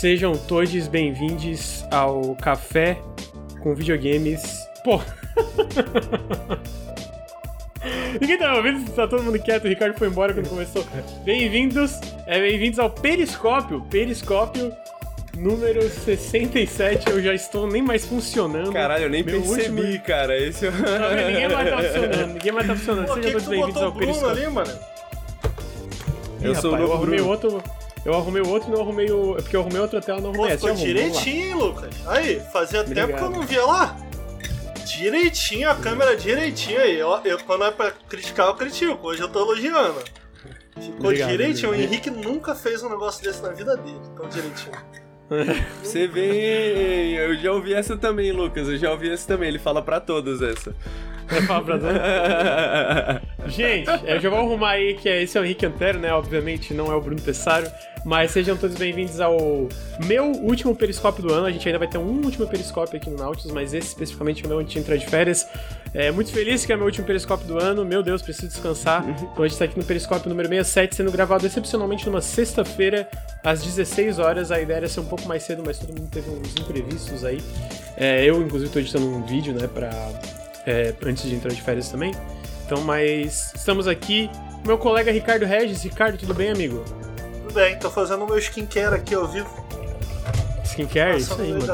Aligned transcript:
Sejam 0.00 0.32
todos 0.36 0.88
bem-vindos 0.88 1.84
ao 1.90 2.34
Café 2.36 2.98
com 3.62 3.74
Videogames. 3.74 4.42
Pô! 4.84 5.00
Ninguém 8.20 8.38
tá 8.38 8.54
ouvindo, 8.54 8.90
tá 8.92 9.06
todo 9.06 9.22
mundo 9.22 9.38
quieto, 9.38 9.64
o 9.64 9.68
Ricardo 9.68 9.96
foi 9.98 10.08
embora 10.08 10.32
quando 10.34 10.48
começou. 10.48 10.84
Bem-vindos, 11.24 11.98
é, 12.26 12.40
bem-vindos 12.40 12.78
ao 12.78 12.88
Periscópio, 12.90 13.82
Periscópio 13.90 14.72
número 15.36 15.82
67, 15.88 17.10
eu 17.10 17.22
já 17.22 17.34
estou 17.34 17.66
nem 17.66 17.82
mais 17.82 18.06
funcionando. 18.06 18.72
Caralho, 18.72 19.04
eu 19.04 19.10
nem 19.10 19.22
Meu 19.22 19.40
percebi, 19.42 19.80
último- 19.82 20.04
cara. 20.04 20.36
Esse... 20.38 20.70
Não, 20.70 21.26
ninguém 21.26 21.48
mais 21.48 21.70
tá 21.70 21.76
funcionando, 21.82 22.32
ninguém 22.34 22.52
mais 22.52 22.66
tá 22.66 22.76
funcionando. 22.76 23.06
Pô, 23.06 23.14
Sejam 23.14 23.32
todos 23.32 23.48
bem-vindos 23.48 23.74
botou 23.74 23.82
ao 23.84 23.88
o 23.90 23.94
Bruno 23.94 24.12
Periscópio. 24.12 24.44
ali, 24.44 24.54
mano? 24.54 24.72
Ih, 26.40 26.44
Eu 26.46 26.54
sou 26.54 26.70
o 26.70 26.74
rapaz, 26.74 26.90
novo 26.90 27.02
arrumei 27.02 27.18
Bruno. 27.18 27.30
outro. 27.30 27.62
Eu 28.04 28.14
arrumei 28.14 28.42
o 28.42 28.48
outro 28.48 28.68
e 28.68 28.72
não 28.72 28.80
arrumei 28.82 29.10
o. 29.10 29.32
É 29.38 29.42
porque 29.42 29.56
eu 29.56 29.60
arrumei 29.62 29.80
outra 29.80 30.00
tela 30.00 30.18
e 30.18 30.22
não 30.22 30.32
Pô, 30.32 30.38
arrumei 30.44 30.54
essa. 30.54 30.68
ficou 30.68 30.84
direitinho, 30.84 31.46
hein, 31.46 31.54
Lucas? 31.54 31.94
Aí, 32.06 32.40
fazia 32.52 32.84
tempo 32.84 32.94
que 32.94 33.00
eu 33.00 33.04
Obrigado. 33.04 33.30
não 33.30 33.42
via 33.42 33.64
lá. 33.64 33.96
Direitinho, 34.86 35.70
a 35.70 35.74
câmera 35.74 36.14
direitinho 36.16 36.78
aí. 36.80 36.98
Eu, 36.98 37.18
eu- 37.24 37.38
quando 37.40 37.64
é 37.64 37.70
pra 37.70 37.90
criticar, 37.90 38.48
eu 38.48 38.54
critico. 38.54 38.98
Hoje 39.08 39.22
eu 39.22 39.28
tô 39.28 39.40
elogiando. 39.40 40.02
Ficou 40.78 41.06
Obrigado, 41.06 41.30
direitinho. 41.30 41.68
obrigado. 41.70 41.90
O 41.90 41.94
Henrique 41.94 42.10
nunca 42.10 42.54
fez 42.54 42.82
um 42.82 42.90
negócio 42.90 43.22
desse 43.24 43.40
na 43.42 43.50
vida 43.50 43.76
dele. 43.76 43.96
Tão 44.16 44.28
direitinho. 44.28 44.76
Você 45.82 46.06
vem. 46.06 47.14
Eu 47.14 47.34
já 47.36 47.52
ouvi 47.52 47.72
essa 47.72 47.96
também, 47.96 48.30
Lucas. 48.32 48.68
Eu 48.68 48.76
já 48.76 48.90
ouvi 48.90 49.10
essa 49.10 49.26
também. 49.26 49.48
Ele 49.48 49.58
fala 49.58 49.80
pra 49.80 49.98
todos 50.00 50.42
essa. 50.42 50.74
Vai 51.26 51.40
falar 51.42 51.62
pra 51.62 51.78
todo- 51.78 53.48
Gente, 53.50 53.88
eu 54.06 54.20
já 54.20 54.28
vou 54.28 54.38
arrumar 54.40 54.72
aí 54.72 54.94
que 54.94 55.08
é- 55.08 55.22
esse 55.22 55.38
é 55.38 55.40
o 55.40 55.44
Henrique 55.44 55.64
Antero, 55.64 55.98
né? 55.98 56.12
Obviamente 56.12 56.74
não 56.74 56.92
é 56.92 56.94
o 56.94 57.00
Bruno 57.00 57.20
Tessaro. 57.20 57.66
Mas 58.04 58.32
sejam 58.32 58.54
todos 58.54 58.76
bem-vindos 58.76 59.18
ao 59.18 59.66
meu 60.04 60.26
último 60.26 60.76
periscópio 60.76 61.22
do 61.22 61.32
ano. 61.32 61.46
A 61.46 61.50
gente 61.50 61.66
ainda 61.66 61.78
vai 61.78 61.88
ter 61.88 61.96
um 61.96 62.22
último 62.22 62.46
periscópio 62.46 62.98
aqui 62.98 63.08
no 63.08 63.16
Nautilus, 63.16 63.50
mas 63.50 63.72
esse 63.72 63.88
especificamente 63.88 64.42
é 64.42 64.46
o 64.46 64.48
meu 64.50 64.58
antes 64.58 64.74
de 64.74 64.78
entrar 64.78 64.96
de 64.96 65.06
férias. 65.06 65.46
É 65.94 66.10
muito 66.10 66.30
feliz 66.30 66.66
que 66.66 66.72
é 66.72 66.76
meu 66.76 66.84
último 66.84 67.06
periscópio 67.06 67.46
do 67.46 67.58
ano. 67.58 67.82
Meu 67.82 68.02
Deus, 68.02 68.20
preciso 68.20 68.48
descansar. 68.48 69.08
Então 69.08 69.42
a 69.42 69.48
gente 69.48 69.58
tá 69.58 69.64
aqui 69.64 69.78
no 69.78 69.84
periscópio 69.86 70.28
número 70.28 70.46
67, 70.48 70.96
sendo 70.96 71.10
gravado 71.10 71.46
excepcionalmente 71.46 72.04
numa 72.04 72.20
sexta-feira, 72.20 73.08
às 73.42 73.62
16 73.62 74.18
horas. 74.18 74.50
A 74.50 74.60
ideia 74.60 74.76
era 74.76 74.88
ser 74.88 75.00
um 75.00 75.06
pouco 75.06 75.26
mais 75.26 75.42
cedo, 75.42 75.62
mas 75.64 75.78
todo 75.78 75.98
mundo 75.98 76.10
teve 76.10 76.28
uns 76.28 76.54
imprevistos 76.60 77.24
aí. 77.24 77.40
É, 77.96 78.22
eu, 78.22 78.42
inclusive, 78.42 78.70
tô 78.70 78.80
editando 78.80 79.06
um 79.06 79.24
vídeo, 79.24 79.54
né, 79.54 79.66
pra 79.66 79.90
é, 80.66 80.92
antes 81.06 81.24
de 81.24 81.34
entrar 81.34 81.54
de 81.54 81.62
férias 81.62 81.88
também. 81.88 82.12
Então, 82.66 82.82
mas 82.82 83.54
estamos 83.54 83.88
aqui. 83.88 84.28
Meu 84.66 84.76
colega 84.76 85.10
Ricardo 85.10 85.46
Regis. 85.46 85.82
Ricardo, 85.82 86.18
tudo 86.18 86.34
bem, 86.34 86.50
amigo? 86.50 86.84
Tudo 87.54 87.64
bem, 87.66 87.78
tô 87.78 87.88
fazendo 87.88 88.24
o 88.24 88.26
meu 88.26 88.36
skincare 88.38 88.96
aqui 88.96 89.14
ao 89.14 89.28
vivo. 89.28 89.48
Skincare? 90.64 91.18
Isso 91.18 91.30
Passando 91.30 91.44
aí, 91.46 91.52
mano. 91.52 91.66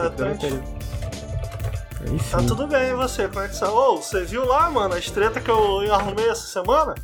Tá 2.31 2.39
tudo 2.47 2.67
bem, 2.67 2.91
e 2.91 2.95
você? 2.95 3.29
Como 3.29 3.41
é 3.41 3.49
que 3.49 3.59
tá? 3.59 3.73
Ô, 3.73 3.97
você 3.97 4.23
viu 4.25 4.45
lá, 4.45 4.71
mano, 4.71 4.95
as 4.95 5.11
treta 5.11 5.41
que 5.41 5.51
eu 5.51 5.91
arrumei 5.95 6.29
essa 6.29 6.47
semana? 6.63 6.95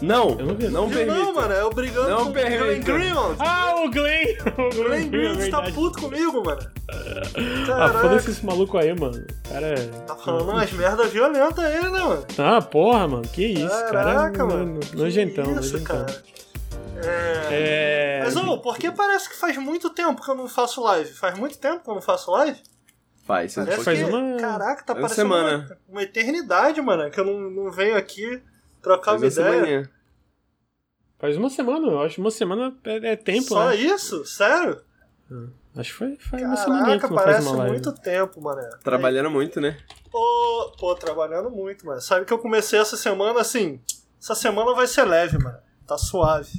Não, 0.00 0.30
Eu 0.30 0.46
não 0.46 0.54
vi. 0.56 0.66
não 0.68 0.88
permita. 0.90 1.14
não, 1.16 1.32
mano, 1.32 1.54
é 1.54 1.60
eu 1.60 1.70
brigando 1.70 2.08
Não 2.10 2.24
com 2.24 2.30
o 2.30 2.32
Glenn. 2.32 2.80
Greenwald. 2.82 3.36
Ah, 3.38 3.74
o 3.84 3.88
Glenn! 3.88 4.36
O 4.58 4.62
O 4.66 4.70
Glenn 4.82 5.00
é 5.00 5.04
Greenwald 5.08 5.50
tá 5.52 5.62
puto 5.72 6.00
comigo, 6.00 6.42
mano. 6.44 6.60
Ah, 6.90 7.66
Caraca. 7.68 7.98
foda-se 8.00 8.30
esse 8.32 8.44
maluco 8.44 8.78
aí, 8.78 8.92
mano. 8.98 9.24
O 9.46 9.48
Cara. 9.48 9.66
é- 9.68 9.86
Tá 10.08 10.16
falando 10.16 10.50
umas 10.50 10.72
merda 10.72 11.04
violenta 11.06 11.62
aí, 11.62 11.80
né, 11.82 11.88
mano? 12.00 12.26
Ah, 12.36 12.60
porra, 12.60 13.06
mano. 13.06 13.22
Que 13.28 13.44
isso, 13.46 13.68
cara. 13.92 14.12
Caraca, 14.14 14.44
mano. 14.44 14.80
no- 14.92 14.98
Nojentão, 15.02 15.44
isso, 15.44 15.54
nojentão. 15.74 15.98
cara. 16.04 16.22
É... 17.04 18.18
É. 18.20 18.20
Mas, 18.24 18.36
ô, 18.36 18.58
porque 18.58 18.90
parece 18.90 19.28
que 19.28 19.36
faz 19.36 19.56
muito 19.58 19.90
tempo 19.90 20.22
que 20.22 20.30
eu 20.30 20.34
não 20.34 20.48
faço 20.48 20.82
live? 20.82 21.12
Faz 21.12 21.36
muito 21.38 21.58
tempo 21.58 21.82
que 21.82 21.90
eu 21.90 21.94
não 21.94 22.02
faço 22.02 22.30
live? 22.30 22.60
Faz, 23.24 23.54
faz 23.54 23.66
Parece 23.68 23.84
faz 23.84 23.98
que, 23.98 24.04
uma- 24.04 24.36
Caraca, 24.40 24.82
tá 24.84 24.92
uma 24.94 25.00
parecendo 25.02 25.28
semana. 25.28 25.56
Uma, 25.66 25.78
uma 25.88 26.02
eternidade, 26.02 26.80
mano, 26.80 27.10
que 27.10 27.20
eu 27.20 27.24
não, 27.24 27.38
não 27.50 27.70
venho 27.70 27.96
aqui 27.96 28.42
trocar 28.82 29.12
uma 29.12 29.20
Faz 29.20 29.38
uma 29.38 29.44
ideia. 29.46 29.54
semaninha. 29.64 29.90
Faz 31.18 31.36
uma 31.36 31.50
semana, 31.50 31.86
eu 31.86 32.00
acho. 32.02 32.20
Uma 32.20 32.30
semana 32.32 32.76
é, 32.84 33.12
é 33.12 33.16
tempo, 33.16 33.48
Só 33.48 33.66
né? 33.68 33.76
isso? 33.76 34.24
Sério? 34.24 34.80
Acho 35.76 35.90
que 35.92 35.96
foi, 35.96 36.16
foi 36.18 36.42
uma 36.44 36.56
semana 36.56 36.82
Caraca, 36.84 37.06
que 37.06 37.14
não 37.14 37.14
faz 37.22 37.24
parece 37.30 37.46
uma 37.48 37.56
live. 37.58 37.72
muito 37.72 37.92
tempo, 37.92 38.40
mano. 38.42 38.60
Trabalhando 38.82 39.30
muito, 39.30 39.60
né? 39.60 39.78
Ô, 40.12 40.72
pô, 40.78 40.94
trabalhando 40.96 41.48
muito, 41.48 41.86
mano. 41.86 42.00
Sabe 42.00 42.26
que 42.26 42.32
eu 42.32 42.38
comecei 42.38 42.78
essa 42.78 42.96
semana 42.96 43.40
assim. 43.40 43.80
Essa 44.20 44.34
semana 44.34 44.74
vai 44.74 44.86
ser 44.86 45.04
leve, 45.04 45.38
mano. 45.38 45.58
Tá 45.92 45.98
suave. 45.98 46.50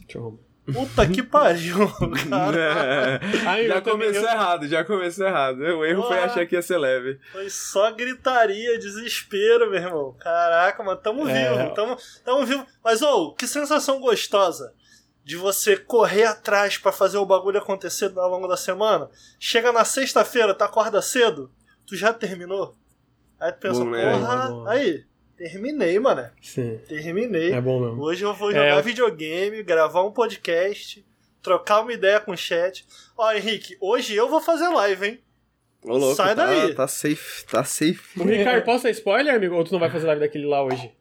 Puta 0.71 1.05
que 1.07 1.21
pariu, 1.21 1.77
cara. 2.29 3.19
Aí, 3.49 3.67
já 3.67 3.81
começou 3.81 4.21
eu- 4.23 4.29
errado, 4.29 4.67
já 4.67 4.83
começou 4.85 5.25
errado. 5.27 5.59
O 5.59 5.83
erro 5.83 6.03
foi 6.03 6.19
achar 6.19 6.45
que 6.45 6.55
ia 6.55 6.61
ser 6.61 6.77
leve. 6.77 7.19
Foi 7.33 7.49
só 7.49 7.91
gritaria, 7.91 8.79
desespero, 8.79 9.69
meu 9.69 9.81
irmão. 9.81 10.15
Caraca, 10.19 10.81
mano, 10.81 10.97
tamo 11.01 11.27
É. 11.27 11.33
vivo, 11.57 11.73
tamo, 11.73 11.97
tamo 12.23 12.45
vivo. 12.45 12.65
Mas, 12.83 13.01
ô, 13.01 13.33
que 13.33 13.45
sensação 13.45 13.99
gostosa 13.99 14.73
de 15.25 15.35
você 15.35 15.75
correr 15.75 16.23
atrás 16.25 16.77
pra 16.77 16.91
fazer 16.93 17.17
o 17.17 17.25
bagulho 17.25 17.57
acontecer 17.57 18.11
ao 18.17 18.29
longo 18.29 18.47
da 18.47 18.55
semana. 18.57 19.09
Chega 19.39 19.71
na 19.73 19.83
sexta-feira, 19.83 20.53
tu 20.53 20.63
acorda 20.63 21.01
cedo, 21.01 21.51
tu 21.85 21.95
já 21.97 22.13
terminou. 22.13 22.73
Aí 23.37 23.51
tu 23.51 23.59
pensa, 23.59 23.79
Bom, 23.83 23.91
porra, 23.91 24.73
É 24.73 24.77
aí, 24.79 25.03
terminei, 25.37 25.99
mano. 25.99 26.29
Sim, 26.41 26.79
Terminei. 26.87 27.51
é 27.53 27.61
bom 27.61 27.79
mesmo. 27.79 28.01
Hoje 28.01 28.23
eu 28.23 28.33
vou 28.33 28.51
É, 28.51 28.53
jogar 28.55 28.77
eu- 28.77 28.83
videogame, 28.83 29.63
gravar 29.63 30.03
um 30.03 30.11
podcast, 30.11 31.05
trocar 31.41 31.81
uma 31.81 31.93
ideia 31.93 32.19
com 32.19 32.31
o 32.31 32.37
chat. 32.37 32.85
Ó, 33.17 33.31
Henrique, 33.33 33.77
hoje 33.81 34.15
eu 34.15 34.29
vou 34.29 34.41
fazer 34.41 34.67
live, 34.69 35.05
hein? 35.07 35.19
Ô, 35.83 35.97
louco, 35.97 36.15
Sai 36.15 36.33
tá, 36.35 36.45
daí. 36.45 36.73
tá 36.73 36.87
safe, 36.87 37.45
tá 37.45 37.63
safe. 37.63 38.19
O 38.19 38.23
Ricardo, 38.23 38.63
posso 38.63 38.83
dar 38.85 38.91
spoiler, 38.91 39.35
amigo? 39.35 39.55
Ou 39.55 39.63
tu 39.65 39.73
não 39.73 39.79
vai 39.79 39.89
fazer 39.89 40.07
live 40.07 40.21
daquele 40.21 40.45
lá 40.45 40.63
hoje? 40.63 40.91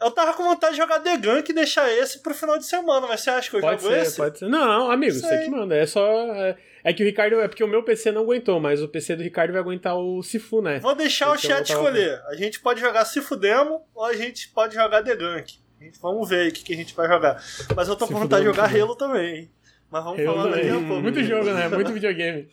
Eu 0.00 0.10
tava 0.10 0.32
com 0.34 0.42
vontade 0.44 0.72
de 0.74 0.80
jogar 0.80 1.00
The 1.00 1.16
Gunk 1.16 1.48
e 1.50 1.54
deixar 1.54 1.88
esse 1.92 2.20
pro 2.20 2.34
final 2.34 2.58
de 2.58 2.66
semana, 2.66 3.06
mas 3.06 3.20
você 3.20 3.30
acha 3.30 3.48
que 3.50 3.56
eu 3.56 3.60
Pode 3.60 3.82
jogo 3.82 3.94
ser, 3.94 4.00
esse? 4.02 4.16
pode 4.16 4.38
ser. 4.38 4.48
Não, 4.48 4.90
amigo, 4.90 5.12
você 5.12 5.26
Sei. 5.28 5.38
que 5.44 5.50
manda. 5.50 5.76
É 5.76 5.86
só. 5.86 6.06
É, 6.34 6.56
é 6.84 6.92
que 6.92 7.02
o 7.02 7.06
Ricardo. 7.06 7.40
É 7.40 7.48
porque 7.48 7.62
o 7.64 7.68
meu 7.68 7.82
PC 7.82 8.10
não 8.12 8.22
aguentou, 8.22 8.58
mas 8.60 8.82
o 8.82 8.88
PC 8.88 9.16
do 9.16 9.22
Ricardo 9.22 9.52
vai 9.52 9.60
aguentar 9.60 9.96
o 9.96 10.22
Sifu, 10.22 10.60
né? 10.62 10.78
Vou 10.80 10.94
deixar 10.94 11.26
o 11.30 11.34
Então, 11.36 11.50
chat 11.50 11.70
eu 11.70 11.76
tava- 11.76 11.88
escolher. 11.90 12.20
A 12.28 12.34
gente 12.34 12.60
pode 12.60 12.80
jogar 12.80 13.04
Se 13.04 13.20
Fudemo 13.20 13.82
ou 13.94 14.04
a 14.04 14.14
gente 14.14 14.48
pode 14.50 14.74
jogar 14.74 15.02
The 15.02 15.16
Gunk. 15.16 15.60
Vamos 16.00 16.28
ver 16.28 16.42
aí 16.42 16.48
o 16.48 16.52
que, 16.52 16.62
que 16.62 16.72
a 16.72 16.76
gente 16.76 16.94
vai 16.94 17.08
jogar. 17.08 17.42
Mas 17.74 17.88
eu 17.88 17.96
tô 17.96 18.06
com 18.06 18.14
vontade 18.14 18.42
de 18.44 18.48
jogar. 18.50 18.72
Halo 18.74 18.94
também, 18.94 19.34
hein? 19.36 19.50
Mas 19.90 20.04
vamos 20.04 20.18
Eu 20.20 20.26
falar 20.32 20.50
daqui 20.50 20.68
a 20.68 20.74
pouco. 20.74 21.02
Muito 21.02 21.22
jogo, 21.24 21.44
né? 21.52 21.68
Muito 21.68 21.90
videogame. 21.94 22.48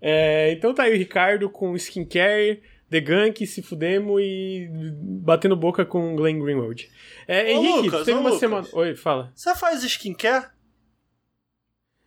É, 0.00 0.52
então 0.52 0.74
tá 0.74 0.84
aí 0.84 0.92
o 0.94 0.96
Ricardo 0.96 1.48
com 1.50 1.74
skincare, 1.76 2.62
The 2.90 3.00
Gunk, 3.00 3.46
se 3.46 3.62
fudemo 3.62 4.18
e 4.18 4.68
batendo 4.70 5.54
boca 5.56 5.84
com 5.84 6.14
o 6.14 6.16
Glenn 6.16 6.38
Greenwald. 6.40 6.88
É, 7.28 7.44
Ô, 7.44 7.46
Henrique, 7.48 7.82
Lucas, 7.86 8.04
teve 8.04 8.18
uma 8.18 8.30
Lucas. 8.30 8.40
semana. 8.40 8.66
Oi, 8.72 8.94
fala. 8.94 9.30
Você 9.34 9.54
faz 9.54 9.82
skincare? 9.84 10.46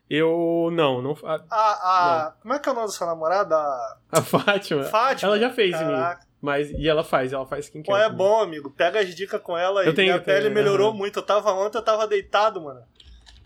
Eu. 0.10 0.70
Não, 0.74 1.02
não. 1.02 1.16
A, 1.24 1.36
A, 1.50 2.26
a, 2.28 2.32
como 2.42 2.54
é 2.54 2.60
que 2.60 2.68
é 2.68 2.72
o 2.72 2.76
nome 2.76 2.88
da 2.88 2.94
sua 2.94 3.08
namorada? 3.08 3.56
A 3.56 3.98
a 4.12 4.22
Fátima. 4.22 4.84
Fátima? 4.84 5.30
Ela 5.32 5.40
já 5.40 5.50
fez 5.52 5.76
em 5.76 5.86
mim. 5.86 5.92
Caraca. 5.92 6.28
Mas, 6.42 6.70
e 6.72 6.88
ela 6.88 7.04
faz, 7.04 7.34
ela 7.34 7.46
faz 7.46 7.66
skincare. 7.66 7.86
Pô, 7.86 7.98
é 7.98 8.10
bom, 8.10 8.40
amigo. 8.42 8.72
Pega 8.72 9.02
as 9.02 9.14
dicas 9.14 9.42
com 9.42 9.58
ela. 9.58 9.84
Eu 9.84 9.94
tenho, 9.94 10.14
Minha 10.14 10.24
tenho, 10.24 10.38
pele 10.38 10.50
melhorou 10.50 10.90
aham. 10.90 10.98
muito. 10.98 11.20
Eu 11.20 11.24
tava 11.24 11.52
ontem, 11.52 11.78
eu 11.78 11.82
tava 11.84 12.08
deitado, 12.08 12.62
mano. 12.62 12.82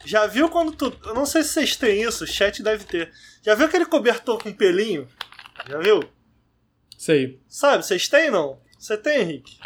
Já 0.05 0.27
viu 0.27 0.47
quando 0.49 0.71
tu. 0.73 0.93
Eu 1.05 1.13
não 1.13 1.25
sei 1.25 1.43
se 1.43 1.49
vocês 1.49 1.75
têm 1.75 2.01
isso, 2.03 2.23
o 2.23 2.27
chat 2.27 2.61
deve 2.61 2.85
ter. 2.85 3.11
Já 3.41 3.55
viu 3.55 3.65
aquele 3.65 3.85
cobertor 3.85 4.41
com 4.41 4.53
pelinho? 4.53 5.07
Já 5.67 5.79
viu? 5.79 6.01
Sei. 6.97 7.41
Sabe, 7.47 7.83
vocês 7.83 8.07
têm 8.07 8.29
não? 8.29 8.59
Você 8.77 8.95
tem, 8.97 9.21
Henrique? 9.21 9.57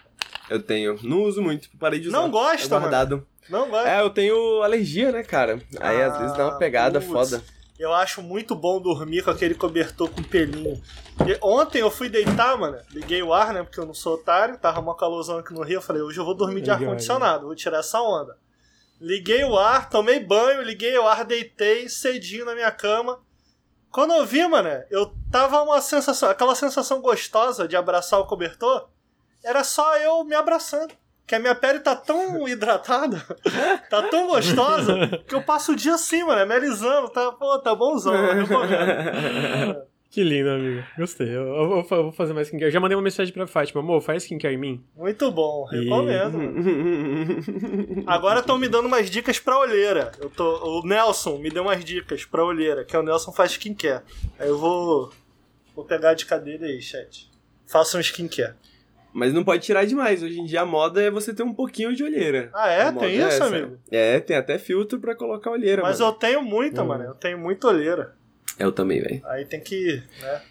Eu 0.50 0.62
tenho. 0.62 0.98
Não 1.04 1.24
uso 1.24 1.42
muito, 1.42 1.70
parei 1.80 2.00
de 2.00 2.08
usar. 2.08 2.18
Não 2.20 2.30
gosta, 2.32 2.66
é 2.76 2.80
guardado. 2.80 3.28
Não 3.50 3.70
vai. 3.70 3.98
É, 3.98 4.02
eu 4.02 4.10
tenho 4.10 4.62
alergia, 4.64 5.12
né, 5.12 5.24
cara? 5.24 5.62
Aí 5.80 6.02
às 6.02 6.18
vezes 6.18 6.36
dá 6.38 6.46
uma 6.46 6.56
Ah, 6.56 6.58
pegada 6.58 7.00
putz. 7.00 7.12
foda. 7.12 7.44
Eu 7.80 7.94
acho 7.94 8.24
muito 8.24 8.56
bom 8.56 8.82
dormir 8.82 9.24
com 9.24 9.30
aquele 9.30 9.54
cobertor 9.54 10.10
com 10.10 10.24
pelinho. 10.24 10.82
E 11.28 11.38
ontem 11.44 11.80
eu 11.80 11.92
fui 11.92 12.10
deitar, 12.10 12.58
mano. 12.58 12.78
Liguei 12.92 13.22
o 13.22 13.32
ar, 13.32 13.54
né? 13.54 13.62
Porque 13.62 13.80
eu 13.80 13.86
não 13.86 13.94
sou 13.94 14.16
otário. 14.16 14.58
Tava 14.58 14.80
uma 14.80 14.96
calorzão 14.96 15.38
aqui 15.38 15.54
no 15.54 15.62
Rio. 15.62 15.76
Eu 15.78 15.82
falei, 15.82 16.02
hoje 16.02 16.20
eu 16.20 16.26
vou 16.26 16.34
dormir 16.34 16.62
de 16.62 16.72
ar-condicionado. 16.72 17.46
Vou 17.46 17.56
tirar 17.56 17.80
essa 17.80 18.02
onda. 18.02 18.36
Liguei 19.00 19.44
o 19.44 19.56
ar, 19.56 19.90
tomei 19.92 20.20
banho, 20.20 20.64
liguei 20.64 20.98
o 20.98 21.08
ar, 21.08 21.24
deitei 21.24 21.88
cedinho 21.88 22.46
na 22.46 22.56
minha 22.56 22.72
cama. 22.72 23.20
Quando 23.92 24.14
eu 24.16 24.26
vi, 24.26 24.46
mano, 24.48 24.70
eu 24.90 25.14
tava 25.32 25.62
uma 25.62 25.80
sensação, 25.80 26.30
aquela 26.32 26.56
sensação 26.56 27.00
gostosa 27.00 27.68
de 27.68 27.76
abraçar 27.76 28.20
o 28.20 28.26
cobertor, 28.26 28.90
era 29.44 29.64
só 29.64 29.98
eu 29.98 30.24
me 30.24 30.36
abraçando. 30.36 30.94
Que 31.26 31.36
a 31.36 31.40
minha 31.40 31.54
pele 31.54 31.82
tá 31.82 31.94
tão 31.94 32.48
hidratada, 32.48 33.22
tá 33.90 34.04
tão 34.04 34.28
gostosa, 34.28 35.22
que 35.28 35.36
eu 35.36 35.44
passo 35.44 35.74
o 35.74 35.76
dia 35.76 35.96
assim, 35.96 36.24
mano, 36.24 36.48
me 36.48 36.56
alisando, 36.56 37.10
tá, 37.10 37.34
pô, 37.34 37.60
tá 37.60 37.76
bonzão, 37.76 38.16
eu 38.16 38.34
recomendo. 38.34 39.82
Que 40.10 40.24
lindo, 40.24 40.50
amigo. 40.50 40.84
Gostei. 40.98 41.28
Eu, 41.28 41.46
eu 41.48 41.68
vou, 41.68 41.88
eu 41.92 42.04
vou 42.04 42.12
fazer 42.12 42.34
mais 42.34 42.48
skincare. 42.48 42.70
Eu 42.70 42.72
já 42.72 42.80
mandei 42.80 42.96
uma 42.96 43.04
mensagem 43.04 43.34
pra 43.34 43.46
Fátima. 43.46 43.82
Amor, 43.82 44.02
faz 44.02 44.24
skincare 44.24 44.56
em 44.56 44.58
mim. 44.58 44.84
Muito 44.96 45.30
bom, 45.32 45.66
recomendo. 45.66 46.40
Agora 48.08 48.40
estão 48.40 48.58
me 48.58 48.70
dando 48.70 48.86
umas 48.86 49.10
dicas 49.10 49.38
pra 49.38 49.60
olheira. 49.60 50.14
Eu 50.20 50.30
tô, 50.30 50.80
o 50.80 50.88
Nelson 50.88 51.38
me 51.38 51.50
deu 51.50 51.62
umas 51.62 51.84
dicas 51.84 52.24
pra 52.26 52.44
olheira, 52.44 52.86
que 52.86 52.96
é 52.96 53.00
o 53.00 53.04
Nelson 53.04 53.34
faz 53.34 53.52
skincare. 53.52 54.04
Aí 54.40 54.48
eu 54.48 54.58
vou, 54.58 55.12
vou 55.76 55.84
pegar 55.84 56.12
a 56.12 56.14
dica 56.14 56.40
dele 56.40 56.66
aí, 56.66 56.82
chat. 56.82 57.30
Faça 57.68 57.98
um 57.98 58.02
skincare. 58.02 58.56
Mas 59.14 59.34
não 59.34 59.44
pode 59.44 59.64
tirar 59.64 59.86
demais. 59.86 60.22
Hoje 60.22 60.40
em 60.40 60.46
dia 60.46 60.62
a 60.62 60.66
moda 60.66 61.02
é 61.02 61.10
você 61.10 61.34
ter 61.34 61.44
um 61.44 61.54
pouquinho 61.54 61.96
de 61.96 62.04
olheira. 62.04 62.50
Ah, 62.54 62.70
é? 62.70 62.92
Tem 62.92 63.16
isso, 63.16 63.26
essa. 63.26 63.46
amigo? 63.46 63.78
É, 63.92 64.20
tem 64.20 64.36
até 64.38 64.58
filtro 64.60 65.00
pra 65.00 65.16
colocar 65.16 65.50
olheira, 65.52 65.82
Mas 65.82 66.00
mano. 66.00 66.12
eu 66.12 66.16
tenho 66.18 66.42
muita, 66.42 66.84
mano. 66.84 67.04
Eu 67.04 67.16
tenho 67.16 67.38
muita 67.38 67.68
olheira. 67.68 68.16
Eu 68.60 68.72
também, 68.72 69.02
velho. 69.02 69.22
Aí 69.26 69.46
tem 69.46 69.60
que, 69.60 70.04
né? 70.22 70.42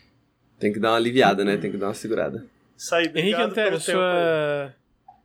Tem 0.58 0.72
que 0.72 0.78
dar 0.80 0.90
uma 0.90 0.96
aliviada, 0.96 1.44
né? 1.44 1.56
Tem 1.56 1.70
que 1.70 1.76
dar 1.76 1.88
uma 1.88 1.94
segurada. 1.94 2.44
Isso 2.76 2.94
aí, 2.94 3.10
Henrique 3.14 3.40
Antero, 3.40 3.80
sua. 3.80 4.74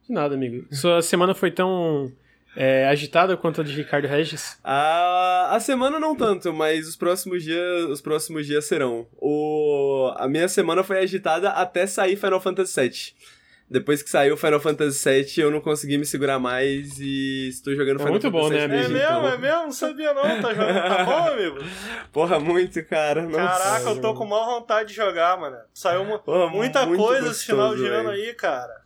De 0.07 0.13
nada, 0.13 0.35
amigo. 0.35 0.65
Sua 0.73 1.01
semana 1.01 1.33
foi 1.33 1.51
tão 1.51 2.11
é, 2.56 2.88
agitada 2.88 3.38
quanto 3.38 3.62
a 3.62 3.63
de 3.63 3.71
Ricardo 3.74 4.07
Regis? 4.07 4.57
A, 4.63 5.56
a 5.56 5.59
semana 5.59 6.00
não 6.00 6.15
tanto, 6.15 6.51
mas 6.53 6.88
os 6.88 6.95
próximos 6.95 7.44
dias, 7.44 7.86
os 7.86 8.01
próximos 8.01 8.45
dias 8.45 8.65
serão. 8.65 9.07
O, 9.18 10.12
a 10.18 10.27
minha 10.27 10.48
semana 10.48 10.83
foi 10.83 11.00
agitada 11.00 11.50
até 11.50 11.88
sair 11.88 12.15
Final 12.15 12.42
Fantasy 12.42 12.81
VII. 12.81 13.31
Depois 13.69 14.03
que 14.03 14.09
saiu 14.09 14.36
Final 14.36 14.59
Fantasy 14.59 15.09
VII, 15.09 15.44
eu 15.45 15.50
não 15.50 15.62
consegui 15.62 15.98
me 15.98 16.06
segurar 16.06 16.38
mais 16.39 17.00
e 17.00 17.48
estou 17.48 17.74
jogando 17.74 17.95
É 17.95 18.00
Final 18.00 18.12
muito 18.12 18.30
bom, 18.30 18.50
Fantasy 18.50 18.68
né, 18.68 18.68
VII 18.68 18.75
É 18.75 18.83
amigo? 18.83 18.94
desde 18.94 19.13
mesmo, 19.13 19.27
é 19.27 19.38
mesmo? 19.38 19.63
Não 19.63 19.71
sabia 19.71 20.13
não. 20.13 20.42
Tá 20.42 20.53
jogando. 20.53 20.74
Tá 20.98 21.03
bom, 21.06 21.27
amigo? 21.30 21.57
Porra, 22.12 22.39
muito, 22.42 22.83
cara. 22.83 23.21
Nossa. 23.24 23.38
Caraca, 23.63 23.89
eu 23.92 24.01
tô 24.01 24.13
com 24.13 24.25
maior 24.25 24.45
vontade 24.59 24.89
de 24.89 24.95
jogar, 24.95 25.39
mano. 25.39 25.56
Saiu 25.74 26.03
Porra, 26.19 26.50
muita 26.50 26.86
muito 26.86 27.01
coisa 27.01 27.30
esse 27.31 27.45
final 27.45 27.74
de 27.74 27.83
gostoso, 27.83 27.98
ano 27.98 28.09
aí, 28.09 28.33
cara. 28.33 28.81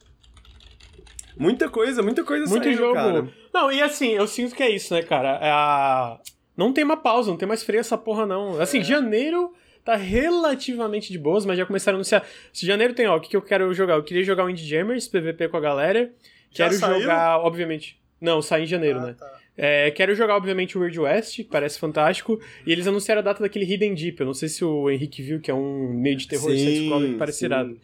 Muita 1.38 1.68
coisa, 1.68 2.02
muita 2.02 2.24
coisa 2.24 2.48
Muito 2.48 2.64
saindo, 2.64 2.78
jogo. 2.78 2.94
cara. 2.94 3.28
Não, 3.56 3.72
e 3.72 3.82
assim, 3.82 4.10
eu 4.10 4.28
sinto 4.28 4.54
que 4.54 4.62
é 4.62 4.70
isso, 4.70 4.94
né, 4.94 5.02
cara? 5.02 5.40
É 5.42 5.50
a... 5.50 6.20
Não 6.58 6.74
tem 6.74 6.84
uma 6.84 6.98
pausa, 6.98 7.30
não 7.32 7.38
tem 7.38 7.48
mais 7.48 7.64
freio 7.64 7.80
essa 7.80 7.98
porra, 7.98 8.26
não. 8.26 8.60
Assim, 8.62 8.84
janeiro 8.84 9.54
tá 9.84 9.96
relativamente 9.96 11.12
de 11.12 11.18
boas, 11.18 11.46
mas 11.46 11.58
já 11.58 11.66
começaram 11.66 11.96
a 11.96 12.00
anunciar. 12.00 12.26
Se 12.52 12.66
janeiro 12.66 12.94
tem, 12.94 13.08
ó, 13.08 13.16
o 13.16 13.22
que, 13.22 13.30
que 13.30 13.38
eu 13.38 13.42
quero 13.42 13.74
jogar? 13.74 13.96
Eu 13.96 14.04
queria 14.04 14.24
jogar 14.24 14.44
o 14.46 14.50
Indie 14.50 14.66
Jammers, 14.68 15.08
PVP 15.08 15.48
com 15.48 15.56
a 15.58 15.62
galera. 15.62 16.12
Já 16.52 16.66
Quero 16.68 16.80
saiu? 16.80 17.02
jogar, 17.02 17.40
obviamente. 17.40 17.98
Não, 18.20 18.42
sai 18.42 18.64
em 18.64 18.66
janeiro, 18.66 19.00
Ah, 19.00 19.06
né? 19.08 19.16
tá. 19.18 19.40
É, 19.58 19.90
quero 19.92 20.14
jogar, 20.16 20.36
obviamente, 20.36 20.78
o 20.78 20.82
Weird 20.82 21.00
West, 21.00 21.36
que 21.38 21.44
parece 21.46 21.80
fantástico. 21.80 22.38
E 22.66 22.72
eles 22.74 22.88
anunciaram 22.88 23.20
a 23.20 23.24
data 23.24 23.42
daquele 23.42 23.64
Hidden 23.66 23.94
Deep. 23.96 24.20
Eu 24.20 24.26
não 24.26 24.34
sei 24.34 24.50
se 24.50 24.66
o 24.66 24.90
Henrique 24.90 25.22
viu, 25.22 25.40
que 25.40 25.50
é 25.50 25.54
um 25.54 25.94
meio 25.94 26.18
de 26.18 26.28
terror 26.28 26.52
Sim, 26.52 26.58
side-scroller 26.58 27.12
que 27.12 27.18
parece 27.18 27.40
sim. 27.40 27.46
irado. 27.46 27.80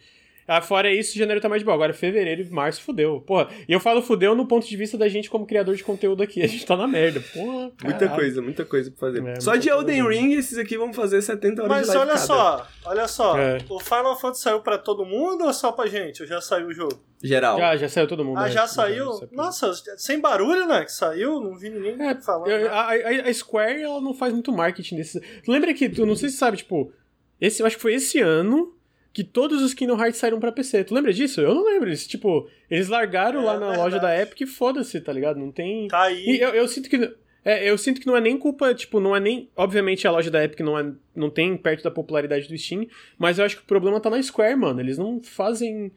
Ah, 0.46 0.60
fora 0.60 0.92
isso, 0.92 1.16
janeiro 1.16 1.40
tá 1.40 1.48
mais 1.48 1.60
de 1.60 1.64
boa. 1.64 1.74
Agora, 1.74 1.92
fevereiro 1.94 2.42
e 2.42 2.50
março, 2.50 2.82
fudeu. 2.82 3.20
Porra, 3.20 3.48
e 3.68 3.72
eu 3.72 3.78
falo 3.78 4.02
fudeu 4.02 4.34
no 4.34 4.46
ponto 4.46 4.66
de 4.66 4.76
vista 4.76 4.98
da 4.98 5.08
gente 5.08 5.30
como 5.30 5.46
criador 5.46 5.76
de 5.76 5.84
conteúdo 5.84 6.22
aqui. 6.22 6.42
A 6.42 6.46
gente 6.46 6.66
tá 6.66 6.76
na 6.76 6.86
merda. 6.88 7.20
Porra, 7.32 7.70
Muita 7.84 7.98
caralho. 8.00 8.14
coisa, 8.16 8.42
muita 8.42 8.64
coisa 8.64 8.90
pra 8.90 9.00
fazer. 9.08 9.24
É, 9.26 9.40
Só 9.40 9.50
muita 9.52 9.62
de 9.62 9.68
Elden. 9.70 10.08
Ring, 10.08 10.32
esses 10.34 10.58
aqui 10.58 10.76
vão 10.76 10.92
fazer 10.92 11.22
70 11.22 11.62
horas 11.62 11.68
Mas 11.76 11.82
de 11.90 11.96
live 11.96 12.00
olha 12.02 12.14
cada. 12.14 12.26
só, 12.26 12.66
olha 12.84 13.08
só. 13.08 13.38
É. 13.38 13.58
O 13.68 13.78
Final 13.78 14.18
Fantasy 14.20 14.42
saiu 14.42 14.60
pra 14.60 14.78
todo 14.78 15.04
mundo 15.06 15.44
ou 15.44 15.52
só 15.52 15.70
pra 15.72 15.86
gente? 15.86 16.22
Ou 16.22 16.28
já 16.28 16.40
saiu 16.40 16.66
o 16.66 16.72
jogo? 16.72 17.00
Geral. 17.22 17.56
Já, 17.56 17.76
já 17.76 17.88
saiu 17.88 18.08
todo 18.08 18.24
mundo. 18.24 18.38
Ah, 18.38 18.42
né? 18.46 18.50
já 18.50 18.66
saiu? 18.66 19.12
saiu. 19.12 19.28
Nossa, 19.32 19.72
sem 19.96 20.20
barulho, 20.20 20.66
né? 20.66 20.84
Que 20.84 20.90
saiu, 20.92 21.40
não 21.40 21.56
vi 21.56 21.70
ninguém 21.70 21.94
É, 22.04 22.20
falando. 22.20 22.50
A, 22.66 22.80
a- 22.90 23.28
a 23.28 23.32
Square, 23.32 23.80
ela 23.80 24.00
não 24.00 24.12
faz 24.12 24.32
muito 24.32 24.50
marketing 24.52 24.96
desses. 24.96 25.22
Tu 25.44 25.52
lembra 25.52 25.72
que, 25.72 25.88
tu 25.88 26.04
não 26.04 26.16
sei 26.16 26.30
se 26.30 26.36
sabe, 26.36 26.56
tipo, 26.56 26.92
esse, 27.40 27.62
eu 27.62 27.66
acho 27.66 27.76
que 27.76 27.82
foi 27.82 27.94
esse 27.94 28.18
ano 28.20 28.74
que 29.12 29.22
todos 29.22 29.62
os 29.62 29.74
Kingdom 29.74 30.00
Hearts 30.00 30.18
saíram 30.18 30.40
pra 30.40 30.50
PC. 30.50 30.84
Tu 30.84 30.94
lembra 30.94 31.12
disso? 31.12 31.40
Eu 31.40 31.54
não 31.54 31.64
lembro 31.64 31.90
disso. 31.90 32.08
Tipo, 32.08 32.48
eles 32.70 32.88
largaram 32.88 33.42
É, 33.42 33.44
lá 33.44 33.58
na 33.58 33.76
loja 33.76 33.98
da 33.98 34.18
Epic 34.18 34.40
e 34.40 34.46
foda-se, 34.46 35.00
tá 35.00 35.12
ligado? 35.12 35.38
Não 35.38 35.52
tem. 35.52 35.88
Tá 35.88 36.02
aí. 36.02 36.24
E 36.24 36.40
eu, 36.40 36.50
eu 36.50 36.66
sinto 36.68 36.88
que. 36.88 37.14
É, 37.44 37.68
eu 37.68 37.76
sinto 37.76 38.00
que 38.00 38.06
não 38.06 38.16
é 38.16 38.20
nem 38.20 38.38
culpa, 38.38 38.72
tipo, 38.72 39.00
não 39.00 39.14
é 39.14 39.20
nem. 39.20 39.50
Obviamente 39.56 40.06
a 40.06 40.12
loja 40.12 40.30
da 40.30 40.42
Epic 40.44 40.60
não, 40.60 40.78
é, 40.78 40.92
não 41.14 41.28
tem 41.28 41.56
perto 41.56 41.82
da 41.82 41.90
popularidade 41.90 42.48
do 42.48 42.56
Steam, 42.56 42.86
mas 43.18 43.38
eu 43.38 43.44
acho 43.44 43.56
que 43.56 43.62
o 43.62 43.66
problema 43.66 44.00
tá 44.00 44.08
na 44.08 44.22
Square, 44.22 44.56
mano. 44.56 44.80
Eles 44.80 44.96
não 44.96 45.20
fazem 45.20 45.90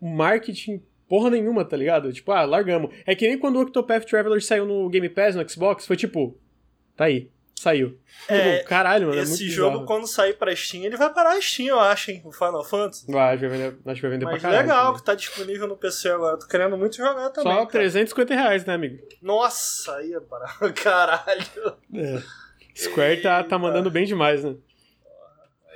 marketing 0.00 0.80
porra 1.08 1.28
nenhuma, 1.28 1.64
tá 1.64 1.76
ligado? 1.76 2.12
Tipo, 2.12 2.32
ah, 2.32 2.44
largamos. 2.44 2.90
É 3.04 3.14
que 3.14 3.28
nem 3.28 3.36
quando 3.36 3.56
o 3.56 3.62
Octopath 3.62 4.04
Traveler 4.06 4.42
saiu 4.42 4.64
no 4.64 4.88
Game 4.88 5.08
Pass, 5.10 5.34
no 5.34 5.46
Xbox, 5.46 5.86
foi 5.86 5.96
tipo, 5.96 6.38
tá 6.96 7.04
aí, 7.04 7.28
saiu. 7.62 7.98
É, 8.28 8.56
Tipo, 8.58 8.68
caralho, 8.68 9.06
mano, 9.08 9.18
é 9.18 9.24
muito 9.24 9.32
Esse 9.34 9.44
bizarro. 9.44 9.72
jogo, 9.72 9.86
quando 9.86 10.06
sair 10.06 10.34
pra 10.34 10.54
Steam, 10.54 10.84
ele 10.84 10.96
vai 10.96 11.12
parar 11.12 11.32
a 11.32 11.40
Steam, 11.40 11.68
eu 11.68 11.80
acho, 11.80 12.10
hein? 12.10 12.20
O 12.24 12.32
Final 12.32 12.64
Fantasy. 12.64 13.10
Vai, 13.10 13.30
acho 13.34 13.40
que 13.42 13.48
vai 13.48 13.58
vender, 13.58 13.76
acho 13.86 13.94
que 14.00 14.02
vai 14.02 14.10
vender 14.10 14.24
Mas 14.26 14.40
pra 14.40 14.50
caralho. 14.50 14.62
legal 14.68 14.84
também. 14.86 14.98
que 15.00 15.04
tá 15.06 15.14
disponível 15.14 15.66
no 15.68 15.76
PC 15.76 16.08
agora. 16.10 16.38
Tô 16.38 16.46
querendo 16.46 16.76
muito 16.76 16.96
jogar 16.96 17.30
também. 17.30 17.52
Só 17.52 17.58
cara. 17.60 17.70
350 17.70 18.34
reais, 18.34 18.64
né, 18.64 18.74
amigo? 18.74 18.98
Nossa, 19.22 19.96
aí 19.96 20.12
é 20.12 20.20
barato. 20.20 20.72
Caralho. 20.82 21.76
É. 21.94 22.22
Square 22.74 23.20
tá, 23.22 23.42
tá 23.44 23.58
mandando 23.58 23.90
bem 23.90 24.04
demais, 24.04 24.42
né? 24.44 24.54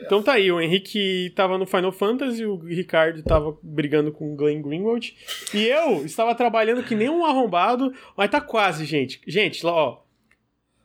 Então 0.02 0.22
tá 0.22 0.34
aí, 0.34 0.52
o 0.52 0.60
Henrique 0.60 1.32
tava 1.34 1.56
no 1.56 1.66
Final 1.66 1.90
Fantasy, 1.90 2.44
o 2.44 2.56
Ricardo 2.58 3.22
tava 3.22 3.56
brigando 3.62 4.12
com 4.12 4.30
o 4.32 4.36
Glenn 4.36 4.60
Greenwald. 4.60 5.16
E 5.54 5.66
eu 5.68 6.04
estava 6.04 6.34
trabalhando 6.34 6.82
que 6.82 6.94
nem 6.94 7.08
um 7.08 7.24
arrombado, 7.24 7.90
mas 8.14 8.30
tá 8.30 8.38
quase, 8.40 8.84
gente. 8.84 9.20
Gente, 9.26 9.64
lá, 9.64 9.72
ó. 9.72 10.05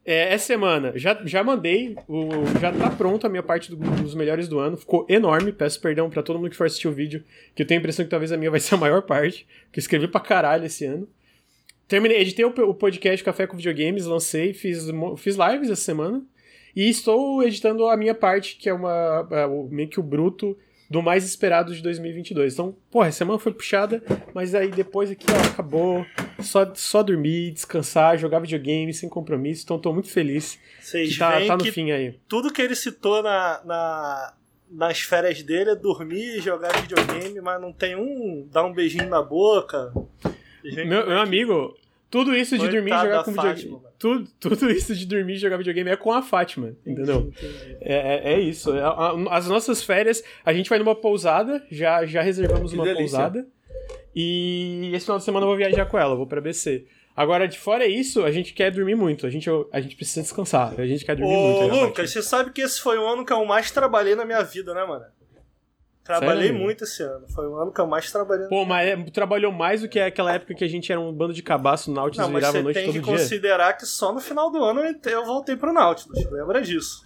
É, 0.03 0.33
essa 0.33 0.45
semana, 0.48 0.94
já, 0.95 1.19
já 1.25 1.44
mandei, 1.44 1.95
o, 2.07 2.27
já 2.59 2.71
tá 2.71 2.89
pronto 2.89 3.27
a 3.27 3.30
minha 3.30 3.44
parte 3.44 3.69
do- 3.69 3.75
dos 3.77 4.15
melhores 4.15 4.48
do 4.48 4.57
ano. 4.59 4.75
Ficou 4.75 5.06
enorme, 5.07 5.51
peço 5.51 5.80
perdão 5.80 6.09
pra 6.09 6.24
todo 6.24 6.39
mundo 6.39 6.50
que 6.50 6.56
for 6.56 6.65
assistir 6.65 6.88
o 6.88 6.92
vídeo, 6.92 7.24
que 7.53 7.62
eu 7.62 7.68
tenho 7.68 7.80
a 7.80 7.81
impressão 7.81 8.03
que 8.03 8.09
talvez 8.09 8.31
a 8.31 8.38
minha 8.38 8.50
vai 8.50 8.59
ser 8.59 8.74
a 8.75 8.77
maior 8.80 9.03
parte, 9.03 9.45
que 9.71 9.80
escrevi 9.80 10.07
pra 10.07 10.19
caralho 10.19 10.65
esse 10.65 10.86
ano. 10.86 11.07
Terminei, 11.88 12.19
editei 12.19 12.44
o, 12.45 12.50
o 12.50 12.74
podcast 12.74 13.24
Café 13.24 13.45
com 13.45 13.57
Videogames, 13.57 14.06
lancei, 14.06 14.53
fiz, 14.53 14.88
fiz 15.18 15.36
lives 15.36 15.69
essa 15.69 15.81
semana. 15.83 16.24
E 16.75 16.89
estou 16.89 17.44
editando 17.44 17.86
a 17.88 17.95
minha 17.97 18.15
parte, 18.15 18.56
que 18.56 18.69
é 18.69 18.74
uma 18.74 19.21
o- 19.47 19.68
meio 19.69 19.89
que 19.89 20.00
o 20.00 20.04
bruto 20.04 20.57
do 20.91 21.01
mais 21.01 21.23
esperado 21.23 21.73
de 21.73 21.81
2022. 21.81 22.53
Então, 22.53 22.75
porra, 22.91 23.07
a 23.07 23.11
semana 23.13 23.39
foi 23.39 23.53
puxada, 23.53 24.03
mas 24.33 24.53
aí 24.53 24.67
depois 24.69 25.09
aqui, 25.09 25.25
ó, 25.31 25.47
acabou. 25.54 26.06
Só, 26.42 26.69
só 26.75 27.01
dormir, 27.01 27.51
descansar, 27.51 28.18
jogar 28.18 28.39
videogame 28.39 28.94
sem 28.94 29.07
compromisso. 29.07 29.63
Então, 29.63 29.80
tô 29.80 29.94
muito 29.94 30.09
feliz 30.09 30.59
Vocês 30.81 31.13
que 31.13 31.18
tá, 31.19 31.39
tá 31.45 31.56
no 31.56 31.63
que 31.63 31.71
fim 31.71 31.92
aí. 31.92 32.19
tudo 32.27 32.51
que 32.51 32.61
ele 32.61 32.75
citou 32.75 33.23
na, 33.23 33.61
na- 33.63 34.33
nas 34.69 34.99
férias 34.99 35.42
dele 35.44 35.69
é 35.71 35.75
dormir 35.75 36.37
e 36.37 36.42
jogar 36.42 36.73
videogame, 36.81 37.39
mas 37.42 37.61
não 37.61 37.71
tem 37.71 37.95
um 37.95 38.45
dar 38.51 38.66
um 38.66 38.73
beijinho 38.73 39.07
na 39.09 39.21
boca. 39.21 39.94
Meu, 40.63 40.85
meu 41.07 41.19
amigo, 41.19 41.73
tudo 42.11 42.35
isso 42.35 42.57
de 42.57 42.68
Coitada 42.69 42.77
dormir 42.77 42.91
e 42.91 43.01
jogar 43.01 43.23
com 43.23 43.31
videogame. 43.31 43.81
Tudo, 43.97 44.30
tudo 44.39 44.69
isso 44.69 44.94
de 44.94 45.06
dormir 45.06 45.33
e 45.35 45.37
jogar 45.37 45.57
videogame 45.57 45.89
é 45.89 45.95
com 45.95 46.11
a 46.11 46.21
Fátima, 46.21 46.75
entendeu? 46.85 47.31
É, 47.80 48.31
é, 48.31 48.33
é 48.33 48.39
isso. 48.39 48.73
É, 48.75 48.81
As 49.30 49.47
nossas 49.47 49.81
férias, 49.81 50.21
a 50.45 50.53
gente 50.53 50.69
vai 50.69 50.77
numa 50.77 50.94
pousada, 50.94 51.65
já, 51.71 52.06
já 52.06 52.21
reservamos 52.21 52.71
Que 52.71 52.77
uma 52.77 52.83
delícia. 52.83 53.18
pousada. 53.18 53.47
E 54.13 54.91
esse 54.94 55.06
final 55.06 55.18
de 55.19 55.23
semana 55.23 55.45
eu 55.45 55.47
vou 55.47 55.57
viajar 55.57 55.85
com 55.85 55.97
ela, 55.97 56.15
vou 56.15 56.27
pra 56.27 56.41
BC. 56.41 56.85
Agora, 57.15 57.47
de 57.47 57.57
fora 57.57 57.85
isso, 57.85 58.23
a 58.23 58.31
gente 58.31 58.53
quer 58.53 58.71
dormir 58.71 58.95
muito. 58.95 59.25
A 59.25 59.30
gente, 59.30 59.49
a 59.71 59.80
gente 59.80 59.95
precisa 59.95 60.21
descansar. 60.21 60.73
A 60.77 60.85
gente 60.85 61.06
quer 61.06 61.15
dormir 61.15 61.33
muito. 61.33 61.59
Ô, 61.59 61.68
né? 61.68 61.83
Lucas, 61.85 62.11
você 62.11 62.21
sabe 62.21 62.51
que 62.51 62.61
esse 62.61 62.81
foi 62.81 62.97
o 62.97 63.07
ano 63.07 63.25
que 63.25 63.31
eu 63.31 63.45
mais 63.45 63.71
trabalhei 63.71 64.15
na 64.15 64.25
minha 64.25 64.41
vida, 64.44 64.73
né, 64.73 64.83
mano? 64.85 65.06
Trabalhei 66.03 66.47
Sério? 66.47 66.59
muito 66.61 66.83
esse 66.83 67.03
ano. 67.03 67.27
Foi 67.29 67.47
o 67.47 67.55
ano 67.55 67.71
que 67.71 67.79
eu 67.79 67.85
mais 67.85 68.11
trabalhei. 68.11 68.47
Pô, 68.47 68.65
mas 68.65 68.87
é- 68.89 68.95
trabalhou 69.11 69.51
mais 69.51 69.81
do 69.81 69.87
que 69.89 69.99
aquela 69.99 70.33
época 70.33 70.55
que 70.55 70.63
a 70.63 70.67
gente 70.67 70.91
era 70.91 70.99
um 70.99 71.13
bando 71.13 71.33
de 71.33 71.43
cabaço 71.43 71.91
Nautilus 71.91 72.25
não, 72.25 72.33
mas 72.33 72.41
virava 72.41 72.57
a 72.57 72.59
você 72.59 72.63
noite 72.63 72.75
tem 72.75 72.85
todo 72.85 72.93
que 72.95 72.99
dia. 73.01 73.11
considerar 73.17 73.73
que 73.73 73.85
só 73.85 74.11
no 74.11 74.19
final 74.19 74.49
do 74.51 74.63
ano 74.63 74.81
eu 75.05 75.25
voltei 75.25 75.55
pro 75.55 75.71
Nautilus. 75.71 76.25
Lembra 76.31 76.59
disso? 76.61 77.05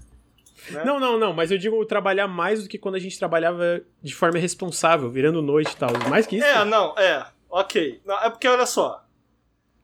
né? 0.72 0.84
Não, 0.86 1.00
não, 1.00 1.20
não, 1.20 1.34
mas 1.34 1.52
eu 1.52 1.58
digo 1.58 1.86
trabalhar 1.86 2.28
mais 2.28 2.64
do 2.64 2.70
que 2.70 2.78
quando 2.78 2.96
a 2.96 3.00
gente 3.00 3.20
trabalhava 3.20 3.82
de 4.02 4.16
forma 4.16 4.40
responsável, 4.40 5.12
virando 5.12 5.42
noite 5.42 5.74
e 5.74 5.76
tal. 5.76 5.90
Mais 6.10 6.26
que 6.26 6.38
isso. 6.38 6.46
É, 6.46 6.64
não, 6.66 6.98
é. 6.98 7.26
Ok. 7.50 8.02
Não, 8.06 8.18
é 8.24 8.30
porque, 8.30 8.48
olha 8.48 8.66
só. 8.66 9.04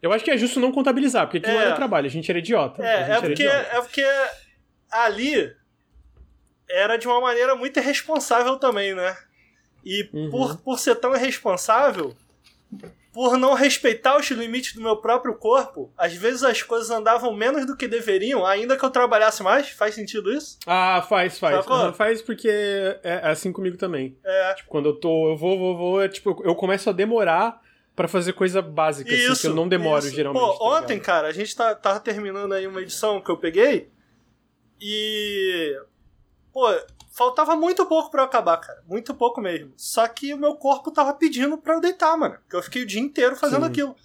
Eu 0.01 0.11
acho 0.11 0.23
que 0.25 0.31
é 0.31 0.37
justo 0.37 0.59
não 0.59 0.71
contabilizar, 0.71 1.25
porque 1.27 1.37
aquilo 1.37 1.59
É. 1.59 1.65
era 1.65 1.75
trabalho, 1.75 2.07
a 2.07 2.09
gente 2.09 2.27
era 2.31 2.39
idiota. 2.39 2.83
É, 2.83 3.11
é 3.11 3.21
porque, 3.21 3.43
é 3.43 3.81
porque 3.81 4.03
ali 4.89 5.53
era 6.71 6.97
de 6.97 7.07
uma 7.07 7.19
maneira 7.21 7.55
muito 7.55 7.77
irresponsável 7.79 8.57
também, 8.57 8.93
né? 8.93 9.15
E 9.85 10.09
Uhum. 10.13 10.29
por, 10.29 10.57
por 10.61 10.79
ser 10.79 10.95
tão 10.95 11.15
irresponsável, 11.15 12.15
por 13.13 13.35
não 13.37 13.53
respeitar 13.53 14.17
os 14.17 14.29
limites 14.29 14.73
do 14.73 14.81
meu 14.81 14.95
próprio 14.97 15.33
corpo, 15.35 15.91
às 15.97 16.13
vezes 16.13 16.43
as 16.43 16.61
coisas 16.63 16.89
andavam 16.89 17.33
menos 17.35 17.65
do 17.65 17.75
que 17.75 17.87
deveriam, 17.87 18.45
ainda 18.45 18.77
que 18.77 18.85
eu 18.85 18.89
trabalhasse 18.89 19.43
mais. 19.43 19.69
Faz 19.69 19.95
sentido 19.95 20.31
isso? 20.31 20.57
Ah, 20.65 21.05
faz, 21.09 21.37
faz. 21.37 21.65
Aham, 21.67 21.91
faz 21.93 22.21
porque 22.21 22.47
é 23.03 23.19
assim 23.23 23.51
comigo 23.51 23.75
também. 23.75 24.17
É. 24.23 24.53
Tipo, 24.53 24.69
quando 24.69 24.85
eu 24.89 24.95
tô, 24.95 25.29
eu 25.31 25.35
vou, 25.37 25.57
vou, 25.57 25.77
vou, 25.77 26.01
é, 26.01 26.07
tipo, 26.07 26.41
eu 26.45 26.55
começo 26.55 26.89
a 26.89 26.93
demorar 26.93 27.59
pra 27.95 28.07
fazer 28.07 28.31
coisa 28.33 28.61
básica, 28.61 29.13
assim, 29.13 29.41
que 29.41 29.47
eu 29.47 29.53
não 29.55 29.67
demoro 29.67 30.05
isso. 30.05 30.15
geralmente. 30.15 30.41
Pô, 30.41 30.53
tá 30.57 30.63
ontem, 30.63 30.97
cara, 30.99 31.27
a 31.27 31.33
gente 31.33 31.53
tá, 31.53 31.75
tava 31.75 31.99
terminando 31.99 32.53
aí 32.53 32.65
uma 32.65 32.81
edição 32.81 33.19
que 33.19 33.29
eu 33.29 33.35
peguei 33.37 33.89
e 34.79 35.77
pô, 36.51 36.67
faltava 37.11 37.55
muito 37.55 37.85
pouco 37.85 38.09
para 38.09 38.21
eu 38.21 38.25
acabar, 38.25 38.57
cara. 38.57 38.83
Muito 38.87 39.13
pouco 39.13 39.41
mesmo. 39.41 39.73
Só 39.75 40.07
que 40.07 40.33
o 40.33 40.37
meu 40.37 40.55
corpo 40.55 40.91
tava 40.91 41.13
pedindo 41.13 41.57
pra 41.57 41.75
eu 41.75 41.81
deitar, 41.81 42.17
mano. 42.17 42.37
Porque 42.39 42.55
eu 42.55 42.63
fiquei 42.63 42.83
o 42.83 42.87
dia 42.87 43.01
inteiro 43.01 43.35
fazendo 43.35 43.65
Sim. 43.65 43.71
aquilo. 43.71 43.95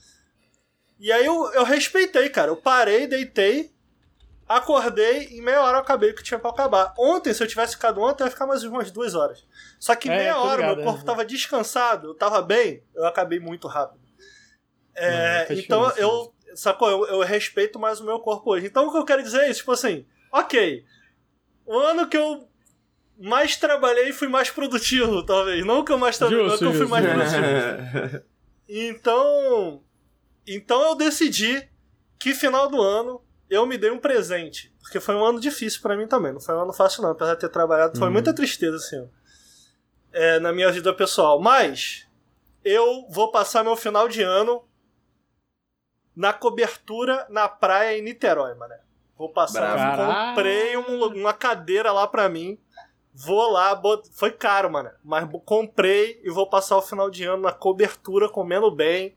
E 0.99 1.12
aí 1.12 1.26
eu, 1.26 1.53
eu 1.53 1.65
respeitei, 1.65 2.29
cara. 2.29 2.50
Eu 2.50 2.57
parei, 2.57 3.07
deitei, 3.07 3.71
acordei, 4.49 5.25
em 5.25 5.43
meia 5.43 5.62
hora 5.62 5.79
eu 5.79 5.83
acabei 5.83 6.11
o 6.11 6.15
que 6.15 6.23
tinha 6.23 6.38
pra 6.38 6.50
acabar. 6.50 6.95
Ontem, 6.99 7.35
se 7.35 7.43
eu 7.43 7.47
tivesse 7.47 7.75
ficado 7.75 8.00
ontem, 8.00 8.23
eu 8.23 8.26
ia 8.26 8.31
ficar 8.31 8.47
mais 8.47 8.65
umas 8.65 8.91
duas 8.91 9.15
horas. 9.15 9.45
Só 9.79 9.95
que 9.95 10.09
é, 10.09 10.17
meia 10.17 10.38
hora, 10.38 10.62
ligado, 10.62 10.76
meu 10.76 10.85
corpo 10.85 11.03
é. 11.03 11.05
tava 11.05 11.25
descansado, 11.25 12.09
eu 12.09 12.15
tava 12.15 12.41
bem, 12.41 12.83
eu 12.95 13.05
acabei 13.05 13.38
muito 13.38 13.69
rápido. 13.69 14.00
É, 14.95 15.47
então 15.50 15.91
eu. 15.97 16.33
Sacou? 16.55 16.88
Eu, 16.88 17.07
eu 17.07 17.21
respeito 17.21 17.79
mais 17.79 18.00
o 18.00 18.05
meu 18.05 18.19
corpo 18.19 18.50
hoje. 18.50 18.67
Então 18.67 18.87
o 18.87 18.91
que 18.91 18.97
eu 18.97 19.05
quero 19.05 19.23
dizer 19.23 19.43
é 19.43 19.50
isso, 19.50 19.61
tipo 19.61 19.73
assim, 19.73 20.07
ok. 20.33 20.83
O 21.66 21.78
ano 21.78 22.08
que 22.08 22.16
eu 22.16 22.49
mais 23.18 23.56
trabalhei 23.56 24.12
fui 24.12 24.28
mais 24.28 24.50
produtivo, 24.50 25.25
talvez. 25.25 25.64
Não 25.64 25.85
que 25.85 25.92
eu 25.92 25.99
mais 25.99 26.16
trabalhei, 26.16 26.46
não 26.46 26.56
que 26.58 26.64
eu 26.64 26.73
fui 26.73 26.87
mais 26.87 27.04
produtivo. 27.04 28.25
então. 28.68 29.82
Então 30.46 30.82
eu 30.82 30.94
decidi 30.94 31.68
que 32.18 32.32
final 32.32 32.68
do 32.68 32.80
ano 32.80 33.20
eu 33.50 33.66
me 33.66 33.76
dei 33.76 33.90
um 33.90 33.99
presente. 33.99 34.73
Porque 34.80 35.00
foi 35.00 35.16
um 35.16 35.25
ano 35.25 35.40
difícil 35.40 35.82
para 35.82 35.96
mim 35.96 36.06
também. 36.06 36.32
Não 36.32 36.40
foi 36.40 36.54
um 36.54 36.62
ano 36.62 36.73
fácil, 36.73 37.02
não. 37.02 37.11
Apesar 37.11 37.35
de 37.35 37.40
ter 37.40 37.49
trabalhado, 37.49 37.99
foi 37.99 38.06
uhum. 38.06 38.12
muita 38.12 38.32
tristeza, 38.32 38.76
assim, 38.76 39.08
é, 40.12 40.38
na 40.38 40.52
minha 40.52 40.70
vida 40.70 40.94
pessoal. 40.94 41.40
Mas 41.40 42.06
eu 42.64 43.06
vou 43.11 43.32
passar 43.32 43.64
meu 43.64 43.76
final 43.76 44.08
de 44.08 44.23
ano 44.23 44.64
na 46.14 46.32
cobertura 46.32 47.26
na 47.28 47.49
praia 47.49 47.99
em 47.99 48.02
Niterói, 48.02 48.54
mano. 48.54 48.75
Vou 49.18 49.30
passar. 49.30 49.75
Bravo. 49.75 50.35
Comprei 50.35 50.76
um, 50.76 51.06
uma 51.06 51.32
cadeira 51.32 51.92
lá 51.92 52.06
pra 52.06 52.28
mim. 52.28 52.58
Vou 53.14 53.50
lá, 53.50 53.75
bot... 53.75 54.08
foi 54.12 54.30
caro, 54.30 54.70
mano. 54.70 54.90
Mas 55.02 55.26
comprei 55.44 56.20
e 56.23 56.30
vou 56.30 56.49
passar 56.49 56.76
o 56.76 56.82
final 56.82 57.11
de 57.11 57.25
ano 57.25 57.42
na 57.42 57.52
cobertura, 57.52 58.28
comendo 58.28 58.70
bem. 58.70 59.16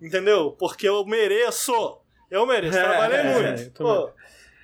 Entendeu? 0.00 0.52
Porque 0.52 0.88
eu 0.88 1.04
mereço. 1.04 2.00
Eu 2.30 2.46
mereço, 2.46 2.78
trabalhei 2.78 3.18
é, 3.18 3.32
muito. 3.32 3.82
É, 3.82 3.84
Pô, 3.84 4.10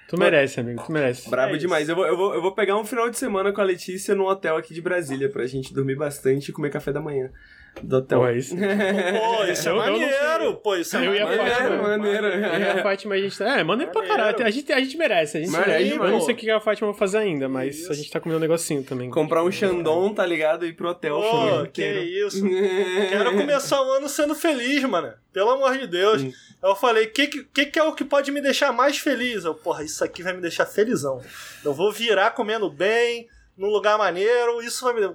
Tu 0.09 0.19
merece, 0.19 0.59
amigo, 0.59 0.83
tu 0.85 0.91
merece. 0.91 1.31
Brabo 1.31 1.55
é 1.55 1.59
demais. 1.59 1.89
Eu 1.89 1.95
vou, 1.95 2.05
eu, 2.05 2.17
vou, 2.17 2.35
eu 2.35 2.43
vou 2.43 2.53
pegar 2.53 2.77
um 2.77 2.85
final 2.85 3.09
de 3.09 3.17
semana 3.17 3.53
com 3.53 3.61
a 3.61 3.65
Letícia 3.65 4.13
num 4.13 4.27
hotel 4.27 4.57
aqui 4.57 4.75
de 4.75 4.83
Brasília 4.83 5.31
pra 5.31 5.47
gente 5.47 5.73
dormir 5.73 5.95
bastante 5.95 6.49
e 6.49 6.53
comer 6.53 6.71
café 6.71 6.93
da 6.93 7.01
manhã 7.01 7.31
do 7.83 7.97
hotel. 7.97 8.21
Pô, 8.21 8.31
isso, 8.31 8.55
Pô, 8.57 9.45
isso 9.45 9.69
é 9.69 9.73
maneiro. 9.73 10.57
Pô, 10.57 10.77
isso 10.77 10.97
é 10.97 11.01
eu 11.01 11.07
maneiro. 11.07 11.33
Eu 11.33 11.39
Fátima, 11.39 11.83
maneiro. 11.83 12.27
Eu 12.27 12.61
e 12.61 12.65
a 12.65 12.83
Fátima, 12.83 13.15
a 13.15 13.19
gente 13.19 13.39
tá... 13.39 13.59
É, 13.59 13.65
maneiro, 13.65 13.93
pra 13.93 14.07
caralho. 14.07 14.45
A 14.45 14.51
gente, 14.51 14.73
a 14.73 14.81
gente 14.81 14.97
merece. 14.97 15.39
A 15.39 15.41
gente 15.41 15.53
merece. 15.53 15.91
Eu 15.91 16.09
não 16.09 16.21
sei 16.21 16.35
o 16.35 16.37
que 16.37 16.51
a 16.51 16.61
Fátima 16.61 16.91
vai 16.91 16.99
fazer 16.99 17.19
ainda, 17.19 17.49
mas 17.49 17.79
isso. 17.79 17.93
a 17.93 17.95
gente 17.95 18.11
tá 18.11 18.21
comendo 18.21 18.39
um 18.39 18.41
negocinho 18.41 18.83
também. 18.83 19.11
Comprar 19.11 19.43
um 19.43 19.51
Xandão, 19.51 20.13
tá 20.13 20.27
ligado? 20.27 20.67
E 20.67 20.69
ir 20.69 20.73
pro 20.75 20.89
hotel. 20.89 21.21
Pô, 21.21 21.67
que 21.73 21.83
isso. 21.83 22.43
Quero 23.11 23.33
começar 23.37 23.81
o 23.83 23.93
ano 23.93 24.09
sendo 24.09 24.35
feliz, 24.35 24.83
mano. 24.85 25.13
Pelo 25.33 25.51
amor 25.51 25.79
de 25.79 25.87
Deus. 25.87 26.23
Hum. 26.23 26.33
Eu 26.63 26.75
falei, 26.75 27.07
o 27.07 27.13
que, 27.13 27.27
que, 27.27 27.67
que 27.67 27.79
é 27.79 27.83
o 27.83 27.95
que 27.95 28.05
pode 28.05 28.31
me 28.31 28.41
deixar 28.41 28.73
mais 28.73 28.99
feliz? 28.99 29.45
Eu, 29.45 29.55
porra, 29.55 29.83
isso 29.83 30.05
aqui 30.05 30.23
vai 30.23 30.35
me 30.35 30.43
deixar 30.43 30.67
felizão. 30.67 31.21
Eu 31.65 31.73
vou 31.73 31.91
virar 31.91 32.33
comendo 32.33 32.69
bem, 32.69 33.27
num 33.61 33.69
lugar 33.69 33.99
maneiro, 33.99 34.63
isso 34.63 34.83
vai 34.87 34.95
me 34.95 35.15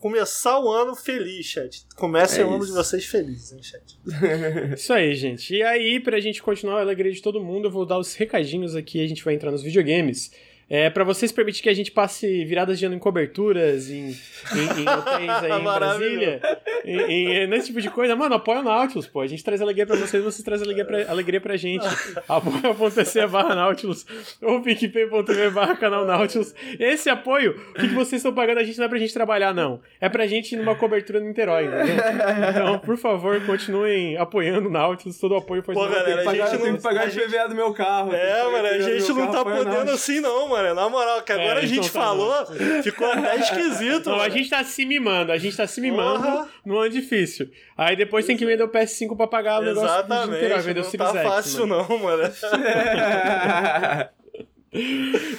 começar 0.00 0.58
o 0.58 0.68
ano 0.68 0.96
feliz, 0.96 1.46
chat. 1.46 1.86
Comece 1.94 2.40
é 2.40 2.44
o 2.44 2.52
ano 2.52 2.66
de 2.66 2.72
vocês 2.72 3.06
felizes, 3.06 3.52
hein, 3.52 3.62
chat. 3.62 3.96
isso 4.74 4.92
aí, 4.92 5.14
gente. 5.14 5.54
E 5.54 5.62
aí, 5.62 6.00
pra 6.00 6.18
gente 6.18 6.42
continuar 6.42 6.78
a 6.78 6.80
alegria 6.80 7.12
de 7.12 7.22
todo 7.22 7.40
mundo, 7.40 7.68
eu 7.68 7.70
vou 7.70 7.86
dar 7.86 7.98
os 7.98 8.14
recadinhos 8.16 8.74
aqui, 8.74 9.00
a 9.00 9.06
gente 9.06 9.24
vai 9.24 9.34
entrar 9.34 9.52
nos 9.52 9.62
videogames. 9.62 10.32
É, 10.68 10.90
para 10.90 11.04
vocês 11.04 11.30
permitir 11.30 11.62
que 11.62 11.68
a 11.68 11.74
gente 11.74 11.92
passe 11.92 12.44
viradas 12.44 12.76
de 12.76 12.84
ano 12.84 12.96
em 12.96 12.98
coberturas, 12.98 13.88
em, 13.88 14.08
em, 14.08 14.80
em 14.82 14.88
hotéis 14.88 15.30
aí 15.30 15.52
em 15.60 15.62
Brasília, 15.62 16.40
em, 16.84 16.98
em, 16.98 17.46
nesse 17.46 17.68
tipo 17.68 17.80
de 17.80 17.88
coisa, 17.88 18.16
mano, 18.16 18.34
apoia 18.34 18.58
o 18.58 18.62
Nautilus, 18.64 19.06
pô. 19.06 19.20
A 19.20 19.28
gente 19.28 19.44
traz 19.44 19.62
alegria 19.62 19.86
pra 19.86 19.94
vocês, 19.94 20.24
vocês 20.24 20.42
trazem 20.42 20.64
alegria 20.64 20.84
pra, 20.84 21.08
alegria 21.08 21.40
pra 21.40 21.56
gente. 21.56 21.86
Apoia.se 22.28 23.26
barra 23.28 23.54
Nautilus 23.54 24.04
ou 24.42 24.60
picpay.tv 24.60 25.50
barra 25.50 25.76
canal 25.76 26.04
Nautilus. 26.04 26.52
Esse 26.80 27.08
apoio, 27.08 27.60
o 27.70 27.74
que, 27.74 27.88
que 27.88 27.94
vocês 27.94 28.18
estão 28.18 28.34
pagando 28.34 28.58
a 28.58 28.64
gente 28.64 28.76
não 28.78 28.86
é 28.86 28.88
pra 28.88 28.98
gente 28.98 29.14
trabalhar, 29.14 29.54
não. 29.54 29.80
É 30.00 30.08
pra 30.08 30.26
gente 30.26 30.56
ir 30.56 30.58
numa 30.58 30.74
cobertura 30.74 31.20
no 31.20 31.26
Niterói, 31.26 31.66
entendeu? 31.66 31.94
Então, 32.50 32.78
por 32.80 32.96
favor, 32.96 33.40
continuem 33.46 34.16
apoiando 34.16 34.68
o 34.68 34.72
Nautilus, 34.72 35.16
todo 35.18 35.32
o 35.32 35.36
apoio 35.36 35.62
foi 35.62 35.74
Pô, 35.76 35.86
galera, 35.86 36.28
a 36.28 36.34
gente 36.34 36.52
não 36.54 36.58
tem 36.58 36.76
que 36.76 36.82
pagar 36.82 37.06
o 37.06 37.08
IPVA 37.08 37.48
do 37.48 37.54
meu 37.54 37.72
carro. 37.72 38.12
É, 38.12 38.42
mano, 38.50 38.66
a 38.66 38.78
gente 38.80 39.12
não 39.12 39.30
tá 39.30 39.44
podendo 39.44 39.92
assim, 39.92 40.20
não, 40.20 40.48
mano 40.48 40.55
mano. 40.62 40.74
Na 40.74 40.88
moral, 40.88 41.22
que 41.22 41.32
agora 41.32 41.60
é, 41.60 41.64
a 41.64 41.66
gente 41.66 41.90
falou, 41.90 42.46
ficou 42.82 43.10
até 43.10 43.36
esquisito. 43.36 44.06
Não, 44.06 44.18
mano. 44.18 44.24
a 44.24 44.28
gente 44.28 44.48
tá 44.50 44.64
se 44.64 44.84
mimando, 44.84 45.32
a 45.32 45.38
gente 45.38 45.56
tá 45.56 45.66
se 45.66 45.80
mimando 45.80 46.48
num 46.64 46.78
ano 46.78 46.90
difícil. 46.90 47.50
Aí 47.76 47.96
depois 47.96 48.26
tem 48.26 48.36
que 48.36 48.46
vender 48.46 48.62
o 48.62 48.68
PS5 48.68 49.16
pra 49.16 49.26
pagar 49.26 49.60
o 49.60 49.64
negócio 49.64 49.88
Exatamente, 49.88 50.36
inteiro, 50.36 50.62
vender 50.62 50.82
não 50.82 50.88
o 50.88 50.92
tá 50.92 51.14
fácil 51.14 51.66
mano. 51.66 51.86
não, 51.88 51.98
mano. 51.98 52.32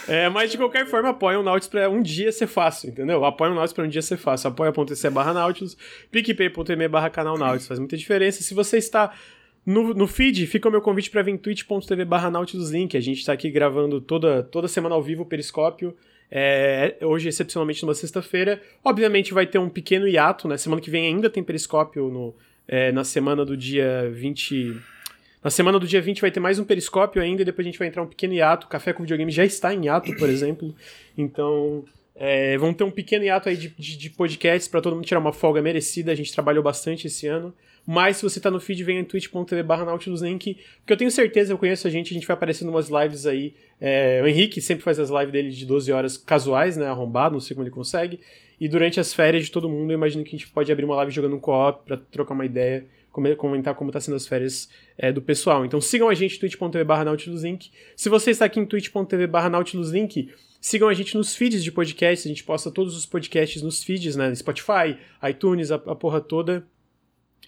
É, 0.08 0.30
mas 0.30 0.52
de 0.52 0.58
qualquer 0.58 0.88
forma, 0.88 1.10
apoia 1.10 1.40
o 1.40 1.44
Nautilus 1.44 1.68
pra 1.68 1.90
um 1.90 2.02
dia 2.02 2.32
ser 2.32 2.48
fácil, 2.48 2.90
entendeu? 2.90 3.24
Apoia 3.24 3.52
o 3.52 3.54
Nautilus 3.54 3.74
pra 3.74 3.84
um 3.84 3.88
dia 3.88 4.02
ser 4.02 4.18
fácil. 4.18 4.50
Apoia.se 4.50 5.10
barra 5.10 5.34
Nautilus, 5.34 5.78
picpay.me 6.10 6.88
barra 6.88 7.10
canal 7.10 7.38
Nautilus. 7.38 7.68
Faz 7.68 7.80
muita 7.80 7.96
diferença. 7.96 8.42
Se 8.42 8.54
você 8.54 8.78
está 8.78 9.14
no, 9.68 9.94
no 9.94 10.08
feed 10.08 10.48
fica 10.48 10.70
o 10.70 10.72
meu 10.72 10.82
convite 10.82 11.10
para 11.10 11.22
vir 11.22 11.38
twitch.tv 11.38 12.06
barra 12.06 12.32
Link. 12.72 12.96
A 12.96 13.02
gente 13.02 13.20
está 13.20 13.34
aqui 13.34 13.52
gravando 13.52 14.00
toda, 14.00 14.42
toda 14.42 14.66
semana 14.66 14.96
ao 14.96 15.04
vivo 15.04 15.24
o 15.24 15.26
Periscópio. 15.26 15.94
É, 16.32 16.96
hoje, 17.02 17.28
excepcionalmente, 17.28 17.84
numa 17.84 17.94
sexta-feira. 17.94 18.62
Obviamente 18.82 19.34
vai 19.34 19.46
ter 19.46 19.58
um 19.58 19.68
pequeno 19.68 20.08
hiato, 20.08 20.48
né? 20.48 20.56
Semana 20.56 20.82
que 20.82 20.90
vem 20.90 21.08
ainda 21.08 21.30
tem 21.30 21.44
Periscópio 21.44 22.08
no, 22.08 22.34
é, 22.66 22.94
na 22.94 23.04
semana 23.04 23.44
do 23.44 23.58
dia 23.58 24.10
20. 24.10 24.78
Na 25.44 25.50
semana 25.50 25.78
do 25.78 25.86
dia 25.86 26.02
20 26.02 26.22
vai 26.22 26.32
ter 26.32 26.40
mais 26.40 26.60
um 26.60 26.64
periscópio 26.64 27.22
ainda, 27.22 27.42
e 27.42 27.46
depois 27.46 27.66
a 27.66 27.70
gente 27.70 27.80
vai 27.80 27.90
entrar 27.90 28.02
um 28.02 28.08
pequeno 28.08 28.34
hiato. 28.34 28.68
Café 28.68 28.94
com 28.94 29.04
Videogame 29.04 29.32
já 29.32 29.44
está 29.44 29.74
em 29.74 29.86
hiato, 29.86 30.16
por 30.16 30.30
exemplo. 30.30 30.74
Então, 31.18 31.84
é, 32.16 32.58
vamos 32.58 32.78
ter 32.78 32.86
um 32.86 32.92
pequeno 32.92 33.26
hiato 33.26 33.50
aí 33.50 33.56
de, 33.56 33.70
de, 33.70 33.98
de 33.98 34.10
podcasts 34.10 34.68
para 34.68 34.82
todo 34.82 34.96
mundo 34.96 35.06
tirar 35.06 35.20
uma 35.20 35.34
folga 35.34 35.62
merecida. 35.62 36.12
A 36.12 36.16
gente 36.16 36.34
trabalhou 36.34 36.64
bastante 36.64 37.08
esse 37.08 37.28
ano. 37.28 37.54
Mas 37.90 38.18
se 38.18 38.24
você 38.24 38.38
tá 38.38 38.52
no 38.52 38.60
feed, 38.60 38.84
vem 38.84 39.00
em 39.00 39.06
twitch.tv 39.06 39.64
barra 39.64 39.86
porque 39.86 40.92
eu 40.92 40.98
tenho 40.98 41.10
certeza, 41.10 41.54
eu 41.54 41.58
conheço 41.58 41.88
a 41.88 41.90
gente, 41.90 42.12
a 42.12 42.14
gente 42.14 42.28
vai 42.28 42.36
aparecendo 42.36 42.68
umas 42.68 42.90
lives 42.90 43.26
aí. 43.26 43.54
É, 43.80 44.20
o 44.22 44.28
Henrique 44.28 44.60
sempre 44.60 44.84
faz 44.84 45.00
as 45.00 45.10
lives 45.10 45.32
dele 45.32 45.50
de 45.50 45.66
12 45.66 45.90
horas 45.94 46.18
casuais, 46.18 46.76
né, 46.76 46.86
arrombado, 46.86 47.36
não 47.36 47.40
sei 47.40 47.56
como 47.56 47.64
ele 47.64 47.74
consegue. 47.74 48.20
E 48.60 48.68
durante 48.68 49.00
as 49.00 49.14
férias 49.14 49.46
de 49.46 49.52
todo 49.52 49.70
mundo, 49.70 49.90
eu 49.90 49.96
imagino 49.96 50.22
que 50.26 50.36
a 50.36 50.38
gente 50.38 50.50
pode 50.50 50.70
abrir 50.70 50.84
uma 50.84 50.98
live 50.98 51.14
jogando 51.14 51.38
um 51.38 51.40
co-op 51.40 51.86
pra 51.86 51.96
trocar 51.96 52.34
uma 52.34 52.46
ideia, 52.46 52.86
comentar 53.38 53.74
como 53.74 53.90
tá 53.90 54.02
sendo 54.02 54.16
as 54.16 54.28
férias 54.28 54.68
é, 54.98 55.10
do 55.10 55.22
pessoal. 55.22 55.64
Então 55.64 55.80
sigam 55.80 56.10
a 56.10 56.14
gente 56.14 56.38
twitch.tv 56.40 56.84
barra. 56.84 57.06
Se 57.96 58.10
você 58.10 58.32
está 58.32 58.44
aqui 58.44 58.60
em 58.60 58.66
twitch.tv 58.66 59.28
barra 59.28 59.50
Sigam 60.60 60.90
a 60.90 60.94
gente 60.94 61.16
nos 61.16 61.34
feeds 61.34 61.64
de 61.64 61.72
podcast, 61.72 62.28
a 62.28 62.30
gente 62.30 62.44
posta 62.44 62.70
todos 62.70 62.98
os 62.98 63.06
podcasts 63.06 63.62
nos 63.62 63.82
feeds, 63.82 64.18
né? 64.18 64.36
Spotify, 64.36 64.98
iTunes, 65.30 65.72
a, 65.72 65.76
a 65.76 65.96
porra 65.96 66.20
toda. 66.20 66.68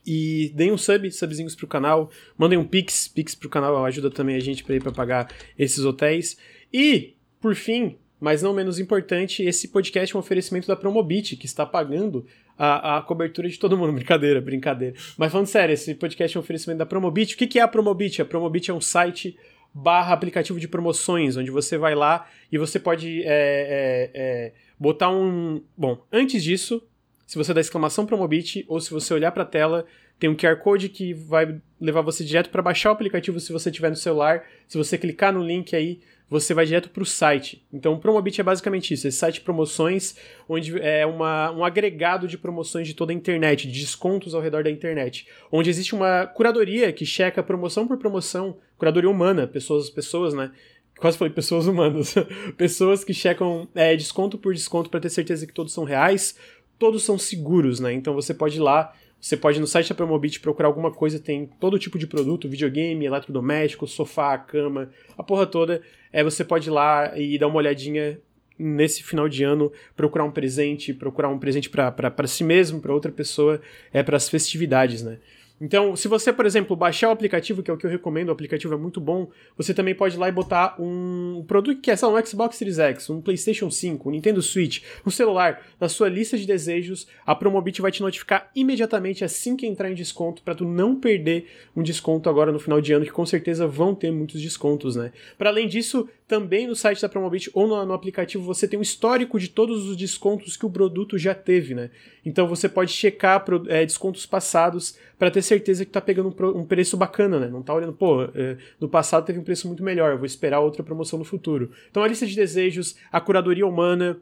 E 0.06 0.51
deem 0.56 0.72
um 0.72 0.77
sub, 0.77 1.12
subzinhos 1.12 1.56
pro 1.56 1.68
canal. 1.68 2.10
Mandem 2.38 2.58
um 2.58 2.65
pix, 2.65 3.08
pix 3.08 3.36
pro 3.36 3.50
canal 3.50 3.86
ajuda 3.86 4.10
também 4.10 4.36
a 4.36 4.39
gente 4.39 4.63
para 4.63 4.75
ir 4.75 4.82
para 4.82 4.91
pagar 4.91 5.32
esses 5.58 5.84
hotéis. 5.86 6.38
E, 6.74 7.15
por 7.41 7.56
fim, 7.56 7.98
mas 8.20 8.41
não 8.41 8.53
menos 8.53 8.79
importante, 8.79 9.44
esse 9.44 9.70
podcast 9.70 10.13
é 10.13 10.18
um 10.18 10.20
oferecimento 10.20 10.68
da 10.68 10.75
Promobit, 10.75 11.38
que 11.38 11.46
está 11.46 11.65
pagando 11.65 12.25
a, 12.58 12.98
a 12.98 13.01
cobertura 13.01 13.48
de 13.48 13.58
todo 13.58 13.77
mundo. 13.77 13.94
Brincadeira, 13.94 14.41
brincadeira. 14.41 14.96
Mas 15.18 15.32
falando 15.32 15.48
sério, 15.48 15.74
esse 15.74 15.96
podcast 15.96 16.36
é 16.36 16.39
um 16.39 16.44
oferecimento 16.44 16.79
da 16.79 16.86
Promobit. 16.86 17.36
O 17.36 17.38
que, 17.38 17.48
que 17.48 17.60
é 17.60 17.62
a 17.62 17.68
Promobit? 17.68 18.22
A 18.22 18.25
Promobit 18.25 18.70
é 18.70 18.74
um 18.74 18.82
site 18.82 19.38
barra 19.74 20.13
aplicativo 20.13 20.60
de 20.60 20.68
promoções, 20.68 21.38
onde 21.38 21.51
você 21.51 21.77
vai 21.77 21.96
lá 21.96 22.27
e 22.51 22.58
você 22.58 22.79
pode 22.79 23.22
é, 23.24 23.25
é, 23.25 24.12
é, 24.13 24.53
botar 24.77 25.10
um... 25.10 25.62
Bom, 25.77 26.03
antes 26.12 26.44
disso, 26.44 26.84
se 27.29 27.38
você 27.38 27.53
dá 27.53 27.62
exclamação 27.62 28.07
Promobit 28.07 28.65
ou 28.67 28.81
se 28.81 28.89
você 28.89 29.13
olhar 29.13 29.31
para 29.31 29.43
a 29.43 29.45
tela, 29.45 29.86
tem 30.17 30.27
um 30.27 30.36
QR 30.36 30.55
Code 30.55 30.89
que 30.89 31.13
vai 31.13 31.62
levar 31.79 32.01
você 32.01 32.24
direto 32.24 32.50
para 32.50 32.59
baixar 32.59 32.89
o 32.89 32.93
aplicativo 32.93 33.39
se 33.39 33.53
você 33.53 33.69
tiver 33.69 33.91
no 33.91 33.95
celular. 33.95 34.43
Se 34.67 34.79
você 34.79 34.98
clicar 34.98 35.31
no 35.31 35.43
link 35.43 35.75
aí, 35.75 36.00
você 36.27 36.55
vai 36.55 36.65
direto 36.65 36.89
para 36.89 37.03
o 37.03 37.05
site. 37.05 37.63
Então, 37.71 37.93
o 37.93 38.00
Promobit 38.00 38.41
é 38.41 38.43
basicamente 38.43 38.95
isso: 38.95 39.07
esse 39.07 39.19
site 39.19 39.36
de 39.36 39.41
promoções, 39.41 40.15
onde 40.50 40.75
é 40.81 41.05
uma, 41.05 41.51
um 41.51 41.63
agregado 41.63 42.27
de 42.27 42.36
promoções 42.36 42.88
de 42.88 42.95
toda 42.95 43.12
a 43.12 43.15
internet, 43.15 43.67
de 43.67 43.79
descontos 43.79 44.33
ao 44.33 44.41
redor 44.41 44.63
da 44.63 44.71
internet, 44.71 45.27
onde 45.51 45.69
existe 45.69 45.93
uma 45.93 46.25
curadoria 46.25 46.91
que 46.91 47.05
checa 47.05 47.43
promoção 47.43 47.88
por 47.88 48.00
promoção, 48.00 48.57
curadoria 48.75 49.07
humana, 49.07 49.45
pessoas, 49.45 49.88
pessoas, 49.88 50.33
né? 50.33 50.51
Quase 51.00 51.17
falei 51.17 51.33
pessoas 51.33 51.65
humanas. 51.65 52.15
pessoas 52.57 53.03
que 53.03 53.13
checam 53.13 53.69
é, 53.74 53.95
desconto 53.95 54.38
por 54.38 54.53
desconto 54.53 54.89
para 54.89 55.00
ter 55.00 55.09
certeza 55.09 55.48
que 55.48 55.53
todos 55.53 55.71
são 55.71 55.86
reais 55.86 56.36
todos 56.79 57.03
são 57.03 57.17
seguros, 57.17 57.79
né? 57.79 57.93
Então 57.93 58.13
você 58.13 58.33
pode 58.33 58.55
ir 58.57 58.62
lá, 58.62 58.95
você 59.19 59.36
pode 59.36 59.59
ir 59.59 59.62
no 59.62 59.67
site 59.67 59.89
da 59.89 59.95
Promobit 59.95 60.39
procurar 60.39 60.69
alguma 60.69 60.91
coisa, 60.91 61.19
tem 61.19 61.45
todo 61.59 61.77
tipo 61.77 62.00
de 62.00 62.07
produto, 62.07 62.48
videogame, 62.48 63.05
eletrodoméstico, 63.05 63.86
sofá, 63.86 64.38
cama, 64.38 64.89
a 65.17 65.21
porra 65.21 65.45
toda. 65.45 65.81
É, 66.12 66.24
você 66.24 66.43
pode 66.43 66.69
ir 66.69 66.71
lá 66.71 67.19
e 67.19 67.38
dar 67.38 67.48
uma 67.48 67.57
olhadinha 67.57 68.17
nesse 68.57 69.03
final 69.03 69.29
de 69.29 69.43
ano 69.43 69.71
procurar 69.95 70.25
um 70.25 70.31
presente, 70.31 70.93
procurar 70.93 71.29
um 71.29 71.38
presente 71.38 71.69
para 71.69 72.27
si 72.27 72.43
mesmo, 72.43 72.81
para 72.81 72.93
outra 72.93 73.12
pessoa, 73.12 73.62
é 73.93 74.01
para 74.01 74.17
as 74.17 74.27
festividades, 74.27 75.03
né? 75.03 75.17
Então, 75.61 75.95
se 75.95 76.07
você, 76.07 76.31
por 76.31 76.45
exemplo, 76.45 76.75
baixar 76.75 77.09
o 77.09 77.11
aplicativo, 77.11 77.61
que 77.61 77.69
é 77.69 77.73
o 77.73 77.77
que 77.77 77.85
eu 77.85 77.89
recomendo, 77.89 78.29
o 78.29 78.31
aplicativo 78.31 78.73
é 78.73 78.77
muito 78.77 79.01
bom, 79.01 79.29
você 79.57 79.73
também 79.73 79.93
pode 79.93 80.15
ir 80.15 80.19
lá 80.19 80.29
e 80.29 80.31
botar 80.31 80.75
um 80.79 81.43
produto 81.47 81.81
que 81.81 81.91
é 81.91 81.95
só 81.95 82.13
um 82.13 82.25
Xbox 82.25 82.55
Series 82.55 82.79
X, 82.79 83.09
um 83.09 83.21
PlayStation 83.21 83.69
5, 83.69 84.07
um 84.07 84.11
Nintendo 84.11 84.41
Switch, 84.41 84.81
um 85.05 85.09
celular 85.09 85.61
na 85.79 85.89
sua 85.89 86.07
lista 86.07 86.37
de 86.37 86.45
desejos, 86.45 87.07
a 87.25 87.35
Promobit 87.35 87.81
vai 87.81 87.91
te 87.91 88.01
notificar 88.01 88.49
imediatamente 88.55 89.23
assim 89.25 89.55
que 89.55 89.67
entrar 89.67 89.91
em 89.91 89.95
desconto 89.95 90.41
para 90.41 90.55
tu 90.55 90.65
não 90.65 90.95
perder 90.95 91.47
um 91.75 91.83
desconto 91.83 92.29
agora 92.29 92.51
no 92.51 92.59
final 92.59 92.79
de 92.79 92.93
ano, 92.93 93.05
que 93.05 93.11
com 93.11 93.25
certeza 93.25 93.67
vão 93.67 93.93
ter 93.93 94.11
muitos 94.11 94.41
descontos, 94.41 94.95
né? 94.95 95.11
Para 95.37 95.49
além 95.49 95.67
disso, 95.67 96.07
também 96.29 96.67
no 96.67 96.75
site 96.75 97.01
da 97.01 97.09
Promobit 97.09 97.49
ou 97.53 97.67
no, 97.67 97.85
no, 97.85 97.93
aplicativo 97.93 98.43
você 98.43 98.67
tem 98.67 98.77
um 98.77 98.83
histórico 98.83 99.39
de 99.39 99.49
todos 99.49 99.87
os 99.87 99.97
descontos 99.97 100.55
que 100.55 100.65
o 100.65 100.69
produto 100.69 101.17
já 101.17 101.33
teve, 101.33 101.73
né? 101.73 101.89
Então 102.23 102.47
você 102.47 102.69
pode 102.69 102.91
checar 102.91 103.43
é, 103.67 103.83
descontos 103.83 104.27
passados 104.27 104.95
para 105.19 105.29
ter 105.29 105.41
certeza 105.41 105.83
que 105.83 105.91
tá 105.91 105.99
pegando 105.99 106.29
um, 106.29 106.59
um, 106.59 106.65
preço 106.65 106.95
bacana, 106.95 107.41
né? 107.41 107.47
Não 107.49 107.61
tá 107.61 107.73
olhando, 107.73 107.91
pô, 107.91 108.23
é, 108.33 108.57
no 108.79 108.88
passado 108.88 109.25
teve 109.25 109.38
um 109.38 109.43
preço 109.43 109.67
muito 109.67 109.83
melhor, 109.83 110.15
vou 110.15 110.25
esperar 110.25 110.61
outra 110.61 110.81
promoção 110.81 111.19
no 111.19 111.25
futuro. 111.25 111.71
Então 111.91 112.01
a 112.01 112.07
lista 112.07 112.25
de 112.25 112.33
desejos, 112.33 112.95
a 113.11 113.19
curadoria 113.19 113.67
humana. 113.67 114.17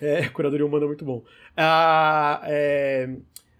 É, 0.00 0.26
curadoria 0.32 0.64
humana 0.64 0.84
é 0.84 0.88
muito 0.88 1.04
bom. 1.04 1.22
A, 1.54 2.40
é, 2.44 3.10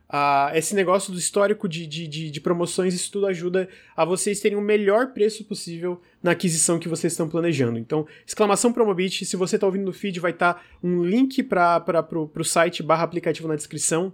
Uh, 0.08 0.54
esse 0.54 0.72
negócio 0.72 1.12
do 1.12 1.18
histórico 1.18 1.68
de, 1.68 1.84
de, 1.84 2.06
de, 2.06 2.30
de, 2.30 2.40
promoções, 2.40 2.94
isso 2.94 3.10
tudo 3.10 3.26
ajuda 3.26 3.68
a 3.96 4.04
vocês 4.04 4.38
terem 4.38 4.56
o 4.56 4.60
melhor 4.60 5.12
preço 5.12 5.44
possível 5.44 6.00
na 6.22 6.30
aquisição 6.30 6.78
que 6.78 6.88
vocês 6.88 7.12
estão 7.12 7.28
planejando. 7.28 7.76
Então, 7.76 8.06
exclamação 8.25 8.72
Promobit, 8.72 9.25
se 9.25 9.34
você 9.34 9.56
está 9.56 9.66
ouvindo 9.66 9.84
no 9.84 9.92
feed, 9.92 10.20
vai 10.20 10.30
estar 10.30 10.54
tá 10.54 10.62
um 10.80 11.02
link 11.02 11.42
para 11.42 11.84
o 12.12 12.44
site 12.44 12.84
barra 12.84 13.02
aplicativo 13.02 13.48
na 13.48 13.56
descrição 13.56 14.12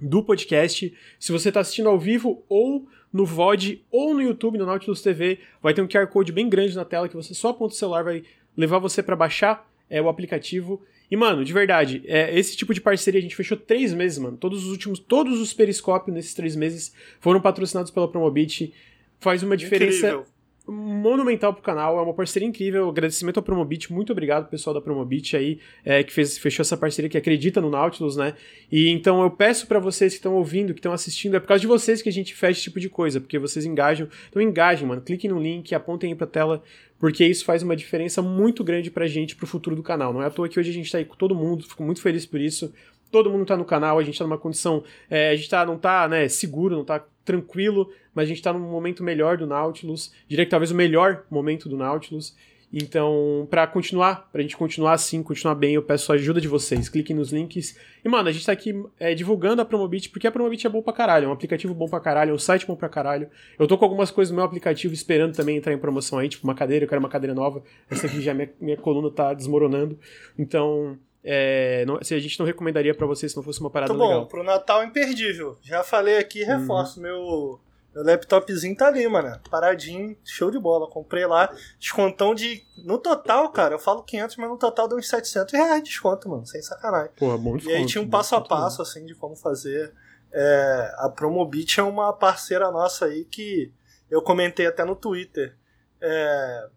do 0.00 0.22
podcast. 0.22 0.92
Se 1.18 1.32
você 1.32 1.48
está 1.48 1.60
assistindo 1.60 1.88
ao 1.88 1.98
vivo 1.98 2.42
ou 2.48 2.88
no 3.12 3.24
VOD 3.26 3.82
ou 3.90 4.14
no 4.14 4.22
YouTube, 4.22 4.58
no 4.58 4.66
Nautilus 4.66 5.02
TV, 5.02 5.38
vai 5.62 5.74
ter 5.74 5.82
um 5.82 5.88
QR 5.88 6.06
Code 6.06 6.32
bem 6.32 6.48
grande 6.48 6.76
na 6.76 6.84
tela 6.84 7.08
que 7.08 7.16
você 7.16 7.34
só 7.34 7.48
aponta 7.48 7.74
o 7.74 7.76
celular, 7.76 8.04
vai 8.04 8.22
levar 8.56 8.78
você 8.78 9.02
para 9.02 9.16
baixar 9.16 9.68
é, 9.88 10.00
o 10.00 10.08
aplicativo 10.08 10.80
e, 11.10 11.16
mano, 11.16 11.44
de 11.44 11.52
verdade, 11.52 12.02
é, 12.06 12.38
esse 12.38 12.56
tipo 12.56 12.72
de 12.72 12.80
parceria 12.80 13.18
a 13.18 13.22
gente 13.22 13.34
fechou 13.34 13.56
três 13.56 13.92
meses, 13.92 14.18
mano. 14.18 14.36
Todos 14.36 14.64
os 14.64 14.70
últimos, 14.70 15.00
todos 15.00 15.40
os 15.40 15.52
periscópios 15.52 16.14
nesses 16.14 16.34
três 16.34 16.54
meses 16.54 16.94
foram 17.18 17.40
patrocinados 17.40 17.90
pela 17.90 18.06
Promobit. 18.06 18.72
Faz 19.18 19.42
uma 19.42 19.56
diferença 19.56 20.06
Incrível. 20.06 20.26
Monumental 20.70 21.52
pro 21.52 21.62
canal. 21.62 21.98
É 21.98 22.02
uma 22.02 22.14
parceria 22.14 22.48
incrível. 22.48 22.88
Agradecimento 22.88 23.38
ao 23.38 23.42
Promobit. 23.42 23.92
Muito 23.92 24.12
obrigado, 24.12 24.48
pessoal 24.48 24.74
da 24.74 24.80
Promobit 24.80 25.36
aí, 25.36 25.58
é, 25.84 26.02
que 26.02 26.12
fez, 26.12 26.38
fechou 26.38 26.62
essa 26.62 26.76
parceria, 26.76 27.08
que 27.08 27.18
acredita 27.18 27.60
no 27.60 27.70
Nautilus, 27.70 28.16
né? 28.16 28.34
E 28.70 28.88
então 28.88 29.22
eu 29.22 29.30
peço 29.30 29.66
para 29.66 29.78
vocês 29.78 30.12
que 30.12 30.18
estão 30.18 30.34
ouvindo, 30.34 30.72
que 30.72 30.80
estão 30.80 30.92
assistindo, 30.92 31.36
é 31.36 31.40
por 31.40 31.48
causa 31.48 31.60
de 31.60 31.66
vocês 31.66 32.00
que 32.02 32.08
a 32.08 32.12
gente 32.12 32.34
fecha 32.34 32.52
esse 32.52 32.62
tipo 32.62 32.80
de 32.80 32.88
coisa, 32.88 33.20
porque 33.20 33.38
vocês 33.38 33.64
engajam. 33.64 34.08
Então 34.28 34.40
engajem, 34.40 34.86
mano. 34.86 35.00
Cliquem 35.00 35.30
no 35.30 35.40
link, 35.40 35.74
apontem 35.74 36.10
aí 36.10 36.16
pra 36.16 36.26
tela 36.26 36.62
porque 37.00 37.24
isso 37.24 37.46
faz 37.46 37.62
uma 37.62 37.74
diferença 37.74 38.20
muito 38.20 38.62
grande 38.62 38.90
pra 38.90 39.06
gente, 39.06 39.34
pro 39.34 39.46
futuro 39.46 39.74
do 39.74 39.82
canal. 39.82 40.12
Não 40.12 40.22
é 40.22 40.26
à 40.26 40.30
toa 40.30 40.50
que 40.50 40.60
hoje 40.60 40.68
a 40.68 40.74
gente 40.74 40.92
tá 40.92 40.98
aí 40.98 41.04
com 41.06 41.16
todo 41.16 41.34
mundo, 41.34 41.66
fico 41.66 41.82
muito 41.82 42.02
feliz 42.02 42.26
por 42.26 42.38
isso. 42.38 42.72
Todo 43.10 43.30
mundo 43.30 43.46
tá 43.46 43.56
no 43.56 43.64
canal, 43.64 43.98
a 43.98 44.04
gente 44.04 44.18
tá 44.18 44.24
numa 44.24 44.36
condição. 44.36 44.84
É, 45.08 45.30
a 45.30 45.34
gente 45.34 45.48
tá, 45.48 45.64
não 45.64 45.78
tá 45.78 46.06
né, 46.06 46.28
seguro, 46.28 46.76
não 46.76 46.84
tá 46.84 47.02
tranquilo, 47.24 47.90
mas 48.14 48.24
a 48.24 48.28
gente 48.28 48.42
tá 48.42 48.52
num 48.52 48.58
momento 48.58 49.02
melhor 49.02 49.36
do 49.36 49.46
Nautilus. 49.46 50.12
Diria 50.28 50.44
que 50.44 50.50
talvez 50.50 50.70
o 50.70 50.74
melhor 50.74 51.24
momento 51.30 51.68
do 51.68 51.76
Nautilus. 51.76 52.34
Então, 52.72 53.48
para 53.50 53.66
continuar, 53.66 54.28
pra 54.30 54.42
gente 54.42 54.56
continuar 54.56 54.92
assim, 54.92 55.24
continuar 55.24 55.56
bem, 55.56 55.74
eu 55.74 55.82
peço 55.82 56.12
a 56.12 56.14
ajuda 56.14 56.40
de 56.40 56.46
vocês. 56.46 56.88
Cliquem 56.88 57.16
nos 57.16 57.32
links. 57.32 57.76
E, 58.04 58.08
mano, 58.08 58.28
a 58.28 58.32
gente 58.32 58.46
tá 58.46 58.52
aqui 58.52 58.80
é, 58.98 59.12
divulgando 59.12 59.60
a 59.60 59.64
Promobit, 59.64 60.08
porque 60.08 60.26
a 60.26 60.30
Promobit 60.30 60.64
é 60.64 60.70
bom 60.70 60.80
pra 60.80 60.92
caralho. 60.92 61.24
É 61.24 61.28
um 61.28 61.32
aplicativo 61.32 61.74
bom 61.74 61.88
pra 61.88 61.98
caralho, 61.98 62.30
é 62.30 62.34
um 62.34 62.38
site 62.38 62.66
bom 62.66 62.76
pra 62.76 62.88
caralho. 62.88 63.28
Eu 63.58 63.66
tô 63.66 63.76
com 63.76 63.84
algumas 63.84 64.12
coisas 64.12 64.30
no 64.30 64.36
meu 64.36 64.44
aplicativo 64.44 64.94
esperando 64.94 65.34
também 65.34 65.56
entrar 65.56 65.72
em 65.72 65.78
promoção 65.78 66.20
aí, 66.20 66.28
tipo 66.28 66.44
uma 66.44 66.54
cadeira, 66.54 66.84
eu 66.84 66.88
quero 66.88 67.00
uma 67.00 67.08
cadeira 67.08 67.34
nova. 67.34 67.60
Essa 67.90 68.06
aqui 68.06 68.20
já, 68.20 68.32
minha, 68.32 68.48
minha 68.60 68.76
coluna 68.76 69.10
tá 69.10 69.34
desmoronando. 69.34 69.98
Então, 70.38 70.96
é, 71.24 71.84
não, 71.86 71.98
se 72.02 72.14
a 72.14 72.20
gente 72.20 72.38
não 72.38 72.46
recomendaria 72.46 72.94
para 72.94 73.06
vocês 73.06 73.32
se 73.32 73.36
não 73.36 73.42
fosse 73.42 73.60
uma 73.60 73.68
parada 73.70 73.92
Muito 73.92 74.02
bom, 74.02 74.08
legal. 74.08 74.26
pro 74.26 74.44
Natal 74.44 74.84
imperdível. 74.84 75.58
Já 75.60 75.82
falei 75.82 76.18
aqui, 76.18 76.44
reforço. 76.44 77.00
Uhum. 77.00 77.02
Meu 77.02 77.60
meu 77.94 78.04
laptopzinho 78.04 78.76
tá 78.76 78.86
ali, 78.86 79.06
mano. 79.08 79.38
Paradinho, 79.50 80.16
show 80.24 80.50
de 80.50 80.58
bola. 80.58 80.88
Comprei 80.88 81.26
lá. 81.26 81.52
Descontão 81.78 82.34
de. 82.34 82.64
No 82.84 82.98
total, 82.98 83.50
cara, 83.50 83.74
eu 83.74 83.78
falo 83.78 84.02
500, 84.02 84.36
mas 84.36 84.48
no 84.48 84.56
total 84.56 84.88
deu 84.88 84.98
uns 84.98 85.08
700 85.08 85.52
reais 85.52 85.82
de 85.82 85.90
desconto, 85.90 86.28
mano. 86.28 86.46
Sem 86.46 86.62
sacanagem. 86.62 87.10
Pô, 87.16 87.36
bom 87.36 87.56
desconto, 87.56 87.74
E 87.74 87.78
aí 87.78 87.86
tinha 87.86 88.02
um 88.02 88.08
passo 88.08 88.36
a 88.36 88.40
passo, 88.40 88.80
assim, 88.80 89.04
de 89.04 89.14
como 89.14 89.34
fazer. 89.34 89.92
É, 90.32 90.94
a 90.98 91.08
Promobit 91.08 91.80
é 91.80 91.82
uma 91.82 92.12
parceira 92.12 92.70
nossa 92.70 93.06
aí 93.06 93.24
que 93.24 93.72
eu 94.08 94.22
comentei 94.22 94.66
até 94.66 94.84
no 94.84 94.94
Twitter. 94.94 95.56
É, 96.00 96.68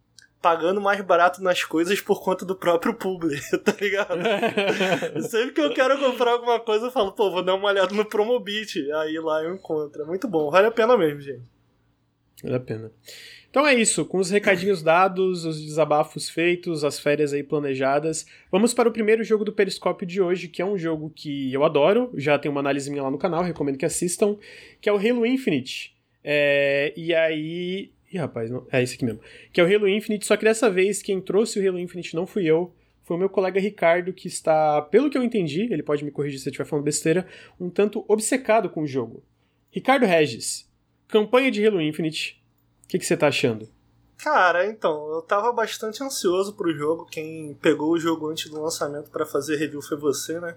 pagando 0.44 0.82
mais 0.82 1.00
barato 1.00 1.42
nas 1.42 1.64
coisas 1.64 2.02
por 2.02 2.22
conta 2.22 2.46
do 2.46 2.54
próprio 2.54 2.94
publi, 2.94 3.40
tá 3.64 3.74
ligado? 3.80 4.20
Sempre 5.30 5.54
que 5.54 5.62
eu 5.62 5.74
quero 5.74 5.98
comprar 5.98 6.32
alguma 6.32 6.60
coisa, 6.60 6.88
eu 6.88 6.92
falo, 6.92 7.14
pô, 7.14 7.32
vou 7.32 7.42
dar 7.42 7.56
uma 7.56 7.70
olhada 7.70 7.96
no 7.96 8.04
Promobit. 8.04 8.92
Aí 8.92 9.18
lá 9.20 9.42
eu 9.42 9.56
encontro. 9.56 10.04
É 10.04 10.06
muito 10.06 10.28
bom, 10.28 10.52
vale 10.52 10.68
a 10.68 10.72
pena 10.72 10.98
mesmo, 10.98 11.22
gente. 11.22 11.44
Vale 12.44 12.56
a 12.58 12.60
pena. 12.60 12.92
Então 13.50 13.66
é 13.66 13.74
isso, 13.74 14.04
com 14.04 14.18
os 14.18 14.32
recadinhos 14.32 14.84
dados, 14.84 15.46
os 15.46 15.64
desabafos 15.64 16.28
feitos, 16.28 16.84
as 16.84 17.00
férias 17.00 17.32
aí 17.32 17.44
planejadas, 17.44 18.26
vamos 18.52 18.74
para 18.74 18.90
o 18.90 18.92
primeiro 18.92 19.24
jogo 19.24 19.46
do 19.46 19.54
Periscópio 19.54 20.08
de 20.08 20.20
hoje, 20.20 20.48
que 20.48 20.60
é 20.60 20.66
um 20.66 20.76
jogo 20.76 21.12
que 21.16 21.54
eu 21.54 21.64
adoro, 21.64 22.12
já 22.16 22.38
tem 22.38 22.50
uma 22.50 22.62
análise 22.62 22.90
minha 22.90 23.04
lá 23.04 23.12
no 23.12 23.18
canal, 23.20 23.44
recomendo 23.44 23.78
que 23.78 23.86
assistam, 23.86 24.36
que 24.82 24.90
é 24.90 24.92
o 24.92 24.98
Halo 24.98 25.24
Infinite. 25.24 25.96
É, 26.24 26.92
e 26.98 27.14
aí 27.14 27.92
Ih, 28.14 28.20
rapaz, 28.20 28.52
não... 28.52 28.66
é 28.72 28.84
esse 28.84 28.94
aqui 28.94 29.04
mesmo. 29.04 29.20
Que 29.52 29.60
é 29.60 29.64
o 29.64 29.68
Halo 29.68 29.90
Infinite, 29.90 30.26
só 30.26 30.38
que 30.38 30.46
dessa 30.46 30.70
vez 30.70 31.02
quem 31.02 31.20
trouxe 31.20 31.60
o 31.60 31.68
Halo 31.68 31.80
Infinite 31.80 32.16
não 32.16 32.28
fui 32.28 32.46
eu, 32.46 32.72
foi 33.04 33.18
o 33.18 33.20
meu 33.20 33.30
colega 33.30 33.60
Ricardo, 33.60 34.14
que 34.14 34.28
está, 34.28 34.82
pelo 34.84 35.10
que 35.10 35.18
eu 35.18 35.24
entendi, 35.24 35.64
ele 35.74 35.82
pode 35.82 36.06
me 36.06 36.12
corrigir 36.12 36.40
se 36.40 36.48
eu 36.48 36.52
estiver 36.52 36.66
falando 36.66 36.86
besteira, 36.86 37.28
um 37.60 37.70
tanto 37.70 38.06
obcecado 38.08 38.70
com 38.70 38.84
o 38.84 38.88
jogo. 38.88 39.24
Ricardo 39.72 40.06
Regis, 40.06 40.70
campanha 41.08 41.50
de 41.50 41.66
Halo 41.66 41.82
Infinite, 41.82 42.42
o 42.86 42.88
que, 42.88 43.00
que 43.00 43.06
você 43.06 43.18
tá 43.18 43.28
achando? 43.28 43.68
Cara, 44.18 44.68
então, 44.68 45.10
eu 45.10 45.22
tava 45.22 45.52
bastante 45.52 46.02
ansioso 46.04 46.54
pro 46.54 46.74
jogo. 46.74 47.06
Quem 47.06 47.56
pegou 47.56 47.92
o 47.92 48.00
jogo 48.00 48.30
antes 48.30 48.50
do 48.50 48.62
lançamento 48.62 49.10
para 49.10 49.26
fazer 49.26 49.58
review 49.58 49.82
foi 49.82 49.98
você, 49.98 50.40
né? 50.40 50.56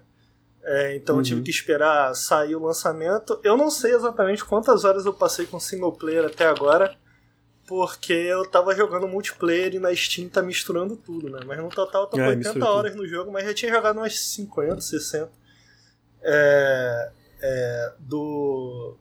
É, 0.62 0.94
então 0.94 1.14
uhum. 1.14 1.20
eu 1.20 1.24
tive 1.24 1.38
uhum. 1.38 1.44
que 1.44 1.50
esperar 1.50 2.14
sair 2.14 2.54
o 2.54 2.62
lançamento. 2.62 3.40
Eu 3.42 3.56
não 3.56 3.70
sei 3.70 3.94
exatamente 3.94 4.44
quantas 4.44 4.84
horas 4.84 5.06
eu 5.06 5.14
passei 5.14 5.46
com 5.46 5.58
single 5.58 5.92
player 5.92 6.26
até 6.26 6.46
agora 6.46 6.96
porque 7.66 8.12
eu 8.12 8.48
tava 8.48 8.74
jogando 8.74 9.08
multiplayer 9.08 9.74
e 9.74 9.78
na 9.78 9.94
Steam 9.94 10.28
tá 10.28 10.40
misturando 10.40 10.96
tudo, 10.96 11.28
né? 11.28 11.40
Mas 11.44 11.58
no 11.58 11.68
total 11.68 12.02
eu 12.04 12.06
tô 12.06 12.16
com 12.16 12.22
é, 12.22 12.28
80 12.28 12.68
horas 12.68 12.92
tudo. 12.92 13.02
no 13.02 13.08
jogo, 13.08 13.32
mas 13.32 13.44
já 13.44 13.52
tinha 13.52 13.72
jogado 13.72 13.96
umas 13.98 14.18
50, 14.18 14.80
60. 14.80 15.30
É, 16.22 17.12
é, 17.42 17.92
do. 17.98 18.96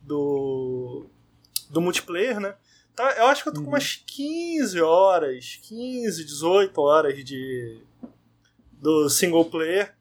Do. 0.00 1.06
Do 1.70 1.80
multiplayer, 1.80 2.40
né? 2.40 2.54
Tá, 2.94 3.12
eu 3.16 3.26
acho 3.26 3.42
que 3.42 3.48
eu 3.48 3.54
tô 3.54 3.60
com 3.60 3.66
uhum. 3.66 3.72
umas 3.72 4.02
15 4.06 4.80
horas, 4.82 5.58
15, 5.62 6.24
18 6.24 6.80
horas 6.80 7.24
de. 7.24 7.80
Do 8.72 9.08
single 9.08 9.44
player. 9.44 9.94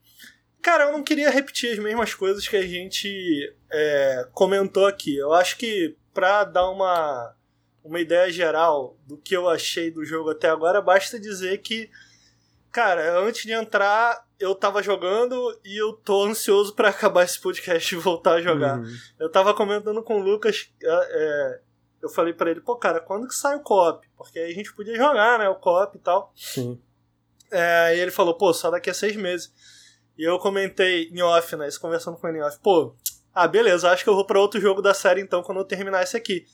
Cara, 0.62 0.86
eu 0.86 0.92
não 0.92 1.04
queria 1.04 1.30
repetir 1.30 1.72
as 1.72 1.80
mesmas 1.80 2.14
coisas 2.14 2.48
que 2.48 2.58
a 2.58 2.66
gente 2.66 3.54
é, 3.72 4.28
comentou 4.34 4.86
aqui. 4.86 5.16
Eu 5.16 5.34
acho 5.34 5.58
que 5.58 5.96
pra 6.14 6.44
dar 6.44 6.70
uma 6.70 7.36
uma 7.84 8.00
ideia 8.00 8.32
geral 8.32 8.98
do 9.06 9.18
que 9.18 9.36
eu 9.36 9.50
achei 9.50 9.92
do 9.92 10.06
jogo 10.06 10.30
até 10.30 10.50
agora, 10.50 10.82
basta 10.82 11.20
dizer 11.20 11.58
que, 11.60 11.90
cara, 12.72 13.20
antes 13.20 13.44
de 13.44 13.52
entrar, 13.52 14.26
eu 14.40 14.54
tava 14.56 14.84
jogando 14.84 15.36
e 15.64 15.82
eu 15.82 15.94
tô 15.94 16.24
ansioso 16.24 16.76
para 16.76 16.90
acabar 16.90 17.24
esse 17.24 17.40
podcast 17.40 17.94
e 17.94 17.98
voltar 17.98 18.34
a 18.34 18.42
jogar. 18.42 18.80
Uhum. 18.80 18.96
Eu 19.20 19.30
tava 19.30 19.54
comentando 19.54 20.04
com 20.04 20.20
o 20.20 20.24
Lucas, 20.24 20.72
é, 20.82 20.88
é 20.88 21.62
eu 22.02 22.10
falei 22.10 22.34
para 22.34 22.50
ele, 22.50 22.62
pô, 22.62 22.76
cara, 22.76 23.00
quando 23.00 23.28
que 23.28 23.36
sai 23.36 23.56
o 23.56 23.60
co-op? 23.62 24.08
Porque 24.18 24.40
aí 24.40 24.52
a 24.52 24.56
gente 24.56 24.74
podia 24.74 24.96
jogar, 24.96 25.38
né, 25.38 25.48
o 25.48 25.56
co-op 25.56 25.96
e 25.96 26.00
tal. 26.00 26.34
Sim. 26.36 26.82
É, 27.52 27.96
e 27.96 28.00
ele 28.00 28.12
falou, 28.12 28.36
pô, 28.36 28.54
só 28.54 28.72
daqui 28.72 28.90
a 28.90 28.94
seis 28.94 29.16
meses. 29.16 29.54
E 30.18 30.24
eu 30.24 30.40
comentei 30.40 31.10
em 31.10 31.22
off, 31.22 31.56
né, 31.56 31.68
isso 31.68 31.80
conversando 31.80 32.18
com 32.18 32.28
ele 32.28 32.40
em 32.40 32.42
off, 32.42 32.60
pô, 32.60 32.96
ah, 33.34 33.48
beleza, 33.48 33.90
acho 33.90 34.04
que 34.04 34.10
eu 34.10 34.16
vou 34.16 34.26
para 34.26 34.40
outro 34.40 34.60
jogo 34.60 34.82
da 34.82 34.94
série 34.94 35.22
então 35.22 35.42
quando 35.42 35.60
eu 35.60 35.66
terminar 35.66 36.04
esse 36.04 36.18
aqui. 36.18 36.46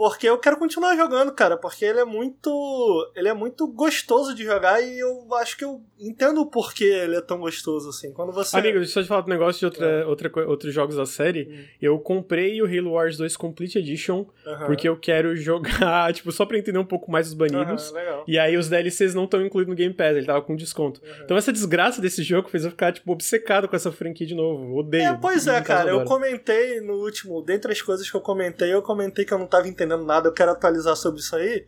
Porque 0.00 0.26
eu 0.26 0.38
quero 0.38 0.56
continuar 0.56 0.96
jogando, 0.96 1.30
cara, 1.32 1.58
porque 1.58 1.84
ele 1.84 2.00
é 2.00 2.04
muito. 2.06 3.12
Ele 3.14 3.28
é 3.28 3.34
muito 3.34 3.66
gostoso 3.66 4.34
de 4.34 4.44
jogar 4.44 4.80
e 4.80 4.98
eu 4.98 5.28
acho 5.34 5.58
que 5.58 5.64
eu 5.64 5.82
entendo 5.98 6.40
o 6.40 6.46
porquê 6.46 6.84
ele 6.84 7.16
é 7.16 7.20
tão 7.20 7.38
gostoso 7.38 7.90
assim. 7.90 8.10
Quando 8.10 8.32
você. 8.32 8.56
Amigo, 8.56 8.78
deixa 8.78 9.00
eu 9.00 9.04
te 9.04 9.08
falar 9.08 9.26
um 9.26 9.28
negócio 9.28 9.58
de 9.58 9.64
outra, 9.66 9.86
é. 9.86 10.06
outra, 10.06 10.30
outros 10.48 10.72
jogos 10.72 10.96
da 10.96 11.04
série. 11.04 11.48
Hum. 11.50 11.64
Eu 11.82 11.98
comprei 11.98 12.62
o 12.62 12.64
Halo 12.64 12.92
Wars 12.92 13.18
2 13.18 13.36
Complete 13.36 13.78
Edition 13.78 14.24
porque 14.64 14.88
eu 14.88 14.96
quero 14.96 15.36
jogar, 15.36 16.14
tipo, 16.14 16.32
só 16.32 16.46
pra 16.46 16.56
entender 16.56 16.78
um 16.78 16.84
pouco 16.84 17.10
mais 17.10 17.28
os 17.28 17.34
banidos. 17.34 17.92
e 18.26 18.38
aí 18.38 18.56
os 18.56 18.70
DLCs 18.70 19.14
não 19.14 19.24
estão 19.24 19.44
incluídos 19.44 19.70
no 19.70 19.76
Game 19.76 19.92
Pass, 19.92 20.16
ele 20.16 20.24
tava 20.24 20.40
com 20.40 20.56
desconto. 20.56 21.02
Então 21.22 21.36
essa 21.36 21.52
desgraça 21.52 22.00
desse 22.00 22.22
jogo 22.22 22.48
fez 22.48 22.64
eu 22.64 22.70
ficar, 22.70 22.90
tipo, 22.92 23.12
obcecado 23.12 23.68
com 23.68 23.76
essa 23.76 23.92
franquia 23.92 24.26
de 24.26 24.34
novo. 24.34 24.78
Odeio. 24.78 25.04
É, 25.04 25.18
pois 25.20 25.46
é, 25.46 25.60
cara. 25.60 25.90
Eu 25.90 26.04
comentei 26.04 26.80
no 26.80 26.94
último, 26.94 27.42
dentre 27.42 27.70
as 27.70 27.82
coisas 27.82 28.10
que 28.10 28.16
eu 28.16 28.22
comentei, 28.22 28.72
eu 28.72 28.80
comentei 28.80 29.26
que 29.26 29.34
eu 29.34 29.38
não 29.38 29.46
tava 29.46 29.68
entendendo 29.68 29.79
entendendo 29.80 30.04
nada, 30.04 30.28
eu 30.28 30.32
quero 30.32 30.50
atualizar 30.50 30.94
sobre 30.96 31.20
isso 31.20 31.34
aí. 31.34 31.66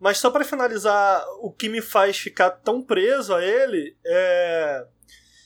Mas 0.00 0.18
só 0.18 0.30
para 0.30 0.44
finalizar, 0.44 1.24
o 1.40 1.50
que 1.50 1.68
me 1.68 1.80
faz 1.80 2.18
ficar 2.18 2.50
tão 2.50 2.82
preso 2.82 3.34
a 3.34 3.42
ele 3.42 3.96
é. 4.04 4.86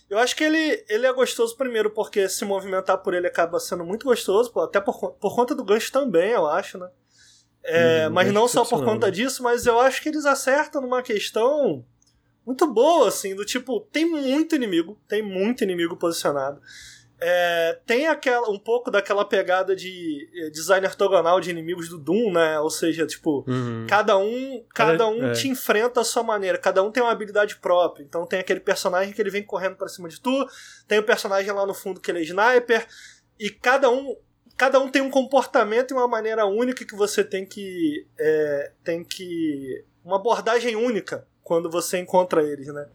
Eu 0.08 0.18
acho 0.18 0.34
que 0.34 0.42
ele, 0.42 0.84
ele 0.88 1.06
é 1.06 1.12
gostoso 1.12 1.54
primeiro 1.54 1.90
porque 1.90 2.30
se 2.30 2.42
movimentar 2.42 2.96
por 2.98 3.12
ele 3.12 3.26
acaba 3.26 3.60
sendo 3.60 3.84
muito 3.84 4.06
gostoso, 4.06 4.50
até 4.60 4.80
por, 4.80 5.12
por 5.12 5.36
conta 5.36 5.54
do 5.54 5.62
gancho 5.62 5.92
também, 5.92 6.30
eu 6.30 6.46
acho, 6.46 6.78
né? 6.78 6.88
É, 7.62 8.08
hum, 8.08 8.12
mas 8.12 8.32
não 8.32 8.48
só 8.48 8.64
por 8.64 8.82
conta 8.82 9.12
disso, 9.12 9.42
mas 9.42 9.66
eu 9.66 9.78
acho 9.78 10.00
que 10.00 10.08
eles 10.08 10.24
acertam 10.24 10.80
numa 10.80 11.02
questão 11.02 11.84
muito 12.46 12.66
boa, 12.66 13.08
assim, 13.08 13.34
do 13.34 13.44
tipo, 13.44 13.80
tem 13.92 14.06
muito 14.06 14.56
inimigo, 14.56 14.98
tem 15.06 15.20
muito 15.20 15.62
inimigo 15.62 15.94
posicionado. 15.94 16.58
É, 17.20 17.80
tem 17.84 18.06
aquela, 18.06 18.48
um 18.48 18.58
pouco 18.58 18.90
daquela 18.90 19.24
pegada 19.24 19.74
de 19.74 20.28
eh, 20.34 20.50
design 20.50 20.86
ortogonal 20.86 21.40
de 21.40 21.50
inimigos 21.50 21.88
do 21.88 21.98
Doom, 21.98 22.32
né? 22.32 22.60
Ou 22.60 22.70
seja, 22.70 23.06
tipo, 23.06 23.44
uhum. 23.48 23.86
cada 23.88 24.16
um, 24.16 24.64
cada 24.72 25.08
um 25.08 25.26
é. 25.26 25.32
te 25.32 25.48
enfrenta 25.48 26.00
à 26.00 26.04
sua 26.04 26.22
maneira, 26.22 26.56
cada 26.56 26.80
um 26.80 26.92
tem 26.92 27.02
uma 27.02 27.10
habilidade 27.10 27.56
própria. 27.56 28.04
Então 28.04 28.24
tem 28.24 28.38
aquele 28.38 28.60
personagem 28.60 29.12
que 29.12 29.20
ele 29.20 29.30
vem 29.30 29.42
correndo 29.42 29.74
para 29.74 29.88
cima 29.88 30.08
de 30.08 30.20
tu, 30.20 30.46
tem 30.86 31.00
o 31.00 31.02
personagem 31.02 31.50
lá 31.50 31.66
no 31.66 31.74
fundo 31.74 32.00
que 32.00 32.08
ele 32.08 32.20
é 32.20 32.22
sniper, 32.22 32.86
e 33.38 33.50
cada 33.50 33.90
um 33.90 34.16
cada 34.56 34.80
um 34.80 34.88
tem 34.88 35.02
um 35.02 35.10
comportamento 35.10 35.92
e 35.92 35.94
uma 35.94 36.08
maneira 36.08 36.44
única 36.44 36.84
que 36.84 36.94
você 36.94 37.22
tem 37.24 37.46
que 37.46 38.06
é, 38.18 38.72
tem 38.84 39.02
que 39.02 39.84
uma 40.04 40.16
abordagem 40.16 40.76
única 40.76 41.26
quando 41.42 41.70
você 41.70 41.98
encontra 41.98 42.42
eles, 42.42 42.66
né? 42.68 42.86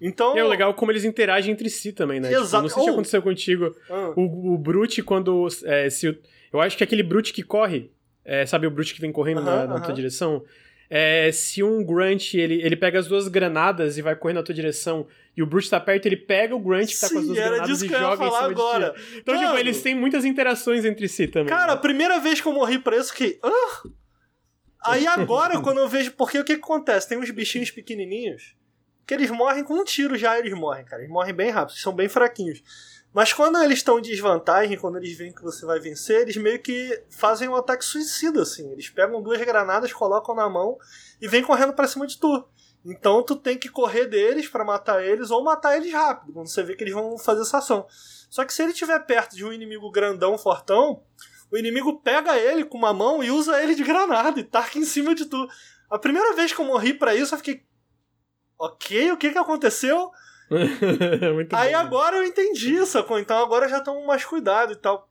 Então. 0.00 0.36
É 0.36 0.44
legal 0.44 0.72
como 0.74 0.92
eles 0.92 1.04
interagem 1.04 1.52
entre 1.52 1.68
si 1.68 1.92
também, 1.92 2.20
né? 2.20 2.32
Exato. 2.32 2.44
Tipo, 2.44 2.62
não 2.62 2.68
sei 2.68 2.82
se 2.82 2.90
aconteceu 2.90 3.22
contigo. 3.22 3.76
Ah. 3.90 4.12
O, 4.16 4.54
o 4.54 4.58
Brute, 4.58 5.02
quando. 5.02 5.48
É, 5.64 5.90
se, 5.90 6.18
eu 6.52 6.60
acho 6.60 6.76
que 6.76 6.84
aquele 6.84 7.02
Brute 7.02 7.32
que 7.32 7.42
corre. 7.42 7.90
É, 8.24 8.44
sabe 8.44 8.66
o 8.66 8.70
Brute 8.70 8.94
que 8.94 9.00
vem 9.00 9.10
correndo 9.10 9.38
uh 9.38 9.44
-huh, 9.44 9.46
na, 9.46 9.66
na 9.66 9.74
uh 9.74 9.78
-huh. 9.78 9.84
tua 9.84 9.94
direção? 9.94 10.44
É, 10.90 11.30
se 11.32 11.62
um 11.62 11.84
Grunt 11.84 12.34
ele, 12.34 12.62
ele 12.62 12.76
pega 12.76 12.98
as 12.98 13.06
duas 13.06 13.28
granadas 13.28 13.98
e 13.98 14.02
vai 14.02 14.16
correndo 14.16 14.38
na 14.38 14.42
tua 14.42 14.54
direção 14.54 15.06
e 15.36 15.42
o 15.42 15.46
Brute 15.46 15.68
tá 15.68 15.78
perto, 15.78 16.06
ele 16.06 16.16
pega 16.16 16.56
o 16.56 16.58
Grunt 16.58 16.88
que 16.88 16.98
tá 16.98 17.08
Sim, 17.08 17.14
com 17.14 17.20
as 17.20 17.26
duas 17.26 17.38
granadas 17.38 17.82
e 17.82 17.88
joga 17.88 18.24
em 18.24 18.30
cima 18.30 18.38
agora. 18.38 18.90
de 18.90 19.00
ti. 19.00 19.18
Então, 19.18 19.34
Mano, 19.34 19.46
tipo, 19.48 19.58
eles 19.60 19.82
têm 19.82 19.94
muitas 19.94 20.24
interações 20.24 20.84
entre 20.84 21.06
si 21.08 21.28
também. 21.28 21.48
Cara, 21.48 21.68
né? 21.68 21.72
a 21.74 21.76
primeira 21.76 22.18
vez 22.18 22.40
que 22.40 22.48
eu 22.48 22.52
morri 22.52 22.78
pra 22.78 22.96
isso 22.96 23.14
que. 23.14 23.38
Uh! 23.44 23.90
Aí 24.84 25.06
agora, 25.06 25.60
quando 25.62 25.78
eu 25.78 25.88
vejo. 25.88 26.12
Porque 26.12 26.38
o 26.38 26.44
que, 26.44 26.56
que 26.56 26.62
acontece? 26.62 27.08
Tem 27.08 27.18
uns 27.18 27.30
bichinhos 27.30 27.70
pequenininhos 27.70 28.57
que 29.08 29.14
eles 29.14 29.30
morrem 29.30 29.64
com 29.64 29.72
um 29.72 29.84
tiro 29.84 30.18
já, 30.18 30.38
eles 30.38 30.52
morrem, 30.52 30.84
cara. 30.84 31.00
Eles 31.00 31.10
morrem 31.10 31.32
bem 31.32 31.48
rápido, 31.48 31.78
são 31.78 31.94
bem 31.94 32.10
fraquinhos. 32.10 32.62
Mas 33.10 33.32
quando 33.32 33.56
eles 33.62 33.78
estão 33.78 33.98
em 33.98 34.02
desvantagem, 34.02 34.76
quando 34.76 34.98
eles 34.98 35.16
veem 35.16 35.32
que 35.32 35.42
você 35.42 35.64
vai 35.64 35.80
vencer, 35.80 36.20
eles 36.20 36.36
meio 36.36 36.60
que 36.60 37.02
fazem 37.08 37.48
um 37.48 37.56
ataque 37.56 37.82
suicida, 37.82 38.42
assim. 38.42 38.70
Eles 38.70 38.90
pegam 38.90 39.22
duas 39.22 39.40
granadas, 39.40 39.94
colocam 39.94 40.34
na 40.34 40.46
mão 40.46 40.76
e 41.22 41.26
vêm 41.26 41.42
correndo 41.42 41.72
para 41.72 41.88
cima 41.88 42.06
de 42.06 42.18
tu. 42.18 42.46
Então 42.84 43.22
tu 43.22 43.34
tem 43.34 43.56
que 43.56 43.70
correr 43.70 44.04
deles 44.04 44.46
para 44.46 44.62
matar 44.62 45.02
eles 45.02 45.30
ou 45.30 45.42
matar 45.42 45.78
eles 45.78 45.90
rápido, 45.90 46.34
quando 46.34 46.48
você 46.48 46.62
vê 46.62 46.76
que 46.76 46.84
eles 46.84 46.92
vão 46.92 47.16
fazer 47.16 47.40
essa 47.40 47.58
ação. 47.58 47.86
Só 48.28 48.44
que 48.44 48.52
se 48.52 48.62
ele 48.62 48.72
estiver 48.72 48.98
perto 49.06 49.34
de 49.34 49.42
um 49.42 49.52
inimigo 49.52 49.90
grandão, 49.90 50.36
fortão, 50.36 51.02
o 51.50 51.56
inimigo 51.56 51.98
pega 52.00 52.36
ele 52.36 52.62
com 52.62 52.76
uma 52.76 52.92
mão 52.92 53.24
e 53.24 53.30
usa 53.30 53.62
ele 53.62 53.74
de 53.74 53.82
granada 53.82 54.38
e 54.38 54.44
taca 54.44 54.78
em 54.78 54.84
cima 54.84 55.14
de 55.14 55.24
tu. 55.24 55.48
A 55.90 55.98
primeira 55.98 56.34
vez 56.34 56.52
que 56.52 56.60
eu 56.60 56.66
morri 56.66 56.92
para 56.92 57.14
isso, 57.14 57.34
eu 57.34 57.38
fiquei, 57.38 57.64
ok, 58.58 59.12
o 59.12 59.16
que 59.16 59.30
que 59.30 59.38
aconteceu? 59.38 60.10
Aí 61.52 61.72
bom. 61.72 61.78
agora 61.78 62.16
eu 62.16 62.24
entendi, 62.24 62.84
sacou? 62.86 63.18
Então 63.18 63.38
agora 63.38 63.68
já 63.68 63.80
tomo 63.80 64.06
mais 64.06 64.24
cuidado 64.24 64.72
e 64.72 64.76
tal. 64.76 65.08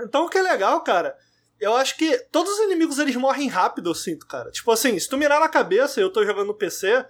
Então 0.00 0.24
o 0.24 0.28
que 0.28 0.38
é 0.38 0.42
legal, 0.42 0.82
cara, 0.82 1.16
eu 1.60 1.76
acho 1.76 1.96
que 1.96 2.18
todos 2.32 2.50
os 2.52 2.60
inimigos 2.60 2.98
eles 2.98 3.16
morrem 3.16 3.48
rápido, 3.48 3.90
eu 3.90 3.94
sinto, 3.94 4.26
cara. 4.26 4.50
Tipo 4.50 4.70
assim, 4.72 4.98
se 4.98 5.08
tu 5.08 5.18
mirar 5.18 5.40
na 5.40 5.48
cabeça, 5.48 6.00
eu 6.00 6.10
tô 6.10 6.24
jogando 6.24 6.46
no 6.46 6.54
PC, 6.54 7.04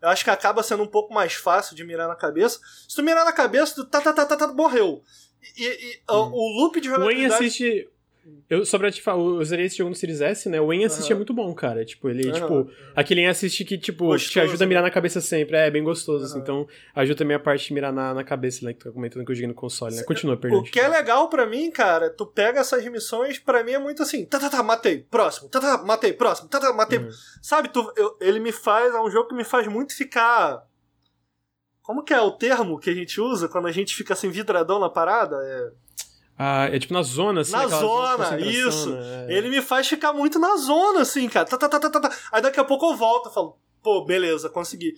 eu 0.00 0.08
acho 0.08 0.22
que 0.22 0.30
acaba 0.30 0.62
sendo 0.62 0.82
um 0.82 0.88
pouco 0.88 1.12
mais 1.12 1.34
fácil 1.34 1.74
de 1.74 1.82
mirar 1.82 2.06
na 2.06 2.14
cabeça. 2.14 2.60
Se 2.88 2.94
tu 2.94 3.02
mirar 3.02 3.24
na 3.24 3.32
cabeça, 3.32 3.74
tu 3.74 3.84
tá, 3.84 4.00
tá, 4.00 4.12
tá, 4.12 4.24
tá, 4.24 4.36
tá 4.36 4.48
morreu. 4.48 5.02
E, 5.56 5.64
e 5.66 6.02
hum. 6.10 6.30
o, 6.32 6.60
loop 6.60 6.80
de 6.80 6.88
jogabilidade... 6.88 7.32
O 7.32 7.34
assiste 7.34 7.90
eu, 8.48 8.64
sobre 8.64 8.90
te 8.92 9.02
falar, 9.02 9.18
eu 9.18 9.44
zerei 9.44 9.66
esse 9.66 9.76
jogo 9.76 9.90
no 9.90 9.96
Series 9.96 10.20
S, 10.20 10.48
né? 10.48 10.60
O 10.60 10.70
Aim 10.70 10.84
Assist 10.84 11.10
uhum. 11.10 11.12
é 11.12 11.16
muito 11.16 11.34
bom, 11.34 11.52
cara. 11.52 11.84
Tipo, 11.84 12.08
ele, 12.08 12.28
uhum. 12.28 12.32
tipo, 12.32 12.70
aquele 12.94 13.20
Aim 13.22 13.26
Assist 13.26 13.64
que, 13.64 13.76
tipo, 13.76 14.06
gostoso, 14.06 14.32
te 14.32 14.40
ajuda 14.40 14.64
a 14.64 14.66
mirar 14.66 14.82
né? 14.82 14.88
na 14.88 14.94
cabeça 14.94 15.20
sempre. 15.20 15.56
É, 15.56 15.68
bem 15.68 15.82
gostoso, 15.82 16.20
uhum. 16.20 16.24
assim. 16.24 16.38
Então, 16.38 16.68
ajuda 16.94 17.18
também 17.18 17.36
a 17.36 17.40
parte 17.40 17.66
de 17.66 17.74
mirar 17.74 17.92
na, 17.92 18.14
na 18.14 18.22
cabeça, 18.22 18.64
né? 18.64 18.72
Que 18.72 18.78
tu 18.78 18.84
tá 18.84 18.92
comentando 18.92 19.24
que 19.24 19.32
eu 19.32 19.34
joguei 19.34 19.48
no 19.48 19.54
console, 19.54 19.96
né? 19.96 20.04
Continua, 20.04 20.36
perdendo. 20.36 20.60
O 20.60 20.64
que 20.64 20.78
é 20.78 20.86
legal 20.86 21.28
pra 21.28 21.44
mim, 21.44 21.70
cara, 21.72 22.08
tu 22.08 22.24
pega 22.24 22.60
essas 22.60 22.84
missões, 22.86 23.38
pra 23.38 23.64
mim 23.64 23.72
é 23.72 23.78
muito 23.78 24.02
assim, 24.02 24.24
tá, 24.24 24.38
tá, 24.38 24.48
tá, 24.48 24.62
matei, 24.62 24.98
próximo, 25.10 25.48
tá, 25.48 25.60
tá, 25.60 25.78
matei, 25.84 26.12
próximo, 26.12 26.48
tá, 26.48 26.60
tá, 26.60 26.72
matei. 26.72 27.00
Uhum. 27.00 27.10
Sabe, 27.42 27.68
tu, 27.68 27.92
eu, 27.96 28.16
ele 28.20 28.38
me 28.38 28.52
faz, 28.52 28.94
é 28.94 29.00
um 29.00 29.10
jogo 29.10 29.28
que 29.28 29.34
me 29.34 29.44
faz 29.44 29.66
muito 29.66 29.96
ficar. 29.96 30.64
Como 31.82 32.02
que 32.02 32.14
é 32.14 32.20
o 32.20 32.32
termo 32.32 32.78
que 32.78 32.90
a 32.90 32.94
gente 32.94 33.20
usa 33.20 33.48
quando 33.48 33.66
a 33.66 33.72
gente 33.72 33.94
fica 33.94 34.12
assim, 34.12 34.28
vidradão 34.28 34.78
na 34.78 34.88
parada? 34.88 35.36
É. 35.42 35.86
Ah, 36.38 36.66
é 36.70 36.78
tipo 36.78 36.92
na 36.92 37.02
zona, 37.02 37.40
assim. 37.40 37.52
Na 37.52 37.66
zona, 37.66 38.38
isso. 38.40 38.90
Né? 38.90 39.26
Ele 39.28 39.48
me 39.48 39.62
faz 39.62 39.88
ficar 39.88 40.12
muito 40.12 40.38
na 40.38 40.56
zona, 40.56 41.00
assim, 41.00 41.28
cara. 41.28 41.46
Tá, 41.46 41.56
tá, 41.56 41.68
tá, 41.68 41.80
tá, 41.80 42.00
tá. 42.00 42.16
Aí 42.30 42.42
daqui 42.42 42.60
a 42.60 42.64
pouco 42.64 42.86
eu 42.86 42.96
volto 42.96 43.30
e 43.30 43.34
falo, 43.34 43.56
pô, 43.82 44.04
beleza, 44.04 44.50
consegui. 44.50 44.94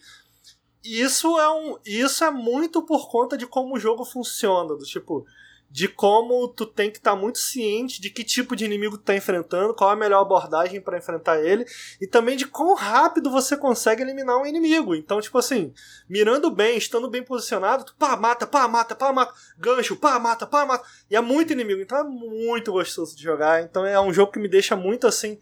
Isso 0.83 1.39
é, 1.39 1.49
um, 1.51 1.77
isso 1.85 2.25
é 2.25 2.31
muito 2.31 2.83
por 2.83 3.09
conta 3.09 3.37
de 3.37 3.47
como 3.47 3.77
o 3.77 3.79
jogo 3.79 4.05
funciona. 4.05 4.75
Do 4.75 4.85
tipo, 4.85 5.25
de 5.71 5.87
como 5.87 6.49
tu 6.49 6.65
tem 6.65 6.91
que 6.91 6.97
estar 6.97 7.11
tá 7.11 7.17
muito 7.17 7.39
ciente 7.39 8.01
de 8.01 8.09
que 8.09 8.25
tipo 8.25 8.57
de 8.57 8.65
inimigo 8.65 8.97
tu 8.97 9.05
tá 9.05 9.15
enfrentando, 9.15 9.75
qual 9.75 9.91
é 9.91 9.93
a 9.93 9.97
melhor 9.97 10.23
abordagem 10.23 10.81
para 10.81 10.97
enfrentar 10.97 11.45
ele, 11.45 11.67
e 12.01 12.07
também 12.07 12.37
de 12.37 12.47
quão 12.47 12.75
rápido 12.75 13.31
você 13.31 13.57
consegue 13.57 14.03
eliminar 14.03 14.39
um 14.39 14.47
inimigo. 14.47 14.95
Então, 14.95 15.21
tipo 15.21 15.37
assim, 15.37 15.73
mirando 16.09 16.51
bem, 16.51 16.79
estando 16.79 17.11
bem 17.11 17.23
posicionado, 17.23 17.85
tu 17.85 17.95
pá, 17.97 18.17
mata, 18.17 18.47
pá, 18.47 18.67
mata, 18.67 18.95
pá, 18.95 19.13
mata, 19.13 19.35
gancho, 19.59 19.97
pá, 19.97 20.19
mata, 20.19 20.47
pá, 20.47 20.65
mata. 20.65 20.87
E 21.11 21.17
é 21.17 21.21
muito 21.21 21.53
inimigo, 21.53 21.81
então 21.81 21.99
é 21.99 22.05
muito 22.05 22.73
gostoso 22.73 23.15
de 23.15 23.23
jogar. 23.23 23.63
Então 23.63 23.85
é 23.85 24.01
um 24.01 24.13
jogo 24.13 24.33
que 24.33 24.39
me 24.39 24.49
deixa 24.49 24.75
muito 24.75 25.07
assim 25.07 25.39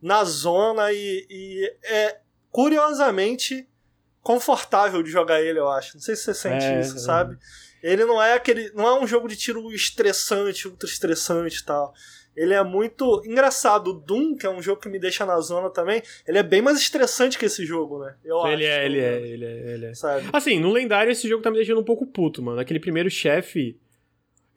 na 0.00 0.24
zona 0.24 0.92
e, 0.92 1.26
e 1.30 1.76
é 1.84 2.20
curiosamente 2.50 3.66
confortável 4.20 5.02
de 5.02 5.10
jogar 5.10 5.40
ele, 5.40 5.58
eu 5.58 5.68
acho. 5.68 5.94
Não 5.94 6.02
sei 6.02 6.14
se 6.14 6.24
você 6.24 6.34
sente 6.34 6.64
é, 6.64 6.80
isso, 6.80 6.96
é. 7.10 7.36
Ele 7.82 8.04
não 8.04 8.22
é 8.22 8.34
aquele. 8.34 8.70
Não 8.72 8.86
é 8.86 9.00
um 9.00 9.06
jogo 9.06 9.28
de 9.28 9.36
tiro 9.36 9.72
estressante, 9.72 10.68
ultra 10.68 10.88
estressante 10.88 11.60
e 11.60 11.64
tal. 11.64 11.92
Ele 12.34 12.54
é 12.54 12.62
muito 12.62 13.22
engraçado. 13.26 13.88
O 13.88 13.92
Doom, 13.92 14.36
que 14.36 14.46
é 14.46 14.50
um 14.50 14.62
jogo 14.62 14.80
que 14.80 14.88
me 14.88 14.98
deixa 14.98 15.26
na 15.26 15.38
zona 15.40 15.68
também, 15.68 16.02
ele 16.26 16.38
é 16.38 16.42
bem 16.42 16.62
mais 16.62 16.78
estressante 16.78 17.38
que 17.38 17.44
esse 17.44 17.66
jogo, 17.66 17.98
né? 17.98 18.14
Eu 18.24 18.46
ele 18.46 18.66
acho. 18.66 18.72
É, 18.72 18.86
ele 18.86 18.98
é, 19.00 19.20
ele 19.20 19.44
é, 19.44 19.74
ele 19.74 19.86
é. 19.86 19.94
Sabe? 19.94 20.28
Assim, 20.32 20.58
no 20.58 20.72
lendário 20.72 21.12
esse 21.12 21.28
jogo 21.28 21.42
tá 21.42 21.50
me 21.50 21.56
deixando 21.56 21.80
um 21.80 21.84
pouco 21.84 22.06
puto, 22.06 22.42
mano. 22.42 22.60
Aquele 22.60 22.80
primeiro 22.80 23.10
chefe, 23.10 23.78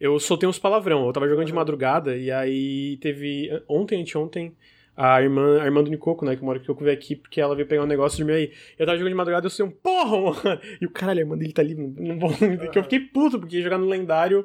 eu 0.00 0.18
soltei 0.18 0.48
uns 0.48 0.58
palavrão. 0.58 1.06
Eu 1.06 1.12
tava 1.12 1.28
jogando 1.28 1.46
de 1.46 1.52
madrugada 1.52 2.16
e 2.16 2.30
aí 2.30 2.96
teve. 2.98 3.50
Ontem, 3.68 4.00
anteontem 4.00 4.56
a 4.96 5.20
irmã, 5.20 5.60
a 5.60 5.64
irmã 5.64 5.82
do 5.84 5.90
Nicoco, 5.90 6.24
né, 6.24 6.34
que 6.34 6.42
mora 6.42 6.58
que 6.58 6.68
eu 6.68 6.74
veio 6.74 6.92
aqui, 6.96 7.14
porque 7.14 7.40
ela 7.40 7.54
veio 7.54 7.68
pegar 7.68 7.82
um 7.82 7.86
negócio 7.86 8.16
de 8.16 8.24
mim 8.24 8.32
aí. 8.32 8.52
Eu 8.78 8.86
tava 8.86 8.96
jogando 8.96 9.12
de 9.12 9.16
madrugada, 9.16 9.46
eu 9.46 9.50
sei 9.50 9.64
um 9.64 9.70
porra, 9.70 10.18
mano. 10.18 10.60
E 10.80 10.86
o 10.86 10.90
caralho, 10.90 11.18
a 11.18 11.22
irmã 11.22 11.36
dele 11.36 11.52
tá 11.52 11.62
ali, 11.62 11.74
não 11.74 12.18
vou. 12.18 12.30
Que 12.72 12.78
eu 12.78 12.82
fiquei 12.82 13.00
puto, 13.00 13.38
porque 13.38 13.62
jogar 13.62 13.78
no 13.78 13.86
lendário 13.86 14.44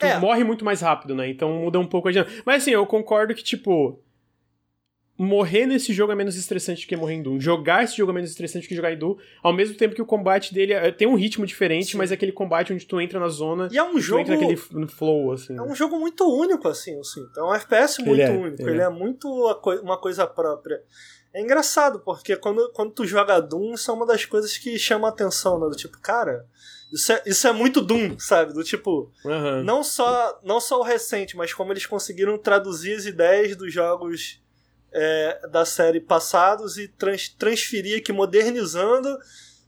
tu 0.00 0.06
é. 0.06 0.18
morre 0.18 0.42
muito 0.42 0.64
mais 0.64 0.80
rápido, 0.80 1.14
né? 1.14 1.28
Então 1.28 1.52
muda 1.52 1.78
um 1.78 1.86
pouco 1.86 2.08
a 2.08 2.10
dinâmica. 2.10 2.42
Mas 2.44 2.62
assim, 2.62 2.70
eu 2.70 2.84
concordo 2.86 3.34
que, 3.34 3.44
tipo 3.44 4.00
morrer 5.20 5.66
nesse 5.66 5.92
jogo 5.92 6.12
é 6.12 6.14
menos 6.14 6.34
estressante 6.34 6.86
que 6.86 6.96
morrer 6.96 7.14
em 7.14 7.22
Doom. 7.22 7.38
Jogar 7.38 7.84
esse 7.84 7.94
jogo 7.94 8.10
é 8.10 8.14
menos 8.14 8.30
estressante 8.30 8.66
que 8.66 8.74
jogar 8.74 8.90
em 8.90 8.98
Doom, 8.98 9.16
ao 9.42 9.52
mesmo 9.52 9.76
tempo 9.76 9.94
que 9.94 10.00
o 10.00 10.06
combate 10.06 10.54
dele 10.54 10.72
é, 10.72 10.90
tem 10.90 11.06
um 11.06 11.14
ritmo 11.14 11.44
diferente, 11.44 11.92
Sim. 11.92 11.98
mas 11.98 12.10
é 12.10 12.14
aquele 12.14 12.32
combate 12.32 12.72
onde 12.72 12.86
tu 12.86 12.98
entra 12.98 13.20
na 13.20 13.28
zona 13.28 13.68
e 13.70 13.76
é 13.76 13.84
um 13.84 14.00
jogo 14.00 14.22
entra 14.22 14.34
naquele 14.34 14.56
flow, 14.88 15.32
assim. 15.32 15.54
É 15.54 15.62
um 15.62 15.74
jogo 15.74 15.98
muito 16.00 16.24
único, 16.24 16.66
assim, 16.66 16.96
eu 16.96 17.04
sinto. 17.04 17.38
É 17.38 17.42
um 17.44 17.54
FPS 17.54 18.02
muito 18.02 18.22
é, 18.22 18.30
único. 18.30 18.62
Ele, 18.62 18.70
ele 18.70 18.80
é. 18.80 18.84
é, 18.84 18.88
muito 18.88 19.28
uma 19.82 19.98
coisa 19.98 20.26
própria. 20.26 20.80
É 21.34 21.42
engraçado, 21.42 22.00
porque 22.00 22.34
quando, 22.36 22.72
quando 22.72 22.92
tu 22.92 23.04
joga 23.06 23.40
Doom, 23.40 23.74
isso 23.74 23.90
é 23.90 23.94
uma 23.94 24.06
das 24.06 24.24
coisas 24.24 24.56
que 24.56 24.78
chama 24.78 25.08
a 25.08 25.10
atenção, 25.10 25.60
né? 25.60 25.68
Do 25.68 25.76
tipo, 25.76 26.00
cara, 26.00 26.46
Isso 26.90 27.12
é, 27.12 27.22
isso 27.26 27.46
é 27.46 27.52
muito 27.52 27.82
Doom, 27.82 28.18
sabe? 28.18 28.54
Do 28.54 28.64
tipo, 28.64 29.12
Aham. 29.26 29.62
não 29.64 29.84
só, 29.84 30.40
não 30.42 30.60
só 30.60 30.80
o 30.80 30.82
recente, 30.82 31.36
mas 31.36 31.52
como 31.52 31.72
eles 31.72 31.84
conseguiram 31.84 32.38
traduzir 32.38 32.94
as 32.94 33.04
ideias 33.04 33.54
dos 33.54 33.70
jogos 33.72 34.40
é, 34.92 35.46
da 35.48 35.64
série 35.64 36.00
passados 36.00 36.76
e 36.78 36.88
trans, 36.88 37.28
transferir 37.28 37.98
aqui, 37.98 38.12
modernizando 38.12 39.18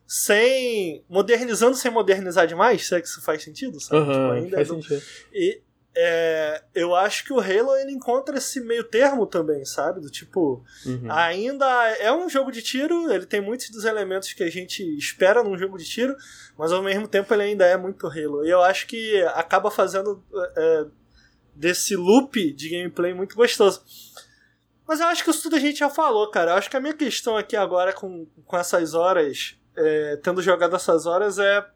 sem. 0.06 1.04
modernizando 1.08 1.76
sem 1.76 1.90
modernizar 1.90 2.46
demais, 2.46 2.86
se 2.86 2.94
é 2.94 3.00
que 3.00 3.06
isso 3.08 3.22
faz 3.22 3.42
sentido, 3.42 3.80
sabe? 3.80 4.00
Tipo, 4.04 4.12
Aham, 4.12 4.32
ainda 4.32 4.56
faz 4.56 4.68
é 4.68 4.72
do- 4.74 4.82
sentido. 4.82 5.02
E 5.32 5.60
é, 5.94 6.62
eu 6.74 6.94
acho 6.96 7.24
que 7.24 7.32
o 7.34 7.38
Halo 7.40 7.76
ele 7.76 7.92
encontra 7.92 8.38
esse 8.38 8.60
meio 8.60 8.82
termo 8.84 9.26
também, 9.26 9.64
sabe? 9.64 10.00
Do 10.00 10.10
tipo, 10.10 10.64
Uhum. 10.86 11.10
ainda 11.12 11.66
é 11.98 12.10
um 12.12 12.28
jogo 12.30 12.50
de 12.50 12.62
tiro, 12.62 13.12
ele 13.12 13.26
tem 13.26 13.40
muitos 13.42 13.68
dos 13.70 13.84
elementos 13.84 14.32
que 14.32 14.42
a 14.42 14.50
gente 14.50 14.82
espera 14.96 15.42
num 15.44 15.56
jogo 15.56 15.76
de 15.78 15.84
tiro, 15.84 16.16
mas 16.58 16.72
ao 16.72 16.82
mesmo 16.82 17.06
tempo 17.06 17.32
ele 17.34 17.42
ainda 17.42 17.66
é 17.66 17.76
muito 17.76 18.06
Halo. 18.06 18.44
E 18.44 18.50
eu 18.50 18.62
acho 18.62 18.86
que 18.86 19.22
acaba 19.34 19.70
fazendo 19.70 20.22
é, 20.56 20.86
desse 21.54 21.94
loop 21.94 22.52
de 22.54 22.68
gameplay 22.70 23.12
muito 23.14 23.36
gostoso. 23.36 23.82
Mas 24.92 25.00
eu 25.00 25.06
acho 25.06 25.24
que 25.24 25.30
isso 25.30 25.42
tudo 25.44 25.56
a 25.56 25.58
gente 25.58 25.78
já 25.78 25.88
falou, 25.88 26.30
cara. 26.30 26.50
Eu 26.50 26.56
acho 26.56 26.68
que 26.68 26.76
a 26.76 26.80
minha 26.80 26.92
questão 26.92 27.34
aqui 27.34 27.56
agora 27.56 27.94
com, 27.94 28.26
com 28.44 28.56
essas 28.58 28.92
horas, 28.92 29.56
é, 29.74 30.16
tendo 30.22 30.42
jogado 30.42 30.76
essas 30.76 31.06
horas, 31.06 31.38
é. 31.38 31.66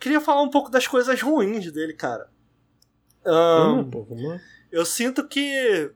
Queria 0.00 0.20
falar 0.20 0.42
um 0.42 0.50
pouco 0.50 0.72
das 0.72 0.88
coisas 0.88 1.22
ruins 1.22 1.70
dele, 1.70 1.92
cara. 1.94 2.28
Pô, 3.22 4.02
vamos 4.02 4.24
lá. 4.28 4.40
eu 4.72 4.84
sinto 4.84 5.24
que. 5.28 5.92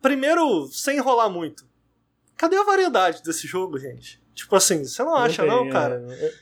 Primeiro, 0.00 0.68
sem 0.68 0.98
enrolar 0.98 1.28
muito. 1.28 1.66
Cadê 2.36 2.56
a 2.56 2.62
variedade 2.62 3.20
desse 3.24 3.48
jogo, 3.48 3.76
gente? 3.76 4.22
Tipo 4.36 4.54
assim, 4.54 4.84
você 4.84 5.02
não 5.02 5.16
acha, 5.16 5.42
tem, 5.42 5.50
não, 5.50 5.66
é, 5.66 5.70
cara? 5.72 6.06
é. 6.10 6.34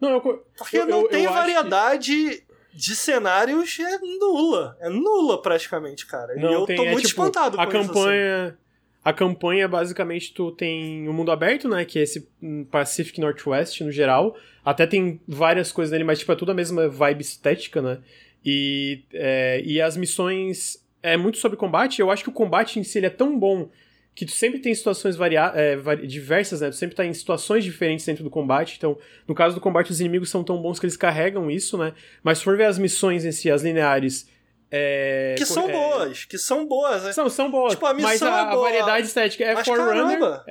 Não, 0.00 0.10
eu, 0.12 0.20
Porque 0.56 0.78
eu- 0.78 0.86
não 0.86 1.08
tem 1.08 1.26
acho 1.26 1.34
que- 1.34 1.40
variedade 1.40 2.46
de 2.72 2.94
cenários, 2.96 3.78
é 3.80 3.98
nula. 3.98 4.76
É 4.80 4.88
nula 4.88 5.40
praticamente, 5.40 6.06
cara. 6.06 6.36
e 6.36 6.40
Não 6.40 6.52
eu 6.52 6.66
tem, 6.66 6.76
tô 6.76 6.84
é, 6.84 6.90
muito 6.90 7.06
tipo, 7.06 7.20
espantado 7.20 7.60
a 7.60 7.66
com 7.66 7.72
isso. 7.72 7.78
assim. 7.80 7.88
campanha 7.88 8.58
a 9.02 9.12
campanha 9.12 9.66
basicamente 9.66 10.34
tu 10.34 10.52
tem 10.52 11.08
o 11.08 11.12
mundo 11.12 11.32
aberto 11.32 11.68
né 11.68 11.84
que 11.84 11.98
é 11.98 12.02
esse 12.02 12.28
hum, 12.42 12.64
Pacific 12.70 13.18
Northwest 13.18 13.80
no 13.80 13.90
geral 13.90 14.36
até 14.64 14.86
tem 14.86 15.20
várias 15.26 15.72
coisas 15.72 15.90
nele 15.90 16.04
mas 16.04 16.18
tipo 16.18 16.30
é 16.30 16.36
tudo 16.36 16.52
a 16.52 16.54
mesma 16.54 16.88
vibe 16.88 17.22
estética 17.22 17.80
né 17.80 17.98
e 18.44 19.02
é, 19.12 19.62
e 19.64 19.80
as 19.80 19.96
missões 19.96 20.84
é 21.02 21.16
muito 21.16 21.38
sobre 21.38 21.56
combate 21.56 22.00
eu 22.00 22.10
acho 22.10 22.22
que 22.22 22.28
o 22.28 22.32
combate 22.32 22.78
em 22.78 22.84
si 22.84 22.98
é 23.04 23.08
tão 23.10 23.38
bom 23.38 23.70
que 24.14 24.26
tu 24.26 24.32
sempre 24.32 24.58
tem 24.58 24.74
situações 24.74 25.16
varia 25.16 25.52
é, 25.54 25.76
diversas, 25.96 26.60
né? 26.60 26.70
Tu 26.70 26.76
sempre 26.76 26.96
tá 26.96 27.04
em 27.04 27.14
situações 27.14 27.64
diferentes 27.64 28.04
dentro 28.04 28.24
do 28.24 28.30
combate. 28.30 28.74
Então, 28.76 28.98
no 29.26 29.34
caso 29.34 29.54
do 29.54 29.60
combate, 29.60 29.90
os 29.90 30.00
inimigos 30.00 30.30
são 30.30 30.44
tão 30.44 30.60
bons 30.60 30.78
que 30.78 30.86
eles 30.86 30.96
carregam 30.96 31.50
isso, 31.50 31.78
né? 31.78 31.94
Mas 32.22 32.38
se 32.38 32.44
for 32.44 32.56
ver 32.56 32.66
as 32.66 32.78
missões 32.78 33.24
em 33.24 33.32
si, 33.32 33.50
as 33.50 33.62
lineares. 33.62 34.28
É, 34.70 35.34
Que 35.36 35.46
são 35.46 35.68
é, 35.68 35.72
boas, 35.72 36.24
que 36.24 36.38
são 36.38 36.66
boas. 36.66 37.02
né? 37.04 37.12
são, 37.12 37.28
são 37.28 37.50
boas. 37.50 37.72
Tipo, 37.72 37.86
a 37.86 37.94
mas 37.94 38.22
a, 38.22 38.26
é 38.26 38.30
a 38.30 38.54
variedade 38.54 39.06
estética 39.06 39.44
é 39.44 39.54
Mas 39.54 39.66
Forerunner. 39.66 40.18
caramba! 40.18 40.44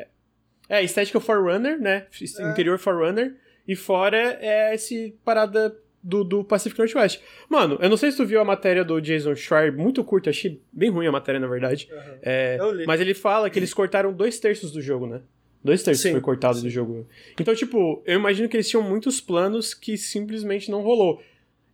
É, 0.68 0.84
estética 0.84 1.20
Forerunner, 1.20 1.80
né? 1.80 2.06
É. 2.40 2.50
Interior 2.50 2.78
Forerunner. 2.78 3.36
E 3.68 3.76
fora 3.76 4.38
é 4.42 4.74
esse 4.74 5.16
parada 5.24 5.76
do, 6.02 6.24
do 6.24 6.44
Pacific 6.44 6.80
Northwest. 6.80 7.22
Mano, 7.50 7.78
eu 7.82 7.90
não 7.90 7.98
sei 7.98 8.12
se 8.12 8.18
tu 8.18 8.26
viu 8.26 8.40
a 8.40 8.46
matéria 8.46 8.84
do 8.84 9.00
Jason 9.00 9.36
Schreier, 9.36 9.76
muito 9.76 10.04
curta, 10.04 10.30
achei 10.30 10.62
bem 10.72 10.90
ruim 10.90 11.08
a 11.08 11.12
matéria, 11.12 11.40
na 11.40 11.48
verdade. 11.48 11.90
Uhum. 11.92 12.20
É, 12.22 12.58
mas 12.86 13.02
ele 13.02 13.14
fala 13.14 13.50
que 13.50 13.60
eles 13.60 13.74
cortaram 13.74 14.14
dois 14.14 14.40
terços 14.40 14.72
do 14.72 14.82
jogo, 14.82 15.08
né? 15.08 15.22
Dois 15.64 15.84
terços 15.84 16.04
Sim, 16.04 16.12
foi 16.12 16.22
cortado 16.22 16.62
do 16.62 16.70
jogo. 16.70 17.08
Então, 17.40 17.54
tipo, 17.54 18.02
eu 18.06 18.18
imagino 18.18 18.48
que 18.48 18.56
eles 18.56 18.70
tinham 18.70 18.82
muitos 18.82 19.20
planos 19.20 19.74
que 19.74 19.98
simplesmente 19.98 20.72
não 20.72 20.82
rolou. 20.82 21.22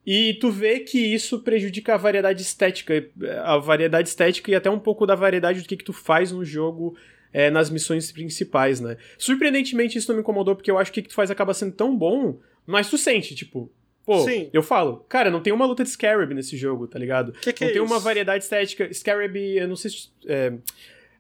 E 0.06 0.36
tu 0.36 0.52
vê 0.52 0.80
que 0.80 1.00
isso 1.00 1.40
prejudica 1.40 1.96
a 1.96 1.98
variedade 1.98 2.42
estética, 2.42 3.08
a 3.44 3.58
variedade 3.58 4.08
estética 4.08 4.52
e 4.52 4.56
até 4.56 4.70
um 4.70 4.80
pouco 4.80 5.06
da 5.06 5.16
variedade 5.16 5.62
do 5.62 5.68
que, 5.68 5.78
que 5.78 5.84
tu 5.84 5.94
faz 5.94 6.32
no 6.32 6.46
jogo 6.46 6.96
é, 7.34 7.50
nas 7.50 7.70
missões 7.70 8.12
principais, 8.12 8.80
né? 8.80 8.98
Surpreendentemente 9.18 9.98
isso 9.98 10.08
não 10.08 10.16
me 10.16 10.22
incomodou, 10.22 10.56
porque 10.56 10.70
eu 10.70 10.78
acho 10.78 10.92
que 10.92 11.00
o 11.00 11.04
que 11.04 11.10
tu 11.10 11.16
faz 11.16 11.32
acaba 11.32 11.54
sendo 11.54 11.74
tão 11.74 11.96
bom, 11.96 12.40
mas 12.66 12.90
tu 12.90 12.98
sente, 12.98 13.36
tipo, 13.36 13.72
pô, 14.06 14.20
Sim. 14.20 14.50
eu 14.54 14.62
falo, 14.64 15.06
cara, 15.10 15.30
não 15.32 15.42
tem 15.42 15.52
uma 15.54 15.66
luta 15.66 15.84
de 15.84 15.90
Scarab 15.90 16.34
nesse 16.34 16.56
jogo, 16.58 16.88
tá 16.88 17.00
ligado? 17.00 17.32
Que 17.34 17.52
que 17.54 17.64
não 17.64 17.70
é 17.70 17.74
tem 17.74 17.82
uma 17.82 17.96
isso? 17.96 18.04
variedade 18.06 18.44
estética. 18.44 18.94
Scarab, 18.94 19.36
eu 19.38 19.68
não 19.68 19.76
sei 19.76 19.92
se. 19.92 20.10
é, 20.28 20.54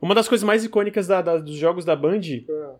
uma 0.01 0.13
das 0.15 0.27
coisas 0.27 0.43
mais 0.43 0.63
icônicas 0.63 1.07
da- 1.07 1.21
da- 1.21 1.37
dos 1.37 1.55
jogos 1.55 1.83
da 1.85 1.95
Band 1.95 2.21
Ah, 2.49 2.73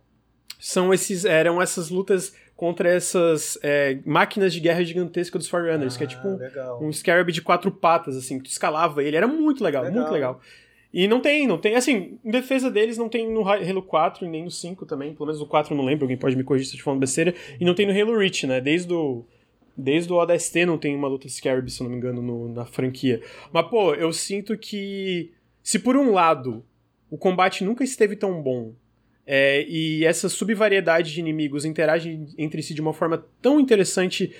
são 0.59 0.93
esses, 0.93 1.25
eram 1.25 1.61
essas 1.61 1.89
lutas 1.89 2.35
contra 2.55 2.87
essas 2.89 3.57
é, 3.61 3.97
máquinas 4.05 4.53
de 4.53 4.59
guerra 4.61 4.83
gigantesca 4.83 5.37
dos 5.37 5.47
Forerunners, 5.49 5.97
que 5.97 6.03
é 6.03 6.07
tipo 6.07 6.25
um, 6.27 6.37
legal. 6.37 6.81
um 6.83 6.91
Scarab 6.93 7.29
de 7.31 7.41
quatro 7.41 7.69
patas, 7.71 8.15
assim, 8.15 8.37
que 8.37 8.45
tu 8.45 8.51
escalava 8.51 9.03
ele. 9.03 9.17
Era 9.17 9.27
muito 9.27 9.63
legal, 9.63 9.83
Legal. 9.83 9.99
muito 9.99 10.13
legal. 10.13 10.39
E 10.93 11.09
não 11.09 11.19
tem, 11.19 11.45
não 11.45 11.57
tem. 11.57 11.75
Assim, 11.75 12.17
em 12.23 12.31
defesa 12.31 12.71
deles, 12.71 12.97
não 12.97 13.09
tem 13.09 13.29
no 13.29 13.45
Halo 13.45 13.81
4 13.81 14.25
e 14.25 14.29
nem 14.29 14.45
no 14.45 14.49
5 14.51 14.85
também. 14.85 15.13
Pelo 15.13 15.25
menos 15.25 15.41
no 15.41 15.45
4 15.45 15.73
eu 15.73 15.77
não 15.77 15.83
lembro, 15.83 16.05
alguém 16.05 16.15
pode 16.15 16.37
me 16.37 16.43
corrigir 16.43 16.67
se 16.67 16.71
eu 16.71 16.75
estiver 16.75 16.85
falando 16.85 17.01
besteira. 17.01 17.33
E 17.59 17.65
não 17.65 17.73
tem 17.73 17.85
no 17.85 17.91
Halo 17.91 18.17
Reach, 18.17 18.47
né? 18.47 18.61
Desde 18.61 18.93
o. 18.93 19.25
Desde 19.77 20.11
o 20.11 20.15
ODST 20.15 20.65
não 20.65 20.77
tem 20.77 20.95
uma 20.95 21.07
luta 21.07 21.27
Scarab, 21.27 21.69
se 21.69 21.83
não 21.83 21.89
me 21.89 21.97
engano, 21.97 22.21
no- 22.21 22.47
na 22.53 22.65
franquia. 22.65 23.21
Mas, 23.51 23.67
pô, 23.67 23.93
eu 23.93 24.11
sinto 24.13 24.57
que. 24.57 25.31
Se 25.61 25.79
por 25.79 25.97
um 25.97 26.11
lado 26.11 26.63
o 27.09 27.17
combate 27.17 27.63
nunca 27.63 27.83
esteve 27.83 28.15
tão 28.15 28.41
bom. 28.41 28.73
é, 29.27 29.65
e 29.67 30.05
essa 30.05 30.29
subvariedade 30.29 31.11
de 31.11 31.19
inimigos 31.19 31.65
interagem 31.65 32.27
entre 32.37 32.61
si 32.61 32.75
de 32.75 32.81
uma 32.81 32.93
forma 32.93 33.25
tão 33.41 33.59
interessante 33.59 34.31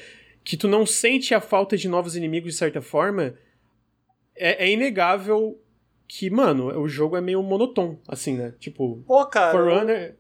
que 0.44 0.56
tu 0.56 0.68
não 0.68 0.86
sente 0.86 1.34
a 1.34 1.42
falta 1.42 1.76
de 1.76 1.88
novos 1.90 2.16
inimigos 2.16 2.54
de 2.54 2.60
certa 2.60 2.82
forma, 2.84 3.34
é, 4.36 4.66
é 4.66 4.72
inegável 4.72 5.60
que, 6.08 6.30
mano, 6.30 6.68
o 6.80 6.88
jogo 6.88 7.18
é 7.18 7.22
meio 7.22 7.42
monotônico, 7.42 8.00
assim, 8.08 8.36
né? 8.38 8.54
Tipo, 8.60 9.04
Pô, 9.08 9.26
cara, 9.26 9.52
Forerunner. 9.52 10.16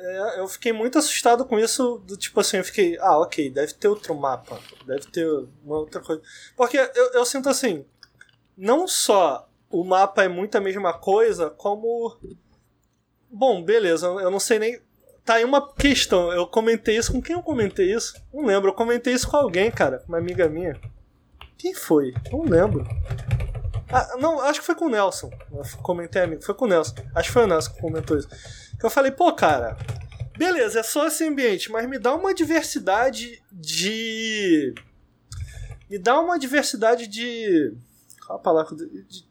É, 0.00 0.40
eu 0.40 0.48
fiquei 0.48 0.72
muito 0.72 0.98
assustado 0.98 1.44
com 1.44 1.58
isso, 1.58 2.02
do 2.06 2.16
tipo 2.16 2.40
assim, 2.40 2.58
eu 2.58 2.64
fiquei, 2.64 2.98
ah, 3.00 3.18
ok, 3.18 3.50
deve 3.50 3.74
ter 3.74 3.88
outro 3.88 4.14
mapa, 4.14 4.60
deve 4.86 5.06
ter 5.06 5.26
uma 5.64 5.78
outra 5.78 6.00
coisa. 6.00 6.22
Porque 6.56 6.76
eu, 6.76 7.12
eu 7.12 7.24
sinto 7.24 7.48
assim, 7.48 7.84
não 8.56 8.88
só 8.88 9.48
o 9.70 9.84
mapa 9.84 10.24
é 10.24 10.28
muito 10.28 10.56
a 10.56 10.60
mesma 10.60 10.92
coisa, 10.92 11.50
como. 11.50 12.16
Bom, 13.30 13.62
beleza, 13.62 14.06
eu 14.06 14.30
não 14.30 14.40
sei 14.40 14.58
nem. 14.58 14.80
Tá 15.24 15.34
aí 15.34 15.44
uma 15.44 15.74
questão, 15.74 16.32
eu 16.32 16.46
comentei 16.46 16.96
isso, 16.96 17.12
com 17.12 17.20
quem 17.20 17.36
eu 17.36 17.42
comentei 17.42 17.92
isso? 17.92 18.14
Não 18.32 18.46
lembro, 18.46 18.70
eu 18.70 18.74
comentei 18.74 19.12
isso 19.12 19.28
com 19.28 19.36
alguém, 19.36 19.70
cara, 19.70 20.02
uma 20.08 20.16
amiga 20.16 20.48
minha. 20.48 20.80
Quem 21.58 21.74
foi? 21.74 22.14
Não 22.32 22.44
lembro. 22.44 22.86
Ah, 23.90 24.16
não, 24.18 24.40
acho 24.40 24.60
que 24.60 24.66
foi 24.66 24.74
com 24.74 24.86
o 24.86 24.90
Nelson. 24.90 25.30
Eu 25.52 25.62
comentei, 25.82 26.22
amigo, 26.22 26.42
foi 26.42 26.54
com 26.54 26.66
o 26.66 26.68
Nelson. 26.68 26.94
Acho 27.14 27.28
que 27.28 27.32
foi 27.32 27.44
o 27.44 27.46
Nelson 27.46 27.72
que 27.72 27.80
comentou 27.80 28.18
isso. 28.18 28.28
Que 28.78 28.84
eu 28.84 28.90
falei, 28.90 29.10
pô, 29.10 29.32
cara, 29.32 29.76
beleza, 30.36 30.80
é 30.80 30.82
só 30.82 31.06
esse 31.06 31.24
ambiente, 31.26 31.70
mas 31.72 31.88
me 31.88 31.98
dá 31.98 32.14
uma 32.14 32.34
diversidade 32.34 33.42
de. 33.50 34.74
Me 35.88 35.98
dá 35.98 36.20
uma 36.20 36.38
diversidade 36.38 37.06
de. 37.06 37.74
Qual 38.26 38.38
a 38.38 38.42
palavra? 38.42 38.76
De... 38.76 39.26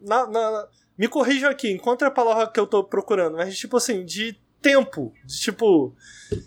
Na, 0.00 0.26
na- 0.26 0.68
Me 0.96 1.06
corrijam 1.08 1.48
aqui, 1.50 1.70
encontra 1.70 2.08
a 2.08 2.10
palavra 2.10 2.48
que 2.48 2.58
eu 2.58 2.66
tô 2.66 2.82
procurando, 2.82 3.36
mas 3.36 3.56
tipo 3.56 3.76
assim, 3.76 4.04
de 4.04 4.32
tempo. 4.60 5.12
De 5.24 5.38
tipo. 5.40 5.94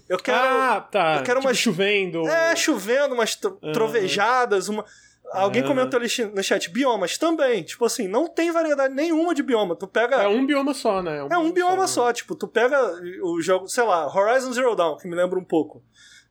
Eu 0.10 0.18
quero. 0.20 0.38
ah, 0.38 0.82
tá. 0.82 1.16
eu 1.20 1.24
quero 1.24 1.40
tipo, 1.40 1.48
umas- 1.50 1.58
chovendo. 1.58 2.28
É, 2.28 2.54
chovendo, 2.56 3.14
umas 3.16 3.38
trovejadas, 3.74 4.68
uma. 4.68 4.86
Alguém 5.32 5.62
Aham. 5.62 5.70
comentou 5.70 5.98
ali 6.00 6.10
no 6.34 6.44
chat, 6.44 6.70
biomas 6.70 7.17
também. 7.17 7.63
Tipo 7.63 7.86
assim, 7.86 8.08
não 8.08 8.28
tem 8.28 8.52
variedade 8.52 8.94
nenhuma 8.94 9.34
de 9.34 9.41
bioma. 9.41 9.76
Tu 9.76 9.88
pega. 9.88 10.17
É 10.17 10.28
um 10.28 10.46
bioma 10.46 10.74
só, 10.74 11.02
né? 11.02 11.26
É 11.30 11.38
um 11.38 11.52
bioma 11.52 11.88
só, 11.88 12.12
tipo, 12.12 12.36
tu 12.36 12.48
pega 12.48 12.78
o 13.24 13.41
jogo, 13.41 13.67
sei 13.67 13.84
lá, 13.84 14.08
Horizon 14.13 14.52
Zero 14.52 14.76
Dawn, 14.76 14.98
que 14.98 15.08
me 15.08 15.15
lembra 15.15 15.39
um 15.39 15.44
pouco. 15.44 15.82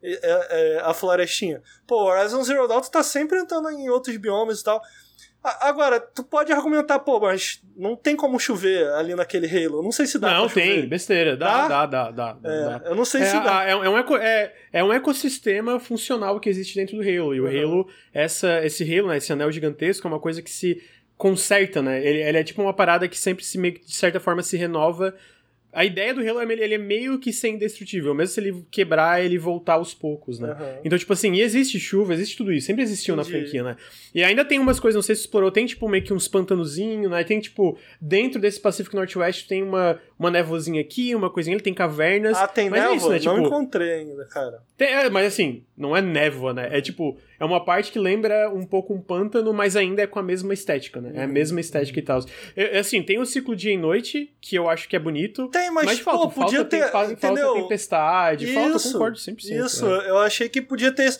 É, 0.03 0.13
é, 0.13 0.77
é, 0.77 0.81
a 0.81 0.95
florestinha. 0.95 1.63
Pô, 1.87 2.05
Horizon 2.05 2.43
Zero 2.43 2.67
Dawn 2.67 2.81
tu 2.81 2.91
tá 2.91 3.03
sempre 3.03 3.39
entrando 3.39 3.71
em 3.71 3.89
outros 3.89 4.17
biomas 4.17 4.61
e 4.61 4.65
tal. 4.65 4.81
Agora, 5.43 5.99
tu 5.99 6.23
pode 6.23 6.53
argumentar, 6.53 6.99
pô, 6.99 7.19
mas 7.19 7.63
não 7.75 7.97
tem 7.97 8.15
como 8.15 8.39
chover 8.39 8.87
ali 8.93 9.15
naquele 9.15 9.47
Halo. 9.47 9.83
Não 9.83 9.91
sei 9.91 10.05
se 10.07 10.19
dá 10.19 10.35
Não, 10.35 10.49
tem, 10.49 10.87
besteira. 10.87 11.35
Dá, 11.37 11.67
Dá? 11.67 11.87
dá, 11.87 12.11
dá, 12.11 12.33
dá. 12.35 12.51
É, 12.51 12.65
dá. 12.65 12.83
eu 12.85 12.95
não 12.95 13.07
sei 13.07 13.23
É, 13.23 13.25
se 13.25 13.41
dá. 13.41 13.61
a- 13.61 13.65
é, 13.65 13.75
um- 13.75 13.85
é 13.85 13.89
um 13.89 13.97
eco- 13.99 14.17
é- 14.19 14.53
é 14.71 14.85
um 14.85 14.93
ecossistema 14.93 15.81
funcional 15.81 16.39
que 16.39 16.49
existe 16.51 16.75
dentro 16.75 16.97
do 16.97 17.03
Halo. 17.03 17.35
E 17.35 17.41
o 17.41 17.45
Uhum. 17.45 17.49
Halo, 17.81 17.89
essa, 18.13 18.63
esse 18.67 18.83
Halo, 18.99 19.09
né, 19.09 19.17
esse 19.17 19.33
anel 19.33 19.51
gigantesco, 19.51 20.07
é 20.07 20.11
uma 20.11 20.21
coisa 20.21 20.43
que 20.43 20.51
se 20.51 20.83
conserta, 21.17 21.81
né? 21.81 22.05
Ele, 22.07 22.21
ele 22.23 22.39
é 22.39 22.45
tipo 22.45 22.61
uma 22.61 22.75
parada 22.75 23.09
que 23.09 23.17
sempre 23.19 23.43
se, 23.45 23.57
meio 23.59 23.75
de 23.75 23.95
certa 23.95 24.21
forma, 24.21 24.43
se 24.43 24.57
renova 24.59 25.15
a 25.73 25.85
ideia 25.85 26.13
do 26.13 26.21
Halo 26.21 26.41
é 26.41 26.53
ele 26.53 26.75
é 26.75 26.79
meio 26.79 27.19
que 27.19 27.33
ser 27.33 27.49
indestrutível, 27.49 28.15
mesmo 28.15 28.35
se 28.35 28.41
ele 28.41 28.65
quebrar, 28.71 29.25
ele 29.25 29.39
voltar 29.39 29.75
aos 29.75 29.95
poucos, 29.95 30.39
né? 30.41 30.53
Uhum. 30.53 30.81
Então, 30.85 30.99
tipo 30.99 31.13
assim, 31.13 31.39
existe 31.39 31.79
chuva, 31.79 32.13
existe 32.13 32.37
tudo 32.37 32.53
isso, 32.53 32.67
sempre 32.67 32.83
existiu 32.83 33.15
Entendi. 33.15 33.33
na 33.33 33.39
franquia, 33.41 33.63
né? 33.63 33.77
E 34.15 34.25
ainda 34.25 34.45
tem 34.45 34.59
umas 34.59 34.81
coisas, 34.81 34.97
não 34.97 35.03
sei 35.03 35.15
se 35.15 35.23
explorou, 35.23 35.51
tem 35.51 35.67
tipo 35.67 35.89
meio 35.89 36.03
que 36.03 36.13
uns 36.13 36.27
pantanozinhos, 36.29 37.11
né? 37.11 37.23
Tem 37.25 37.39
tipo, 37.41 37.79
dentro 38.01 38.41
desse 38.41 38.59
Pacífico 38.61 38.97
Northwest 38.97 39.47
tem 39.47 39.63
uma, 39.63 40.01
uma 40.19 40.31
névoazinha 40.31 40.81
aqui, 40.81 41.15
uma 41.15 41.31
coisinha, 41.31 41.55
ele 41.55 41.63
tem 41.63 41.75
cavernas. 41.75 42.37
Ah, 42.37 42.49
tem 42.49 42.69
mas 42.69 42.81
névoa? 42.81 42.93
é 42.93 42.97
isso, 42.97 43.09
né? 43.09 43.21
Não 43.25 43.35
Tipo, 43.43 43.47
encontrei 43.47 43.93
ainda, 43.93 44.25
cara. 44.27 44.59
tem- 44.77 44.89
é, 44.89 45.09
mas 45.09 45.27
assim, 45.27 45.63
não 45.77 45.97
é 45.97 46.03
névoa, 46.03 46.53
né? 46.53 46.69
É 46.73 46.81
tipo, 46.81 47.17
é 47.41 47.45
uma 47.45 47.65
parte 47.65 47.91
que 47.91 47.99
lembra 47.99 48.49
um 48.51 48.65
pouco 48.67 48.93
um 48.95 49.01
pântano, 49.01 49.53
mas 49.53 49.75
ainda 49.75 50.03
é 50.03 50.07
com 50.07 50.19
a 50.19 50.23
mesma 50.23 50.53
estética, 50.55 51.01
né? 51.01 51.13
É 51.15 51.23
a 51.23 51.27
Uhum. 51.27 51.33
mesma 51.33 51.59
estética 51.59 51.99
e 51.99 52.03
tal. 52.03 52.21
É, 52.55 52.77
é 52.77 52.79
assim, 52.81 53.03
tem 53.03 53.19
o 53.19 53.25
ciclo 53.27 53.57
dia 53.57 53.73
e 53.73 53.79
noite, 53.79 54.33
que 54.41 54.55
eu 54.55 54.69
acho 54.69 54.87
que 54.89 54.95
é 54.95 54.99
bonito. 54.99 55.49
Tem, 55.49 55.71
mas, 55.71 55.87
Mas, 55.87 55.99
falta, 56.01 56.27
pô, 56.33 56.43
podia 56.43 56.59
falta, 56.61 56.65
ter. 56.71 56.83
tem, 56.83 56.93
fa- 56.93 57.05
entendeu? 57.11 57.47
falta 57.47 57.63
tempestade, 57.63 58.55
falta, 58.55 58.77
Isso, 58.77 58.93
concordo 58.93 59.19
100%. 59.19 59.67
Isso, 59.67 59.87
é. 59.87 60.11
eu 60.11 60.19
achei 60.19 60.49
que 60.49 60.61
podia 60.63 60.93
ter. 60.95 61.17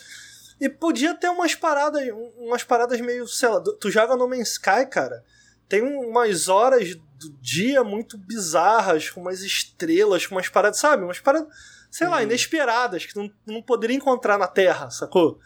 E 0.59 0.69
podia 0.69 1.15
ter 1.15 1.27
umas 1.29 1.55
paradas, 1.55 2.07
umas 2.37 2.63
paradas 2.63 3.01
meio, 3.01 3.27
sei 3.27 3.49
lá, 3.49 3.59
tu 3.59 3.89
joga 3.89 4.15
No 4.15 4.27
Man's 4.29 4.51
Sky, 4.51 4.85
cara. 4.89 5.23
Tem 5.67 5.81
umas 5.81 6.47
horas 6.49 6.93
do 6.95 7.31
dia 7.41 7.83
muito 7.83 8.15
bizarras, 8.17 9.09
com 9.09 9.21
umas 9.21 9.41
estrelas, 9.41 10.27
com 10.27 10.35
umas 10.35 10.49
paradas, 10.49 10.79
sabe? 10.79 11.03
Umas 11.03 11.19
paradas, 11.19 11.47
sei 11.89 12.07
lá, 12.07 12.17
Uhum. 12.17 12.23
inesperadas, 12.23 13.05
que 13.07 13.15
não, 13.15 13.31
não 13.47 13.61
poderia 13.61 13.95
encontrar 13.95 14.37
na 14.37 14.47
Terra, 14.47 14.91
sacou? 14.91 15.39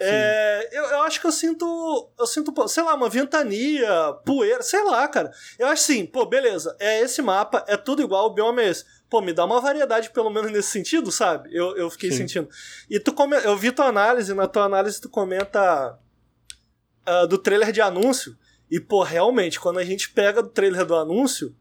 É, 0.00 0.68
eu, 0.72 0.84
eu 0.84 1.02
acho 1.02 1.20
que 1.20 1.26
eu 1.26 1.32
sinto, 1.32 2.10
eu 2.18 2.26
sinto, 2.26 2.68
sei 2.68 2.82
lá, 2.82 2.94
uma 2.94 3.08
ventania, 3.08 4.14
poeira, 4.24 4.62
sei 4.62 4.82
lá, 4.84 5.06
cara. 5.08 5.30
Eu 5.58 5.66
acho 5.66 5.82
assim, 5.82 6.06
pô, 6.06 6.24
beleza, 6.24 6.76
é 6.78 7.00
esse 7.00 7.20
mapa, 7.20 7.64
é 7.66 7.76
tudo 7.76 8.02
igual, 8.02 8.26
o 8.26 8.34
bioma 8.34 8.62
é 8.62 8.68
esse. 8.68 8.84
Pô, 9.10 9.20
me 9.20 9.32
dá 9.32 9.44
uma 9.44 9.60
variedade, 9.60 10.10
pelo 10.10 10.30
menos 10.30 10.52
nesse 10.52 10.68
sentido, 10.68 11.10
sabe? 11.10 11.48
Eu, 11.52 11.76
eu 11.76 11.90
fiquei 11.90 12.10
Sim. 12.10 12.18
sentindo. 12.18 12.48
E 12.88 13.00
tu 13.00 13.12
come, 13.12 13.36
eu 13.44 13.56
vi 13.56 13.72
tua 13.72 13.86
análise, 13.86 14.34
na 14.34 14.46
tua 14.46 14.64
análise 14.64 15.00
tu 15.00 15.08
comenta 15.08 15.98
ah, 17.06 17.26
do 17.26 17.38
trailer 17.38 17.72
de 17.72 17.80
anúncio. 17.80 18.36
E, 18.70 18.78
pô, 18.78 19.02
realmente, 19.02 19.58
quando 19.58 19.78
a 19.78 19.84
gente 19.84 20.10
pega 20.10 20.42
do 20.42 20.50
trailer 20.50 20.84
do 20.84 20.94
anúncio, 20.94 21.56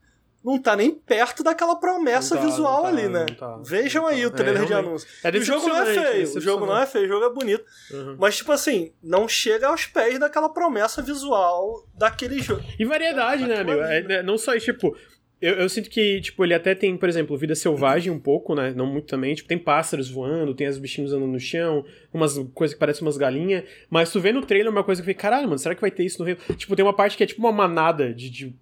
não 0.47 0.57
tá 0.57 0.77
nem 0.77 0.91
perto 0.91 1.43
daquela 1.43 1.75
promessa 1.75 2.38
tá, 2.38 2.41
visual 2.45 2.83
tá, 2.83 2.88
ali, 2.88 3.10
né? 3.10 3.25
não 3.29 3.36
tá, 3.36 3.57
Vejam 3.65 4.07
aí 4.07 4.21
tá. 4.21 4.27
o 4.27 4.31
trailer 4.31 4.63
É, 4.63 4.65
de 4.65 4.73
anúncio. 4.73 5.07
É 5.21 5.29
o 5.29 5.41
jogo 5.41 5.67
não 5.67 5.81
é 5.81 5.86
feio, 5.86 6.38
o 6.38 6.41
jogo 6.41 6.65
não 6.65 6.77
é 6.77 6.86
feio, 6.86 7.05
o 7.05 7.07
jogo 7.10 7.25
é 7.25 7.29
bonito. 7.33 7.65
Uhum. 7.91 8.15
Mas, 8.17 8.38
tipo 8.38 8.53
assim, 8.53 8.93
não 9.03 9.27
chega 9.27 9.67
aos 9.67 9.86
pés 9.86 10.17
daquela 10.17 10.47
promessa 10.47 11.01
visual 11.01 11.86
daquele 11.93 12.39
jogo. 12.39 12.63
E 12.79 12.86
variedade, 12.86 13.45
né, 13.45 13.60
amigo? 13.60 13.81
É, 13.81 14.01
né, 14.01 14.23
não 14.23 14.38
só, 14.38 14.57
tipo. 14.57 14.95
Eu, 15.39 15.53
eu 15.53 15.69
sinto 15.69 15.88
que, 15.88 16.19
tipo, 16.19 16.43
ele 16.43 16.55
até 16.55 16.73
tem, 16.73 16.97
por 16.97 17.07
exemplo, 17.07 17.38
vida 17.38 17.53
selvagem 17.53 18.12
um 18.12 18.17
pouco, 18.19 18.55
né? 18.55 18.73
Não 18.75 18.88
muito 18.88 19.05
também. 19.05 19.36
Tipo, 19.36 19.47
tem 19.47 19.60
pássaros 19.60 20.10
voando, 20.10 20.55
tem 20.55 20.67
os 20.67 20.79
bichinhos 20.79 21.13
andando 21.13 21.31
no 21.31 21.39
chão, 21.39 21.86
umas 22.12 22.39
coisas 22.55 22.73
que 22.73 22.79
parecem 22.79 23.03
umas 23.05 23.17
galinhas. 23.17 23.63
Mas 23.88 24.12
tu 24.12 24.19
vê 24.19 24.31
no 24.31 24.41
trailer 24.43 24.71
uma 24.71 24.83
coisa 24.83 24.99
que 24.99 25.03
eu 25.07 25.13
falei, 25.13 25.21
caralho, 25.21 25.47
mano, 25.47 25.60
será 25.60 25.75
que 25.75 25.81
vai 25.81 25.91
ter 25.91 26.03
isso 26.05 26.23
no 26.23 26.27
Halo? 26.27 26.39
Tipo, 26.55 26.75
tem 26.75 26.83
uma 26.83 26.93
parte 26.95 27.15
que 27.15 27.23
é 27.23 27.27
tipo 27.27 27.39
uma 27.39 27.51
manada 27.51 28.12
de. 28.12 28.31
de- 28.31 28.55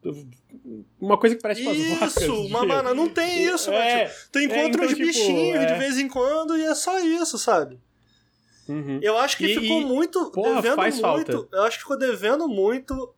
uma 1.00 1.18
coisa 1.20 1.36
que 1.36 1.42
parece 1.42 1.62
tipo 1.62 1.72
as 1.72 2.00
vacas. 2.00 2.18
Isso, 2.24 2.32
de- 2.32 2.48
uma 2.48 2.66
mana, 2.66 2.94
não 2.94 3.08
tem 3.10 3.44
isso, 3.46 3.70
né? 3.70 4.02
É, 4.04 4.06
Tipo, 4.08 4.20
tu 4.32 4.40
encontra 4.40 4.64
então, 4.68 4.86
uns 4.86 4.90
tipo, 4.94 5.06
bichinhos 5.06 5.60
é. 5.60 5.66
de 5.66 5.74
vez 5.80 5.98
em 6.00 6.08
quando 6.08 6.58
e 6.58 6.64
é 6.66 6.74
só 6.76 7.00
isso, 7.00 7.38
sabe? 7.38 7.80
uhum. 8.68 9.00
Eu 9.02 9.18
acho 9.18 9.38
que 9.38 9.46
E- 9.46 9.60
ficou 9.60 9.82
e, 9.82 9.86
muito. 9.86 10.32
porra, 10.32 10.62
devendo 10.62 10.78
muito. 10.82 11.00
falta. 11.02 11.48
Eu 11.52 11.62
acho 11.64 11.78
que 11.78 11.84
ficou 11.84 11.98
devendo 11.98 12.48
muito 12.48 13.14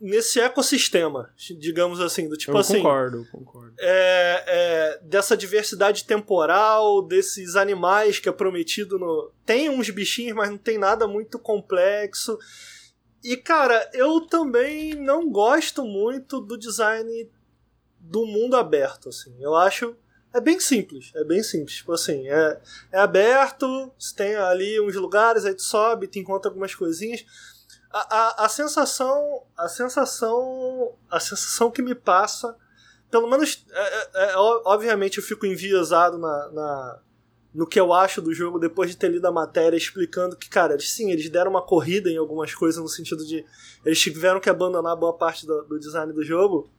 nesse 0.00 0.40
ecossistema, 0.40 1.30
digamos 1.58 2.00
assim. 2.00 2.26
Do 2.28 2.36
tipo 2.36 2.52
eu 2.52 2.56
assim. 2.58 2.78
concordo, 2.78 3.26
concordo. 3.30 3.74
é, 3.78 4.44
é, 4.46 5.00
dessa 5.02 5.36
diversidade 5.36 6.04
temporal, 6.04 7.02
desses 7.02 7.54
animais 7.54 8.18
que 8.18 8.28
é 8.28 8.32
prometido 8.32 8.98
no. 8.98 9.30
Tem 9.44 9.68
uns 9.68 9.90
bichinhos, 9.90 10.34
mas 10.34 10.48
não 10.48 10.56
tem 10.58 10.78
nada 10.78 11.06
muito 11.06 11.38
complexo. 11.38 12.38
E, 13.22 13.36
cara, 13.36 13.88
eu 13.92 14.20
também 14.22 14.94
não 14.94 15.30
gosto 15.30 15.84
muito 15.84 16.40
do 16.40 16.56
design 16.56 17.30
do 17.98 18.24
mundo 18.26 18.56
aberto, 18.56 19.08
assim. 19.08 19.34
Eu 19.40 19.54
acho. 19.54 19.94
É 20.32 20.40
bem 20.40 20.60
simples, 20.60 21.10
é 21.14 21.24
bem 21.24 21.42
simples. 21.42 21.78
Tipo 21.78 21.92
assim, 21.92 22.28
é, 22.28 22.60
é 22.92 22.98
aberto, 23.00 23.92
você 23.98 24.14
tem 24.14 24.36
ali 24.36 24.80
uns 24.80 24.94
lugares, 24.94 25.44
aí 25.44 25.54
tu 25.54 25.62
sobe, 25.62 26.06
tu 26.06 26.18
encontra 26.18 26.48
algumas 26.50 26.74
coisinhas. 26.74 27.24
A, 27.90 28.16
a, 28.16 28.44
a 28.46 28.48
sensação. 28.48 29.42
A 29.56 29.68
sensação. 29.68 30.94
A 31.10 31.18
sensação 31.20 31.70
que 31.70 31.82
me 31.82 31.94
passa 31.94 32.56
pelo 33.10 33.28
menos, 33.28 33.64
é, 33.72 33.80
é, 33.80 34.30
é, 34.30 34.36
obviamente 34.36 35.18
eu 35.18 35.24
fico 35.24 35.44
enviesado 35.44 36.16
na, 36.16 36.48
na- 36.52 36.98
no 37.54 37.66
que 37.66 37.80
eu 37.80 37.92
acho 37.92 38.22
do 38.22 38.32
jogo 38.32 38.58
depois 38.58 38.90
de 38.90 38.96
ter 38.96 39.08
lido 39.08 39.26
a 39.26 39.32
matéria 39.32 39.76
explicando 39.76 40.36
que, 40.36 40.48
cara, 40.48 40.74
eles, 40.74 40.90
sim, 40.90 41.10
eles 41.10 41.28
deram 41.28 41.50
uma 41.50 41.62
corrida 41.62 42.08
em 42.08 42.16
algumas 42.16 42.54
coisas 42.54 42.80
no 42.80 42.88
sentido 42.88 43.26
de 43.26 43.44
eles 43.84 44.00
tiveram 44.00 44.40
que 44.40 44.48
abandonar 44.48 44.96
boa 44.96 45.16
parte 45.16 45.46
do, 45.46 45.62
do 45.62 45.78
design 45.78 46.12
do 46.12 46.22
jogo. 46.22 46.70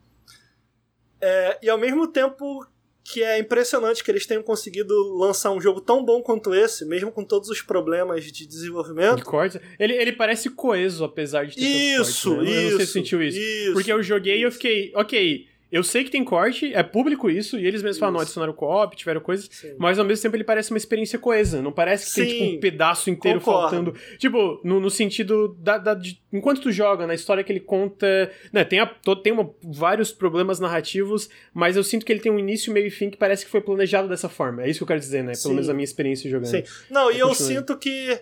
É, 1.19 1.59
e 1.61 1.69
ao 1.69 1.77
mesmo 1.77 2.07
tempo 2.07 2.65
que 3.03 3.23
é 3.23 3.39
impressionante 3.39 4.03
que 4.03 4.11
eles 4.11 4.25
tenham 4.25 4.43
conseguido 4.43 4.93
lançar 5.17 5.51
um 5.51 5.59
jogo 5.59 5.81
tão 5.81 6.05
bom 6.05 6.21
quanto 6.21 6.53
esse, 6.53 6.85
mesmo 6.85 7.11
com 7.11 7.23
todos 7.23 7.49
os 7.49 7.61
problemas 7.61 8.31
de 8.31 8.45
desenvolvimento. 8.45 9.17
De 9.17 9.23
corte. 9.23 9.59
Ele, 9.79 9.93
ele 9.93 10.13
parece 10.13 10.49
coeso, 10.49 11.03
apesar 11.03 11.45
de 11.45 11.55
ter 11.55 11.61
Isso, 11.61 12.35
corte, 12.35 12.45
né? 12.45 12.51
Eu 12.51 12.61
não 12.61 12.61
sei 12.61 12.61
se 12.61 12.67
isso, 12.67 12.77
você 12.77 12.85
sentiu 12.87 13.23
isso. 13.23 13.37
isso. 13.37 13.73
Porque 13.73 13.91
eu 13.91 14.03
joguei 14.03 14.39
e 14.39 14.43
eu 14.43 14.51
fiquei, 14.51 14.91
ok, 14.95 15.47
eu 15.71 15.83
sei 15.83 16.03
que 16.03 16.11
tem 16.11 16.23
corte, 16.23 16.73
é 16.73 16.83
público 16.83 17.29
isso, 17.29 17.57
e 17.57 17.65
eles 17.65 17.81
mesmos 17.81 17.97
falam, 17.99 18.13
não, 18.15 18.19
adicionaram 18.21 18.51
co-op, 18.53 18.95
tiveram 18.95 19.21
coisas, 19.21 19.47
Sim. 19.51 19.75
mas 19.79 19.97
ao 19.97 20.03
mesmo 20.05 20.21
tempo 20.21 20.35
ele 20.35 20.43
parece 20.43 20.71
uma 20.71 20.77
experiência 20.77 21.17
coesa, 21.17 21.61
não 21.61 21.71
parece 21.71 22.07
que 22.09 22.15
tem 22.21 22.29
Sim, 22.29 22.39
tipo 22.45 22.57
um 22.57 22.59
pedaço 22.59 23.09
inteiro 23.09 23.39
concordo. 23.39 23.69
faltando. 23.91 24.17
Tipo, 24.17 24.59
no, 24.63 24.79
no 24.81 24.89
sentido 24.89 25.55
da, 25.59 25.77
da- 25.77 25.93
de- 25.93 26.21
enquanto 26.33 26.61
tu 26.61 26.71
joga, 26.71 27.07
na 27.07 27.13
história 27.13 27.43
que 27.43 27.51
ele 27.51 27.61
conta, 27.61 28.29
né, 28.51 28.63
tem, 28.65 28.79
a, 28.79 28.85
tem 29.23 29.31
uma- 29.31 29.49
vários 29.63 30.11
problemas 30.11 30.59
narrativos, 30.59 31.29
mas 31.53 31.77
eu 31.77 31.83
sinto 31.83 32.05
que 32.05 32.11
ele 32.11 32.19
tem 32.19 32.31
um 32.31 32.37
início, 32.39 32.73
meio 32.73 32.87
e 32.87 32.91
fim 32.91 33.09
que 33.09 33.17
parece 33.17 33.45
que 33.45 33.51
foi 33.51 33.61
planejado 33.61 34.09
dessa 34.09 34.27
forma. 34.27 34.63
É 34.63 34.69
isso 34.69 34.79
que 34.79 34.83
eu 34.83 34.87
quero 34.87 34.99
dizer, 34.99 35.23
né? 35.23 35.33
Sim. 35.33 35.43
Pelo 35.43 35.53
menos 35.55 35.69
a 35.69 35.73
minha 35.73 35.85
experiência 35.85 36.29
jogando. 36.29 36.49
Sim. 36.49 36.63
Não, 36.89 37.09
e 37.11 37.17
eu 37.19 37.33
sinto 37.33 37.77
que 37.77 38.19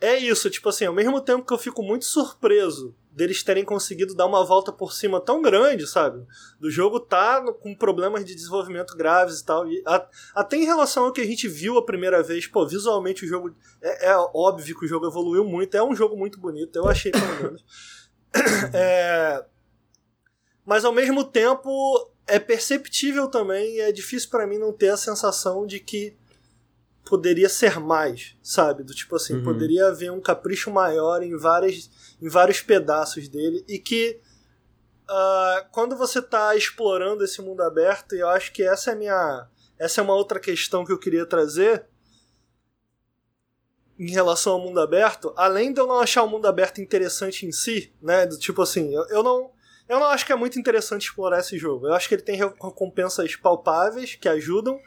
é 0.00 0.16
isso, 0.18 0.50
tipo 0.50 0.68
assim, 0.68 0.84
ao 0.84 0.94
mesmo 0.94 1.20
tempo 1.20 1.44
que 1.44 1.52
eu 1.52 1.58
fico 1.58 1.82
muito 1.82 2.04
surpreso 2.04 2.94
deles 3.16 3.42
terem 3.42 3.64
conseguido 3.64 4.14
dar 4.14 4.26
uma 4.26 4.44
volta 4.44 4.70
por 4.70 4.92
cima 4.92 5.18
tão 5.18 5.40
grande, 5.40 5.86
sabe? 5.86 6.22
Do 6.60 6.70
jogo 6.70 7.00
tá 7.00 7.42
com 7.60 7.74
problemas 7.74 8.24
de 8.26 8.34
desenvolvimento 8.34 8.94
graves 8.94 9.40
e 9.40 9.44
tal. 9.46 9.66
E 9.66 9.82
a- 9.86 10.06
até 10.34 10.58
em 10.58 10.66
relação 10.66 11.06
ao 11.06 11.12
que 11.12 11.22
a 11.22 11.26
gente 11.26 11.48
viu 11.48 11.78
a 11.78 11.84
primeira 11.84 12.22
vez, 12.22 12.46
pô, 12.46 12.66
visualmente 12.66 13.24
o 13.24 13.28
jogo. 13.28 13.56
É, 13.80 14.10
é 14.10 14.16
óbvio 14.34 14.78
que 14.78 14.84
o 14.84 14.88
jogo 14.88 15.06
evoluiu 15.06 15.44
muito, 15.46 15.74
é 15.74 15.82
um 15.82 15.96
jogo 15.96 16.14
muito 16.14 16.38
bonito, 16.38 16.76
eu 16.76 16.86
achei 16.86 17.10
pelo 17.10 17.42
menos. 17.42 17.64
É, 18.74 19.42
mas 20.64 20.84
ao 20.84 20.92
mesmo 20.92 21.24
tempo 21.24 21.70
é 22.26 22.38
perceptível 22.38 23.28
também 23.28 23.80
é 23.80 23.90
difícil 23.90 24.28
pra 24.28 24.46
mim 24.46 24.58
não 24.58 24.74
ter 24.74 24.90
a 24.90 24.96
sensação 24.96 25.66
de 25.66 25.80
que 25.80 26.14
poderia 27.06 27.48
ser 27.48 27.78
mais, 27.78 28.36
sabe? 28.42 28.82
Do 28.82 28.92
tipo 28.92 29.14
assim, 29.16 29.36
Uhum. 29.36 29.44
poderia 29.44 29.86
haver 29.86 30.10
um 30.10 30.20
capricho 30.20 30.70
maior 30.70 31.22
em, 31.22 31.36
várias, 31.36 31.88
em 32.20 32.28
vários 32.28 32.60
pedaços 32.60 33.28
dele 33.28 33.64
e 33.68 33.78
que 33.78 34.20
ah, 35.08 35.66
quando 35.70 35.96
você 35.96 36.20
tá 36.20 36.54
explorando 36.56 37.24
esse 37.24 37.40
mundo 37.40 37.62
aberto, 37.62 38.16
e 38.16 38.18
eu 38.18 38.28
acho 38.28 38.52
que 38.52 38.62
essa 38.62 38.90
é 38.90 38.94
minha. 38.94 39.48
Essa 39.78 40.00
é 40.00 40.04
uma 40.04 40.14
outra 40.14 40.40
questão 40.40 40.84
que 40.84 40.90
eu 40.92 40.98
queria 40.98 41.24
trazer 41.24 41.86
em 43.98 44.10
relação 44.10 44.54
ao 44.54 44.60
mundo 44.60 44.80
aberto, 44.80 45.32
além 45.36 45.72
de 45.72 45.80
eu 45.80 45.86
não 45.86 46.00
achar 46.00 46.22
o 46.22 46.28
mundo 46.28 46.46
aberto 46.46 46.80
interessante 46.80 47.46
em 47.46 47.52
si, 47.52 47.94
né? 48.02 48.26
Do 48.26 48.38
tipo 48.38 48.60
assim, 48.62 48.94
eu, 48.94 49.04
eu 49.08 49.22
não. 49.22 49.50
Eu 49.88 50.00
não 50.00 50.06
acho 50.06 50.26
que 50.26 50.32
é 50.32 50.36
muito 50.36 50.58
interessante 50.58 51.02
explorar 51.02 51.38
esse 51.38 51.56
jogo. 51.56 51.86
Eu 51.86 51.94
acho 51.94 52.08
que 52.08 52.14
ele 52.16 52.22
tem 52.22 52.34
recompensas 52.36 53.36
palpáveis 53.36 54.16
que 54.16 54.28
ajudam. 54.28 54.80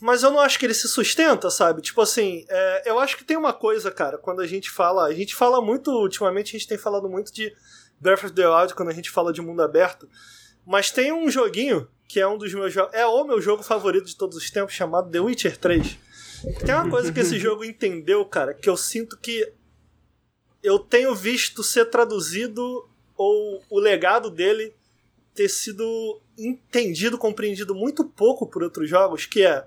Mas 0.00 0.22
eu 0.22 0.30
não 0.30 0.40
acho 0.40 0.58
que 0.58 0.66
ele 0.66 0.74
se 0.74 0.88
sustenta, 0.88 1.50
sabe? 1.50 1.82
Tipo 1.82 2.00
assim, 2.00 2.44
é, 2.48 2.90
eu 2.90 2.98
acho 2.98 3.16
que 3.16 3.24
tem 3.24 3.36
uma 3.36 3.52
coisa, 3.52 3.90
cara, 3.90 4.16
quando 4.16 4.40
a 4.40 4.46
gente 4.46 4.70
fala. 4.70 5.06
A 5.06 5.12
gente 5.12 5.34
fala 5.34 5.60
muito, 5.60 5.90
ultimamente 5.90 6.54
a 6.54 6.58
gente 6.58 6.68
tem 6.68 6.78
falado 6.78 7.08
muito 7.08 7.32
de 7.32 7.52
Breath 8.00 8.24
of 8.24 8.32
the 8.32 8.48
Wild 8.48 8.74
quando 8.74 8.90
a 8.90 8.94
gente 8.94 9.10
fala 9.10 9.32
de 9.32 9.42
mundo 9.42 9.62
aberto. 9.62 10.08
Mas 10.64 10.90
tem 10.90 11.12
um 11.12 11.28
joguinho 11.30 11.88
que 12.06 12.20
é 12.20 12.26
um 12.26 12.38
dos 12.38 12.52
meus 12.54 12.72
jogos. 12.72 12.94
É 12.94 13.06
o 13.06 13.24
meu 13.24 13.40
jogo 13.40 13.62
favorito 13.62 14.06
de 14.06 14.16
todos 14.16 14.36
os 14.36 14.50
tempos, 14.50 14.74
chamado 14.74 15.10
The 15.10 15.20
Witcher 15.20 15.56
3. 15.56 15.98
Tem 16.64 16.74
uma 16.74 16.88
coisa 16.88 17.12
que 17.12 17.20
esse 17.20 17.38
jogo 17.40 17.64
entendeu, 17.64 18.24
cara, 18.24 18.54
que 18.54 18.68
eu 18.68 18.76
sinto 18.76 19.16
que 19.18 19.52
eu 20.62 20.78
tenho 20.78 21.14
visto 21.14 21.62
ser 21.62 21.86
traduzido 21.86 22.88
ou 23.16 23.62
o 23.68 23.78
legado 23.78 24.30
dele 24.30 24.72
ter 25.34 25.48
sido 25.48 26.20
entendido, 26.36 27.18
compreendido 27.18 27.74
muito 27.74 28.04
pouco 28.04 28.46
por 28.46 28.62
outros 28.62 28.88
jogos, 28.88 29.26
que 29.26 29.44
é 29.44 29.66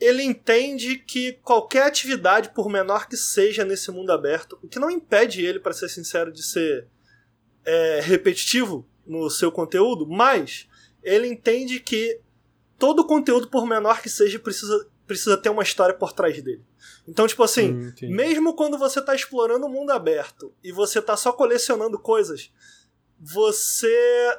ele 0.00 0.22
entende 0.22 0.96
que 0.96 1.34
qualquer 1.42 1.82
atividade, 1.82 2.50
por 2.54 2.70
menor 2.70 3.06
que 3.06 3.16
seja 3.16 3.64
nesse 3.64 3.90
mundo 3.90 4.10
aberto, 4.10 4.58
o 4.62 4.68
que 4.68 4.78
não 4.78 4.90
impede 4.90 5.44
ele, 5.44 5.60
para 5.60 5.74
ser 5.74 5.90
sincero, 5.90 6.32
de 6.32 6.42
ser 6.42 6.86
é, 7.64 8.00
repetitivo, 8.02 8.86
no 9.06 9.28
seu 9.28 9.50
conteúdo, 9.50 10.06
mas 10.06 10.68
ele 11.02 11.26
entende 11.26 11.80
que 11.80 12.20
todo 12.78 13.06
conteúdo, 13.06 13.48
por 13.48 13.66
menor 13.66 14.00
que 14.00 14.08
seja, 14.08 14.38
precisa, 14.38 14.86
precisa 15.06 15.36
ter 15.36 15.50
uma 15.50 15.64
história 15.64 15.94
por 15.94 16.12
trás 16.12 16.40
dele. 16.40 16.64
Então, 17.06 17.26
tipo 17.26 17.42
assim, 17.42 17.72
Hum, 17.72 17.92
mesmo 18.02 18.54
quando 18.54 18.78
você 18.78 19.02
tá 19.02 19.14
explorando 19.14 19.66
o 19.66 19.68
mundo 19.68 19.90
aberto 19.90 20.54
e 20.62 20.70
você 20.70 21.02
tá 21.02 21.16
só 21.16 21.32
colecionando 21.32 21.98
coisas, 21.98 22.52
você 23.18 24.38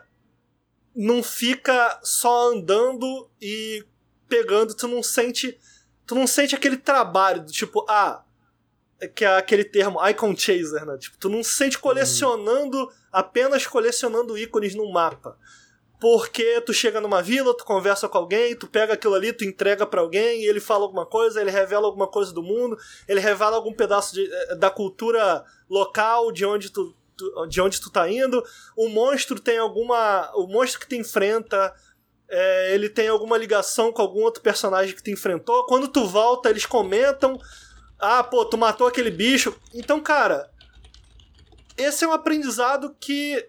não 0.96 1.22
fica 1.22 2.00
só 2.02 2.52
andando 2.52 3.30
e 3.42 3.86
pegando, 4.32 4.74
tu 4.74 4.88
não 4.88 5.04
sente, 5.04 5.60
tu 6.08 6.16
não 6.16 6.26
sente 6.26 6.56
aquele 6.56 6.78
trabalho 6.78 7.42
do 7.44 7.52
tipo, 7.52 7.86
ah, 7.90 8.24
que 9.14 9.26
é 9.26 9.36
aquele 9.36 9.66
termo 9.66 10.00
icon 10.08 10.34
chaser, 10.38 10.86
né? 10.86 10.98
Tipo, 10.98 11.18
tu 11.18 11.28
não 11.28 11.44
se 11.44 11.54
sente 11.56 11.78
colecionando, 11.78 12.90
apenas 13.12 13.68
colecionando 13.68 14.38
ícones 14.38 14.74
num 14.74 14.90
mapa. 14.90 15.38
Porque 16.00 16.60
tu 16.62 16.74
chega 16.74 17.00
numa 17.02 17.22
vila, 17.22 17.56
tu 17.56 17.64
conversa 17.66 18.08
com 18.10 18.18
alguém, 18.18 18.56
tu 18.56 18.66
pega 18.68 18.94
aquilo 18.94 19.14
ali, 19.14 19.34
tu 19.34 19.44
entrega 19.44 19.86
pra 19.86 20.02
alguém, 20.02 20.42
e 20.42 20.46
ele 20.48 20.60
fala 20.60 20.84
alguma 20.84 21.06
coisa, 21.06 21.40
ele 21.42 21.52
revela 21.52 21.86
alguma 21.86 22.08
coisa 22.08 22.32
do 22.34 22.42
mundo, 22.42 22.76
ele 23.08 23.20
revela 23.20 23.56
algum 23.58 23.74
pedaço 23.74 24.14
de- 24.16 24.28
eh, 24.34 24.56
da 24.56 24.70
cultura 24.72 25.44
local 25.70 26.32
de 26.32 26.44
onde 26.46 26.72
tu, 26.72 26.96
tu- 27.18 27.46
de 27.48 27.62
onde 27.62 27.80
tu 27.80 27.92
tá 27.92 28.10
indo. 28.10 28.44
O 28.76 28.88
monstro 28.90 29.40
tem 29.40 29.60
alguma. 29.60 30.32
O 30.36 30.48
monstro 30.48 30.80
que 30.80 30.88
tu 30.88 30.96
enfrenta. 30.96 31.72
Eh, 32.32 32.74
ele 32.74 32.90
tem 32.90 33.08
alguma 33.10 33.38
ligação 33.38 33.92
com 33.92 34.02
algum 34.02 34.22
outro 34.22 34.42
personagem 34.42 34.96
que 34.96 35.04
tu 35.04 35.12
enfrentou. 35.12 35.66
Quando 35.66 35.88
tu 35.88 36.08
volta, 36.08 36.50
eles 36.50 36.66
comentam. 36.66 37.38
Ah, 38.00 38.24
pô, 38.24 38.46
tu 38.46 38.58
matou 38.58 38.88
aquele 38.88 39.12
bicho. 39.12 39.56
Então, 39.74 40.02
cara, 40.02 40.50
esse 41.78 42.04
é 42.04 42.08
um 42.08 42.14
aprendizado 42.14 42.96
que 43.00 43.48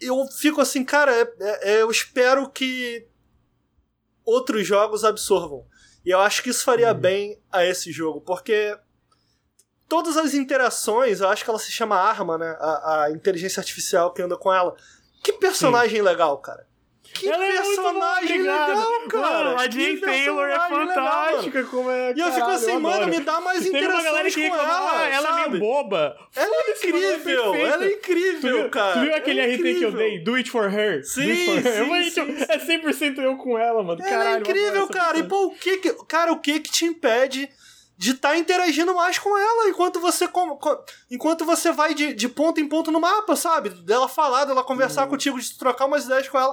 eu 0.00 0.26
fico 0.26 0.60
assim, 0.60 0.84
cara, 0.84 1.14
é- 1.14 1.34
é- 1.40 1.82
eu 1.82 1.90
espero 1.90 2.50
que 2.50 3.06
outros 4.24 4.66
jogos 4.66 5.04
absorvam. 5.04 5.64
E 6.04 6.10
eu 6.10 6.18
acho 6.20 6.42
que 6.42 6.50
isso 6.50 6.64
faria 6.64 6.92
Uhum. 6.92 6.98
bem 6.98 7.42
a 7.50 7.64
esse 7.64 7.90
jogo, 7.92 8.20
porque 8.20 8.76
todas 9.88 10.16
as 10.16 10.34
interações, 10.34 11.20
eu 11.20 11.28
acho 11.28 11.44
que 11.44 11.48
ela 11.50 11.58
se 11.58 11.70
chama 11.72 11.96
Arma, 11.96 12.36
né? 12.36 12.56
A, 12.60 13.04
a 13.04 13.10
inteligência 13.10 13.60
artificial 13.60 14.12
que 14.12 14.20
anda 14.20 14.36
com 14.36 14.52
ela. 14.52 14.74
Que 15.22 15.32
personagem 15.34 16.02
legal, 16.02 16.36
cara. 16.38 16.66
Que 17.14 17.28
Ela 17.28 17.44
é 17.46 17.52
personagem 17.52 18.24
obrigado. 18.40 18.68
legal, 18.68 19.08
cara. 19.08 19.44
Mano, 19.44 19.58
a 19.60 19.70
Jane 19.70 19.96
Taylor 20.00 20.48
é 20.48 20.58
personagem 20.58 20.86
legal, 20.88 21.04
mano. 21.04 21.26
fantástica. 21.30 21.64
como 21.64 21.90
é, 21.90 22.12
E 22.14 22.18
eu 22.20 22.26
fico 22.26 22.38
caralho, 22.40 22.54
assim, 22.56 22.72
mano, 22.72 22.88
adoro. 22.88 23.10
me 23.10 23.20
dá 23.20 23.40
mais 23.40 23.66
interações 23.66 24.34
que 24.34 24.48
com 24.50 24.54
ela. 24.56 24.90
ah, 25.00 25.08
ela 25.08 25.28
é 25.44 25.48
meio 25.48 25.60
boba. 25.60 26.16
Ela 26.34 26.46
é 26.46 26.48
mano, 26.50 26.76
incrível, 26.76 27.54
ela 27.54 27.84
é 27.84 27.92
incrível, 27.92 28.64
Tu 28.64 28.70
cara. 28.70 28.92
tu 28.94 29.00
viu 29.00 29.14
aquele 29.14 29.40
é 29.40 29.54
RT 29.54 29.62
que 29.78 29.82
eu 29.84 29.92
dei? 29.92 30.24
Do 30.24 30.34
it 30.34 30.50
for 30.50 30.64
her. 30.72 31.04
Sim, 31.04 31.30
it 31.30 31.44
for 31.44 31.54
her. 31.54 31.62
sim, 31.62 31.78
Eu 32.18 32.26
sim, 32.26 32.34
tipo, 32.36 32.52
É 32.52 32.58
100% 32.58 33.18
eu 33.22 33.36
com 33.36 33.56
ela, 33.58 33.82
mano. 33.82 34.00
Ela 34.02 34.10
Caralho, 34.10 34.28
é 34.28 34.32
eu 34.32 34.36
adoro 34.40 34.50
incrível, 34.50 34.88
cara. 34.88 35.18
E 35.18 35.22
pô, 35.22 35.46
o 35.46 35.50
que 35.54 35.76
que, 35.78 35.92
cara, 36.08 36.32
o 36.32 36.40
que 36.40 36.58
que 36.60 36.70
te 36.70 36.84
impede 36.84 37.48
de 37.96 38.10
estar 38.10 38.36
interagindo 38.36 38.92
mais 38.92 39.20
com 39.20 39.38
ela 39.38 39.68
enquanto 39.68 40.00
você 40.00 40.26
com- 40.26 40.56
com- 40.56 40.84
enquanto 41.08 41.44
você 41.44 41.70
vai 41.70 41.94
de, 41.94 42.12
de 42.12 42.28
ponto 42.28 42.60
em 42.60 42.66
ponto 42.68 42.90
no 42.90 43.00
mapa, 43.00 43.36
sabe? 43.36 43.70
Dela 43.70 44.08
falar, 44.08 44.44
dela 44.46 44.62
Uhum. 44.62 44.66
conversar 44.66 45.06
contigo, 45.06 45.40
de 45.40 45.56
trocar 45.56 45.86
umas 45.86 46.04
ideias 46.04 46.28
com 46.28 46.36
ela. 46.36 46.52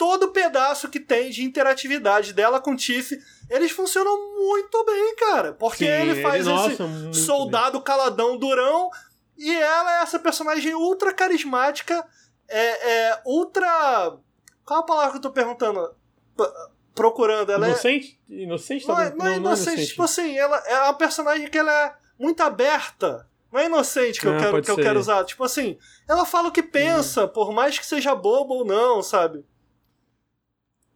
Todo 0.00 0.28
pedaço 0.32 0.88
que 0.88 0.98
tem 0.98 1.28
de 1.28 1.44
interatividade 1.44 2.32
dela 2.32 2.58
com 2.58 2.70
o 2.72 2.76
Tiff, 2.76 3.18
eles 3.50 3.70
funcionam 3.70 4.16
muito 4.38 4.82
bem, 4.86 5.14
cara. 5.16 5.52
Porque 5.52 5.84
Sim, 5.84 5.90
ele 5.90 6.22
faz 6.22 6.46
nossa, 6.46 6.72
esse 6.72 6.82
muito 6.82 7.16
soldado 7.18 7.82
caladão 7.82 8.38
durão 8.38 8.88
e 9.36 9.54
ela 9.54 9.98
é 9.98 10.02
essa 10.02 10.18
personagem 10.18 10.74
ultra 10.74 11.12
carismática, 11.12 12.02
é, 12.48 13.10
é 13.10 13.22
ultra. 13.26 14.16
Qual 14.64 14.80
a 14.80 14.84
palavra 14.84 15.10
que 15.10 15.16
eu 15.18 15.22
tô 15.22 15.30
perguntando? 15.32 15.94
P- 16.34 16.50
procurando. 16.94 17.52
Ela 17.52 17.66
é. 17.66 17.68
Inocente? 17.68 18.18
Inocente 18.26 18.88
Não 18.88 18.94
é, 18.98 19.10
talvez? 19.10 19.18
não 19.18 19.26
é 19.26 19.36
inocente, 19.36 19.86
tipo 19.88 20.02
assim, 20.02 20.38
ela 20.38 20.56
é 20.66 20.78
uma 20.80 20.94
personagem 20.94 21.46
que 21.50 21.58
ela 21.58 21.70
é 21.72 21.92
muito 22.18 22.40
aberta. 22.42 23.28
Não 23.52 23.60
é 23.60 23.66
inocente 23.66 24.18
que, 24.18 24.26
eu, 24.26 24.32
Ah, 24.34 24.38
quero, 24.38 24.50
pode 24.52 24.64
que 24.64 24.70
eu 24.70 24.76
quero 24.76 24.98
usar. 24.98 25.24
Tipo 25.26 25.44
assim, 25.44 25.76
ela 26.08 26.24
fala 26.24 26.48
o 26.48 26.52
que 26.52 26.62
pensa, 26.62 27.28
por 27.28 27.52
mais 27.52 27.78
que 27.78 27.84
seja 27.84 28.14
bobo 28.14 28.54
ou 28.54 28.64
não, 28.64 29.02
sabe? 29.02 29.44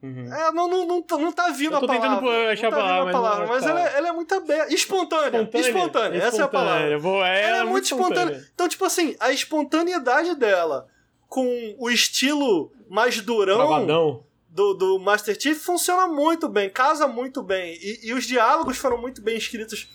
Uhum. 0.04 0.34
É, 0.34 0.52
não, 0.52 0.68
não, 0.68 0.86
não, 0.86 1.02
tá- 1.02 1.16
não 1.16 1.32
tá 1.32 1.48
vindo 1.48 1.74
Eu 1.74 1.78
tô 1.80 1.86
a 1.86 1.88
palavra. 1.88 2.08
tentando 2.08 2.20
pôr- 2.20 2.48
achar 2.52 2.70
não 2.70 2.78
tá 2.78 2.84
a 2.84 3.12
palavra, 3.12 3.46
mas 3.46 3.48
mas 3.48 3.64
tá. 3.64 3.70
ela, 3.70 3.80
é- 3.88 3.96
ela 3.98 4.08
é 4.08 4.12
muito 4.12 4.34
aberta. 4.34 4.74
Espontânea. 4.74 5.50
Espontânea, 5.54 6.18
essa 6.22 6.42
é 6.42 6.44
a 6.44 6.48
palavra. 6.48 6.96
Espontânea. 6.96 7.26
É, 7.28 7.42
Ela 7.48 7.56
é 7.58 7.64
muito 7.64 7.84
espontânea. 7.84 8.48
Então, 8.54 8.68
tipo 8.68 8.84
assim, 8.84 9.16
a 9.18 9.32
espontaneidade 9.32 10.34
dela 10.34 10.86
com 11.28 11.74
o 11.78 11.88
estilo 11.90 12.70
mais 12.88 13.20
durão 13.20 13.56
Travadão. 13.56 14.24
do, 14.48 14.74
do 14.74 14.98
Master 14.98 15.40
Chief 15.40 15.58
funciona 15.58 16.06
muito 16.06 16.48
bem, 16.48 16.68
casa 16.70 17.08
muito 17.08 17.42
bem. 17.42 17.74
E, 17.80 18.08
e 18.08 18.12
os 18.12 18.24
diálogos 18.24 18.76
foram 18.76 18.98
muito 19.00 19.22
bem 19.22 19.36
escritos 19.36 19.88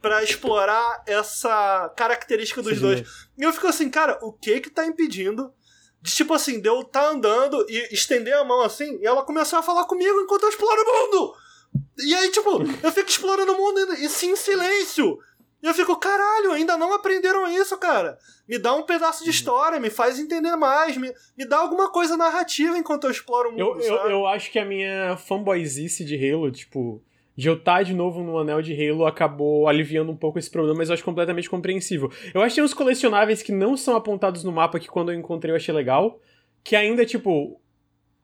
pra 0.00 0.22
explorar 0.24 1.02
essa 1.06 1.88
característica 1.96 2.60
dos 2.60 2.72
Esse 2.72 2.80
dois. 2.80 3.08
E 3.38 3.42
eu 3.44 3.52
fico 3.52 3.68
assim, 3.68 3.88
cara, 3.88 4.18
o 4.20 4.32
que 4.32 4.60
que 4.60 4.68
tá 4.68 4.84
impedindo 4.84 5.52
de, 6.02 6.12
tipo 6.12 6.34
assim, 6.34 6.60
de 6.60 6.68
eu 6.68 6.80
estar 6.80 7.06
andando 7.06 7.64
e 7.68 7.94
estender 7.94 8.34
a 8.34 8.44
mão 8.44 8.60
assim 8.62 8.98
e 9.00 9.06
ela 9.06 9.22
começar 9.22 9.60
a 9.60 9.62
falar 9.62 9.84
comigo 9.84 10.20
enquanto 10.20 10.42
eu 10.42 10.48
exploro 10.48 10.82
o 10.82 11.06
mundo? 11.06 11.34
E 11.98 12.14
aí, 12.14 12.30
tipo, 12.30 12.60
eu 12.82 12.92
fico 12.92 13.08
explorando 13.08 13.52
o 13.52 13.56
mundo 13.56 13.94
e 13.94 14.08
sim, 14.08 14.32
em 14.32 14.36
silêncio. 14.36 15.18
E 15.62 15.66
eu 15.66 15.72
fico, 15.72 15.94
caralho, 15.96 16.50
ainda 16.52 16.76
não 16.76 16.92
aprenderam 16.92 17.46
isso, 17.52 17.76
cara. 17.78 18.18
Me 18.48 18.58
dá 18.58 18.74
um 18.74 18.82
pedaço 18.82 19.22
de 19.22 19.30
Uhum. 19.30 19.34
história, 19.34 19.78
me 19.80 19.90
faz 19.90 20.18
entender 20.18 20.56
mais, 20.56 20.96
me, 20.96 21.14
me 21.38 21.46
dá 21.46 21.58
alguma 21.58 21.88
coisa 21.88 22.16
narrativa 22.16 22.76
enquanto 22.76 23.04
eu 23.04 23.10
exploro 23.12 23.50
o 23.50 23.52
mundo, 23.52 23.80
Eu, 23.80 23.80
eu, 23.80 24.10
eu 24.10 24.26
acho 24.26 24.50
que 24.50 24.58
a 24.58 24.64
minha 24.64 25.16
fanboyzice 25.16 26.04
de 26.04 26.16
Halo, 26.16 26.50
tipo, 26.50 27.00
de 27.36 27.48
eu 27.48 27.54
estar 27.54 27.82
de 27.82 27.94
novo 27.94 28.22
no 28.22 28.38
anel 28.38 28.60
de 28.60 28.72
Halo 28.74 29.06
acabou 29.06 29.66
aliviando 29.68 30.12
um 30.12 30.16
pouco 30.16 30.38
esse 30.38 30.50
problema, 30.50 30.78
mas 30.78 30.88
eu 30.90 30.94
acho 30.94 31.04
completamente 31.04 31.48
compreensível. 31.48 32.10
Eu 32.34 32.42
acho 32.42 32.50
que 32.54 32.60
tem 32.60 32.64
uns 32.64 32.74
colecionáveis 32.74 33.42
que 33.42 33.52
não 33.52 33.76
são 33.76 33.96
apontados 33.96 34.44
no 34.44 34.52
mapa 34.52 34.78
que 34.78 34.88
quando 34.88 35.10
eu 35.12 35.18
encontrei 35.18 35.50
eu 35.52 35.56
achei 35.56 35.74
legal, 35.74 36.20
que 36.62 36.76
ainda, 36.76 37.04
tipo, 37.06 37.58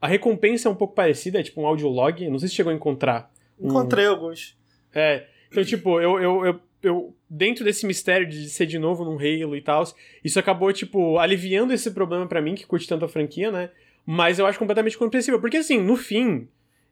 a 0.01 0.07
recompensa 0.07 0.69
é 0.69 0.71
um 0.73 0.75
pouco 0.75 0.95
parecida, 0.95 1.41
é 1.41 1.43
tipo 1.43 1.61
um 1.63 1.67
audiolog, 1.67 2.29
não 2.29 2.39
sei 2.39 2.49
se 2.49 2.55
chegou 2.55 2.71
a 2.71 2.75
encontrar. 2.77 3.33
um- 3.59 3.69
Encontrei 3.69 4.07
alguns. 4.07 4.57
É, 4.95 5.27
então, 5.51 5.65
tipo, 5.65 6.01
eu, 6.01 6.21
eu, 6.21 6.47
eu, 6.47 6.61
eu- 6.83 7.15
dentro 7.29 7.65
desse 7.65 7.87
mistério 7.87 8.29
de 8.29 8.49
ser 8.51 8.67
de 8.67 8.79
novo 8.79 9.05
num 9.05 9.17
Halo 9.17 9.57
e 9.57 9.61
tal, 9.63 9.83
isso 10.23 10.39
acabou, 10.39 10.73
tipo, 10.73 11.19
aliviando 11.19 11.73
esse 11.73 11.91
problema 11.91 12.27
pra 12.27 12.41
mim, 12.43 12.55
que 12.55 12.67
curte 12.67 12.87
tanto 12.87 13.05
a 13.05 13.09
franquia, 13.09 13.51
né? 13.51 13.71
Mas 14.07 14.39
eu 14.39 14.47
acho 14.47 14.59
completamente 14.59 14.97
compreensível, 14.97 15.41
porque 15.41 15.57
assim, 15.57 15.81
no 15.83 15.97
fim, 15.97 16.47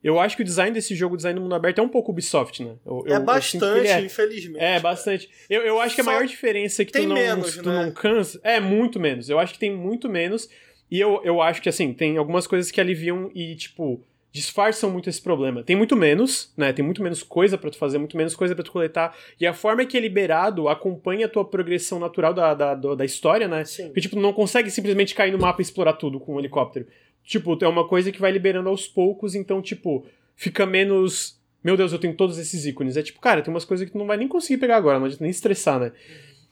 eu 0.08 0.20
acho 0.20 0.36
que 0.36 0.42
o 0.42 0.44
design 0.44 0.72
desse 0.72 0.94
jogo, 0.94 1.14
o 1.14 1.16
design 1.16 1.38
do 1.38 1.42
mundo 1.42 1.54
aberto, 1.54 1.78
é 1.78 1.82
um 1.82 1.88
pouco 1.88 2.12
Ubisoft, 2.12 2.62
né? 2.64 2.74
Eu- 2.86 3.04
eu- 3.06 3.14
é 3.14 3.16
eu 3.16 3.24
bastante, 3.24 3.78
ele 3.78 3.88
é. 3.88 4.00
infelizmente. 4.00 4.62
É, 4.62 4.78
bastante. 4.78 5.28
Eu, 5.50 5.62
eu 5.62 5.80
acho 5.80 5.94
que 5.94 6.00
a 6.00 6.04
maior 6.04 6.24
diferença 6.26 6.82
é 6.82 6.84
que 6.84 6.92
tem 6.92 7.02
tu 7.02 7.08
não, 7.08 7.14
menos, 7.16 7.56
tu 7.56 7.68
né? 7.68 7.84
não 7.86 7.90
cansa. 7.92 8.40
É, 8.44 8.60
muito 8.60 9.00
menos. 9.00 9.28
Eu 9.28 9.38
acho 9.38 9.52
que 9.52 9.58
tem 9.58 9.70
muito 9.74 10.08
menos. 10.08 10.48
E 10.88 11.00
eu, 11.00 11.20
eu 11.24 11.42
acho 11.42 11.60
que, 11.60 11.68
assim, 11.68 11.92
tem 11.92 12.16
algumas 12.16 12.46
coisas 12.46 12.70
que 12.70 12.80
aliviam 12.80 13.30
e, 13.34 13.56
tipo, 13.56 14.00
disfarçam 14.30 14.90
muito 14.90 15.08
esse 15.08 15.20
problema. 15.20 15.62
Tem 15.64 15.74
muito 15.74 15.96
menos, 15.96 16.52
né? 16.56 16.72
Tem 16.72 16.84
muito 16.84 17.02
menos 17.02 17.22
coisa 17.24 17.58
pra 17.58 17.70
tu 17.70 17.76
fazer, 17.76 17.98
muito 17.98 18.16
menos 18.16 18.36
coisa 18.36 18.54
pra 18.54 18.62
tu 18.62 18.70
coletar. 18.70 19.16
E 19.40 19.46
a 19.46 19.52
forma 19.52 19.84
que 19.84 19.96
é 19.96 20.00
liberado 20.00 20.68
acompanha 20.68 21.26
a 21.26 21.28
tua 21.28 21.44
progressão 21.44 21.98
natural 21.98 22.32
da, 22.32 22.54
da, 22.54 22.74
da 22.74 23.04
história, 23.04 23.48
né? 23.48 23.64
Sim. 23.64 23.86
Porque, 23.86 24.02
tipo, 24.02 24.20
não 24.20 24.32
consegue 24.32 24.70
simplesmente 24.70 25.14
cair 25.14 25.32
no 25.32 25.38
mapa 25.38 25.60
e 25.60 25.64
explorar 25.64 25.94
tudo 25.94 26.20
com 26.20 26.34
um 26.36 26.38
helicóptero. 26.38 26.86
Tipo, 27.26 27.58
é 27.60 27.66
uma 27.66 27.86
coisa 27.86 28.12
que 28.12 28.20
vai 28.20 28.30
liberando 28.30 28.68
aos 28.68 28.86
poucos, 28.86 29.34
então, 29.34 29.60
tipo, 29.60 30.06
fica 30.36 30.64
menos. 30.64 31.36
Meu 31.62 31.76
Deus, 31.76 31.92
eu 31.92 31.98
tenho 31.98 32.14
todos 32.14 32.38
esses 32.38 32.64
ícones. 32.64 32.96
É 32.96 33.02
tipo, 33.02 33.20
cara, 33.20 33.42
tem 33.42 33.52
umas 33.52 33.64
coisas 33.64 33.84
que 33.84 33.92
tu 33.92 33.98
não 33.98 34.06
vai 34.06 34.16
nem 34.16 34.28
conseguir 34.28 34.58
pegar 34.58 34.76
agora, 34.76 35.00
não 35.00 35.06
adianta 35.06 35.24
nem 35.24 35.30
estressar, 35.30 35.80
né? 35.80 35.92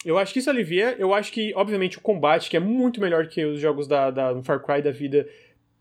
Eu 0.05 0.19
acho 0.19 0.33
que 0.33 0.41
isso 0.41 0.51
alivia. 0.51 0.97
Eu 0.99 1.15
acho 1.15 1.33
que, 1.33 1.55
obviamente, 1.55 1.97
o 1.97 2.01
combate, 2.01 2.51
que 2.51 2.57
é 2.57 2.61
muito 2.61 3.01
melhor 3.01 3.29
que 3.29 3.45
os 3.45 3.61
jogos 3.61 3.87
da, 3.87 4.11
da 4.11 4.43
Far 4.43 4.61
Cry 4.61 4.83
da 4.83 4.91
vida, 4.91 5.29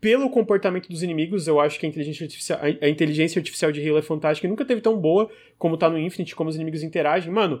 pelo 0.00 0.30
comportamento 0.30 0.88
dos 0.88 1.02
inimigos, 1.02 1.48
eu 1.48 1.58
acho 1.58 1.78
que 1.80 1.86
a 1.86 1.88
inteligência 1.88 2.24
artificial, 2.24 2.60
a 2.62 2.88
inteligência 2.88 3.40
artificial 3.40 3.72
de 3.72 3.86
Halo 3.86 3.98
é 3.98 4.02
fantástica 4.02 4.46
e 4.46 4.50
nunca 4.50 4.64
teve 4.64 4.80
tão 4.80 4.96
boa 4.96 5.28
como 5.58 5.76
tá 5.76 5.90
no 5.90 5.98
Infinite, 5.98 6.36
como 6.36 6.48
os 6.48 6.54
inimigos 6.54 6.84
interagem. 6.84 7.32
Mano, 7.32 7.60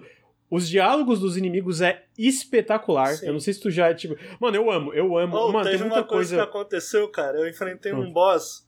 os 0.50 0.68
diálogos 0.68 1.20
dos 1.20 1.36
inimigos 1.36 1.80
é 1.80 2.04
espetacular. 2.16 3.14
Sim. 3.16 3.26
Eu 3.26 3.32
não 3.32 3.40
sei 3.40 3.54
se 3.54 3.60
tu 3.60 3.70
já, 3.70 3.92
tipo. 3.94 4.16
Mano, 4.40 4.56
eu 4.56 4.70
amo, 4.70 4.92
eu 4.94 5.16
amo. 5.18 5.36
Oh, 5.36 5.52
Mano, 5.52 5.64
teve 5.64 5.78
tem 5.78 5.86
muita 5.86 6.00
uma 6.02 6.06
coisa, 6.06 6.36
coisa. 6.36 6.36
que 6.36 6.48
aconteceu, 6.50 7.08
cara. 7.08 7.38
Eu 7.38 7.48
enfrentei 7.48 7.92
um 7.92 8.00
Hum. 8.02 8.12
boss. 8.12 8.64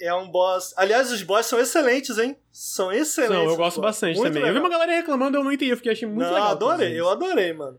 É 0.00 0.14
um 0.14 0.30
boss. 0.30 0.72
Aliás, 0.78 1.12
os 1.12 1.22
boss 1.22 1.44
são 1.46 1.58
excelentes, 1.60 2.16
hein? 2.16 2.36
São 2.50 2.90
excelentes. 2.90 3.36
Não, 3.36 3.44
eu 3.44 3.50
os 3.50 3.56
gosto 3.58 3.80
bastante 3.82 4.16
Muito 4.16 4.28
também. 4.28 4.42
Eu 4.42 4.48
vi 4.48 4.54
legal. 4.54 4.64
uma 4.64 4.70
galera 4.70 4.92
reclamando, 4.96 5.36
eu 5.36 5.44
não 5.44 5.52
entendi, 5.52 5.72
eu 5.72 5.76
fiquei 5.76 5.92
achei 5.92 6.08
muito 6.08 6.20
não, 6.22 6.32
legal. 6.32 6.50
adorei, 6.52 6.98
eu 6.98 7.08
adorei, 7.10 7.52
mano. 7.52 7.78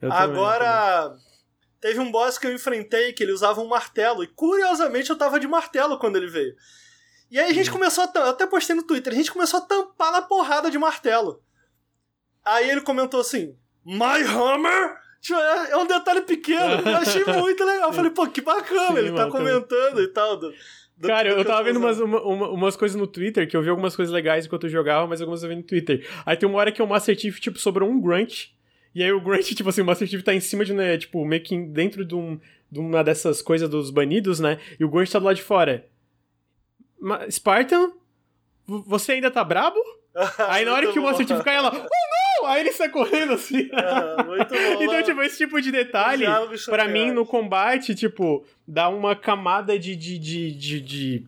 Eu 0.00 0.10
também, 0.10 0.26
também. 0.26 0.36
Agora, 0.42 1.16
teve 1.80 1.98
um 1.98 2.12
boss 2.12 2.36
que 2.36 2.46
eu 2.46 2.52
enfrentei 2.52 3.14
que 3.14 3.22
ele 3.22 3.32
usava 3.32 3.60
um 3.62 3.68
martelo. 3.68 4.22
E 4.22 4.26
curiosamente 4.26 5.08
eu 5.08 5.16
tava 5.16 5.40
de 5.40 5.48
martelo 5.48 5.98
quando 5.98 6.16
ele 6.16 6.26
veio. 6.26 6.54
E 7.30 7.38
aí 7.38 7.50
a 7.50 7.54
gente 7.54 7.70
Hum. 7.70 7.74
começou 7.74 8.04
a. 8.04 8.12
Eu 8.18 8.26
até 8.26 8.46
postei 8.46 8.76
no 8.76 8.82
Twitter, 8.82 9.10
a 9.10 9.16
gente 9.16 9.32
começou 9.32 9.58
a 9.60 9.62
tampar 9.62 10.12
na 10.12 10.20
porrada 10.20 10.70
de 10.70 10.78
martelo. 10.78 11.40
Aí 12.44 12.70
ele 12.70 12.80
comentou 12.80 13.20
assim: 13.20 13.54
My 13.84 14.22
Hammer 14.26 15.00
Tipo, 15.20 15.38
é, 15.38 15.70
é 15.70 15.76
um 15.76 15.86
detalhe 15.86 16.22
pequeno, 16.22 16.82
eu 16.84 16.96
achei 16.96 17.22
muito 17.38 17.64
legal. 17.64 17.90
Eu 17.90 17.92
falei, 17.92 18.10
pô, 18.10 18.26
que 18.26 18.40
bacana, 18.40 18.88
Sim, 18.88 18.98
ele 18.98 19.10
tá 19.12 19.18
mano, 19.18 19.30
comentando 19.30 20.02
e 20.02 20.08
tal. 20.08 20.36
Do, 20.36 20.52
do 20.96 21.06
Cara, 21.06 21.28
eu 21.28 21.44
tava 21.44 21.62
vendo 21.62 21.76
umas, 21.76 22.00
uma- 22.00 22.20
uma- 22.22 22.48
umas 22.50 22.74
coisas 22.74 22.96
no 23.00 23.06
Twitter, 23.06 23.48
que 23.48 23.56
eu 23.56 23.62
vi 23.62 23.68
algumas 23.68 23.94
coisas 23.94 24.12
legais 24.12 24.46
enquanto 24.46 24.64
eu 24.64 24.70
jogava, 24.70 25.06
mas 25.06 25.20
algumas 25.20 25.40
eu 25.44 25.48
vi 25.48 25.54
no 25.54 25.62
Twitter. 25.62 26.04
Aí 26.26 26.36
tem 26.36 26.48
uma 26.48 26.58
hora 26.58 26.72
que 26.72 26.82
o 26.82 26.86
Master 26.88 27.16
Chief, 27.16 27.38
tipo, 27.38 27.56
sobrou 27.56 27.88
um 27.88 28.00
Grunt, 28.00 28.46
e 28.92 29.00
aí 29.04 29.12
o 29.12 29.20
Grunt, 29.20 29.44
tipo 29.54 29.68
assim, 29.68 29.82
o 29.82 29.84
Master 29.84 30.08
Chief 30.08 30.24
tá 30.24 30.34
em 30.34 30.40
cima 30.40 30.64
de, 30.64 30.74
né, 30.74 30.98
tipo, 30.98 31.24
meio 31.24 31.40
que 31.44 31.56
dentro 31.56 32.04
de, 32.04 32.16
um, 32.16 32.40
de 32.68 32.80
uma 32.80 33.04
dessas 33.04 33.40
coisas 33.40 33.68
dos 33.68 33.90
banidos, 33.90 34.40
né, 34.40 34.58
e 34.80 34.84
o 34.84 34.88
Grunt 34.88 35.08
tá 35.08 35.20
do 35.20 35.24
lado 35.26 35.36
de 35.36 35.42
fora. 35.44 35.86
Ma- 37.00 37.30
Spartan, 37.30 37.92
você 38.66 39.12
ainda 39.12 39.30
tá 39.30 39.44
brabo? 39.44 39.78
Aí 40.48 40.64
na 40.64 40.72
hora 40.74 40.92
que 40.92 40.98
o 40.98 41.02
Master. 41.04 41.28
Chief 41.28 41.40
cai, 41.44 41.54
ela, 41.54 41.70
oh 41.72 41.78
não! 41.78 41.86
Aí 42.44 42.60
ele 42.60 42.72
sai 42.72 42.88
correndo 42.88 43.32
assim. 43.34 43.68
Ah, 43.72 44.24
muito 44.24 44.48
bom. 44.54 44.82
Então, 44.82 45.02
tipo, 45.02 45.22
esse 45.22 45.38
tipo 45.38 45.60
de 45.60 45.70
detalhe, 45.70 46.24
pra 46.66 46.88
mim, 46.88 47.10
no 47.10 47.24
combate, 47.26 47.94
tipo, 47.94 48.44
dá 48.66 48.88
uma 48.88 49.14
camada 49.16 49.78
de. 49.78 49.94
de, 49.96 50.18
de, 50.18 50.52
de, 50.52 50.80
de- 50.80 51.24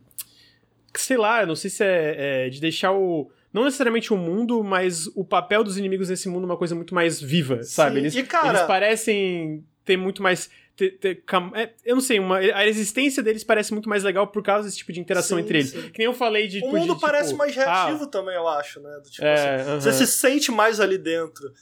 sei 0.96 1.16
lá, 1.16 1.44
não 1.44 1.56
sei 1.56 1.70
se 1.70 1.84
é, 1.84 2.46
é 2.46 2.48
de 2.48 2.60
deixar 2.60 2.92
o. 2.92 3.30
Não 3.52 3.64
necessariamente 3.64 4.12
o 4.12 4.16
mundo, 4.16 4.64
mas 4.64 5.06
o 5.14 5.24
papel 5.24 5.62
dos 5.62 5.78
inimigos 5.78 6.08
nesse 6.08 6.28
mundo 6.28 6.44
uma 6.44 6.56
coisa 6.56 6.74
muito 6.74 6.92
mais 6.94 7.20
viva, 7.20 7.62
sabe? 7.62 7.92
Sim, 7.94 8.00
Eles, 8.00 8.14
e, 8.16 8.22
cara- 8.24 8.48
eles 8.48 8.62
parecem 8.62 9.64
ter 9.84 9.96
muito 9.96 10.22
mais. 10.22 10.50
Ter- 10.76 10.98
ter 10.98 11.22
cam- 11.24 11.52
é, 11.54 11.72
eu 11.84 11.94
não 11.94 12.02
sei, 12.02 12.18
uma, 12.18 12.38
a 12.38 12.66
existência 12.66 13.22
deles 13.22 13.44
parece 13.44 13.72
muito 13.72 13.88
mais 13.88 14.02
legal 14.02 14.26
por 14.28 14.42
causa 14.42 14.66
desse 14.66 14.78
tipo 14.78 14.92
de 14.92 15.00
interação 15.00 15.38
Sim, 15.38 15.44
entre 15.44 15.58
eles. 15.58 15.70
sim. 15.70 15.90
Que 15.90 15.98
nem 15.98 16.06
eu 16.06 16.14
falei 16.14 16.46
de. 16.48 16.58
O 16.58 16.62
tipo, 16.62 16.76
mundo 16.76 16.94
de, 16.94 17.00
parece 17.00 17.28
tipo, 17.30 17.38
mais 17.38 17.56
ah, 17.58 17.86
reativo 17.86 18.06
também, 18.08 18.34
eu 18.34 18.46
acho, 18.48 18.80
né? 18.80 18.90
Do 19.02 19.10
tipo 19.10 19.24
É, 19.24 19.54
assim, 19.54 19.70
aham. 19.70 19.80
Você 19.80 19.92
se 19.92 20.06
sente 20.06 20.50
mais 20.52 20.80
ali 20.80 20.98
dentro. 20.98 21.52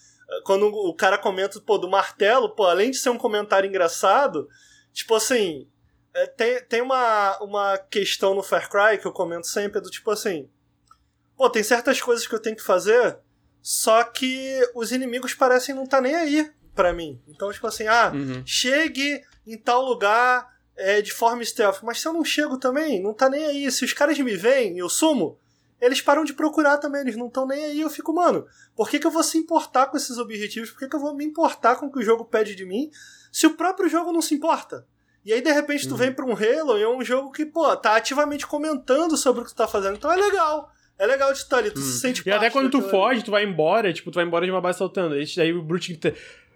Quando 0.44 0.66
o 0.66 0.94
cara 0.94 1.18
comenta, 1.18 1.60
pô, 1.60 1.76
do 1.76 1.90
martelo, 1.90 2.54
pô, 2.54 2.64
além 2.64 2.90
de 2.90 2.96
ser 2.96 3.10
um 3.10 3.18
comentário 3.18 3.68
engraçado, 3.68 4.48
tipo 4.90 5.14
assim, 5.14 5.68
é, 6.14 6.26
tem, 6.26 6.62
tem 6.64 6.80
uma, 6.80 7.38
uma 7.42 7.76
questão 7.76 8.34
no 8.34 8.42
Far 8.42 8.70
Cry 8.70 8.98
que 8.98 9.06
eu 9.06 9.12
comento 9.12 9.46
sempre, 9.46 9.78
do 9.80 9.90
tipo 9.90 10.10
assim, 10.10 10.48
pô, 11.36 11.50
tem 11.50 11.62
certas 11.62 12.00
coisas 12.00 12.26
que 12.26 12.34
eu 12.34 12.40
tenho 12.40 12.56
que 12.56 12.62
fazer, 12.62 13.18
só 13.60 14.02
que 14.04 14.58
os 14.74 14.90
inimigos 14.90 15.34
parecem 15.34 15.74
não 15.74 15.84
estar 15.84 16.00
nem 16.00 16.14
aí 16.14 16.50
pra 16.74 16.92
mim. 16.92 17.20
Então, 17.28 17.52
tipo 17.52 17.66
assim, 17.66 17.86
ah, 17.86 18.10
Uhum. 18.14 18.42
chegue 18.46 19.22
em 19.46 19.56
tal 19.58 19.82
lugar 19.84 20.50
é, 20.76 21.02
de 21.02 21.12
forma 21.12 21.44
stealth. 21.44 21.80
Mas 21.82 22.00
se 22.00 22.08
eu 22.08 22.12
não 22.12 22.24
chego 22.24 22.58
também, 22.58 23.02
não 23.02 23.12
tá 23.12 23.28
nem 23.28 23.44
aí. 23.44 23.70
Se 23.70 23.84
os 23.84 23.92
caras 23.92 24.18
me 24.18 24.34
veem 24.36 24.76
e 24.76 24.78
eu 24.78 24.88
sumo, 24.88 25.38
eles 25.80 26.00
param 26.00 26.24
de 26.24 26.32
procurar 26.32 26.78
também, 26.78 27.02
eles 27.02 27.16
não 27.16 27.26
estão 27.26 27.46
nem 27.46 27.64
aí. 27.66 27.80
Eu 27.80 27.90
fico, 27.90 28.12
mano, 28.12 28.46
por 28.74 28.88
que, 28.88 28.98
que 28.98 29.06
eu 29.06 29.10
vou 29.10 29.22
se 29.22 29.36
importar 29.36 29.86
com 29.86 29.96
esses 29.96 30.16
objetivos? 30.18 30.70
Por 30.70 30.78
que, 30.78 30.88
que 30.88 30.96
eu 30.96 31.00
vou 31.00 31.14
me 31.14 31.24
importar 31.24 31.76
com 31.76 31.86
o 31.86 31.92
que 31.92 31.98
o 31.98 32.02
jogo 32.02 32.24
pede 32.24 32.54
de 32.54 32.64
mim 32.64 32.90
se 33.30 33.46
o 33.46 33.54
próprio 33.54 33.88
jogo 33.88 34.12
não 34.12 34.22
se 34.22 34.34
importa? 34.34 34.86
E 35.24 35.32
aí, 35.32 35.40
de 35.40 35.52
repente, 35.52 35.86
tu 35.86 35.92
Uhum. 35.92 35.96
vem 35.98 36.12
pra 36.12 36.24
um 36.24 36.32
Halo 36.32 36.78
e 36.78 36.82
é 36.82 36.88
um 36.88 37.04
jogo 37.04 37.30
que, 37.30 37.44
pô, 37.46 37.76
tá 37.76 37.94
ativamente 37.96 38.44
comentando 38.46 39.16
sobre 39.16 39.42
o 39.42 39.44
que 39.44 39.50
tu 39.52 39.56
tá 39.56 39.68
fazendo. 39.68 39.96
Então 39.96 40.10
é 40.10 40.16
legal. 40.16 40.72
É 40.98 41.06
legal 41.06 41.32
de 41.32 41.38
estar 41.38 41.58
ali, 41.58 41.70
tu 41.70 41.80
se 41.80 41.98
sente 42.00 42.20
Hum. 42.20 42.24
E 42.26 42.30
até 42.32 42.50
quando 42.50 42.70
tu 42.70 42.78
daquilo 42.80 43.00
ali. 43.02 43.08
foge, 43.14 43.24
tu 43.24 43.30
vai 43.30 43.44
embora, 43.44 43.92
tipo, 43.92 44.10
tu 44.10 44.14
vai 44.16 44.24
embora 44.24 44.44
de 44.44 44.50
uma 44.52 44.60
base 44.60 44.78
saltando. 44.78 45.14
Aí 45.14 45.52
o 45.52 45.62
Brute 45.62 45.98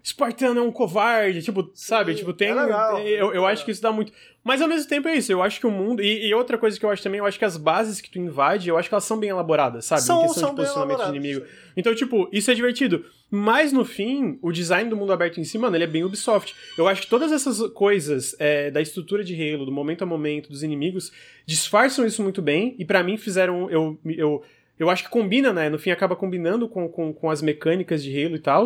grita, 0.07 0.17
Spartano 0.17 0.59
é 0.59 0.63
um 0.63 0.71
covarde, 0.71 1.41
tipo, 1.41 1.69
sabe? 1.73 2.15
Tipo, 2.15 2.33
tem. 2.33 2.49
é 2.49 2.53
legal, 2.53 2.99
eu, 2.99 3.33
eu 3.33 3.47
é 3.47 3.51
acho 3.51 3.65
que 3.65 3.71
isso 3.71 3.81
dá 3.81 3.91
muito. 3.91 4.11
Mas 4.43 4.61
ao 4.61 4.67
mesmo 4.67 4.87
tempo 4.87 5.07
é 5.09 5.15
isso, 5.15 5.31
eu 5.31 5.43
acho 5.43 5.59
que 5.59 5.67
o 5.67 5.71
mundo. 5.71 6.01
E, 6.01 6.27
e 6.27 6.33
outra 6.33 6.57
coisa 6.57 6.79
que 6.79 6.85
eu 6.85 6.89
acho 6.89 7.03
também, 7.03 7.19
eu 7.19 7.25
acho 7.25 7.37
que 7.37 7.43
as 7.43 7.57
bases 7.57 7.99
que 7.99 8.09
tu 8.09 8.17
invade, 8.17 8.69
eu 8.69 8.77
acho 8.77 8.87
que 8.87 8.95
elas 8.95 9.03
são 9.03 9.19
bem 9.19 9.29
elaboradas, 9.29 9.85
sabe? 9.85 10.01
São- 10.01 10.19
em 10.19 10.27
questão 10.27 10.41
são 10.41 10.49
de 10.51 10.55
posicionamento 10.55 11.03
de 11.03 11.09
inimigo. 11.09 11.41
sim. 11.41 11.51
Então, 11.75 11.93
tipo, 11.93 12.29
isso 12.31 12.49
é 12.49 12.53
divertido. 12.53 13.05
Mas 13.29 13.73
no 13.73 13.83
fim, 13.83 14.39
o 14.41 14.51
design 14.51 14.89
do 14.89 14.95
mundo 14.95 15.11
aberto 15.11 15.39
em 15.39 15.43
si, 15.43 15.57
mano, 15.57 15.75
ele 15.75 15.83
é 15.83 15.87
bem 15.87 16.03
Ubisoft. 16.03 16.55
Eu 16.77 16.87
acho 16.87 17.01
que 17.01 17.07
todas 17.09 17.31
essas 17.31 17.59
coisas 17.73 18.35
é, 18.39 18.71
da 18.71 18.81
estrutura 18.81 19.23
de 19.23 19.35
Halo, 19.35 19.65
do 19.65 19.71
momento 19.71 20.03
a 20.03 20.05
momento, 20.05 20.49
dos 20.49 20.63
inimigos, 20.63 21.11
disfarçam 21.45 22.05
isso 22.05 22.23
muito 22.23 22.41
bem. 22.41 22.75
E 22.79 22.85
pra 22.85 23.03
mim 23.03 23.17
fizeram. 23.17 23.69
Eu, 23.69 23.99
eu, 24.05 24.43
eu 24.79 24.89
acho 24.89 25.03
que 25.03 25.09
combina, 25.09 25.51
né? 25.51 25.69
No 25.69 25.77
fim 25.77 25.91
acaba 25.91 26.15
combinando 26.15 26.69
com, 26.69 26.87
com, 26.87 27.11
com 27.13 27.29
as 27.29 27.41
mecânicas 27.41 28.01
de 28.01 28.23
Halo 28.23 28.35
e 28.35 28.39
tal. 28.39 28.65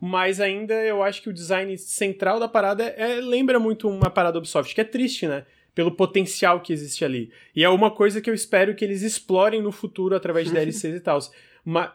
Mas 0.00 0.40
ainda 0.40 0.74
eu 0.74 1.02
acho 1.02 1.22
que 1.22 1.28
o 1.28 1.32
design 1.32 1.76
central 1.78 2.38
da 2.38 2.48
parada 2.48 2.84
é, 2.84 3.20
lembra 3.20 3.58
muito 3.58 3.88
uma 3.88 4.10
parada 4.10 4.38
Ubisoft, 4.38 4.74
que 4.74 4.80
é 4.80 4.84
triste, 4.84 5.26
né? 5.26 5.44
Pelo 5.74 5.90
potencial 5.90 6.60
que 6.60 6.72
existe 6.72 7.04
ali. 7.04 7.30
E 7.54 7.64
é 7.64 7.68
uma 7.68 7.90
coisa 7.90 8.20
que 8.20 8.28
eu 8.28 8.34
espero 8.34 8.74
que 8.74 8.84
eles 8.84 9.02
explorem 9.02 9.62
no 9.62 9.72
futuro 9.72 10.14
através 10.14 10.48
de 10.48 10.52
DLCs 10.54 10.96
e 10.96 11.00
tal. 11.00 11.18
Mas. 11.64 11.90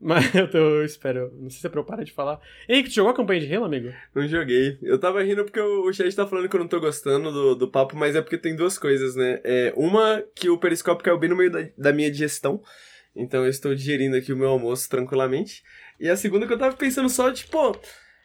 Mas 0.00 0.32
eu, 0.34 0.50
tô, 0.50 0.58
eu 0.58 0.84
espero. 0.84 1.32
Não 1.40 1.48
sei 1.48 1.60
se 1.60 1.66
é 1.66 1.70
pra 1.70 1.80
eu 1.80 1.84
parar 1.84 2.04
de 2.04 2.12
falar. 2.12 2.38
Henrique, 2.68 2.90
tu 2.90 2.96
jogou 2.96 3.12
a 3.12 3.16
campanha 3.16 3.40
de 3.40 3.54
Halo, 3.54 3.64
amigo? 3.64 3.90
Não 4.14 4.28
joguei. 4.28 4.76
Eu 4.82 4.98
tava 4.98 5.22
rindo 5.22 5.44
porque 5.44 5.60
o 5.60 5.88
o 5.88 5.92
chat 5.92 6.14
tá 6.14 6.26
falando 6.26 6.48
que 6.48 6.54
eu 6.54 6.60
não 6.60 6.68
tô 6.68 6.78
gostando 6.78 7.32
do, 7.32 7.54
do 7.54 7.68
papo, 7.68 7.96
mas 7.96 8.14
é 8.14 8.20
porque 8.20 8.36
tem 8.36 8.54
duas 8.54 8.78
coisas, 8.78 9.14
né? 9.16 9.40
É, 9.44 9.72
uma, 9.76 10.22
que 10.34 10.50
o 10.50 10.58
periscópio 10.58 11.04
caiu 11.04 11.18
bem 11.18 11.30
no 11.30 11.36
meio 11.36 11.50
da, 11.50 11.66
da 11.78 11.92
minha 11.92 12.10
digestão. 12.10 12.62
Então 13.16 13.44
eu 13.44 13.50
estou 13.50 13.74
digerindo 13.74 14.16
aqui 14.16 14.32
o 14.32 14.36
meu 14.36 14.48
almoço 14.48 14.88
tranquilamente. 14.90 15.62
E 15.98 16.08
a 16.08 16.16
segunda 16.16 16.46
que 16.46 16.52
eu 16.52 16.58
tava 16.58 16.76
pensando 16.76 17.08
só, 17.08 17.30
tipo, 17.32 17.78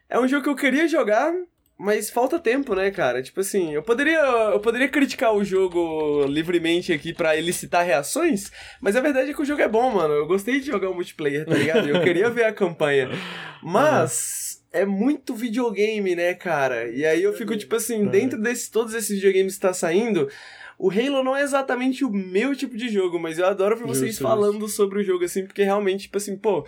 é 0.09 0.19
um 0.19 0.27
jogo 0.27 0.43
que 0.43 0.49
eu 0.49 0.55
queria 0.55 0.87
jogar, 0.87 1.33
mas 1.77 2.09
falta 2.09 2.37
tempo, 2.37 2.75
né, 2.75 2.91
cara? 2.91 3.21
Tipo 3.21 3.39
assim, 3.39 3.73
eu 3.73 3.81
poderia, 3.81 4.19
eu 4.19 4.59
poderia 4.59 4.89
criticar 4.89 5.33
o 5.33 5.45
jogo 5.45 6.25
livremente 6.25 6.91
aqui 6.91 7.13
pra 7.13 7.37
elicitar 7.37 7.85
reações, 7.85 8.51
mas 8.81 8.95
a 8.95 9.01
verdade 9.01 9.31
é 9.31 9.33
que 9.33 9.41
o 9.41 9.45
jogo 9.45 9.61
é 9.61 9.67
bom, 9.67 9.89
mano. 9.89 10.13
Eu 10.13 10.27
gostei 10.27 10.59
de 10.59 10.67
jogar 10.67 10.89
o 10.89 10.93
multiplayer, 10.93 11.45
tá 11.45 11.55
ligado? 11.55 11.87
Eu 11.87 12.01
queria 12.01 12.29
ver 12.29 12.43
a 12.43 12.53
campanha. 12.53 13.09
Mas 13.63 14.49
é 14.71 14.85
muito 14.85 15.35
videogame, 15.35 16.15
né, 16.15 16.33
cara? 16.33 16.89
E 16.89 17.05
aí 17.05 17.23
eu 17.23 17.33
fico, 17.33 17.57
tipo 17.57 17.75
assim, 17.75 18.05
dentro 18.05 18.39
desses 18.39 18.69
todos 18.69 18.93
esses 18.93 19.15
videogames 19.15 19.55
que 19.55 19.61
tá 19.61 19.73
saindo, 19.73 20.29
o 20.77 20.89
Halo 20.89 21.23
não 21.23 21.35
é 21.35 21.41
exatamente 21.41 22.05
o 22.05 22.09
meu 22.09 22.55
tipo 22.55 22.77
de 22.77 22.87
jogo, 22.87 23.19
mas 23.19 23.37
eu 23.37 23.45
adoro 23.45 23.75
ver 23.75 23.85
vocês 23.85 24.11
Justo, 24.11 24.23
falando 24.23 24.65
sobre 24.69 24.99
o 24.99 25.03
jogo, 25.03 25.25
assim, 25.25 25.45
porque 25.45 25.61
realmente, 25.61 26.03
tipo 26.03 26.17
assim, 26.17 26.37
pô, 26.37 26.65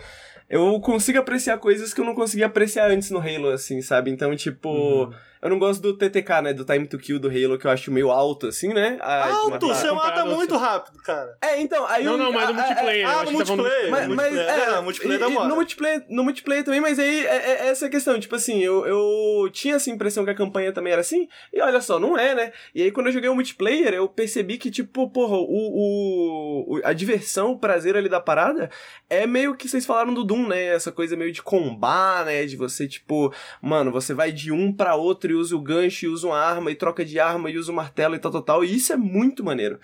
eu 0.52 0.78
consigo 0.80 1.18
apreciar 1.18 1.58
coisas 1.58 1.92
que 1.94 2.00
eu 2.00 2.04
não 2.04 2.14
conseguia 2.14 2.46
apreciar 2.46 2.90
antes 2.90 3.10
no 3.10 3.18
Halo, 3.18 3.48
assim, 3.48 3.80
sabe? 3.80 4.10
Então, 4.10 4.36
tipo, 4.36 4.68
Uhum. 4.68 5.12
Eu 5.42 5.50
não 5.50 5.58
gosto 5.58 5.82
do 5.82 5.96
TTK, 5.96 6.40
né? 6.42 6.52
Do 6.52 6.64
Time 6.64 6.86
to 6.86 6.96
Kill 6.98 7.18
do 7.18 7.28
Halo, 7.28 7.58
que 7.58 7.66
eu 7.66 7.70
acho 7.70 7.90
meio 7.90 8.10
alto, 8.10 8.46
assim, 8.46 8.72
né? 8.72 8.96
A- 9.00 9.26
de 9.26 9.32
Alto, 9.32 9.66
você 9.68 9.90
mata 9.90 10.24
muito 10.24 10.56
rápido, 10.56 10.98
cara. 11.02 11.36
É, 11.42 11.60
então, 11.60 11.84
aí 11.86 12.04
Não, 12.04 12.12
eu- 12.12 12.18
não, 12.18 12.32
mas 12.32 12.48
no 12.48 12.60
a- 12.60 12.62
a- 12.62 12.66
multiplayer. 12.66 13.08
ah, 13.08 13.18
no 13.20 13.24
tá 13.26 13.30
multiplayer. 13.32 13.90
mas, 13.90 14.08
mas 14.08 14.08
multiplayer, 14.32 14.48
é, 14.48 14.74
é, 14.76 14.80
multiplayer 14.80 15.20
e- 15.20 15.24
e 15.24 15.28
demora. 15.28 15.48
no 15.48 15.54
multiplayer, 15.56 16.04
no 16.08 16.24
multiplayer 16.24 16.64
também, 16.64 16.80
mas 16.80 16.98
aí 16.98 17.26
é, 17.26 17.36
é 17.64 17.68
essa 17.68 17.88
questão, 17.88 18.18
tipo 18.20 18.34
assim, 18.36 18.60
eu, 18.62 18.86
eu 18.86 19.50
tinha 19.50 19.74
essa 19.74 19.90
impressão 19.90 20.24
que 20.24 20.30
a 20.30 20.34
campanha 20.34 20.72
também 20.72 20.92
era 20.92 21.00
assim, 21.00 21.28
e 21.52 21.60
olha 21.60 21.80
só, 21.80 21.98
não 21.98 22.16
é, 22.16 22.34
né? 22.34 22.52
E 22.74 22.82
aí 22.82 22.90
quando 22.92 23.06
eu 23.08 23.12
joguei 23.12 23.28
o 23.28 23.34
multiplayer, 23.34 23.92
eu 23.94 24.08
percebi 24.08 24.58
que, 24.58 24.70
tipo, 24.70 25.10
porra, 25.10 25.36
o, 25.36 25.42
o, 25.42 26.76
o- 26.76 26.80
a 26.84 26.92
diversão, 26.92 27.52
o 27.52 27.58
prazer 27.58 27.96
ali 27.96 28.08
da 28.08 28.20
parada 28.20 28.70
é 29.10 29.26
meio 29.26 29.54
que 29.56 29.68
vocês 29.68 29.84
falaram 29.84 30.14
do 30.14 30.24
Doom, 30.24 30.46
né? 30.48 30.66
Essa 30.66 30.92
coisa 30.92 31.16
meio 31.16 31.32
de 31.32 31.42
combar, 31.42 32.24
né? 32.24 32.44
De 32.44 32.56
você, 32.56 32.86
tipo, 32.86 33.32
mano, 33.60 33.90
você 33.90 34.14
vai 34.14 34.30
de 34.32 34.52
um 34.52 34.72
pra 34.72 34.94
outro 34.94 35.31
e 35.32 35.34
usa 35.34 35.56
o 35.56 35.60
gancho 35.60 36.06
e 36.06 36.08
usa 36.08 36.26
uma 36.26 36.38
arma 36.38 36.70
e 36.70 36.74
troca 36.74 37.04
de 37.04 37.18
arma 37.18 37.50
e 37.50 37.58
usa 37.58 37.72
o 37.72 37.74
martelo 37.74 38.14
e 38.14 38.18
tal, 38.18 38.30
tal, 38.30 38.42
tal. 38.42 38.64
E 38.64 38.74
isso 38.74 38.92
é 38.92 38.96
muito 38.96 39.42
maneiro. 39.42 39.80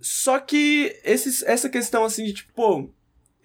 Só 0.00 0.38
que 0.38 0.98
esses, 1.04 1.42
essa 1.42 1.68
questão 1.68 2.04
assim 2.04 2.24
de 2.24 2.32
tipo, 2.32 2.52
pô, 2.54 2.90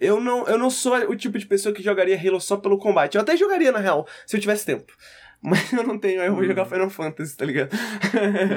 eu 0.00 0.20
não, 0.20 0.46
eu 0.46 0.56
não 0.56 0.70
sou 0.70 0.94
o 0.96 1.16
tipo 1.16 1.38
de 1.38 1.46
pessoa 1.46 1.74
que 1.74 1.82
jogaria 1.82 2.18
Halo 2.18 2.40
só 2.40 2.56
pelo 2.56 2.78
combate. 2.78 3.16
Eu 3.16 3.20
até 3.20 3.36
jogaria, 3.36 3.70
na 3.70 3.78
real, 3.78 4.06
se 4.26 4.36
eu 4.36 4.40
tivesse 4.40 4.64
tempo. 4.64 4.92
Mas 5.42 5.72
eu 5.72 5.82
não 5.82 5.98
tenho, 5.98 6.20
aí 6.20 6.28
eu 6.28 6.34
vou 6.34 6.44
jogar 6.44 6.66
Final 6.66 6.90
Fantasy, 6.90 7.36
tá 7.36 7.44
ligado? 7.46 7.70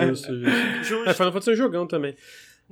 Justo, 0.08 0.36
justo. 0.38 0.84
Justo. 0.84 1.10
É, 1.10 1.14
Final 1.14 1.32
Fantasy 1.32 1.50
é 1.50 1.54
um 1.54 1.58
jogão 1.58 1.88
também. 1.88 2.16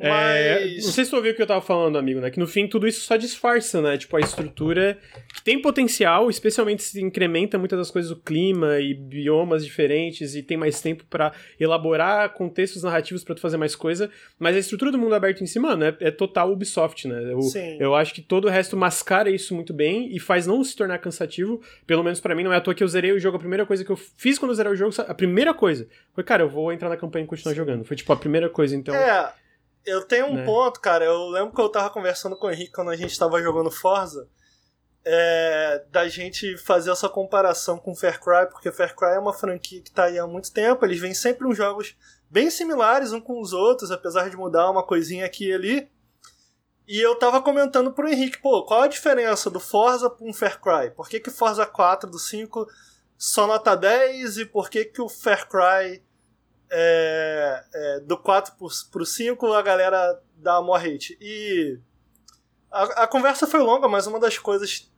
É, 0.02 0.10
Mas. 0.10 0.86
não 0.86 0.92
sei 0.92 1.06
se 1.06 1.12
tu 1.12 1.16
ouviu 1.16 1.32
o 1.32 1.36
que 1.36 1.42
eu 1.42 1.48
tava 1.48 1.62
falando, 1.62 1.96
amigo, 1.98 2.20
né? 2.20 2.32
Que 2.32 2.40
no 2.40 2.48
fim 2.48 2.68
tudo 2.68 2.88
isso 2.88 3.02
só 3.02 3.16
disfarça, 3.16 3.82
né? 3.82 3.98
Tipo, 3.98 4.18
a 4.18 4.20
estrutura 4.20 4.98
que 5.34 5.44
tem 5.44 5.62
potencial, 5.62 6.28
especialmente 6.28 6.82
se 6.82 7.00
incrementa 7.00 7.58
muitas 7.60 7.78
das 7.78 7.92
coisas 7.92 8.10
do 8.10 8.18
clima 8.18 8.80
e 8.80 8.96
biomas 8.96 9.64
diferentes 9.64 10.34
e 10.34 10.42
tem 10.42 10.58
mais 10.58 10.82
tempo 10.82 11.06
pra 11.08 11.32
elaborar 11.60 12.30
contextos 12.34 12.82
narrativos 12.82 13.24
pra 13.24 13.36
tu 13.36 13.42
fazer 13.42 13.58
mais 13.58 13.76
coisa. 13.76 14.10
Mas 14.40 14.56
a 14.56 14.60
estrutura 14.60 14.92
do 14.92 14.98
mundo 14.98 15.14
aberto 15.14 15.44
em 15.44 15.46
si, 15.46 15.60
mano, 15.60 15.86
é, 15.86 15.96
é 16.00 16.10
total 16.10 16.52
Ubisoft, 16.52 17.08
né? 17.08 17.32
Eu, 17.32 17.42
Sim. 17.44 17.78
eu 17.80 17.94
acho 17.94 18.14
que 18.16 18.22
todo 18.22 18.46
o 18.46 18.50
resto 18.50 18.76
mascara 18.76 19.30
isso 19.30 19.54
muito 19.54 19.72
bem 19.72 20.16
e 20.16 20.20
faz 20.20 20.48
não 20.48 20.64
se 20.64 20.76
tornar 20.76 20.98
cansativo. 20.98 21.62
Pelo 21.86 22.04
menos 22.04 22.20
pra 22.20 22.34
mim, 22.34 22.44
não 22.44 22.52
é 22.52 22.58
à 22.58 22.62
toa 22.62 22.74
que 22.74 22.84
eu 22.84 22.88
zerei 22.88 23.12
o 23.12 23.20
jogo. 23.20 23.38
A 23.38 23.40
primeira 23.40 23.68
coisa 23.68 23.86
que 23.86 23.92
eu 23.92 23.96
fiz 23.96 24.40
quando 24.40 24.50
eu 24.50 24.56
zerei 24.56 24.72
o 24.72 24.76
jogo, 24.76 24.96
a 25.08 25.14
primeira 25.14 25.54
coisa 25.54 25.88
foi, 26.16 26.24
cara, 26.24 26.42
eu 26.42 26.50
vou 26.50 26.74
entrar 26.74 26.90
na 26.90 26.98
campanha 26.98 27.24
e 27.24 27.28
continuar 27.28 27.54
jogando. 27.54 27.86
Foi 27.86 27.96
tipo 27.96 28.12
a 28.12 28.18
primeira 28.18 28.50
coisa, 28.50 28.76
então. 28.76 28.96
É, 28.96 29.32
eu 29.86 30.04
tenho 30.06 30.28
um 30.28 30.36
Né? 30.36 30.46
ponto, 30.46 30.80
cara. 30.80 31.06
Eu 31.06 31.30
lembro 31.30 31.54
que 31.54 31.62
eu 31.62 31.70
tava 31.70 31.90
conversando 31.90 32.36
com 32.38 32.48
o 32.48 32.52
Henrique 32.52 32.72
quando 32.74 32.92
a 32.92 32.96
gente 32.96 33.18
tava 33.18 33.42
jogando 33.42 33.72
Forza. 33.72 34.28
é, 35.04 35.84
da 35.90 36.08
gente 36.08 36.56
fazer 36.60 36.92
essa 36.92 37.10
comparação 37.10 37.80
com 37.80 37.96
Far 37.96 38.20
Cry, 38.20 38.48
porque 38.52 38.72
Far 38.72 38.96
Cry 38.96 39.16
é 39.16 39.20
uma 39.20 39.34
franquia 39.34 39.82
que 39.82 39.90
tá 39.90 40.04
aí 40.04 40.20
há 40.20 40.28
muito 40.28 40.52
tempo. 40.54 40.86
Eles 40.86 41.00
vêm 41.00 41.14
sempre 41.16 41.48
uns 41.48 41.58
jogos 41.58 41.96
bem 42.30 42.52
similares 42.52 43.12
uns 43.12 43.24
com 43.24 43.42
os 43.42 43.52
outros, 43.52 43.90
apesar 43.90 44.30
de 44.30 44.38
mudar 44.38 44.70
uma 44.70 44.84
coisinha 44.86 45.26
aqui 45.26 45.48
e 45.50 45.54
ali. 45.54 45.92
E 46.88 47.00
eu 47.00 47.16
tava 47.16 47.42
comentando 47.42 47.92
pro 47.94 48.08
Henrique, 48.08 48.38
pô, 48.40 48.64
qual 48.64 48.84
a 48.84 48.88
diferença 48.88 49.50
do 49.50 49.60
Forza 49.60 50.08
pra 50.08 50.24
um 50.24 50.32
Far 50.32 50.62
Cry? 50.62 50.92
Por 50.96 51.10
que, 51.10 51.20
que 51.20 51.32
Forza 51.32 51.66
4 51.66 52.08
do 52.08 52.20
5 52.20 52.68
só 53.18 53.48
nota 53.48 53.76
10 53.76 54.38
e 54.38 54.46
por 54.46 54.70
que, 54.70 54.86
que 54.86 55.02
o 55.02 55.10
Far 55.10 55.48
Cry 55.50 56.04
é, 56.72 57.64
é, 57.74 58.00
do 58.00 58.18
4 58.18 58.56
pro, 58.56 58.68
pro 58.90 59.06
5 59.06 59.54
a 59.54 59.62
galera 59.62 60.20
dá 60.38 60.62
maior 60.62 60.86
hate. 60.86 61.18
E 61.20 61.78
a, 62.72 63.04
a 63.04 63.08
conversa 63.08 63.46
foi 63.46 63.60
longa, 63.60 63.90
mas 63.90 64.08
uma 64.08 64.20
das 64.20 64.38
coisas 64.38 64.90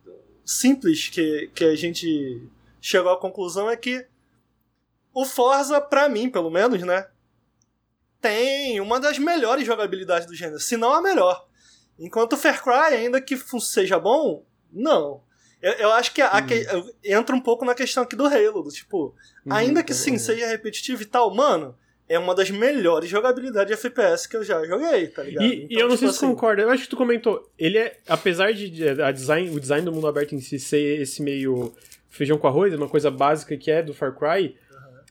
simples 0.44 1.08
que, 1.08 1.50
que 1.54 1.64
a 1.64 1.74
gente 1.74 2.48
chegou 2.80 3.10
à 3.10 3.18
conclusão 3.18 3.68
é 3.68 3.76
que 3.76 4.06
o 5.12 5.24
Forza, 5.24 5.80
pra 5.80 6.08
mim, 6.08 6.30
pelo 6.30 6.50
menos, 6.50 6.82
né? 6.82 7.08
Tem 8.20 8.80
uma 8.80 9.00
das 9.00 9.18
melhores 9.18 9.66
jogabilidades 9.66 10.26
do 10.26 10.34
gênero, 10.34 10.60
se 10.60 10.76
não 10.76 10.92
a 10.92 11.02
melhor. 11.02 11.46
Enquanto 11.98 12.34
o 12.34 12.36
Far 12.36 12.62
Cry, 12.62 12.96
ainda 12.96 13.20
que 13.20 13.36
seja 13.60 13.98
bom, 13.98 14.44
não. 14.72 15.22
Eu, 15.64 15.72
eu 15.72 15.92
acho 15.92 16.12
que, 16.12 16.20
a, 16.20 16.42
que 16.42 16.66
entra 17.02 17.34
um 17.34 17.40
pouco 17.40 17.64
na 17.64 17.74
questão 17.74 18.02
aqui 18.02 18.14
do 18.14 18.26
Halo, 18.26 18.62
do 18.62 18.68
tipo, 18.68 19.14
uhum, 19.46 19.52
ainda 19.52 19.82
que 19.82 19.94
sim, 19.94 20.12
uhum. 20.12 20.18
seja 20.18 20.46
repetitivo 20.46 21.00
e 21.00 21.06
tal, 21.06 21.34
mano, 21.34 21.74
é 22.06 22.18
uma 22.18 22.34
das 22.34 22.50
melhores 22.50 23.08
jogabilidades 23.08 23.68
de 23.68 23.86
FPS 23.86 24.28
que 24.28 24.36
eu 24.36 24.44
já 24.44 24.62
joguei, 24.62 25.06
tá 25.06 25.22
ligado? 25.22 25.42
E, 25.42 25.64
então, 25.64 25.66
e 25.70 25.74
eu 25.80 25.88
não 25.88 25.96
tipo 25.96 26.00
sei 26.00 26.08
se 26.08 26.16
assim, 26.16 26.26
concorda, 26.26 26.60
eu 26.60 26.68
acho 26.68 26.82
que 26.82 26.90
tu 26.90 26.98
comentou, 26.98 27.50
ele 27.58 27.78
é, 27.78 27.96
apesar 28.06 28.52
de 28.52 29.00
a 29.00 29.10
design, 29.10 29.56
o 29.56 29.58
design 29.58 29.86
do 29.86 29.90
mundo 29.90 30.06
aberto 30.06 30.34
em 30.34 30.40
si 30.40 30.58
ser 30.58 31.00
esse 31.00 31.22
meio 31.22 31.72
feijão 32.10 32.36
com 32.36 32.46
arroz, 32.46 32.74
uma 32.74 32.88
coisa 32.88 33.10
básica 33.10 33.56
que 33.56 33.70
é 33.70 33.82
do 33.82 33.94
Far 33.94 34.14
Cry, 34.14 34.54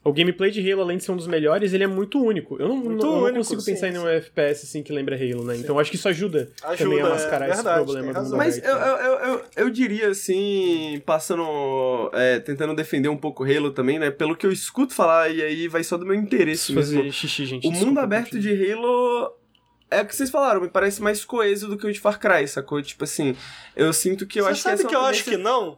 o 0.03 0.11
gameplay 0.11 0.51
de 0.51 0.59
Halo, 0.69 0.81
além 0.81 0.97
de 0.97 1.03
ser 1.03 1.11
um 1.11 1.15
dos 1.15 1.27
melhores, 1.27 1.73
ele 1.73 1.83
é 1.83 1.87
muito 1.87 2.21
único. 2.21 2.57
Eu 2.59 2.67
não, 2.67 2.75
não, 2.75 2.89
único, 2.89 3.27
não 3.27 3.33
consigo 3.35 3.61
sim, 3.61 3.71
pensar 3.71 3.89
sim. 3.89 3.97
em 3.97 3.99
um 3.99 4.07
FPS 4.07 4.65
assim 4.65 4.83
que 4.83 4.91
lembra 4.91 5.15
Halo, 5.15 5.45
né? 5.45 5.55
Sim. 5.55 5.61
Então 5.61 5.79
acho 5.79 5.89
que 5.89 5.95
isso 5.95 6.09
ajuda, 6.09 6.49
ajuda 6.61 6.77
também 6.77 6.99
a 6.99 7.09
mascarar 7.09 7.45
é 7.49 7.53
verdade, 7.53 7.77
esse 7.77 7.85
problema 7.85 8.13
do 8.13 8.23
mundo 8.23 8.37
Mas 8.37 8.57
eu, 8.57 8.75
eu, 8.75 8.97
eu, 8.97 9.41
eu, 9.55 9.69
diria 9.69 10.09
assim, 10.09 11.01
passando. 11.05 12.11
É, 12.13 12.39
tentando 12.39 12.75
defender 12.75 13.07
um 13.07 13.17
pouco 13.17 13.45
Halo 13.45 13.71
também, 13.71 13.97
né? 13.97 14.11
Pelo 14.11 14.35
que 14.35 14.45
eu 14.45 14.51
escuto 14.51 14.93
falar, 14.93 15.29
e 15.29 15.41
aí 15.41 15.67
vai 15.69 15.83
só 15.83 15.97
do 15.97 16.05
meu 16.05 16.15
interesse 16.15 16.73
fazer 16.73 16.97
mesmo. 16.97 17.13
xixi, 17.13 17.45
gente. 17.45 17.65
O 17.65 17.71
mundo 17.71 17.99
aberto 17.99 18.37
de 18.37 18.49
Halo 18.51 19.31
é 19.89 20.01
o 20.01 20.05
que 20.05 20.15
vocês 20.15 20.29
falaram, 20.29 20.59
me 20.59 20.69
parece 20.69 21.01
mais 21.01 21.23
coeso 21.23 21.67
do 21.67 21.77
que 21.77 21.85
o 21.85 21.93
de 21.93 21.99
Far 21.99 22.19
Cry, 22.19 22.47
sacou? 22.47 22.81
Tipo 22.81 23.03
assim, 23.05 23.35
eu 23.75 23.93
sinto 23.93 24.27
que 24.27 24.39
eu 24.39 24.45
Você 24.45 24.51
acho 24.51 24.61
sabe 24.63 24.75
que. 24.77 24.81
Sabe 24.81 24.89
que 24.89 24.95
eu 24.95 25.05
acho 25.05 25.23
que 25.23 25.37
não? 25.37 25.77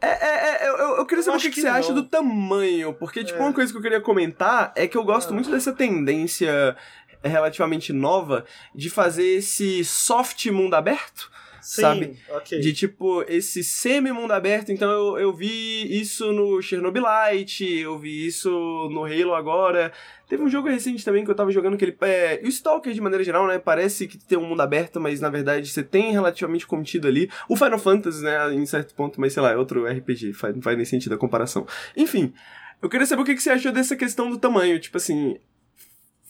É, 0.00 0.06
é, 0.06 0.64
é, 0.64 0.68
eu, 0.68 0.96
eu 0.98 1.06
queria 1.06 1.22
saber 1.22 1.36
o 1.36 1.40
que, 1.40 1.50
que, 1.50 1.60
você 1.60 1.68
não. 1.68 1.76
acha 1.76 1.92
do 1.92 2.04
tamanho, 2.04 2.94
porque, 2.94 3.24
tipo, 3.24 3.38
é. 3.38 3.42
uma 3.42 3.52
coisa 3.52 3.72
que 3.72 3.78
eu 3.78 3.82
queria 3.82 4.00
comentar 4.00 4.72
é 4.76 4.86
que 4.86 4.96
eu 4.96 5.04
gosto 5.04 5.30
ah. 5.30 5.34
muito 5.34 5.50
dessa 5.50 5.72
tendência 5.72 6.76
relativamente 7.22 7.92
nova 7.92 8.44
de 8.74 8.88
fazer 8.88 9.26
esse 9.26 9.84
soft 9.84 10.46
mundo 10.46 10.74
aberto. 10.74 11.30
Sim, 11.68 11.82
sabe? 11.82 12.16
Okay. 12.36 12.60
De 12.60 12.72
tipo, 12.72 13.22
esse 13.28 13.62
semi-mundo 13.62 14.32
aberto. 14.32 14.72
Então 14.72 14.90
eu, 14.90 15.18
eu 15.18 15.32
vi 15.34 16.00
isso 16.00 16.32
no 16.32 16.62
Chernobylite, 16.62 17.62
eu 17.62 17.98
vi 17.98 18.26
isso 18.26 18.48
no 18.90 19.04
Halo 19.04 19.34
agora. 19.34 19.92
Teve 20.26 20.42
um 20.42 20.48
jogo 20.48 20.66
recente 20.66 21.04
também 21.04 21.26
que 21.26 21.30
eu 21.30 21.34
tava 21.34 21.52
jogando 21.52 21.76
que 21.76 21.84
ele. 21.84 21.96
É, 22.00 22.40
o 22.42 22.48
Stalker, 22.48 22.94
de 22.94 23.02
maneira 23.02 23.22
geral, 23.22 23.46
né? 23.46 23.58
Parece 23.58 24.08
que 24.08 24.16
tem 24.16 24.38
um 24.38 24.46
mundo 24.46 24.62
aberto, 24.62 24.98
mas 24.98 25.20
na 25.20 25.28
verdade 25.28 25.68
você 25.68 25.82
tem 25.82 26.10
relativamente 26.10 26.66
contido 26.66 27.06
ali. 27.06 27.30
O 27.50 27.54
Final 27.54 27.78
Fantasy, 27.78 28.24
né? 28.24 28.54
Em 28.54 28.64
certo 28.64 28.94
ponto, 28.94 29.20
mas 29.20 29.34
sei 29.34 29.42
lá, 29.42 29.52
é 29.52 29.56
outro 29.58 29.84
RPG, 29.84 30.32
faz, 30.32 30.54
não 30.54 30.62
faz 30.62 30.74
nem 30.74 30.86
sentido 30.86 31.16
a 31.16 31.18
comparação. 31.18 31.66
Enfim. 31.94 32.32
Eu 32.80 32.88
queria 32.88 33.06
saber 33.06 33.22
o 33.22 33.24
que 33.24 33.36
você 33.36 33.50
achou 33.50 33.72
dessa 33.72 33.94
questão 33.94 34.30
do 34.30 34.38
tamanho. 34.38 34.78
Tipo 34.80 34.96
assim, 34.96 35.36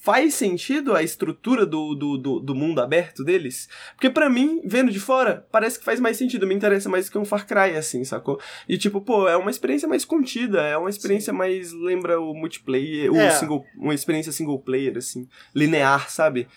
faz 0.09 0.37
sentido 0.37 0.97
a 0.97 1.03
estrutura 1.03 1.67
do, 1.67 1.95
do, 1.95 2.17
do, 2.17 2.41
do 2.41 2.55
mundo 2.55 2.81
aberto 2.81 3.23
deles? 3.23 3.69
Porque 3.93 4.09
para 4.09 4.31
mim, 4.31 4.63
vendo 4.65 4.91
de 4.91 4.99
fora, 4.99 5.47
parece 5.53 5.79
que 5.79 5.85
faz 5.85 6.01
mais 6.01 6.17
sentido, 6.17 6.47
me 6.47 6.55
interessa 6.55 6.89
mais 6.89 7.11
que 7.11 7.19
um 7.19 7.27
Far 7.27 7.47
Cry, 7.47 7.77
assim, 7.77 8.03
sacou? 8.05 8.41
E 8.67 8.79
tipo, 8.79 9.03
pô, 9.03 9.29
é 9.29 9.37
uma 9.37 9.51
experiência 9.51 9.87
mais 9.87 10.07
contida, 10.07 10.63
é 10.63 10.79
uma 10.79 10.89
experiência 10.89 11.31
Sim. 11.31 11.37
mais, 11.37 11.73
lembra 11.75 12.19
o 12.19 12.33
multiplayer, 12.33 13.15
é. 13.15 13.29
o 13.29 13.31
single, 13.33 13.67
uma 13.77 13.93
experiência 13.93 14.33
single 14.33 14.59
player, 14.59 14.97
assim, 14.97 15.29
linear, 15.55 16.09
sabe? 16.11 16.49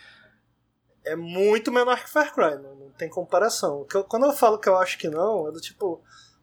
É 1.03 1.17
muito 1.17 1.73
menor 1.73 2.01
que 2.01 2.09
Far 2.09 2.33
Cry, 2.33 2.55
não, 2.55 2.73
não 2.77 2.89
tem 2.91 3.09
comparação. 3.09 3.85
Quando 4.07 4.27
eu 4.27 4.31
falo 4.31 4.59
que 4.59 4.69
eu 4.69 4.77
acho 4.77 4.97
que 4.97 5.09
não, 5.09 5.49
é 5.49 5.51
do 5.51 5.59
tipo 5.59 6.01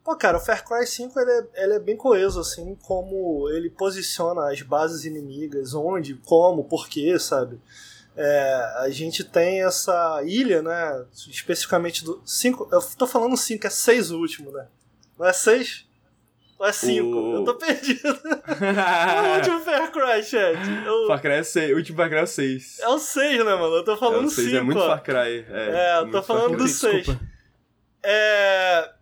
Pô, 0.08 0.16
cara, 0.16 0.38
o 0.38 0.40
Far 0.40 0.64
Cry 0.64 0.86
5 0.86 1.20
ele 1.20 1.30
é, 1.30 1.64
ele 1.64 1.74
é 1.74 1.78
bem 1.78 1.94
coeso, 1.94 2.40
assim, 2.40 2.74
como 2.80 3.46
ele 3.50 3.68
posiciona 3.68 4.50
as 4.50 4.62
bases 4.62 5.04
inimigas, 5.04 5.74
onde, 5.74 6.14
como, 6.14 6.64
porquê, 6.64 7.18
sabe? 7.18 7.60
É, 8.16 8.72
a 8.78 8.88
gente 8.88 9.22
tem 9.22 9.62
essa 9.62 10.22
ilha, 10.24 10.62
né? 10.62 11.04
Especificamente 11.12 12.06
do. 12.06 12.22
5. 12.24 12.70
Eu 12.72 12.80
tô 12.96 13.06
falando 13.06 13.36
5, 13.36 13.66
é 13.66 13.68
6 13.68 14.10
o 14.12 14.18
último, 14.18 14.50
né? 14.50 14.66
Não 15.18 15.26
é 15.26 15.32
6? 15.34 15.86
Ou 16.58 16.66
é 16.66 16.72
5? 16.72 17.06
O... 17.06 17.34
Eu 17.34 17.44
tô 17.44 17.54
perdido. 17.56 18.08
é 18.08 19.30
o 19.30 19.36
último 19.36 19.60
Far 19.60 19.92
Cry, 19.92 20.24
chat. 20.24 20.86
Eu... 20.86 21.06
Far 21.06 21.20
Cry 21.20 21.32
é 21.32 21.42
6. 21.42 21.72
O 21.72 21.76
último 21.76 21.98
Far 21.98 22.08
Cry 22.08 22.18
é 22.20 22.22
o 22.22 22.26
6. 22.26 22.78
É 22.80 22.88
o 22.88 22.98
6, 22.98 23.44
né, 23.44 23.54
mano? 23.56 23.76
Eu 23.76 23.84
tô 23.84 23.94
falando 23.94 24.30
5. 24.30 24.48
É, 24.48 24.56
é 24.56 24.62
muito 24.62 24.80
Far 24.80 25.02
Cry. 25.02 25.44
É, 25.50 25.50
é 25.50 25.98
eu 26.00 26.10
tô 26.10 26.22
falando 26.22 26.56
do 26.56 26.66
6. 26.66 27.08
É. 28.02 28.97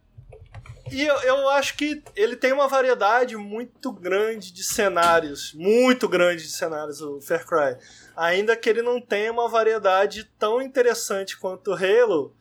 E 0.90 1.02
eu, 1.02 1.16
eu 1.22 1.48
acho 1.50 1.76
que 1.76 2.02
ele 2.14 2.36
tem 2.36 2.52
uma 2.52 2.68
variedade 2.68 3.36
muito 3.36 3.92
grande 3.92 4.52
de 4.52 4.62
cenários. 4.62 5.52
Muito 5.54 6.08
grande 6.08 6.44
de 6.44 6.50
cenários, 6.50 7.00
o 7.00 7.20
Far 7.20 7.44
Cry. 7.46 7.76
Ainda 8.16 8.56
que 8.56 8.68
ele 8.68 8.82
não 8.82 9.00
tenha 9.00 9.32
uma 9.32 9.48
variedade 9.48 10.24
tão 10.38 10.62
interessante 10.62 11.36
quanto 11.38 11.72
o 11.72 11.74
Halo 11.74 12.34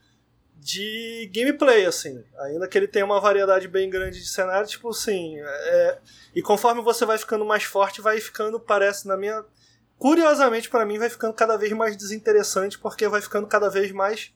de 0.56 1.30
gameplay, 1.34 1.86
assim. 1.86 2.24
Ainda 2.40 2.66
que 2.66 2.78
ele 2.78 2.88
tenha 2.88 3.04
uma 3.04 3.20
variedade 3.20 3.68
bem 3.68 3.90
grande 3.90 4.20
de 4.20 4.28
cenários, 4.28 4.70
tipo 4.70 4.90
assim. 4.90 5.38
É... 5.38 5.98
E 6.34 6.42
conforme 6.42 6.82
você 6.82 7.04
vai 7.04 7.18
ficando 7.18 7.44
mais 7.44 7.64
forte, 7.64 8.00
vai 8.00 8.20
ficando, 8.20 8.58
parece, 8.60 9.06
na 9.06 9.16
minha. 9.16 9.44
Curiosamente, 9.98 10.68
para 10.68 10.84
mim, 10.84 10.98
vai 10.98 11.08
ficando 11.08 11.34
cada 11.34 11.56
vez 11.56 11.72
mais 11.72 11.96
desinteressante, 11.96 12.78
porque 12.78 13.08
vai 13.08 13.22
ficando 13.22 13.46
cada 13.46 13.70
vez 13.70 13.90
mais 13.92 14.32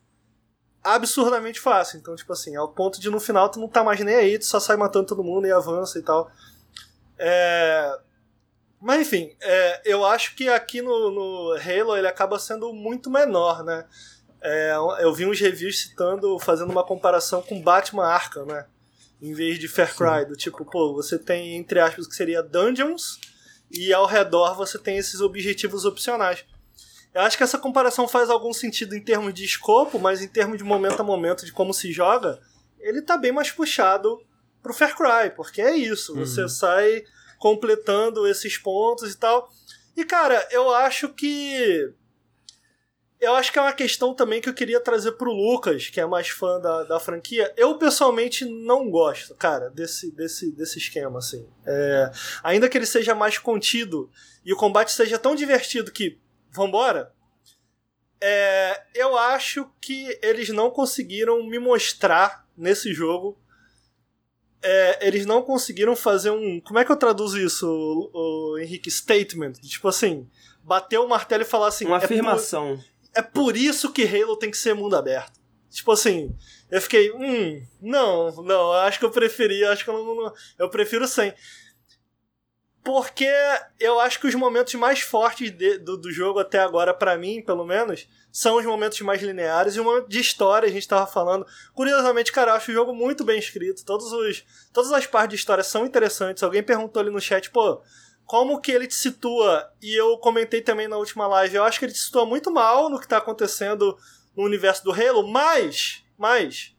absurdamente 0.82 1.60
fácil. 1.60 1.98
Então, 1.98 2.14
tipo 2.16 2.32
assim, 2.32 2.56
ao 2.56 2.68
ponto 2.68 3.00
de 3.00 3.10
no 3.10 3.20
final 3.20 3.48
tu 3.48 3.60
não 3.60 3.68
tá 3.68 3.84
mais 3.84 4.00
nem 4.00 4.14
aí, 4.14 4.38
tu 4.38 4.46
só 4.46 4.58
sai 4.58 4.76
matando 4.76 5.06
todo 5.06 5.24
mundo 5.24 5.46
e 5.46 5.52
avança 5.52 5.98
e 5.98 6.02
tal. 6.02 6.30
É... 7.18 7.98
Mas 8.80 9.02
enfim, 9.02 9.36
é, 9.42 9.82
eu 9.84 10.06
acho 10.06 10.34
que 10.34 10.48
aqui 10.48 10.80
no, 10.80 11.10
no, 11.10 11.52
Halo 11.52 11.94
ele 11.96 12.08
acaba 12.08 12.38
sendo 12.38 12.72
muito 12.72 13.10
menor, 13.10 13.62
né? 13.62 13.84
É, 14.40 14.72
eu 15.00 15.12
vi 15.12 15.26
uns 15.26 15.38
reviews 15.38 15.80
citando, 15.80 16.38
fazendo 16.38 16.70
uma 16.70 16.82
comparação 16.82 17.42
com 17.42 17.60
Batman 17.60 18.06
Arkham, 18.06 18.46
né? 18.46 18.66
Em 19.20 19.34
vez 19.34 19.58
de 19.58 19.68
Far 19.68 19.94
Cry, 19.94 20.24
do 20.24 20.34
tipo, 20.34 20.64
pô, 20.64 20.94
você 20.94 21.18
tem, 21.18 21.56
entre 21.56 21.78
aspas, 21.78 22.06
que 22.06 22.14
seria 22.14 22.42
dungeons, 22.42 23.20
e 23.70 23.92
ao 23.92 24.06
redor 24.06 24.54
você 24.54 24.78
tem 24.78 24.96
esses 24.96 25.20
objetivos 25.20 25.84
opcionais. 25.84 26.42
Eu 27.12 27.22
acho 27.22 27.36
que 27.36 27.42
essa 27.42 27.58
comparação 27.58 28.06
faz 28.06 28.30
algum 28.30 28.52
sentido 28.52 28.94
em 28.94 29.02
termos 29.02 29.34
de 29.34 29.44
escopo, 29.44 29.98
mas 29.98 30.22
em 30.22 30.28
termos 30.28 30.58
de 30.58 30.64
momento 30.64 31.00
a 31.00 31.04
momento 31.04 31.44
de 31.44 31.52
como 31.52 31.74
se 31.74 31.92
joga, 31.92 32.40
ele 32.78 33.02
tá 33.02 33.16
bem 33.16 33.32
mais 33.32 33.50
puxado 33.50 34.20
pro 34.62 34.74
Far 34.74 34.96
Cry, 34.96 35.34
porque 35.34 35.60
é 35.60 35.74
isso, 35.74 36.14
uhum. 36.14 36.24
você 36.24 36.48
sai 36.48 37.04
completando 37.38 38.26
esses 38.28 38.56
pontos 38.56 39.12
e 39.12 39.18
tal. 39.18 39.50
E 39.96 40.04
cara, 40.04 40.46
eu 40.50 40.72
acho 40.74 41.08
que 41.08 41.92
eu 43.20 43.34
acho 43.34 43.52
que 43.52 43.58
é 43.58 43.62
uma 43.62 43.72
questão 43.72 44.14
também 44.14 44.40
que 44.40 44.48
eu 44.48 44.54
queria 44.54 44.80
trazer 44.80 45.12
pro 45.12 45.30
Lucas, 45.30 45.90
que 45.90 46.00
é 46.00 46.06
mais 46.06 46.28
fã 46.28 46.58
da, 46.58 46.84
da 46.84 46.98
franquia. 46.98 47.52
Eu, 47.54 47.76
pessoalmente, 47.76 48.46
não 48.46 48.90
gosto, 48.90 49.34
cara, 49.34 49.68
desse, 49.68 50.10
desse, 50.10 50.50
desse 50.52 50.78
esquema, 50.78 51.18
assim. 51.18 51.46
É, 51.66 52.10
ainda 52.42 52.66
que 52.66 52.78
ele 52.78 52.86
seja 52.86 53.14
mais 53.14 53.36
contido 53.36 54.10
e 54.42 54.54
o 54.54 54.56
combate 54.56 54.90
seja 54.92 55.18
tão 55.18 55.34
divertido 55.34 55.92
que 55.92 56.18
vambora. 56.52 57.12
É, 58.20 58.82
eu 58.94 59.16
acho 59.16 59.70
que 59.80 60.18
eles 60.22 60.50
não 60.50 60.70
conseguiram 60.70 61.42
me 61.46 61.58
mostrar 61.58 62.46
nesse 62.56 62.92
jogo. 62.92 63.38
É, 64.62 65.06
eles 65.06 65.24
não 65.24 65.42
conseguiram 65.42 65.96
fazer 65.96 66.30
um. 66.30 66.60
Como 66.60 66.78
é 66.78 66.84
que 66.84 66.92
eu 66.92 66.96
traduzo 66.96 67.40
isso, 67.40 67.66
o, 67.66 68.54
o 68.54 68.58
Henrique? 68.58 68.90
Statement. 68.90 69.52
Tipo 69.62 69.88
assim, 69.88 70.28
bater 70.62 70.98
o 70.98 71.08
martelo 71.08 71.42
e 71.42 71.46
falar 71.46 71.68
assim. 71.68 71.86
Uma 71.86 71.96
é 71.96 72.04
afirmação. 72.04 72.76
Por, 72.76 72.84
é 73.14 73.22
por 73.22 73.56
isso 73.56 73.90
que 73.90 74.04
Halo 74.04 74.36
tem 74.36 74.50
que 74.50 74.58
ser 74.58 74.74
mundo 74.74 74.96
aberto. 74.96 75.40
Tipo 75.70 75.92
assim, 75.92 76.36
eu 76.68 76.80
fiquei, 76.80 77.12
hum, 77.12 77.64
não, 77.80 78.42
não, 78.42 78.72
acho 78.72 78.98
que 78.98 79.04
eu 79.04 79.10
preferia, 79.10 79.70
acho 79.70 79.84
que 79.84 79.90
eu 79.90 79.94
não, 79.94 80.14
não 80.16 80.32
eu 80.58 80.68
prefiro 80.68 81.06
sem 81.06 81.32
porque 82.82 83.30
eu 83.78 84.00
acho 84.00 84.18
que 84.18 84.26
os 84.26 84.34
momentos 84.34 84.74
mais 84.74 85.00
fortes 85.00 85.50
de, 85.50 85.78
do, 85.78 85.96
do 85.96 86.10
jogo 86.10 86.38
até 86.38 86.58
agora, 86.58 86.94
para 86.94 87.16
mim, 87.16 87.42
pelo 87.42 87.64
menos, 87.64 88.08
são 88.32 88.56
os 88.56 88.64
momentos 88.64 89.00
mais 89.02 89.20
lineares 89.20 89.76
e 89.76 89.80
o 89.80 89.84
momento 89.84 90.08
de 90.08 90.18
história, 90.18 90.68
a 90.68 90.72
gente 90.72 90.88
tava 90.88 91.06
falando. 91.06 91.46
Curiosamente, 91.74 92.32
cara, 92.32 92.52
eu 92.52 92.54
acho 92.56 92.70
o 92.70 92.74
jogo 92.74 92.94
muito 92.94 93.22
bem 93.22 93.38
escrito, 93.38 93.84
todos 93.84 94.12
os, 94.12 94.44
todas 94.72 94.92
as 94.92 95.06
partes 95.06 95.30
de 95.30 95.40
história 95.40 95.62
são 95.62 95.84
interessantes. 95.84 96.42
Alguém 96.42 96.62
perguntou 96.62 97.00
ali 97.00 97.10
no 97.10 97.20
chat, 97.20 97.50
pô, 97.50 97.82
como 98.24 98.60
que 98.60 98.72
ele 98.72 98.86
te 98.86 98.94
situa? 98.94 99.70
E 99.82 99.94
eu 99.94 100.16
comentei 100.18 100.62
também 100.62 100.88
na 100.88 100.96
última 100.96 101.26
live, 101.26 101.56
eu 101.56 101.64
acho 101.64 101.78
que 101.78 101.84
ele 101.84 101.92
te 101.92 101.98
situa 101.98 102.24
muito 102.24 102.50
mal 102.50 102.88
no 102.88 102.98
que 102.98 103.08
tá 103.08 103.18
acontecendo 103.18 103.98
no 104.34 104.44
universo 104.44 104.84
do 104.84 104.92
Halo, 104.92 105.26
mas, 105.28 106.02
mas, 106.16 106.74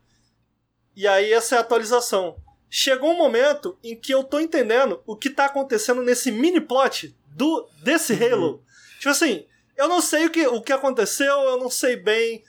e 0.95 1.07
aí 1.07 1.31
essa 1.31 1.55
é 1.55 1.57
a 1.59 1.61
atualização 1.61 2.37
chegou 2.73 3.11
um 3.11 3.17
momento 3.17 3.77
em 3.83 3.97
que 3.97 4.13
eu 4.13 4.23
tô 4.23 4.39
entendendo 4.39 5.03
o 5.05 5.13
que 5.13 5.29
tá 5.29 5.45
acontecendo 5.45 6.01
nesse 6.01 6.31
mini 6.31 6.61
plot 6.61 7.13
do, 7.27 7.67
desse 7.83 8.13
uhum. 8.13 8.33
Halo. 8.33 8.63
Tipo 8.97 9.09
assim, 9.09 9.45
eu 9.75 9.89
não 9.89 9.99
sei 9.99 10.25
o 10.25 10.29
que, 10.29 10.47
o 10.47 10.61
que 10.61 10.71
aconteceu, 10.71 11.33
eu 11.41 11.57
não 11.57 11.69
sei 11.69 11.97
bem. 11.97 12.41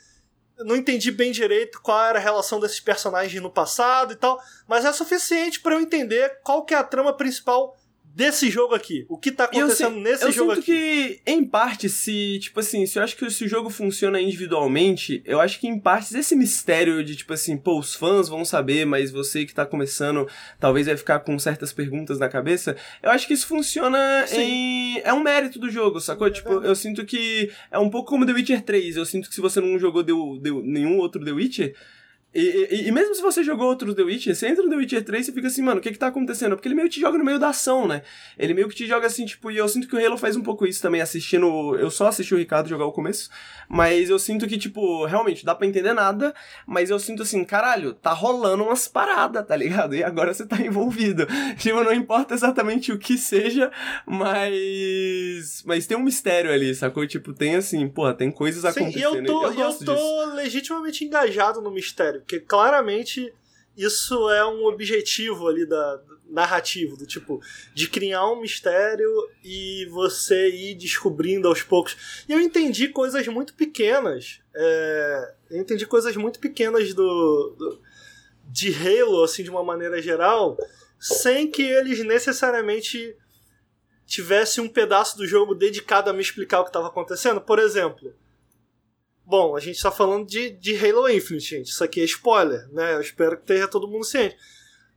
Não 0.59 0.77
entendi 0.77 1.11
bem 1.11 1.31
direito 1.31 1.81
qual 1.81 2.05
era 2.05 2.19
a 2.19 2.21
relação 2.21 2.59
desses 2.59 2.79
personagens 2.79 3.41
no 3.41 3.51
passado 3.51 4.13
e 4.13 4.15
tal, 4.15 4.41
mas 4.65 4.85
é 4.85 4.93
suficiente 4.93 5.59
para 5.59 5.75
eu 5.75 5.81
entender 5.81 6.39
qual 6.41 6.63
que 6.63 6.73
é 6.73 6.77
a 6.77 6.83
trama 6.83 7.11
principal 7.11 7.75
desse 8.13 8.49
jogo 8.49 8.75
aqui. 8.75 9.05
O 9.09 9.17
que 9.17 9.31
tá 9.31 9.45
acontecendo 9.45 9.97
eu, 9.97 10.01
nesse 10.01 10.23
eu 10.23 10.31
jogo 10.31 10.51
aqui. 10.51 10.59
Eu 10.59 10.65
sinto 10.65 11.15
que, 11.15 11.21
em 11.25 11.43
parte, 11.43 11.89
se, 11.89 12.39
tipo 12.39 12.59
assim, 12.59 12.85
se 12.85 12.99
eu 12.99 13.03
acho 13.03 13.17
que 13.17 13.29
se 13.29 13.43
o 13.43 13.47
jogo 13.47 13.69
funciona 13.69 14.21
individualmente, 14.21 15.21
eu 15.25 15.41
acho 15.41 15.59
que 15.59 15.67
em 15.67 15.79
partes 15.79 16.13
esse 16.13 16.35
mistério 16.35 17.03
de, 17.03 17.15
tipo 17.15 17.33
assim, 17.33 17.57
pô, 17.57 17.79
os 17.79 17.95
fãs 17.95 18.29
vão 18.29 18.45
saber, 18.45 18.85
mas 18.85 19.11
você 19.11 19.45
que 19.45 19.53
tá 19.53 19.65
começando 19.65 20.27
talvez 20.59 20.85
vai 20.85 20.95
ficar 20.95 21.19
com 21.19 21.37
certas 21.39 21.73
perguntas 21.73 22.19
na 22.19 22.29
cabeça, 22.29 22.77
eu 23.01 23.09
acho 23.09 23.25
que 23.25 23.33
isso 23.33 23.47
funciona 23.47 24.25
Sim. 24.27 24.41
em... 24.41 25.01
é 25.03 25.13
um 25.13 25.23
mérito 25.23 25.57
do 25.57 25.69
jogo, 25.69 25.99
sacou? 25.99 26.27
É 26.27 26.31
tipo, 26.31 26.49
eu 26.49 26.75
sinto 26.75 27.05
que 27.05 27.51
é 27.71 27.79
um 27.79 27.89
pouco 27.89 28.09
como 28.09 28.25
The 28.25 28.33
Witcher 28.33 28.61
3, 28.61 28.97
eu 28.97 29.05
sinto 29.05 29.27
que 29.27 29.35
se 29.35 29.41
você 29.41 29.59
não 29.59 29.79
jogou 29.79 30.03
The, 30.03 30.13
The, 30.43 30.51
nenhum 30.63 30.97
outro 30.97 31.23
The 31.23 31.31
Witcher, 31.31 31.75
e, 32.33 32.67
e, 32.71 32.87
e, 32.87 32.91
mesmo 32.91 33.13
se 33.13 33.21
você 33.21 33.43
jogou 33.43 33.67
outros 33.67 33.93
The 33.93 34.01
Witcher, 34.01 34.35
você 34.35 34.47
entra 34.47 34.63
no 34.63 34.69
The 34.69 34.75
Witcher 34.77 35.03
3 35.03 35.27
e 35.27 35.31
fica 35.31 35.47
assim, 35.47 35.61
mano, 35.61 35.79
o 35.79 35.83
que 35.83 35.91
que 35.91 35.99
tá 35.99 36.07
acontecendo? 36.07 36.55
Porque 36.55 36.67
ele 36.67 36.73
meio 36.73 36.87
que 36.87 36.95
te 36.95 36.99
joga 36.99 37.15
no 37.15 37.23
meio 37.23 37.37
da 37.37 37.49
ação, 37.49 37.87
né? 37.87 38.01
Ele 38.39 38.55
meio 38.55 38.67
que 38.67 38.75
te 38.75 38.87
joga 38.87 39.05
assim, 39.05 39.23
tipo, 39.23 39.51
e 39.51 39.57
eu 39.57 39.67
sinto 39.67 39.87
que 39.87 39.95
o 39.95 40.03
Halo 40.03 40.17
faz 40.17 40.35
um 40.35 40.41
pouco 40.41 40.65
isso 40.65 40.81
também, 40.81 40.99
assistindo. 40.99 41.77
Eu 41.77 41.91
só 41.91 42.07
assisti 42.07 42.33
o 42.33 42.37
Ricardo 42.37 42.67
jogar 42.67 42.85
o 42.85 42.91
começo, 42.91 43.29
mas 43.69 44.09
eu 44.09 44.17
sinto 44.17 44.47
que, 44.47 44.57
tipo, 44.57 45.05
realmente, 45.05 45.45
dá 45.45 45.53
pra 45.53 45.67
entender 45.67 45.93
nada, 45.93 46.33
mas 46.65 46.89
eu 46.89 46.97
sinto 46.97 47.21
assim, 47.21 47.43
caralho, 47.43 47.93
tá 47.93 48.11
rolando 48.11 48.63
umas 48.63 48.87
paradas, 48.87 49.45
tá 49.45 49.55
ligado? 49.55 49.95
E 49.95 50.03
agora 50.03 50.33
você 50.33 50.45
tá 50.45 50.59
envolvido. 50.59 51.27
Tipo, 51.57 51.83
não 51.83 51.93
importa 51.93 52.33
exatamente 52.33 52.91
o 52.91 52.97
que 52.97 53.17
seja, 53.17 53.71
mas. 54.05 55.63
Mas 55.65 55.85
tem 55.85 55.95
um 55.95 56.03
mistério 56.03 56.51
ali, 56.51 56.73
sacou? 56.73 57.05
Tipo, 57.05 57.31
tem 57.31 57.55
assim, 57.55 57.87
porra, 57.87 58.13
tem 58.13 58.31
coisas 58.31 58.61
Sim, 58.61 58.81
acontecendo. 58.81 59.15
E 59.15 59.19
eu 59.19 59.25
tô, 59.25 59.45
eu, 59.45 59.53
eu 59.53 59.73
tô 59.73 59.93
disso. 59.93 60.35
legitimamente 60.35 61.05
engajado 61.05 61.61
no 61.61 61.71
mistério 61.71 62.22
porque 62.23 62.39
claramente 62.39 63.33
isso 63.75 64.29
é 64.29 64.45
um 64.45 64.65
objetivo 64.65 65.47
ali 65.47 65.65
da, 65.65 66.01
narrativo, 66.33 66.97
do 66.97 67.05
tipo, 67.05 67.39
de 67.73 67.87
criar 67.87 68.27
um 68.27 68.41
mistério 68.41 69.09
e 69.43 69.85
você 69.91 70.49
ir 70.49 70.75
descobrindo 70.75 71.47
aos 71.47 71.61
poucos. 71.61 72.25
E 72.27 72.33
eu 72.33 72.39
entendi 72.41 72.87
coisas 72.87 73.27
muito 73.27 73.53
pequenas. 73.53 74.41
É, 74.55 75.33
eu 75.51 75.61
entendi 75.61 75.85
coisas 75.85 76.15
muito 76.15 76.39
pequenas 76.39 76.93
do, 76.93 77.55
do, 77.57 77.81
de 78.49 78.73
Halo, 78.73 79.23
assim, 79.23 79.43
de 79.43 79.51
uma 79.51 79.63
maneira 79.63 80.01
geral, 80.01 80.57
sem 80.99 81.49
que 81.49 81.61
eles 81.61 82.03
necessariamente 82.03 83.15
tivessem 84.05 84.63
um 84.63 84.69
pedaço 84.69 85.17
do 85.17 85.25
jogo 85.25 85.53
dedicado 85.53 86.09
a 86.09 86.13
me 86.13 86.21
explicar 86.21 86.61
o 86.61 86.63
que 86.63 86.69
estava 86.69 86.87
acontecendo. 86.87 87.41
Por 87.41 87.59
exemplo, 87.59 88.13
Bom, 89.25 89.55
a 89.55 89.59
gente 89.59 89.81
tá 89.81 89.89
falando 89.89 90.27
de, 90.27 90.51
de 90.51 90.75
Halo 90.75 91.09
Infinite, 91.09 91.45
gente. 91.45 91.67
Isso 91.69 91.83
aqui 91.83 92.01
é 92.01 92.03
spoiler, 92.03 92.67
né? 92.71 92.95
Eu 92.95 93.01
espero 93.01 93.37
que 93.37 93.45
tenha 93.45 93.67
todo 93.67 93.87
mundo 93.87 94.03
ciente. 94.03 94.37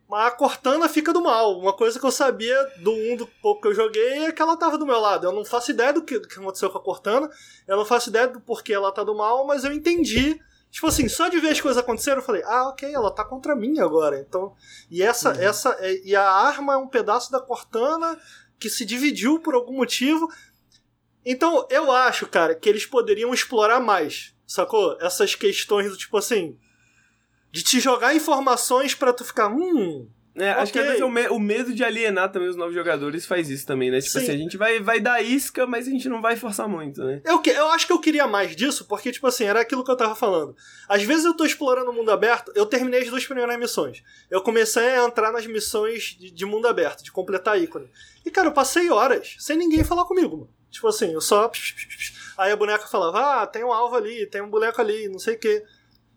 Mas 0.08 0.26
a 0.26 0.30
Cortana 0.30 0.88
fica 0.88 1.12
do 1.12 1.22
mal. 1.22 1.58
Uma 1.58 1.72
coisa 1.72 1.98
que 1.98 2.06
eu 2.06 2.12
sabia 2.12 2.56
do 2.78 2.92
um 2.92 3.16
do 3.16 3.26
pouco 3.42 3.62
que 3.62 3.68
eu 3.68 3.74
joguei 3.74 4.24
é 4.24 4.32
que 4.32 4.40
ela 4.40 4.56
tava 4.56 4.78
do 4.78 4.86
meu 4.86 4.98
lado. 5.00 5.26
Eu 5.26 5.32
não 5.32 5.44
faço 5.44 5.70
ideia 5.70 5.92
do 5.92 6.02
que, 6.02 6.18
do 6.18 6.28
que 6.28 6.38
aconteceu 6.38 6.70
com 6.70 6.78
a 6.78 6.82
Cortana. 6.82 7.28
Eu 7.66 7.76
não 7.76 7.84
faço 7.84 8.08
ideia 8.08 8.28
do 8.28 8.40
porquê 8.40 8.72
ela 8.72 8.92
tá 8.92 9.02
do 9.02 9.16
mal, 9.16 9.46
mas 9.46 9.64
eu 9.64 9.72
entendi. 9.72 10.40
Tipo 10.70 10.86
assim, 10.88 11.08
só 11.08 11.28
de 11.28 11.40
ver 11.40 11.50
as 11.50 11.60
coisas 11.60 11.82
aconteceram, 11.82 12.18
eu 12.18 12.24
falei, 12.24 12.42
ah, 12.44 12.68
ok, 12.68 12.92
ela 12.92 13.10
tá 13.10 13.24
contra 13.24 13.56
mim 13.56 13.78
agora. 13.80 14.20
Então. 14.20 14.54
E 14.90 15.02
essa. 15.02 15.32
Uhum. 15.32 15.40
essa 15.40 15.76
é, 15.80 16.00
E 16.04 16.14
a 16.14 16.28
arma 16.28 16.74
é 16.74 16.76
um 16.76 16.88
pedaço 16.88 17.32
da 17.32 17.40
Cortana 17.40 18.18
que 18.58 18.70
se 18.70 18.84
dividiu 18.84 19.40
por 19.40 19.54
algum 19.54 19.74
motivo. 19.74 20.28
Então, 21.28 21.66
eu 21.68 21.90
acho, 21.90 22.24
cara, 22.28 22.54
que 22.54 22.68
eles 22.68 22.86
poderiam 22.86 23.34
explorar 23.34 23.80
mais, 23.80 24.32
sacou? 24.46 24.96
Essas 25.00 25.34
questões 25.34 25.90
do 25.90 25.96
tipo 25.96 26.16
assim. 26.16 26.56
De 27.50 27.64
te 27.64 27.80
jogar 27.80 28.14
informações 28.14 28.94
para 28.94 29.12
tu 29.12 29.24
ficar. 29.24 29.48
Hum. 29.48 30.08
É, 30.36 30.50
acho 30.50 30.70
okay. 30.70 30.72
que 30.72 30.78
às 30.80 30.86
vezes 30.86 31.02
o, 31.02 31.08
me 31.08 31.26
o, 31.28 31.38
medo 31.38 31.72
de 31.72 31.82
alienar 31.82 32.30
também 32.30 32.46
os 32.46 32.56
novos 32.56 32.74
jogadores 32.74 33.24
faz 33.24 33.48
isso 33.48 33.66
também, 33.66 33.90
né? 33.90 34.00
Tipo 34.00 34.12
Sim. 34.12 34.18
assim, 34.18 34.32
a 34.32 34.36
gente 34.36 34.56
vai, 34.58 34.80
vai 34.80 35.00
dar 35.00 35.22
isca, 35.22 35.66
mas 35.66 35.88
a 35.88 35.90
gente 35.90 36.10
não 36.10 36.20
vai 36.20 36.36
forçar 36.36 36.68
muito, 36.68 37.02
né? 37.02 37.22
Eu, 37.24 37.42
eu 37.46 37.68
acho 37.70 37.86
que 37.86 37.92
eu 37.92 37.98
queria 37.98 38.26
mais 38.26 38.54
disso, 38.54 38.84
porque, 38.84 39.10
tipo 39.10 39.26
assim, 39.26 39.44
era 39.44 39.60
aquilo 39.62 39.82
que 39.82 39.90
eu 39.90 39.96
tava 39.96 40.14
falando. 40.14 40.54
Às 40.86 41.02
vezes 41.02 41.24
eu 41.24 41.34
tô 41.34 41.46
explorando 41.46 41.90
o 41.90 41.94
mundo 41.94 42.10
aberto, 42.10 42.52
eu 42.54 42.66
terminei 42.66 43.00
as 43.00 43.08
duas 43.08 43.24
primeiras 43.24 43.58
missões. 43.58 44.02
Eu 44.30 44.42
comecei 44.42 44.82
a 44.82 45.06
entrar 45.06 45.32
nas 45.32 45.46
missões 45.46 46.14
de, 46.20 46.30
de 46.30 46.44
mundo 46.44 46.68
aberto, 46.68 47.02
de 47.02 47.10
completar 47.10 47.58
ícone. 47.58 47.88
E, 48.24 48.30
cara, 48.30 48.48
eu 48.48 48.52
passei 48.52 48.90
horas 48.90 49.36
sem 49.38 49.56
ninguém 49.56 49.82
falar 49.82 50.04
comigo, 50.04 50.36
mano. 50.36 50.55
Tipo 50.70 50.88
assim, 50.88 51.12
eu 51.12 51.20
só. 51.20 51.50
Aí 52.36 52.52
a 52.52 52.56
boneca 52.56 52.86
falava, 52.86 53.42
ah, 53.42 53.46
tem 53.46 53.64
um 53.64 53.72
alvo 53.72 53.96
ali, 53.96 54.26
tem 54.26 54.42
um 54.42 54.50
boneco 54.50 54.80
ali, 54.80 55.08
não 55.08 55.18
sei 55.18 55.34
o 55.34 55.38
quê. 55.38 55.64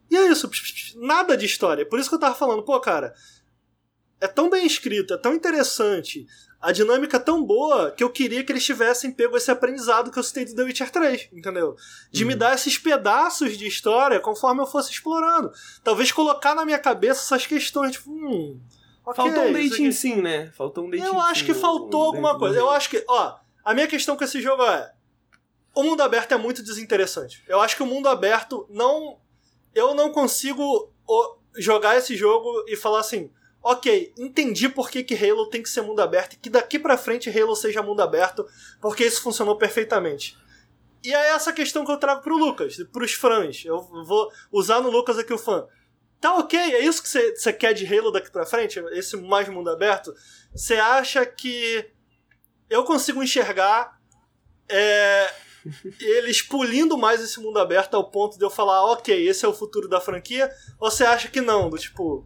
E 0.10 0.18
é 0.18 0.28
isso, 0.28 0.50
nada 0.96 1.38
de 1.38 1.46
história. 1.46 1.86
Por 1.86 2.00
isso 2.00 2.10
que 2.10 2.16
eu 2.16 2.20
tava 2.20 2.36
falando, 2.36 2.64
pô, 2.64 2.80
cara, 2.80 3.14
é 4.20 4.28
tão 4.28 4.50
bem 4.50 4.66
escrito, 4.66 5.14
é 5.14 5.18
tão 5.18 5.34
interessante, 5.34 6.26
a 6.62 6.74
dinâmica 6.74 7.16
é 7.16 7.20
tão 7.20 7.44
boa 7.44 7.92
que 7.92 8.04
eu 8.04 8.10
queria 8.10 8.44
que 8.44 8.52
eles 8.52 8.66
tivessem 8.66 9.12
pego 9.12 9.38
esse 9.38 9.50
aprendizado 9.50 10.12
que 10.12 10.20
eu 10.20 10.24
citei 10.24 10.44
do 10.44 10.54
The 10.54 10.64
Witcher 10.64 10.92
3, 10.92 11.30
entendeu? 11.32 11.76
De 12.12 12.24
uhum. 12.24 12.30
me 12.30 12.36
dar 12.36 12.54
esses 12.54 12.78
pedaços 12.78 13.58
de 13.58 13.66
história 13.66 14.20
conforme 14.20 14.62
eu 14.62 14.68
fosse 14.68 14.92
explorando. 14.92 15.52
Talvez 15.84 16.12
colocar 16.12 16.54
na 16.54 16.66
minha 16.66 16.80
cabeça 16.80 17.22
essas 17.22 17.48
questões, 17.48 17.94
tipo, 17.94 18.12
hum. 18.12 18.60
Okay, 19.06 19.24
faltou 19.24 19.44
um 19.46 19.54
dating 19.54 19.92
sim, 19.92 20.22
né? 20.22 20.52
Faltou 20.52 20.86
um 20.86 20.90
dating 20.90 21.06
Eu 21.06 21.20
acho 21.22 21.46
que 21.46 21.54
faltou 21.54 22.04
alguma 22.04 22.38
coisa. 22.38 22.60
Eu 22.60 22.70
acho 22.70 22.90
que, 22.90 23.04
ó, 23.08 23.38
a 23.64 23.74
minha 23.74 23.88
questão 23.88 24.16
com 24.16 24.24
esse 24.24 24.42
jogo 24.42 24.64
é. 24.64 24.94
O 25.76 25.84
mundo 25.84 26.02
aberto 26.02 26.32
é 26.34 26.38
muito 26.38 26.64
desinteressante. 26.64 27.44
Eu 27.48 27.62
acho 27.62 27.76
que 27.76 27.84
o 27.84 27.86
mundo 27.86 28.08
aberto 28.10 28.66
não. 28.70 29.20
Eu 29.74 29.94
não 29.94 30.12
consigo 30.12 30.92
jogar 31.58 31.98
esse 31.98 32.16
jogo 32.16 32.66
e 32.68 32.76
falar 32.76 33.00
assim. 33.00 33.32
Ok, 33.62 34.14
entendi 34.18 34.70
por 34.70 34.90
que, 34.90 35.04
que 35.04 35.14
Halo 35.14 35.50
tem 35.50 35.62
que 35.62 35.70
ser 35.70 35.82
mundo 35.82 36.00
aberto 36.00 36.34
e 36.34 36.38
que 36.38 36.50
daqui 36.50 36.80
pra 36.80 36.98
frente 36.98 37.30
Halo 37.30 37.54
seja 37.58 37.84
mundo 37.84 38.02
aberto, 38.02 38.48
porque 38.80 39.04
isso 39.04 39.22
funcionou 39.22 39.58
perfeitamente. 39.58 40.38
E 41.04 41.14
é 41.14 41.32
essa 41.32 41.52
questão 41.52 41.86
que 41.86 41.92
eu 41.92 41.98
trago 41.98 42.22
pro 42.22 42.38
Lucas, 42.38 42.78
pros 42.92 43.14
fãs. 43.14 43.64
Eu 43.66 43.82
vou 43.82 44.32
usar 44.52 44.80
no 44.80 44.90
Lucas 44.90 45.18
aqui 45.18 45.34
o 45.34 45.38
fã. 45.38 45.68
Tá 46.22 46.36
ok, 46.36 46.58
é 46.58 46.80
isso 46.80 47.02
que 47.02 47.10
você 47.10 47.54
quer 47.54 47.74
de 47.74 47.86
Halo 47.86 48.12
daqui 48.12 48.30
pra 48.30 48.46
frente? 48.46 48.80
Esse 48.92 49.16
mais 49.18 49.48
mundo 49.48 49.70
aberto? 49.70 50.14
Você 50.54 50.76
acha 50.76 51.26
que 51.26 51.90
eu 52.70 52.84
consigo 52.84 53.24
enxergar 53.24 54.00
é, 54.70 55.32
eles 56.00 56.42
pulindo 56.42 56.98
mais 56.98 57.22
esse 57.22 57.40
mundo 57.40 57.60
aberto 57.60 57.96
ao 57.96 58.10
ponto 58.10 58.38
de 58.38 58.44
eu 58.44 58.50
falar, 58.50 58.86
ok, 58.86 59.28
esse 59.28 59.46
é 59.46 59.48
o 59.48 59.54
futuro 59.54 59.88
da 59.88 60.00
franquia, 60.00 60.50
ou 60.80 60.90
você 60.90 61.04
acha 61.04 61.28
que 61.28 61.42
não? 61.42 61.70
Do 61.70 61.78
tipo, 61.78 62.26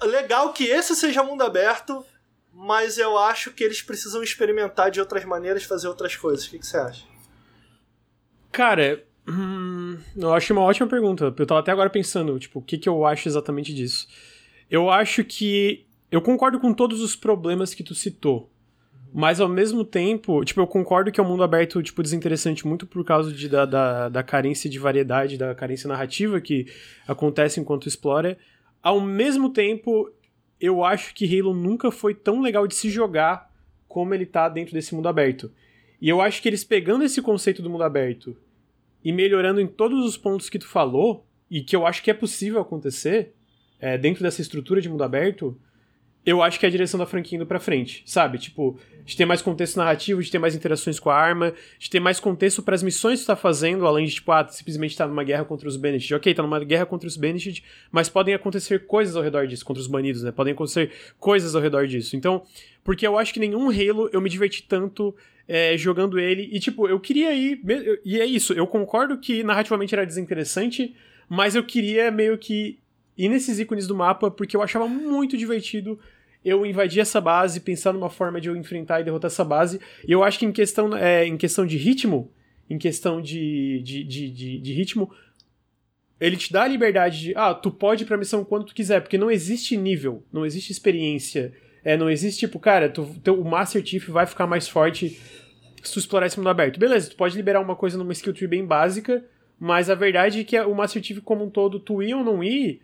é 0.00 0.04
legal 0.04 0.52
que 0.52 0.64
esse 0.64 0.94
seja 0.94 1.22
mundo 1.22 1.42
aberto, 1.42 2.04
mas 2.52 2.98
eu 2.98 3.18
acho 3.18 3.52
que 3.52 3.64
eles 3.64 3.82
precisam 3.82 4.22
experimentar 4.22 4.90
de 4.90 5.00
outras 5.00 5.24
maneiras, 5.24 5.64
fazer 5.64 5.88
outras 5.88 6.16
coisas. 6.16 6.46
O 6.46 6.50
que, 6.50 6.58
que 6.58 6.66
você 6.66 6.76
acha? 6.76 7.04
Cara, 8.52 9.04
hum, 9.28 9.98
eu 10.16 10.32
acho 10.32 10.52
uma 10.52 10.62
ótima 10.62 10.86
pergunta. 10.86 11.34
Eu 11.36 11.46
tava 11.46 11.60
até 11.60 11.70
agora 11.70 11.90
pensando, 11.90 12.38
tipo, 12.38 12.60
o 12.60 12.62
que, 12.62 12.78
que 12.78 12.88
eu 12.88 13.04
acho 13.04 13.28
exatamente 13.28 13.74
disso. 13.74 14.06
Eu 14.70 14.90
acho 14.90 15.24
que. 15.24 15.86
Eu 16.10 16.22
concordo 16.22 16.60
com 16.60 16.72
todos 16.72 17.00
os 17.00 17.14
problemas 17.16 17.74
que 17.74 17.82
tu 17.82 17.94
citou. 17.94 18.50
Mas 19.18 19.40
ao 19.40 19.48
mesmo 19.48 19.82
tempo, 19.82 20.44
tipo, 20.44 20.60
eu 20.60 20.66
concordo 20.66 21.10
que 21.10 21.18
é 21.18 21.22
um 21.22 21.26
mundo 21.26 21.42
aberto, 21.42 21.82
tipo, 21.82 22.02
desinteressante 22.02 22.66
muito 22.66 22.86
por 22.86 23.02
causa 23.02 23.32
de, 23.32 23.48
da, 23.48 23.64
da, 23.64 24.08
da 24.10 24.22
carência 24.22 24.68
de 24.68 24.78
variedade, 24.78 25.38
da 25.38 25.54
carência 25.54 25.88
narrativa 25.88 26.38
que 26.38 26.66
acontece 27.08 27.58
enquanto 27.58 27.88
explora. 27.88 28.36
Ao 28.82 29.00
mesmo 29.00 29.48
tempo, 29.48 30.12
eu 30.60 30.84
acho 30.84 31.14
que 31.14 31.24
Halo 31.24 31.54
nunca 31.54 31.90
foi 31.90 32.14
tão 32.14 32.42
legal 32.42 32.66
de 32.66 32.74
se 32.74 32.90
jogar 32.90 33.50
como 33.88 34.12
ele 34.12 34.26
tá 34.26 34.50
dentro 34.50 34.74
desse 34.74 34.94
mundo 34.94 35.08
aberto. 35.08 35.50
E 35.98 36.10
eu 36.10 36.20
acho 36.20 36.42
que 36.42 36.48
eles 36.50 36.62
pegando 36.62 37.02
esse 37.02 37.22
conceito 37.22 37.62
do 37.62 37.70
mundo 37.70 37.84
aberto 37.84 38.36
e 39.02 39.12
melhorando 39.12 39.62
em 39.62 39.66
todos 39.66 40.04
os 40.04 40.18
pontos 40.18 40.50
que 40.50 40.58
tu 40.58 40.68
falou, 40.68 41.24
e 41.50 41.62
que 41.62 41.74
eu 41.74 41.86
acho 41.86 42.02
que 42.02 42.10
é 42.10 42.14
possível 42.14 42.60
acontecer 42.60 43.32
é, 43.80 43.96
dentro 43.96 44.22
dessa 44.22 44.42
estrutura 44.42 44.82
de 44.82 44.90
mundo 44.90 45.04
aberto, 45.04 45.58
eu 46.26 46.42
acho 46.42 46.58
que 46.58 46.66
é 46.66 46.68
a 46.68 46.72
direção 46.72 46.98
da 46.98 47.06
franquia 47.06 47.36
indo 47.36 47.46
pra 47.46 47.60
frente, 47.60 48.02
sabe? 48.04 48.36
Tipo, 48.36 48.76
de 49.06 49.16
ter 49.16 49.24
mais 49.24 49.40
contexto 49.40 49.76
narrativo, 49.76 50.20
de 50.20 50.30
ter 50.30 50.38
mais 50.38 50.54
interações 50.54 50.98
com 50.98 51.08
a 51.08 51.14
arma, 51.14 51.54
de 51.78 51.88
ter 51.88 52.00
mais 52.00 52.18
contexto 52.18 52.60
para 52.60 52.74
as 52.74 52.82
missões 52.82 53.20
que 53.20 53.24
tu 53.24 53.28
tá 53.28 53.36
fazendo, 53.36 53.86
além 53.86 54.04
de, 54.04 54.14
tipo, 54.14 54.32
ah, 54.32 54.46
simplesmente 54.48 54.96
tá 54.96 55.06
numa 55.06 55.22
guerra 55.22 55.44
contra 55.44 55.68
os 55.68 55.76
Benefit. 55.76 56.12
Ok, 56.14 56.34
tá 56.34 56.42
numa 56.42 56.62
guerra 56.62 56.84
contra 56.84 57.08
os 57.08 57.16
Benefit, 57.16 57.62
mas 57.92 58.08
podem 58.08 58.34
acontecer 58.34 58.84
coisas 58.86 59.14
ao 59.14 59.22
redor 59.22 59.46
disso, 59.46 59.64
contra 59.64 59.80
os 59.80 59.86
banidos, 59.86 60.24
né? 60.24 60.32
Podem 60.32 60.52
acontecer 60.52 60.90
coisas 61.20 61.54
ao 61.54 61.62
redor 61.62 61.86
disso. 61.86 62.16
Então, 62.16 62.42
porque 62.82 63.06
eu 63.06 63.16
acho 63.16 63.32
que 63.32 63.38
nenhum 63.38 63.70
Halo 63.70 64.10
eu 64.12 64.20
me 64.20 64.28
diverti 64.28 64.64
tanto 64.64 65.14
é, 65.46 65.78
jogando 65.78 66.18
ele, 66.18 66.50
e 66.52 66.58
tipo, 66.58 66.88
eu 66.88 66.98
queria 66.98 67.32
ir. 67.32 67.60
E 68.04 68.20
é 68.20 68.26
isso, 68.26 68.52
eu 68.52 68.66
concordo 68.66 69.18
que 69.18 69.44
narrativamente 69.44 69.94
era 69.94 70.04
desinteressante, 70.04 70.94
mas 71.28 71.54
eu 71.54 71.62
queria 71.62 72.10
meio 72.10 72.36
que 72.36 72.80
ir 73.16 73.28
nesses 73.28 73.58
ícones 73.58 73.86
do 73.86 73.94
mapa 73.94 74.30
porque 74.30 74.56
eu 74.56 74.62
achava 74.62 74.86
muito 74.86 75.36
divertido 75.36 75.98
eu 76.46 76.64
invadir 76.64 77.00
essa 77.00 77.20
base, 77.20 77.58
pensar 77.58 77.92
numa 77.92 78.08
forma 78.08 78.40
de 78.40 78.48
eu 78.48 78.56
enfrentar 78.56 79.00
e 79.00 79.04
derrotar 79.04 79.28
essa 79.28 79.44
base. 79.44 79.80
E 80.06 80.12
eu 80.12 80.22
acho 80.22 80.38
que 80.38 80.46
em 80.46 80.52
questão, 80.52 80.96
é, 80.96 81.26
em 81.26 81.36
questão 81.36 81.66
de 81.66 81.76
ritmo, 81.76 82.30
em 82.70 82.78
questão 82.78 83.20
de, 83.20 83.82
de, 83.82 84.04
de, 84.04 84.30
de, 84.30 84.58
de 84.60 84.72
ritmo, 84.72 85.10
ele 86.20 86.36
te 86.36 86.52
dá 86.52 86.62
a 86.62 86.68
liberdade 86.68 87.18
de, 87.20 87.32
ah, 87.36 87.52
tu 87.52 87.68
pode 87.70 88.04
ir 88.04 88.06
pra 88.06 88.16
missão 88.16 88.44
quando 88.44 88.66
tu 88.66 88.74
quiser, 88.74 89.00
porque 89.00 89.18
não 89.18 89.28
existe 89.28 89.76
nível, 89.76 90.24
não 90.32 90.46
existe 90.46 90.70
experiência, 90.70 91.52
é, 91.84 91.96
não 91.96 92.08
existe 92.08 92.38
tipo, 92.38 92.60
cara, 92.60 92.88
tu, 92.88 93.12
teu, 93.24 93.40
o 93.40 93.44
Master 93.44 93.84
Chief 93.84 94.08
vai 94.08 94.24
ficar 94.24 94.46
mais 94.46 94.68
forte 94.68 95.20
se 95.82 95.92
tu 95.92 95.98
explorar 95.98 96.26
esse 96.26 96.38
mundo 96.38 96.48
aberto. 96.48 96.78
Beleza, 96.78 97.10
tu 97.10 97.16
pode 97.16 97.36
liberar 97.36 97.60
uma 97.60 97.74
coisa 97.74 97.98
numa 97.98 98.12
skill 98.12 98.32
tree 98.32 98.46
bem 98.46 98.64
básica, 98.64 99.24
mas 99.58 99.90
a 99.90 99.96
verdade 99.96 100.40
é 100.40 100.44
que 100.44 100.58
o 100.60 100.74
Master 100.74 101.02
Chief 101.02 101.20
como 101.20 101.44
um 101.44 101.50
todo, 101.50 101.80
tu 101.80 102.00
ir 102.02 102.14
ou 102.14 102.22
não 102.22 102.42
ir, 102.42 102.82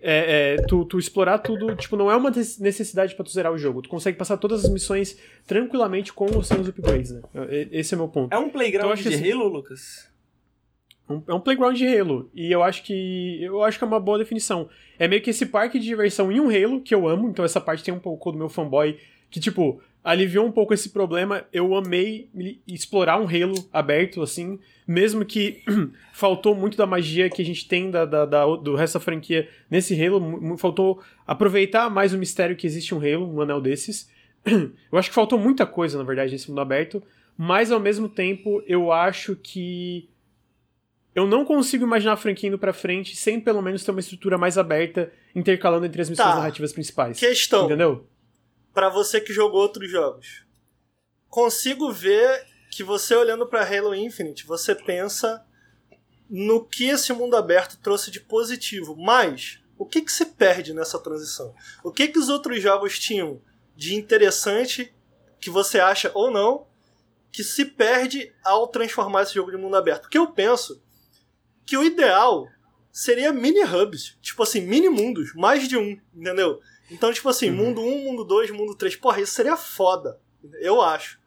é, 0.00 0.54
é, 0.54 0.62
tu, 0.66 0.84
tu, 0.84 0.98
explorar 0.98 1.38
tudo, 1.38 1.74
tipo, 1.74 1.96
não 1.96 2.10
é 2.10 2.16
uma 2.16 2.30
necessidade 2.30 3.14
para 3.14 3.24
tu 3.24 3.30
zerar 3.30 3.52
o 3.52 3.58
jogo. 3.58 3.82
Tu 3.82 3.88
consegue 3.88 4.18
passar 4.18 4.36
todas 4.36 4.64
as 4.64 4.70
missões 4.70 5.18
tranquilamente 5.46 6.12
com 6.12 6.26
os 6.36 6.46
seus 6.46 6.68
upgrades, 6.68 7.12
né? 7.12 7.22
Esse 7.72 7.94
é 7.94 7.96
o 7.96 8.00
meu 8.00 8.08
ponto. 8.08 8.32
É 8.32 8.38
um 8.38 8.50
playground 8.50 8.98
então, 8.98 9.10
de 9.10 9.16
assim, 9.16 9.32
Halo, 9.32 9.48
Lucas? 9.48 10.08
Um, 11.08 11.22
é 11.26 11.34
um 11.34 11.40
playground 11.40 11.76
de 11.76 11.86
Halo. 11.86 12.30
E 12.34 12.52
eu 12.52 12.62
acho 12.62 12.82
que. 12.82 13.42
Eu 13.42 13.62
acho 13.62 13.78
que 13.78 13.84
é 13.84 13.86
uma 13.86 14.00
boa 14.00 14.18
definição. 14.18 14.68
É 14.98 15.06
meio 15.08 15.22
que 15.22 15.30
esse 15.30 15.46
parque 15.46 15.78
de 15.78 15.84
diversão 15.86 16.30
em 16.30 16.40
um 16.40 16.48
Halo, 16.48 16.80
que 16.80 16.94
eu 16.94 17.08
amo, 17.08 17.28
então 17.28 17.44
essa 17.44 17.60
parte 17.60 17.84
tem 17.84 17.94
um 17.94 18.00
pouco 18.00 18.32
do 18.32 18.38
meu 18.38 18.48
fanboy, 18.48 18.98
que, 19.30 19.40
tipo, 19.40 19.80
aliviou 20.06 20.46
um 20.46 20.52
pouco 20.52 20.72
esse 20.72 20.90
problema. 20.90 21.44
Eu 21.52 21.74
amei 21.74 22.30
explorar 22.64 23.20
um 23.20 23.24
Halo 23.24 23.68
aberto, 23.72 24.22
assim, 24.22 24.56
mesmo 24.86 25.24
que 25.24 25.64
faltou 26.14 26.54
muito 26.54 26.76
da 26.76 26.86
magia 26.86 27.28
que 27.28 27.42
a 27.42 27.44
gente 27.44 27.66
tem 27.66 27.90
da, 27.90 28.04
da, 28.04 28.24
da, 28.24 28.46
do 28.46 28.76
resto 28.76 28.94
da 28.94 29.00
franquia 29.00 29.48
nesse 29.68 30.00
Halo. 30.00 30.56
Faltou 30.56 31.02
aproveitar 31.26 31.90
mais 31.90 32.14
o 32.14 32.18
mistério 32.18 32.54
que 32.54 32.68
existe 32.68 32.94
um 32.94 32.98
Halo, 32.98 33.28
um 33.28 33.40
anel 33.40 33.60
desses. 33.60 34.08
Eu 34.46 34.96
acho 34.96 35.08
que 35.08 35.14
faltou 35.14 35.40
muita 35.40 35.66
coisa, 35.66 35.98
na 35.98 36.04
verdade, 36.04 36.30
nesse 36.30 36.48
mundo 36.48 36.60
aberto. 36.60 37.02
Mas 37.36 37.72
ao 37.72 37.80
mesmo 37.80 38.08
tempo, 38.08 38.62
eu 38.66 38.90
acho 38.90 39.36
que. 39.36 40.08
Eu 41.14 41.26
não 41.26 41.44
consigo 41.44 41.84
imaginar 41.84 42.14
a 42.14 42.16
franquia 42.16 42.48
indo 42.48 42.58
pra 42.58 42.72
frente 42.72 43.14
sem 43.14 43.38
pelo 43.38 43.60
menos 43.60 43.84
ter 43.84 43.90
uma 43.90 44.00
estrutura 44.00 44.38
mais 44.38 44.56
aberta 44.56 45.12
intercalando 45.34 45.84
entre 45.84 46.00
as 46.00 46.08
missões 46.08 46.28
tá. 46.28 46.36
narrativas 46.36 46.72
principais. 46.72 47.18
Questão. 47.18 47.66
Entendeu? 47.66 48.06
Para 48.76 48.90
você 48.90 49.22
que 49.22 49.32
jogou 49.32 49.62
outros 49.62 49.90
jogos. 49.90 50.44
Consigo 51.30 51.90
ver 51.90 52.46
que 52.70 52.84
você 52.84 53.14
olhando 53.14 53.46
para 53.46 53.64
Halo 53.64 53.94
Infinite, 53.94 54.44
você 54.44 54.74
pensa 54.74 55.42
no 56.28 56.62
que 56.62 56.84
esse 56.84 57.10
mundo 57.14 57.38
aberto 57.38 57.78
trouxe 57.78 58.10
de 58.10 58.20
positivo, 58.20 58.94
mas 58.94 59.60
o 59.78 59.86
que 59.86 60.02
que 60.02 60.12
se 60.12 60.26
perde 60.26 60.74
nessa 60.74 60.98
transição? 60.98 61.54
O 61.82 61.90
que 61.90 62.08
que 62.08 62.18
os 62.18 62.28
outros 62.28 62.60
jogos 62.60 62.98
tinham 62.98 63.40
de 63.74 63.94
interessante 63.94 64.94
que 65.40 65.48
você 65.48 65.80
acha 65.80 66.10
ou 66.12 66.30
não 66.30 66.66
que 67.32 67.42
se 67.42 67.64
perde 67.64 68.30
ao 68.44 68.68
transformar 68.68 69.22
esse 69.22 69.32
jogo 69.32 69.50
de 69.50 69.56
mundo 69.56 69.76
aberto? 69.76 70.02
Porque 70.02 70.18
eu 70.18 70.32
penso 70.32 70.82
que 71.64 71.78
o 71.78 71.82
ideal 71.82 72.46
seria 72.92 73.32
mini 73.32 73.64
hubs, 73.64 74.18
tipo 74.20 74.42
assim, 74.42 74.60
mini 74.60 74.90
mundos, 74.90 75.32
mais 75.34 75.66
de 75.66 75.78
um, 75.78 75.98
entendeu? 76.14 76.60
Então, 76.90 77.12
tipo 77.12 77.28
assim, 77.28 77.50
uhum. 77.50 77.56
mundo 77.56 77.80
1, 77.80 78.04
mundo 78.04 78.24
2, 78.24 78.50
mundo 78.50 78.74
3, 78.74 78.96
porra, 78.96 79.20
isso 79.20 79.32
seria 79.32 79.56
foda. 79.56 80.18
Eu 80.60 80.80
acho. 80.80 81.18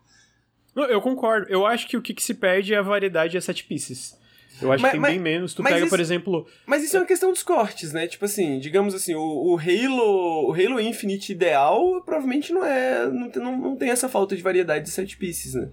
Não, 0.76 0.86
eu 0.86 1.02
concordo. 1.02 1.48
Eu 1.50 1.66
acho 1.66 1.88
que 1.88 1.98
o 1.98 2.02
que, 2.02 2.14
que 2.14 2.24
se 2.24 2.34
perde 2.34 2.74
é 2.74 2.78
a 2.78 2.82
variedade 2.82 3.34
de 3.34 3.42
set 3.42 3.64
pieces. 3.66 4.18
Eu 4.62 4.72
acho 4.72 4.82
mas, 4.82 4.92
que 4.92 4.96
tem 4.96 5.02
mas, 5.02 5.12
bem 5.12 5.20
menos. 5.20 5.54
Tu 5.54 5.64
pega, 5.64 5.80
isso, 5.80 5.90
por 5.90 6.00
exemplo. 6.00 6.48
Mas 6.66 6.84
isso 6.84 6.96
é 6.98 7.00
uma 7.00 7.06
questão 7.06 7.32
dos 7.32 7.44
cortes, 7.44 7.94
né? 7.94 8.08
Tipo 8.08 8.26
assim, 8.26 8.60
digamos 8.60 8.94
assim, 8.94 9.16
o, 9.16 9.22
o 9.22 9.58
Halo. 9.58 10.50
O 10.50 10.54
Halo 10.54 10.80
Infinite 10.80 11.32
ideal 11.32 12.02
provavelmente 12.04 12.52
não 12.52 12.66
é. 12.66 13.08
Não, 13.10 13.30
não, 13.36 13.58
não 13.58 13.76
tem 13.76 13.90
essa 13.90 14.10
falta 14.10 14.36
de 14.36 14.42
variedade 14.42 14.86
de 14.86 14.92
set 14.92 15.18
pieces, 15.18 15.54
né? 15.54 15.70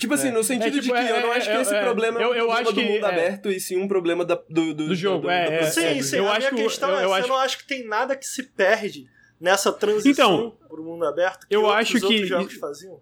Tipo 0.00 0.14
assim, 0.14 0.28
é. 0.28 0.32
no 0.32 0.42
sentido 0.42 0.78
é, 0.78 0.80
tipo, 0.80 0.82
de 0.82 0.92
que 0.92 0.96
é, 0.96 1.18
eu 1.18 1.20
não 1.20 1.32
acho 1.32 1.46
que 1.46 1.52
é, 1.52 1.60
esse 1.60 1.74
é, 1.74 1.82
problema 1.82 2.20
eu, 2.20 2.34
é 2.34 2.42
um 2.42 2.46
problema 2.46 2.72
do 2.72 2.82
mundo 2.82 3.04
aberto 3.04 3.50
e 3.50 3.60
sim 3.60 3.76
um 3.76 3.86
problema 3.86 4.24
da, 4.24 4.34
do, 4.34 4.72
do, 4.72 4.88
do, 4.88 4.94
jogo. 4.94 5.22
Do, 5.24 5.30
é, 5.30 5.64
sim, 5.64 6.02
sim. 6.02 6.16
Eu 6.16 6.28
a 6.28 6.36
acho 6.36 6.54
minha 6.54 6.64
questão 6.64 6.90
eu, 6.90 7.00
eu 7.00 7.14
é, 7.14 7.18
acho... 7.18 7.26
eu 7.26 7.28
não 7.28 7.36
acho 7.36 7.58
que 7.58 7.66
tem 7.66 7.86
nada 7.86 8.16
que 8.16 8.26
se 8.26 8.44
perde 8.44 9.06
nessa 9.38 9.70
transição 9.70 10.34
então, 10.34 10.56
pro 10.68 10.82
mundo 10.82 11.04
aberto 11.04 11.46
que 11.46 11.54
eu 11.54 11.64
outros, 11.64 11.96
acho 11.96 12.00
que 12.08 12.24
jogos 12.24 12.54
faziam. 12.54 12.98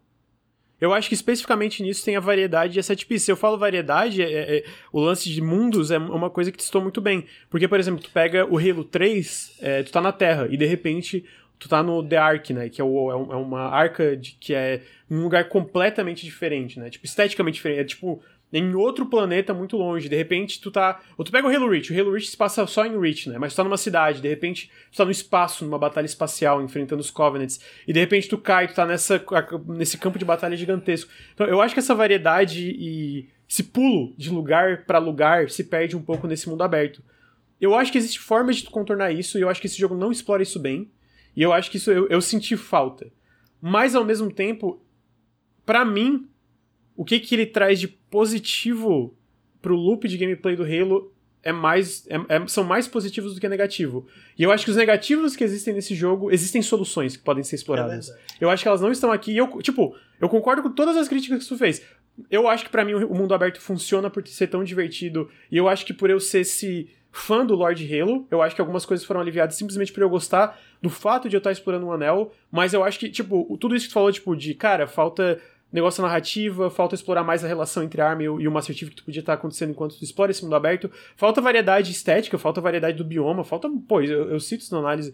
Eu 0.81 0.93
acho 0.93 1.09
que 1.09 1.15
especificamente 1.15 1.83
nisso 1.83 2.05
tem 2.05 2.17
a 2.17 2.21
variedade 2.21 2.81
de 2.81 3.07
pieces. 3.07 3.25
Se 3.25 3.33
eu 3.33 3.37
falo 3.37 3.59
variedade, 3.59 4.23
é, 4.23 4.59
é, 4.59 4.65
o 4.93 5.01
lance 5.01 5.29
de 5.29 5.41
mundos 5.41 5.91
é 5.91 5.99
uma 5.99 6.31
coisa 6.31 6.53
que 6.53 6.59
testou 6.59 6.81
muito 6.81 7.01
bem. 7.01 7.27
Porque, 7.51 7.67
por 7.67 7.81
exemplo, 7.81 8.03
tu 8.03 8.11
pega 8.11 8.47
o 8.47 8.59
Halo 8.59 8.85
3, 8.85 9.59
é, 9.61 9.83
tu 9.83 9.91
tá 9.91 10.01
na 10.01 10.13
Terra, 10.13 10.47
e 10.49 10.57
de 10.57 10.67
repente 10.67 11.25
tu 11.59 11.69
tá 11.69 11.83
no 11.83 12.03
The 12.03 12.17
Ark, 12.17 12.53
né? 12.53 12.69
Que 12.69 12.81
é, 12.81 12.85
o, 12.85 13.11
é, 13.11 13.35
é 13.35 13.37
uma 13.37 13.69
arca 13.69 14.17
de, 14.17 14.33
que 14.33 14.55
é 14.55 14.83
um 15.11 15.23
lugar 15.23 15.49
completamente 15.49 16.25
diferente, 16.25 16.79
né? 16.79 16.91
Tipo, 16.91 17.07
esteticamente 17.07 17.57
diferente. 17.57 17.81
É 17.81 17.85
tipo 17.85 18.23
em 18.53 18.75
outro 18.75 19.07
planeta 19.07 19.53
muito 19.53 19.77
longe. 19.77 20.09
De 20.09 20.17
repente, 20.17 20.61
tu 20.61 20.71
tá. 20.71 21.01
Ou 21.17 21.25
tu 21.25 21.31
pega 21.31 21.47
o 21.47 21.55
Halo 21.55 21.69
Reach. 21.69 21.93
O 21.93 22.01
Halo 22.01 22.13
Reach 22.13 22.29
se 22.29 22.37
passa 22.37 22.67
só 22.67 22.87
em 22.87 22.99
Reach, 22.99 23.29
né? 23.29 23.39
Mas 23.39 23.53
tu 23.53 23.57
tá 23.57 23.65
numa 23.65 23.77
cidade. 23.77 24.23
De 24.23 24.29
repente, 24.29 24.71
tu 24.91 24.97
tá 24.97 25.05
no 25.05 25.11
espaço, 25.11 25.65
numa 25.65 25.79
batalha 25.79 26.07
espacial, 26.07 26.63
enfrentando 26.63 27.01
os 27.01 27.11
Covenants. 27.11 27.61
E 27.87 27.93
de 27.93 28.01
repente 28.01 28.29
tu 28.29 28.39
cai, 28.39 28.69
tu 28.69 28.75
tá 28.75 28.87
nessa, 28.87 29.23
nesse 29.67 29.99
campo 29.99 30.19
de 30.19 30.25
batalha 30.25 30.57
gigantesco. 30.57 31.11
Então, 31.35 31.47
eu 31.47 31.61
acho 31.61 31.75
que 31.75 31.81
essa 31.81 31.95
variedade 31.95 32.71
e 32.71 33.29
esse 33.49 33.63
pulo 33.63 34.15
de 34.17 34.31
lugar 34.31 34.85
para 34.85 34.99
lugar 34.99 35.51
se 35.51 35.65
perde 35.65 35.97
um 35.97 36.03
pouco 36.03 36.27
nesse 36.27 36.49
mundo 36.49 36.63
aberto. 36.63 37.03
Eu 37.61 37.75
acho 37.75 37.91
que 37.91 37.99
existe 37.99 38.21
formas 38.21 38.57
de 38.57 38.65
tu 38.65 38.71
contornar 38.71 39.11
isso, 39.11 39.37
e 39.37 39.41
eu 39.41 39.49
acho 39.49 39.61
que 39.61 39.67
esse 39.67 39.79
jogo 39.79 39.97
não 39.97 40.13
explora 40.13 40.43
isso 40.43 40.61
bem. 40.61 40.89
E 41.39 41.43
eu 41.45 41.53
acho 41.53 41.71
que 41.71 41.77
isso 41.77 41.93
eu, 41.93 42.09
eu 42.09 42.21
senti 42.21 42.57
falta. 42.57 43.07
Mas 43.63 43.95
ao 43.95 44.05
mesmo 44.05 44.29
tempo, 44.29 44.83
para 45.65 45.85
mim, 45.85 46.29
o 46.97 47.05
que 47.05 47.21
que 47.21 47.33
ele 47.33 47.47
traz 47.47 47.79
de 47.79 47.87
positivo 47.87 49.17
pro 49.63 49.77
loop 49.77 50.09
de 50.09 50.19
gameplay 50.19 50.57
do 50.57 50.65
Halo 50.65 51.15
é 51.41 51.53
mais 51.53 52.05
é, 52.09 52.17
é, 52.29 52.47
são 52.49 52.65
mais 52.65 52.89
positivos 52.89 53.37
do 53.37 53.41
que 53.41 53.49
negativo. 53.49 54.05
E 54.37 54.43
eu 54.43 54.51
acho 54.51 54.65
que 54.65 54.73
os 54.73 54.77
negativos 54.77 55.37
que 55.37 55.45
existem 55.45 55.73
nesse 55.75 55.95
jogo, 55.95 56.33
existem 56.33 56.61
soluções 56.61 57.17
que 57.17 57.23
podem 57.23 57.45
ser 57.45 57.55
exploradas. 57.55 58.11
É 58.11 58.19
eu 58.41 58.51
acho 58.51 58.65
que 58.65 58.69
elas 58.69 58.81
não 58.81 58.91
estão 58.91 59.13
aqui. 59.13 59.37
Eu, 59.37 59.63
tipo, 59.63 59.95
eu 60.21 60.29
concordo 60.29 60.61
com 60.61 60.73
todas 60.73 60.97
as 60.97 61.07
críticas 61.07 61.45
que 61.45 61.49
tu 61.49 61.57
fez. 61.57 61.81
Eu 62.29 62.49
acho 62.49 62.65
que 62.65 62.71
para 62.71 62.85
mim 62.85 62.95
o 62.95 63.15
mundo 63.15 63.33
aberto 63.33 63.61
funciona 63.61 64.11
por 64.11 64.27
ser 64.27 64.49
tão 64.49 64.65
divertido. 64.65 65.31
E 65.53 65.57
eu 65.57 65.69
acho 65.69 65.87
que 65.87 65.95
por 65.95 66.11
eu 66.11 66.19
ser 66.19 66.41
esse 66.41 66.91
fã 67.19 67.45
do 67.45 67.55
Lord 67.55 68.01
Halo. 68.01 68.27
Eu 68.31 68.41
acho 68.43 68.55
que 68.55 68.61
algumas 68.61 68.87
coisas 68.87 69.05
foram 69.05 69.21
aliviadas 69.21 69.57
simplesmente 69.57 69.93
por 69.93 70.03
eu 70.03 70.09
gostar 70.09 70.59
do 70.81 70.89
fato 70.89 71.29
de 71.29 71.37
eu 71.37 71.39
estar 71.39 71.53
explorando 71.53 71.87
um 71.87 71.93
anel. 71.93 72.33
Mas 72.51 72.73
eu 72.73 72.85
acho 72.85 72.99
que, 72.99 73.11
tipo, 73.11 73.57
tudo 73.59 73.75
isso 73.75 73.87
que 73.87 73.91
tu 73.91 73.95
falou, 73.95 74.13
tipo, 74.13 74.35
de, 74.37 74.55
cara, 74.55 74.87
falta 74.87 75.41
negócio 75.73 76.03
narrativa, 76.03 76.71
falta 76.71 76.95
explorar 76.95 77.23
mais 77.23 77.45
a 77.45 77.49
relação 77.49 77.83
entre 77.83 78.01
a 78.01 78.09
arma 78.09 78.23
e 78.23 78.49
o, 78.49 78.51
Master 78.51 78.75
Chief 78.75 78.89
que 78.89 78.97
tu 78.97 79.05
podia 79.05 79.21
estar 79.21 79.35
acontecendo 79.35 79.71
enquanto 79.71 79.99
tu 79.99 80.05
explora 80.05 80.31
esse 80.31 80.43
mundo 80.43 80.57
aberto. 80.57 80.91
Falta 81.17 81.41
variedade 81.41 81.91
estética, 81.93 82.39
falta 82.39 82.61
variedade 82.61 82.97
do 82.97 83.05
bioma, 83.05 83.45
falta. 83.45 83.69
Pô, 83.87 84.01
eu, 84.01 84.31
eu 84.31 84.41
cito 84.41 84.63
isso 84.63 84.75
na 84.75 84.81
análise. 84.81 85.13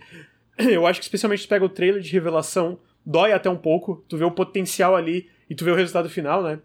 Eu 0.57 0.87
acho 0.87 1.01
que 1.01 1.05
especialmente 1.05 1.43
tu 1.43 1.49
pega 1.49 1.65
o 1.65 1.69
trailer 1.69 2.01
de 2.01 2.13
revelação, 2.13 2.79
dói 3.05 3.33
até 3.33 3.51
um 3.51 3.57
pouco, 3.57 4.05
tu 4.09 4.17
vê 4.17 4.23
o 4.23 4.31
potencial 4.31 4.95
ali 4.95 5.29
e 5.51 5.55
tu 5.55 5.65
vê 5.65 5.73
o 5.73 5.75
resultado 5.75 6.09
final, 6.09 6.45
né? 6.45 6.61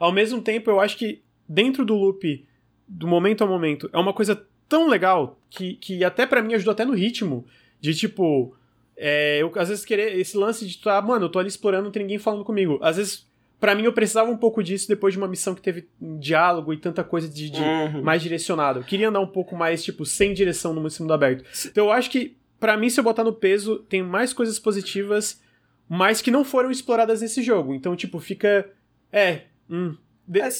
Ao 0.00 0.10
mesmo 0.10 0.42
tempo, 0.42 0.68
eu 0.68 0.80
acho 0.80 0.96
que 0.96 1.22
dentro 1.48 1.84
do 1.84 1.94
loop 1.94 2.44
do 2.92 3.06
momento 3.06 3.42
a 3.42 3.46
momento, 3.46 3.88
é 3.92 3.98
uma 3.98 4.12
coisa 4.12 4.46
tão 4.68 4.88
legal 4.88 5.38
que, 5.48 5.74
que 5.74 6.04
até 6.04 6.26
para 6.26 6.42
mim 6.42 6.54
ajudou 6.54 6.72
até 6.72 6.84
no 6.84 6.94
ritmo. 6.94 7.44
De 7.80 7.94
tipo, 7.94 8.54
é, 8.96 9.38
eu 9.42 9.50
às 9.56 9.68
vezes 9.68 9.84
querer 9.84 10.18
esse 10.18 10.36
lance 10.36 10.66
de, 10.66 10.78
ah, 10.86 11.00
mano, 11.00 11.24
eu 11.24 11.28
tô 11.28 11.38
ali 11.38 11.48
explorando, 11.48 11.84
não 11.84 11.90
tem 11.90 12.02
ninguém 12.02 12.18
falando 12.18 12.44
comigo. 12.44 12.78
Às 12.82 12.96
vezes, 12.96 13.26
para 13.58 13.74
mim, 13.74 13.84
eu 13.84 13.92
precisava 13.92 14.30
um 14.30 14.36
pouco 14.36 14.62
disso 14.62 14.86
depois 14.88 15.14
de 15.14 15.18
uma 15.18 15.26
missão 15.26 15.54
que 15.54 15.62
teve 15.62 15.88
diálogo 16.00 16.72
e 16.72 16.76
tanta 16.76 17.02
coisa 17.02 17.28
de, 17.28 17.50
de 17.50 17.60
uhum. 17.60 18.02
mais 18.02 18.22
direcionado. 18.22 18.80
Eu 18.80 18.84
queria 18.84 19.08
andar 19.08 19.20
um 19.20 19.26
pouco 19.26 19.56
mais, 19.56 19.82
tipo, 19.82 20.04
sem 20.04 20.34
direção 20.34 20.72
no 20.74 20.80
mundo 20.80 21.12
aberto. 21.12 21.44
Então 21.66 21.86
eu 21.86 21.92
acho 21.92 22.10
que, 22.10 22.36
para 22.60 22.76
mim, 22.76 22.88
se 22.88 23.00
eu 23.00 23.04
botar 23.04 23.24
no 23.24 23.32
peso, 23.32 23.78
tem 23.88 24.02
mais 24.02 24.32
coisas 24.32 24.58
positivas, 24.58 25.42
mas 25.88 26.22
que 26.22 26.30
não 26.30 26.44
foram 26.44 26.70
exploradas 26.70 27.20
nesse 27.22 27.42
jogo. 27.42 27.74
Então, 27.74 27.96
tipo, 27.96 28.20
fica. 28.20 28.70
É. 29.10 29.42
Hum, 29.68 29.96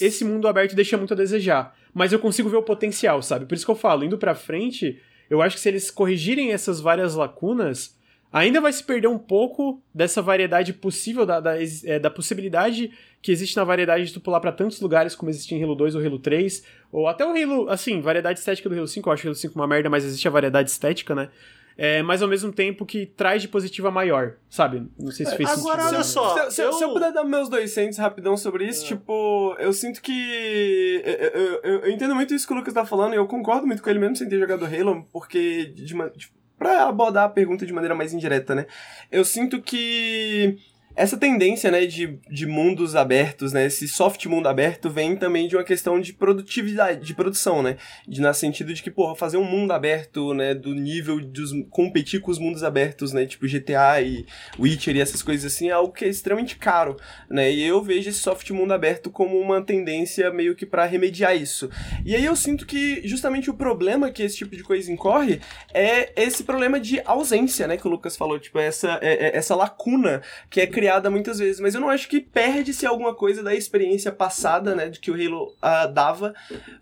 esse 0.01 0.25
mundo 0.25 0.49
aberto 0.49 0.75
deixa 0.75 0.97
muito 0.97 1.15
a 1.15 1.17
desejar 1.17 1.77
mas 1.93 2.13
eu 2.13 2.19
consigo 2.19 2.49
ver 2.49 2.57
o 2.57 2.63
potencial, 2.63 3.23
sabe? 3.23 3.47
Por 3.47 3.55
isso 3.55 3.65
que 3.65 3.71
eu 3.71 3.77
falo, 3.77 4.05
indo 4.05 4.19
pra 4.19 4.35
frente, 4.35 5.01
eu 5.29 5.43
acho 5.43 5.57
que 5.57 5.63
se 5.63 5.69
eles 5.69 5.91
corrigirem 5.91 6.53
essas 6.53 6.81
várias 6.81 7.15
lacunas, 7.15 7.97
ainda 8.33 8.61
vai 8.61 8.73
se 8.73 8.83
perder 8.83 9.09
um 9.09 9.19
pouco 9.19 9.83
dessa 9.95 10.23
variedade 10.23 10.73
possível, 10.73 11.27
da, 11.27 11.39
da, 11.39 11.55
é, 11.85 11.99
da 11.99 12.11
possibilidade 12.11 12.91
que 13.21 13.31
existe 13.31 13.57
na 13.57 13.65
variedade 13.65 14.07
de 14.07 14.13
tu 14.13 14.21
pular 14.21 14.41
pra 14.41 14.51
tantos 14.51 14.81
lugares 14.81 15.15
como 15.15 15.31
existe 15.31 15.55
em 15.55 15.63
Halo 15.63 15.75
2 15.75 15.95
ou 15.95 16.05
Halo 16.05 16.19
3, 16.19 16.65
ou 16.91 17.07
até 17.07 17.25
o 17.25 17.31
Halo, 17.31 17.69
assim, 17.69 18.01
variedade 18.01 18.39
estética 18.39 18.69
do 18.69 18.75
Halo 18.75 18.89
5, 18.89 19.09
eu 19.09 19.13
acho 19.13 19.25
o 19.25 19.29
Halo 19.29 19.35
5 19.35 19.55
uma 19.55 19.67
merda, 19.67 19.91
mas 19.91 20.05
existe 20.05 20.27
a 20.27 20.31
variedade 20.31 20.71
estética, 20.71 21.15
né? 21.15 21.29
É, 21.77 22.03
mas 22.03 22.23
ao 22.23 22.29
mesmo 22.29 22.53
tempo 22.53 22.85
que 22.87 23.07
traz 23.07 23.41
de 23.43 23.49
positiva 23.49 23.91
maior, 23.91 24.35
sabe? 24.51 24.87
Não 24.99 25.11
sei 25.11 25.27
se 25.27 25.37
fez 25.37 25.49
Agora, 25.51 25.81
sentido. 25.83 25.95
olha 25.97 26.05
só. 26.05 26.51
Se, 26.51 26.57
se- 26.57 26.63
eu- 26.63 26.73
se 26.73 26.85
eu 26.85 26.93
puder 26.93 27.13
dar 27.13 27.25
meus 27.25 27.49
dois 27.49 27.71
cents 27.73 27.99
rapidão 27.99 28.37
sobre 28.37 28.67
isso, 28.67 28.85
tipo, 28.87 29.57
eu 29.59 29.73
sinto 29.73 30.01
que. 30.03 31.03
Eu, 31.05 31.13
eu- 31.43 31.61
eu- 31.83 31.91
entendo 31.91 32.15
muito 32.15 32.35
isso 32.35 32.47
que 32.47 32.53
o 32.53 32.57
Lucas 32.57 32.75
tá 32.75 32.85
falando 32.85 33.15
e 33.15 33.17
eu 33.17 33.27
concordo 33.27 33.67
muito 33.67 33.83
com 33.83 33.91
ele 33.91 33.99
mesmo 33.99 34.17
sem 34.17 34.29
ter 34.29 34.39
jogado 34.39 34.65
Halo, 34.65 35.07
porque. 35.13 35.67
De, 35.67 35.95
uma- 35.95 36.11
tipo, 36.11 36.33
pra 36.59 36.85
abordar 36.89 37.25
a 37.25 37.29
pergunta 37.29 37.67
de 37.67 37.73
maneira 37.73 37.95
mais 37.95 38.13
indireta, 38.13 38.55
né? 38.55 38.67
Eu 39.11 39.25
sinto 39.25 39.61
que. 39.61 40.59
Essa 40.95 41.17
tendência, 41.17 41.71
né, 41.71 41.87
de, 41.87 42.19
de 42.31 42.47
mundos 42.47 42.95
abertos, 42.95 43.53
né, 43.53 43.67
esse 43.67 43.89
soft 43.89 44.27
mundo 44.27 44.47
aberto 44.47 44.91
vem 44.91 45.17
também 45.17 45.49
de 45.49 45.57
uma 45.57 45.65
questão 45.65 45.99
de 46.01 46.13
produtividade, 46.13 47.05
de 47.05 47.15
produção, 47.15 47.63
né, 47.63 47.77
de 48.07 48.21
na 48.21 48.35
sentido 48.35 48.75
de 48.75 48.83
que, 48.83 48.91
porra, 48.91 49.15
fazer 49.17 49.39
um 49.39 49.45
mundo 49.45 49.73
aberto, 49.73 50.35
né, 50.35 50.55
do 50.55 50.75
nível 50.75 51.19
dos 51.21 51.51
competir 51.71 52.21
com 52.21 52.31
os 52.31 52.39
mundos 52.39 52.63
abertos, 52.63 53.13
né, 53.13 53.25
tipo 53.25 53.47
GTA 53.49 54.03
e 54.03 54.27
Witcher 54.59 54.95
e 54.97 55.01
essas 55.01 55.23
coisas 55.23 55.53
assim, 55.53 55.69
é 55.69 55.73
algo 55.73 55.93
que 55.93 56.05
é 56.05 56.09
extremamente 56.09 56.57
caro, 56.57 56.97
né, 57.31 57.51
e 57.51 57.63
eu 57.63 57.83
vejo 57.83 58.11
esse 58.11 58.19
soft 58.19 58.51
mundo 58.51 58.73
aberto 58.73 59.11
como 59.11 59.39
uma 59.39 59.63
tendência 59.63 60.31
meio 60.31 60.55
que 60.55 60.67
pra 60.67 60.85
remediar 60.85 61.35
isso. 61.35 61.71
E 62.05 62.15
aí 62.15 62.25
eu 62.25 62.37
sinto 62.37 62.67
que 62.67 63.01
justamente 63.09 63.49
o 63.51 63.55
problema 63.55 64.11
que 64.11 64.23
esse 64.23 64.37
tipo 64.37 64.55
de 64.55 64.63
coisa 64.63 64.93
incorre 64.93 65.41
é 65.73 66.13
esse 66.23 66.45
problema 66.45 66.79
de 66.79 67.01
ausência, 67.05 67.67
né, 67.67 67.77
que 67.79 67.87
o 67.87 67.91
Lucas 67.91 68.17
falou, 68.17 68.39
tipo, 68.39 68.59
essa, 68.59 68.99
é- 69.01 69.29
é- 69.29 69.37
essa 69.37 69.55
lacuna 69.57 70.21
que 70.51 70.61
é 70.61 70.67
criada 70.83 71.09
muitas 71.09 71.39
vezes, 71.39 71.61
mas 71.61 71.77
eu 71.77 71.81
não 71.81 71.89
acho 71.89 72.09
que 72.09 72.21
perde-se 72.21 72.85
alguma 72.85 73.15
coisa 73.15 73.41
da 73.41 73.55
experiência 73.55 74.11
passada, 74.11 74.75
né, 74.75 74.89
de 74.89 74.99
que 74.99 75.13
o 75.13 75.15
Halo 75.15 75.55
ah, 75.63 75.87
dava 75.87 76.35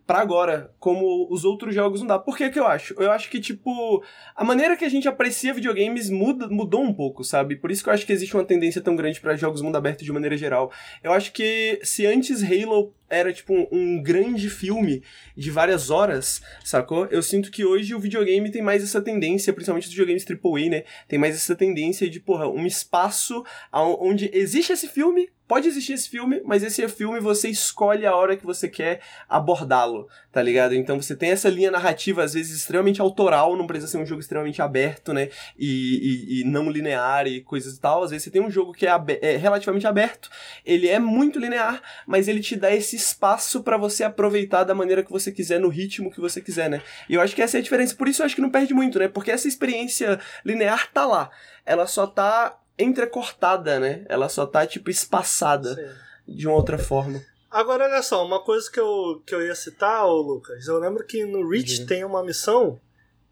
pra 0.07 0.21
agora, 0.21 0.73
como 0.79 1.29
os 1.31 1.45
outros 1.45 1.75
jogos 1.75 2.01
não 2.01 2.07
dá. 2.07 2.19
Por 2.19 2.35
que 2.35 2.49
que 2.49 2.59
eu 2.59 2.67
acho? 2.67 2.95
Eu 2.99 3.13
acho 3.13 3.29
que, 3.29 3.39
tipo, 3.39 4.03
a 4.35 4.43
maneira 4.43 4.75
que 4.75 4.87
a 4.87 4.89
gente 4.89 5.07
aprecia 5.07 5.53
videogames 5.53 6.09
muda, 6.09 6.49
mudou 6.49 6.83
um 6.83 6.95
pouco, 6.95 7.23
sabe? 7.23 7.57
Por 7.57 7.71
isso 7.71 7.85
que 7.85 7.91
eu 7.91 7.93
acho 7.93 8.07
que 8.07 8.13
existe 8.15 8.35
uma 8.35 8.45
tendência 8.45 8.81
tão 8.81 8.97
grande 8.97 9.21
pra 9.21 9.37
jogos 9.37 9.61
mundo 9.61 9.77
aberto 9.77 10.03
de 10.03 10.11
maneira 10.11 10.35
geral. 10.35 10.73
Eu 11.03 11.13
acho 11.13 11.31
que 11.35 11.79
se 11.83 12.07
antes 12.07 12.43
Halo 12.43 12.95
era, 13.11 13.33
tipo, 13.33 13.69
um, 13.73 14.01
grande 14.03 14.49
filme 14.49 15.03
de 15.37 15.51
várias 15.51 15.91
horas, 15.91 16.41
sacou? 16.65 17.07
Eu 17.07 17.23
sinto 17.23 17.51
que 17.51 17.65
hoje 17.65 17.95
o 17.95 18.01
videogame 18.01 18.51
tem 18.51 18.63
mais 18.63 18.83
essa 18.83 19.03
tendência, 19.03 19.53
principalmente 19.53 19.85
os 19.85 19.91
videogames 19.91 20.25
AAA, 20.25 20.71
né? 20.71 20.85
Tem 21.09 21.19
mais 21.19 21.35
essa 21.35 21.55
tendência 21.57 22.09
de, 22.09 22.21
porra, 22.21 22.49
um 22.49 22.65
espaço 22.65 23.45
onde 23.73 24.31
existe 24.33 24.73
esse 24.73 24.89
filme, 24.89 25.29
pode 25.51 25.67
existir 25.67 25.95
esse 25.95 26.09
filme, 26.09 26.41
mas 26.45 26.63
esse 26.63 26.87
filme 26.89 27.19
você 27.19 27.49
escolhe 27.49 28.07
a 28.07 28.15
hora 28.15 28.37
que 28.37 28.47
você 28.47 28.69
quer 28.69 29.01
abordá-lo, 29.29 30.07
tá 30.31 30.41
ligado? 30.41 30.77
Então 30.77 31.03
você 31.03 31.17
tem 31.17 31.31
essa 31.33 31.49
linha 31.49 31.73
narrativa, 31.73 32.23
às 32.23 32.35
vezes, 32.35 32.57
extremamente 32.57 33.01
autoral, 33.01 33.57
não 33.57 33.67
precisa 33.67 33.91
ser 33.91 33.99
um 33.99 34.07
jogo 34.07 34.21
extremamente 34.21 34.63
aberto, 34.63 35.13
né? 35.13 35.29
E, 35.59 36.39
e- 36.39 36.41
e 36.41 36.45
não 36.45 36.71
linear 36.71 37.27
e 37.27 37.41
coisas 37.41 37.75
e 37.75 37.81
tal. 37.81 38.05
Às 38.05 38.11
vezes 38.11 38.23
você 38.25 38.31
tem 38.31 38.41
um 38.41 38.51
jogo 38.51 38.73
que 38.73 38.87
é, 38.87 38.91
abe- 38.91 39.19
é 39.21 39.37
relativamente 39.37 39.89
aberto, 39.89 40.31
ele 40.65 40.87
é 40.89 41.01
muito 41.01 41.41
linear, 41.41 41.83
mas 42.07 42.29
ele 42.29 42.41
te 42.41 42.55
dá 42.55 42.73
esse 42.73 42.95
espaço 42.95 43.63
pra 43.65 43.77
você 43.77 44.05
aproveitar 44.05 44.63
da 44.63 44.75
maneira 44.75 45.03
que 45.03 45.11
você 45.11 45.33
quiser, 45.33 45.59
no 45.59 45.69
ritmo 45.69 46.13
que 46.13 46.21
você 46.21 46.41
quiser, 46.41 46.71
né? 46.71 46.81
E 47.09 47.15
eu 47.15 47.21
acho 47.21 47.35
que 47.35 47.43
essa 47.43 47.59
é 47.59 47.61
a 47.61 47.63
diferença. 47.63 47.97
Por 47.97 48.07
isso 48.07 48.23
eu 48.23 48.27
acho 48.27 48.37
que 48.37 48.41
não 48.41 48.51
perde 48.51 48.73
muito, 48.73 49.01
né? 49.01 49.09
Porque 49.09 49.33
essa 49.33 49.49
experiência 49.49 50.21
linear 50.45 50.93
tá 50.93 51.05
lá. 51.05 51.29
Ela 51.67 51.87
só 51.89 52.07
tá 52.07 52.57
entrecortada, 52.83 53.79
né? 53.81 54.05
Ela 54.09 54.29
só 54.29 54.47
tá, 54.47 54.67
tipo, 54.67 54.91
espaçada 54.91 55.75
Sim. 55.75 56.35
de 56.37 56.47
uma 56.47 56.57
outra 56.57 56.79
forma. 56.79 57.23
Agora, 57.51 57.85
olha 57.85 58.03
só, 58.03 58.25
uma 58.25 58.43
coisa 58.43 58.71
que 58.71 58.79
eu, 58.79 59.23
que 59.27 59.35
eu 59.35 59.45
ia 59.45 59.55
citar, 59.55 60.07
ô 60.07 60.21
Lucas, 60.23 60.67
eu 60.69 60.79
lembro 60.79 61.05
que 61.05 61.25
no 61.25 61.49
Reach 61.49 61.81
Uhum. 61.81 61.87
tem 61.87 62.05
uma 62.05 62.23
missão 62.23 62.81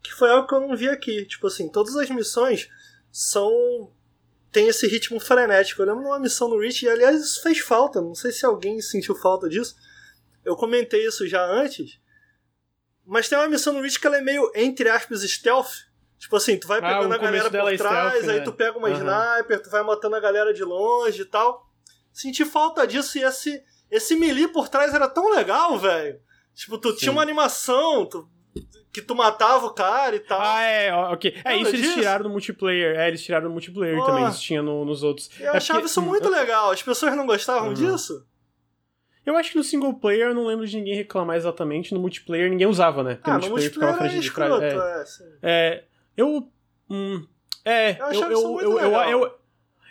que 0.03 0.11
foi 0.13 0.29
algo 0.29 0.47
que 0.47 0.53
eu 0.53 0.59
não 0.59 0.75
vi 0.75 0.89
aqui. 0.89 1.25
Tipo 1.25 1.47
assim, 1.47 1.69
todas 1.69 1.95
as 1.95 2.09
missões 2.09 2.69
são. 3.11 3.91
tem 4.51 4.67
esse 4.67 4.87
ritmo 4.87 5.19
frenético. 5.19 5.81
Eu 5.81 5.85
lembro 5.87 6.01
de 6.01 6.07
uma 6.07 6.19
missão 6.19 6.49
no 6.49 6.59
Reach, 6.59 6.83
e 6.83 6.89
aliás, 6.89 7.21
isso 7.21 7.41
fez 7.43 7.59
falta. 7.59 8.01
Não 8.01 8.15
sei 8.15 8.31
se 8.31 8.45
alguém 8.45 8.81
sentiu 8.81 9.15
falta 9.15 9.47
disso. 9.47 9.75
Eu 10.43 10.55
comentei 10.55 11.05
isso 11.05 11.27
já 11.27 11.45
antes. 11.45 11.99
Mas 13.05 13.29
tem 13.29 13.37
uma 13.37 13.47
missão 13.47 13.71
no 13.73 13.81
Reach 13.81 13.99
que 13.99 14.07
ela 14.07 14.17
é 14.17 14.21
meio, 14.21 14.51
entre 14.55 14.89
aspas, 14.89 15.21
stealth. 15.21 15.87
Tipo 16.19 16.35
assim, 16.35 16.59
tu 16.59 16.67
vai 16.67 16.79
Ah, 16.79 16.81
pegando 16.81 17.11
o 17.11 17.13
a 17.13 17.17
galera 17.17 17.49
por 17.49 17.55
é 17.73 17.77
trás, 17.77 17.79
stealth, 18.17 18.29
aí 18.29 18.39
né? 18.39 18.43
tu 18.43 18.51
pega 18.51 18.77
uma 18.77 18.89
Aham. 18.89 18.97
sniper, 19.37 19.61
tu 19.63 19.69
vai 19.69 19.81
matando 19.83 20.15
a 20.17 20.19
galera 20.19 20.53
de 20.53 20.63
longe 20.63 21.21
e 21.21 21.25
tal. 21.25 21.65
Senti 22.11 22.43
falta 22.43 22.85
disso 22.85 23.17
e 23.17 23.23
esse, 23.23 23.63
esse 23.89 24.15
melee 24.17 24.47
por 24.49 24.67
trás 24.67 24.93
era 24.93 25.07
tão 25.07 25.31
legal, 25.33 25.77
velho. 25.79 26.19
Tipo, 26.53 26.77
tu 26.77 26.89
tinha 26.93 27.09
Sim. 27.11 27.15
uma 27.15 27.21
animação 27.21 28.05
tu- 28.05 28.27
que 28.91 29.01
tu 29.01 29.15
matava 29.15 29.65
o 29.67 29.73
cara 29.73 30.15
e 30.15 30.19
tal. 30.19 30.41
Ah, 30.41 30.61
é, 30.61 30.93
ok. 30.93 31.39
É, 31.45 31.55
isso 31.55 31.69
eles 31.69 31.81
disso? 31.81 31.93
tiraram 31.93 32.23
do 32.23 32.29
multiplayer. 32.29 32.99
É, 32.99 33.07
eles 33.07 33.23
tiraram 33.23 33.47
do 33.47 33.51
multiplayer 33.53 33.97
Ah. 34.01 34.05
também. 34.05 34.27
Isso 34.27 34.41
tinha 34.41 34.61
no- 34.61 34.83
nos 34.83 35.03
outros. 35.03 35.29
eu 35.39 35.53
É 35.53 35.57
achava 35.57 35.79
porque- 35.79 35.89
isso 35.91 36.01
muito 36.01 36.27
legal. 36.27 36.71
As 36.71 36.83
pessoas 36.83 37.15
não 37.15 37.25
gostavam 37.25 37.69
Uhum. 37.69 37.73
disso? 37.75 38.25
Eu 39.25 39.37
acho 39.37 39.51
que 39.51 39.57
no 39.57 39.63
single 39.63 39.93
player 39.93 40.29
eu 40.29 40.35
não 40.35 40.47
lembro 40.47 40.65
de 40.65 40.75
ninguém 40.75 40.95
reclamar 40.95 41.37
exatamente. 41.37 41.93
No 41.93 41.99
multiplayer 41.99 42.49
ninguém 42.49 42.65
usava, 42.67 43.03
né? 43.03 43.15
Porque 43.15 43.29
Ah, 43.29 43.33
no 43.37 43.47
multiplayer 43.49 43.71
ficava 43.71 43.91
multiplayer 43.91 44.15
é 44.15 44.71
fragil 44.73 44.73
de 44.73 44.75
trás. 44.75 45.19
É. 45.21 45.23
é. 45.23 45.75
É, 45.77 45.83
eu. 46.17 46.49
Hum, 46.89 47.25
é, 47.65 47.91
Eu 47.99 48.11
eu, 48.13 48.31
eu, 48.31 48.59
eu, 48.61 48.79
eu, 48.79 49.09
eu, 49.23 49.31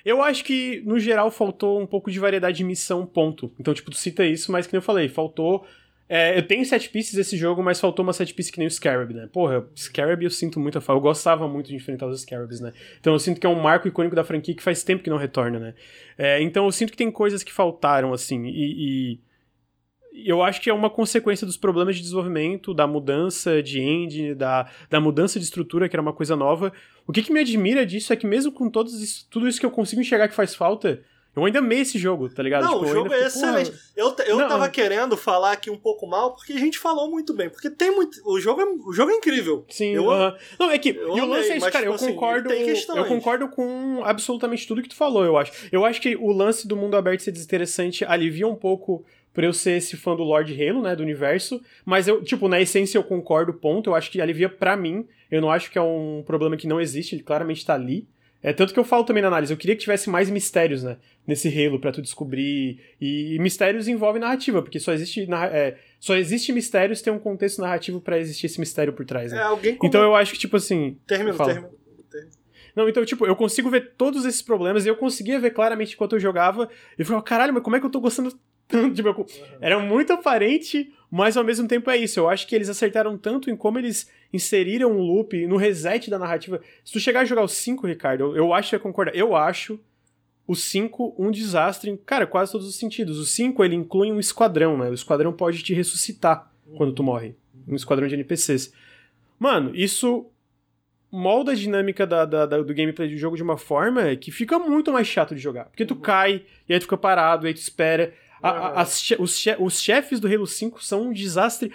eu 0.05 0.23
acho 0.23 0.45
que, 0.45 0.83
no 0.85 0.99
geral, 0.99 1.31
faltou 1.31 1.81
um 1.81 1.87
pouco 1.87 2.11
de 2.11 2.19
variedade 2.19 2.57
de 2.59 2.65
missão, 2.65 3.05
ponto. 3.07 3.53
Então, 3.59 3.73
tipo, 3.75 3.91
tu 3.91 3.97
cita 3.97 4.25
isso, 4.25 4.51
mas 4.51 4.67
que 4.67 4.73
nem 4.73 4.79
eu 4.79 4.83
falei, 4.83 5.09
faltou. 5.09 5.67
é, 6.09 6.37
eu 6.39 6.47
tenho 6.47 6.65
set 6.65 6.89
pieces 6.89 7.15
desse 7.15 7.37
jogo, 7.37 7.63
mas 7.63 7.79
faltou 7.81 8.03
uma 8.03 8.13
set 8.15 8.33
piece 8.33 8.51
que 8.51 8.59
nem 8.59 8.67
o 8.67 8.71
Scarab, 8.71 9.13
né? 9.13 9.29
Porra, 9.33 9.69
Scarab 9.77 10.23
eu 10.25 10.31
sinto 10.31 10.59
muito 10.59 10.79
a 10.79 10.81
falta. 10.81 10.99
Eu 10.99 11.03
gostava 11.03 11.47
muito 11.47 11.69
de 11.69 11.77
enfrentar 11.77 12.07
os 12.07 12.23
Scarabs, 12.23 12.61
né? 12.61 12.73
Então 12.99 13.13
eu 13.13 13.19
sinto 13.19 13.41
que 13.41 13.47
é 13.47 13.51
um 13.51 13.61
marco 13.61 13.87
icônico 13.87 14.17
da 14.17 14.25
franquia 14.25 14.55
que 14.55 14.63
faz 14.63 14.83
tempo 14.83 15.03
que 15.05 15.11
não 15.11 15.19
retorna, 15.19 15.59
né? 15.59 15.75
É, 16.17 16.41
então 16.43 16.65
eu 16.65 16.73
sinto 16.73 16.91
que 16.93 16.97
tem 16.97 17.11
coisas 17.11 17.43
que 17.43 17.53
faltaram, 17.53 18.13
assim, 18.13 18.47
e- 18.47 19.13
e 19.15 19.21
eu 20.27 20.43
acho 20.43 20.61
que 20.61 20.71
é 20.71 20.73
uma 20.75 20.91
consequência 20.91 21.47
dos 21.47 21.57
problemas 21.57 21.97
de 21.97 22.03
desenvolvimento, 22.03 22.73
da 22.75 22.87
mudança 22.87 23.63
de 23.63 23.81
engine, 23.81 24.35
da, 24.35 24.71
da 24.91 25.01
mudança 25.01 25.39
de 25.39 25.45
estrutura, 25.45 25.89
que 25.89 25.95
era 25.97 26.03
uma 26.03 26.13
coisa 26.13 26.35
nova. 26.37 26.73
O 27.07 27.13
que, 27.13 27.23
que 27.23 27.33
me 27.33 27.41
admira 27.41 27.85
disso 27.87 28.13
é 28.13 28.17
que 28.17 28.27
mesmo 28.27 28.53
com 28.53 28.69
todos 28.71 29.01
isso, 29.03 29.27
tudo 29.31 29.49
isso 29.49 29.61
que 29.61 29.67
eu 29.67 29.71
consigo 29.71 30.01
enxergar 30.01 30.29
que 30.29 30.35
faz 30.35 30.55
falta, 30.55 31.03
eu 31.39 31.45
ainda 31.45 31.61
amei 31.61 31.81
esse 31.81 31.99
jogo, 31.99 32.29
tá 32.29 32.43
ligado? 32.43 32.65
Não, 32.65 32.81
Tipo, 32.81 32.85
o 32.85 32.89
jogo 32.89 33.07
é 33.13 33.17
porra, 33.19 33.27
excelente. 33.29 33.73
Eu, 33.97 34.15
eu 34.27 34.39
Não. 34.39 34.49
tava 34.49 34.69
querendo 34.69 35.17
falar 35.17 35.53
aqui 35.53 35.71
um 35.71 35.77
pouco 35.77 36.05
mal, 36.07 36.35
porque 36.35 36.53
a 36.53 36.59
gente 36.59 36.79
falou 36.79 37.09
muito 37.09 37.33
bem. 37.33 37.49
Porque 37.49 37.71
tem 37.71 37.95
muito. 37.95 38.21
O 38.25 38.41
jogo 38.41 38.61
é, 38.61 38.65
o 38.65 38.93
jogo 38.93 39.13
é 39.13 39.15
incrível. 39.15 39.65
Sim, 39.69 39.93
Eu- 39.95 40.11
aham. 40.11 40.37
Não, 40.59 40.71
é 40.71 40.79
que. 40.79 40.89
eu 40.91 41.17
e 41.17 41.21
o 41.21 41.27
lance 41.27 41.53
é 41.53 41.57
isso, 41.59 41.71
cara. 41.71 41.85
tipo 41.85 41.91
eu 41.91 41.95
assim, 41.95 42.13
concordo. 42.15 42.51
eu 42.51 43.05
concordo 43.05 43.49
com 43.49 44.03
absolutamente 44.05 44.67
tudo 44.67 44.83
que 44.83 44.89
tu 44.89 44.97
falou, 44.97 45.25
eu 45.25 45.37
acho. 45.37 45.53
Eu 45.71 45.85
acho 45.85 46.01
que 46.01 46.17
o 46.17 46.33
lance 46.33 46.67
do 46.67 46.77
mundo 46.77 46.97
aberto 46.97 47.21
ser 47.21 47.31
desinteressante 47.31 48.05
alivia 48.05 48.49
um 48.49 48.57
pouco 48.57 49.05
por 49.39 49.45
eu 49.45 49.53
ser 49.53 49.77
esse 49.77 49.97
fã 49.97 50.17
do 50.17 50.25
Lord 50.25 50.53
Halo, 50.61 50.83
né? 50.83 50.97
Do 50.97 51.03
universo. 51.05 51.63
Mas 51.85 52.09
eu, 52.09 52.25
tipo, 52.25 52.49
na 52.49 52.61
essência 52.61 52.99
eu 52.99 53.05
concordo, 53.05 53.55
ponto. 53.55 53.89
Eu 53.89 53.95
acho 53.95 54.11
que 54.11 54.21
alivia 54.21 54.49
pra 54.49 54.77
mim. 54.77 55.07
Eu 55.31 55.41
não 55.41 55.49
acho 55.49 55.71
que 55.71 55.79
é 55.79 55.81
um 55.81 56.25
problema 56.27 56.57
que 56.57 56.67
não 56.67 56.81
existe, 56.81 57.15
ele 57.15 57.23
claramente 57.23 57.65
tá 57.65 57.73
ali. 57.75 58.05
É 58.43 58.53
tanto 58.53 58.75
que 58.75 58.81
eu 58.81 58.83
falo 58.83 59.05
também 59.05 59.23
na 59.23 59.29
análise, 59.29 59.53
eu 59.53 59.57
queria 59.57 59.77
que 59.77 59.81
tivesse 59.83 60.11
mais 60.11 60.29
mistérios, 60.29 60.83
né? 60.83 60.97
Nesse 61.25 61.47
Halo 61.49 61.79
pra 61.79 61.93
tu 61.93 62.03
descobrir. 62.03 62.81
E, 63.01 63.37
e 63.37 63.39
mistérios 63.39 63.87
envolve 63.87 64.19
narrativa, 64.19 64.61
porque 64.61 64.81
só 64.81 64.93
existe, 64.93 65.25
narra- 65.29 65.57
é, 65.57 65.77
só 66.01 66.17
existe 66.17 66.51
mistérios 66.53 67.01
tem 67.01 67.13
um 67.13 67.19
contexto 67.21 67.61
narrativo 67.61 68.01
pra 68.01 68.19
existir 68.19 68.47
esse 68.47 68.59
mistério 68.59 68.93
por 68.93 69.07
trás, 69.07 69.31
né? 69.31 69.39
É, 69.39 69.43
alguém 69.43 69.79
Então 69.85 70.03
eu 70.03 70.17
acho 70.17 70.33
que, 70.33 70.39
tipo 70.41 70.57
assim. 70.57 70.99
Termina, 71.07 71.33
Fala. 71.35 71.53
termina. 71.53 71.73
Não, 72.75 72.89
então, 72.89 73.05
tipo, 73.05 73.25
eu 73.25 73.37
consigo 73.37 73.71
ver 73.71 73.93
todos 73.97 74.25
esses 74.25 74.43
problemas 74.43 74.85
e 74.85 74.89
eu 74.89 74.97
conseguia 74.97 75.39
ver 75.39 75.53
claramente 75.53 75.95
enquanto 75.95 76.15
eu 76.17 76.21
jogava. 76.21 76.69
E 76.99 77.03
eu 77.03 77.07
falava, 77.07 77.25
caralho, 77.25 77.55
mas 77.55 77.63
como 77.63 77.77
é 77.77 77.79
que 77.81 77.87
eu 77.87 77.91
tô 77.91 78.01
gostando? 78.01 78.37
Tipo, 78.95 79.09
eu- 79.09 79.27
era 79.61 79.79
muito 79.79 80.13
aparente, 80.13 80.93
mas 81.11 81.37
ao 81.37 81.45
mesmo 81.45 81.67
tempo 81.67 81.91
é 81.91 81.97
isso. 81.97 82.21
Eu 82.21 82.29
acho 82.29 82.47
que 82.47 82.55
eles 82.55 82.69
acertaram 82.69 83.17
tanto 83.17 83.51
em 83.51 83.57
como 83.57 83.79
eles 83.79 84.11
inseriram 84.33 84.93
um 84.93 85.01
loop 85.01 85.47
no 85.47 85.57
reset 85.57 86.11
da 86.11 86.19
narrativa. 86.19 86.61
Se 86.85 86.93
tu 86.93 87.01
chegar 87.01 87.21
a 87.21 87.25
jogar 87.25 87.43
o 87.43 87.49
5, 87.49 87.87
Ricardo, 87.87 88.25
eu, 88.25 88.37
eu 88.37 88.53
acho 88.55 88.71
que 88.71 88.77
você 88.77 88.83
concorda. 88.83 89.13
Eu 89.15 89.35
acho 89.35 89.81
o 90.47 90.55
5 90.55 91.15
um 91.19 91.31
desastre 91.31 91.91
em, 91.91 91.97
cara, 91.97 92.27
quase 92.27 92.53
todos 92.53 92.67
os 92.69 92.77
sentidos. 92.77 93.19
O 93.19 93.25
5, 93.25 93.65
ele 93.65 93.75
inclui 93.75 94.13
um 94.13 94.21
esquadrão, 94.21 94.77
né? 94.77 94.91
O 94.91 94.95
esquadrão 94.95 95.33
pode 95.33 95.63
te 95.63 95.73
ressuscitar 95.73 96.51
quando 96.77 96.93
tu 96.93 97.03
morre. 97.03 97.35
Um 97.67 97.75
esquadrão 97.75 98.07
de 98.07 98.15
NPCs. 98.15 98.73
Mano, 99.39 99.75
isso 99.75 100.27
molda 101.11 101.53
a 101.53 101.55
dinâmica 101.55 102.07
da, 102.07 102.25
da- 102.27 102.45
da- 102.47 102.61
do 102.63 102.75
gameplay 102.75 103.09
do 103.09 103.17
jogo 103.17 103.37
de 103.37 103.43
uma 103.43 103.57
forma 103.57 104.15
que 104.17 104.31
fica 104.31 104.59
muito 104.59 104.93
mais 104.93 105.07
chato 105.07 105.35
de 105.35 105.41
jogar. 105.41 105.65
Porque 105.67 105.87
tu 105.87 105.97
cai, 105.97 106.43
e 106.69 106.73
aí 106.75 106.79
tu 106.79 106.83
fica 106.83 106.99
parado, 106.99 107.47
e 107.47 107.49
aí 107.49 107.55
tu 107.55 107.59
espera. 107.59 108.13
A- 108.43 108.51
a- 108.51 108.81
as 108.83 109.11
os, 109.19 109.37
che- 109.39 109.57
os 109.59 109.81
chefes 109.81 110.21
do 110.21 110.29
Halo 110.29 110.47
5 110.47 110.83
são 110.85 111.03
um 111.09 111.13
desastre. 111.13 111.73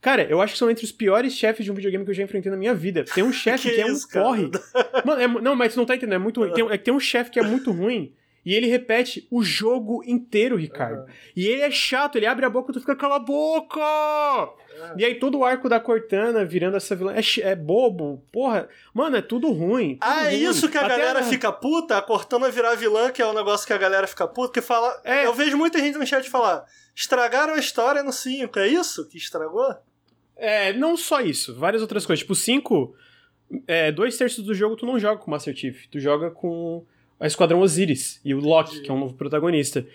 Cara, 0.00 0.22
eu 0.24 0.40
acho 0.40 0.52
que 0.52 0.58
são 0.58 0.70
entre 0.70 0.84
os 0.84 0.92
piores 0.92 1.32
chefes 1.34 1.64
de 1.64 1.72
um 1.72 1.74
videogame 1.74 2.04
que 2.04 2.10
eu 2.10 2.14
já 2.14 2.22
enfrentei 2.22 2.50
na 2.50 2.56
minha 2.56 2.74
vida. 2.74 3.04
Tem 3.14 3.24
um 3.24 3.32
chefe 3.32 3.68
Que 3.68 3.74
que, 3.74 3.80
é 3.80 3.86
um 3.86 3.92
isso, 3.92 4.08
cara? 4.08 4.24
porre. 4.26 4.50
Mano, 5.04 5.20
é 5.20 5.26
não, 5.42 5.54
mas 5.56 5.74
tu 5.74 5.78
não 5.78 5.86
tá 5.86 5.94
entendendo, 5.96 6.14
é 6.14 6.18
muito 6.18 6.40
ruim. 6.40 6.52
Tem, 6.52 6.64
é 6.70 6.78
que 6.78 6.84
tem 6.84 6.94
um 6.94 7.00
chefe 7.00 7.30
que 7.30 7.38
é 7.40 7.42
muito 7.42 7.72
ruim. 7.72 8.12
E 8.46 8.54
ele 8.54 8.68
repete 8.68 9.26
o 9.28 9.42
jogo 9.42 10.04
inteiro, 10.06 10.54
Ricardo. 10.54 11.00
Uhum. 11.00 11.14
E 11.34 11.48
ele 11.48 11.62
é 11.62 11.70
chato, 11.72 12.14
ele 12.14 12.26
abre 12.26 12.46
a 12.46 12.48
boca 12.48 12.70
e 12.70 12.74
tu 12.74 12.78
fica, 12.78 12.94
cala 12.94 13.16
a 13.16 13.18
boca! 13.18 13.80
Uhum. 13.80 14.94
E 14.96 15.04
aí 15.04 15.16
todo 15.16 15.38
o 15.38 15.44
arco 15.44 15.68
da 15.68 15.80
Cortana 15.80 16.44
virando 16.44 16.76
essa 16.76 16.94
vilã 16.94 17.12
é, 17.12 17.20
é 17.40 17.56
bobo, 17.56 18.22
porra. 18.32 18.68
Mano, 18.94 19.16
é 19.16 19.20
tudo 19.20 19.50
ruim. 19.50 19.96
Tudo 19.96 20.08
ah, 20.08 20.32
é 20.32 20.36
isso 20.36 20.68
que 20.68 20.78
a 20.78 20.82
Até 20.82 20.90
galera 20.90 21.18
a... 21.18 21.22
fica 21.24 21.50
puta? 21.50 21.98
A 21.98 22.02
Cortana 22.02 22.48
virar 22.48 22.76
vilã, 22.76 23.10
que 23.10 23.20
é 23.20 23.26
o 23.26 23.30
um 23.30 23.34
negócio 23.34 23.66
que 23.66 23.72
a 23.72 23.78
galera 23.78 24.06
fica 24.06 24.28
puta, 24.28 24.52
que 24.52 24.64
fala... 24.64 24.96
É. 25.02 25.26
Eu 25.26 25.34
vejo 25.34 25.56
muita 25.56 25.80
gente 25.80 25.98
no 25.98 26.06
chat 26.06 26.30
falar, 26.30 26.64
estragaram 26.94 27.54
a 27.54 27.58
história 27.58 28.04
no 28.04 28.12
5, 28.12 28.56
é 28.60 28.68
isso 28.68 29.08
que 29.08 29.18
estragou? 29.18 29.74
É, 30.36 30.72
não 30.72 30.96
só 30.96 31.20
isso, 31.20 31.52
várias 31.52 31.82
outras 31.82 32.06
coisas. 32.06 32.20
Tipo, 32.20 32.36
5, 32.36 32.94
é, 33.66 33.90
dois 33.90 34.16
terços 34.16 34.44
do 34.44 34.54
jogo 34.54 34.76
tu 34.76 34.86
não 34.86 35.00
joga 35.00 35.20
com 35.20 35.32
Master 35.32 35.56
Chief, 35.56 35.88
tu 35.88 35.98
joga 35.98 36.30
com 36.30 36.86
a 37.18 37.26
Esquadrão 37.26 37.60
Osiris 37.60 38.20
e 38.24 38.34
o 38.34 38.40
Loki, 38.40 38.80
que 38.80 38.90
é 38.90 38.94
um 38.94 38.98
novo 38.98 39.14
protagonista. 39.14 39.86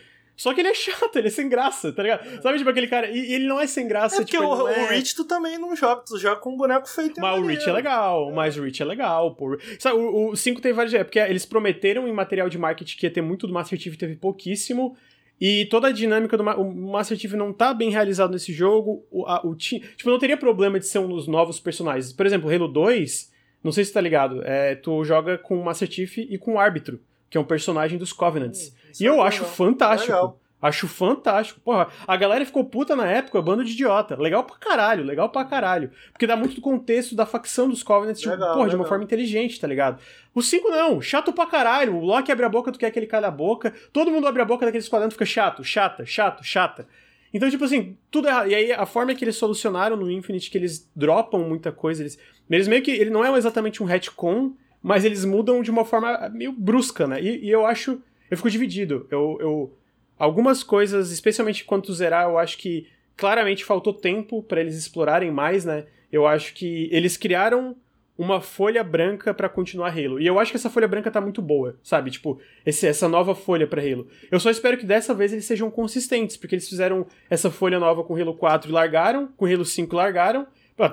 Só 0.42 0.56
que 0.56 0.62
ele 0.62 0.70
é 0.70 0.74
chato, 0.74 1.16
ele 1.18 1.28
é 1.28 1.32
sem 1.32 1.48
graça, 1.48 1.92
tá 1.92 2.02
ligado? 2.02 2.28
É. 2.28 2.42
Sabe, 2.42 2.58
tipo, 2.58 2.70
aquele 2.70 2.88
cara. 2.88 3.10
E 3.12 3.34
ele 3.34 3.46
não 3.46 3.60
é 3.60 3.68
sem 3.68 3.88
graça, 3.88 4.16
é 4.16 4.20
porque 4.20 4.38
tipo, 4.38 4.44
o, 4.44 4.68
é... 4.68 4.86
o 4.86 4.88
Rich 4.90 5.16
tu 5.16 5.26
também 5.26 5.58
não 5.60 5.76
joga, 5.76 6.02
tu 6.02 6.18
joga 6.18 6.42
com 6.42 6.54
um 6.54 6.58
boneco 6.58 6.90
feito 6.90 7.22
Mas 7.22 7.40
o 7.40 7.46
Rich 7.46 7.70
é 7.70 7.72
legal, 7.72 8.30
é. 8.30 8.34
mas 8.34 8.58
o 8.58 8.64
Rich 8.64 8.82
é 8.82 8.86
legal, 8.86 9.36
pô. 9.36 9.56
Sabe, 9.78 9.98
o 9.98 10.36
5 10.36 10.60
tem 10.60 10.74
vários. 10.74 10.96
É 10.96 11.04
porque 11.04 11.20
eles 11.20 11.46
prometeram 11.46 12.08
em 12.08 12.12
material 12.12 12.50
de 12.50 12.58
marketing 12.58 12.98
que 12.98 13.06
ia 13.06 13.12
ter 13.12 13.22
muito 13.22 13.46
do 13.46 13.54
Master 13.54 13.80
Chief, 13.80 13.96
teve 13.96 14.16
pouquíssimo. 14.16 14.98
E 15.40 15.66
toda 15.66 15.90
a 15.90 15.92
dinâmica 15.92 16.36
do 16.36 16.44
o 16.44 16.92
Master 16.92 17.18
Chief 17.18 17.34
não 17.34 17.54
tá 17.54 17.72
bem 17.72 17.92
realizado 17.92 18.32
nesse 18.32 18.52
jogo. 18.52 19.06
O, 19.12 19.28
a, 19.28 19.46
o 19.46 19.56
Tipo, 19.56 20.10
não 20.10 20.18
teria 20.18 20.38
problema 20.38 20.80
de 20.80 20.88
ser 20.88 20.98
um 20.98 21.08
dos 21.08 21.28
novos 21.28 21.60
personagens. 21.60 22.14
Por 22.14 22.26
exemplo, 22.26 22.52
Halo 22.52 22.68
2, 22.68 23.32
não 23.64 23.72
sei 23.72 23.86
se 23.86 23.94
tá 23.94 24.02
ligado, 24.02 24.42
é, 24.44 24.74
tu 24.74 25.04
joga 25.04 25.38
com 25.38 25.60
o 25.60 25.64
Master 25.64 25.92
Chief 25.92 26.18
e 26.18 26.38
com 26.40 26.54
o 26.54 26.60
Árbitro 26.60 27.00
que 27.32 27.38
é 27.38 27.42
um 27.42 27.46
personagem 27.46 27.98
dos 27.98 28.12
Covenants. 28.12 28.76
E 29.00 29.06
eu 29.06 29.24
é 29.24 29.28
acho 29.28 29.46
fantástico. 29.46 30.12
Legal. 30.12 30.38
Acho 30.62 30.88
fantástico. 30.88 31.60
Porra, 31.62 31.88
a 32.06 32.16
galera 32.16 32.46
ficou 32.46 32.64
puta 32.64 32.96
na 32.96 33.08
época, 33.08 33.42
bando 33.42 33.64
de 33.64 33.72
idiota. 33.72 34.16
Legal 34.16 34.44
pra 34.44 34.58
caralho, 34.58 35.04
legal 35.04 35.30
pra 35.30 35.44
caralho. 35.44 35.90
Porque 36.12 36.28
dá 36.28 36.36
muito 36.36 36.56
do 36.56 36.62
contexto 36.62 37.16
da 37.16 37.26
facção 37.26 37.68
dos 37.68 37.82
Covenants, 37.82 38.22
tipo, 38.22 38.38
porra, 38.38 38.70
de 38.70 38.76
uma 38.76 38.86
forma 38.86 39.04
inteligente, 39.04 39.60
tá 39.60 39.66
ligado? 39.66 40.00
O 40.36 40.42
5 40.42 40.70
não, 40.70 41.02
chato 41.02 41.34
pra 41.34 41.48
caralho. 41.48 41.96
O 41.96 42.06
Loki 42.06 42.32
abre 42.32 42.46
a 42.46 42.50
boca, 42.50 42.72
tu 42.72 42.78
quer 42.78 42.92
que 42.92 43.00
ele 43.00 43.08
cale 43.08 43.26
a 43.26 43.32
boca. 43.32 43.74
Todo 43.92 44.12
mundo 44.12 44.28
abre 44.28 44.42
a 44.42 44.46
boca 44.46 44.66
daquele 44.66 44.84
esquadrão 44.84 45.10
fica 45.10 45.26
chato, 45.26 45.64
chata, 45.64 46.06
chato, 46.06 46.44
chata. 46.44 46.88
Então, 47.34 47.50
tipo 47.50 47.64
assim, 47.64 47.98
tudo 48.12 48.28
errado. 48.28 48.50
E 48.50 48.54
aí, 48.54 48.72
a 48.74 48.86
forma 48.86 49.16
que 49.16 49.24
eles 49.24 49.38
solucionaram 49.38 49.96
no 49.96 50.12
Infinite, 50.12 50.52
que 50.52 50.58
eles 50.58 50.88
dropam 50.94 51.40
muita 51.40 51.72
coisa, 51.72 52.04
eles, 52.04 52.20
eles 52.50 52.68
meio 52.68 52.84
que. 52.84 52.92
Ele 52.92 53.10
não 53.10 53.26
é 53.26 53.36
exatamente 53.36 53.82
um 53.82 53.86
retcon, 53.86 54.54
mas 54.82 55.06
eles 55.06 55.26
mudam 55.26 55.62
de 55.62 55.70
uma 55.70 55.86
forma 55.86 56.30
meio 56.30 56.52
brusca, 56.52 57.08
né? 57.08 57.22
E, 57.22 57.46
e 57.46 57.50
eu 57.50 57.66
acho. 57.66 58.02
Eu 58.30 58.38
fico 58.38 58.50
dividido. 58.50 59.08
Eu, 59.12 59.38
eu, 59.40 59.78
algumas 60.18 60.64
coisas, 60.64 61.12
especialmente 61.12 61.66
quanto 61.66 61.94
zerar, 61.94 62.30
eu 62.30 62.38
acho 62.38 62.58
que 62.58 62.88
claramente 63.18 63.66
faltou 63.66 63.94
tempo 63.94 64.42
para 64.42 64.62
eles 64.62 64.76
explorarem 64.76 65.32
mais, 65.32 65.66
né? 65.66 65.86
Eu 66.12 66.26
acho 66.26 66.54
que 66.54 66.90
eles 66.92 67.18
criaram 67.18 67.76
uma 68.18 68.40
folha 68.40 68.84
branca 68.84 69.34
para 69.34 69.50
continuar 69.50 69.90
Halo. 69.90 70.20
E 70.20 70.28
eu 70.28 70.38
acho 70.40 70.52
que 70.52 70.58
essa 70.58 70.70
folha 70.70 70.88
branca 70.88 71.10
tá 71.10 71.20
muito 71.20 71.42
boa, 71.42 71.78
sabe? 71.82 72.12
Tipo, 72.12 72.40
esse, 72.66 72.86
essa 72.86 73.08
nova 73.08 73.34
folha 73.34 73.66
para 73.66 73.82
Halo. 73.82 74.08
Eu 74.30 74.40
só 74.40 74.50
espero 74.52 74.78
que 74.78 74.86
dessa 74.86 75.14
vez 75.14 75.34
eles 75.34 75.46
sejam 75.46 75.72
consistentes, 75.72 76.38
porque 76.38 76.56
eles 76.56 76.70
fizeram 76.70 77.06
essa 77.30 77.50
folha 77.50 77.80
nova 77.80 78.04
com 78.04 78.16
Halo 78.16 78.36
4 78.36 78.70
e 78.70 78.74
largaram, 78.74 79.28
com 79.36 79.46
Halo 79.46 79.66
5 79.66 79.96
largaram. 79.96 80.46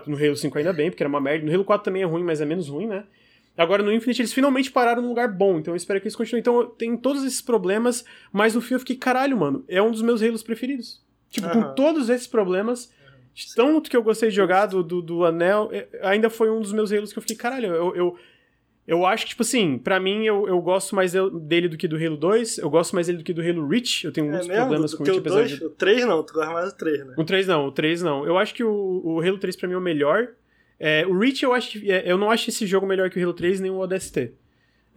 No 0.07 0.17
Halo 0.17 0.37
5 0.37 0.57
ainda 0.59 0.73
bem, 0.73 0.91
porque 0.91 1.03
era 1.03 1.09
uma 1.09 1.21
merda. 1.21 1.45
No 1.45 1.53
Halo 1.53 1.65
4 1.65 1.85
também 1.85 2.03
é 2.03 2.07
ruim, 2.07 2.23
mas 2.23 2.41
é 2.41 2.45
menos 2.45 2.69
ruim, 2.69 2.87
né? 2.87 3.05
Agora 3.59 3.83
no 3.83 3.93
Infinite 3.93 4.23
eles 4.23 4.33
finalmente 4.33 4.71
pararam 4.71 5.03
num 5.03 5.09
lugar 5.09 5.27
bom, 5.27 5.59
então 5.59 5.75
eu 5.75 5.77
espero 5.77 6.01
que 6.01 6.07
eles 6.07 6.15
continuem. 6.15 6.41
Então 6.41 6.65
tem 6.79 6.97
todos 6.97 7.25
esses 7.25 7.43
problemas, 7.43 8.05
mas 8.33 8.55
no 8.55 8.61
fim 8.61 8.75
eu 8.75 8.79
fiquei, 8.79 8.95
caralho, 8.95 9.37
mano, 9.37 9.65
é 9.67 9.83
um 9.83 9.91
dos 9.91 10.01
meus 10.01 10.23
Halos 10.23 10.45
preferidos. 10.45 11.05
Tipo, 11.29 11.49
uhum. 11.49 11.53
com 11.55 11.75
todos 11.75 12.09
esses 12.09 12.29
problemas, 12.29 12.91
tanto 13.57 13.91
que 13.91 13.97
eu 13.97 14.03
gostei 14.03 14.29
de 14.29 14.37
jogar 14.37 14.67
do, 14.67 14.83
do, 14.83 15.03
do, 15.03 15.25
Anel, 15.25 15.71
é, 15.73 15.89
ainda 16.03 16.31
foi 16.31 16.49
um 16.49 16.61
dos 16.61 16.73
meus 16.73 16.93
Halos 16.93 17.13
que 17.13 17.19
eu 17.19 17.21
fiquei, 17.21 17.37
caralho, 17.37 17.67
eu, 17.67 17.97
eu, 17.97 18.17
eu 18.87 19.05
acho 19.05 19.25
que, 19.25 19.31
tipo 19.31 19.43
assim, 19.43 19.77
pra 19.77 20.01
mim 20.01 20.25
eu, 20.25 20.49
eu 20.49 20.61
gosto 20.63 20.95
mais 20.95 21.13
dele 21.43 21.69
do 21.69 21.77
que 21.77 21.87
do 21.87 21.97
Halo 21.97 22.17
2, 22.17 22.59
eu 22.59 22.71
gosto 22.71 22.95
mais 22.95 23.09
dele 23.09 23.19
do 23.19 23.25
que 23.25 23.35
do 23.35 23.43
Halo 23.43 23.69
Reach, 23.69 24.07
eu 24.07 24.13
tenho 24.13 24.29
é 24.29 24.31
muitos 24.31 24.47
mesmo? 24.47 24.63
problemas 24.63 24.93
do, 24.93 24.97
com 24.97 25.03
o 25.03 25.07
Reach, 25.07 25.19
apesar 25.19 25.45
de... 25.45 25.65
O 25.65 25.71
3 25.71 26.07
não, 26.07 26.23
tu 26.23 26.33
gosta 26.33 26.53
mais 26.53 26.73
do 26.73 26.79
3, 26.79 27.07
né? 27.07 27.15
O 27.19 27.25
3 27.25 27.47
não, 27.49 27.67
o 27.67 27.73
3 27.73 28.03
não. 28.03 28.25
Eu 28.25 28.39
acho 28.39 28.55
que 28.55 28.65
o, 28.65 29.03
o 29.05 29.21
Halo 29.21 29.37
3 29.37 29.57
pra 29.57 29.69
mim 29.69 29.75
é 29.75 29.77
o 29.79 29.81
melhor, 29.81 30.29
é, 30.79 31.07
o 31.07 31.19
Reach, 31.19 31.43
eu, 31.43 31.53
acho, 31.53 31.79
é, 31.91 32.11
eu 32.11 32.17
não 32.17 32.31
acho 32.31 32.51
esse 32.51 32.67
jogo 32.67 32.87
melhor 32.87 33.11
que 33.11 33.19
o 33.19 33.23
Halo 33.23 33.35
3 33.35 33.61
nem 33.61 33.71
o 33.71 33.79
ODST. 33.79 34.33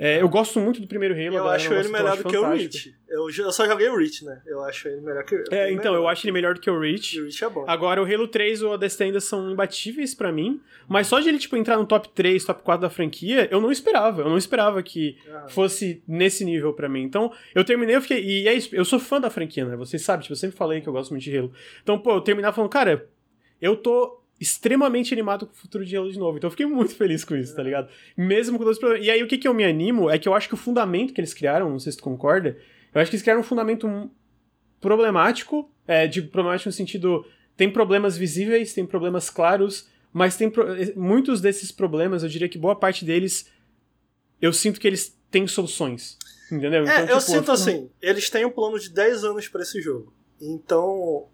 É, 0.04 0.20
eu 0.20 0.28
gosto 0.28 0.60
muito 0.60 0.82
do 0.82 0.88
primeiro 0.88 1.14
Halo. 1.14 1.38
Eu 1.38 1.48
acho 1.48 1.72
ele 1.72 1.90
melhor 1.90 2.18
do 2.18 2.24
que 2.24 2.36
o 2.36 2.50
Reach. 2.50 2.96
Eu, 3.08 3.30
eu, 3.30 3.52
só 3.52 3.68
joguei 3.68 3.88
o 3.88 3.96
Reach, 3.96 4.26
né? 4.26 4.42
Eu 4.48 4.64
acho 4.64 4.88
ele 4.88 5.00
melhor 5.00 5.24
que 5.24 5.36
o 5.36 5.44
É, 5.52 5.72
então, 5.72 5.92
melhor. 5.92 5.98
eu 5.98 6.08
acho 6.08 6.26
ele 6.26 6.32
melhor 6.32 6.56
do 6.56 6.60
que 6.60 6.72
o 6.72 6.80
Reach. 6.80 7.20
o 7.20 7.24
Reach 7.26 7.44
é 7.44 7.50
bom. 7.50 7.66
Agora, 7.68 8.02
o 8.02 8.06
Halo 8.06 8.28
3 8.28 8.62
e 8.62 8.64
o 8.64 8.72
ODST 8.72 9.04
ainda 9.04 9.20
são 9.20 9.52
imbatíveis 9.52 10.16
para 10.16 10.32
mim. 10.32 10.60
Mas 10.88 11.06
só 11.06 11.20
de 11.20 11.30
ele, 11.30 11.38
tipo, 11.38 11.56
entrar 11.56 11.78
no 11.78 11.86
top 11.86 12.10
3, 12.10 12.44
top 12.44 12.64
4 12.64 12.82
da 12.82 12.90
franquia, 12.90 13.48
eu 13.52 13.62
não 13.62 13.72
esperava. 13.72 14.24
Eu 14.24 14.30
não 14.30 14.40
esperava 14.40 14.82
que 14.82 15.20
ah. 15.32 15.48
fosse 15.50 16.02
nesse 16.08 16.44
nível 16.44 16.74
para 16.74 16.90
mim. 16.90 17.04
Então, 17.04 17.32
eu 17.54 17.64
terminei, 17.64 17.96
eu 17.96 18.02
fiquei... 18.02 18.24
E 18.26 18.48
é 18.48 18.54
isso, 18.56 18.76
eu 18.76 18.84
sou 18.84 19.00
fã 19.00 19.22
da 19.22 19.30
franquia, 19.30 19.66
né? 19.66 19.76
Vocês 19.76 20.02
sabem, 20.02 20.24
tipo, 20.24 20.34
eu 20.34 20.38
sempre 20.38 20.58
falei 20.58 20.82
que 20.82 20.90
eu 20.90 20.94
gosto 20.94 21.12
muito 21.12 21.24
de 21.24 21.38
Halo. 21.38 21.54
Então, 21.84 22.00
pô, 22.00 22.14
eu 22.14 22.22
terminar 22.22 22.54
falando, 22.54 22.72
cara, 22.72 23.08
eu 23.62 23.76
tô 23.76 24.21
extremamente 24.42 25.14
animado 25.14 25.46
com 25.46 25.54
o 25.54 25.56
futuro 25.56 25.86
de 25.86 25.96
Halo 25.96 26.12
de 26.12 26.18
novo. 26.18 26.38
Então 26.38 26.48
eu 26.48 26.52
fiquei 26.52 26.66
muito 26.66 26.96
feliz 26.96 27.24
com 27.24 27.36
isso, 27.36 27.56
tá 27.56 27.62
ligado? 27.62 27.88
Mesmo 28.18 28.58
com 28.58 28.64
todos 28.64 28.78
os 28.78 28.82
problemas. 28.82 29.06
E 29.06 29.12
aí 29.12 29.22
o 29.22 29.28
que, 29.28 29.38
que 29.38 29.48
eu 29.48 29.54
me 29.54 29.64
animo 29.64 30.10
é 30.10 30.18
que 30.18 30.28
eu 30.28 30.34
acho 30.34 30.48
que 30.48 30.56
o 30.56 30.58
fundamento 30.58 31.14
que 31.14 31.22
eles 31.22 31.32
criaram, 31.32 31.70
não 31.70 31.78
sei 31.78 31.92
se 31.92 32.00
tu 32.00 32.04
concorda, 32.04 32.58
eu 32.92 33.00
acho 33.00 33.12
que 33.12 33.16
eles 33.16 33.22
criaram 33.22 33.42
um 33.42 33.44
fundamento 33.44 34.10
problemático, 34.82 35.72
é, 35.88 36.08
de 36.08 36.24
problemático 36.24 36.70
no 36.70 36.74
sentido. 36.74 37.24
Tem 37.56 37.72
problemas 37.72 38.18
visíveis, 38.18 38.74
tem 38.74 38.84
problemas 38.84 39.30
claros, 39.30 39.88
mas 40.12 40.36
tem 40.36 40.50
pro... 40.50 40.66
muitos 40.96 41.40
desses 41.40 41.72
problemas, 41.72 42.24
eu 42.24 42.30
diria 42.30 42.50
que 42.50 42.58
boa 42.58 42.76
parte 42.76 43.06
deles, 43.06 43.48
eu 44.42 44.52
sinto 44.52 44.80
que 44.80 44.88
eles 44.88 45.16
têm 45.30 45.46
soluções. 45.46 46.18
Entendeu? 46.52 46.82
Então, 46.82 46.96
é, 46.96 47.02
tipo, 47.02 47.12
eu 47.14 47.22
sinto 47.22 47.36
eu 47.36 47.42
fico... 47.42 47.52
assim, 47.52 47.90
eles 48.02 48.28
têm 48.28 48.44
um 48.44 48.50
plano 48.50 48.80
de 48.80 48.90
10 48.90 49.24
anos 49.24 49.48
para 49.48 49.62
esse 49.62 49.80
jogo. 49.80 50.12
Então, 50.42 51.28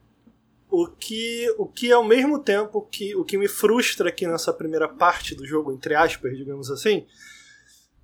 o 0.83 0.87
que, 0.87 1.49
o 1.57 1.65
que 1.65 1.91
ao 1.91 2.03
mesmo 2.03 2.37
tempo 2.39 2.81
que 2.81 3.15
o 3.15 3.23
que 3.23 3.37
me 3.37 3.47
frustra 3.47 4.09
aqui 4.09 4.27
nessa 4.27 4.53
primeira 4.53 4.87
parte 4.87 5.33
do 5.33 5.45
jogo, 5.45 5.71
entre 5.71 5.95
aspas, 5.95 6.37
digamos 6.37 6.69
assim, 6.69 7.05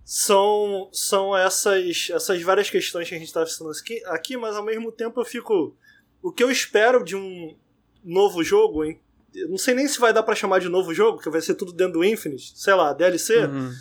são, 0.03 0.89
são 0.91 1.35
essas, 1.37 2.09
essas 2.09 2.41
várias 2.41 2.69
questões 2.69 3.07
que 3.07 3.15
a 3.15 3.17
gente 3.17 3.27
está 3.27 3.45
falando 3.45 3.77
aqui, 3.77 4.03
aqui, 4.05 4.37
mas 4.37 4.55
ao 4.55 4.63
mesmo 4.63 4.91
tempo 4.91 5.19
eu 5.21 5.25
fico. 5.25 5.75
O 6.21 6.31
que 6.31 6.43
eu 6.43 6.49
espero 6.49 7.03
de 7.03 7.15
um 7.15 7.55
novo 8.03 8.43
jogo, 8.43 8.85
eu 8.85 9.49
não 9.49 9.57
sei 9.57 9.73
nem 9.73 9.87
se 9.87 9.99
vai 9.99 10.13
dar 10.13 10.23
para 10.23 10.35
chamar 10.35 10.59
de 10.59 10.69
novo 10.69 10.93
jogo, 10.93 11.19
que 11.19 11.29
vai 11.29 11.41
ser 11.41 11.55
tudo 11.55 11.73
dentro 11.73 11.93
do 11.93 12.03
Infinite, 12.03 12.53
sei 12.55 12.73
lá, 12.73 12.93
DLC, 12.93 13.45
uhum. 13.45 13.71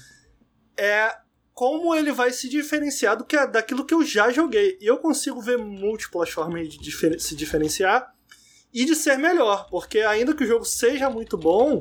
é 0.77 1.17
como 1.55 1.95
ele 1.95 2.11
vai 2.11 2.33
se 2.33 2.49
diferenciar 2.49 3.17
do 3.17 3.25
que, 3.25 3.37
daquilo 3.47 3.85
que 3.85 3.95
eu 3.95 4.05
já 4.05 4.31
joguei. 4.31 4.77
E 4.81 4.87
eu 4.87 4.99
consigo 4.99 5.41
ver 5.41 5.57
múltiplas 5.57 6.31
formas 6.31 6.69
de 6.69 6.79
difer 6.79 7.21
se 7.21 7.37
diferenciar 7.37 8.13
e 8.73 8.85
de 8.85 8.95
ser 8.95 9.19
melhor, 9.19 9.69
porque 9.69 10.01
ainda 10.01 10.35
que 10.35 10.45
o 10.45 10.47
jogo 10.47 10.65
seja 10.65 11.11
muito 11.11 11.37
bom, 11.37 11.81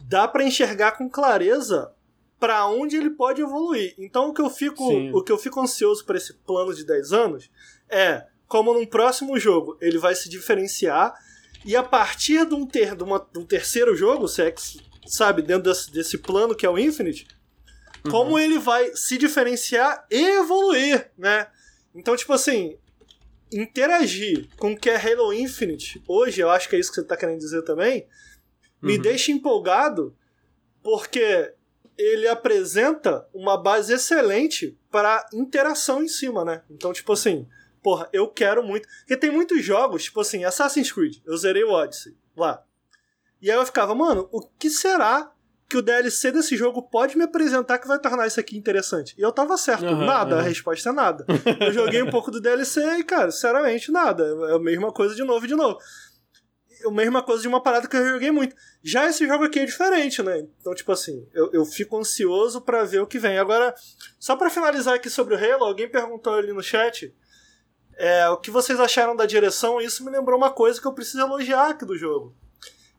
dá 0.00 0.26
para 0.26 0.44
enxergar 0.44 0.92
com 0.92 1.10
clareza 1.10 1.92
para 2.38 2.66
onde 2.66 2.96
ele 2.96 3.10
pode 3.10 3.42
evoluir. 3.42 3.94
Então 3.98 4.28
o 4.28 4.34
que 4.34 4.40
eu 4.40 4.50
fico, 4.50 4.84
o 5.12 5.22
que 5.22 5.32
eu 5.32 5.38
fico 5.38 5.60
ansioso 5.60 6.04
para 6.04 6.16
esse 6.16 6.34
plano 6.34 6.74
de 6.74 6.84
10 6.84 7.12
anos 7.12 7.50
é 7.88 8.26
como 8.46 8.72
num 8.72 8.86
próximo 8.86 9.38
jogo 9.38 9.76
ele 9.80 9.98
vai 9.98 10.14
se 10.14 10.28
diferenciar 10.28 11.14
e 11.64 11.74
a 11.74 11.82
partir 11.82 12.46
de 12.46 12.54
um, 12.54 12.64
ter, 12.64 12.94
de 12.94 13.02
uma, 13.02 13.18
de 13.18 13.38
um 13.40 13.44
terceiro 13.44 13.96
jogo, 13.96 14.28
se 14.28 14.42
é 14.42 14.52
que, 14.52 14.62
sabe, 15.06 15.42
dentro 15.42 15.64
desse, 15.64 15.90
desse 15.90 16.18
plano 16.18 16.54
que 16.54 16.64
é 16.64 16.70
o 16.70 16.78
Infinite, 16.78 17.26
uhum. 18.04 18.10
como 18.10 18.38
ele 18.38 18.58
vai 18.58 18.94
se 18.94 19.18
diferenciar 19.18 20.06
e 20.08 20.38
evoluir, 20.38 21.10
né? 21.18 21.48
Então, 21.92 22.14
tipo 22.14 22.32
assim, 22.32 22.76
interagir 23.52 24.48
com 24.56 24.72
o 24.72 24.76
que 24.76 24.90
é 24.90 24.96
Halo 24.96 25.32
Infinite 25.32 26.02
hoje, 26.06 26.40
eu 26.40 26.50
acho 26.50 26.68
que 26.68 26.76
é 26.76 26.78
isso 26.78 26.90
que 26.90 26.96
você 26.96 27.02
está 27.02 27.16
querendo 27.16 27.38
dizer 27.38 27.62
também, 27.62 28.06
me 28.82 28.96
uhum. 28.96 29.02
deixa 29.02 29.32
empolgado 29.32 30.16
porque 30.82 31.52
ele 31.96 32.28
apresenta 32.28 33.26
uma 33.32 33.56
base 33.56 33.92
excelente 33.92 34.78
para 34.90 35.26
interação 35.32 36.02
em 36.02 36.08
cima, 36.08 36.44
né? 36.44 36.62
Então, 36.70 36.92
tipo 36.92 37.12
assim, 37.12 37.48
porra, 37.82 38.08
eu 38.12 38.28
quero 38.28 38.62
muito. 38.62 38.86
Porque 38.98 39.16
tem 39.16 39.30
muitos 39.30 39.64
jogos, 39.64 40.04
tipo 40.04 40.20
assim, 40.20 40.44
Assassin's 40.44 40.92
Creed, 40.92 41.18
eu 41.24 41.36
zerei 41.36 41.64
o 41.64 41.70
Odyssey 41.70 42.16
lá. 42.36 42.62
E 43.40 43.50
aí 43.50 43.56
eu 43.56 43.66
ficava, 43.66 43.94
mano, 43.94 44.28
o 44.32 44.40
que 44.40 44.68
será 44.68 45.32
que 45.68 45.76
o 45.76 45.82
DLC 45.82 46.30
desse 46.30 46.56
jogo 46.56 46.82
pode 46.82 47.16
me 47.16 47.24
apresentar 47.24 47.78
que 47.78 47.88
vai 47.88 47.98
tornar 47.98 48.26
isso 48.26 48.38
aqui 48.38 48.56
interessante. 48.56 49.14
E 49.18 49.22
eu 49.22 49.32
tava 49.32 49.56
certo, 49.56 49.84
uhum, 49.84 50.06
nada, 50.06 50.36
uhum. 50.36 50.40
a 50.40 50.44
resposta 50.44 50.90
é 50.90 50.92
nada. 50.92 51.26
Eu 51.60 51.72
joguei 51.72 52.02
um 52.02 52.10
pouco 52.10 52.30
do 52.30 52.40
DLC 52.40 52.80
e, 52.98 53.04
cara, 53.04 53.30
sinceramente, 53.30 53.90
nada. 53.90 54.24
É 54.48 54.54
a 54.54 54.58
mesma 54.58 54.92
coisa 54.92 55.14
de 55.14 55.24
novo 55.24 55.44
e 55.44 55.48
de 55.48 55.56
novo. 55.56 55.78
a 56.86 56.90
mesma 56.90 57.20
coisa 57.20 57.42
de 57.42 57.48
uma 57.48 57.60
parada 57.60 57.88
que 57.88 57.96
eu 57.96 58.08
joguei 58.08 58.30
muito. 58.30 58.54
Já 58.82 59.08
esse 59.08 59.26
jogo 59.26 59.44
aqui 59.44 59.58
é 59.58 59.64
diferente, 59.64 60.22
né? 60.22 60.46
Então, 60.60 60.72
tipo 60.72 60.92
assim, 60.92 61.26
eu, 61.34 61.50
eu 61.52 61.64
fico 61.64 61.98
ansioso 61.98 62.60
para 62.60 62.84
ver 62.84 63.00
o 63.00 63.06
que 63.06 63.18
vem. 63.18 63.38
Agora, 63.38 63.74
só 64.20 64.36
para 64.36 64.50
finalizar 64.50 64.94
aqui 64.94 65.10
sobre 65.10 65.34
o 65.34 65.38
Halo, 65.38 65.64
alguém 65.64 65.90
perguntou 65.90 66.34
ali 66.34 66.52
no 66.52 66.62
chat 66.62 67.12
é, 67.96 68.28
o 68.28 68.36
que 68.36 68.52
vocês 68.52 68.78
acharam 68.78 69.16
da 69.16 69.26
direção. 69.26 69.80
Isso 69.80 70.04
me 70.04 70.12
lembrou 70.12 70.38
uma 70.38 70.50
coisa 70.50 70.80
que 70.80 70.86
eu 70.86 70.92
preciso 70.92 71.20
elogiar 71.20 71.70
aqui 71.70 71.84
do 71.84 71.96
jogo. 71.96 72.36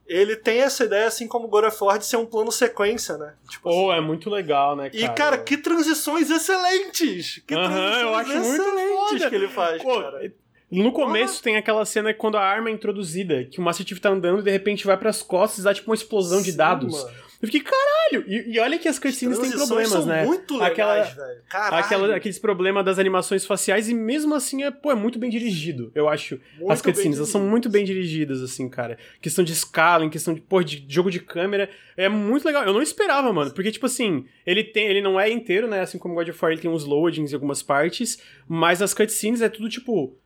Ele 0.08 0.36
tem 0.36 0.60
essa 0.60 0.86
ideia, 0.86 1.08
assim 1.08 1.28
como 1.28 1.48
God 1.48 1.66
of 1.66 1.84
War, 1.84 1.98
de 1.98 2.06
ser 2.06 2.18
um 2.18 2.26
plano 2.26 2.52
sequência, 2.52 3.18
né? 3.18 3.34
Tipo 3.50 3.70
oh, 3.70 3.92
assim. 3.92 4.00
é 4.00 4.02
muito 4.02 4.30
legal, 4.30 4.76
né, 4.76 4.90
cara? 4.90 5.04
E, 5.04 5.10
cara, 5.10 5.38
que 5.38 5.58
transições 5.58 6.30
excelentes! 6.30 7.44
Que 7.46 7.54
transições 7.54 8.02
eu 8.02 8.16
acho 8.16 8.40
muito 8.40 9.30
que 9.30 9.36
ele 9.36 9.48
faz, 9.50 9.82
Pô, 9.82 10.02
cara. 10.02 10.32
No 10.70 10.92
começo 10.92 11.42
tem 11.42 11.56
aquela 11.56 11.86
cena 11.86 12.14
quando 12.14 12.38
a 12.38 12.42
arma 12.42 12.70
é 12.70 12.74
introduzida, 12.74 13.46
que 13.46 13.60
o 13.60 13.62
Master 13.62 13.88
Chief 13.88 14.00
tá 14.00 14.10
andando 14.10 14.40
e 14.40 14.44
de 14.44 14.52
repente 14.52 14.86
vai 14.86 14.98
pras 14.98 15.24
costas 15.24 15.60
e 15.60 15.64
dá 15.64 15.74
tipo 15.74 15.90
uma 15.90 15.96
explosão 15.96 16.40
Sim, 16.40 16.46
de 16.46 16.52
dados. 16.58 17.04
Mano. 17.04 17.27
Eu 17.42 17.48
fiquei, 17.48 17.62
caralho! 17.62 18.26
E, 18.28 18.56
e 18.56 18.60
olha 18.60 18.80
que 18.80 18.88
as 18.88 18.98
cutscenes 18.98 19.38
têm 19.38 19.52
problemas, 19.52 19.90
são 19.90 20.06
né? 20.06 20.26
Muito 20.26 20.56
legais, 20.56 20.72
aquela, 20.72 21.04
velho. 21.04 21.42
Caralho. 21.48 21.86
Aquela, 21.86 22.16
aqueles 22.16 22.40
problemas 22.40 22.84
das 22.84 22.98
animações 22.98 23.46
faciais, 23.46 23.88
e 23.90 23.94
mesmo 23.94 24.34
assim 24.34 24.64
é, 24.64 24.72
pô, 24.72 24.92
é 24.92 24.96
muito 24.96 25.20
bem 25.20 25.30
dirigido, 25.30 25.92
eu 25.94 26.10
acho. 26.10 26.40
Muito 26.58 26.72
as 26.72 26.82
cutscenes, 26.82 27.18
elas 27.18 27.30
são 27.30 27.42
muito 27.42 27.70
bem 27.70 27.86
dirigidas, 27.86 28.42
assim, 28.42 28.68
cara. 28.68 28.98
Questão 29.22 29.44
de 29.44 29.54
escala, 29.54 30.04
em 30.04 30.10
questão 30.10 30.34
de, 30.34 30.42
pô, 30.42 30.64
de 30.64 30.86
jogo 30.88 31.12
de 31.12 31.20
câmera. 31.20 31.70
É 31.96 32.10
muito 32.10 32.46
legal. 32.46 32.64
Eu 32.64 32.74
não 32.74 32.82
esperava, 32.82 33.32
mano. 33.32 33.52
Porque, 33.52 33.72
tipo 33.72 33.86
assim, 33.86 34.26
ele 34.46 34.64
tem. 34.64 34.88
Ele 34.88 35.02
não 35.02 35.20
é 35.20 35.30
inteiro, 35.30 35.68
né? 35.68 35.82
Assim 35.82 35.98
como 35.98 36.16
God 36.16 36.30
of 36.30 36.40
War, 36.42 36.52
ele 36.52 36.62
tem 36.62 36.70
uns 36.70 36.86
loadings 36.86 37.32
em 37.32 37.36
algumas 37.36 37.62
partes. 37.62 38.20
Mas 38.48 38.82
as 38.82 38.94
cutscenes 38.94 39.42
é 39.42 39.50
tudo, 39.50 39.70
tipo 39.70 40.18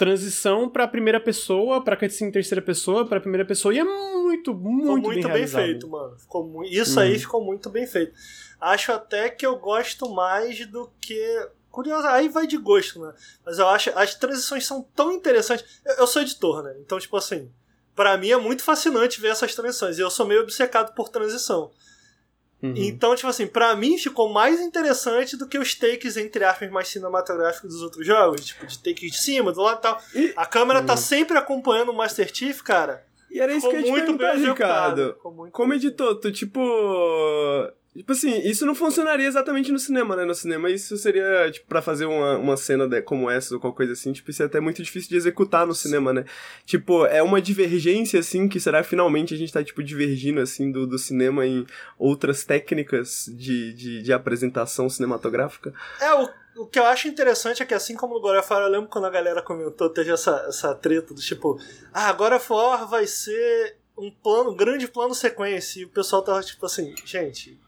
transição 0.00 0.66
para 0.66 0.88
primeira 0.88 1.20
pessoa, 1.20 1.84
para 1.84 1.94
cutscene 1.94 2.30
em 2.30 2.32
terceira 2.32 2.62
pessoa, 2.62 3.06
para 3.06 3.20
primeira 3.20 3.44
pessoa, 3.44 3.74
e 3.74 3.78
é 3.78 3.84
muito, 3.84 4.54
muito, 4.54 5.02
muito 5.02 5.28
bem, 5.28 5.36
bem 5.40 5.46
feito, 5.46 5.86
mano. 5.86 6.18
Ficou 6.18 6.46
mu... 6.46 6.64
Isso 6.64 6.98
aí 6.98 7.12
uhum. 7.12 7.18
ficou 7.18 7.44
muito 7.44 7.68
bem 7.68 7.86
feito. 7.86 8.14
Acho 8.58 8.92
até 8.92 9.28
que 9.28 9.44
eu 9.44 9.56
gosto 9.56 10.08
mais 10.08 10.64
do 10.66 10.90
que. 10.98 11.20
Curioso, 11.70 12.06
aí 12.06 12.30
vai 12.30 12.46
de 12.46 12.56
gosto, 12.56 12.98
né? 12.98 13.12
Mas 13.44 13.58
eu 13.58 13.68
acho 13.68 13.90
as 13.90 14.14
transições 14.14 14.66
são 14.66 14.82
tão 14.96 15.12
interessantes. 15.12 15.66
Eu, 15.84 15.96
eu 15.96 16.06
sou 16.06 16.22
editor, 16.22 16.62
né? 16.62 16.74
Então, 16.80 16.98
tipo 16.98 17.16
assim, 17.18 17.50
para 17.94 18.16
mim 18.16 18.30
é 18.30 18.38
muito 18.38 18.62
fascinante 18.62 19.20
ver 19.20 19.28
essas 19.28 19.54
transições. 19.54 19.98
E 19.98 20.00
eu 20.00 20.10
sou 20.10 20.24
meio 20.26 20.40
obcecado 20.40 20.94
por 20.94 21.10
transição. 21.10 21.70
Uhum. 22.62 22.74
Então, 22.76 23.14
tipo 23.14 23.28
assim, 23.28 23.46
pra 23.46 23.74
mim 23.74 23.96
ficou 23.96 24.28
mais 24.30 24.60
interessante 24.60 25.36
do 25.36 25.46
que 25.46 25.58
os 25.58 25.74
takes, 25.74 26.16
entre 26.16 26.44
aspas, 26.44 26.70
mais 26.70 26.88
cinematográficos 26.88 27.70
dos 27.70 27.82
outros 27.82 28.06
jogos. 28.06 28.44
Tipo, 28.44 28.66
de 28.66 28.78
takes 28.78 29.12
de 29.12 29.18
cima, 29.18 29.52
do 29.52 29.62
lado 29.62 29.78
e 29.78 29.82
tal. 29.82 30.02
E... 30.14 30.32
A 30.36 30.44
câmera 30.44 30.80
tá 30.80 30.82
uhum. 30.82 30.86
tá 30.88 30.96
sempre 30.96 31.38
acompanhando 31.38 31.90
o 31.90 31.96
Master 31.96 32.30
Chief, 32.32 32.60
cara. 32.62 33.04
E 33.30 33.40
era 33.40 33.52
isso 33.52 33.68
que 33.68 33.76
eu 33.76 33.80
ia 33.80 33.86
te 33.86 33.92
perguntar, 33.92 34.34
Ricardo. 34.34 35.16
Como 35.52 35.72
editor, 35.72 36.16
tu, 36.16 36.30
tipo... 36.32 36.60
Tipo 37.92 38.12
assim, 38.12 38.38
isso 38.48 38.64
não 38.64 38.74
funcionaria 38.74 39.26
exatamente 39.26 39.72
no 39.72 39.78
cinema, 39.78 40.14
né? 40.14 40.24
No 40.24 40.34
cinema 40.34 40.70
isso 40.70 40.96
seria, 40.96 41.50
tipo, 41.50 41.66
pra 41.66 41.82
fazer 41.82 42.04
uma, 42.04 42.38
uma 42.38 42.56
cena 42.56 42.86
de, 42.86 43.02
como 43.02 43.28
essa 43.28 43.52
ou 43.52 43.60
qualquer 43.60 43.78
coisa 43.78 43.94
assim, 43.94 44.12
tipo, 44.12 44.30
isso 44.30 44.44
é 44.44 44.46
até 44.46 44.60
muito 44.60 44.80
difícil 44.80 45.10
de 45.10 45.16
executar 45.16 45.66
no 45.66 45.74
cinema, 45.74 46.12
né? 46.12 46.24
Tipo, 46.64 47.04
é 47.06 47.20
uma 47.20 47.42
divergência, 47.42 48.20
assim, 48.20 48.48
que 48.48 48.60
será 48.60 48.84
finalmente 48.84 49.34
a 49.34 49.36
gente 49.36 49.52
tá, 49.52 49.64
tipo, 49.64 49.82
divergindo, 49.82 50.40
assim, 50.40 50.70
do, 50.70 50.86
do 50.86 50.98
cinema 50.98 51.44
em 51.44 51.66
outras 51.98 52.44
técnicas 52.44 53.28
de, 53.28 53.72
de, 53.72 54.02
de 54.02 54.12
apresentação 54.12 54.88
cinematográfica. 54.88 55.74
É, 56.00 56.14
o, 56.14 56.28
o 56.58 56.66
que 56.66 56.78
eu 56.78 56.84
acho 56.84 57.08
interessante 57.08 57.60
é 57.60 57.66
que, 57.66 57.74
assim 57.74 57.96
como 57.96 58.14
no 58.14 58.20
God 58.20 58.38
of 58.38 58.52
War, 58.52 58.62
eu 58.62 58.68
lembro 58.68 58.88
quando 58.88 59.06
a 59.06 59.10
galera 59.10 59.42
comentou, 59.42 59.90
teve 59.90 60.12
essa, 60.12 60.46
essa 60.48 60.72
treta 60.76 61.12
do 61.12 61.20
tipo, 61.20 61.58
ah, 61.92 62.06
agora 62.06 62.36
of 62.36 62.52
War 62.52 62.88
vai 62.88 63.08
ser 63.08 63.78
um 63.98 64.12
plano, 64.12 64.52
um 64.52 64.56
grande 64.56 64.86
plano 64.86 65.12
sequência, 65.12 65.80
e 65.80 65.84
o 65.86 65.88
pessoal 65.88 66.22
tava, 66.22 66.40
tipo 66.40 66.64
assim, 66.64 66.94
gente 67.04 67.58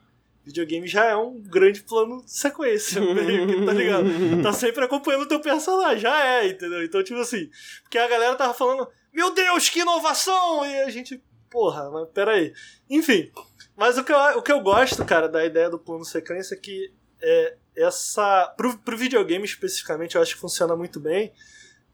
videogame 0.45 0.87
já 0.87 1.05
é 1.05 1.17
um 1.17 1.41
grande 1.41 1.83
plano 1.83 2.25
de 2.25 2.33
sequência, 2.33 3.01
tá 3.67 3.73
ligado? 3.73 4.05
Tá 4.43 4.53
sempre 4.53 4.85
acompanhando 4.85 5.23
o 5.23 5.29
teu 5.29 5.41
personagem, 5.41 6.01
já 6.01 6.25
é, 6.25 6.49
entendeu? 6.49 6.83
Então, 6.85 7.03
tipo 7.03 7.21
assim, 7.21 7.49
porque 7.83 7.99
a 7.99 8.09
galera 8.09 8.35
tava 8.35 8.55
falando, 8.55 8.89
meu 9.13 9.33
Deus, 9.33 9.69
que 9.69 9.81
inovação! 9.81 10.65
E 10.67 10.83
a 10.83 10.91
gente, 10.91 11.23
porra, 11.51 11.91
mas 11.91 12.09
peraí. 12.11 12.53
Enfim, 12.89 13.31
mas 13.77 13.99
o 13.99 14.05
que, 14.05 14.13
eu, 14.13 14.19
o 14.39 14.43
que 14.43 14.53
eu 14.53 14.61
gosto, 14.61 15.05
cara, 15.05 15.29
da 15.29 15.45
ideia 15.45 15.71
do 15.71 15.79
plano 15.79 16.05
sequência 16.05 16.55
é 16.55 16.59
que 16.59 16.93
é, 17.21 17.57
essa. 17.77 18.53
Pro, 18.57 18.79
pro 18.79 18.97
videogame 18.97 19.45
especificamente, 19.45 20.17
eu 20.17 20.23
acho 20.23 20.35
que 20.35 20.41
funciona 20.41 20.77
muito 20.77 21.01
bem. 21.01 21.33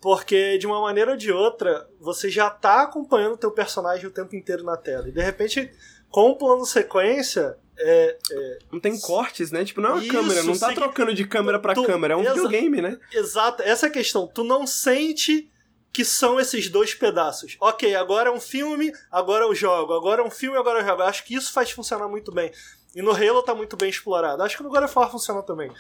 Porque 0.00 0.56
de 0.58 0.66
uma 0.66 0.80
maneira 0.80 1.10
ou 1.12 1.16
de 1.16 1.32
outra, 1.32 1.88
você 1.98 2.30
já 2.30 2.48
tá 2.48 2.82
acompanhando 2.82 3.34
o 3.34 3.38
teu 3.38 3.50
personagem 3.50 4.06
o 4.06 4.12
tempo 4.12 4.36
inteiro 4.36 4.62
na 4.62 4.76
tela. 4.76 5.08
E 5.08 5.12
de 5.12 5.20
repente, 5.20 5.72
com 6.08 6.30
o 6.30 6.36
plano 6.36 6.64
sequência, 6.64 7.58
é, 7.78 8.18
é, 8.30 8.59
não 8.72 8.80
tem 8.80 8.98
cortes, 8.98 9.50
né? 9.50 9.64
Tipo, 9.64 9.80
não 9.80 9.90
é 9.90 9.92
uma 9.92 10.02
Isso, 10.02 10.12
câmera, 10.12 10.42
não 10.42 10.59
tá 10.59 10.72
trocando 10.72 11.14
de 11.14 11.24
câmera 11.26 11.59
para 11.59 11.74
câmera, 11.74 12.14
é 12.14 12.16
um 12.16 12.24
videogame, 12.24 12.82
né? 12.82 12.98
Exato, 13.12 13.62
essa 13.62 13.86
é 13.86 13.88
a 13.88 13.92
questão. 13.92 14.26
Tu 14.26 14.42
não 14.42 14.66
sente 14.66 15.50
que 15.92 16.05
são 16.05 16.38
esses 16.38 16.68
dois 16.68 16.94
pedaços. 16.94 17.56
Ok, 17.60 17.94
agora 17.94 18.28
é 18.28 18.32
um 18.32 18.40
filme, 18.40 18.92
agora 19.10 19.44
eu 19.44 19.55
jogo. 19.55 19.92
Agora 19.94 20.22
é 20.22 20.24
um 20.24 20.30
filme, 20.30 20.56
agora 20.56 20.80
eu 20.80 20.86
jogo. 20.86 21.02
Acho 21.02 21.24
que 21.24 21.34
isso 21.34 21.52
faz 21.52 21.70
funcionar 21.70 22.09
muito 22.09 22.30
bem. 22.32 22.52
E 22.94 23.02
no 23.02 23.10
Halo 23.10 23.42
tá 23.42 23.55
muito 23.55 23.76
bem 23.76 23.88
explorado. 23.88 24.42
Acho 24.42 24.56
que 24.56 24.62
no 24.62 24.70
God 24.70 24.84
of 24.84 24.98
War 24.98 25.10
funciona 25.10 25.42
também. 25.42 25.70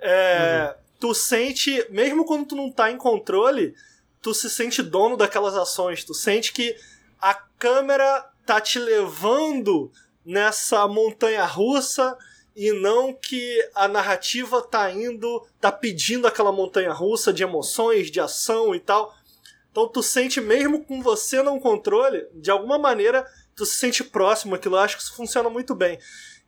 É, 0.00 0.68
uhum. 0.68 0.82
Tu 0.98 1.14
sente, 1.14 1.86
mesmo 1.90 2.24
quando 2.24 2.46
tu 2.46 2.56
não 2.56 2.70
tá 2.70 2.90
em 2.90 2.96
controle, 2.96 3.74
tu 4.22 4.34
se 4.34 4.48
sente 4.50 4.82
dono 4.82 5.16
daquelas 5.16 5.54
ações. 5.54 6.04
Tu 6.04 6.14
sente 6.14 6.52
que 6.52 6.76
a 7.20 7.34
câmera 7.34 8.28
tá 8.46 8.60
te 8.60 8.78
levando 8.78 9.92
nessa 10.30 10.86
montanha 10.86 11.44
russa 11.44 12.16
e 12.54 12.72
não 12.72 13.12
que 13.12 13.68
a 13.74 13.88
narrativa 13.88 14.62
tá 14.62 14.88
indo, 14.88 15.44
tá 15.60 15.72
pedindo 15.72 16.26
aquela 16.26 16.52
montanha 16.52 16.92
russa 16.92 17.32
de 17.32 17.42
emoções, 17.42 18.12
de 18.12 18.20
ação 18.20 18.72
e 18.72 18.78
tal. 18.78 19.12
Então 19.72 19.88
tu 19.88 20.02
sente 20.04 20.40
mesmo 20.40 20.84
com 20.84 21.02
você 21.02 21.42
não 21.42 21.58
controle, 21.58 22.28
de 22.34 22.48
alguma 22.48 22.78
maneira 22.78 23.26
tu 23.56 23.66
se 23.66 23.74
sente 23.74 24.04
próximo 24.04 24.54
aquilo. 24.54 24.76
Eu 24.76 24.80
acho 24.80 24.96
que 24.96 25.02
isso 25.02 25.14
funciona 25.14 25.50
muito 25.50 25.74
bem. 25.74 25.98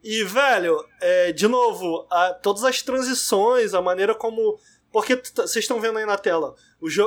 E, 0.02 0.22
velho, 0.22 0.84
é, 1.00 1.32
de 1.32 1.48
novo, 1.48 2.06
a, 2.08 2.34
todas 2.34 2.62
as 2.62 2.82
transições, 2.82 3.74
a 3.74 3.82
maneira 3.82 4.14
como 4.14 4.60
porque 4.92 5.16
tá, 5.16 5.42
vocês 5.42 5.64
estão 5.64 5.80
vendo 5.80 5.98
aí 5.98 6.04
na 6.04 6.18
tela, 6.18 6.54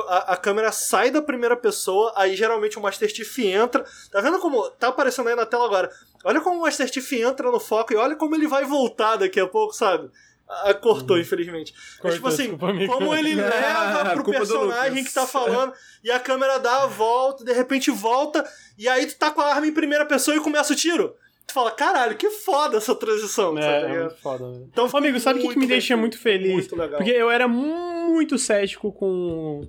a, 0.08 0.32
a, 0.32 0.36
câmera 0.36 0.72
sai 0.72 1.10
da 1.10 1.22
primeira 1.22 1.56
pessoa, 1.56 2.12
aí 2.16 2.34
geralmente 2.34 2.76
o 2.76 2.82
Master 2.82 3.08
Chief 3.08 3.38
entra. 3.38 3.86
Tá 4.10 4.20
vendo 4.20 4.40
como 4.40 4.68
tá 4.70 4.88
aparecendo 4.88 5.28
aí 5.28 5.36
na 5.36 5.46
tela 5.46 5.64
agora? 5.64 5.90
Olha 6.26 6.40
como 6.40 6.58
o 6.58 6.62
Master 6.62 6.92
Chief 6.92 7.12
entra 7.12 7.52
no 7.52 7.60
foco 7.60 7.92
e 7.92 7.96
olha 7.96 8.16
como 8.16 8.34
ele 8.34 8.48
vai 8.48 8.64
voltar 8.64 9.14
daqui 9.14 9.38
a 9.38 9.46
pouco, 9.46 9.72
sabe? 9.72 10.10
Ah, 10.48 10.74
cortou, 10.74 11.14
uhum. 11.14 11.22
infelizmente. 11.22 11.72
Cortou, 11.72 12.02
Mas, 12.02 12.14
tipo 12.14 12.26
assim, 12.26 12.56
como 12.88 13.14
ele 13.14 13.34
leva 13.38 14.10
pro 14.12 14.24
personagem 14.24 15.04
que 15.04 15.14
tá 15.14 15.24
falando 15.24 15.72
e 16.02 16.10
a 16.10 16.18
câmera 16.18 16.58
dá 16.58 16.82
a 16.82 16.86
volta, 16.86 17.44
de 17.44 17.52
repente 17.52 17.92
volta, 17.92 18.44
e 18.76 18.88
aí 18.88 19.06
tu 19.06 19.16
tá 19.16 19.30
com 19.30 19.40
a 19.40 19.54
arma 19.54 19.68
em 19.68 19.72
primeira 19.72 20.04
pessoa 20.04 20.36
e 20.36 20.40
começa 20.40 20.72
o 20.72 20.76
tiro 20.76 21.14
tu 21.46 21.54
fala, 21.54 21.70
caralho, 21.70 22.16
que 22.16 22.28
foda 22.28 22.76
essa 22.76 22.92
transição. 22.92 23.56
É, 23.56 23.60
tá 23.60 23.88
é 23.88 24.00
muito 24.00 24.16
foda. 24.16 24.50
Né? 24.50 24.66
Então, 24.72 24.88
amigo, 24.92 25.20
sabe 25.20 25.38
o 25.38 25.42
que, 25.42 25.50
que 25.50 25.58
me 25.60 25.66
deixa 25.66 25.96
muito 25.96 26.18
feliz? 26.18 26.52
Muito 26.52 26.74
legal. 26.74 26.98
Porque 26.98 27.12
eu 27.12 27.30
era 27.30 27.46
muito 27.46 28.36
cético 28.36 28.92
com 28.92 29.62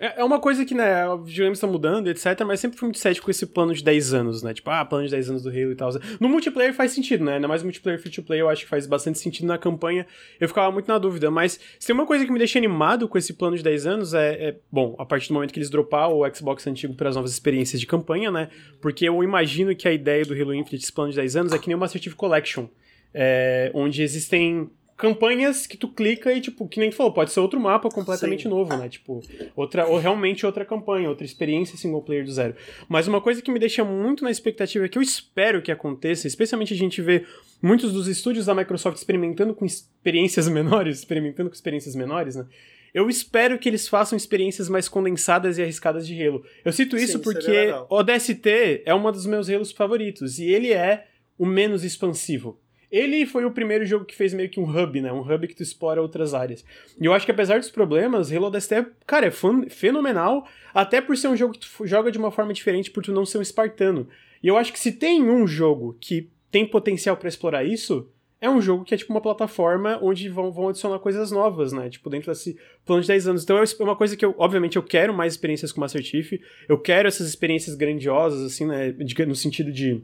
é, 0.00 0.22
é 0.22 0.24
uma 0.24 0.40
coisa 0.40 0.64
que, 0.64 0.74
né, 0.74 1.06
os 1.10 1.28
videogames 1.28 1.58
estão 1.58 1.70
mudando, 1.70 2.08
etc, 2.08 2.40
mas 2.46 2.58
sempre 2.58 2.78
fui 2.78 2.86
muito 2.86 2.98
cético 2.98 3.26
com 3.26 3.30
esse 3.30 3.44
plano 3.44 3.74
de 3.74 3.84
10 3.84 4.14
anos, 4.14 4.42
né? 4.42 4.54
Tipo, 4.54 4.70
ah, 4.70 4.82
plano 4.82 5.04
de 5.04 5.10
10 5.10 5.28
anos 5.28 5.42
do 5.42 5.50
Halo 5.50 5.72
e 5.72 5.74
tal. 5.74 5.90
No 6.18 6.26
multiplayer 6.26 6.72
faz 6.72 6.92
sentido, 6.92 7.22
né? 7.22 7.34
Ainda 7.34 7.46
mais 7.46 7.62
multiplayer 7.62 8.00
free 8.00 8.10
to 8.10 8.22
play, 8.22 8.40
eu 8.40 8.48
acho 8.48 8.62
que 8.64 8.68
faz 8.68 8.86
bastante 8.86 9.18
sentido 9.18 9.46
na 9.46 9.58
campanha. 9.58 10.06
Eu 10.40 10.48
ficava 10.48 10.72
muito 10.72 10.88
na 10.88 10.96
dúvida, 10.96 11.30
mas 11.30 11.60
se 11.78 11.86
tem 11.86 11.92
uma 11.92 12.06
coisa 12.06 12.24
que 12.24 12.32
me 12.32 12.38
deixa 12.38 12.58
animado 12.58 13.06
com 13.06 13.18
esse 13.18 13.34
plano 13.34 13.58
de 13.58 13.62
10 13.62 13.86
anos 13.86 14.14
é, 14.14 14.48
é 14.48 14.56
bom, 14.72 14.96
a 14.98 15.04
partir 15.04 15.28
do 15.28 15.34
momento 15.34 15.52
que 15.52 15.58
eles 15.58 15.68
dropar 15.68 16.10
o 16.10 16.22
Xbox 16.34 16.66
antigo 16.66 16.94
para 16.94 17.10
as 17.10 17.16
novas 17.16 17.32
experiências 17.32 17.78
de 17.78 17.86
campanha, 17.86 18.30
né? 18.30 18.48
Porque 18.80 19.06
eu 19.06 19.22
imagino 19.22 19.76
que 19.76 19.86
a 19.86 19.92
ideia 19.92 20.24
do 20.24 20.32
Halo 20.32 20.54
Infinite, 20.54 20.82
esse 20.82 20.92
plano 20.92 21.10
de 21.10 21.16
10 21.16 21.36
anos, 21.36 21.52
é 21.52 21.58
que 21.58 21.68
nem 21.68 21.76
o 21.76 21.78
Master 21.78 22.00
Chief 22.00 22.14
Collection. 22.14 22.68
É, 23.12 23.70
onde 23.74 24.02
existem 24.02 24.70
campanhas 25.00 25.66
que 25.66 25.78
tu 25.78 25.88
clica 25.88 26.30
e, 26.32 26.40
tipo, 26.42 26.68
que 26.68 26.78
nem 26.78 26.90
tu 26.90 26.96
falou, 26.96 27.12
pode 27.12 27.32
ser 27.32 27.40
outro 27.40 27.58
mapa 27.58 27.88
completamente 27.88 28.42
Sim. 28.42 28.50
novo, 28.50 28.76
né? 28.76 28.86
Tipo, 28.86 29.22
outra, 29.56 29.86
ou 29.86 29.98
realmente 29.98 30.44
outra 30.44 30.62
campanha, 30.62 31.08
outra 31.08 31.24
experiência 31.24 31.78
single 31.78 32.02
player 32.02 32.22
do 32.22 32.30
zero. 32.30 32.54
Mas 32.86 33.08
uma 33.08 33.20
coisa 33.20 33.40
que 33.40 33.50
me 33.50 33.58
deixa 33.58 33.82
muito 33.82 34.22
na 34.22 34.30
expectativa, 34.30 34.86
que 34.88 34.98
eu 34.98 35.02
espero 35.02 35.62
que 35.62 35.72
aconteça, 35.72 36.26
especialmente 36.26 36.74
a 36.74 36.76
gente 36.76 37.00
vê 37.00 37.24
muitos 37.62 37.94
dos 37.94 38.06
estúdios 38.08 38.46
da 38.46 38.54
Microsoft 38.54 38.98
experimentando 38.98 39.54
com 39.54 39.64
experiências 39.64 40.46
menores, 40.52 40.98
experimentando 40.98 41.48
com 41.48 41.54
experiências 41.54 41.96
menores, 41.96 42.36
né? 42.36 42.44
Eu 42.92 43.08
espero 43.08 43.58
que 43.58 43.68
eles 43.68 43.88
façam 43.88 44.16
experiências 44.16 44.68
mais 44.68 44.88
condensadas 44.88 45.56
e 45.56 45.62
arriscadas 45.62 46.06
de 46.06 46.22
Halo. 46.22 46.44
Eu 46.64 46.72
cito 46.72 46.96
isso 46.96 47.18
Sim, 47.18 47.24
porque 47.24 47.72
o 47.88 48.02
DST 48.02 48.82
é 48.84 48.94
um 48.94 49.10
dos 49.10 49.26
meus 49.26 49.48
Halos 49.48 49.70
favoritos 49.70 50.40
e 50.40 50.44
ele 50.44 50.72
é 50.72 51.06
o 51.38 51.46
menos 51.46 51.84
expansivo. 51.84 52.58
Ele 52.90 53.24
foi 53.24 53.44
o 53.44 53.50
primeiro 53.50 53.86
jogo 53.86 54.04
que 54.04 54.16
fez 54.16 54.34
meio 54.34 54.48
que 54.48 54.58
um 54.58 54.64
hub, 54.64 55.00
né? 55.00 55.12
Um 55.12 55.20
hub 55.20 55.46
que 55.46 55.54
tu 55.54 55.62
explora 55.62 56.02
outras 56.02 56.34
áreas. 56.34 56.64
E 57.00 57.04
eu 57.04 57.12
acho 57.12 57.24
que 57.24 57.32
apesar 57.32 57.58
dos 57.58 57.70
problemas, 57.70 58.32
Halo 58.32 58.46
ODST, 58.46 58.74
é, 58.74 58.86
cara, 59.06 59.26
é 59.26 59.30
fenomenal, 59.68 60.46
até 60.74 61.00
por 61.00 61.16
ser 61.16 61.28
um 61.28 61.36
jogo 61.36 61.54
que 61.54 61.60
tu 61.60 61.86
joga 61.86 62.10
de 62.10 62.18
uma 62.18 62.30
forma 62.30 62.52
diferente, 62.52 62.90
por 62.90 63.02
tu 63.02 63.12
não 63.12 63.24
ser 63.24 63.38
um 63.38 63.42
espartano. 63.42 64.08
E 64.42 64.48
eu 64.48 64.56
acho 64.56 64.72
que 64.72 64.80
se 64.80 64.92
tem 64.92 65.22
um 65.28 65.46
jogo 65.46 65.96
que 66.00 66.28
tem 66.50 66.66
potencial 66.66 67.16
para 67.16 67.28
explorar 67.28 67.64
isso, 67.64 68.08
é 68.40 68.48
um 68.48 68.60
jogo 68.60 68.84
que 68.84 68.94
é 68.94 68.96
tipo 68.96 69.12
uma 69.12 69.20
plataforma 69.20 69.98
onde 70.02 70.28
vão, 70.28 70.50
vão 70.50 70.68
adicionar 70.68 70.98
coisas 70.98 71.30
novas, 71.30 71.72
né? 71.72 71.90
Tipo, 71.90 72.08
dentro 72.08 72.32
desse 72.32 72.56
plano 72.86 73.02
de 73.02 73.08
10 73.08 73.28
anos. 73.28 73.44
Então 73.44 73.58
é 73.58 73.64
uma 73.80 73.94
coisa 73.94 74.16
que 74.16 74.24
eu, 74.24 74.34
obviamente, 74.38 74.76
eu 74.76 74.82
quero 74.82 75.12
mais 75.12 75.34
experiências 75.34 75.70
com 75.70 75.80
Master 75.80 76.02
Chief. 76.02 76.40
Eu 76.66 76.78
quero 76.78 77.06
essas 77.06 77.28
experiências 77.28 77.76
grandiosas, 77.76 78.40
assim, 78.42 78.66
né? 78.66 78.94
No 79.26 79.36
sentido 79.36 79.70
de 79.70 80.02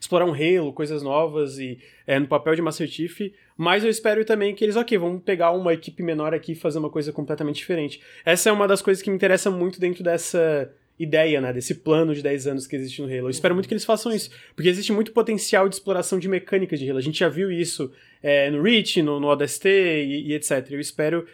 explorar 0.00 0.26
um 0.26 0.32
Halo, 0.32 0.72
coisas 0.72 1.02
novas 1.02 1.58
e 1.58 1.78
é, 2.06 2.18
no 2.18 2.26
papel 2.26 2.54
de 2.54 2.62
Master 2.62 2.86
Chief. 2.86 3.32
Mas 3.56 3.84
eu 3.84 3.90
espero 3.90 4.24
também 4.24 4.54
que 4.54 4.64
eles, 4.64 4.76
ok, 4.76 4.98
vamos 4.98 5.22
pegar 5.22 5.52
uma 5.52 5.72
equipe 5.72 6.02
menor 6.02 6.34
aqui 6.34 6.52
e 6.52 6.56
fazer 6.56 6.78
uma 6.78 6.90
coisa 6.90 7.12
completamente 7.12 7.56
diferente. 7.56 8.00
Essa 8.24 8.50
é 8.50 8.52
uma 8.52 8.66
das 8.66 8.82
coisas 8.82 9.02
que 9.02 9.10
me 9.10 9.16
interessa 9.16 9.50
muito 9.50 9.80
dentro 9.80 10.02
dessa 10.02 10.70
ideia, 10.98 11.40
né, 11.40 11.52
desse 11.52 11.74
plano 11.74 12.14
de 12.14 12.22
10 12.22 12.46
anos 12.46 12.66
que 12.66 12.76
existe 12.76 13.02
no 13.02 13.08
Halo. 13.08 13.26
Eu 13.26 13.30
espero 13.30 13.54
muito 13.54 13.66
que 13.66 13.74
eles 13.74 13.84
façam 13.84 14.12
isso, 14.12 14.30
porque 14.54 14.68
existe 14.68 14.92
muito 14.92 15.12
potencial 15.12 15.68
de 15.68 15.74
exploração 15.74 16.18
de 16.18 16.28
mecânicas 16.28 16.78
de 16.78 16.88
Halo. 16.88 16.98
A 16.98 17.02
gente 17.02 17.18
já 17.18 17.28
viu 17.28 17.50
isso 17.50 17.92
é, 18.22 18.50
no 18.50 18.62
Reach, 18.62 19.02
no, 19.02 19.18
no 19.18 19.26
ODST 19.26 19.68
e, 19.68 20.28
e, 20.28 20.34
etc. 20.34 20.66
Eu 20.70 20.80
espero 20.80 21.26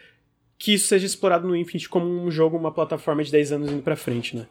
que 0.60 0.74
isso 0.74 0.88
seja 0.88 1.06
explorado 1.06 1.48
no 1.48 1.56
Infinite 1.56 1.88
como 1.88 2.06
um 2.06 2.30
jogo, 2.30 2.54
uma 2.54 2.70
plataforma 2.70 3.24
de 3.24 3.32
10 3.32 3.52
anos 3.52 3.70
indo 3.70 3.82
pra 3.82 3.96
frente, 3.96 4.36
né? 4.36 4.46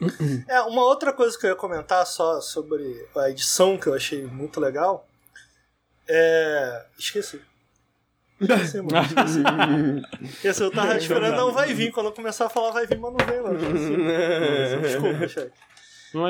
Uhum. 0.00 0.44
É, 0.48 0.60
uma 0.60 0.84
outra 0.84 1.12
coisa 1.12 1.36
que 1.36 1.44
eu 1.44 1.50
ia 1.50 1.56
comentar 1.56 2.06
só 2.06 2.40
sobre 2.40 3.08
a 3.16 3.28
edição 3.28 3.76
que 3.76 3.88
eu 3.88 3.94
achei 3.94 4.22
muito 4.24 4.60
legal 4.60 5.04
é... 6.08 6.84
Esqueci. 6.96 7.40
Esqueci, 8.40 8.82
mano. 8.82 10.06
Esqueci, 10.22 10.62
eu 10.62 10.70
tava 10.70 10.96
esperando, 10.96 11.36
não 11.36 11.52
vai 11.52 11.74
vir. 11.74 11.90
Quando 11.90 12.06
eu 12.06 12.12
começar 12.12 12.46
a 12.46 12.48
falar, 12.48 12.70
vai 12.70 12.86
vir, 12.86 13.00
mas 13.00 13.12
não 13.12 13.26
vem, 13.26 13.42
mano. 13.42 13.58
Desculpa, 14.80 15.26
chefe. 15.26 15.52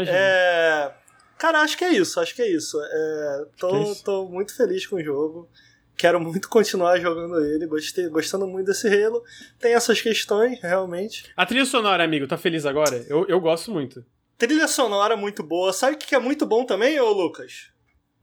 É... 0.09 0.91
Cara, 1.37 1.61
acho 1.61 1.77
que 1.77 1.85
é 1.85 1.93
isso, 1.93 2.19
acho 2.19 2.35
que 2.35 2.41
é 2.41 2.51
isso. 2.51 2.81
É... 2.83 3.45
Tô, 3.59 3.77
é 3.77 3.83
isso. 3.83 4.05
tô 4.05 4.27
muito 4.27 4.57
feliz 4.57 4.87
com 4.87 4.97
o 4.97 5.05
jogo. 5.05 5.51
Quero 5.97 6.21
muito 6.21 6.49
continuar 6.49 6.99
jogando 6.99 7.39
ele, 7.45 7.67
gostei, 7.67 8.09
gostando 8.09 8.47
muito 8.47 8.67
desse 8.67 8.89
Halo. 8.89 9.23
Tem 9.59 9.75
essas 9.75 10.01
questões, 10.01 10.61
realmente. 10.61 11.31
A 11.37 11.47
trilha 11.47 11.65
sonora, 11.65 12.03
amigo, 12.03 12.27
tá 12.27 12.37
feliz 12.37 12.67
agora? 12.67 13.05
Eu, 13.09 13.27
eu 13.29 13.41
gosto 13.41 13.71
muito. 13.71 14.05
Trilha 14.37 14.67
sonora 14.67 15.17
muito 15.17 15.43
boa. 15.43 15.73
Sabe 15.73 15.95
o 15.95 15.99
que 15.99 16.15
é 16.15 16.19
muito 16.19 16.45
bom 16.45 16.65
também, 16.65 16.99
ô 16.99 17.13
Lucas? 17.13 17.71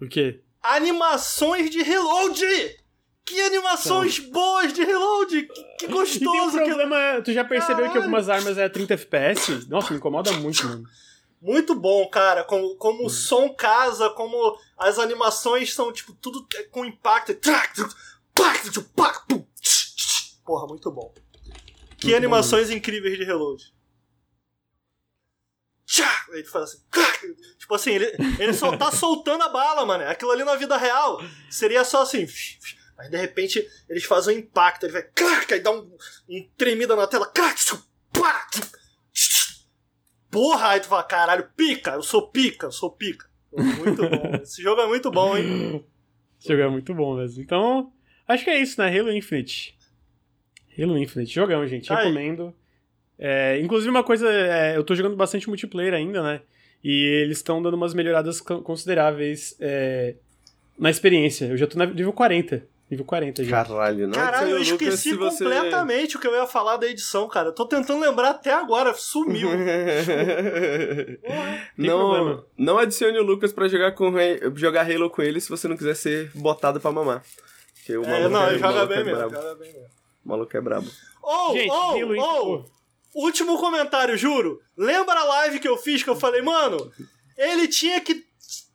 O 0.02 0.08
quê? 0.08 0.42
Animações 0.62 1.70
de 1.70 1.82
reload! 1.82 2.42
Que 3.26 3.40
animações 3.42 4.20
Não. 4.20 4.32
boas 4.32 4.74
de 4.74 4.84
reload! 4.84 5.44
Que, 5.44 5.86
que 5.86 5.88
gostoso! 5.94 6.58
E 6.58 6.62
um 6.62 6.66
problema, 6.66 6.96
que... 7.18 7.22
tu 7.24 7.34
já 7.34 7.46
percebeu 7.46 7.76
Caralho. 7.78 7.92
que 7.94 7.98
algumas 8.00 8.28
armas 8.28 8.58
é 8.58 8.68
30 8.68 8.96
FPS? 8.96 9.70
Nossa, 9.70 9.92
me 9.92 9.98
incomoda 9.98 10.32
muito, 10.34 10.66
mano. 10.66 10.84
Muito 11.42 11.74
bom, 11.74 12.08
cara. 12.10 12.44
Como, 12.44 12.76
como 12.76 13.06
o 13.06 13.10
som 13.10 13.54
casa, 13.54 14.10
como 14.10 14.58
as 14.78 15.00
animações 15.00 15.74
são, 15.74 15.92
tipo, 15.92 16.14
tudo 16.14 16.48
com 16.72 16.86
impacto. 16.86 17.34
Porra, 20.46 20.68
muito 20.68 20.92
bom. 20.92 21.14
Que 21.98 22.08
muito 22.08 22.18
animações 22.18 22.70
bom. 22.70 22.76
incríveis 22.76 23.18
de 23.18 23.24
reload. 23.24 23.74
Ele 26.32 26.46
faz 26.46 26.66
assim. 26.66 26.84
Tipo 27.58 27.76
assim, 27.76 27.92
ele, 27.92 28.06
ele 28.40 28.54
só 28.54 28.76
tá 28.78 28.92
soltando 28.94 29.44
a 29.44 29.50
bala, 29.50 29.86
mano. 29.86 30.04
Aquilo 30.06 30.32
ali 30.32 30.44
na 30.44 30.56
vida 30.56 30.78
real 30.78 31.20
seria 31.50 31.84
só 31.84 32.04
assim. 32.04 32.28
Mas 32.96 33.10
de 33.10 33.18
repente 33.18 33.68
eles 33.88 34.04
fazem 34.04 34.36
um 34.36 34.40
impacto, 34.40 34.86
ele 34.86 34.94
vai. 34.94 35.10
Aí 35.52 35.60
dá 35.60 35.72
um, 35.72 35.90
um 36.30 36.50
tremida 36.58 36.96
na 36.96 37.08
tela. 37.08 37.32
Porra! 40.32 40.70
Aí 40.70 40.80
tu 40.80 40.88
fala, 40.88 41.04
caralho, 41.04 41.50
pica! 41.56 41.92
Eu 41.92 42.04
sou 42.04 42.28
pica, 42.28 42.68
eu 42.68 42.72
sou 42.72 42.92
pica. 42.92 43.28
Muito 43.52 44.02
bom. 44.10 44.36
Esse 44.42 44.62
jogo 44.62 44.82
é 44.82 44.88
muito 44.88 45.12
bom, 45.12 45.38
hein? 45.38 45.84
Esse 46.40 46.50
jogo 46.50 46.62
é 46.62 46.70
muito 46.70 46.94
bom 46.94 47.16
mesmo. 47.16 47.42
Então, 47.42 47.92
acho 48.28 48.44
que 48.44 48.50
é 48.50 48.60
isso, 48.60 48.80
né? 48.82 48.98
Halo 48.98 49.12
Infinite. 49.12 49.78
Halo 50.78 50.98
Infinite. 50.98 51.34
Jogão, 51.34 51.66
gente. 51.68 51.92
Aí. 51.92 52.06
Recomendo. 52.06 52.54
É, 53.18 53.60
inclusive, 53.60 53.90
uma 53.90 54.04
coisa, 54.04 54.32
é, 54.32 54.78
eu 54.78 54.84
tô 54.84 54.96
jogando 54.96 55.16
bastante 55.16 55.50
multiplayer 55.50 55.94
ainda, 55.94 56.24
né? 56.24 56.42
E 56.82 57.22
eles 57.24 57.38
estão 57.38 57.62
dando 57.62 57.74
umas 57.74 57.94
melhoradas 57.94 58.40
consideráveis 58.40 59.58
é, 59.60 60.16
na 60.78 60.90
experiência. 60.90 61.46
Eu 61.46 61.58
já 61.58 61.68
tô 61.68 61.78
no 61.78 61.86
nível 61.86 62.14
40. 62.14 62.66
Nível 62.90 63.06
40 63.06 63.44
já. 63.44 63.64
Caralho, 63.64 64.08
não 64.08 64.14
Caralho, 64.14 64.50
eu 64.50 64.62
esqueci 64.62 65.12
Lucas, 65.12 65.38
completamente 65.38 66.12
você... 66.12 66.18
o 66.18 66.22
que 66.22 66.28
eu 66.28 66.34
ia 66.34 66.48
falar 66.48 66.78
da 66.78 66.88
edição, 66.88 67.28
cara. 67.28 67.50
Eu 67.50 67.54
tô 67.54 67.68
tentando 67.68 68.02
lembrar 68.02 68.32
até 68.32 68.52
agora, 68.52 68.96
sumiu. 68.96 69.50
não, 71.78 72.44
não 72.58 72.80
adicione 72.80 73.20
o 73.20 73.24
Lucas 73.24 73.54
pra 73.54 73.68
jogar, 73.68 73.92
com, 73.92 74.12
jogar 74.56 74.90
Halo 74.90 75.12
com 75.12 75.22
ele 75.22 75.40
se 75.40 75.50
você 75.50 75.68
não 75.68 75.78
quiser 75.78 75.96
ser 75.96 76.32
botado 76.34 76.80
pra 76.80 76.92
mamar. 76.92 77.24
Porque 77.76 77.96
o 77.96 78.04
é, 78.04 78.28
não, 78.28 78.48
é, 78.48 78.58
joga 78.58 78.88
bem, 78.88 79.00
é 79.00 79.04
mesmo, 79.04 79.30
joga 79.30 79.56
bem 79.56 79.72
mesmo. 79.72 79.88
O 80.26 80.30
maluco 80.30 80.58
é 80.58 80.62
brabo. 80.62 80.88
Oh, 81.22 81.54
Gente, 81.54 81.70
oh, 81.70 81.92
Halo 81.92 82.16
oh, 82.18 82.66
Último 83.14 83.60
comentário, 83.60 84.18
juro. 84.18 84.60
Lembra 84.76 85.20
a 85.20 85.26
live 85.26 85.60
que 85.60 85.68
eu 85.68 85.78
fiz 85.78 86.02
que 86.02 86.10
eu 86.10 86.16
falei, 86.16 86.42
mano, 86.42 86.92
ele 87.38 87.68
tinha 87.68 88.02
que 88.02 88.28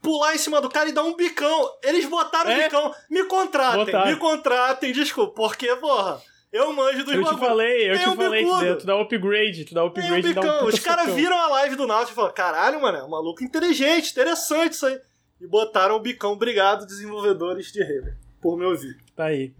pular 0.04 0.34
em 0.34 0.38
cima 0.38 0.60
do 0.60 0.68
cara 0.68 0.88
e 0.88 0.92
dar 0.92 1.02
um 1.02 1.16
bicão. 1.16 1.70
Eles 1.82 2.04
botaram 2.04 2.50
é? 2.50 2.64
bicão. 2.64 2.94
Me 3.10 3.24
contratem, 3.24 4.06
me 4.06 4.16
contratem, 4.16 4.92
desculpa. 4.92 5.32
Porque, 5.34 5.74
porra, 5.76 6.20
eu 6.52 6.72
manjo 6.72 7.02
dos 7.04 7.14
Eu 7.14 7.24
te 7.24 7.38
falei, 7.38 7.90
eu 7.90 7.94
Tem 7.94 8.04
te 8.04 8.08
um 8.10 8.16
falei, 8.16 8.44
bicudo. 8.44 8.78
tu 8.78 8.86
dá 8.86 9.00
upgrade, 9.00 9.64
tu 9.64 9.74
dá 9.74 9.84
upgrade 9.84 10.28
e 10.28 10.34
dá 10.34 10.62
um 10.62 10.66
Os 10.66 10.78
caras 10.78 11.12
viram 11.14 11.36
a 11.36 11.48
live 11.48 11.74
do 11.74 11.86
Nautilus 11.86 12.12
e 12.12 12.14
falaram, 12.14 12.34
caralho, 12.34 12.82
mano, 12.82 12.98
é 12.98 13.02
um 13.02 13.08
maluco 13.08 13.42
inteligente, 13.42 14.12
interessante 14.12 14.74
isso 14.74 14.86
aí. 14.86 15.00
E 15.40 15.46
botaram 15.46 15.96
o 15.96 16.00
bicão. 16.00 16.32
Obrigado, 16.32 16.86
desenvolvedores 16.86 17.72
de 17.72 17.82
Halo, 17.82 18.14
por 18.40 18.58
me 18.58 18.66
ouvir. 18.66 18.96
Tá 19.16 19.24
aí. 19.24 19.54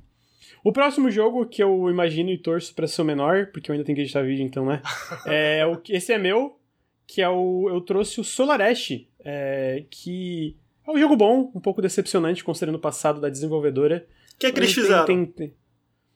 O 0.63 0.73
próximo 0.73 1.11
jogo 1.11 1.47
que 1.47 1.63
eu 1.63 1.91
imagino 1.91 2.31
e 2.31 2.39
torço 2.39 2.75
pra 2.75 2.87
ser 2.87 3.03
o 3.03 3.05
menor, 3.05 3.47
porque 3.47 3.71
eu 3.71 3.73
ainda 3.73 3.85
tenho 3.85 3.97
que 3.97 4.03
editar 4.03 4.23
vídeo, 4.23 4.45
então, 4.45 4.65
né? 4.65 4.81
é, 5.27 5.67
o, 5.67 5.81
esse 5.89 6.13
é 6.13 6.19
meu, 6.19 6.59
que 7.07 7.21
é 7.21 7.29
o. 7.29 7.69
Eu 7.69 7.81
trouxe 7.81 8.21
o 8.21 8.25
Solar 8.25 8.61
Ash, 8.61 8.93
é, 9.25 9.85
que 9.91 10.57
é 10.87 10.91
um 10.91 10.99
jogo 10.99 11.17
bom, 11.17 11.51
um 11.55 11.61
pouco 11.61 11.81
decepcionante 11.81 12.45
considerando 12.45 12.77
o 12.77 12.81
passado 12.81 13.21
da 13.21 13.29
desenvolvedora. 13.29 14.07
O 14.35 14.39
que 14.39 14.47
é 14.47 14.53
que 14.53 14.59
eles 14.59 14.73
fizeram? 14.73 15.07
Tem, 15.07 15.25
tem, 15.25 15.55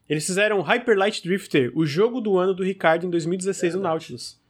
eles 0.08 0.26
fizeram 0.26 0.60
Hyper 0.60 0.96
Light 0.96 1.22
Drifter, 1.22 1.70
o 1.74 1.84
jogo 1.84 2.20
do 2.20 2.38
ano 2.38 2.54
do 2.54 2.64
Ricardo 2.64 3.06
em 3.06 3.10
2016 3.10 3.74
é, 3.74 3.76
no 3.76 3.82
Nautilus. 3.82 4.40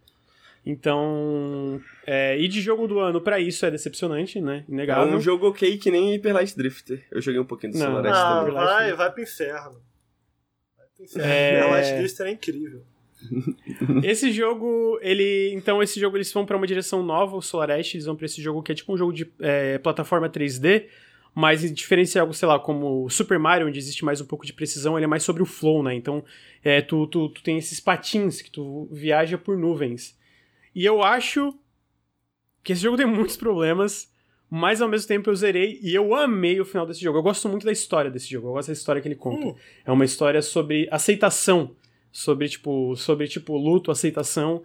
Então, 0.65 1.81
é, 2.07 2.39
e 2.39 2.47
de 2.47 2.61
jogo 2.61 2.87
do 2.87 2.99
ano 2.99 3.21
para 3.21 3.41
isso 3.41 3.65
é 3.65 3.71
decepcionante, 3.71 4.41
né? 4.41 4.65
Inegável. 4.69 5.13
É 5.13 5.17
um 5.17 5.21
jogo 5.21 5.49
ok 5.49 5.79
que 5.79 5.91
nem 5.91 6.13
Hyper 6.13 6.35
Light 6.35 6.57
Drifter. 6.57 7.07
Eu 7.11 7.21
joguei 7.21 7.41
um 7.41 7.45
pouquinho 7.45 7.73
do 7.73 7.79
Solar 7.79 8.07
Ash 8.07 8.17
ah. 8.17 8.45
Vai, 8.45 8.93
vai 8.93 9.13
pro 9.13 9.23
inferno. 9.23 9.83
Vai 10.77 10.87
pro 10.95 11.05
inferno. 11.05 11.29
É... 11.29 11.61
Hyper 11.61 11.71
Light 11.71 11.99
Drifter 11.99 12.27
é 12.27 12.31
incrível. 12.31 12.85
esse 14.03 14.33
jogo, 14.33 14.99
ele. 15.03 15.53
Então, 15.55 15.83
esse 15.83 15.99
jogo 15.99 16.17
eles 16.17 16.33
vão 16.33 16.47
para 16.47 16.57
uma 16.57 16.67
direção 16.67 17.03
nova, 17.03 17.37
o 17.37 17.43
Solar 17.43 17.71
Ash, 17.71 17.95
eles 17.95 18.07
vão 18.07 18.17
pra 18.17 18.27
esse 18.27 18.41
jogo 18.41 18.63
que 18.63 18.73
é 18.73 18.75
tipo 18.75 18.93
um 18.93 18.97
jogo 18.97 19.13
de 19.13 19.31
é, 19.41 19.79
plataforma 19.79 20.29
3D, 20.29 20.87
mas 21.35 21.65
em 21.65 21.73
diferença 21.73 22.21
algo, 22.21 22.35
sei 22.35 22.49
lá, 22.49 22.59
como 22.59 23.09
Super 23.11 23.39
Mario, 23.39 23.67
onde 23.67 23.79
existe 23.79 24.05
mais 24.05 24.21
um 24.21 24.27
pouco 24.27 24.47
de 24.47 24.53
precisão, 24.53 24.97
ele 24.97 25.05
é 25.05 25.09
mais 25.09 25.23
sobre 25.23 25.43
o 25.43 25.47
flow, 25.47 25.83
né? 25.83 25.95
Então, 25.95 26.25
é, 26.63 26.81
tu, 26.81 27.07
tu, 27.07 27.29
tu 27.29 27.43
tem 27.43 27.59
esses 27.59 27.81
patins 27.81 28.41
que 28.41 28.51
tu 28.51 28.89
viaja 28.91 29.37
por 29.37 29.57
nuvens. 29.57 30.17
E 30.75 30.85
eu 30.85 31.03
acho 31.03 31.55
que 32.63 32.73
esse 32.73 32.83
jogo 32.83 32.97
tem 32.97 33.07
muitos 33.07 33.37
problemas, 33.37 34.13
mas 34.51 34.81
ao 34.81 34.89
mesmo 34.89 35.09
tempo 35.09 35.29
eu 35.29 35.37
zerei 35.37 35.79
e 35.83 35.95
eu 35.95 36.15
amei 36.15 36.61
o 36.61 36.65
final 36.65 36.87
desse 36.87 37.01
jogo. 37.01 37.19
Eu 37.19 37.23
gosto 37.23 37.49
muito 37.49 37.65
da 37.65 37.73
história 37.73 38.11
desse 38.11 38.31
jogo, 38.31 38.49
eu 38.49 38.53
gosto 38.53 38.69
da 38.69 38.73
história 38.73 39.03
que 39.03 39.09
ele 39.09 39.15
conta. 39.15 39.47
Hum. 39.47 39.55
É 39.85 39.93
uma 39.93 40.05
história 40.05 40.41
sobre 40.41 40.89
aceitação 40.91 41.77
sobre 42.13 42.49
tipo, 42.49 42.97
sobre 42.97 43.29
tipo 43.29 43.57
luto, 43.57 43.91
aceitação. 43.91 44.63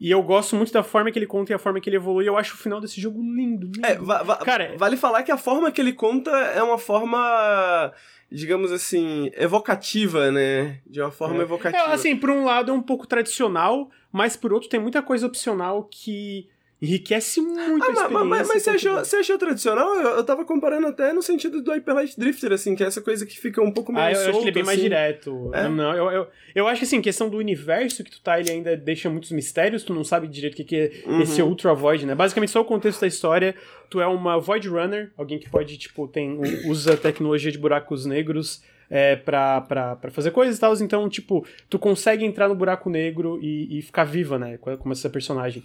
E 0.00 0.10
eu 0.10 0.20
gosto 0.20 0.56
muito 0.56 0.72
da 0.72 0.82
forma 0.82 1.12
que 1.12 1.18
ele 1.18 1.26
conta 1.26 1.52
e 1.52 1.54
a 1.54 1.58
forma 1.58 1.80
que 1.80 1.88
ele 1.88 1.96
evolui. 1.96 2.28
Eu 2.28 2.36
acho 2.36 2.54
o 2.54 2.58
final 2.58 2.80
desse 2.80 3.00
jogo 3.00 3.22
lindo. 3.22 3.66
lindo. 3.66 3.86
É, 3.86 3.94
va 3.94 4.22
va 4.24 4.36
Cara, 4.38 4.74
vale 4.76 4.96
falar 4.96 5.22
que 5.22 5.30
a 5.30 5.36
forma 5.36 5.70
que 5.70 5.80
ele 5.80 5.92
conta 5.92 6.30
é 6.30 6.60
uma 6.60 6.76
forma, 6.76 7.92
digamos 8.28 8.72
assim, 8.72 9.30
evocativa, 9.34 10.32
né? 10.32 10.80
De 10.84 11.00
uma 11.00 11.12
forma 11.12 11.38
é. 11.38 11.42
evocativa. 11.42 11.84
É, 11.84 11.94
assim, 11.94 12.16
por 12.16 12.30
um 12.30 12.44
lado 12.44 12.72
é 12.72 12.74
um 12.74 12.82
pouco 12.82 13.06
tradicional, 13.06 13.90
mas 14.10 14.36
por 14.36 14.52
outro 14.52 14.68
tem 14.68 14.80
muita 14.80 15.00
coisa 15.02 15.24
opcional 15.24 15.84
que 15.84 16.48
enriquece 16.82 17.40
muito 17.40 17.84
ah, 17.84 17.88
a 17.88 17.92
experiência. 17.92 18.24
Mas, 18.24 18.48
mas 18.48 18.62
você, 18.64 18.70
achou, 18.70 18.98
você 18.98 19.16
achou 19.16 19.38
tradicional? 19.38 19.94
Eu, 19.94 20.16
eu 20.16 20.24
tava 20.24 20.44
comparando 20.44 20.88
até 20.88 21.12
no 21.12 21.22
sentido 21.22 21.62
do 21.62 21.70
Hyper 21.70 21.94
Light 21.94 22.18
Drifter, 22.18 22.50
assim, 22.52 22.74
que 22.74 22.82
é 22.82 22.86
essa 22.88 23.00
coisa 23.00 23.24
que 23.24 23.38
fica 23.38 23.62
um 23.62 23.70
pouco 23.70 23.92
meio 23.92 24.04
Ah, 24.04 24.10
eu, 24.10 24.16
solto, 24.16 24.30
acho 24.30 24.38
que 24.40 24.44
ele 24.44 24.50
é 24.50 24.52
bem 24.52 24.62
assim. 24.62 24.66
mais 24.66 24.80
direto. 24.80 25.50
É? 25.54 25.68
Não, 25.68 25.94
eu, 25.94 26.10
eu, 26.10 26.26
eu 26.56 26.66
acho 26.66 26.80
que 26.80 26.84
assim, 26.84 27.00
questão 27.00 27.28
do 27.28 27.36
universo 27.36 28.02
que 28.02 28.10
tu 28.10 28.20
tá, 28.20 28.40
ele 28.40 28.50
ainda 28.50 28.76
deixa 28.76 29.08
muitos 29.08 29.30
mistérios, 29.30 29.84
tu 29.84 29.94
não 29.94 30.02
sabe 30.02 30.26
direito 30.26 30.54
o 30.54 30.56
que, 30.56 30.64
que 30.64 30.76
é 30.76 30.92
Uhum. 31.06 31.20
esse 31.22 31.40
Ultra 31.40 31.72
Void, 31.72 32.04
né? 32.04 32.14
Basicamente, 32.16 32.50
só 32.50 32.60
o 32.60 32.64
contexto 32.64 33.00
da 33.00 33.06
história, 33.06 33.54
tu 33.88 34.00
é 34.00 34.06
uma 34.06 34.38
Void 34.40 34.68
Runner, 34.68 35.12
alguém 35.16 35.38
que 35.38 35.48
pode, 35.48 35.78
tipo, 35.78 36.08
tem, 36.08 36.38
usa 36.66 36.96
tecnologia 36.96 37.52
de 37.52 37.58
buracos 37.58 38.04
negros 38.04 38.62
é, 38.90 39.16
pra, 39.16 39.60
pra, 39.62 39.96
pra 39.96 40.10
fazer 40.10 40.32
coisas 40.32 40.56
e 40.56 40.60
tal, 40.60 40.74
então, 40.74 41.08
tipo, 41.08 41.46
tu 41.70 41.78
consegue 41.78 42.24
entrar 42.24 42.48
no 42.48 42.54
buraco 42.54 42.90
negro 42.90 43.38
e, 43.40 43.78
e 43.78 43.82
ficar 43.82 44.04
viva, 44.04 44.38
né? 44.38 44.58
Como 44.58 44.92
essa 44.92 45.08
personagem. 45.08 45.62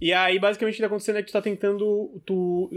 E 0.00 0.12
aí, 0.12 0.38
basicamente, 0.38 0.74
o 0.74 0.76
que 0.76 0.82
tá 0.82 0.86
acontecendo 0.86 1.16
é 1.16 1.22
que 1.22 1.28
tu 1.28 1.32
tá 1.32 1.42
tentando. 1.42 2.20
Tu, 2.24 2.70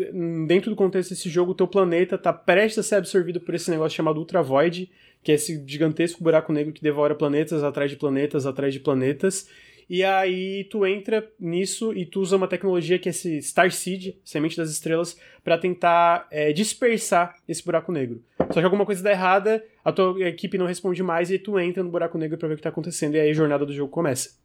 dentro 0.48 0.70
do 0.70 0.76
contexto 0.76 1.10
desse 1.10 1.30
jogo, 1.30 1.52
o 1.52 1.56
teu 1.56 1.68
planeta 1.68 2.18
tá 2.18 2.34
prestes 2.34 2.80
a 2.80 2.84
ser 2.84 2.96
absorvido 2.96 3.40
por 3.40 3.54
esse 3.54 3.70
negócio 3.70 3.96
chamado 3.96 4.18
Ultra 4.18 4.42
Void, 4.42 4.90
que 5.24 5.32
é 5.32 5.36
esse 5.36 5.64
gigantesco 5.68 6.24
buraco 6.24 6.52
negro 6.52 6.74
que 6.74 6.82
devora 6.82 7.14
planetas 7.14 7.64
atrás 7.64 7.92
de 7.92 7.98
planetas 7.98 8.46
atrás 8.46 8.74
de 8.74 8.80
planetas. 8.80 9.48
E 9.90 10.06
aí 10.06 10.64
tu 10.70 10.86
entra 10.86 11.30
nisso 11.38 11.94
e 11.94 12.06
tu 12.06 12.22
usa 12.22 12.38
uma 12.38 12.48
tecnologia 12.48 12.98
que 12.98 13.10
é 13.10 13.12
esse 13.12 13.42
Star 13.42 13.70
Seed, 13.72 14.16
semente 14.24 14.56
das 14.56 14.72
estrelas, 14.72 15.20
para 15.44 15.58
tentar 15.58 16.28
é, 16.32 16.54
dispersar 16.54 17.36
esse 17.46 17.62
buraco 17.62 17.92
negro. 17.92 18.24
Só 18.52 18.62
que 18.62 18.64
alguma 18.64 18.86
coisa 18.86 19.04
dá 19.04 19.12
errada, 19.12 19.62
a 19.84 19.92
tua 19.92 20.18
equipe 20.30 20.58
não 20.58 20.66
responde 20.66 21.04
mais 21.04 21.30
e 21.30 21.38
tu 21.38 21.60
entra 21.60 21.84
no 21.84 21.90
buraco 21.90 22.18
negro 22.18 22.38
pra 22.38 22.48
ver 22.48 22.54
o 22.54 22.58
que 22.58 22.64
tá 22.64 22.70
acontecendo. 22.70 23.16
E 23.16 23.20
aí 23.20 23.32
a 23.32 23.34
jornada 23.34 23.66
do 23.66 23.74
jogo 23.74 23.92
começa. 23.92 24.41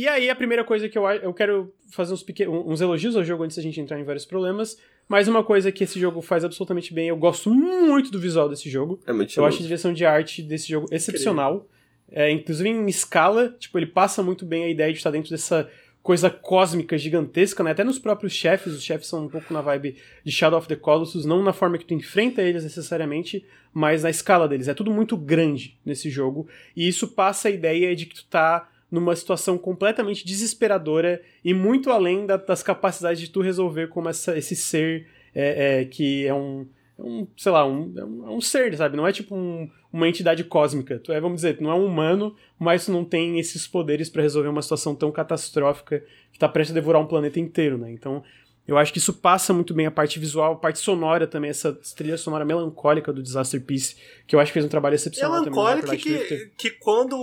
E 0.00 0.08
aí, 0.08 0.30
a 0.30 0.34
primeira 0.34 0.64
coisa 0.64 0.88
que 0.88 0.96
eu, 0.96 1.06
eu 1.06 1.34
quero 1.34 1.74
fazer 1.90 2.14
uns, 2.14 2.22
pequenos, 2.22 2.64
uns 2.66 2.80
elogios 2.80 3.14
ao 3.14 3.22
jogo 3.22 3.44
antes 3.44 3.58
da 3.58 3.62
gente 3.62 3.78
entrar 3.78 4.00
em 4.00 4.02
vários 4.02 4.24
problemas. 4.24 4.78
Mas 5.06 5.28
uma 5.28 5.44
coisa 5.44 5.70
que 5.70 5.84
esse 5.84 6.00
jogo 6.00 6.22
faz 6.22 6.42
absolutamente 6.42 6.94
bem, 6.94 7.08
eu 7.08 7.18
gosto 7.18 7.50
muito 7.50 8.10
do 8.10 8.18
visual 8.18 8.48
desse 8.48 8.70
jogo. 8.70 8.98
É 9.06 9.12
muito 9.12 9.38
Eu 9.38 9.44
acho 9.44 9.58
a 9.58 9.62
direção 9.62 9.92
de 9.92 10.06
arte 10.06 10.42
desse 10.42 10.70
jogo 10.70 10.86
excepcional. 10.90 11.68
É, 12.10 12.30
inclusive 12.30 12.66
em 12.66 12.88
escala, 12.88 13.54
tipo, 13.58 13.78
ele 13.78 13.84
passa 13.84 14.22
muito 14.22 14.46
bem 14.46 14.64
a 14.64 14.70
ideia 14.70 14.90
de 14.90 14.96
estar 14.96 15.10
dentro 15.10 15.30
dessa 15.30 15.68
coisa 16.02 16.30
cósmica 16.30 16.96
gigantesca, 16.96 17.62
né? 17.62 17.72
Até 17.72 17.84
nos 17.84 17.98
próprios 17.98 18.32
chefes, 18.32 18.72
os 18.72 18.82
chefes 18.82 19.06
são 19.06 19.26
um 19.26 19.28
pouco 19.28 19.52
na 19.52 19.60
vibe 19.60 19.96
de 20.24 20.32
Shadow 20.32 20.58
of 20.58 20.66
the 20.66 20.76
Colossus, 20.76 21.26
não 21.26 21.42
na 21.42 21.52
forma 21.52 21.76
que 21.76 21.84
tu 21.84 21.92
enfrenta 21.92 22.40
eles 22.40 22.64
necessariamente, 22.64 23.44
mas 23.70 24.02
na 24.02 24.08
escala 24.08 24.48
deles. 24.48 24.66
É 24.66 24.72
tudo 24.72 24.90
muito 24.90 25.14
grande 25.14 25.78
nesse 25.84 26.08
jogo, 26.08 26.48
e 26.74 26.88
isso 26.88 27.08
passa 27.08 27.48
a 27.48 27.50
ideia 27.50 27.94
de 27.94 28.06
que 28.06 28.14
tu 28.14 28.24
tá 28.24 28.66
numa 28.90 29.14
situação 29.14 29.56
completamente 29.56 30.24
desesperadora 30.24 31.22
e 31.44 31.54
muito 31.54 31.90
além 31.90 32.26
da, 32.26 32.36
das 32.36 32.62
capacidades 32.62 33.20
de 33.20 33.30
tu 33.30 33.40
resolver 33.40 33.88
como 33.88 34.08
essa, 34.08 34.36
esse 34.36 34.56
ser 34.56 35.06
é, 35.34 35.80
é, 35.80 35.84
que 35.84 36.26
é 36.26 36.34
um, 36.34 36.66
é 36.98 37.02
um, 37.02 37.26
sei 37.36 37.52
lá, 37.52 37.66
um, 37.66 37.92
é 37.96 38.04
um, 38.04 38.38
é 38.38 38.40
ser, 38.40 38.76
sabe? 38.76 38.96
Não 38.96 39.06
é 39.06 39.12
tipo 39.12 39.34
um, 39.34 39.70
uma 39.92 40.08
entidade 40.08 40.42
cósmica. 40.44 40.98
Tu 40.98 41.12
é, 41.12 41.20
vamos 41.20 41.36
dizer, 41.36 41.56
tu 41.56 41.62
não 41.62 41.70
é 41.70 41.74
um 41.74 41.86
humano, 41.86 42.34
mas 42.58 42.86
tu 42.86 42.92
não 42.92 43.04
tem 43.04 43.38
esses 43.38 43.66
poderes 43.66 44.10
para 44.10 44.22
resolver 44.22 44.48
uma 44.48 44.62
situação 44.62 44.94
tão 44.94 45.12
catastrófica 45.12 46.04
que 46.32 46.38
tá 46.38 46.48
prestes 46.48 46.76
a 46.76 46.80
devorar 46.80 47.00
um 47.00 47.06
planeta 47.06 47.38
inteiro, 47.38 47.78
né? 47.78 47.90
Então, 47.92 48.22
eu 48.66 48.78
acho 48.78 48.92
que 48.92 48.98
isso 48.98 49.14
passa 49.14 49.52
muito 49.52 49.74
bem 49.74 49.86
a 49.86 49.90
parte 49.90 50.18
visual, 50.18 50.52
a 50.52 50.56
parte 50.56 50.78
sonora 50.78 51.26
também, 51.26 51.50
essa 51.50 51.72
trilha 51.96 52.16
sonora 52.16 52.44
melancólica 52.44 53.12
do 53.12 53.22
Disaster 53.22 53.60
Piece, 53.60 53.96
que 54.26 54.36
eu 54.36 54.40
acho 54.40 54.50
que 54.50 54.54
fez 54.54 54.64
um 54.64 54.68
trabalho 54.68 54.94
excepcional 54.94 55.42
também. 55.42 55.50
no 55.50 55.56
Melancólica 55.56 55.88
Drifter. 55.88 56.50
que, 56.56 56.70
que 56.70 56.78
quando 56.78 57.16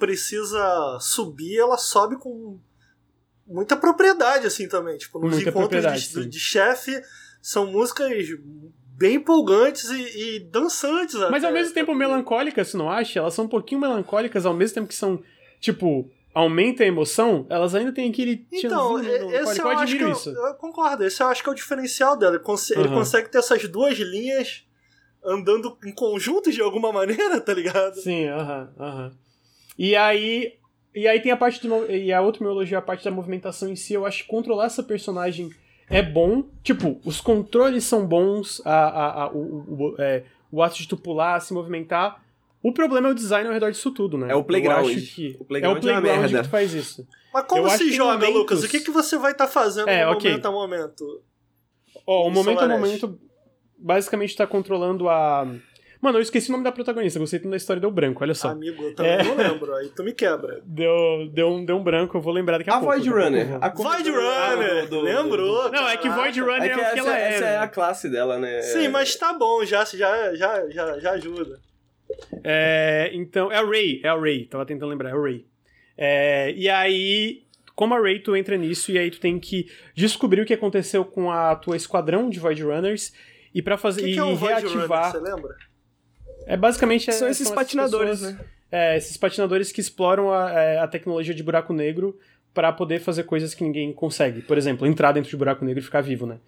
precisa 0.00 0.98
subir, 1.00 1.58
ela 1.58 1.78
sobe 1.78 2.16
com 2.16 2.58
muita 3.46 3.76
propriedade, 3.76 4.46
assim, 4.46 4.68
também. 4.68 4.98
Tipo, 4.98 5.20
nos 5.20 5.34
Muita 5.34 5.50
encontros 5.50 5.84
de, 6.08 6.26
de 6.26 6.40
chefe, 6.40 7.00
são 7.40 7.66
músicas 7.66 8.10
bem 8.96 9.14
empolgantes 9.16 9.84
e, 9.90 10.36
e 10.36 10.40
dançantes. 10.40 11.14
Mas 11.30 11.44
ao 11.44 11.50
até. 11.50 11.60
mesmo 11.60 11.74
tempo 11.74 11.94
melancólicas, 11.94 12.68
você 12.68 12.76
não 12.76 12.90
acha? 12.90 13.18
Elas 13.20 13.34
são 13.34 13.44
um 13.44 13.48
pouquinho 13.48 13.80
melancólicas, 13.80 14.44
ao 14.44 14.54
mesmo 14.54 14.74
tempo 14.74 14.88
que 14.88 14.94
são, 14.94 15.22
tipo, 15.60 16.10
aumenta 16.34 16.82
a 16.82 16.86
emoção, 16.86 17.46
elas 17.48 17.74
ainda 17.74 17.92
têm 17.92 18.10
aquele 18.10 18.46
Então, 18.52 18.98
esse 19.02 19.60
eu, 19.60 19.66
Eu 19.66 19.78
acho 19.78 19.96
que 19.96 20.02
eu, 20.02 20.10
isso. 20.12 20.30
eu 20.30 20.54
concordo, 20.54 21.04
esse 21.04 21.22
eu 21.22 21.26
acho 21.28 21.42
que 21.42 21.48
é 21.48 21.52
o 21.52 21.54
diferencial 21.54 22.16
dela. 22.16 22.34
Ele, 22.36 22.42
conse- 22.44 22.72
ele 22.74 22.88
Aham. 22.88 22.94
consegue 22.98 23.28
ter 23.30 23.38
essas 23.38 23.66
duas 23.68 23.96
linhas 23.98 24.64
andando 25.24 25.76
em 25.84 25.92
conjunto 25.94 26.50
de 26.52 26.60
alguma 26.62 26.92
maneira, 26.92 27.40
tá 27.42 27.52
ligado? 27.52 27.96
Sim, 28.00 28.26
aham, 28.28 28.72
aham. 28.78 29.12
E 29.80 29.96
aí. 29.96 30.52
E 30.94 31.06
aí 31.08 31.20
tem 31.20 31.32
a 31.32 31.36
parte 31.36 31.66
do. 31.66 31.90
E 31.90 32.12
a 32.12 32.20
outra 32.20 32.44
meu 32.44 32.60
é 32.60 32.74
a 32.74 32.82
parte 32.82 33.04
da 33.04 33.10
movimentação 33.10 33.68
em 33.70 33.76
si. 33.76 33.94
Eu 33.94 34.04
acho 34.04 34.24
que 34.24 34.28
controlar 34.28 34.66
essa 34.66 34.82
personagem 34.82 35.48
é 35.88 36.02
bom. 36.02 36.44
Tipo, 36.62 37.00
os 37.04 37.20
controles 37.20 37.84
são 37.84 38.04
bons, 38.06 38.60
a, 38.66 38.70
a, 38.74 39.22
a- 39.24 39.30
o, 39.30 39.38
o, 39.38 39.76
o- 39.92 39.96
é, 39.98 40.24
o 40.52 40.62
ato 40.62 40.76
de 40.76 40.86
tu 40.88 40.96
pular, 40.96 41.40
se 41.40 41.54
movimentar. 41.54 42.22
O 42.62 42.72
problema 42.72 43.08
é 43.08 43.12
o 43.12 43.14
design 43.14 43.46
ao 43.48 43.54
redor 43.54 43.70
disso 43.70 43.90
tudo, 43.90 44.18
né? 44.18 44.30
É 44.30 44.34
o 44.34 44.44
playground. 44.44 44.84
Eu 44.86 44.94
acho 44.96 45.14
que 45.14 45.36
O 45.40 45.44
playground 45.46 45.76
é 45.76 45.88
é 45.88 45.92
o 45.92 45.94
uma 45.94 46.00
playground 46.02 46.20
merda. 46.24 46.38
que 46.42 46.48
tu 46.48 46.50
faz 46.50 46.74
isso. 46.74 47.08
Mas 47.32 47.44
como 47.46 47.66
Eu 47.66 47.70
se 47.70 47.78
tem 47.78 47.92
joga, 47.92 48.12
momentos- 48.14 48.34
Lucas? 48.34 48.64
O 48.64 48.68
que, 48.68 48.80
que 48.80 48.90
você 48.90 49.16
vai 49.16 49.32
estar 49.32 49.46
fazendo 49.46 49.88
É, 49.88 50.04
no 50.04 50.12
ok. 50.12 50.28
momento 50.30 50.46
a 50.46 50.50
momento? 50.52 51.22
Ó, 52.06 52.26
o 52.26 52.30
Em 52.30 52.34
momento 52.34 52.58
a 52.58 52.62
Solareste. 52.62 52.80
momento 53.06 53.20
basicamente 53.78 54.36
tá 54.36 54.46
controlando 54.46 55.08
a. 55.08 55.46
Mano, 56.00 56.16
eu 56.18 56.22
esqueci 56.22 56.48
o 56.48 56.52
nome 56.52 56.64
da 56.64 56.72
protagonista, 56.72 57.18
gostei 57.18 57.38
tanto 57.38 57.50
da 57.50 57.56
história, 57.58 57.78
deu 57.80 57.90
branco, 57.90 58.22
olha 58.24 58.34
só. 58.34 58.48
Amigo, 58.48 58.82
eu 58.84 58.94
também 58.94 59.12
É. 59.12 59.22
não 59.22 59.36
lembro. 59.36 59.74
Aí 59.74 59.88
tu 59.94 60.02
me 60.02 60.12
quebra. 60.12 60.60
Deu, 60.64 61.28
deu, 61.30 61.48
um, 61.50 61.64
deu 61.64 61.76
um 61.76 61.82
branco, 61.82 62.16
eu 62.16 62.20
vou 62.22 62.32
lembrar 62.32 62.56
daqui 62.58 62.70
a, 62.70 62.74
A 62.76 62.80
pouco. 62.80 62.94
Void 62.94 63.08
Runner. 63.10 63.58
A 63.60 63.68
Void 63.68 64.10
Runner! 64.10 64.82
do- 64.84 64.90
do- 64.90 65.00
Lembrou? 65.02 65.70
Não, 65.70 65.86
é 65.88 65.96
que. 65.98 66.08
Void 66.08 66.40
Runner 66.40 66.62
É 66.62 66.66
é, 66.66 66.68
que 66.68 66.74
o 66.74 66.78
que 66.78 66.82
essa, 66.84 66.98
ela 67.00 67.18
é. 67.18 67.28
essa 67.34 67.44
né? 67.44 67.52
é 67.52 67.58
a 67.58 67.68
classe 67.68 68.08
dela, 68.08 68.38
né? 68.38 68.62
Sim, 68.62 68.88
mas 68.88 69.14
tá 69.14 69.32
bom, 69.34 69.62
já, 69.64 69.84
já, 69.84 70.34
já, 70.34 70.70
já, 70.70 70.98
já 70.98 71.10
ajuda. 71.12 71.58
É, 72.42 73.10
então, 73.12 73.52
é 73.52 73.56
a 73.58 73.64
Ray, 73.64 74.00
é 74.02 74.08
a 74.08 74.18
Ray, 74.18 74.46
tava 74.46 74.64
tentando 74.66 74.88
lembrar, 74.90 75.10
é 75.10 75.12
a 75.12 75.20
Ray. 75.20 75.46
É, 75.96 76.52
e 76.56 76.68
aí, 76.68 77.42
como 77.74 77.94
a 77.94 78.00
Ray, 78.00 78.20
tu 78.20 78.34
entra 78.34 78.56
nisso 78.56 78.90
e 78.90 78.98
aí 78.98 79.10
tu 79.10 79.20
tem 79.20 79.38
que 79.38 79.70
descobrir 79.94 80.40
o 80.40 80.46
que 80.46 80.54
aconteceu 80.54 81.04
com 81.04 81.30
a 81.30 81.54
tua 81.56 81.76
esquadrão 81.76 82.28
de 82.30 82.40
Void 82.40 82.62
Runners 82.62 83.12
e 83.54 83.60
para 83.62 83.74
O 83.74 83.78
fazer 83.78 84.02
que, 84.02 84.10
e 84.10 84.12
que 84.14 84.18
é 84.18 84.24
um 84.24 84.34
Runner, 84.34 84.56
reativar. 84.60 85.12
você 85.12 85.18
lembra? 85.18 85.54
É 86.46 86.56
basicamente 86.56 87.12
São 87.12 87.28
é- 87.28 87.30
esses 87.30 87.42
essas 87.46 87.54
patinadores, 87.54 88.20
pessoas- 88.20 88.34
né? 88.36 88.44
É, 88.72 88.96
esses 88.96 89.16
patinadores 89.16 89.72
que 89.72 89.80
exploram 89.80 90.32
a, 90.32 90.50
é, 90.52 90.78
a 90.78 90.86
tecnologia 90.86 91.34
de 91.34 91.42
buraco 91.42 91.72
negro 91.72 92.16
para 92.54 92.72
poder 92.72 93.00
fazer 93.00 93.24
coisas 93.24 93.52
que 93.54 93.64
ninguém 93.64 93.92
consegue. 93.92 94.42
Por 94.42 94.56
exemplo, 94.56 94.86
entrar 94.86 95.12
dentro 95.12 95.28
de 95.30 95.36
buraco 95.36 95.64
negro 95.64 95.80
e 95.80 95.84
ficar 95.84 96.00
vivo, 96.00 96.26
né? 96.26 96.38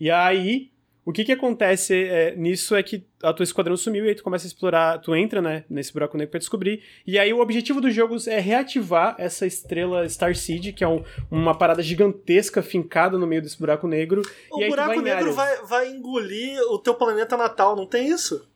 E 0.00 0.10
aí, 0.10 0.70
o 1.04 1.12
que 1.12 1.24
que 1.24 1.32
acontece 1.32 1.94
é, 2.04 2.34
nisso 2.36 2.74
é 2.76 2.82
que 2.82 3.04
a 3.22 3.32
tua 3.32 3.42
esquadrão 3.44 3.76
sumiu 3.76 4.04
e 4.04 4.08
aí 4.08 4.14
tu 4.14 4.22
começa 4.24 4.44
a 4.46 4.48
explorar, 4.48 4.98
tu 4.98 5.14
entra, 5.16 5.40
né, 5.40 5.64
nesse 5.70 5.92
buraco 5.92 6.16
negro 6.18 6.30
pra 6.32 6.38
descobrir. 6.38 6.82
E 7.06 7.18
aí 7.18 7.32
o 7.32 7.40
objetivo 7.40 7.80
dos 7.80 7.94
jogos 7.94 8.26
é 8.28 8.38
reativar 8.40 9.14
essa 9.18 9.46
estrela 9.46 10.08
Star 10.08 10.34
Seed, 10.36 10.74
que 10.74 10.82
é 10.84 10.88
um- 10.88 11.02
uma 11.30 11.56
parada 11.56 11.82
gigantesca 11.82 12.60
fincada 12.62 13.16
no 13.18 13.26
meio 13.26 13.40
desse 13.42 13.58
buraco 13.58 13.86
negro. 13.88 14.22
O 14.50 14.62
e 14.62 14.68
buraco 14.68 14.94
vai 14.94 15.00
negro 15.02 15.32
vai, 15.32 15.56
vai 15.64 15.88
engolir 15.90 16.60
o 16.72 16.78
teu 16.78 16.94
planeta 16.94 17.36
natal, 17.36 17.74
não 17.74 17.86
tem 17.86 18.08
isso? 18.08 18.46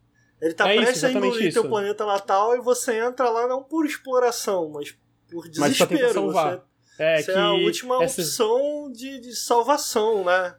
Ele 0.43 0.53
tá 0.55 0.69
É 0.69 0.75
isso, 0.75 0.83
prestes 0.83 1.05
a 1.05 1.07
exatamente 1.09 1.31
engolir 1.35 1.49
isso. 1.49 1.61
teu 1.63 1.71
planeta 1.71 2.05
natal 2.05 2.55
e 2.57 2.61
você 2.61 2.99
entra 2.99 3.31
lá 3.31 3.47
não 3.47 3.63
por 3.63 3.87
exploração, 3.87 4.69
mas 4.71 4.93
por 5.31 5.45
Mas 5.57 5.73
desespero. 5.73 6.13
salvar. 6.13 6.57
Você, 6.57 7.03
É, 7.03 7.17
você 7.23 7.33
que 7.33 7.39
é 7.39 7.41
a 7.41 7.53
última 7.53 8.03
essas- 8.05 8.27
opção 8.29 8.93
de, 8.93 9.21
de 9.21 9.35
salvação, 9.37 10.25
né? 10.25 10.55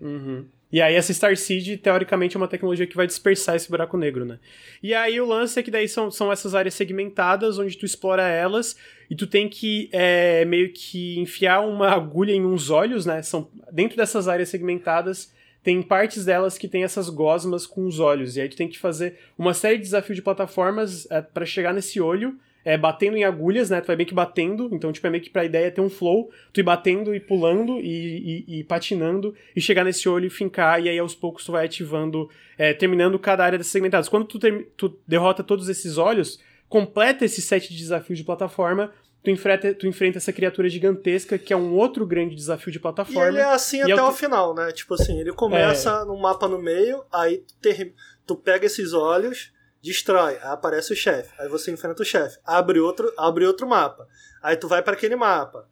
Uhum. 0.00 0.46
E 0.72 0.80
aí 0.82 0.94
essa 0.94 1.12
Star 1.12 1.36
Seed, 1.36 1.80
teoricamente, 1.80 2.36
é 2.36 2.38
uma 2.38 2.48
tecnologia 2.48 2.86
que 2.86 2.96
vai 2.96 3.06
dispersar 3.06 3.54
esse 3.54 3.70
buraco 3.70 3.96
negro, 3.96 4.24
né? 4.24 4.40
E 4.82 4.92
aí 4.94 5.20
o 5.20 5.26
lance 5.26 5.58
é 5.58 5.62
que 5.62 5.70
daí 5.70 5.88
são, 5.88 6.10
são 6.10 6.32
essas 6.32 6.52
áreas 6.54 6.74
segmentadas, 6.74 7.58
onde 7.58 7.76
tu 7.78 7.84
explora 7.86 8.26
elas, 8.28 8.74
e 9.08 9.14
tu 9.14 9.24
tem 9.26 9.48
que 9.48 9.88
é, 9.92 10.44
meio 10.44 10.72
que 10.72 11.16
enfiar 11.20 11.60
uma 11.60 11.90
agulha 11.90 12.32
em 12.32 12.44
uns 12.44 12.70
olhos, 12.70 13.06
né? 13.06 13.22
São, 13.22 13.48
dentro 13.70 13.96
dessas 13.96 14.26
áreas 14.26 14.48
segmentadas, 14.48 15.32
tem 15.64 15.82
partes 15.82 16.24
delas 16.26 16.56
que 16.58 16.68
tem 16.68 16.84
essas 16.84 17.08
gosmas 17.08 17.66
com 17.66 17.86
os 17.86 17.98
olhos, 17.98 18.36
e 18.36 18.40
aí 18.42 18.48
tu 18.48 18.56
tem 18.56 18.68
que 18.68 18.78
fazer 18.78 19.18
uma 19.36 19.54
série 19.54 19.78
de 19.78 19.82
desafios 19.84 20.14
de 20.14 20.22
plataformas 20.22 21.10
é, 21.10 21.20
para 21.22 21.46
chegar 21.46 21.72
nesse 21.72 22.00
olho, 22.00 22.38
é, 22.66 22.78
batendo 22.78 23.16
em 23.16 23.24
agulhas, 23.24 23.68
né? 23.70 23.80
Tu 23.80 23.86
vai 23.86 23.96
meio 23.96 24.08
que 24.08 24.14
batendo, 24.14 24.68
então, 24.72 24.92
tipo, 24.92 25.06
é 25.06 25.10
meio 25.10 25.22
que 25.22 25.28
pra 25.30 25.44
ideia 25.44 25.70
ter 25.70 25.80
um 25.80 25.90
flow, 25.90 26.30
tu 26.52 26.60
ir 26.60 26.62
batendo 26.62 27.14
e 27.14 27.20
pulando 27.20 27.78
e, 27.80 28.44
e- 28.46 28.58
e 28.60 28.64
patinando 28.64 29.34
e 29.56 29.60
chegar 29.60 29.84
nesse 29.84 30.08
olho 30.08 30.26
e 30.26 30.30
fincar, 30.30 30.82
e 30.82 30.88
aí 30.88 30.98
aos 30.98 31.14
poucos 31.14 31.44
tu 31.44 31.52
vai 31.52 31.64
ativando, 31.66 32.28
é, 32.56 32.72
terminando 32.72 33.18
cada 33.18 33.44
área 33.44 33.58
dessas 33.58 33.72
segmentadas. 33.72 34.08
Quando 34.08 34.26
tu, 34.26 34.38
tu 34.76 34.98
derrota 35.06 35.42
todos 35.42 35.68
esses 35.68 35.98
olhos, 35.98 36.38
completa 36.68 37.24
esse 37.24 37.42
set 37.42 37.70
de 37.72 37.78
desafios 37.78 38.18
de 38.18 38.24
plataforma, 38.24 38.90
tu 39.24 39.30
enfrenta, 39.30 39.74
tu 39.74 39.86
enfrenta 39.86 40.18
essa 40.18 40.32
criatura 40.32 40.68
gigantesca, 40.68 41.38
que 41.38 41.52
é 41.52 41.56
um 41.56 41.74
outro 41.74 42.06
grande 42.06 42.34
desafio 42.36 42.70
de 42.70 42.78
E 42.78 42.80
plataforma. 42.80 43.26
ele 43.26 43.38
é 43.38 43.44
assim 43.44 43.78
E 43.78 43.82
até 43.82 43.92
é 43.92 44.02
o 44.02 44.08
o 44.08 44.12
final, 44.12 44.54
né? 44.54 44.70
Tipo 44.72 44.94
assim, 44.94 45.18
ele 45.18 45.32
começa 45.32 46.04
num 46.04 46.18
mapa 46.18 46.46
no 46.46 46.58
meio, 46.58 47.02
aí 47.12 47.38
tu, 47.38 47.54
ter- 47.60 47.94
tu 48.26 48.36
pega 48.36 48.66
esses 48.66 48.92
olhos, 48.92 49.50
destrói, 49.82 50.34
aí 50.34 50.52
aparece 50.52 50.92
o 50.92 50.96
chefe, 50.96 51.30
aí 51.38 51.48
você 51.48 51.70
enfrenta 51.72 52.02
o 52.02 52.06
chefe, 52.06 52.38
abre 52.44 52.78
outro, 52.78 53.12
abre 53.16 53.44
outro 53.46 53.66
mapa, 53.66 54.06
aí 54.42 54.56
tu 54.56 54.68
vai 54.68 54.82
pra 54.82 54.92
aquele 54.94 55.16
mapa, 55.16 55.66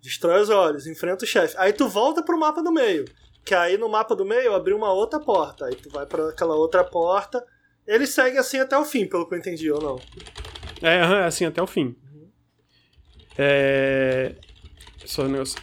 Destrói 0.00 0.40
os 0.42 0.50
olhos, 0.50 0.84
enfrenta 0.88 1.24
o 1.24 1.28
chefe. 1.28 1.54
Aí 1.56 1.72
tu 1.72 1.88
volta 1.88 2.24
pro 2.24 2.36
mapa 2.36 2.60
do 2.60 2.72
meio. 2.72 3.04
Que 3.44 3.54
aí 3.54 3.78
no 3.78 3.88
mapa 3.88 4.16
do 4.16 4.24
meio 4.24 4.52
abriu 4.52 4.76
uma 4.76 4.92
outra 4.92 5.20
porta. 5.20 5.66
Aí 5.66 5.76
tu 5.76 5.88
vai 5.90 6.04
para 6.06 6.30
aquela 6.30 6.56
outra 6.56 6.82
porta. 6.82 7.40
Ele 7.86 8.04
segue 8.04 8.36
assim 8.36 8.58
até 8.58 8.76
o 8.76 8.84
fim, 8.84 9.06
pelo 9.06 9.28
que 9.28 9.34
eu 9.34 9.38
entendi, 9.38 9.70
ou 9.70 9.80
não? 9.80 10.00
É, 10.82 11.00
assim 11.24 11.44
até 11.44 11.62
o 11.62 11.68
fim. 11.68 11.94
É. 13.38 14.34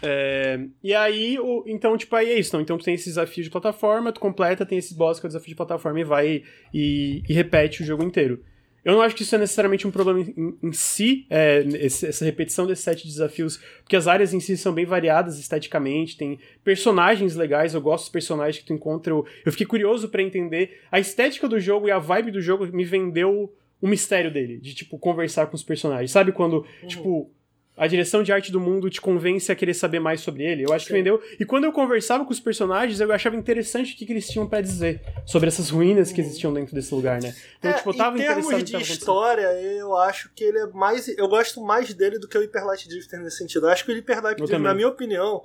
É... 0.01 0.59
E 0.83 0.93
aí, 0.93 1.39
o... 1.39 1.63
então, 1.65 1.97
tipo, 1.97 2.15
aí 2.15 2.29
é 2.29 2.39
isso. 2.39 2.49
Então, 2.49 2.61
então 2.61 2.77
tu 2.77 2.85
tem 2.85 2.93
esse 2.93 3.05
desafio 3.05 3.43
de 3.43 3.49
plataforma, 3.49 4.11
tu 4.11 4.19
completa, 4.19 4.65
tem 4.65 4.77
esse 4.77 4.93
boss 4.93 5.19
que 5.19 5.25
é 5.25 5.27
o 5.27 5.29
desafio 5.29 5.49
de 5.49 5.55
plataforma 5.55 5.99
e 5.99 6.03
vai 6.03 6.43
e, 6.73 7.23
e 7.27 7.33
repete 7.33 7.81
o 7.81 7.85
jogo 7.85 8.03
inteiro. 8.03 8.43
Eu 8.83 8.93
não 8.93 9.01
acho 9.01 9.15
que 9.15 9.23
isso 9.23 9.35
é 9.35 9.37
necessariamente 9.37 9.85
um 9.85 9.91
problema 9.91 10.21
em, 10.21 10.57
em 10.63 10.71
si, 10.71 11.25
é, 11.29 11.65
esse, 11.79 12.07
essa 12.07 12.23
repetição 12.23 12.65
desses 12.65 12.83
sete 12.83 13.05
desafios, 13.05 13.57
porque 13.83 13.95
as 13.95 14.07
áreas 14.07 14.33
em 14.33 14.39
si 14.39 14.55
são 14.55 14.73
bem 14.73 14.85
variadas 14.85 15.37
esteticamente, 15.37 16.17
tem 16.17 16.39
personagens 16.63 17.35
legais, 17.35 17.73
eu 17.73 17.81
gosto 17.81 18.05
dos 18.05 18.11
personagens 18.11 18.59
que 18.59 18.65
tu 18.65 18.73
encontra. 18.73 19.11
Eu, 19.11 19.25
eu 19.45 19.51
fiquei 19.51 19.67
curioso 19.67 20.07
para 20.07 20.21
entender 20.21 20.79
a 20.91 20.99
estética 20.99 21.47
do 21.47 21.59
jogo 21.59 21.87
e 21.87 21.91
a 21.91 21.99
vibe 21.99 22.31
do 22.31 22.41
jogo 22.41 22.65
me 22.67 22.85
vendeu 22.85 23.53
o 23.81 23.87
mistério 23.87 24.31
dele, 24.31 24.57
de, 24.57 24.73
tipo, 24.73 24.97
conversar 24.97 25.47
com 25.47 25.55
os 25.55 25.63
personagens. 25.63 26.11
Sabe 26.11 26.31
quando, 26.31 26.65
uhum. 26.81 26.87
tipo, 26.87 27.31
a 27.79 27.87
direção 27.87 28.21
de 28.21 28.33
arte 28.33 28.51
do 28.51 28.59
mundo 28.59 28.89
te 28.89 28.99
convence 28.99 29.49
a 29.49 29.55
querer 29.55 29.73
saber 29.73 30.01
mais 30.01 30.19
sobre 30.19 30.43
ele. 30.43 30.65
Eu 30.65 30.73
acho 30.73 30.83
Sim. 30.83 30.87
que 30.87 30.97
vendeu. 30.97 31.23
E 31.39 31.45
quando 31.45 31.63
eu 31.63 31.71
conversava 31.71 32.25
com 32.25 32.31
os 32.31 32.39
personagens, 32.39 32.99
eu 32.99 33.09
achava 33.13 33.37
interessante 33.37 33.93
o 33.93 33.97
que, 33.97 34.05
que 34.05 34.11
eles 34.11 34.27
tinham 34.27 34.45
para 34.45 34.59
dizer 34.59 35.01
sobre 35.25 35.47
essas 35.47 35.69
ruínas 35.69 36.11
que 36.11 36.19
existiam 36.19 36.53
dentro 36.53 36.75
desse 36.75 36.93
lugar, 36.93 37.21
né? 37.21 37.33
Então, 37.57 37.71
é, 37.71 37.73
tipo, 37.75 37.89
eu 37.91 37.93
tava 37.95 38.17
em 38.17 38.21
termos 38.21 38.63
de 38.65 38.75
história, 38.81 39.47
eu 39.61 39.95
acho 39.95 40.29
que 40.35 40.43
ele 40.43 40.59
é 40.59 40.67
mais. 40.67 41.07
Eu 41.07 41.29
gosto 41.29 41.63
mais 41.63 41.93
dele 41.93 42.19
do 42.19 42.27
que 42.27 42.37
o 42.37 42.41
Hyper 42.41 42.65
Light 42.65 42.89
Drifter 42.89 43.21
nesse 43.21 43.37
sentido. 43.37 43.67
Eu 43.67 43.71
acho 43.71 43.85
que 43.85 43.93
o 43.93 43.95
Hyper 43.95 44.23
Light 44.23 44.37
Drifter, 44.37 44.59
na 44.59 44.75
minha 44.75 44.89
opinião. 44.89 45.41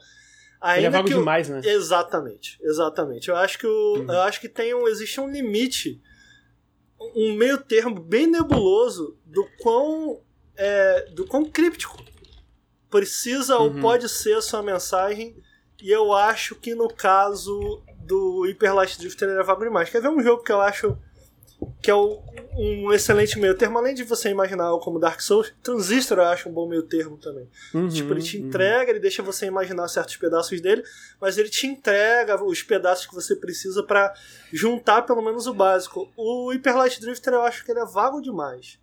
Ainda 0.61 0.79
ele 0.79 0.87
é 0.87 0.91
vago 0.91 1.09
demais, 1.09 1.49
né? 1.49 1.61
Exatamente, 1.63 2.59
exatamente. 2.63 3.29
Eu 3.29 3.37
acho 3.37 3.59
que 3.59 3.67
o, 3.67 3.97
uhum. 3.99 4.11
eu 4.11 4.21
acho 4.23 4.41
que 4.41 4.49
tem 4.49 4.75
um, 4.75 4.89
existe 4.89 5.21
um 5.21 5.31
limite, 5.31 6.01
um 7.15 7.35
meio 7.35 7.59
termo 7.59 8.01
bem 8.01 8.27
nebuloso 8.27 9.17
do 9.27 9.47
quão 9.61 10.21
é, 10.57 11.11
do 11.13 11.27
quão 11.27 11.45
críptico 11.45 12.03
precisa 12.95 13.59
uhum. 13.59 13.65
ou 13.65 13.81
pode 13.81 14.09
ser 14.09 14.35
a 14.35 14.43
sua 14.43 14.63
mensagem. 14.63 15.37
E 15.83 15.91
eu 15.91 16.13
acho 16.13 16.55
que 16.55 16.75
no 16.75 16.89
caso 16.89 17.83
do 17.99 18.43
Hyper 18.47 18.73
Light 18.73 18.99
Drifter 18.99 19.29
ele 19.29 19.41
é 19.41 19.43
vago 19.43 19.65
demais. 19.65 19.91
Quer 19.91 20.01
ver 20.01 20.09
um 20.09 20.23
jogo 20.23 20.45
que 20.45 20.53
eu 20.53 20.61
acho 20.61 20.97
que 21.83 21.91
é 21.91 21.95
um 21.95 22.93
excelente 22.93 23.39
meio 23.39 23.57
termo, 23.57 23.79
além 23.79 23.95
de 23.95 24.05
você 24.05 24.29
imaginar 24.29 24.71
como 24.81 24.99
Dark 24.99 25.21
Souls, 25.21 25.53
Transistor 25.63 26.19
eu 26.19 26.25
acho 26.25 26.49
um 26.49 26.53
bom 26.53 26.69
meio 26.69 26.83
termo 26.83 27.17
também. 27.17 27.49
Uhum, 27.73 27.89
tipo, 27.89 28.13
ele 28.13 28.23
te 28.23 28.39
uhum. 28.39 28.47
entrega, 28.47 28.91
ele 28.91 29.01
deixa 29.01 29.23
você 29.23 29.47
imaginar 29.47 29.89
certos 29.89 30.17
pedaços 30.17 30.61
dele, 30.61 30.83
mas 31.21 31.39
ele 31.39 31.49
te 31.49 31.67
entrega 31.67 32.43
os 32.43 32.63
pedaços 32.63 33.07
que 33.07 33.15
você 33.15 33.35
precisa 33.35 33.83
para 33.83 34.13
juntar 34.53 35.03
pelo 35.03 35.23
menos 35.23 35.47
o 35.47 35.55
básico. 35.55 36.13
O 36.17 36.53
Hyper 36.53 36.77
Light 36.77 37.01
Drifter 37.01 37.33
eu 37.33 37.43
acho 37.43 37.65
que 37.65 37.73
ele 37.73 37.81
é 37.81 37.87
vago 37.87 38.21
demais. 38.21 38.79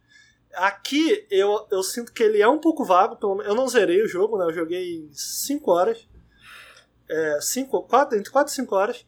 Aqui 0.55 1.25
eu, 1.29 1.67
eu 1.71 1.83
sinto 1.83 2.13
que 2.13 2.23
ele 2.23 2.41
é 2.41 2.47
um 2.47 2.59
pouco 2.59 2.83
vago, 2.83 3.15
pelo 3.15 3.41
eu 3.41 3.55
não 3.55 3.67
zerei 3.67 4.01
o 4.03 4.07
jogo, 4.07 4.37
né? 4.37 4.45
Eu 4.45 4.53
joguei 4.53 5.07
5 5.11 5.71
horas. 5.71 6.07
É, 7.09 7.39
cinco, 7.41 7.83
quatro, 7.83 8.17
entre 8.17 8.31
4 8.31 8.51
e 8.51 8.55
5 8.55 8.75
horas. 8.75 9.05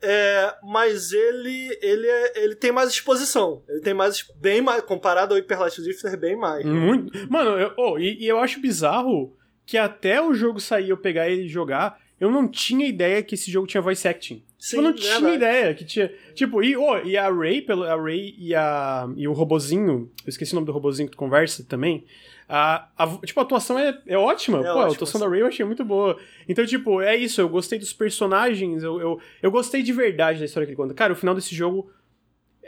É, 0.00 0.54
mas 0.62 1.10
ele 1.12 1.76
ele, 1.82 2.06
é, 2.06 2.44
ele 2.44 2.54
tem 2.54 2.70
mais 2.70 2.90
exposição. 2.90 3.64
Ele 3.68 3.80
tem 3.80 3.94
mais. 3.94 4.24
Bem 4.36 4.60
mais. 4.60 4.82
Comparado 4.82 5.34
ao 5.34 5.40
Hyper 5.40 5.60
Light 5.60 5.82
Drifter, 5.82 6.16
bem 6.16 6.36
mais. 6.36 6.64
Muito. 6.64 7.12
Mano, 7.28 7.58
eu, 7.58 7.72
oh, 7.76 7.98
e, 7.98 8.16
e, 8.20 8.26
eu 8.26 8.38
acho 8.38 8.60
bizarro 8.60 9.36
que 9.66 9.76
até 9.76 10.22
o 10.22 10.32
jogo 10.32 10.60
sair 10.60 10.90
eu 10.90 10.96
pegar 10.96 11.28
ele 11.28 11.42
e 11.42 11.48
jogar, 11.48 12.00
eu 12.20 12.30
não 12.30 12.48
tinha 12.48 12.86
ideia 12.86 13.22
que 13.22 13.34
esse 13.34 13.50
jogo 13.50 13.66
tinha 13.66 13.82
voice 13.82 14.06
acting. 14.06 14.44
Sim, 14.58 14.78
eu 14.78 14.82
não 14.82 14.92
tinha 14.92 15.20
verdade. 15.20 15.36
ideia 15.36 15.74
que 15.74 15.84
tinha. 15.84 16.12
Tipo, 16.34 16.62
e, 16.62 16.76
oh, 16.76 16.98
e 16.98 17.16
a 17.16 17.30
Ray, 17.30 17.62
pelo, 17.62 17.84
a 17.84 17.94
Ray 17.94 18.34
e, 18.36 18.54
a, 18.54 19.08
e 19.16 19.28
o 19.28 19.32
robozinho, 19.32 20.10
eu 20.24 20.28
esqueci 20.28 20.52
o 20.52 20.56
nome 20.56 20.66
do 20.66 20.72
robozinho 20.72 21.08
que 21.08 21.14
tu 21.14 21.18
conversa 21.18 21.64
também. 21.64 22.04
A, 22.48 22.88
a, 22.96 23.06
tipo, 23.24 23.38
a 23.38 23.42
atuação 23.44 23.78
é, 23.78 23.96
é 24.06 24.18
ótima. 24.18 24.58
É 24.58 24.72
Pô, 24.72 24.78
a 24.80 24.86
atuação 24.88 25.20
da 25.20 25.28
Ray 25.28 25.42
eu 25.42 25.46
achei 25.46 25.64
muito 25.64 25.84
boa. 25.84 26.18
Então, 26.48 26.66
tipo, 26.66 27.00
é 27.00 27.16
isso. 27.16 27.40
Eu 27.40 27.48
gostei 27.48 27.78
dos 27.78 27.92
personagens. 27.92 28.82
Eu, 28.82 29.00
eu, 29.00 29.20
eu 29.40 29.50
gostei 29.50 29.82
de 29.82 29.92
verdade 29.92 30.40
da 30.40 30.44
história 30.44 30.66
que 30.66 30.72
ele 30.72 30.76
conta. 30.76 30.92
Cara, 30.92 31.12
o 31.12 31.16
final 31.16 31.34
desse 31.34 31.54
jogo 31.54 31.90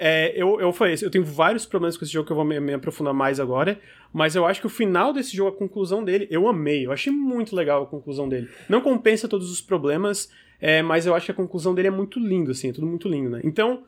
é, 0.03 0.33
eu, 0.35 0.59
eu 0.59 0.73
falei, 0.73 0.97
eu 1.03 1.11
tenho 1.11 1.23
vários 1.23 1.67
problemas 1.67 1.95
com 1.95 2.05
esse 2.07 2.13
jogo 2.13 2.25
que 2.25 2.33
eu 2.33 2.37
vou 2.37 2.45
me, 2.45 2.59
me, 2.59 2.73
aprofundar 2.73 3.13
mais 3.13 3.39
agora, 3.39 3.79
mas 4.11 4.35
eu 4.35 4.47
acho 4.47 4.59
que 4.59 4.67
o 4.67 4.71
final 4.71 5.13
desse 5.13 5.37
jogo, 5.37 5.55
a 5.55 5.59
conclusão 5.59 6.03
dele, 6.03 6.27
eu 6.31 6.49
amei. 6.49 6.87
Eu 6.87 6.91
achei 6.91 7.13
muito 7.13 7.55
legal 7.55 7.83
a 7.83 7.87
conclusão 7.87 8.27
dele. 8.27 8.49
Não 8.67 8.81
compensa 8.81 9.29
todos 9.29 9.51
os 9.51 9.61
problemas, 9.61 10.31
é, 10.61 10.83
mas 10.83 11.07
eu 11.07 11.15
acho 11.15 11.27
que 11.27 11.33
a 11.33 11.35
conclusão 11.35 11.75
dele 11.75 11.89
é 11.89 11.91
muito 11.91 12.19
lindo, 12.19 12.51
assim, 12.51 12.69
é 12.69 12.73
tudo 12.73 12.87
muito 12.87 13.09
lindo, 13.09 13.31
né? 13.31 13.41
Então, 13.43 13.85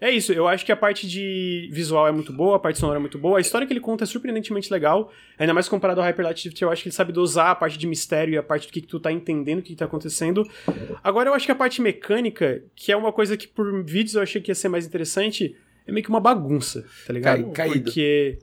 é 0.00 0.10
isso, 0.10 0.32
eu 0.32 0.48
acho 0.48 0.66
que 0.66 0.72
a 0.72 0.76
parte 0.76 1.06
de 1.06 1.68
visual 1.72 2.08
é 2.08 2.10
muito 2.12 2.32
boa, 2.32 2.56
a 2.56 2.58
parte 2.58 2.78
sonora 2.78 2.98
é 2.98 3.00
muito 3.00 3.18
boa, 3.18 3.38
a 3.38 3.40
história 3.40 3.64
que 3.64 3.72
ele 3.72 3.78
conta 3.78 4.02
é 4.02 4.06
surpreendentemente 4.06 4.72
legal, 4.72 5.12
ainda 5.38 5.54
mais 5.54 5.68
comparado 5.68 6.00
ao 6.00 6.06
Hyper 6.06 6.24
Light 6.24 6.42
Drift, 6.42 6.60
eu 6.60 6.70
acho 6.70 6.82
que 6.82 6.88
ele 6.88 6.94
sabe 6.94 7.12
dosar 7.12 7.50
a 7.50 7.54
parte 7.54 7.78
de 7.78 7.86
mistério 7.86 8.34
e 8.34 8.36
a 8.36 8.42
parte 8.42 8.66
do 8.66 8.72
que, 8.72 8.80
que 8.80 8.88
tu 8.88 8.98
tá 8.98 9.12
entendendo, 9.12 9.60
o 9.60 9.62
que, 9.62 9.70
que 9.70 9.76
tá 9.76 9.84
acontecendo. 9.84 10.44
Agora 11.04 11.28
eu 11.30 11.34
acho 11.34 11.46
que 11.46 11.52
a 11.52 11.54
parte 11.54 11.80
mecânica, 11.80 12.64
que 12.74 12.90
é 12.90 12.96
uma 12.96 13.12
coisa 13.12 13.36
que 13.36 13.46
por 13.46 13.84
vídeos 13.84 14.16
eu 14.16 14.22
achei 14.22 14.40
que 14.40 14.50
ia 14.50 14.56
ser 14.56 14.68
mais 14.68 14.84
interessante, 14.84 15.56
é 15.86 15.92
meio 15.92 16.02
que 16.02 16.10
uma 16.10 16.18
bagunça, 16.18 16.84
tá 17.06 17.12
ligado? 17.12 17.52
Caído. 17.52 17.84
Porque, 17.84 18.40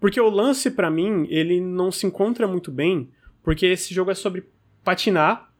porque 0.00 0.18
o 0.18 0.30
lance 0.30 0.70
para 0.70 0.90
mim, 0.90 1.26
ele 1.28 1.60
não 1.60 1.92
se 1.92 2.06
encontra 2.06 2.48
muito 2.48 2.72
bem, 2.72 3.10
porque 3.42 3.66
esse 3.66 3.92
jogo 3.92 4.10
é 4.10 4.14
sobre 4.14 4.44
patinar, 4.82 5.52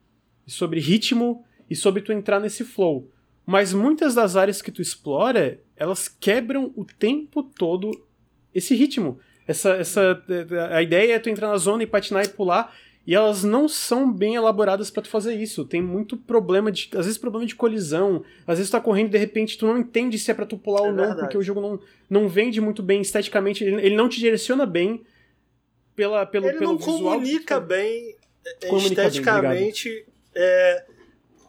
sobre 0.46 0.80
ritmo 0.80 1.44
e 1.68 1.76
sobre 1.76 2.02
tu 2.02 2.12
entrar 2.12 2.40
nesse 2.40 2.64
flow. 2.64 3.10
Mas 3.46 3.72
muitas 3.72 4.14
das 4.14 4.36
áreas 4.36 4.62
que 4.62 4.72
tu 4.72 4.80
explora, 4.80 5.60
elas 5.76 6.08
quebram 6.08 6.72
o 6.76 6.84
tempo 6.84 7.42
todo 7.42 7.90
esse 8.54 8.74
ritmo. 8.74 9.18
Essa, 9.46 9.70
essa, 9.74 10.22
a 10.70 10.82
ideia 10.82 11.14
é 11.14 11.18
tu 11.18 11.28
entrar 11.28 11.48
na 11.48 11.58
zona 11.58 11.82
e 11.82 11.86
patinar 11.86 12.24
e 12.24 12.28
pular, 12.28 12.74
e 13.06 13.14
elas 13.14 13.44
não 13.44 13.68
são 13.68 14.10
bem 14.10 14.34
elaboradas 14.34 14.90
para 14.90 15.02
tu 15.02 15.10
fazer 15.10 15.34
isso. 15.34 15.66
Tem 15.66 15.82
muito 15.82 16.16
problema 16.16 16.72
de. 16.72 16.88
Às 16.94 17.04
vezes 17.04 17.18
problema 17.18 17.44
de 17.44 17.54
colisão. 17.54 18.24
Às 18.46 18.56
vezes 18.56 18.70
tu 18.70 18.72
tá 18.72 18.80
correndo 18.80 19.08
e 19.08 19.10
de 19.10 19.18
repente 19.18 19.58
tu 19.58 19.66
não 19.66 19.76
entende 19.76 20.18
se 20.18 20.30
é 20.30 20.34
pra 20.34 20.46
tu 20.46 20.56
pular 20.56 20.86
é 20.86 20.88
ou 20.88 20.92
não, 20.92 21.04
verdade. 21.04 21.20
porque 21.20 21.36
o 21.36 21.42
jogo 21.42 21.60
não, 21.60 21.80
não 22.08 22.28
vende 22.28 22.62
muito 22.62 22.82
bem 22.82 23.02
esteticamente. 23.02 23.62
Ele, 23.62 23.76
ele 23.76 23.94
não 23.94 24.08
te 24.08 24.18
direciona 24.18 24.64
bem 24.64 25.04
pela, 25.94 26.24
pelo, 26.24 26.46
ele 26.46 26.58
pelo 26.58 26.72
não 26.72 26.78
visual. 26.78 27.20
Comunica 27.20 27.60
bem 27.60 28.16
comunica 28.68 29.06
esteticamente. 29.06 29.88
Bem, 29.90 30.04
é, 30.34 30.84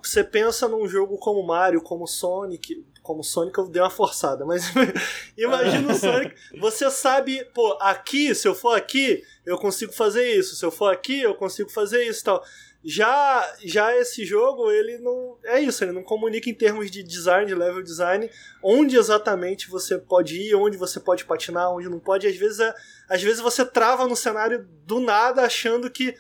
você 0.08 0.24
pensa 0.24 0.68
num 0.68 0.88
jogo 0.88 1.18
como 1.18 1.46
Mario, 1.46 1.82
como 1.82 2.08
Sonic, 2.08 2.86
como 3.02 3.24
Sonic 3.24 3.58
eu 3.58 3.68
dei 3.68 3.82
uma 3.82 3.90
forçada, 3.90 4.46
mas 4.46 4.66
imagina 5.38 5.92
o 5.92 5.96
Sonic, 5.96 6.36
você 6.60 6.90
sabe, 6.90 7.44
pô, 7.54 7.78
aqui, 7.80 8.34
se 8.34 8.48
eu 8.48 8.56
for 8.56 8.76
aqui, 8.76 9.24
eu 9.46 9.58
consigo 9.58 9.94
fazer 9.94 10.32
isso, 10.34 10.56
se 10.56 10.66
eu 10.66 10.72
for 10.72 10.92
aqui, 10.92 11.22
eu 11.22 11.36
consigo 11.36 11.70
fazer 11.70 12.04
isso 12.04 12.24
tal. 12.24 12.44
Já, 12.88 13.56
já 13.64 13.98
esse 13.98 14.24
jogo, 14.24 14.70
ele 14.70 15.00
não. 15.00 15.40
É 15.44 15.60
isso, 15.60 15.84
ele 15.84 15.92
não 15.92 16.04
comunica 16.04 16.48
em 16.48 16.54
termos 16.54 16.92
de 16.92 17.02
design, 17.02 17.48
de 17.48 17.56
level 17.56 17.82
design, 17.82 18.30
onde 18.62 18.96
exatamente 18.96 19.68
você 19.68 19.98
pode 19.98 20.40
ir, 20.40 20.54
onde 20.54 20.78
você 20.78 21.00
pode 21.00 21.26
patinar, 21.26 21.72
onde 21.72 21.90
não 21.90 22.00
pode. 22.00 22.28
Às 22.28 22.36
vezes, 22.36 22.60
é, 22.60 22.76
às 23.10 23.24
vezes 23.24 23.42
você 23.42 23.66
trava 23.66 24.08
no 24.08 24.16
cenário 24.16 24.68
do 24.86 25.00
nada 25.00 25.42
achando 25.42 25.90
que 25.90 26.16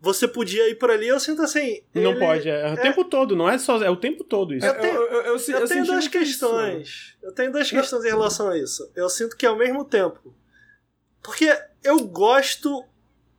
você 0.00 0.28
podia 0.28 0.68
ir 0.68 0.76
por 0.76 0.90
ali, 0.90 1.08
eu 1.08 1.18
sinto 1.18 1.42
assim. 1.42 1.82
Não 1.92 2.12
ele... 2.12 2.20
pode, 2.20 2.48
é, 2.48 2.68
é, 2.68 2.72
o 2.72 2.76
tempo 2.76 3.04
todo, 3.04 3.34
não 3.34 3.48
é 3.48 3.58
só. 3.58 3.82
É 3.82 3.90
o 3.90 3.96
tempo 3.96 4.22
todo 4.22 4.54
isso. 4.54 4.66
Eu 4.66 4.78
tenho, 4.78 4.94
eu, 4.94 5.02
eu, 5.02 5.36
eu, 5.36 5.60
eu 5.60 5.68
tenho 5.68 5.84
duas 5.84 6.08
questões. 6.08 6.88
Isso. 6.88 7.16
Eu 7.22 7.32
tenho 7.32 7.52
duas 7.52 7.70
questões 7.70 8.04
em 8.04 8.08
relação 8.08 8.48
a 8.48 8.58
isso. 8.58 8.90
Eu 8.94 9.08
sinto 9.08 9.36
que 9.36 9.44
ao 9.44 9.56
mesmo 9.56 9.84
tempo. 9.84 10.34
Porque 11.22 11.52
eu 11.82 11.98
gosto 12.04 12.84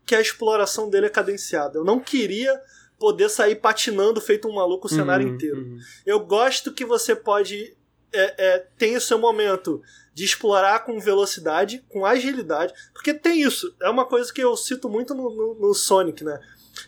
que 0.06 0.16
a 0.16 0.22
exploração 0.22 0.90
dele 0.90 1.06
é 1.06 1.10
cadenciada. 1.10 1.78
Eu 1.78 1.86
não 1.86 2.00
queria 2.00 2.60
poder 3.00 3.30
sair 3.30 3.56
patinando 3.56 4.20
feito 4.20 4.48
um 4.48 4.54
maluco 4.54 4.88
o 4.88 4.90
cenário 4.90 5.28
uhum, 5.28 5.36
inteiro. 5.36 5.58
Uhum. 5.58 5.78
Eu 6.06 6.20
gosto 6.20 6.74
que 6.74 6.84
você 6.84 7.16
pode. 7.16 7.76
É, 8.12 8.36
é, 8.38 8.68
tem 8.78 8.96
o 8.96 9.02
seu 9.02 9.20
momento 9.20 9.82
de 10.14 10.26
explorar 10.26 10.80
com 10.84 11.00
velocidade, 11.00 11.84
com 11.88 12.06
agilidade, 12.06 12.74
porque 12.94 13.14
tem 13.14 13.42
isso. 13.42 13.74
É 13.82 13.90
uma 13.90 14.06
coisa 14.06 14.34
que 14.34 14.42
eu 14.42 14.56
cito 14.58 14.90
muito 14.90 15.14
no, 15.14 15.30
no, 15.30 15.54
no 15.56 15.74
Sonic, 15.74 16.24
né? 16.24 16.40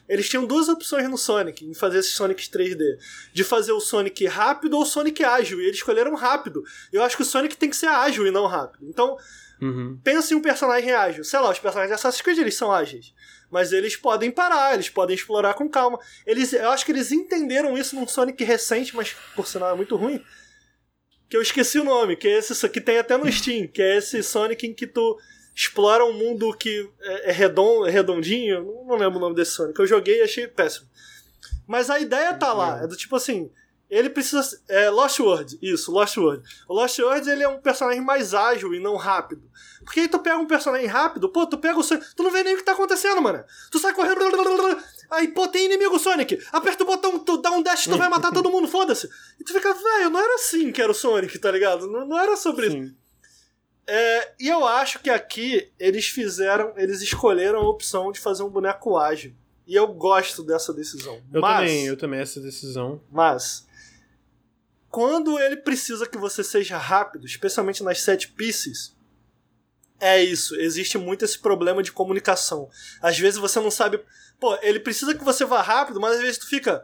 Eles 0.07 0.29
tinham 0.29 0.45
duas 0.45 0.67
opções 0.67 1.09
no 1.09 1.17
Sonic, 1.17 1.65
em 1.65 1.73
fazer 1.73 1.99
esses 1.99 2.13
Sonics 2.13 2.49
3D. 2.49 2.97
De 3.33 3.43
fazer 3.43 3.71
o 3.71 3.79
Sonic 3.79 4.25
rápido 4.27 4.75
ou 4.75 4.83
o 4.83 4.85
Sonic 4.85 5.23
ágil. 5.23 5.59
E 5.59 5.65
eles 5.65 5.77
escolheram 5.77 6.13
rápido. 6.15 6.63
Eu 6.91 7.03
acho 7.03 7.15
que 7.15 7.23
o 7.23 7.25
Sonic 7.25 7.55
tem 7.55 7.69
que 7.69 7.75
ser 7.75 7.87
ágil 7.87 8.27
e 8.27 8.31
não 8.31 8.47
rápido. 8.47 8.85
Então, 8.87 9.17
uhum. 9.61 9.97
pense 10.03 10.33
em 10.33 10.37
um 10.37 10.41
personagem 10.41 10.91
ágil. 10.91 11.23
Sei 11.23 11.39
lá, 11.39 11.51
os 11.51 11.59
personagens 11.59 11.89
de 11.89 11.95
Assassin's 11.95 12.21
Creed 12.21 12.39
eles 12.39 12.55
são 12.55 12.71
ágeis. 12.71 13.13
Mas 13.49 13.71
eles 13.71 13.95
podem 13.95 14.31
parar, 14.31 14.73
eles 14.73 14.89
podem 14.89 15.15
explorar 15.15 15.53
com 15.53 15.69
calma. 15.69 15.99
Eles, 16.25 16.53
eu 16.53 16.69
acho 16.69 16.85
que 16.85 16.91
eles 16.91 17.11
entenderam 17.11 17.77
isso 17.77 17.95
num 17.95 18.07
Sonic 18.07 18.43
recente, 18.43 18.95
mas 18.95 19.13
por 19.35 19.47
sinal 19.47 19.71
é 19.71 19.75
muito 19.75 19.95
ruim 19.95 20.23
que 21.31 21.37
eu 21.37 21.41
esqueci 21.41 21.79
o 21.79 21.85
nome, 21.85 22.17
que 22.17 22.27
é 22.27 22.39
esse 22.39 22.67
que 22.67 22.81
tem 22.81 22.97
até 22.97 23.15
no 23.15 23.31
Steam, 23.31 23.65
que 23.65 23.81
é 23.81 23.95
esse 23.95 24.21
Sonic 24.21 24.67
em 24.67 24.73
que 24.73 24.85
tu 24.85 25.17
explora 25.55 26.03
um 26.03 26.11
mundo 26.11 26.53
que 26.53 26.89
é, 26.99 27.29
é 27.29 27.31
redondo, 27.31 27.87
é 27.87 27.89
redondinho. 27.89 28.83
Não 28.85 28.97
lembro 28.97 29.17
o 29.17 29.21
nome 29.21 29.33
desse 29.33 29.51
Sonic. 29.51 29.79
Eu 29.79 29.87
joguei 29.87 30.19
e 30.19 30.23
achei 30.23 30.45
péssimo. 30.45 30.87
Mas 31.65 31.89
a 31.89 32.01
ideia 32.01 32.33
tá 32.33 32.51
lá. 32.51 32.83
É 32.83 32.87
do 32.87 32.97
tipo 32.97 33.15
assim. 33.15 33.49
Ele 33.89 34.09
precisa. 34.09 34.59
É, 34.67 34.89
Lost 34.89 35.21
World, 35.21 35.57
isso, 35.61 35.89
Lost 35.89 36.17
World. 36.17 36.43
O 36.67 36.73
Lost 36.73 36.99
World 36.99 37.29
ele 37.29 37.43
é 37.43 37.47
um 37.47 37.61
personagem 37.61 38.01
mais 38.01 38.33
ágil 38.33 38.73
e 38.73 38.79
não 38.81 38.97
rápido. 38.97 39.49
Porque 39.85 40.01
aí 40.01 40.09
tu 40.09 40.19
pega 40.19 40.37
um 40.37 40.45
personagem 40.45 40.87
rápido, 40.87 41.29
pô, 41.29 41.47
tu 41.47 41.57
pega 41.57 41.79
o 41.79 41.83
Sonic. 41.83 42.13
Tu 42.13 42.23
não 42.23 42.31
vê 42.31 42.43
nem 42.43 42.55
o 42.55 42.57
que 42.57 42.63
tá 42.63 42.73
acontecendo, 42.73 43.21
mano. 43.21 43.41
Tu 43.71 43.79
sai 43.79 43.93
correndo. 43.93 44.19
Aí, 45.11 45.27
pô, 45.27 45.45
tem 45.47 45.65
inimigo 45.65 45.99
Sonic. 45.99 46.41
Aperta 46.53 46.83
o 46.83 46.87
botão, 46.87 47.19
tu 47.19 47.37
dá 47.37 47.51
um 47.51 47.61
dash, 47.61 47.83
tu 47.83 47.97
vai 47.97 48.07
matar 48.07 48.31
todo 48.31 48.49
mundo, 48.49 48.67
foda-se. 48.67 49.09
E 49.37 49.43
tu 49.43 49.51
fica, 49.51 49.73
velho, 49.73 50.09
não 50.09 50.19
era 50.21 50.35
assim 50.35 50.71
que 50.71 50.81
era 50.81 50.91
o 50.91 50.95
Sonic, 50.95 51.37
tá 51.37 51.51
ligado? 51.51 51.85
Não, 51.85 52.07
não 52.07 52.17
era 52.17 52.37
sobre 52.37 52.71
Sim. 52.71 52.81
isso. 52.83 52.95
É, 53.85 54.33
e 54.39 54.47
eu 54.47 54.65
acho 54.65 54.99
que 54.99 55.09
aqui 55.09 55.69
eles 55.77 56.07
fizeram, 56.07 56.73
eles 56.77 57.01
escolheram 57.01 57.59
a 57.59 57.69
opção 57.69 58.09
de 58.09 58.21
fazer 58.21 58.43
um 58.43 58.49
boneco 58.49 58.97
ágil. 58.97 59.35
E 59.67 59.75
eu 59.75 59.87
gosto 59.87 60.43
dessa 60.43 60.73
decisão. 60.73 61.21
Eu 61.31 61.41
mas, 61.41 61.59
também, 61.59 61.85
eu 61.87 61.97
também 61.97 62.19
essa 62.21 62.39
decisão. 62.39 63.01
Mas 63.11 63.67
quando 64.89 65.37
ele 65.39 65.57
precisa 65.57 66.07
que 66.07 66.17
você 66.17 66.43
seja 66.43 66.77
rápido, 66.77 67.25
especialmente 67.25 67.83
nas 67.83 68.01
set 68.01 68.31
pieces, 68.31 68.95
é 70.01 70.21
isso. 70.21 70.55
Existe 70.55 70.97
muito 70.97 71.23
esse 71.23 71.37
problema 71.37 71.83
de 71.83 71.91
comunicação. 71.91 72.69
Às 73.01 73.19
vezes 73.19 73.39
você 73.39 73.59
não 73.59 73.69
sabe. 73.69 74.03
Pô, 74.41 74.57
ele 74.63 74.79
precisa 74.79 75.13
que 75.13 75.23
você 75.23 75.45
vá 75.45 75.61
rápido, 75.61 76.01
mas 76.01 76.15
às 76.15 76.21
vezes 76.21 76.39
tu 76.39 76.49
fica. 76.49 76.83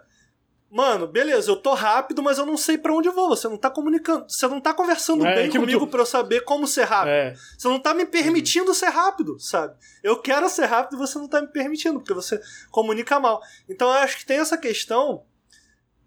Mano, 0.70 1.08
beleza, 1.08 1.50
eu 1.50 1.56
tô 1.56 1.74
rápido, 1.74 2.22
mas 2.22 2.38
eu 2.38 2.46
não 2.46 2.56
sei 2.56 2.78
para 2.78 2.94
onde 2.94 3.08
eu 3.08 3.14
vou. 3.14 3.30
Você 3.30 3.48
não 3.48 3.58
tá 3.58 3.68
comunicando, 3.68 4.30
você 4.30 4.48
não 4.48 4.62
tá 4.62 4.76
conversando 4.76 5.26
é, 5.26 5.34
bem 5.34 5.50
tipo, 5.50 5.62
comigo 5.62 5.88
tu... 5.88 5.90
para 5.90 6.02
eu 6.02 6.06
saber 6.06 6.42
como 6.42 6.68
ser 6.68 6.84
rápido. 6.84 7.10
É. 7.10 7.34
Você 7.58 7.68
não 7.68 7.80
tá 7.80 7.96
me 7.96 8.06
permitindo 8.06 8.68
uhum. 8.68 8.74
ser 8.76 8.90
rápido, 8.90 9.40
sabe? 9.40 9.76
Eu 10.04 10.22
quero 10.22 10.48
ser 10.50 10.66
rápido 10.66 10.98
e 10.98 11.00
você 11.00 11.18
não 11.18 11.28
tá 11.28 11.42
me 11.42 11.48
permitindo, 11.48 12.00
porque 12.00 12.14
você 12.14 12.40
comunica 12.70 13.20
mal. 13.20 13.42
Então 13.68 13.88
eu 13.88 13.96
acho 13.96 14.18
que 14.18 14.26
tem 14.26 14.38
essa 14.38 14.58
questão. 14.58 15.26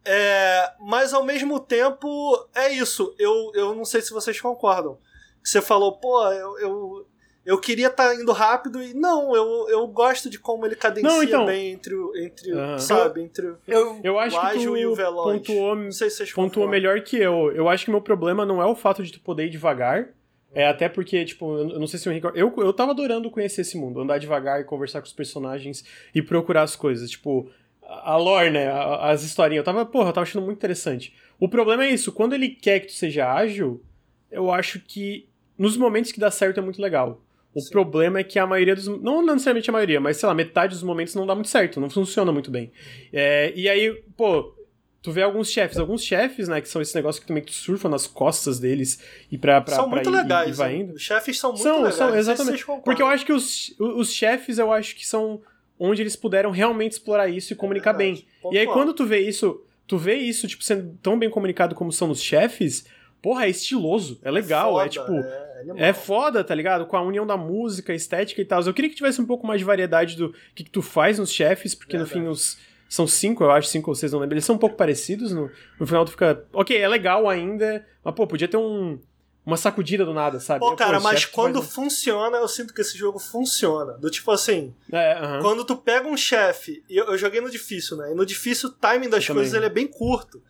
É, 0.04 0.72
mas 0.78 1.12
ao 1.12 1.24
mesmo 1.24 1.58
tempo, 1.58 2.48
é 2.54 2.72
isso. 2.72 3.12
Eu, 3.18 3.50
eu 3.54 3.74
não 3.74 3.84
sei 3.84 4.00
se 4.02 4.12
vocês 4.12 4.40
concordam. 4.40 4.98
Você 5.42 5.60
falou, 5.60 5.98
pô, 5.98 6.30
eu, 6.30 6.58
eu, 6.60 7.06
eu 7.50 7.58
queria 7.58 7.88
estar 7.88 8.10
tá 8.10 8.14
indo 8.14 8.30
rápido 8.30 8.80
e 8.80 8.94
não, 8.94 9.34
eu, 9.34 9.68
eu 9.68 9.84
gosto 9.88 10.30
de 10.30 10.38
como 10.38 10.64
ele 10.64 10.76
cadencia 10.76 11.10
não, 11.10 11.20
então, 11.20 11.46
bem 11.46 11.72
entre 11.72 11.96
o, 11.96 12.16
entre, 12.16 12.52
uh, 12.52 12.78
sabe, 12.78 13.22
entre 13.22 13.54
eu, 13.66 13.98
eu 14.04 14.20
acho 14.20 14.36
o 14.36 14.38
ágil 14.38 14.60
que 14.60 14.66
tu 14.66 14.76
e 14.76 14.86
o 14.86 14.94
veloz. 14.94 15.38
Pontuou, 15.38 15.74
não 15.74 15.90
sei 15.90 16.08
se 16.08 16.18
vocês 16.18 16.32
pontuou 16.32 16.68
melhor 16.68 17.00
que 17.00 17.16
eu. 17.16 17.50
Eu 17.50 17.68
acho 17.68 17.84
que 17.84 17.90
meu 17.90 18.00
problema 18.00 18.46
não 18.46 18.62
é 18.62 18.66
o 18.66 18.76
fato 18.76 19.02
de 19.02 19.10
tu 19.10 19.18
poder 19.20 19.46
ir 19.46 19.50
devagar, 19.50 20.10
é 20.54 20.64
até 20.64 20.88
porque, 20.88 21.24
tipo, 21.24 21.58
eu 21.58 21.80
não 21.80 21.88
sei 21.88 21.98
se 21.98 22.08
o 22.08 22.12
Henrique. 22.12 22.28
Eu, 22.36 22.54
eu 22.56 22.72
tava 22.72 22.92
adorando 22.92 23.28
conhecer 23.32 23.62
esse 23.62 23.76
mundo, 23.76 24.00
andar 24.00 24.18
devagar 24.18 24.60
e 24.60 24.64
conversar 24.64 25.00
com 25.00 25.08
os 25.08 25.12
personagens 25.12 25.84
e 26.14 26.22
procurar 26.22 26.62
as 26.62 26.76
coisas. 26.76 27.10
Tipo, 27.10 27.50
a 27.82 28.16
lore, 28.16 28.50
né? 28.50 28.70
As 29.00 29.24
historinhas. 29.24 29.62
Eu 29.62 29.64
tava, 29.64 29.84
porra, 29.84 30.10
eu 30.10 30.12
tava 30.12 30.22
achando 30.22 30.44
muito 30.44 30.58
interessante. 30.58 31.12
O 31.40 31.48
problema 31.48 31.84
é 31.84 31.90
isso, 31.90 32.12
quando 32.12 32.32
ele 32.32 32.50
quer 32.50 32.78
que 32.78 32.86
tu 32.86 32.92
seja 32.92 33.32
ágil, 33.32 33.82
eu 34.30 34.52
acho 34.52 34.78
que 34.78 35.28
nos 35.58 35.76
momentos 35.76 36.12
que 36.12 36.20
dá 36.20 36.30
certo 36.30 36.58
é 36.58 36.62
muito 36.62 36.80
legal. 36.80 37.20
O 37.54 37.60
Sim. 37.60 37.70
problema 37.70 38.20
é 38.20 38.24
que 38.24 38.38
a 38.38 38.46
maioria 38.46 38.74
dos. 38.74 38.86
Não 38.86 39.24
necessariamente 39.24 39.68
a 39.68 39.72
maioria, 39.72 40.00
mas 40.00 40.16
sei 40.16 40.28
lá, 40.28 40.34
metade 40.34 40.74
dos 40.74 40.82
momentos 40.82 41.14
não 41.14 41.26
dá 41.26 41.34
muito 41.34 41.48
certo, 41.48 41.80
não 41.80 41.90
funciona 41.90 42.30
muito 42.30 42.50
bem. 42.50 42.70
É, 43.12 43.52
e 43.56 43.68
aí, 43.68 43.92
pô, 44.16 44.54
tu 45.02 45.10
vê 45.10 45.22
alguns 45.22 45.50
chefes, 45.50 45.78
alguns 45.78 46.04
chefes, 46.04 46.48
né, 46.48 46.60
que 46.60 46.68
são 46.68 46.80
esse 46.80 46.94
negócio 46.94 47.20
que 47.20 47.26
também 47.26 47.42
tu 47.42 47.52
surfa 47.52 47.88
nas 47.88 48.06
costas 48.06 48.60
deles 48.60 49.02
e 49.30 49.38
pra, 49.38 49.60
pra, 49.60 49.74
são 49.74 49.84
pra 49.84 49.96
muito 49.96 50.10
ir, 50.10 50.12
legais, 50.12 50.48
e 50.50 50.52
vai 50.52 50.76
indo. 50.76 50.94
Os 50.94 51.02
chefes 51.02 51.38
são 51.38 51.50
muito 51.50 51.62
são, 51.62 51.76
legais. 51.78 51.94
São, 51.94 52.14
exatamente. 52.14 52.64
Porque 52.84 53.02
eu 53.02 53.06
acho 53.06 53.26
que 53.26 53.32
os, 53.32 53.74
os 53.78 54.12
chefes, 54.12 54.58
eu 54.58 54.72
acho 54.72 54.94
que 54.94 55.06
são 55.06 55.40
onde 55.78 56.02
eles 56.02 56.14
puderam 56.14 56.50
realmente 56.50 56.92
explorar 56.92 57.28
isso 57.28 57.52
e 57.52 57.56
comunicar 57.56 57.94
é 57.94 57.98
bem. 57.98 58.26
Pontual. 58.42 58.54
E 58.54 58.58
aí 58.58 58.66
quando 58.66 58.92
tu 58.92 59.06
vê 59.06 59.20
isso, 59.20 59.64
tu 59.86 59.96
vê 59.96 60.14
isso, 60.16 60.46
tipo, 60.46 60.62
sendo 60.62 60.96
tão 61.02 61.18
bem 61.18 61.30
comunicado 61.30 61.74
como 61.74 61.90
são 61.90 62.10
os 62.10 62.22
chefes, 62.22 62.84
porra, 63.22 63.46
é 63.46 63.50
estiloso, 63.50 64.18
é 64.22 64.30
legal, 64.30 64.80
é, 64.80 64.84
foda, 64.84 64.86
é 64.86 64.88
tipo. 64.88 65.12
É, 65.12 65.88
é, 65.88 65.92
foda, 65.92 66.44
tá 66.44 66.54
ligado? 66.54 66.86
Com 66.86 66.96
a 66.96 67.02
união 67.02 67.26
da 67.26 67.36
música, 67.36 67.94
estética 67.94 68.40
e 68.40 68.44
tal. 68.44 68.62
Eu 68.62 68.74
queria 68.74 68.90
que 68.90 68.96
tivesse 68.96 69.20
um 69.20 69.26
pouco 69.26 69.46
mais 69.46 69.60
de 69.60 69.64
variedade 69.64 70.16
do 70.16 70.34
que, 70.54 70.64
que 70.64 70.70
tu 70.70 70.82
faz 70.82 71.18
nos 71.18 71.32
chefes, 71.32 71.74
porque 71.74 71.98
no 71.98 72.06
fim 72.06 72.26
os. 72.26 72.58
São 72.88 73.06
cinco, 73.06 73.44
eu 73.44 73.52
acho, 73.52 73.68
cinco 73.68 73.88
ou 73.88 73.94
seis, 73.94 74.10
não 74.10 74.18
lembro. 74.18 74.34
Eles 74.34 74.44
são 74.44 74.56
um 74.56 74.58
pouco 74.58 74.74
parecidos. 74.74 75.30
No, 75.32 75.48
no 75.78 75.86
final 75.86 76.04
tu 76.04 76.10
fica. 76.10 76.44
Ok, 76.52 76.76
é 76.76 76.88
legal 76.88 77.28
ainda. 77.28 77.86
Mas, 78.02 78.14
pô, 78.16 78.26
podia 78.26 78.48
ter 78.48 78.56
um 78.56 78.98
uma 79.44 79.56
sacudida 79.56 80.04
do 80.04 80.12
nada, 80.12 80.38
sabe? 80.38 80.60
Pô, 80.60 80.76
cara, 80.76 80.98
Pô, 80.98 81.04
mas 81.04 81.24
quando 81.24 81.62
funciona, 81.62 82.36
eu 82.36 82.48
sinto 82.48 82.74
que 82.74 82.80
esse 82.80 82.96
jogo 82.96 83.18
funciona. 83.18 83.94
Do 83.94 84.10
tipo 84.10 84.30
assim, 84.30 84.74
é, 84.92 85.14
uh 85.14 85.22
-huh. 85.22 85.42
quando 85.42 85.64
tu 85.64 85.76
pega 85.76 86.06
um 86.06 86.16
chefe, 86.16 86.84
eu, 86.88 87.06
eu, 87.06 87.18
joguei 87.18 87.40
no 87.40 87.50
difícil, 87.50 87.96
né? 87.96 88.12
E 88.12 88.14
no 88.14 88.26
difícil 88.26 88.68
o 88.68 88.72
timing 88.72 89.08
das 89.08 89.26
eu 89.28 89.34
coisas 89.34 89.54
ele 89.54 89.66
é 89.66 89.70
bem 89.70 89.86
curto. 89.86 90.42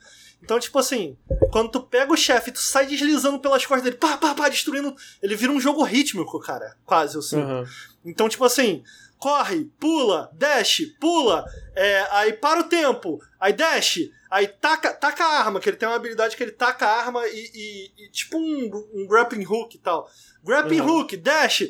Então, 0.42 0.58
tipo 0.58 0.78
assim, 0.78 1.16
quando 1.50 1.70
tu 1.70 1.80
pega 1.80 2.12
o 2.12 2.16
chefe, 2.16 2.50
tu 2.50 2.60
sai 2.60 2.86
deslizando 2.86 3.38
pelas 3.38 3.64
costas 3.64 3.84
dele, 3.84 3.96
pá, 3.96 4.16
pá, 4.16 4.34
pá, 4.34 4.48
destruindo. 4.48 4.94
Ele 5.22 5.36
vira 5.36 5.52
um 5.52 5.60
jogo 5.60 5.82
rítmico, 5.82 6.40
cara. 6.40 6.76
Quase, 6.84 7.14
eu 7.14 7.22
sinto. 7.22 7.46
Uhum. 7.46 7.64
Então, 8.04 8.28
tipo 8.28 8.44
assim, 8.44 8.82
corre, 9.18 9.66
pula, 9.78 10.30
dash, 10.32 10.82
pula, 10.98 11.44
é, 11.76 12.06
aí 12.10 12.32
para 12.32 12.60
o 12.60 12.64
tempo, 12.64 13.20
aí 13.38 13.52
dash, 13.52 14.08
aí 14.30 14.48
taca, 14.48 14.94
taca 14.94 15.22
a 15.22 15.38
arma, 15.40 15.60
que 15.60 15.68
ele 15.68 15.76
tem 15.76 15.86
uma 15.86 15.96
habilidade 15.96 16.34
que 16.34 16.42
ele 16.42 16.52
taca 16.52 16.86
a 16.86 16.98
arma 16.98 17.26
e, 17.28 17.50
e, 17.54 18.04
e 18.04 18.10
tipo 18.10 18.38
um, 18.38 18.70
um 18.94 19.06
grappling 19.06 19.44
hook 19.44 19.74
e 19.74 19.78
tal. 19.78 20.10
Grappling 20.42 20.80
uhum. 20.80 21.00
hook, 21.00 21.16
dash, 21.18 21.68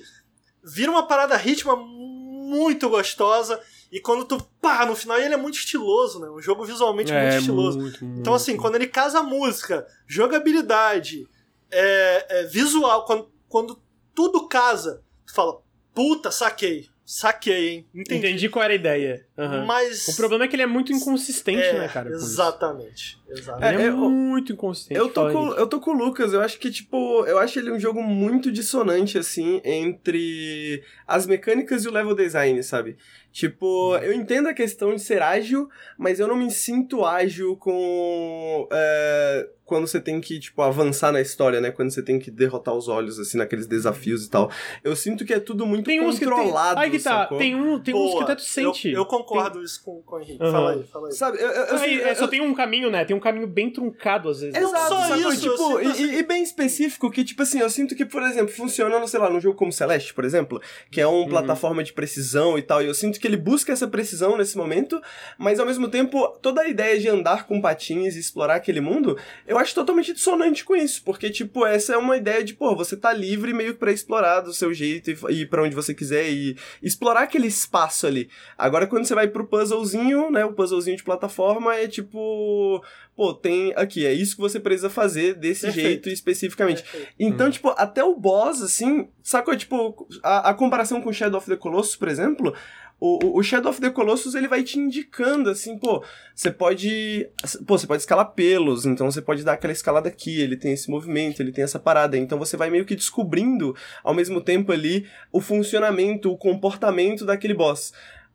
vira 0.62 0.92
uma 0.92 1.08
parada 1.08 1.36
ritma 1.36 1.74
muito 1.74 2.88
gostosa. 2.88 3.60
E 3.90 4.00
quando 4.00 4.24
tu, 4.24 4.40
pá, 4.60 4.86
no 4.86 4.94
final 4.94 5.18
ele 5.18 5.34
é 5.34 5.36
muito 5.36 5.58
estiloso, 5.58 6.20
né? 6.20 6.30
Um 6.30 6.40
jogo 6.40 6.64
visualmente 6.64 7.12
é, 7.12 7.22
muito 7.22 7.38
estiloso. 7.38 7.78
Muito, 7.80 8.04
muito, 8.04 8.20
então, 8.20 8.34
assim, 8.34 8.56
quando 8.56 8.76
ele 8.76 8.86
casa 8.86 9.18
a 9.18 9.22
música, 9.22 9.86
jogabilidade, 10.06 11.26
é, 11.70 12.26
é, 12.28 12.44
visual, 12.44 13.04
quando, 13.04 13.30
quando 13.48 13.82
tudo 14.14 14.46
casa, 14.46 15.02
tu 15.26 15.34
fala, 15.34 15.60
puta, 15.92 16.30
saquei. 16.30 16.88
Saquei, 17.04 17.68
hein? 17.70 17.88
Entendi. 17.92 18.18
Entendi 18.18 18.48
qual 18.48 18.62
era 18.62 18.72
a 18.72 18.76
ideia. 18.76 19.26
Uhum. 19.36 19.66
Mas. 19.66 20.06
O 20.06 20.14
problema 20.14 20.44
é 20.44 20.48
que 20.48 20.54
ele 20.54 20.62
é 20.62 20.66
muito 20.66 20.92
inconsistente, 20.92 21.60
é, 21.60 21.78
né, 21.80 21.88
cara? 21.88 22.08
Exatamente. 22.08 23.19
Exatamente. 23.30 23.74
Ele 23.74 23.82
é, 23.82 23.86
é 23.86 23.90
muito 23.90 24.52
inconsistente. 24.52 24.98
Eu 24.98 25.08
tô, 25.08 25.30
com, 25.30 25.48
eu 25.54 25.66
tô 25.66 25.80
com 25.80 25.90
o 25.90 25.94
Lucas, 25.94 26.32
eu 26.32 26.40
acho 26.40 26.58
que, 26.58 26.70
tipo, 26.70 27.24
eu 27.26 27.38
acho 27.38 27.58
ele 27.58 27.70
um 27.70 27.78
jogo 27.78 28.02
muito 28.02 28.50
dissonante, 28.50 29.18
assim, 29.18 29.60
entre 29.64 30.82
as 31.06 31.26
mecânicas 31.26 31.84
e 31.84 31.88
o 31.88 31.92
level 31.92 32.14
design, 32.14 32.62
sabe? 32.62 32.96
Tipo, 33.32 33.96
eu 33.98 34.12
entendo 34.12 34.48
a 34.48 34.54
questão 34.54 34.92
de 34.92 35.00
ser 35.00 35.22
ágil, 35.22 35.68
mas 35.96 36.18
eu 36.18 36.26
não 36.26 36.36
me 36.36 36.50
sinto 36.50 37.04
ágil 37.04 37.56
com. 37.56 38.66
É, 38.72 39.48
quando 39.64 39.86
você 39.86 40.00
tem 40.00 40.20
que, 40.20 40.40
tipo, 40.40 40.60
avançar 40.62 41.12
na 41.12 41.20
história, 41.20 41.60
né? 41.60 41.70
Quando 41.70 41.92
você 41.92 42.02
tem 42.02 42.18
que 42.18 42.28
derrotar 42.28 42.74
os 42.74 42.88
olhos, 42.88 43.20
assim, 43.20 43.38
naqueles 43.38 43.68
desafios 43.68 44.26
e 44.26 44.30
tal. 44.30 44.50
Eu 44.82 44.96
sinto 44.96 45.24
que 45.24 45.32
é 45.32 45.38
tudo 45.38 45.64
muito 45.64 45.86
tem 45.86 46.00
controlado. 46.00 46.74
Tem... 46.74 46.84
Aí 46.84 46.90
que 46.90 46.98
tá, 46.98 47.20
sacou? 47.20 47.38
tem, 47.38 47.54
um, 47.54 47.78
tem 47.78 47.94
uns 47.94 48.14
que 48.14 48.22
até 48.24 48.34
tu 48.34 48.42
sente. 48.42 48.88
Eu, 48.88 48.98
eu 48.98 49.06
concordo 49.06 49.58
tem... 49.58 49.62
isso 49.62 49.80
com, 49.84 50.02
com 50.02 50.16
o 50.16 50.20
Henrique. 50.20 50.42
Uhum. 50.42 50.50
Fala 50.50 50.72
aí, 50.72 50.82
fala 50.82 51.06
aí. 51.06 51.12
Sabe, 51.12 51.38
eu, 51.38 51.48
eu, 51.48 51.76
aí, 51.76 52.00
é, 52.00 52.14
só 52.16 52.26
tem 52.26 52.40
um 52.40 52.52
caminho, 52.52 52.90
né? 52.90 53.04
Tem 53.04 53.14
um 53.14 53.19
caminho 53.20 53.46
bem 53.46 53.70
truncado, 53.70 54.28
às 54.28 54.40
vezes. 54.40 54.56
Exato, 54.56 54.88
só 54.88 55.08
sacou? 55.08 55.32
isso. 55.32 55.50
Tipo, 55.50 55.80
e, 55.80 55.86
assim. 55.86 56.14
e, 56.18 56.22
bem 56.22 56.42
específico, 56.42 57.10
que, 57.10 57.24
tipo 57.24 57.42
assim, 57.42 57.60
eu 57.60 57.70
sinto 57.70 57.94
que, 57.94 58.04
por 58.04 58.22
exemplo, 58.22 58.52
funciona, 58.52 59.06
sei 59.06 59.20
lá, 59.20 59.30
num 59.30 59.40
jogo 59.40 59.56
como 59.56 59.72
Celeste, 59.72 60.14
por 60.14 60.24
exemplo, 60.24 60.60
que 60.90 61.00
é 61.00 61.06
uma 61.06 61.18
uhum. 61.18 61.28
plataforma 61.28 61.82
de 61.82 61.92
precisão 61.92 62.58
e 62.58 62.62
tal, 62.62 62.82
e 62.82 62.86
eu 62.86 62.94
sinto 62.94 63.20
que 63.20 63.26
ele 63.26 63.36
busca 63.36 63.72
essa 63.72 63.86
precisão 63.86 64.36
nesse 64.36 64.56
momento, 64.56 65.00
mas 65.38 65.58
ao 65.58 65.66
mesmo 65.66 65.88
tempo, 65.88 66.28
toda 66.42 66.62
a 66.62 66.68
ideia 66.68 66.98
de 66.98 67.08
andar 67.08 67.46
com 67.46 67.60
patins 67.60 68.16
e 68.16 68.20
explorar 68.20 68.56
aquele 68.56 68.80
mundo, 68.80 69.18
eu 69.46 69.58
acho 69.58 69.74
totalmente 69.74 70.12
dissonante 70.12 70.64
com 70.64 70.74
isso, 70.74 71.02
porque, 71.04 71.30
tipo, 71.30 71.66
essa 71.66 71.94
é 71.94 71.96
uma 71.96 72.16
ideia 72.16 72.42
de, 72.42 72.54
pô, 72.54 72.74
você 72.74 72.96
tá 72.96 73.12
livre 73.12 73.52
meio 73.52 73.74
que 73.74 73.80
pra 73.80 73.92
explorar 73.92 74.40
do 74.40 74.52
seu 74.52 74.72
jeito 74.72 75.10
e 75.10 75.42
ir 75.42 75.46
pra 75.46 75.62
onde 75.62 75.74
você 75.74 75.94
quiser 75.94 76.30
e 76.30 76.56
explorar 76.82 77.22
aquele 77.22 77.46
espaço 77.46 78.06
ali. 78.06 78.28
Agora, 78.56 78.86
quando 78.86 79.04
você 79.04 79.14
vai 79.14 79.28
pro 79.28 79.46
puzzlezinho, 79.46 80.30
né, 80.30 80.44
o 80.44 80.52
puzzlezinho 80.52 80.96
de 80.96 81.02
plataforma 81.02 81.74
é 81.74 81.88
tipo, 81.88 82.82
pô, 83.20 83.34
tem 83.34 83.74
aqui, 83.76 84.06
é 84.06 84.14
isso 84.14 84.34
que 84.34 84.40
você 84.40 84.58
precisa 84.58 84.88
fazer 84.88 85.34
desse 85.34 85.66
Perfeito. 85.66 85.86
jeito 85.86 86.08
especificamente. 86.08 86.82
Perfeito. 86.82 87.12
Então, 87.18 87.48
hum. 87.48 87.50
tipo, 87.50 87.68
até 87.76 88.02
o 88.02 88.16
boss, 88.16 88.62
assim, 88.62 89.10
sacou? 89.22 89.54
Tipo, 89.54 90.08
a, 90.22 90.48
a 90.48 90.54
comparação 90.54 91.02
com 91.02 91.12
Shadow 91.12 91.36
of 91.36 91.46
the 91.46 91.54
Colossus, 91.54 91.96
por 91.96 92.08
exemplo, 92.08 92.54
o, 92.98 93.38
o 93.38 93.42
Shadow 93.42 93.70
of 93.70 93.78
the 93.78 93.90
Colossus 93.90 94.34
ele 94.34 94.48
vai 94.48 94.62
te 94.62 94.78
indicando 94.78 95.50
assim, 95.50 95.76
pô, 95.76 96.02
você 96.34 96.50
pode, 96.50 97.28
pô, 97.66 97.76
você 97.76 97.86
pode 97.86 98.00
escalar 98.00 98.32
pelos, 98.32 98.86
então 98.86 99.10
você 99.10 99.20
pode 99.20 99.44
dar 99.44 99.52
aquela 99.52 99.74
escalada 99.74 100.08
aqui, 100.08 100.40
ele 100.40 100.56
tem 100.56 100.72
esse 100.72 100.88
movimento, 100.90 101.42
ele 101.42 101.52
tem 101.52 101.62
essa 101.62 101.78
parada, 101.78 102.16
então 102.16 102.38
você 102.38 102.56
vai 102.56 102.70
meio 102.70 102.86
que 102.86 102.96
descobrindo 102.96 103.76
ao 104.02 104.14
mesmo 104.14 104.40
tempo 104.40 104.72
ali 104.72 105.06
o 105.30 105.42
funcionamento, 105.42 106.32
o 106.32 106.38
comportamento 106.38 107.26
daquele 107.26 107.52
boss. 107.52 107.92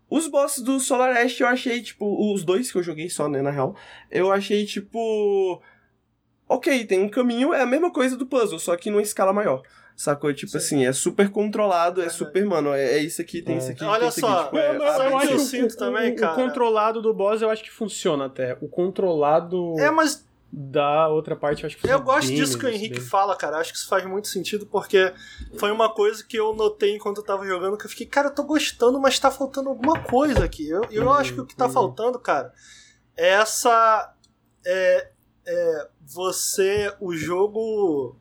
Os 0.09 0.27
bosses 0.27 0.61
do 0.63 0.79
Solar 0.79 1.15
Ash 1.17 1.39
eu 1.39 1.47
achei, 1.47 1.81
tipo, 1.81 2.33
os 2.33 2.43
dois 2.43 2.71
que 2.71 2.77
eu 2.77 2.83
joguei 2.83 3.09
só, 3.09 3.27
né, 3.27 3.41
na 3.41 3.49
real, 3.51 3.75
eu 4.11 4.31
achei, 4.31 4.65
tipo. 4.65 5.61
Ok, 6.47 6.85
tem 6.85 6.99
um 6.99 7.09
caminho, 7.09 7.53
é 7.53 7.61
a 7.61 7.65
mesma 7.65 7.91
coisa 7.91 8.15
do 8.15 8.25
puzzle, 8.25 8.59
só 8.59 8.75
que 8.77 8.91
numa 8.91 9.01
escala 9.01 9.33
maior. 9.33 9.63
Sacou? 9.95 10.31
Tipo 10.33 10.55
assim, 10.57 10.85
é 10.85 10.91
super 10.93 11.29
controlado, 11.31 12.01
é 12.01 12.09
super, 12.09 12.45
mano, 12.45 12.73
é, 12.73 12.95
é 12.95 12.99
isso 12.99 13.21
aqui, 13.21 13.41
tem 13.41 13.55
É. 13.55 13.57
isso 13.57 13.71
aqui, 13.71 13.83
Olha 13.83 14.07
isso 14.07 14.19
só, 14.19 14.27
aqui. 14.41 14.43
Tipo, 14.45 14.57
Eu, 14.57 14.63
é, 14.63 14.75
eu- 14.75 14.81
o 15.13 15.17
acho 15.17 15.27
que 15.27 15.33
eu 15.33 15.39
sinto 15.39 15.71
o, 15.71 15.77
também, 15.77 16.11
o- 16.11 16.15
cara? 16.17 16.33
o 16.33 16.35
controlado 16.35 17.01
do 17.01 17.13
boss 17.13 17.41
eu 17.41 17.49
acho 17.49 17.63
que 17.63 17.71
funciona 17.71 18.25
até. 18.25 18.57
O 18.61 18.67
controlado 18.67 19.73
É, 19.79 19.89
mas 19.89 20.23
da 20.57 21.09
outra 21.09 21.35
parte 21.35 21.63
eu 21.63 21.67
acho 21.67 21.75
que 21.75 21.85
eu 21.85 21.99
gosto 21.99 22.29
bem 22.29 22.37
disso 22.37 22.57
que 22.57 22.63
o 22.63 22.67
menos, 22.67 22.79
Henrique 22.79 22.99
bem. 23.01 23.09
fala, 23.09 23.35
cara. 23.35 23.57
Acho 23.57 23.73
que 23.73 23.77
isso 23.77 23.89
faz 23.89 24.05
muito 24.05 24.29
sentido, 24.29 24.65
porque 24.65 25.13
foi 25.57 25.69
uma 25.69 25.93
coisa 25.93 26.23
que 26.23 26.37
eu 26.37 26.55
notei 26.55 26.95
enquanto 26.95 27.17
eu 27.17 27.25
tava 27.25 27.45
jogando, 27.45 27.77
que 27.77 27.85
eu 27.85 27.89
fiquei, 27.89 28.05
cara, 28.05 28.29
eu 28.29 28.33
tô 28.33 28.43
gostando, 28.43 28.97
mas 28.97 29.19
tá 29.19 29.29
faltando 29.29 29.67
alguma 29.67 29.99
coisa 29.99 30.45
aqui. 30.45 30.69
Eu, 30.69 30.85
eu 30.89 31.11
acho 31.11 31.33
que 31.33 31.41
o 31.41 31.45
que 31.45 31.57
tá 31.57 31.65
uhum. 31.65 31.73
faltando, 31.73 32.17
cara, 32.17 32.53
é 33.17 33.31
essa. 33.31 34.15
É, 34.65 35.11
é 35.45 35.89
você. 35.99 36.95
O 37.01 37.13
jogo. 37.13 38.15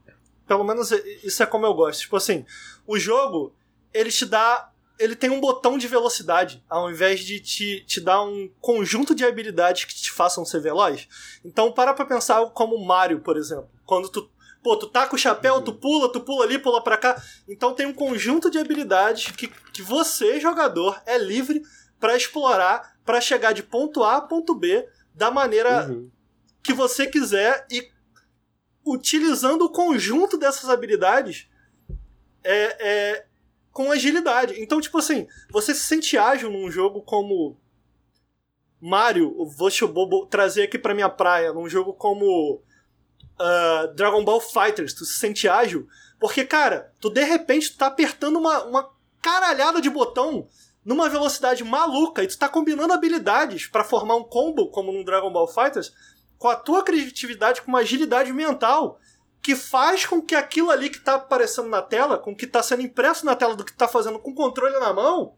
Pelo 0.45 0.65
menos 0.65 0.91
isso 0.91 1.41
é 1.41 1.47
como 1.47 1.67
eu 1.67 1.73
gosto. 1.73 2.01
Tipo 2.01 2.17
assim, 2.17 2.45
o 2.85 2.99
jogo, 2.99 3.55
ele 3.93 4.11
te 4.11 4.27
dá. 4.27 4.73
Ele 4.99 5.17
tem 5.17 5.31
um 5.31 5.41
botão 5.41 5.77
de 5.77 5.89
velocidade, 5.89 6.63
ao 6.69 6.91
invés 6.91 7.21
de 7.21 7.41
te, 7.41 7.85
te 7.85 8.01
dar 8.01 8.23
um 8.23 8.49
conjunto 8.61 9.15
de 9.15 9.25
habilidades 9.25 9.85
que 9.85 9.95
te 9.95 10.11
façam 10.13 10.45
ser 10.45 10.61
veloz. 10.61 11.09
Então, 11.45 11.73
para 11.73 11.93
pra 11.93 12.07
pensar 12.07 12.45
como 12.51 12.79
Mario, 12.85 13.21
por 13.21 13.37
exemplo. 13.37 13.69
Quando 13.85 14.09
tu. 14.09 14.31
Pô, 14.63 14.77
tu 14.79 14.87
taca 14.89 15.15
o 15.15 15.19
chapéu, 15.19 15.61
tu 15.61 15.75
pula, 15.75 16.11
tu 16.11 16.21
pula 16.21 16.45
ali, 16.45 16.59
pula 16.59 16.83
pra 16.83 16.97
cá. 16.97 17.23
Então 17.47 17.75
tem 17.75 17.85
um 17.85 17.93
conjunto 17.93 18.51
de 18.51 18.57
habilidades 18.57 19.31
que, 19.33 19.49
que 19.49 19.83
você, 19.83 20.41
jogador, 20.41 21.03
é 21.05 21.19
livre 21.19 21.63
pra 22.01 22.17
explorar, 22.17 22.97
pra 23.05 23.21
chegar 23.21 23.53
de 23.53 23.63
ponto 23.63 24.03
A 24.03 24.17
a 24.17 24.21
ponto 24.23 24.55
B 24.55 24.89
da 25.15 25.31
maneira 25.31 25.87
Uhum. 25.87 26.11
que 26.63 26.73
você 26.73 27.07
quiser 27.07 27.67
e 27.71 27.91
utilizando 28.87 29.67
o 29.67 29.71
conjunto 29.71 30.37
dessas 30.39 30.71
habilidades 30.71 31.47
é, 32.43 32.77
é, 32.81 33.27
com 33.75 33.91
agilidade. 33.91 34.55
Então, 34.63 34.81
tipo 34.81 34.97
assim, 34.97 35.27
você 35.51 35.75
se 35.75 35.83
sente 35.83 36.17
ágil 36.17 36.49
num 36.49 36.71
jogo 36.71 37.03
como 37.03 37.59
Mario, 38.81 39.35
vou 39.47 39.69
vou 39.93 40.27
trazer 40.27 40.63
aqui 40.63 40.79
pra 40.79 40.95
minha 40.95 41.09
praia, 41.09 41.53
num 41.53 41.69
jogo 41.69 41.93
como 41.93 42.63
ah, 43.39 43.93
Dragon 43.97 44.25
Ball 44.25 44.41
Fighters, 44.41 44.95
tu 44.95 45.05
se 45.05 45.19
sente 45.19 45.49
ágil, 45.49 45.89
porque, 46.21 46.45
cara, 46.45 46.93
tu 47.01 47.11
de 47.11 47.25
repente 47.25 47.73
tu 47.73 47.79
tá 47.79 47.87
apertando 47.87 48.39
uma, 48.39 48.63
uma 48.63 48.91
caralhada 49.21 49.81
de 49.81 49.91
botão 49.91 50.47
numa 50.85 51.09
velocidade 51.09 51.65
maluca 51.65 52.23
e 52.23 52.29
tu 52.29 52.39
tá 52.39 52.49
combinando 52.49 52.93
habilidades 52.93 53.67
pra 53.67 53.83
formar 53.83 54.15
um 54.15 54.25
combo, 54.25 54.69
como 54.69 54.93
no 54.93 55.05
Dragon 55.05 55.33
Ball 55.33 55.49
Fighters, 55.49 55.93
com 56.39 56.49
a 56.49 56.55
tua 56.55 56.85
criatividade, 56.85 57.63
com 57.63 57.73
uma 57.73 57.81
agilidade 57.81 58.33
mental, 58.33 59.01
que 59.45 59.55
faz 59.55 60.07
com 60.07 60.23
que 60.23 60.35
aquilo 60.35 60.71
ali 60.71 60.89
que 60.89 60.99
tá 60.99 61.17
aparecendo 61.17 61.69
na 61.69 61.83
tela, 61.83 62.17
com 62.17 62.33
o 62.33 62.37
que 62.37 62.47
tá 62.47 62.63
sendo 62.63 62.81
impresso 62.81 63.27
na 63.27 63.37
tela 63.37 63.55
do 63.55 63.63
que 63.63 63.73
tu 63.73 63.77
tá 63.77 63.87
fazendo 63.87 64.19
com 64.19 64.31
o 64.31 64.35
controle 64.35 64.79
na 64.81 64.91
mão, 64.91 65.37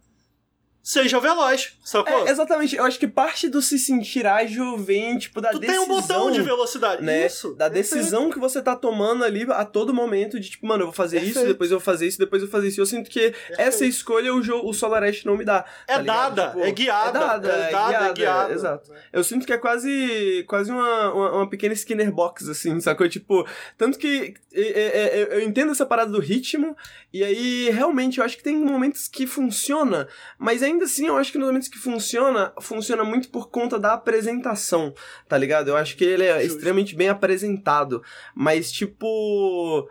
seja 0.87 1.19
veloz, 1.19 1.77
sacou? 1.83 2.29
É, 2.29 2.31
exatamente, 2.31 2.77
eu 2.77 2.85
acho 2.85 2.97
que 2.97 3.09
parte 3.09 3.49
do 3.49 3.61
se 3.61 3.77
sentir 3.77 4.25
ágil 4.25 4.79
vem, 4.79 5.19
tipo, 5.19 5.41
da 5.41 5.51
tu 5.51 5.59
decisão. 5.59 5.85
tem 5.85 5.93
um 5.93 6.01
botão 6.01 6.31
de 6.31 6.41
velocidade, 6.41 7.03
né? 7.03 7.27
isso. 7.27 7.55
Da 7.55 7.69
decisão 7.69 8.31
que 8.31 8.39
você 8.39 8.63
tá 8.63 8.77
tomando 8.77 9.25
ali 9.25 9.45
a 9.51 9.65
todo 9.65 9.93
momento 9.93 10.39
de 10.39 10.49
tipo, 10.49 10.65
mano, 10.65 10.83
eu 10.83 10.87
vou 10.87 10.95
fazer 10.95 11.21
isso, 11.25 11.45
depois 11.45 11.73
eu 11.73 11.79
vou 11.79 11.85
fazer 11.85 12.07
isso, 12.07 12.21
depois 12.21 12.41
eu 12.41 12.47
vou 12.47 12.53
fazer 12.53 12.69
isso. 12.69 12.81
Eu 12.81 12.87
sinto 12.87 13.11
que 13.11 13.35
essa 13.59 13.85
escolha 13.85 14.33
o, 14.33 14.41
jogo, 14.41 14.69
o 14.69 14.73
Solar 14.73 15.03
Ash 15.03 15.25
não 15.25 15.37
me 15.37 15.45
dá. 15.45 15.65
É 15.89 15.97
tá 15.97 16.03
dada, 16.03 16.49
Tipo, 16.51 16.61
é 16.61 16.71
guiada, 16.71 17.19
É 17.19 17.21
dada, 17.21 17.49
é 17.49 17.71
dada, 17.73 18.07
é 18.07 18.13
guiada. 18.13 18.53
Exato. 18.53 18.93
Eu 19.13 19.25
sinto 19.25 19.45
que 19.45 19.53
é 19.53 19.59
quase, 19.59 20.45
quase 20.47 20.71
uma, 20.71 21.13
uma, 21.13 21.33
uma 21.39 21.51
pequena 21.51 21.75
Skinner 21.75 22.13
box, 22.13 22.49
assim, 22.49 22.79
sacou? 22.81 23.09
Tipo, 23.09 23.45
tanto 23.77 23.99
que 23.99 24.35
é, 24.55 24.61
é, 24.61 25.21
é, 25.21 25.37
eu 25.37 25.41
entendo 25.43 25.73
essa 25.73 25.85
parada 25.85 26.13
do 26.13 26.21
ritmo, 26.21 26.77
e 27.13 27.25
aí 27.25 27.71
realmente 27.71 28.19
eu 28.19 28.25
acho 28.25 28.37
que 28.37 28.43
tem 28.45 28.57
momentos 28.57 29.09
que 29.09 29.27
funciona, 29.27 30.07
mas 30.39 30.63
ainda 30.77 30.85
assim 30.85 31.07
eu 31.07 31.17
acho 31.17 31.33
que 31.33 31.39
nos 31.39 31.49
momentos 31.49 31.69
que 31.69 31.79
funciona, 31.79 32.53
funciona 32.61 33.03
muito 33.03 33.29
por 33.31 33.51
conta 33.51 33.79
da 33.79 33.95
apresentação, 33.95 34.95
tá 35.29 35.37
ligado? 35.37 35.69
Eu 35.69 35.77
acho 35.77 35.97
que 35.97 36.05
ele 36.05 36.25
é 36.25 36.41
Justo. 36.41 36.55
extremamente 36.55 36.95
bem 36.95 37.09
apresentado, 37.09 38.03
mas 38.35 38.71
tipo. 38.71 39.89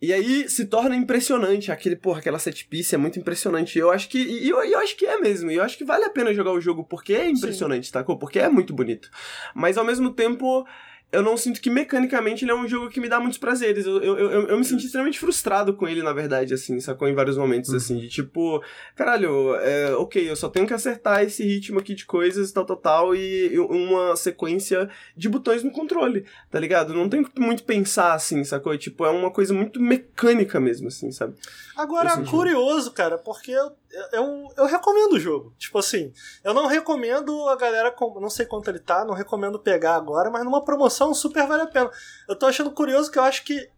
E 0.00 0.12
aí 0.12 0.48
se 0.50 0.66
torna 0.66 0.94
impressionante, 0.94 1.72
aquele, 1.72 1.96
porra, 1.96 2.18
aquela 2.18 2.38
set 2.38 2.66
piece 2.68 2.94
é 2.94 2.98
muito 2.98 3.18
impressionante. 3.18 3.78
Eu 3.78 3.90
acho 3.90 4.08
que. 4.08 4.18
E 4.18 4.48
eu, 4.48 4.62
eu 4.62 4.78
acho 4.78 4.96
que 4.96 5.06
é 5.06 5.18
mesmo. 5.18 5.50
E 5.50 5.56
eu 5.56 5.62
acho 5.62 5.78
que 5.78 5.84
vale 5.84 6.04
a 6.04 6.10
pena 6.10 6.34
jogar 6.34 6.52
o 6.52 6.60
jogo 6.60 6.84
porque 6.84 7.14
é 7.14 7.28
impressionante, 7.28 7.90
tá? 7.90 8.04
Porque 8.04 8.38
é 8.38 8.48
muito 8.48 8.74
bonito. 8.74 9.10
Mas 9.54 9.78
ao 9.78 9.84
mesmo 9.84 10.10
tempo. 10.10 10.66
Eu 11.14 11.22
não 11.22 11.36
sinto 11.36 11.60
que 11.60 11.70
mecanicamente 11.70 12.44
ele 12.44 12.50
é 12.50 12.54
um 12.54 12.68
jogo 12.68 12.90
que 12.90 13.00
me 13.00 13.08
dá 13.08 13.20
muitos 13.20 13.38
prazeres. 13.38 13.86
Eu, 13.86 14.02
eu, 14.02 14.18
eu, 14.18 14.48
eu 14.48 14.58
me 14.58 14.64
senti 14.64 14.86
extremamente 14.86 15.18
frustrado 15.18 15.74
com 15.74 15.86
ele, 15.86 16.02
na 16.02 16.12
verdade, 16.12 16.54
assim, 16.54 16.80
sacou? 16.80 17.08
Em 17.08 17.14
vários 17.14 17.36
momentos, 17.36 17.72
assim, 17.72 17.98
de 17.98 18.08
tipo, 18.08 18.62
caralho, 18.96 19.54
é, 19.56 19.94
ok, 19.96 20.28
eu 20.30 20.36
só 20.36 20.48
tenho 20.48 20.66
que 20.66 20.74
acertar 20.74 21.22
esse 21.22 21.44
ritmo 21.44 21.78
aqui 21.78 21.94
de 21.94 22.04
coisas, 22.04 22.50
tal, 22.52 22.64
tal, 22.64 22.76
tal, 22.76 23.14
e 23.14 23.44
e 23.54 23.58
uma 23.58 24.16
sequência 24.16 24.88
de 25.16 25.28
botões 25.28 25.62
no 25.62 25.70
controle, 25.70 26.24
tá 26.50 26.58
ligado? 26.58 26.94
Não 26.94 27.08
tem 27.08 27.24
muito 27.38 27.64
pensar, 27.64 28.14
assim, 28.14 28.42
sacou? 28.44 28.76
Tipo, 28.76 29.04
é 29.04 29.10
uma 29.10 29.30
coisa 29.30 29.52
muito 29.52 29.80
mecânica 29.80 30.60
mesmo, 30.60 30.88
assim, 30.88 31.10
sabe? 31.10 31.34
Agora, 31.76 32.16
curioso, 32.24 32.92
cara, 32.92 33.18
porque 33.18 33.52
eu, 33.52 33.72
eu, 34.12 34.48
eu 34.56 34.66
recomendo 34.66 35.14
o 35.14 35.20
jogo. 35.20 35.54
Tipo 35.58 35.78
assim, 35.78 36.12
eu 36.42 36.52
não 36.52 36.66
recomendo 36.66 37.48
a 37.48 37.56
galera, 37.56 37.94
não 38.20 38.30
sei 38.30 38.46
quanto 38.46 38.68
ele 38.68 38.78
tá, 38.78 39.04
não 39.04 39.14
recomendo 39.14 39.58
pegar 39.58 39.94
agora, 39.94 40.30
mas 40.30 40.44
numa 40.44 40.64
promoção 40.64 41.14
super 41.14 41.46
vale 41.46 41.62
a 41.62 41.66
pena. 41.66 41.90
Eu 42.28 42.36
tô 42.36 42.46
achando 42.46 42.70
curioso 42.70 43.10
que 43.10 43.18
eu 43.18 43.22
acho 43.22 43.44
que. 43.44 43.70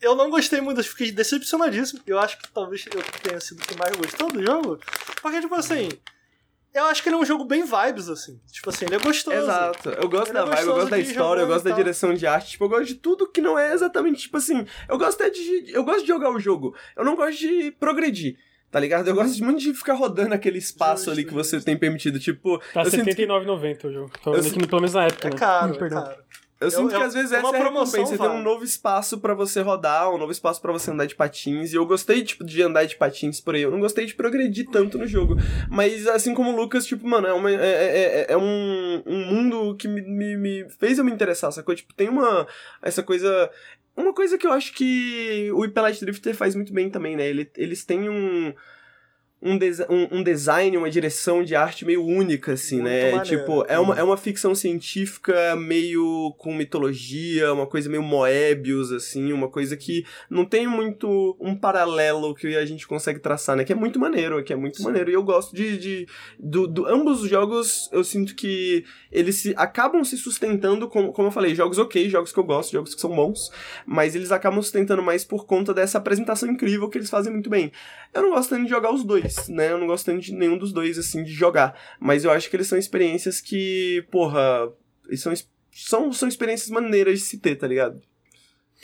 Eu 0.00 0.16
não 0.16 0.30
gostei 0.30 0.60
muito, 0.60 0.80
eu 0.80 0.84
fiquei 0.84 1.12
decepcionadíssimo. 1.12 2.00
Eu 2.06 2.18
acho 2.18 2.36
que 2.38 2.48
talvez 2.50 2.84
eu 2.86 3.02
tenha 3.22 3.40
sido 3.40 3.62
o 3.62 3.66
que 3.66 3.78
mais 3.78 3.94
gostou 3.94 4.32
do 4.32 4.44
jogo. 4.44 4.80
Porque, 5.22 5.40
tipo 5.40 5.54
assim, 5.54 5.88
eu 6.74 6.86
acho 6.86 7.02
que 7.02 7.08
ele 7.08 7.16
é 7.16 7.18
um 7.18 7.24
jogo 7.24 7.44
bem 7.44 7.64
vibes, 7.64 8.08
assim. 8.08 8.40
Tipo 8.50 8.70
assim, 8.70 8.86
ele 8.86 8.94
é 8.94 8.98
gostoso. 8.98 9.36
Exato. 9.36 9.90
Eu 9.90 10.08
gosto 10.08 10.30
Ele 10.30 10.38
da 10.38 10.40
é 10.40 10.46
vibe, 10.46 10.66
eu 10.66 10.74
gosto 10.74 10.90
da 10.90 10.98
história, 10.98 11.40
eu 11.42 11.46
gosto 11.46 11.64
da 11.64 11.74
direção 11.74 12.14
de 12.14 12.26
arte, 12.26 12.52
tipo, 12.52 12.64
eu 12.64 12.68
gosto 12.68 12.86
de 12.86 12.94
tudo 12.94 13.30
que 13.30 13.40
não 13.40 13.58
é 13.58 13.72
exatamente, 13.72 14.22
tipo 14.22 14.38
assim, 14.38 14.66
eu 14.88 14.98
gosto 14.98 15.20
até 15.20 15.30
de. 15.30 15.70
Eu 15.70 15.84
gosto 15.84 16.00
de 16.00 16.08
jogar 16.08 16.30
o 16.30 16.40
jogo. 16.40 16.74
Eu 16.96 17.04
não 17.04 17.14
gosto 17.14 17.38
de 17.38 17.70
progredir. 17.72 18.38
Tá 18.72 18.80
ligado? 18.80 19.06
Eu 19.06 19.14
gosto 19.14 19.44
muito 19.44 19.60
de 19.60 19.74
ficar 19.74 19.92
rodando 19.94 20.32
aquele 20.34 20.56
espaço 20.58 21.10
ali 21.10 21.24
que 21.24 21.34
você 21.34 21.60
tem 21.60 21.76
permitido. 21.76 22.18
Tipo, 22.18 22.58
Tá 22.72 22.80
eu 22.82 22.90
sinto 22.90 23.04
que- 23.04 23.10
R$79,90 23.10 23.84
o 23.88 23.92
jogo. 23.92 24.10
Tô 24.24 24.30
Eu 24.30 24.34
vendo 24.36 24.44
sinto- 24.44 24.58
aqui, 24.60 24.66
pelo 24.66 24.80
menos 24.80 24.94
na 24.94 25.04
época, 25.04 25.28
É 25.28 25.30
né? 25.30 25.36
caro, 25.36 25.72
Hum, 25.72 25.74
é 25.74 25.78
perdão. 25.78 26.02
caro. 26.04 26.16
Eu 26.58 26.70
sinto 26.70 26.92
Eu- 26.92 26.98
que 27.00 27.04
às 27.04 27.12
vezes 27.12 27.30
uma 27.32 27.38
essa 27.38 27.46
é 27.48 27.58
a 27.58 27.60
promoção 27.60 28.00
recompensa. 28.00 28.22
Você 28.22 28.30
tem 28.30 28.38
um 28.38 28.42
novo 28.42 28.64
espaço 28.64 29.18
pra 29.18 29.34
você 29.34 29.60
rodar, 29.60 30.08
um 30.10 30.16
novo 30.16 30.30
espaço 30.32 30.62
pra 30.62 30.70
você 30.72 30.90
andar 30.92 31.06
de 31.06 31.14
patins. 31.16 31.72
E 31.72 31.76
eu 31.76 31.84
gostei, 31.84 32.22
tipo, 32.22 32.44
de 32.44 32.62
andar 32.62 32.84
de 32.84 32.94
patins 32.96 33.40
por 33.40 33.54
aí. 33.56 33.62
Eu 33.62 33.70
não 33.72 33.80
gostei 33.80 34.06
de 34.06 34.14
progredir 34.14 34.68
tanto 34.70 34.96
no 34.96 35.06
jogo. 35.06 35.34
Mas 35.68 36.06
assim 36.06 36.32
como 36.32 36.52
o 36.52 36.56
Lucas, 36.56 36.86
tipo, 36.86 37.04
mano, 37.06 37.26
é, 37.26 37.32
uma, 37.32 37.50
é, 37.50 37.54
é, 37.56 38.20
é- 38.20 38.26
é 38.32 38.36
um, 38.38 39.02
um 39.04 39.24
mundo 39.26 39.74
que 39.76 39.88
me, 39.88 40.00
me, 40.02 40.36
me 40.36 40.66
fez 40.78 40.98
eu 40.98 41.04
me 41.04 41.10
interessar, 41.12 41.50
sacou? 41.52 41.74
Tipo, 41.74 41.92
tem 41.94 42.08
uma. 42.08 42.46
Essa 42.80 43.02
coisa. 43.02 43.50
Uma 43.96 44.14
coisa 44.14 44.38
que 44.38 44.46
eu 44.46 44.52
acho 44.52 44.72
que 44.72 45.50
o 45.52 45.60
Hyper 45.60 45.82
Light 45.82 46.00
Drifter 46.00 46.34
faz 46.34 46.54
muito 46.54 46.72
bem 46.72 46.90
também, 46.90 47.16
né? 47.16 47.28
Ele, 47.28 47.50
eles 47.56 47.84
têm 47.84 48.08
um. 48.08 48.54
Um, 49.44 49.58
desi- 49.58 49.84
um, 49.90 50.18
um 50.18 50.22
design, 50.22 50.76
uma 50.76 50.88
direção 50.88 51.42
de 51.42 51.56
arte 51.56 51.84
meio 51.84 52.04
única, 52.04 52.52
assim, 52.52 52.76
Muito 52.76 52.84
né? 52.88 53.10
maneiro. 53.12 53.24
Tipo, 53.40 53.64
é 53.68 53.76
uma, 53.78 53.98
é 53.98 54.02
uma 54.02 54.16
ficção 54.16 54.54
científica 54.54 55.56
meio 55.56 56.32
com 56.38 56.54
mitologia, 56.54 57.52
uma 57.52 57.66
coisa 57.66 57.88
meio 57.90 58.02
Moebius, 58.02 58.92
assim, 58.92 59.32
uma 59.32 59.48
coisa 59.48 59.76
que 59.76 60.04
não 60.30 60.44
tem 60.44 60.66
muito 60.66 61.36
um 61.40 61.56
paralelo 61.56 62.34
que 62.34 62.54
a 62.56 62.64
gente 62.64 62.86
consegue 62.86 63.18
traçar, 63.18 63.56
né? 63.56 63.64
Que 63.64 63.72
é 63.72 63.76
muito 63.76 63.98
maneiro, 63.98 64.42
que 64.44 64.52
é 64.52 64.56
muito 64.56 64.76
Sim. 64.76 64.84
maneiro. 64.84 65.10
E 65.10 65.14
eu 65.14 65.22
gosto 65.22 65.54
de. 65.56 65.76
de 65.76 66.06
do, 66.38 66.66
do- 66.68 66.86
ambos 66.86 67.22
os 67.22 67.28
jogos, 67.28 67.88
eu 67.92 68.04
sinto 68.04 68.34
que 68.34 68.84
eles 69.10 69.36
se, 69.36 69.54
acabam 69.56 70.04
se 70.04 70.16
sustentando, 70.16 70.88
como, 70.88 71.12
como 71.12 71.28
eu 71.28 71.32
falei, 71.32 71.54
jogos 71.54 71.78
ok, 71.78 72.08
jogos 72.08 72.32
que 72.32 72.38
eu 72.38 72.44
gosto, 72.44 72.72
jogos 72.72 72.94
que 72.94 73.00
são 73.00 73.10
bons, 73.14 73.50
mas 73.86 74.14
eles 74.14 74.30
acabam 74.30 74.62
sustentando 74.62 75.02
mais 75.02 75.24
por 75.24 75.46
conta 75.46 75.74
dessa 75.74 75.98
apresentação 75.98 76.48
incrível 76.48 76.88
que 76.88 76.98
eles 76.98 77.10
fazem 77.10 77.32
muito 77.32 77.50
bem. 77.50 77.72
Eu 78.14 78.22
não 78.22 78.30
gosto 78.30 78.50
tanto 78.50 78.64
de 78.64 78.70
jogar 78.70 78.92
os 78.92 79.02
dois, 79.04 79.31
né? 79.48 79.72
Eu 79.72 79.78
não 79.78 79.86
gosto 79.86 80.06
tanto 80.06 80.20
de 80.20 80.32
nenhum 80.32 80.58
dos 80.58 80.72
dois, 80.72 80.98
assim, 80.98 81.22
de 81.22 81.32
jogar. 81.32 81.78
Mas 81.98 82.24
eu 82.24 82.30
acho 82.30 82.48
que 82.48 82.56
eles 82.56 82.66
são 82.66 82.78
experiências 82.78 83.40
que, 83.40 84.04
porra, 84.10 84.72
são, 85.16 85.32
são, 85.72 86.12
são 86.12 86.28
experiências 86.28 86.70
maneiras 86.70 87.18
de 87.18 87.24
se 87.24 87.38
ter, 87.38 87.56
tá 87.56 87.66
ligado? 87.66 88.00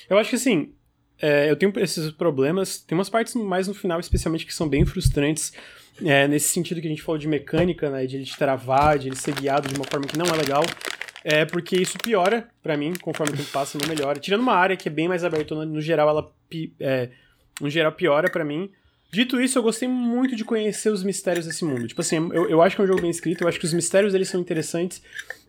Eu 0.08 0.18
acho 0.18 0.30
que 0.30 0.36
assim, 0.36 0.72
é, 1.20 1.50
eu 1.50 1.56
tenho 1.56 1.72
esses 1.78 2.10
problemas. 2.12 2.78
Tem 2.78 2.96
umas 2.96 3.10
partes 3.10 3.34
mais 3.34 3.66
no 3.66 3.74
final, 3.74 3.98
especialmente, 4.00 4.46
que 4.46 4.54
são 4.54 4.68
bem 4.68 4.84
frustrantes. 4.86 5.52
é, 6.04 6.28
nesse 6.28 6.48
sentido 6.48 6.80
que 6.80 6.86
a 6.86 6.90
gente 6.90 7.02
falou 7.02 7.18
de 7.18 7.26
mecânica, 7.26 7.90
né? 7.90 8.06
De 8.06 8.16
ele 8.16 8.24
te 8.24 8.36
travar, 8.36 8.98
de 8.98 9.08
ele 9.08 9.16
ser 9.16 9.34
guiado 9.34 9.68
de 9.68 9.74
uma 9.74 9.84
forma 9.84 10.06
que 10.06 10.16
não 10.16 10.26
é 10.26 10.36
legal. 10.36 10.62
É 11.24 11.44
porque 11.44 11.76
isso 11.76 11.98
piora 11.98 12.48
pra 12.62 12.76
mim, 12.76 12.94
conforme 12.94 13.34
o 13.34 13.36
tempo 13.36 13.50
passa, 13.50 13.78
não 13.78 13.88
melhora. 13.88 14.20
Tirando 14.20 14.40
uma 14.40 14.54
área 14.54 14.76
que 14.76 14.88
é 14.88 14.92
bem 14.92 15.08
mais 15.08 15.24
aberta, 15.24 15.54
no, 15.54 15.64
no 15.64 15.80
geral, 15.80 16.08
ela 16.08 16.32
é, 16.80 17.10
no 17.60 17.68
geral 17.68 17.92
piora 17.92 18.30
pra 18.30 18.44
mim. 18.44 18.70
Dito 19.10 19.40
isso, 19.40 19.58
eu 19.58 19.62
gostei 19.62 19.88
muito 19.88 20.36
de 20.36 20.44
conhecer 20.44 20.90
os 20.90 21.02
mistérios 21.02 21.46
desse 21.46 21.64
mundo. 21.64 21.86
Tipo 21.88 22.00
assim, 22.02 22.16
eu, 22.32 22.48
eu 22.48 22.60
acho 22.62 22.76
que 22.76 22.82
é 22.82 22.84
um 22.84 22.88
jogo 22.88 23.00
bem 23.00 23.10
escrito, 23.10 23.42
eu 23.42 23.48
acho 23.48 23.58
que 23.58 23.64
os 23.64 23.72
mistérios 23.72 24.14
eles 24.14 24.28
são 24.28 24.40
interessantes. 24.40 25.02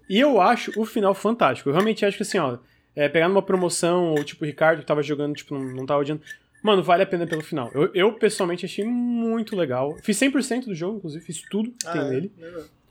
E 0.10 0.19
eu 0.19 0.40
acho 0.41 0.72
o 0.80 0.86
final 0.86 1.14
fantástico. 1.14 1.69
Eu 1.69 1.73
realmente 1.73 2.06
acho 2.06 2.15
que 2.18 2.23
assim, 2.23 2.38
ó, 2.38 2.57
é, 2.95 3.07
pegar 3.10 3.27
numa 3.27 3.41
promoção, 3.41 4.11
ou 4.11 4.23
tipo 4.23 4.44
o 4.44 4.48
Ricardo 4.48 4.80
que 4.80 4.86
tava 4.86 5.03
jogando, 5.03 5.36
tipo, 5.36 5.53
não, 5.53 5.64
não 5.64 5.86
tava 5.86 6.02
odiando. 6.02 6.22
Mano, 6.64 6.81
vale 6.84 7.03
a 7.03 7.06
pena 7.06 7.26
pelo 7.27 7.41
final. 7.41 7.69
Eu, 7.73 7.90
eu 7.94 8.14
pessoalmente 8.14 8.65
achei 8.65 8.84
muito 8.84 9.56
legal. 9.56 9.95
Fiz 10.03 10.18
100% 10.18 10.65
do 10.65 10.76
jogo, 10.76 10.98
inclusive, 10.98 11.23
fiz 11.23 11.41
tudo 11.49 11.72
que 11.72 11.88
Ah, 11.88 11.91
tem 11.91 12.02
é? 12.02 12.10
nele. 12.10 12.31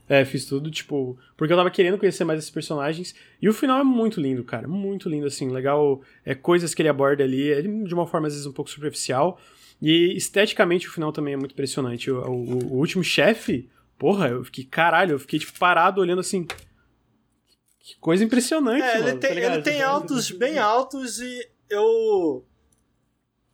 É, 0.07 0.25
fiz 0.25 0.45
tudo, 0.45 0.71
tipo, 0.71 1.15
porque 1.37 1.53
eu 1.53 1.57
tava 1.57 1.69
querendo 1.69 1.97
conhecer 1.99 2.23
mais 2.23 2.39
esses 2.39 2.49
personagens. 2.49 3.13
E 3.39 3.47
o 3.47 3.53
final 3.53 3.79
é 3.79 3.83
muito 3.83 4.19
lindo, 4.19 4.43
cara. 4.43 4.67
Muito 4.67 5.07
lindo, 5.07 5.27
assim. 5.27 5.49
Legal. 5.51 6.01
É, 6.25 6.33
coisas 6.33 6.73
que 6.73 6.81
ele 6.81 6.89
aborda 6.89 7.23
ali, 7.23 7.51
é 7.51 7.61
de 7.61 7.93
uma 7.93 8.07
forma, 8.07 8.25
às 8.27 8.33
vezes, 8.33 8.47
um 8.47 8.51
pouco 8.51 8.71
superficial. 8.71 9.39
E 9.81 10.15
esteticamente 10.15 10.87
o 10.87 10.91
final 10.91 11.11
também 11.11 11.33
é 11.33 11.37
muito 11.37 11.53
impressionante. 11.53 12.11
O, 12.11 12.19
o- 12.21 12.73
o 12.73 12.77
último 12.77 13.03
chefe, 13.03 13.69
porra, 13.97 14.27
eu 14.29 14.43
fiquei, 14.43 14.65
caralho, 14.65 15.13
eu 15.13 15.19
fiquei, 15.19 15.39
tipo, 15.39 15.57
parado 15.57 16.01
olhando 16.01 16.19
assim. 16.19 16.45
Que 17.79 17.95
coisa 17.99 18.23
impressionante, 18.23 18.83
É, 18.83 18.95
ele 18.95 19.03
mano, 19.03 19.19
tá 19.19 19.27
tem, 19.27 19.35
ligado? 19.35 19.53
ele 19.53 19.61
tem 19.63 19.81
altos 19.81 20.31
bem 20.31 20.59
altos 20.59 21.19
e 21.21 21.49
eu. 21.69 22.45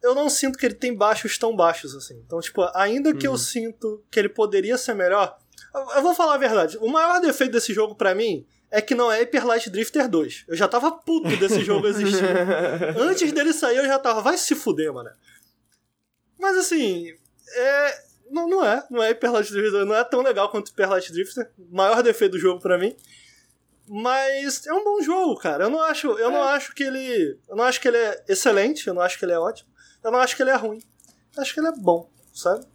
Eu 0.02 0.14
não 0.14 0.30
sinto 0.30 0.58
que 0.58 0.66
ele 0.66 0.76
tem 0.76 0.94
baixos 0.96 1.38
tão 1.38 1.56
baixos 1.56 1.96
assim. 1.96 2.22
Então, 2.26 2.40
tipo, 2.40 2.62
ainda 2.76 3.14
que 3.16 3.26
eu 3.26 3.32
Uhum. 3.32 3.38
sinto 3.38 4.04
que 4.12 4.20
ele 4.20 4.30
poderia 4.30 4.78
ser 4.78 4.94
melhor. 4.94 5.36
Eu, 5.74 5.82
eu 5.98 6.02
vou 6.02 6.14
falar 6.14 6.36
a 6.36 6.38
verdade. 6.40 6.78
O 6.80 6.88
maior 6.90 7.20
defeito 7.22 7.52
desse 7.54 7.74
jogo 7.74 7.96
pra 7.96 8.14
mim 8.14 8.46
é 8.70 8.82
que 8.82 8.94
não 8.94 9.12
é 9.12 9.20
Hyper 9.20 9.46
Light 9.48 9.70
Drifter 9.70 10.08
2. 10.10 10.46
Eu 10.48 10.56
já 10.56 10.68
tava 10.68 10.92
puto 10.92 11.36
desse 11.38 11.64
jogo 11.64 11.88
existir. 11.88 12.24
Antes 13.00 13.32
dele 13.32 13.54
sair, 13.54 13.78
eu 13.78 13.86
já 13.86 13.98
tava, 13.98 14.22
vai 14.22 14.38
se 14.38 14.54
fuder, 14.54 14.92
mano. 14.94 15.10
Mas 16.40 16.58
assim, 16.58 17.14
é. 17.56 18.06
Não, 18.30 18.50
não 18.50 18.66
é, 18.66 18.84
não 18.90 19.04
é 19.04 19.10
Hyper 19.10 19.32
Light 19.32 19.52
Drifter, 19.52 19.86
não 19.86 19.96
é 19.96 20.04
tão 20.04 20.22
legal 20.22 20.50
quanto 20.50 20.70
Hyper 20.70 20.90
Light 20.90 21.12
Drifter. 21.12 21.52
Maior 21.72 22.02
defeito 22.02 22.34
do 22.34 22.40
jogo 22.40 22.60
pra 22.60 22.78
mim. 22.78 22.96
Mas 23.88 24.66
é 24.66 24.74
um 24.74 24.84
bom 24.84 25.02
jogo, 25.02 25.36
cara. 25.36 25.66
Eu 25.66 25.70
não 25.70 25.82
acho, 25.82 26.08
eu 26.08 26.32
não 26.32 26.44
acho 26.44 26.74
que 26.74 26.84
ele, 26.84 27.38
eu 27.48 27.56
não 27.56 27.64
acho 27.64 27.80
que 27.80 27.88
ele 27.88 27.98
é 27.98 28.24
excelente, 28.28 28.88
eu 28.88 28.94
não 28.94 29.02
acho 29.02 29.20
que 29.20 29.26
ele 29.26 29.34
é 29.34 29.40
ótimo. 29.40 29.70
Eu 30.04 30.12
não 30.12 30.20
acho 30.20 30.36
que 30.36 30.42
ele 30.42 30.50
é 30.50 30.56
ruim. 30.56 30.80
Eu 31.36 31.42
acho 31.42 31.54
que 31.54 31.60
ele 31.60 31.68
é 31.68 31.72
bom, 31.72 32.10
sabe? 32.34 32.66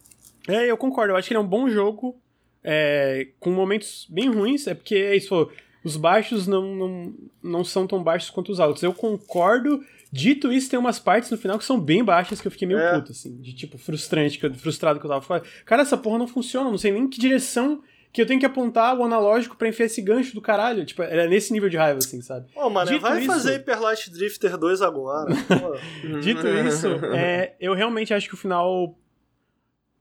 É, 0.47 0.65
eu 0.71 0.77
concordo. 0.77 1.13
Eu 1.13 1.17
acho 1.17 1.27
que 1.27 1.33
ele 1.33 1.39
é 1.39 1.43
um 1.43 1.47
bom 1.47 1.69
jogo, 1.69 2.19
é, 2.63 3.27
com 3.39 3.51
momentos 3.51 4.07
bem 4.09 4.29
ruins. 4.29 4.67
É 4.67 4.73
porque 4.73 4.95
é 4.95 5.15
isso, 5.15 5.49
os 5.83 5.97
baixos 5.97 6.47
não, 6.47 6.75
não, 6.75 7.13
não 7.43 7.63
são 7.63 7.85
tão 7.85 8.01
baixos 8.01 8.29
quanto 8.29 8.51
os 8.51 8.59
altos. 8.59 8.83
Eu 8.83 8.93
concordo. 8.93 9.83
Dito 10.11 10.51
isso, 10.51 10.69
tem 10.69 10.77
umas 10.77 10.99
partes 10.99 11.31
no 11.31 11.37
final 11.37 11.57
que 11.57 11.63
são 11.63 11.79
bem 11.79 12.03
baixas 12.03 12.41
que 12.41 12.47
eu 12.47 12.51
fiquei 12.51 12.67
meio 12.67 12.79
É. 12.79 12.95
puto, 12.95 13.11
assim. 13.13 13.37
De 13.37 13.53
tipo, 13.53 13.77
frustrante, 13.77 14.37
que 14.37 14.45
eu- 14.45 14.53
frustrado 14.53 14.99
que 14.99 15.05
eu 15.05 15.09
tava 15.09 15.21
falando. 15.21 15.43
Cara, 15.65 15.81
essa 15.83 15.95
porra 15.97 16.17
não 16.19 16.27
funciona. 16.27 16.69
Não 16.69 16.77
sei 16.77 16.91
nem 16.91 17.07
que 17.07 17.19
direção 17.19 17.81
que 18.11 18.21
eu 18.21 18.25
tenho 18.25 18.37
que 18.41 18.45
apontar 18.45 18.97
o 18.99 19.05
analógico 19.05 19.55
pra 19.55 19.69
enfiar 19.69 19.85
esse 19.85 20.01
gancho 20.01 20.33
do 20.35 20.41
caralho. 20.41 20.83
Tipo, 20.85 21.01
era 21.03 21.27
nesse 21.27 21.53
nível 21.53 21.69
de 21.69 21.77
raiva, 21.77 21.99
assim, 21.99 22.21
sabe? 22.21 22.47
Ô, 22.53 22.69
mano, 22.69 22.91
Dito 22.91 23.01
vai 23.01 23.19
isso- 23.19 23.27
fazer 23.27 23.53
Hyper 23.53 23.81
Light 23.81 24.09
Drifter 24.11 24.57
2 24.57 24.81
agora. 24.81 25.33
Dito 26.21 26.45
isso, 26.67 26.87
é, 27.15 27.53
eu 27.59 27.73
realmente 27.73 28.13
acho 28.13 28.27
que 28.27 28.33
o 28.33 28.37
final 28.37 28.97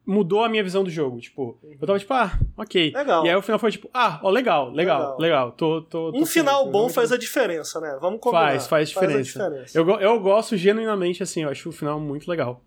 mudou 0.06 0.42
a 0.44 0.48
minha 0.48 0.62
visão 0.64 0.82
do 0.82 0.90
jogo. 0.90 1.20
Tipo, 1.20 1.58
eu 1.80 1.86
tava 1.86 1.98
tipo, 1.98 2.12
ah, 2.14 2.38
ok. 2.56 2.92
Legal. 2.94 3.24
E 3.24 3.28
aí 3.30 3.36
o 3.36 3.42
final 3.42 3.58
foi 3.58 3.70
tipo, 3.70 3.88
ah, 3.94 4.18
ó, 4.22 4.30
legal, 4.30 4.70
legal, 4.70 5.00
Legal. 5.00 5.18
legal. 5.18 5.52
Tô, 5.52 5.82
tô, 5.82 6.12
tô 6.12 6.18
Um 6.18 6.26
final 6.26 6.68
bom 6.70 6.88
faz 6.88 7.12
a 7.12 7.16
diferença, 7.16 7.80
né? 7.80 7.96
Vamos 8.00 8.20
combinar. 8.20 8.46
Faz, 8.46 8.66
faz 8.66 8.88
a 8.88 8.92
diferença. 8.92 9.50
diferença. 9.50 9.78
Eu, 9.78 9.88
eu 10.00 10.20
gosto 10.20 10.56
genuinamente, 10.56 11.22
assim, 11.22 11.42
eu 11.44 11.48
acho 11.50 11.68
o 11.68 11.72
final 11.72 12.00
muito 12.00 12.28
legal. 12.28 12.62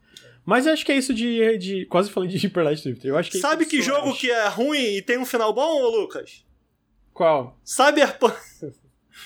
Mas 0.45 0.65
eu 0.67 0.73
acho 0.73 0.85
que 0.85 0.91
é 0.91 0.97
isso 0.97 1.13
de. 1.13 1.57
de 1.57 1.85
quase 1.85 2.11
falei 2.11 2.29
de 2.29 2.37
Hyper 2.37 2.63
Light 2.65 2.83
Drifter. 2.83 3.11
Eu 3.11 3.17
acho 3.17 3.31
que 3.31 3.37
é 3.37 3.41
Sabe 3.41 3.61
isso 3.63 3.71
que 3.71 3.81
jogo 3.81 4.09
acho. 4.09 4.19
que 4.19 4.29
é 4.29 4.47
ruim 4.49 4.97
e 4.97 5.01
tem 5.01 5.17
um 5.17 5.25
final 5.25 5.53
bom, 5.53 5.81
Lucas? 5.89 6.43
Qual? 7.13 7.57
Cyberpunk. 7.63 8.35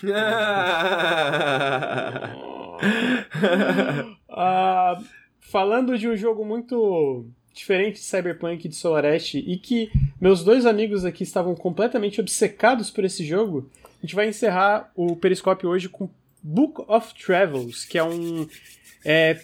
Ah, 4.29 4.99
falando 5.39 5.97
de 5.97 6.07
um 6.07 6.15
jogo 6.15 6.45
muito 6.45 7.25
diferente 7.57 7.95
de 7.95 8.05
Cyberpunk 8.05 8.65
e 8.65 8.69
de 8.69 8.75
Solarest 8.75 9.37
e 9.37 9.57
que 9.57 9.91
meus 10.19 10.43
dois 10.43 10.65
amigos 10.65 11.05
aqui 11.05 11.23
estavam 11.23 11.55
completamente 11.55 12.19
obcecados 12.21 12.89
por 12.89 13.03
esse 13.03 13.25
jogo, 13.25 13.69
a 13.83 14.05
gente 14.05 14.15
vai 14.15 14.27
encerrar 14.27 14.91
o 14.95 15.15
Periscope 15.15 15.65
hoje 15.65 15.89
com 15.89 16.09
Book 16.41 16.83
of 16.87 17.13
Travels, 17.15 17.85
que 17.85 17.97
é 17.97 18.03
um 18.03 18.47
é, 19.03 19.39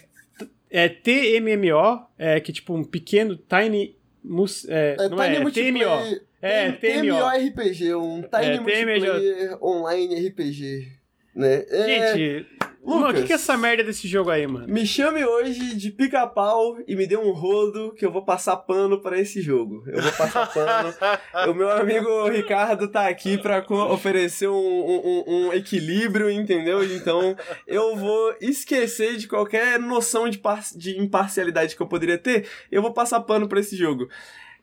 é 0.70 0.88
TMMO, 0.88 2.06
é 2.18 2.40
que 2.40 2.50
é 2.50 2.54
tipo 2.54 2.74
um 2.74 2.84
pequeno 2.84 3.36
Tiny 3.36 3.96
mus, 4.22 4.66
é, 4.68 4.96
É 4.98 5.08
não 5.08 5.18
Tiny 5.18 5.36
é, 5.36 5.40
é. 5.40 5.72
TMO. 5.72 6.20
É, 6.40 6.72
TMO. 6.72 7.16
TMO-RPG, 7.16 7.94
um 7.94 8.22
Tiny 8.22 8.44
É, 8.44 8.60
Multiplayer 8.60 9.64
Online 9.64 10.28
RPG. 10.28 10.92
Né? 11.34 11.64
É, 11.68 12.44
Mano, 12.84 13.08
o 13.08 13.14
que, 13.14 13.22
que 13.24 13.32
é 13.32 13.36
essa 13.36 13.56
merda 13.56 13.82
desse 13.82 14.06
jogo 14.06 14.30
aí, 14.30 14.46
mano? 14.46 14.68
Me 14.68 14.86
chame 14.86 15.24
hoje 15.24 15.74
de 15.74 15.90
pica-pau 15.90 16.76
e 16.86 16.94
me 16.94 17.06
dê 17.06 17.16
um 17.16 17.30
rodo 17.32 17.92
que 17.94 18.04
eu 18.04 18.12
vou 18.12 18.24
passar 18.24 18.56
pano 18.58 19.00
pra 19.00 19.18
esse 19.18 19.40
jogo. 19.40 19.82
Eu 19.86 20.02
vou 20.02 20.12
passar 20.12 20.52
pano. 20.52 20.94
o 21.50 21.54
meu 21.54 21.70
amigo 21.70 22.28
Ricardo 22.28 22.86
tá 22.88 23.08
aqui 23.08 23.38
pra 23.38 23.62
co- 23.62 23.92
oferecer 23.92 24.48
um, 24.48 24.54
um- 24.54 25.24
um 25.26 25.52
equilíbrio, 25.52 26.30
entendeu? 26.30 26.84
Então 26.84 27.36
eu 27.66 27.96
vou 27.96 28.34
esquecer 28.40 29.16
de 29.16 29.26
qualquer 29.26 29.78
noção 29.80 30.28
de, 30.28 30.40
de 30.76 30.98
imparcialidade 31.00 31.74
que 31.76 31.80
eu 31.82 31.86
poderia 31.88 32.18
ter. 32.18 32.46
Eu 32.70 32.82
vou 32.82 32.92
passar 32.92 33.20
pano 33.20 33.48
pra 33.48 33.60
esse 33.60 33.76
jogo. 33.76 34.08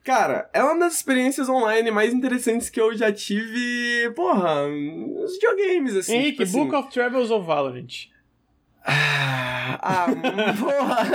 Cara, 0.03 0.49
é 0.52 0.64
uma 0.64 0.80
das 0.80 0.95
experiências 0.95 1.48
online 1.48 1.91
mais 1.91 2.11
interessantes 2.11 2.72
que 2.72 2.81
eu 2.81 2.91
já 2.98 3.11
tive, 3.11 4.11
porra, 4.15 4.68
nos 4.68 5.34
videogames, 5.34 5.95
assim. 5.95 6.15
Henrique, 6.15 6.31
tipo 6.31 6.43
assim. 6.43 6.64
Book 6.65 6.76
of 6.76 6.89
Travels 6.91 7.30
ou 7.30 7.43
Valorant? 7.43 8.10
Ah, 8.84 10.08
porra! 10.60 11.06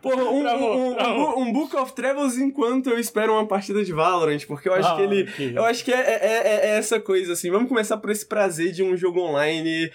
porra, 0.00 0.24
um, 0.30 0.40
Travou, 0.42 0.78
um, 0.90 0.94
travou. 0.94 1.38
um 1.40 1.52
Book 1.52 1.76
of 1.76 1.92
Travels 1.94 2.36
enquanto 2.38 2.90
eu 2.90 2.98
espero 2.98 3.32
uma 3.32 3.46
partida 3.46 3.84
de 3.84 3.92
Valorant, 3.92 4.44
porque 4.46 4.68
eu 4.68 4.74
acho 4.74 4.88
Ah, 4.88 4.96
que 4.96 5.02
ele. 5.02 5.28
Eu 5.56 5.64
acho 5.64 5.84
que 5.84 5.92
é, 5.92 5.96
é, 5.98 6.24
é- 6.24 6.66
é 6.66 6.76
essa 6.78 7.00
coisa, 7.00 7.32
assim. 7.32 7.50
Vamos 7.50 7.68
começar 7.68 7.96
por 7.98 8.10
esse 8.10 8.26
prazer 8.26 8.72
de 8.72 8.82
um 8.82 8.96
jogo 8.96 9.20
online 9.20 9.90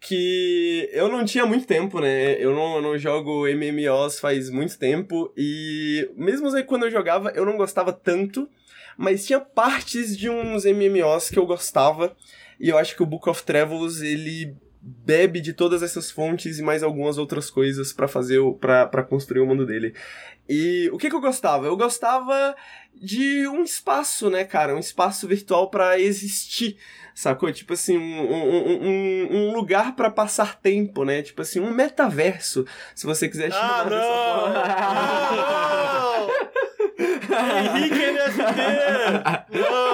que 0.00 0.88
eu 0.92 1.08
não 1.08 1.24
tinha 1.24 1.44
muito 1.44 1.66
tempo, 1.66 2.00
né? 2.00 2.32
Eu 2.42 2.54
não, 2.54 2.76
eu 2.76 2.82
não 2.82 2.96
jogo 2.98 3.46
MMOs 3.46 4.18
faz 4.18 4.48
muito 4.48 4.78
tempo 4.78 5.30
e 5.36 6.08
mesmo 6.16 6.48
aí 6.56 6.62
quando 6.64 6.86
eu 6.86 6.90
jogava 6.90 7.30
eu 7.34 7.44
não 7.44 7.58
gostava 7.58 7.92
tanto, 7.92 8.48
mas 8.96 9.26
tinha 9.26 9.38
partes 9.38 10.16
de 10.16 10.30
uns 10.30 10.64
MMOs 10.64 11.28
que 11.28 11.38
eu 11.38 11.44
gostava 11.44 12.16
e 12.58 12.70
eu 12.70 12.78
acho 12.78 12.96
que 12.96 13.02
o 13.02 13.06
Book 13.06 13.28
of 13.28 13.42
Travels 13.42 14.00
ele 14.00 14.56
bebe 14.82 15.40
de 15.40 15.52
todas 15.52 15.82
essas 15.82 16.10
fontes 16.10 16.58
e 16.58 16.62
mais 16.62 16.82
algumas 16.82 17.18
outras 17.18 17.50
coisas 17.50 17.92
pra 17.92 18.08
fazer 18.08 18.40
para 18.60 18.86
para 18.86 19.02
construir 19.02 19.40
o 19.40 19.46
mundo 19.46 19.66
dele. 19.66 19.94
E 20.48 20.88
o 20.92 20.98
que 20.98 21.08
que 21.08 21.14
eu 21.14 21.20
gostava? 21.20 21.66
Eu 21.66 21.76
gostava 21.76 22.56
de 22.94 23.46
um 23.48 23.62
espaço, 23.62 24.28
né, 24.30 24.42
cara? 24.44 24.74
Um 24.74 24.78
espaço 24.80 25.28
virtual 25.28 25.70
pra 25.70 25.98
existir, 26.00 26.76
sacou? 27.14 27.52
Tipo 27.52 27.74
assim, 27.74 27.96
um, 27.96 28.32
um, 28.32 28.88
um, 28.88 29.28
um 29.50 29.52
lugar 29.54 29.94
pra 29.94 30.10
passar 30.10 30.58
tempo, 30.60 31.04
né? 31.04 31.22
Tipo 31.22 31.42
assim, 31.42 31.60
um 31.60 31.70
metaverso, 31.70 32.64
se 32.94 33.06
você 33.06 33.28
quiser 33.28 33.52
chamar 33.52 33.80
Ah, 33.80 33.84
dessa 33.84 33.96
não! 33.96 34.40
forma. 34.40 34.62
Ah, 34.66 36.26
não! 36.26 36.30
Henrique 37.76 37.94
NFT! 38.12 38.40
Não! 39.70 39.89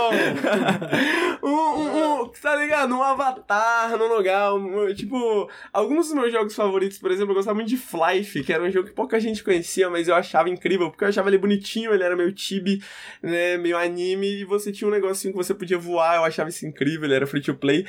um, 1.43 1.49
um, 1.49 2.23
um, 2.23 2.29
tá 2.29 2.57
ligado? 2.57 2.95
Um 2.95 3.03
avatar 3.03 3.97
num 3.97 4.09
lugar. 4.17 4.55
um- 4.55 4.95
tipo, 4.95 5.51
alguns 5.73 6.07
dos 6.07 6.15
meus 6.15 6.33
jogos 6.33 6.55
favoritos, 6.55 6.99
por 6.99 7.11
exemplo, 7.11 7.33
eu 7.33 7.37
gostava 7.37 7.55
muito 7.55 7.69
de 7.69 7.77
Flife, 7.77 8.43
que 8.45 8.53
era 8.53 8.63
um 8.63 8.71
jogo 8.71 8.89
que 8.89 8.95
pouca 8.95 9.19
gente 9.21 9.43
conhecia, 9.43 9.89
mas 9.91 10.09
eu 10.09 10.15
achava 10.15 10.49
incrível, 10.49 10.91
porque 10.91 11.05
eu 11.05 11.09
achava 11.09 11.29
ele 11.29 11.39
bonitinho, 11.39 11.93
ele 11.93 12.03
era 12.03 12.17
meio 12.17 12.33
chibi, 12.37 12.83
né? 13.23 13.57
Meio 13.57 13.77
anime, 13.77 14.41
e 14.41 14.45
você 14.45 14.73
tinha 14.73 14.89
um 14.89 14.91
negocinho 14.93 15.33
que 15.33 15.39
você 15.39 15.55
podia 15.55 15.79
voar, 15.79 16.17
eu 16.17 16.25
achava 16.25 16.49
isso 16.49 16.67
incrível, 16.67 17.05
ele 17.05 17.15
era 17.15 17.27
free 17.27 17.41
to 17.41 17.55
play. 17.55 17.87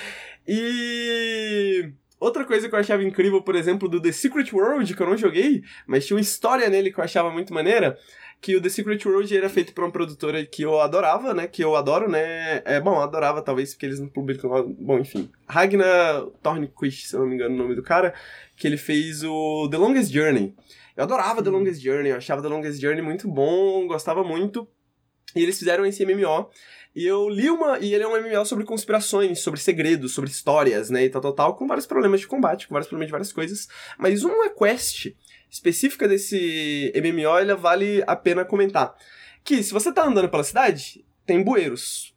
E. 0.47 1.91
Outra 2.19 2.43
coisa 2.45 2.67
que 2.67 2.73
eu 2.73 2.79
achava 2.79 3.03
incrível, 3.03 3.43
por 3.43 3.53
exemplo, 3.55 3.88
do 3.88 4.01
The 4.01 4.11
Secret 4.11 4.51
World, 4.51 4.95
que 4.95 4.99
eu 4.99 5.05
não 5.07 5.15
joguei, 5.15 5.61
mas 5.85 6.03
tinha 6.07 6.17
uma 6.17 6.21
história 6.21 6.67
nele 6.67 6.91
que 6.91 6.99
eu 6.99 7.03
achava 7.03 7.29
muito 7.29 7.53
maneira, 7.53 7.95
que 8.39 8.55
o 8.55 8.61
The 8.61 8.69
Secret 8.69 9.03
World 9.05 9.35
era 9.35 9.49
feito 9.49 9.73
por 9.73 9.84
uma 9.84 9.91
produtora 9.91 10.45
que 10.45 10.61
eu 10.61 10.80
adorava, 10.80 11.34
né? 11.34 11.47
Que 11.47 11.64
eu 11.64 11.76
adoro, 11.76 12.09
né? 12.09 12.61
É, 12.65 12.80
bom, 12.80 12.99
adorava 12.99 13.41
talvez 13.41 13.73
porque 13.73 13.85
eles 13.85 13.99
não 13.99 14.07
publicam. 14.07 14.76
Bom, 14.80 14.99
enfim. 14.99 15.30
Ragnar 15.47 16.26
Thornquist, 16.41 17.07
se 17.07 17.15
eu 17.15 17.22
não 17.22 17.27
me 17.27 17.35
engano 17.35 17.55
o 17.55 17.57
nome 17.57 17.76
do 17.76 17.84
cara, 17.84 18.14
que 18.55 18.68
ele 18.68 18.77
fez 18.77 19.23
o 19.23 19.68
The 19.69 19.77
Longest 19.77 20.14
Journey. 20.14 20.53
Eu 20.95 21.03
adorava 21.03 21.43
The 21.43 21.49
Longest 21.49 21.81
Journey, 21.81 22.11
eu 22.11 22.18
achava 22.18 22.41
The 22.41 22.47
Longest 22.47 22.81
Journey 22.81 23.01
muito 23.01 23.27
bom, 23.27 23.88
gostava 23.88 24.23
muito. 24.23 24.68
E 25.35 25.43
eles 25.43 25.57
fizeram 25.59 25.85
esse 25.85 26.05
MMO. 26.05 26.49
E 26.95 27.05
eu 27.05 27.30
li 27.30 27.49
uma. 27.49 27.77
E 27.80 27.93
ele 27.93 28.03
é 28.03 28.07
um 28.07 28.19
MMO 28.19 28.45
sobre 28.45 28.65
conspirações, 28.65 29.41
sobre 29.41 29.59
segredos, 29.59 30.14
sobre 30.14 30.30
histórias, 30.30 30.89
né? 30.89 31.03
E 31.03 31.09
tal, 31.09 31.22
tal, 31.22 31.34
tal, 31.34 31.55
com 31.55 31.68
vários 31.68 31.85
problemas 31.85 32.19
de 32.19 32.27
combate, 32.27 32.68
com 32.68 32.73
vários 32.73 32.88
problemas 32.88 33.07
de 33.07 33.11
várias 33.11 33.34
coisas. 33.34 33.68
Mas 33.99 34.23
uma 34.23 34.49
quest 34.49 35.11
específica 35.49 36.07
desse 36.07 36.91
MMO, 36.95 37.38
ela 37.38 37.56
vale 37.56 38.03
a 38.06 38.15
pena 38.15 38.45
comentar. 38.45 38.95
Que 39.44 39.64
se 39.64 39.74
você 39.74 39.91
tá 39.91 40.06
andando 40.06 40.30
pela 40.30 40.44
cidade, 40.44 41.06
tem 41.26 41.44
bueiros. 41.44 42.15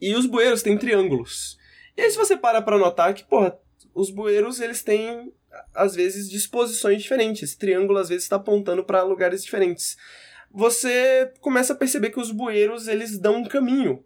E 0.00 0.14
os 0.14 0.26
bueiros 0.26 0.62
têm 0.62 0.76
triângulos. 0.76 1.56
E 1.96 2.02
aí 2.02 2.10
se 2.10 2.16
você 2.16 2.36
para 2.36 2.60
pra 2.60 2.78
notar 2.78 3.14
que, 3.14 3.24
porra, 3.24 3.56
os 3.94 4.10
bueiros, 4.10 4.60
eles 4.60 4.82
têm 4.82 5.32
às 5.74 5.94
vezes, 5.94 6.28
disposições 6.28 7.02
diferentes. 7.02 7.42
Esse 7.42 7.58
triângulo, 7.58 7.98
às 7.98 8.08
vezes, 8.08 8.24
está 8.24 8.36
apontando 8.36 8.84
para 8.84 9.02
lugares 9.02 9.44
diferentes. 9.44 9.96
Você 10.50 11.32
começa 11.40 11.72
a 11.72 11.76
perceber 11.76 12.10
que 12.10 12.20
os 12.20 12.30
bueiros, 12.30 12.88
eles 12.88 13.18
dão 13.18 13.36
um 13.36 13.44
caminho. 13.44 14.04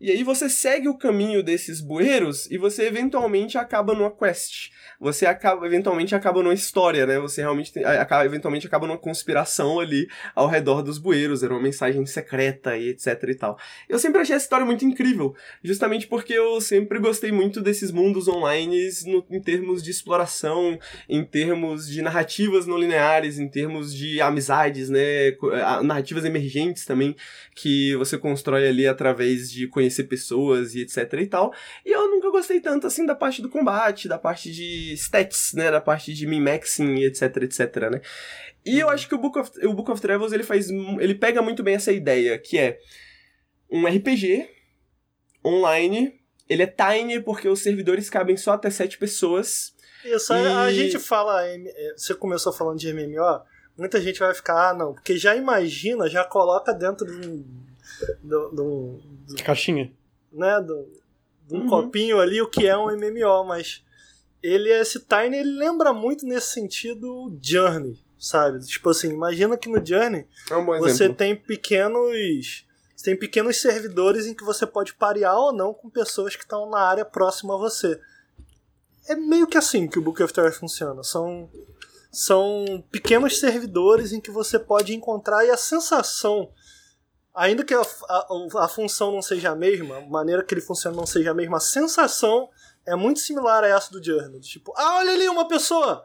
E 0.00 0.12
aí 0.12 0.22
você 0.22 0.48
segue 0.48 0.88
o 0.88 0.96
caminho 0.96 1.42
desses 1.42 1.80
bueiros 1.80 2.48
e 2.50 2.56
você 2.56 2.86
eventualmente 2.86 3.58
acaba 3.58 3.94
numa 3.94 4.10
quest. 4.10 4.70
Você 5.00 5.26
acaba, 5.26 5.66
eventualmente 5.66 6.14
acaba 6.14 6.40
numa 6.40 6.54
história, 6.54 7.04
né? 7.04 7.18
Você 7.18 7.40
realmente 7.40 7.72
tem, 7.72 7.84
acaba, 7.84 8.24
eventualmente 8.24 8.66
acaba 8.66 8.86
numa 8.86 8.98
conspiração 8.98 9.80
ali 9.80 10.06
ao 10.36 10.46
redor 10.46 10.82
dos 10.82 10.98
bueiros. 10.98 11.42
Era 11.42 11.52
uma 11.52 11.62
mensagem 11.62 12.06
secreta 12.06 12.76
e 12.76 12.90
etc 12.90 13.22
e 13.28 13.34
tal. 13.34 13.58
Eu 13.88 13.98
sempre 13.98 14.20
achei 14.20 14.36
essa 14.36 14.44
história 14.44 14.64
muito 14.64 14.84
incrível, 14.84 15.34
justamente 15.64 16.06
porque 16.06 16.32
eu 16.32 16.60
sempre 16.60 17.00
gostei 17.00 17.32
muito 17.32 17.60
desses 17.60 17.90
mundos 17.90 18.28
online 18.28 18.88
no, 19.06 19.26
em 19.30 19.40
termos 19.40 19.82
de 19.82 19.90
exploração, 19.90 20.78
em 21.08 21.24
termos 21.24 21.88
de 21.88 22.02
narrativas 22.02 22.66
não 22.66 22.78
lineares, 22.78 23.38
em 23.38 23.48
termos 23.48 23.92
de 23.92 24.20
amizades, 24.20 24.88
né? 24.88 25.32
Narrativas 25.82 26.24
emergentes 26.24 26.84
também, 26.84 27.16
que 27.56 27.96
você 27.96 28.16
constrói 28.16 28.68
ali 28.68 28.86
através 28.86 29.50
de 29.50 29.66
conhecimento 29.66 29.87
conhecer 29.88 30.04
pessoas 30.04 30.74
e 30.74 30.82
etc 30.82 31.12
e 31.14 31.26
tal. 31.26 31.52
E 31.84 31.90
eu 31.90 32.10
nunca 32.10 32.30
gostei 32.30 32.60
tanto 32.60 32.86
assim 32.86 33.06
da 33.06 33.14
parte 33.14 33.42
do 33.42 33.48
combate, 33.48 34.08
da 34.08 34.18
parte 34.18 34.52
de 34.52 34.92
stats, 34.92 35.52
né, 35.54 35.70
da 35.70 35.80
parte 35.80 36.12
de 36.12 36.26
min-maxing 36.26 36.96
e 36.96 37.06
etc 37.06 37.36
etc, 37.38 37.90
né? 37.90 38.00
E 38.64 38.78
eu 38.78 38.90
acho 38.90 39.08
que 39.08 39.14
o 39.14 39.18
Book 39.18 39.38
of, 39.38 39.66
o 39.66 39.72
Book 39.72 39.90
of 39.90 40.00
Travels 40.00 40.32
ele 40.32 40.42
faz 40.42 40.68
ele 40.70 41.14
pega 41.14 41.40
muito 41.40 41.62
bem 41.62 41.74
essa 41.74 41.90
ideia, 41.90 42.38
que 42.38 42.58
é 42.58 42.78
um 43.70 43.86
RPG 43.86 44.48
online, 45.44 46.20
ele 46.48 46.62
é 46.62 46.66
tiny 46.66 47.20
porque 47.20 47.48
os 47.48 47.60
servidores 47.60 48.10
cabem 48.10 48.36
só 48.36 48.52
até 48.52 48.70
sete 48.70 48.98
pessoas. 48.98 49.74
Isso, 50.04 50.32
e... 50.32 50.46
a 50.46 50.72
gente 50.72 50.98
fala, 50.98 51.44
é, 51.46 51.94
você 51.96 52.14
começou 52.14 52.52
falando 52.52 52.78
de 52.78 52.92
MMO, 52.92 53.42
muita 53.76 54.00
gente 54.00 54.20
vai 54.20 54.34
ficar, 54.34 54.70
ah, 54.70 54.74
não, 54.74 54.94
porque 54.94 55.16
já 55.16 55.34
imagina, 55.34 56.08
já 56.08 56.24
coloca 56.24 56.72
dentro 56.72 57.06
de 57.06 57.28
um, 57.28 57.67
de, 58.22 58.54
de 58.54 58.60
um, 58.60 59.00
de 59.26 59.42
caixinha. 59.42 59.92
Né, 60.32 60.60
do, 60.60 60.86
de 61.46 61.54
um 61.54 61.62
uhum. 61.62 61.68
copinho 61.68 62.20
ali 62.20 62.40
o 62.40 62.50
que 62.50 62.66
é 62.66 62.76
um 62.76 62.86
MMO, 62.86 63.44
mas 63.44 63.82
ele 64.42 64.70
esse 64.70 65.00
Tiny 65.00 65.36
ele 65.36 65.58
lembra 65.58 65.92
muito 65.92 66.26
nesse 66.26 66.52
sentido 66.52 67.36
Journey, 67.40 67.98
sabe? 68.18 68.60
Tipo 68.60 68.90
assim, 68.90 69.08
imagina 69.08 69.56
que 69.56 69.68
no 69.68 69.84
Journey 69.84 70.26
é 70.50 70.56
um 70.56 70.64
você 70.64 71.04
exemplo. 71.04 71.16
tem 71.16 71.34
pequenos 71.34 72.64
você 72.94 73.04
tem 73.04 73.16
pequenos 73.16 73.56
servidores 73.60 74.26
em 74.26 74.34
que 74.34 74.44
você 74.44 74.66
pode 74.66 74.94
parear 74.94 75.36
ou 75.36 75.52
não 75.52 75.72
com 75.72 75.88
pessoas 75.88 76.34
que 76.34 76.42
estão 76.42 76.68
na 76.68 76.80
área 76.80 77.04
próxima 77.04 77.54
a 77.54 77.58
você. 77.58 78.00
É 79.08 79.14
meio 79.14 79.46
que 79.46 79.56
assim 79.56 79.88
que 79.88 79.98
o 79.98 80.02
Book 80.02 80.22
of 80.22 80.32
Terror 80.32 80.52
funciona. 80.52 81.02
São 81.02 81.48
são 82.10 82.84
pequenos 82.90 83.38
servidores 83.38 84.12
em 84.12 84.20
que 84.20 84.30
você 84.30 84.58
pode 84.58 84.94
encontrar 84.94 85.44
e 85.44 85.50
a 85.50 85.56
sensação 85.56 86.50
ainda 87.38 87.64
que 87.64 87.72
a, 87.72 87.80
a, 87.80 88.64
a, 88.64 88.68
função 88.68 89.12
não 89.12 89.22
seja 89.22 89.50
a 89.50 89.56
mesma, 89.56 89.98
a 89.98 90.00
maneira 90.00 90.44
que 90.44 90.52
ele 90.52 90.60
funciona 90.60 90.96
não 90.96 91.06
seja 91.06 91.30
a 91.30 91.34
mesma, 91.34 91.56
a 91.56 91.60
sensação 91.60 92.48
é 92.86 92.94
muito 92.96 93.20
similar 93.20 93.64
a 93.64 93.68
essa 93.68 93.90
do 93.90 94.02
Journey. 94.02 94.40
Tipo, 94.40 94.72
ah, 94.76 94.98
olha 94.98 95.12
ali 95.12 95.28
uma 95.28 95.46
pessoa! 95.46 96.02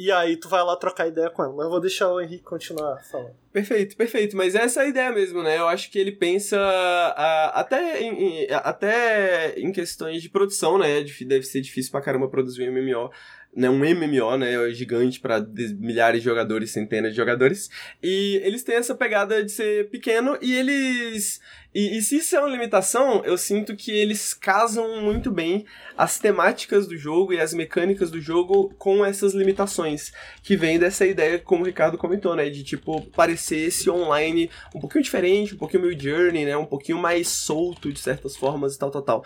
E 0.00 0.12
aí 0.12 0.36
tu 0.36 0.48
vai 0.48 0.62
lá 0.62 0.76
trocar 0.76 1.08
ideia 1.08 1.28
com 1.28 1.42
ela. 1.42 1.52
Mas 1.52 1.64
eu 1.64 1.70
vou 1.70 1.80
deixar 1.80 2.08
o 2.08 2.20
Henrique 2.20 2.44
continuar 2.44 3.02
falando. 3.10 3.34
Perfeito, 3.52 3.96
perfeito. 3.96 4.36
Mas 4.36 4.54
essa 4.54 4.82
é 4.82 4.84
a 4.84 4.88
ideia 4.88 5.10
mesmo, 5.10 5.42
né? 5.42 5.58
Eu 5.58 5.66
acho 5.66 5.90
que 5.90 5.98
ele 5.98 6.12
pensa 6.12 6.56
uh, 6.56 7.50
até, 7.52 8.00
em, 8.00 8.46
até 8.62 9.58
em 9.58 9.72
questões 9.72 10.22
de 10.22 10.28
produção, 10.28 10.78
né? 10.78 11.02
Deve 11.02 11.42
ser 11.42 11.60
difícil 11.60 11.90
pra 11.90 12.00
caramba 12.00 12.28
produzir 12.28 12.70
um 12.70 12.72
MMO 12.72 13.10
né, 13.58 13.68
um 13.68 13.78
MMO, 13.78 14.36
né, 14.38 14.70
gigante 14.70 15.18
para 15.18 15.44
milhares 15.78 16.22
de 16.22 16.24
jogadores, 16.24 16.70
centenas 16.70 17.10
de 17.10 17.16
jogadores. 17.16 17.68
E 18.00 18.40
eles 18.44 18.62
têm 18.62 18.76
essa 18.76 18.94
pegada 18.94 19.42
de 19.42 19.50
ser 19.50 19.90
pequeno 19.90 20.38
e 20.40 20.54
eles 20.54 21.40
e, 21.74 21.98
e, 21.98 22.02
se 22.02 22.16
isso 22.16 22.34
é 22.34 22.40
uma 22.40 22.48
limitação, 22.48 23.22
eu 23.24 23.36
sinto 23.36 23.76
que 23.76 23.90
eles 23.90 24.32
casam 24.32 25.02
muito 25.02 25.30
bem 25.30 25.66
as 25.96 26.18
temáticas 26.18 26.86
do 26.86 26.96
jogo 26.96 27.32
e 27.32 27.40
as 27.40 27.52
mecânicas 27.52 28.10
do 28.10 28.20
jogo 28.20 28.72
com 28.78 29.04
essas 29.04 29.34
limitações, 29.34 30.10
que 30.42 30.56
vem 30.56 30.78
dessa 30.78 31.06
ideia, 31.06 31.38
como 31.38 31.62
o 31.62 31.66
Ricardo 31.66 31.98
comentou, 31.98 32.34
né, 32.34 32.48
de 32.48 32.64
tipo 32.64 33.02
parecer 33.08 33.66
esse 33.66 33.90
online 33.90 34.50
um 34.74 34.80
pouquinho 34.80 35.04
diferente, 35.04 35.54
um 35.54 35.58
pouquinho 35.58 35.82
meio 35.82 36.00
journey, 36.00 36.46
né, 36.46 36.56
um 36.56 36.64
pouquinho 36.64 36.98
mais 36.98 37.28
solto 37.28 37.92
de 37.92 38.00
certas 38.00 38.34
formas 38.34 38.74
e 38.74 38.78
tal, 38.78 38.90
tal, 38.90 39.02
tal. 39.02 39.24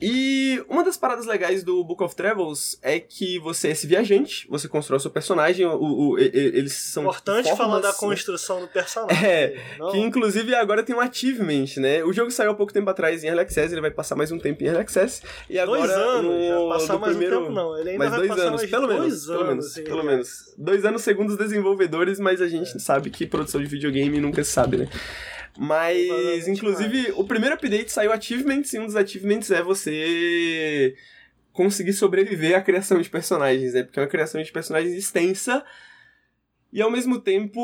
E 0.00 0.62
uma 0.68 0.84
das 0.84 0.96
paradas 0.96 1.26
legais 1.26 1.62
do 1.64 1.82
Book 1.82 2.02
of 2.02 2.14
Travels 2.14 2.78
é 2.82 3.00
que 3.00 3.38
você 3.38 3.68
é 3.68 3.70
esse 3.70 3.86
viajante, 3.86 4.46
você 4.48 4.68
constrói 4.68 4.98
o 4.98 5.00
seu 5.00 5.10
personagem, 5.10 5.64
o, 5.64 5.74
o, 5.74 6.10
o 6.10 6.18
eles 6.18 6.74
são. 6.74 7.04
Importante 7.04 7.48
formas, 7.48 7.58
falar 7.58 7.80
da 7.80 7.92
construção 7.92 8.60
do 8.60 8.68
personagem. 8.68 9.26
É, 9.26 9.76
não... 9.78 9.90
que 9.90 9.98
inclusive 9.98 10.54
agora 10.54 10.82
tem 10.82 10.94
um 10.94 11.00
achievement, 11.00 11.75
né? 11.80 12.04
O 12.04 12.12
jogo 12.12 12.30
saiu 12.30 12.50
há 12.50 12.54
pouco 12.54 12.72
tempo 12.72 12.88
atrás 12.90 13.22
em 13.22 13.28
Early 13.28 13.42
Access, 13.42 13.72
ele 13.72 13.80
vai 13.80 13.90
passar 13.90 14.16
mais 14.16 14.30
um 14.32 14.38
tempo 14.38 14.62
em 14.62 14.66
Early 14.66 14.80
Access. 14.80 15.22
E 15.48 15.58
agora. 15.58 15.86
Dois 15.86 15.92
anos, 15.92 16.50
no, 16.50 16.68
passar 16.68 16.98
mais 16.98 17.12
primeiro... 17.12 17.38
um 17.38 17.42
tempo 17.42 17.54
não. 17.54 17.78
Ele 17.78 17.90
ainda 17.90 17.98
mais 17.98 18.10
vai 18.10 18.20
dois 18.20 18.30
passar 18.30 18.48
anos, 18.48 18.60
mais 18.60 18.70
pelo 18.70 18.86
dois 18.86 18.98
menos. 18.98 19.12
anos, 19.12 19.26
pelo 19.26 19.46
menos, 19.46 19.66
assim, 19.66 19.84
pelo 19.84 20.04
menos. 20.04 20.54
Dois 20.58 20.84
anos 20.84 21.02
segundo 21.02 21.30
os 21.30 21.36
desenvolvedores, 21.36 22.18
mas 22.18 22.40
a 22.40 22.48
gente 22.48 22.80
sabe 22.80 23.10
que 23.10 23.26
produção 23.26 23.62
de 23.62 23.66
videogame 23.66 24.20
nunca 24.20 24.42
se 24.42 24.50
sabe, 24.50 24.76
né? 24.78 24.88
Mas, 25.58 26.46
inclusive, 26.48 27.12
o 27.16 27.24
primeiro 27.24 27.54
update 27.54 27.90
saiu 27.90 28.12
achievements, 28.12 28.74
e 28.74 28.78
um 28.78 28.86
dos 28.86 28.94
achievements 28.94 29.50
é 29.50 29.62
você 29.62 30.94
conseguir 31.56 31.94
sobreviver 31.94 32.54
à 32.54 32.60
criação 32.60 33.00
de 33.00 33.08
personagens, 33.08 33.72
né? 33.72 33.82
Porque 33.82 33.98
é 33.98 34.02
uma 34.02 34.08
criação 34.08 34.42
de 34.42 34.52
personagens 34.52 34.92
extensa 34.92 35.64
e 36.70 36.82
ao 36.82 36.90
mesmo 36.90 37.18
tempo 37.18 37.60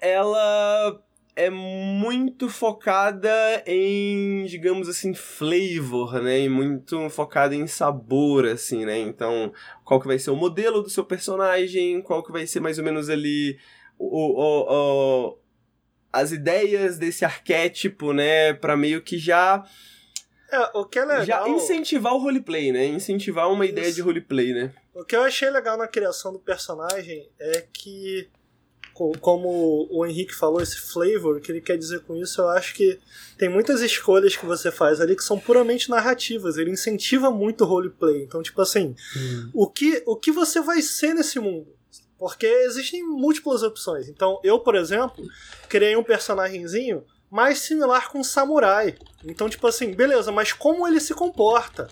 ela 0.00 1.02
é 1.36 1.48
muito 1.48 2.48
focada 2.48 3.30
em, 3.66 4.44
digamos 4.46 4.88
assim, 4.88 5.14
flavor, 5.14 6.22
né? 6.22 6.40
E 6.40 6.48
muito 6.48 7.08
focada 7.10 7.54
em 7.54 7.66
sabor, 7.66 8.46
assim, 8.46 8.84
né? 8.84 8.98
Então, 8.98 9.52
qual 9.84 10.00
que 10.00 10.06
vai 10.06 10.18
ser 10.18 10.30
o 10.30 10.36
modelo 10.36 10.82
do 10.82 10.90
seu 10.90 11.04
personagem, 11.04 12.02
qual 12.02 12.22
que 12.22 12.32
vai 12.32 12.46
ser 12.46 12.60
mais 12.60 12.78
ou 12.78 12.84
menos 12.84 13.08
ali 13.08 13.58
o, 13.98 14.06
o, 14.06 15.28
o 15.32 15.38
as 16.12 16.32
ideias 16.32 16.98
desse 16.98 17.24
arquétipo, 17.24 18.12
né? 18.12 18.52
Pra 18.54 18.76
meio 18.76 19.02
que 19.02 19.18
já 19.18 19.64
é, 20.50 20.70
o 20.74 20.84
que 20.84 20.98
é 20.98 21.04
legal... 21.04 21.24
Já 21.24 21.48
incentivar 21.48 22.12
o 22.12 22.18
roleplay, 22.18 22.72
né? 22.72 22.84
Incentivar 22.84 23.50
uma 23.50 23.64
Isso. 23.64 23.72
ideia 23.72 23.92
de 23.92 24.00
roleplay, 24.00 24.52
né? 24.52 24.72
O 24.92 25.04
que 25.04 25.14
eu 25.14 25.22
achei 25.22 25.48
legal 25.48 25.78
na 25.78 25.86
criação 25.86 26.32
do 26.32 26.40
personagem 26.40 27.30
é 27.38 27.64
que, 27.72 28.28
como 29.20 29.88
o 29.90 30.04
Henrique 30.04 30.34
falou, 30.34 30.60
esse 30.60 30.76
flavor, 30.76 31.36
o 31.36 31.40
que 31.40 31.50
ele 31.50 31.60
quer 31.60 31.78
dizer 31.78 32.00
com 32.00 32.14
isso, 32.16 32.40
eu 32.40 32.48
acho 32.50 32.74
que 32.74 32.98
tem 33.38 33.48
muitas 33.48 33.80
escolhas 33.80 34.36
que 34.36 34.44
você 34.44 34.70
faz 34.70 35.00
ali 35.00 35.16
que 35.16 35.24
são 35.24 35.38
puramente 35.38 35.88
narrativas. 35.88 36.58
Ele 36.58 36.70
incentiva 36.70 37.30
muito 37.30 37.64
o 37.64 37.66
roleplay. 37.66 38.22
Então, 38.22 38.42
tipo 38.42 38.60
assim, 38.60 38.94
hum. 39.16 39.50
o, 39.54 39.66
que, 39.66 40.02
o 40.06 40.16
que 40.16 40.30
você 40.30 40.60
vai 40.60 40.82
ser 40.82 41.14
nesse 41.14 41.38
mundo? 41.38 41.68
Porque 42.18 42.46
existem 42.46 43.02
múltiplas 43.02 43.62
opções. 43.62 44.08
Então, 44.08 44.38
eu, 44.44 44.60
por 44.60 44.74
exemplo, 44.74 45.24
criei 45.68 45.96
um 45.96 46.04
personagemzinho 46.04 47.02
mais 47.30 47.60
similar 47.60 48.10
com 48.10 48.18
um 48.18 48.24
samurai. 48.24 48.94
Então, 49.24 49.48
tipo 49.48 49.66
assim, 49.66 49.94
beleza, 49.94 50.30
mas 50.30 50.52
como 50.52 50.86
ele 50.86 51.00
se 51.00 51.14
comporta? 51.14 51.88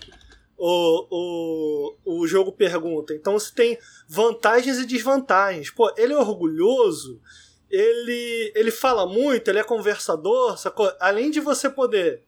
O, 0.61 1.95
o, 2.05 2.19
o 2.21 2.27
jogo 2.27 2.51
pergunta. 2.51 3.13
Então, 3.13 3.39
se 3.39 3.53
tem 3.53 3.77
vantagens 4.09 4.77
e 4.77 4.85
desvantagens. 4.85 5.71
Pô, 5.71 5.89
ele 5.95 6.11
é 6.11 6.17
orgulhoso, 6.17 7.21
ele, 7.69 8.51
ele 8.53 8.69
fala 8.69 9.05
muito, 9.05 9.47
ele 9.47 9.59
é 9.59 9.63
conversador, 9.63 10.57
sacou? 10.57 10.91
Além 10.99 11.31
de 11.31 11.39
você 11.39 11.69
poder 11.69 12.23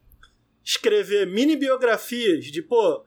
escrever 0.63 1.27
mini 1.27 1.57
biografias 1.57 2.45
de, 2.45 2.61
pô, 2.61 3.03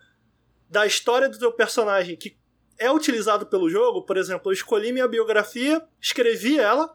da 0.69 0.87
história 0.87 1.29
do 1.29 1.39
teu 1.39 1.53
personagem 1.53 2.17
que 2.17 2.37
é 2.79 2.91
utilizado 2.91 3.47
pelo 3.47 3.71
jogo, 3.71 4.03
por 4.03 4.17
exemplo, 4.17 4.51
eu 4.51 4.53
escolhi 4.53 4.93
minha 4.93 5.09
biografia, 5.09 5.83
escrevi 6.01 6.59
ela, 6.59 6.95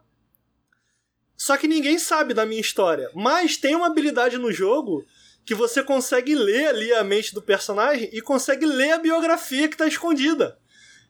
só 1.37 1.55
que 1.55 1.67
ninguém 1.69 1.97
sabe 1.97 2.33
da 2.33 2.45
minha 2.45 2.59
história. 2.59 3.09
Mas 3.15 3.55
tem 3.55 3.73
uma 3.73 3.87
habilidade 3.87 4.37
no 4.37 4.51
jogo 4.51 5.05
que 5.45 5.55
você 5.55 5.83
consegue 5.83 6.35
ler 6.35 6.67
ali 6.67 6.93
a 6.93 7.03
mente 7.03 7.33
do 7.33 7.41
personagem 7.41 8.09
e 8.13 8.21
consegue 8.21 8.65
ler 8.65 8.91
a 8.91 8.99
biografia 8.99 9.67
que 9.67 9.77
tá 9.77 9.87
escondida. 9.87 10.59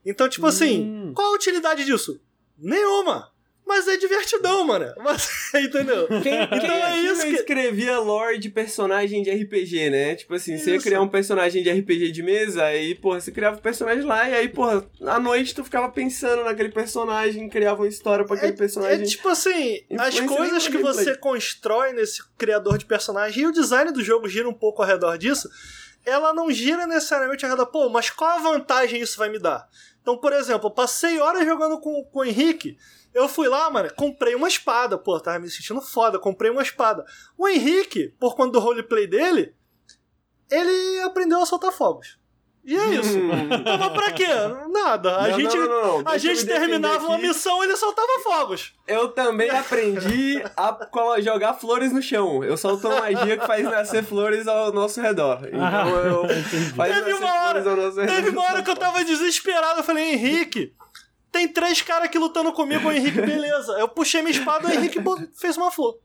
Então, 0.05 0.29
tipo 0.29 0.45
assim, 0.45 0.81
hum. 0.81 1.13
qual 1.13 1.31
a 1.31 1.35
utilidade 1.35 1.85
disso? 1.85 2.21
Nenhuma! 2.57 3.31
Mas 3.69 3.87
é 3.87 3.97
divertidão, 3.97 4.65
mano. 4.65 4.91
Mas, 4.97 5.29
entendeu? 5.53 6.07
Quem, 6.07 6.41
então 6.41 6.59
quem 6.59 6.71
é 6.71 7.01
isso 7.01 7.21
que... 7.21 7.35
escrevia 7.35 7.99
lore 7.99 8.39
de 8.39 8.49
personagem 8.49 9.21
de 9.21 9.29
RPG, 9.29 9.91
né? 9.91 10.15
Tipo 10.15 10.33
assim, 10.33 10.55
isso. 10.55 10.63
você 10.63 10.71
ia 10.71 10.81
criar 10.81 11.01
um 11.01 11.07
personagem 11.07 11.61
de 11.61 11.69
RPG 11.69 12.11
de 12.11 12.23
mesa, 12.23 12.63
aí, 12.63 12.95
porra, 12.95 13.21
você 13.21 13.31
criava 13.31 13.57
o 13.57 13.59
um 13.59 13.61
personagem 13.61 14.03
lá, 14.03 14.27
e 14.27 14.33
aí, 14.33 14.49
porra, 14.49 14.83
à 15.05 15.19
noite 15.19 15.53
tu 15.53 15.63
ficava 15.63 15.87
pensando 15.87 16.43
naquele 16.43 16.69
personagem, 16.69 17.47
criava 17.47 17.83
uma 17.83 17.87
história 17.87 18.25
pra 18.25 18.35
aquele 18.35 18.53
é, 18.53 18.55
personagem. 18.55 19.03
É 19.03 19.05
tipo 19.05 19.29
assim, 19.29 19.85
as 19.99 20.19
coisas 20.19 20.67
que 20.67 20.79
você 20.79 21.15
constrói 21.15 21.93
nesse 21.93 22.23
criador 22.39 22.79
de 22.79 22.85
personagem, 22.85 23.43
e 23.43 23.45
o 23.45 23.51
design 23.51 23.91
do 23.91 24.03
jogo 24.03 24.27
gira 24.27 24.49
um 24.49 24.53
pouco 24.53 24.81
ao 24.81 24.87
redor 24.87 25.15
disso, 25.15 25.47
ela 26.03 26.33
não 26.33 26.49
gira 26.49 26.87
necessariamente 26.87 27.45
a 27.45 27.49
cada, 27.49 27.67
pô, 27.67 27.87
mas 27.87 28.09
qual 28.09 28.31
a 28.31 28.41
vantagem 28.41 28.99
isso 28.99 29.19
vai 29.19 29.29
me 29.29 29.37
dar? 29.37 29.69
Então, 30.01 30.17
por 30.17 30.33
exemplo, 30.33 30.69
eu 30.69 30.71
passei 30.71 31.19
horas 31.19 31.45
jogando 31.45 31.79
com, 31.79 32.03
com 32.05 32.19
o 32.19 32.25
Henrique. 32.25 32.79
Eu 33.13 33.27
fui 33.27 33.47
lá, 33.47 33.69
mano, 33.69 33.89
comprei 33.95 34.35
uma 34.35 34.47
espada. 34.47 34.97
Pô, 34.97 35.19
tava 35.19 35.39
me 35.39 35.49
sentindo 35.49 35.81
foda, 35.81 36.19
comprei 36.19 36.51
uma 36.51 36.61
espada. 36.61 37.03
O 37.37 37.47
Henrique, 37.47 38.13
por 38.19 38.35
conta 38.35 38.51
do 38.53 38.59
roleplay 38.59 39.07
dele, 39.07 39.53
ele 40.49 41.01
aprendeu 41.01 41.41
a 41.41 41.45
soltar 41.45 41.71
fogos. 41.71 42.17
E 42.63 42.75
é 42.75 42.85
isso. 42.89 43.17
Então, 43.17 43.77
mas 43.79 43.91
pra 43.93 44.11
quê? 44.11 44.27
Nada. 44.71 45.15
A 45.17 45.27
Não, 45.29 45.39
gente, 45.39 45.55
não, 45.57 45.67
não, 45.67 46.01
não. 46.03 46.11
A 46.11 46.17
gente 46.19 46.45
terminava 46.45 47.03
uma 47.05 47.15
aqui. 47.15 47.27
missão 47.27 47.63
ele 47.63 47.75
soltava 47.75 48.07
fogos. 48.21 48.73
Eu 48.85 49.07
também 49.07 49.49
aprendi 49.49 50.43
a 50.55 51.21
jogar 51.21 51.53
flores 51.55 51.91
no 51.91 52.01
chão. 52.01 52.43
Eu 52.43 52.57
solto 52.57 52.87
uma 52.87 52.99
magia 52.99 53.37
que 53.37 53.47
faz 53.47 53.63
nascer 53.63 54.03
flores 54.03 54.47
ao 54.47 54.71
nosso 54.71 55.01
redor. 55.01 55.39
Então 55.49 55.95
eu 56.05 56.27
faz 56.75 56.93
Teve 56.93 57.09
nascer 57.11 57.23
uma 57.23 57.33
hora- 57.33 57.61
flores 57.63 57.67
ao 57.67 57.75
nosso 57.85 57.99
redor. 58.01 58.13
Teve 58.15 58.29
uma 58.29 58.43
hora 58.43 58.61
que 58.61 58.69
eu 58.69 58.75
tava 58.75 59.03
desesperado. 59.03 59.79
Eu 59.79 59.83
falei, 59.83 60.11
Henrique, 60.13 60.73
tem 61.31 61.47
três 61.47 61.81
caras 61.81 62.05
aqui 62.05 62.17
lutando 62.17 62.51
comigo. 62.51 62.87
O 62.87 62.91
Henrique, 62.91 63.21
beleza. 63.21 63.73
Eu 63.73 63.87
puxei 63.87 64.21
minha 64.21 64.31
espada 64.31 64.67
o 64.67 64.71
Henrique 64.71 64.99
fez 65.35 65.57
uma 65.57 65.71
flor. 65.71 65.99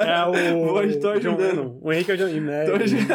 É 0.00 0.26
o. 0.26 0.82
Estou 0.82 1.18
John 1.18 1.30
ajudando. 1.32 1.38
Lennon. 1.56 1.78
O 1.82 1.92
Henrique 1.92 2.10
é 2.10 2.14
o 2.14 2.16
John. 2.16 2.26
Tô 2.66 2.82
ajudando. 2.82 3.08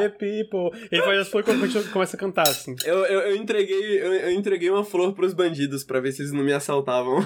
The 0.00 0.08
people. 0.10 0.70
Ele 0.90 1.02
faz 1.02 1.18
as 1.20 1.28
flores 1.28 1.46
quando 1.48 1.60
continua- 1.60 1.84
começa 1.92 2.16
a 2.16 2.20
cantar, 2.20 2.48
assim. 2.48 2.74
Eu, 2.84 2.98
eu, 3.06 3.20
eu 3.20 3.36
entreguei, 3.36 4.00
eu, 4.02 4.12
eu 4.14 4.30
entreguei 4.32 4.70
uma 4.70 4.84
flor 4.84 5.12
pros 5.14 5.32
bandidos 5.34 5.84
pra 5.84 6.00
ver 6.00 6.12
se 6.12 6.22
eles 6.22 6.32
não 6.32 6.42
me 6.42 6.52
assaltavam. 6.52 7.18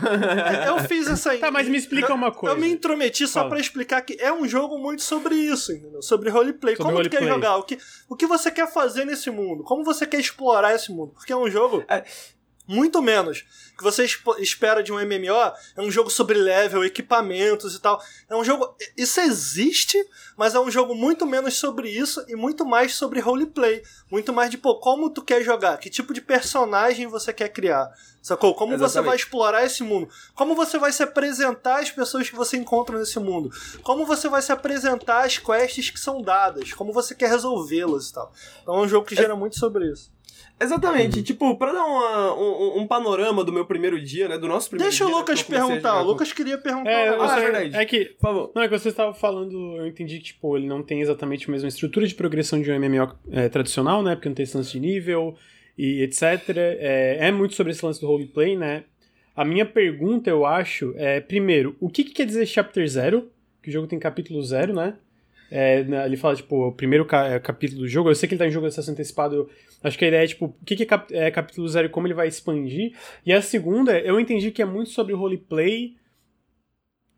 Eu 0.67 0.79
fiz 0.81 1.07
essa 1.09 1.31
aí. 1.33 1.39
Tá, 1.39 1.51
mas 1.51 1.69
me 1.69 1.77
explica 1.79 2.13
uma 2.13 2.31
coisa. 2.33 2.55
Eu 2.57 2.61
me 2.61 2.69
intrometi 2.69 3.27
só 3.27 3.41
Fala. 3.41 3.51
pra 3.51 3.61
explicar 3.61 4.03
que 4.03 4.17
é 4.21 4.33
um 4.33 4.47
jogo 4.49 4.79
muito 4.79 5.03
sobre 5.03 5.35
isso, 5.35 5.73
entendeu? 5.73 6.03
Sobre 6.03 6.31
roleplay. 6.31 6.77
Sobre 6.77 6.93
Como 6.93 7.03
tu 7.05 7.11
quer 7.11 7.19
roleplay. 7.19 7.35
jogar? 7.35 7.57
O 7.57 7.63
que, 7.63 7.79
o 8.09 8.17
que 8.17 8.27
você 8.27 8.51
quer 8.51 8.71
fazer 8.73 9.05
nesse 9.05 9.31
mundo? 9.31 9.63
Como 9.65 9.85
você 9.85 10.07
quer 10.07 10.21
explorar 10.21 10.75
esse 10.75 10.91
mundo? 10.93 11.13
Porque 11.15 11.33
é 11.33 11.37
um 11.37 11.49
jogo. 11.51 11.85
É. 11.89 12.05
Muito 12.67 13.01
menos 13.01 13.45
que 13.77 13.85
você 13.85 14.07
espera 14.39 14.83
de 14.83 14.93
um 14.93 14.97
MMO. 14.97 15.53
É 15.77 15.81
um 15.81 15.91
jogo 15.91 16.11
sobre 16.11 16.39
level, 16.39 16.85
equipamentos 16.85 17.75
e 17.75 17.81
tal. 17.81 18.03
É 18.29 18.35
um 18.35 18.45
jogo. 18.45 18.75
Isso 18.97 19.21
existe, 19.21 19.99
mas 20.37 20.55
é 20.55 20.61
um 20.61 20.71
jogo 20.71 20.95
muito 20.95 21.27
menos 21.27 21.55
sobre 21.55 21.89
isso 21.89 22.25
e 22.27 22.35
muito 22.35 22.65
mais 22.65 22.95
sobre 22.95 23.21
roleplay. 23.21 23.83
Muito 24.11 24.33
mais 24.33 24.51
de, 24.51 24.59
pô, 24.59 24.77
como 24.77 25.11
tu 25.11 25.23
quer 25.23 25.43
jogar? 25.43 25.77
Que 25.79 25.91
tipo 25.91 26.15
de 26.15 26.21
personagem 26.21 27.07
você 27.07 27.33
quer 27.33 27.51
criar? 27.51 27.93
Sacou? 28.23 28.55
Como 28.55 28.73
você 28.73 28.85
Exatamente. 28.85 29.07
vai 29.07 29.17
explorar 29.17 29.65
esse 29.65 29.85
mundo? 29.85 30.09
Como 30.35 30.57
você 30.57 30.79
vai 30.79 30.91
se 30.91 31.03
apresentar 31.03 31.81
às 31.81 31.91
pessoas 31.91 32.29
que 32.29 32.35
você 32.35 32.57
encontra 32.57 32.99
nesse 32.99 33.21
mundo? 33.21 33.51
Como 33.83 34.05
você 34.05 34.29
vai 34.29 34.43
se 34.43 34.51
apresentar 34.51 35.25
às 35.25 35.39
quests 35.39 35.91
que 35.91 36.01
são 36.01 36.21
dadas? 36.21 36.73
Como 36.73 36.93
você 36.93 37.15
quer 37.15 37.29
resolvê-las 37.29 38.09
e 38.09 38.15
tal? 38.15 38.33
Então 38.63 38.75
é 38.75 38.81
um 38.81 38.89
jogo 38.89 39.07
que 39.07 39.15
gera 39.15 39.37
muito 39.37 39.57
sobre 39.57 39.93
isso. 39.93 40.16
Exatamente, 40.59 41.23
tipo, 41.23 41.55
pra 41.59 41.71
dar 41.73 41.85
uma- 41.85 42.35
um, 42.35 42.81
um 42.81 42.87
panorama 42.87 43.45
do 43.45 43.53
meu 43.53 43.67
primeiro 43.67 44.01
dia, 44.01 44.27
né? 44.27 44.39
Do 44.39 44.49
nosso 44.49 44.71
primeiro 44.71 44.91
Deixa 44.91 45.05
o 45.05 45.09
dia. 45.09 45.15
né, 45.15 45.21
Lucas 45.21 45.43
que 45.43 45.53
eu 45.53 45.59
comecei 45.59 45.65
a 45.65 45.81
perguntar. 45.83 46.01
O 46.03 46.07
Lucas 46.07 46.33
queria 46.33 46.57
perguntar. 46.59 46.91
É. 46.91 47.09
Ah, 47.11 47.39
é 47.39 47.41
verdade. 47.41 47.77
é 47.77 47.85
que. 47.85 48.05
Por 48.07 48.21
favor. 48.21 48.53
Não, 48.55 48.63
é 48.63 48.69
que 48.69 48.79
você 48.79 48.89
estava 48.89 49.13
falando, 49.13 49.77
eu 49.77 49.87
entendi 49.87 50.19
que, 50.19 50.25
tipo, 50.25 50.57
ele 50.57 50.67
não 50.67 50.83
tem 50.83 51.01
exatamente 51.03 51.47
a 51.49 51.53
mesma 51.53 51.69
estrutura 51.69 52.07
de 52.07 52.15
progressão 52.15 52.61
de 52.63 52.71
um 52.73 52.75
MMO 52.79 53.13
é, 53.31 53.49
tradicional, 53.51 54.03
né? 54.03 54.15
Porque 54.15 54.29
não 54.31 54.35
tem 54.35 54.45
esse 54.45 54.57
lance 54.57 54.73
de 54.73 54.81
nível 54.81 55.37
e 55.77 56.01
etc. 56.03 56.23
É, 56.57 57.19
é 57.29 57.31
muito 57.33 57.55
sobre 57.55 57.73
esse 57.73 57.85
lance 57.85 58.01
do 58.01 58.07
roleplay, 58.07 58.57
né? 58.57 58.85
A 59.37 59.45
minha 59.45 59.67
pergunta, 59.67 60.31
eu 60.31 60.47
acho, 60.47 60.95
é, 60.97 61.21
primeiro, 61.21 61.77
o 61.79 61.91
que, 61.91 62.03
que 62.03 62.13
quer 62.13 62.25
dizer 62.25 62.47
Chapter 62.47 62.89
Zero? 62.89 63.31
Que 63.63 63.69
o 63.69 63.73
jogo 63.73 63.87
tem 63.87 63.99
capítulo 63.99 64.43
zero, 64.43 64.73
né? 64.73 64.95
É, 65.51 65.81
ele 66.05 66.17
fala, 66.17 66.35
tipo, 66.35 66.69
o 66.69 66.73
primeiro 66.73 67.05
ca- 67.05 67.27
é, 67.29 67.39
capítulo 67.39 67.83
do 67.83 67.89
jogo. 67.89 68.11
Eu 68.11 68.15
sei 68.15 68.29
que 68.29 68.35
ele 68.35 68.39
tá 68.41 68.47
em 68.47 68.51
jogo 68.51 68.67
de 68.67 68.73
acesso 68.73 68.91
antecipado. 68.91 69.49
Acho 69.83 69.97
que 69.99 70.05
a 70.05 70.09
ideia 70.09 70.25
é, 70.25 70.27
tipo, 70.27 70.47
o 70.47 70.55
que, 70.65 70.75
que 70.77 70.83
é, 70.83 70.87
cap- 70.87 71.15
é 71.15 71.31
capítulo 71.31 71.69
zero 71.69 71.87
e 71.87 71.91
como 71.91 72.07
ele 72.07 72.15
vai 72.15 72.27
expandir. 72.29 72.93
E 73.25 73.33
a 73.33 73.41
segunda, 73.41 73.99
eu 74.01 74.19
entendi 74.19 74.51
que 74.51 74.61
é 74.63 74.65
muito 74.65 74.91
sobre 74.91 75.15
roleplay, 75.15 75.95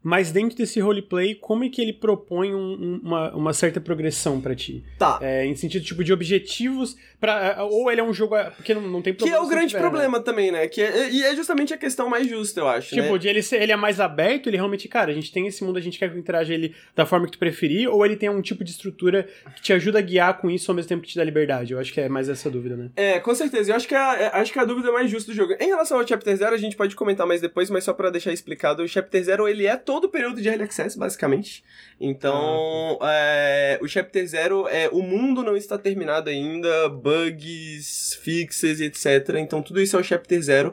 mas 0.09 0.33
dentro 0.33 0.57
desse 0.57 0.81
roleplay, 0.81 1.35
como 1.35 1.65
é 1.65 1.69
que 1.69 1.83
ele 1.83 1.93
propõe 1.93 2.55
um- 2.55 2.59
um- 2.59 3.01
uma, 3.03 3.35
uma 3.35 3.53
certa 3.53 3.81
progressão 3.81 4.41
pra 4.41 4.55
ti? 4.55 4.83
Tá. 4.99 5.19
É, 5.21 5.45
em 5.45 5.55
sentido, 5.55 5.85
tipo, 5.85 6.03
de 6.03 6.13
objetivos, 6.13 6.97
pra, 7.21 7.65
ou 7.65 7.91
ele 7.91 8.01
é 8.01 8.05
um 8.05 8.15
jogo... 8.15 8.35
Porque 8.57 8.73
não, 8.73 8.81
não 8.83 9.03
tem 9.03 9.13
Que 9.13 9.19
problema 9.19 9.43
é 9.43 9.47
o 9.47 9.49
grande 9.49 9.67
tiver, 9.69 9.83
né? 9.83 9.89
problema 9.89 10.21
também, 10.21 10.51
né? 10.51 10.67
Que 10.69 10.81
é, 10.81 11.11
e 11.11 11.23
é 11.23 11.37
justamente 11.37 11.75
a 11.75 11.77
questão 11.77 12.09
mais 12.09 12.27
justa, 12.29 12.61
eu 12.61 12.69
acho, 12.69 12.95
Tipo, 12.95 13.13
né? 13.13 13.19
de 13.19 13.29
ele, 13.29 13.43
ser, 13.43 13.61
ele 13.61 13.73
é 13.73 13.77
mais 13.77 14.01
aberto, 14.01 14.49
ele 14.49 14.57
realmente, 14.57 14.89
cara, 14.89 15.11
a 15.11 15.15
gente 15.15 15.31
tem 15.33 15.47
esse 15.47 15.63
mundo, 15.63 15.77
a 15.77 15.81
gente 15.83 15.99
quer 15.99 16.11
que 16.11 16.19
interaja 16.19 16.55
ele 16.55 16.75
da 16.97 17.05
forma 17.05 17.27
que 17.27 17.33
tu 17.33 17.39
preferir, 17.39 17.89
ou 17.89 18.05
ele 18.07 18.17
tem 18.17 18.29
um 18.31 18.41
tipo 18.41 18.65
de 18.65 18.71
estrutura 18.71 19.29
que 19.57 19.63
te 19.63 19.73
ajuda 19.73 19.99
a 19.99 20.03
guiar 20.03 20.39
com 20.39 20.49
isso 20.51 20.71
ao 20.71 20.75
mesmo 20.75 20.89
tempo 20.89 21.03
que 21.03 21.09
te 21.09 21.17
dá 21.17 21.25
liberdade? 21.25 21.73
Eu 21.73 21.79
acho 21.79 21.93
que 21.93 22.01
é 22.01 22.09
mais 22.09 22.29
essa 22.29 22.49
dúvida, 22.51 22.77
né? 22.77 22.91
É, 22.97 23.19
com 23.19 23.35
certeza. 23.35 23.73
Eu 23.73 23.77
acho 23.77 23.89
que, 23.89 23.95
a, 23.95 24.15
é- 24.19 24.31
acho 24.41 24.53
que 24.53 24.59
a 24.59 24.65
dúvida 24.65 24.93
mais 24.93 25.11
justa 25.11 25.33
do 25.33 25.37
jogo. 25.37 25.55
Em 25.59 25.67
relação 25.67 25.99
ao 25.99 26.07
Chapter 26.07 26.37
Zero, 26.37 26.55
a 26.55 26.59
gente 26.59 26.77
pode 26.77 26.95
comentar 26.95 27.27
mais 27.27 27.41
depois, 27.41 27.69
mas 27.71 27.85
só 27.85 27.93
pra 27.93 28.11
deixar 28.11 28.33
explicado, 28.33 28.83
o 28.83 28.89
Chapter 28.89 29.23
Zero, 29.25 29.49
ele 29.49 29.67
é 29.67 29.77
todo 29.77 29.98
o 30.07 30.11
período 30.11 30.41
de 30.41 30.49
Early 30.49 30.65
Access, 30.65 30.97
basicamente. 30.99 31.65
Então, 32.01 32.99
é, 33.03 33.79
o 33.83 33.89
Chapter 33.89 34.27
Zero, 34.27 34.69
é, 34.69 34.89
o 34.91 35.03
mundo 35.03 35.43
não 35.43 35.57
está 35.57 35.77
terminado 35.77 36.31
ainda, 36.31 36.89
bugs, 36.89 38.19
fixes 38.23 38.81
e 38.81 38.85
etc. 38.85 39.37
Então, 39.39 39.63
tudo 39.63 39.81
isso 39.81 39.97
é 39.97 40.01
o 40.01 40.05
Chapter 40.05 40.41
Zero. 40.43 40.73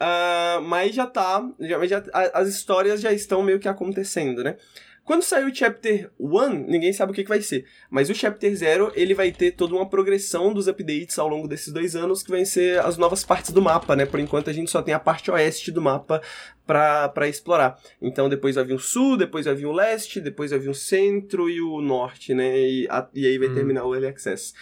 Ah, 0.00 0.60
mas 0.62 0.94
já 0.94 1.06
tá, 1.06 1.48
já, 1.60 1.86
já- 1.86 2.02
as 2.34 2.48
histórias 2.48 3.00
já 3.00 3.12
estão 3.12 3.42
meio 3.42 3.60
que 3.60 3.68
acontecendo, 3.68 4.42
né? 4.42 4.56
Quando 5.04 5.22
sair 5.22 5.44
o 5.44 5.54
Chapter 5.54 6.10
1, 6.18 6.48
ninguém 6.68 6.92
sabe 6.92 7.10
o 7.10 7.14
que, 7.14 7.24
que 7.24 7.28
vai 7.28 7.42
ser. 7.42 7.64
Mas 7.90 8.08
o 8.08 8.14
Chapter 8.14 8.54
0, 8.54 8.92
ele 8.94 9.14
vai 9.14 9.32
ter 9.32 9.50
toda 9.50 9.74
uma 9.74 9.88
progressão 9.88 10.54
dos 10.54 10.68
updates 10.68 11.18
ao 11.18 11.26
longo 11.26 11.48
desses 11.48 11.72
dois 11.72 11.96
anos, 11.96 12.22
que 12.22 12.30
vai 12.30 12.44
ser 12.44 12.78
as 12.80 12.96
novas 12.96 13.24
partes 13.24 13.50
do 13.50 13.60
mapa, 13.60 13.96
né? 13.96 14.06
Por 14.06 14.20
enquanto 14.20 14.48
a 14.48 14.52
gente 14.52 14.70
só 14.70 14.80
tem 14.80 14.94
a 14.94 15.00
parte 15.00 15.28
oeste 15.30 15.72
do 15.72 15.82
mapa 15.82 16.22
pra, 16.64 17.08
pra 17.08 17.28
explorar. 17.28 17.76
Então 18.00 18.28
depois 18.28 18.54
vai 18.54 18.64
vir 18.64 18.74
o 18.74 18.78
sul, 18.78 19.16
depois 19.16 19.44
vai 19.44 19.54
vir 19.56 19.66
o 19.66 19.72
leste, 19.72 20.20
depois 20.20 20.52
vai 20.52 20.60
vir 20.60 20.68
o 20.70 20.74
centro 20.74 21.50
e 21.50 21.60
o 21.60 21.80
norte, 21.80 22.32
né? 22.32 22.56
E, 22.60 22.86
a- 22.88 23.08
e 23.12 23.26
aí 23.26 23.38
vai 23.38 23.48
Hum. 23.48 23.54
terminar 23.54 23.84
o 23.84 23.92
Early 23.94 24.06
Access. 24.06 24.54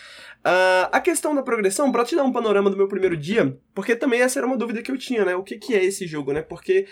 Ah, 0.42 0.88
a 0.90 1.00
questão 1.02 1.34
da 1.34 1.42
progressão, 1.42 1.92
pra 1.92 2.02
te 2.04 2.16
dar 2.16 2.24
um 2.24 2.32
panorama 2.32 2.70
do 2.70 2.76
meu 2.78 2.88
primeiro 2.88 3.14
dia, 3.16 3.54
porque 3.74 3.94
também 3.94 4.22
essa 4.22 4.38
era 4.38 4.46
uma 4.46 4.56
dúvida 4.56 4.80
que 4.82 4.90
eu 4.90 4.96
tinha, 4.96 5.22
né? 5.24 5.36
O 5.36 5.42
que, 5.42 5.58
que 5.58 5.74
é 5.74 5.84
esse 5.84 6.06
jogo, 6.06 6.32
né? 6.32 6.40
Porque 6.40 6.86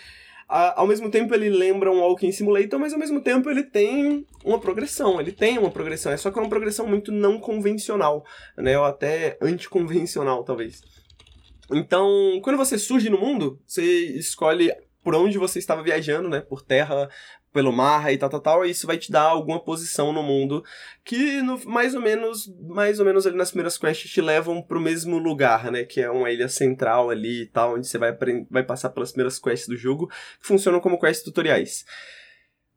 ao 0.49 0.87
mesmo 0.87 1.11
tempo 1.11 1.33
ele 1.35 1.47
lembra 1.47 1.91
um 1.91 1.99
Walking 1.99 2.31
Simulator, 2.31 2.79
mas 2.79 2.91
ao 2.91 2.99
mesmo 2.99 3.21
tempo 3.21 3.49
ele 3.49 3.63
tem 3.63 4.25
uma 4.43 4.59
progressão, 4.59 5.21
ele 5.21 5.31
tem 5.31 5.59
uma 5.59 5.69
progressão, 5.69 6.11
é 6.11 6.17
só 6.17 6.31
que 6.31 6.39
é 6.39 6.41
uma 6.41 6.49
progressão 6.49 6.87
muito 6.87 7.11
não 7.11 7.39
convencional, 7.39 8.25
né, 8.57 8.77
ou 8.77 8.83
até 8.83 9.37
anticonvencional, 9.39 10.43
talvez. 10.43 10.81
Então, 11.71 12.39
quando 12.41 12.57
você 12.57 12.79
surge 12.79 13.11
no 13.11 13.19
mundo, 13.19 13.61
você 13.67 13.83
escolhe 13.83 14.73
por 15.03 15.13
onde 15.13 15.37
você 15.37 15.59
estava 15.59 15.83
viajando, 15.83 16.27
né, 16.27 16.41
por 16.41 16.63
terra, 16.63 17.09
pelo 17.51 17.71
mar 17.71 18.11
e 18.13 18.17
tal, 18.17 18.29
tal, 18.29 18.39
tal, 18.41 18.65
e 18.65 18.69
isso 18.69 18.85
vai 18.85 18.97
te 18.97 19.11
dar 19.11 19.23
alguma 19.23 19.59
posição 19.59 20.13
no 20.13 20.21
mundo 20.21 20.63
que 21.03 21.41
no- 21.41 21.59
mais 21.65 21.95
ou 21.95 22.01
menos, 22.01 22.47
mais 22.67 22.99
ou 22.99 23.05
menos 23.05 23.25
ali 23.25 23.35
nas 23.35 23.49
primeiras 23.49 23.77
quests 23.77 24.11
te 24.11 24.21
levam 24.21 24.61
pro 24.61 24.79
mesmo 24.79 25.17
lugar, 25.17 25.71
né, 25.71 25.83
que 25.83 25.99
é 26.01 26.09
uma 26.11 26.29
ilha 26.31 26.47
central 26.47 27.09
ali 27.09 27.41
e 27.41 27.45
tal, 27.47 27.75
onde 27.75 27.87
você 27.87 27.97
vai, 27.97 28.15
vai 28.49 28.63
passar 28.63 28.89
pelas 28.89 29.11
primeiras 29.11 29.39
quests 29.39 29.67
do 29.67 29.75
jogo, 29.75 30.07
que 30.39 30.45
funcionam 30.47 30.79
como 30.79 30.99
quests 30.99 31.23
tutoriais. 31.23 31.85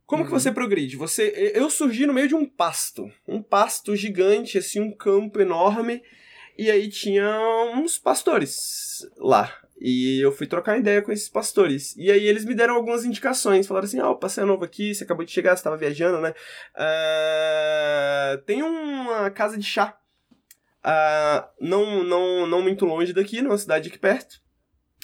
Como 0.07 0.25
que 0.25 0.31
Uhum. 0.33 0.39
você 0.39 0.51
progride? 0.53 0.97
Você, 0.97 1.53
eu 1.55 1.71
surgi 1.71 2.07
no 2.07 2.13
meio 2.13 2.29
de 2.29 2.35
um 2.35 2.45
pasto, 2.47 3.11
um 3.27 3.43
pasto 3.43 3.95
gigante, 3.97 4.59
assim, 4.59 4.81
um 4.81 4.95
campo 4.95 5.41
enorme, 5.41 6.03
e 6.59 6.71
aí 6.71 6.89
tinha 6.89 7.27
uns 7.77 7.99
pastores 7.99 9.07
lá. 9.17 9.62
E 9.85 10.21
eu 10.21 10.31
fui 10.31 10.47
trocar 10.47 10.79
ideia 10.79 11.03
com 11.03 11.11
esses 11.11 11.29
pastores. 11.29 11.97
E 11.97 12.11
aí 12.11 12.25
eles 12.25 12.45
me 12.45 12.55
deram 12.55 12.77
algumas 12.77 13.05
indicações. 13.05 13.67
Falaram 13.67 13.87
assim, 13.87 14.01
ó, 14.01 14.13
oh, 14.13 14.17
passeio 14.17 14.47
novo 14.47 14.65
aqui, 14.65 14.95
você 14.95 15.03
acabou 15.03 15.25
de 15.25 15.33
chegar, 15.33 15.57
você 15.57 15.65
tava 15.65 15.77
viajando, 15.77 16.21
né? 16.21 16.33
Ah, 16.77 18.39
tem 18.47 18.63
uma 18.63 19.29
casa 19.31 19.59
de 19.59 19.65
chá. 19.65 19.99
ah, 20.85 21.49
não, 21.61 22.05
não, 22.05 22.47
não 22.47 22.63
muito 22.63 22.85
longe 22.85 23.13
daqui, 23.13 23.43
numa 23.43 23.59
cidade 23.59 23.89
aqui 23.89 23.99
perto. 23.99 24.41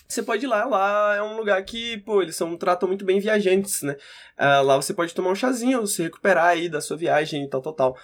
Você 0.09 0.23
pode 0.23 0.45
ir 0.47 0.49
lá, 0.49 0.65
lá 0.65 1.17
é 1.17 1.23
um 1.23 1.37
lugar 1.37 1.63
que, 1.65 1.99
pô, 1.99 2.23
eles 2.23 2.35
são, 2.37 2.57
tratam 2.57 2.89
muito 2.89 3.05
bem 3.05 3.21
viajantes, 3.21 3.83
né? 3.83 3.97
Ah, 4.37 4.61
lá 4.61 4.77
você 4.77 4.95
pode 4.95 5.15
tomar 5.15 5.31
um 5.31 5.35
chazinho, 5.35 5.87
se 5.87 6.03
recuperar 6.03 6.47
aí 6.47 6.69
da 6.69 6.81
sua 6.81 6.97
viagem 6.97 7.45
e 7.45 7.49
tal, 7.51 7.61
tal, 7.61 7.73
tal. 7.75 7.97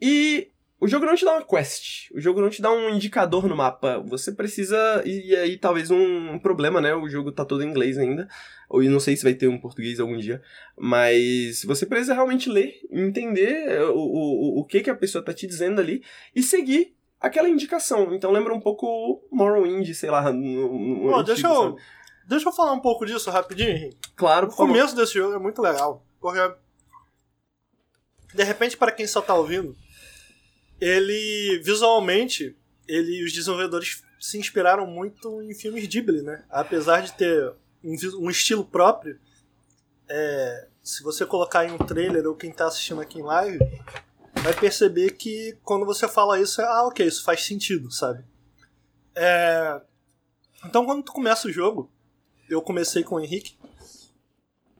E 0.00 0.52
o 0.80 0.88
jogo 0.88 1.04
não 1.04 1.14
te 1.14 1.24
dá 1.26 1.32
uma 1.34 1.44
quest, 1.44 2.10
o 2.10 2.20
jogo 2.20 2.40
não 2.40 2.48
te 2.48 2.62
dá 2.62 2.72
um 2.72 2.88
indicador 2.88 3.46
no 3.46 3.54
mapa. 3.54 3.98
Você 4.06 4.32
precisa. 4.32 5.02
E, 5.04 5.28
e 5.28 5.36
aí, 5.36 5.58
talvez 5.58 5.90
um, 5.90 6.38
problema, 6.38 6.80
né? 6.80 6.94
O 6.94 7.06
jogo 7.08 7.30
tá 7.30 7.44
todo 7.44 7.62
em 7.62 7.68
inglês 7.68 7.98
ainda. 7.98 8.26
Ou 8.68 8.82
não 8.84 8.98
sei 8.98 9.14
se 9.16 9.22
vai 9.22 9.34
ter 9.34 9.46
um 9.46 9.58
português 9.58 10.00
algum 10.00 10.16
dia. 10.16 10.40
Mas 10.78 11.64
você 11.64 11.84
precisa 11.84 12.14
realmente 12.14 12.48
ler, 12.48 12.80
entender 12.90 13.82
o, 13.90 13.98
o, 13.98 14.60
o 14.60 14.64
que, 14.64 14.80
que 14.80 14.88
a 14.88 14.94
pessoa 14.96 15.22
tá 15.22 15.34
te 15.34 15.46
dizendo 15.46 15.80
ali 15.80 16.02
e 16.34 16.42
seguir 16.42 16.96
aquela 17.20 17.48
indicação. 17.48 18.14
Então 18.14 18.30
lembra 18.30 18.54
um 18.54 18.60
pouco 18.60 18.86
o 18.86 19.20
Morrowind, 19.30 19.92
sei 19.92 20.10
lá. 20.10 20.32
No, 20.32 20.78
no 20.78 21.10
Pô, 21.10 21.16
antigo, 21.16 21.24
deixa 21.24 21.46
eu, 21.46 21.54
sabe? 21.54 21.82
deixa 22.26 22.48
eu 22.48 22.52
falar 22.52 22.72
um 22.72 22.80
pouco 22.80 23.04
disso 23.04 23.30
rapidinho, 23.30 23.70
Henrique. 23.70 23.98
Claro, 24.16 24.46
O 24.46 24.50
favor. 24.50 24.68
começo 24.68 24.96
desse 24.96 25.14
jogo 25.14 25.34
é 25.34 25.38
muito 25.38 25.60
legal. 25.60 26.02
Porque 26.18 26.40
de 28.34 28.44
repente, 28.44 28.76
para 28.76 28.92
quem 28.92 29.06
só 29.06 29.20
tá 29.20 29.34
ouvindo, 29.34 29.76
ele 30.80 31.60
visualmente, 31.62 32.56
ele 32.88 33.24
os 33.24 33.32
desenvolvedores 33.32 34.02
se 34.18 34.38
inspiraram 34.38 34.86
muito 34.86 35.42
em 35.42 35.54
filmes 35.54 35.86
Ghibli, 35.86 36.22
né? 36.22 36.44
Apesar 36.50 37.02
de 37.02 37.12
ter 37.12 37.52
um, 37.82 37.94
um 38.18 38.30
estilo 38.30 38.64
próprio, 38.64 39.18
é, 40.08 40.68
se 40.82 41.02
você 41.02 41.24
colocar 41.24 41.64
em 41.64 41.72
um 41.72 41.78
trailer 41.78 42.26
ou 42.26 42.34
quem 42.34 42.52
tá 42.52 42.66
assistindo 42.66 43.00
aqui 43.00 43.18
em 43.18 43.22
live, 43.22 43.58
vai 44.42 44.54
perceber 44.54 45.12
que 45.12 45.56
quando 45.62 45.86
você 45.86 46.08
fala 46.08 46.40
isso, 46.40 46.60
é, 46.60 46.64
ah, 46.64 46.86
ok, 46.86 47.06
isso 47.06 47.22
faz 47.22 47.44
sentido, 47.44 47.90
sabe? 47.90 48.24
É, 49.14 49.80
então, 50.64 50.84
quando 50.84 51.02
tu 51.02 51.12
começa 51.12 51.48
o 51.48 51.52
jogo, 51.52 51.90
eu 52.48 52.60
comecei 52.60 53.02
com 53.02 53.16
o 53.16 53.20
Henrique, 53.20 53.58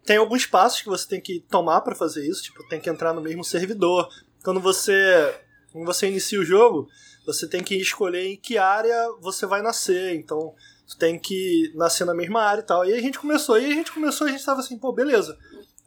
tem 0.05 0.17
alguns 0.17 0.45
passos 0.47 0.81
que 0.81 0.89
você 0.89 1.07
tem 1.07 1.21
que 1.21 1.41
tomar 1.49 1.83
pra 1.83 1.95
fazer 1.95 2.27
isso, 2.27 2.43
tipo, 2.43 2.67
tem 2.69 2.81
que 2.81 2.91
entrar 2.91 3.13
no 3.13 3.21
mesmo 3.21 3.45
servidor. 3.45 4.09
Quando 4.43 4.61
você, 4.61 5.41
quando 5.73 5.87
você 5.87 6.09
inicia 6.09 6.41
o 6.41 6.45
jogo, 6.45 6.89
você 7.27 7.49
tem 7.49 7.63
que 7.63 7.77
escolher 7.77 8.27
em 8.27 8.37
que 8.37 8.59
área 8.59 8.97
você 9.21 9.47
vai 9.47 9.63
nascer, 9.63 10.15
então 10.17 10.55
tu 10.89 10.97
tem 10.97 11.19
que 11.19 11.73
nascer 11.75 12.05
na 12.05 12.15
mesma 12.15 12.43
área 12.43 12.61
e 12.61 12.65
tal. 12.65 12.85
E 12.85 12.93
aí 12.93 12.99
a 12.99 13.03
gente 13.03 13.19
começou, 13.19 13.59
e 13.59 13.65
aí 13.65 13.73
a 13.73 13.75
gente 13.75 13.93
começou, 13.93 14.27
a 14.27 14.31
gente 14.31 14.45
tava 14.45 14.61
assim, 14.61 14.79
pô, 14.79 14.93
beleza. 14.93 15.37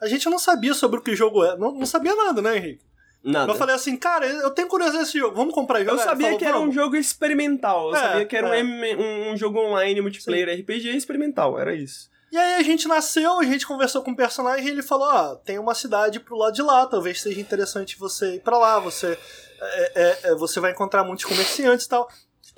A 0.01 0.07
gente 0.07 0.29
não 0.29 0.39
sabia 0.39 0.73
sobre 0.73 0.99
o 0.99 1.01
que 1.01 1.11
o 1.11 1.15
jogo 1.15 1.43
é, 1.43 1.57
não, 1.57 1.73
não 1.73 1.85
sabia 1.85 2.15
nada, 2.15 2.41
né, 2.41 2.57
Henrique? 2.57 2.83
Nada. 3.23 3.51
Eu 3.51 3.55
falei 3.55 3.73
assim, 3.73 3.95
cara, 3.95 4.25
eu 4.27 4.51
tenho 4.51 4.67
curiosidade 4.67 5.05
desse 5.05 5.17
jogo, 5.17 5.35
vamos 5.35 5.53
comprar 5.53 5.79
e 5.79 5.83
Eu 5.83 5.91
jogar? 5.91 6.03
Sabia 6.03 6.25
falou, 6.27 6.39
que 6.39 6.45
era 6.45 6.59
um 6.59 6.71
jogo 6.71 6.97
experimental. 6.97 7.89
Eu 7.89 7.95
É, 7.95 7.99
sabia 7.99 8.25
que 8.25 8.35
era 8.35 8.47
um 8.47 8.53
é. 8.53 8.63
Um, 8.63 9.31
um 9.31 9.37
jogo 9.37 9.59
online 9.59 10.01
multiplayer 10.01 10.59
RPG 10.59 10.89
experimental. 10.89 11.57
Era 11.57 11.73
isso. 11.73 12.11
E 12.33 12.37
aí 12.37 12.55
a 12.55 12.63
gente 12.63 12.87
nasceu, 12.87 13.39
a 13.39 13.43
gente 13.43 13.65
conversou 13.65 14.01
com 14.01 14.11
o 14.11 14.15
personagem 14.15 14.65
e 14.65 14.69
ele 14.71 14.81
falou, 14.81 15.07
ó, 15.07 15.35
tem 15.35 15.59
uma 15.59 15.75
cidade 15.75 16.19
pro 16.19 16.35
lado 16.35 16.53
de 16.53 16.63
lá, 16.63 16.85
talvez 16.87 17.21
seja 17.21 17.39
interessante 17.39 17.97
você 17.97 18.35
ir 18.35 18.39
pra 18.39 18.57
lá, 18.57 18.79
você 18.79 19.17
é, 19.63 19.91
é, 19.95 20.19
é, 20.23 20.35
você 20.35 20.59
vai 20.59 20.71
encontrar 20.71 21.03
muitos 21.03 21.25
comerciantes 21.25 21.85
e 21.85 21.89
tal. 21.89 22.07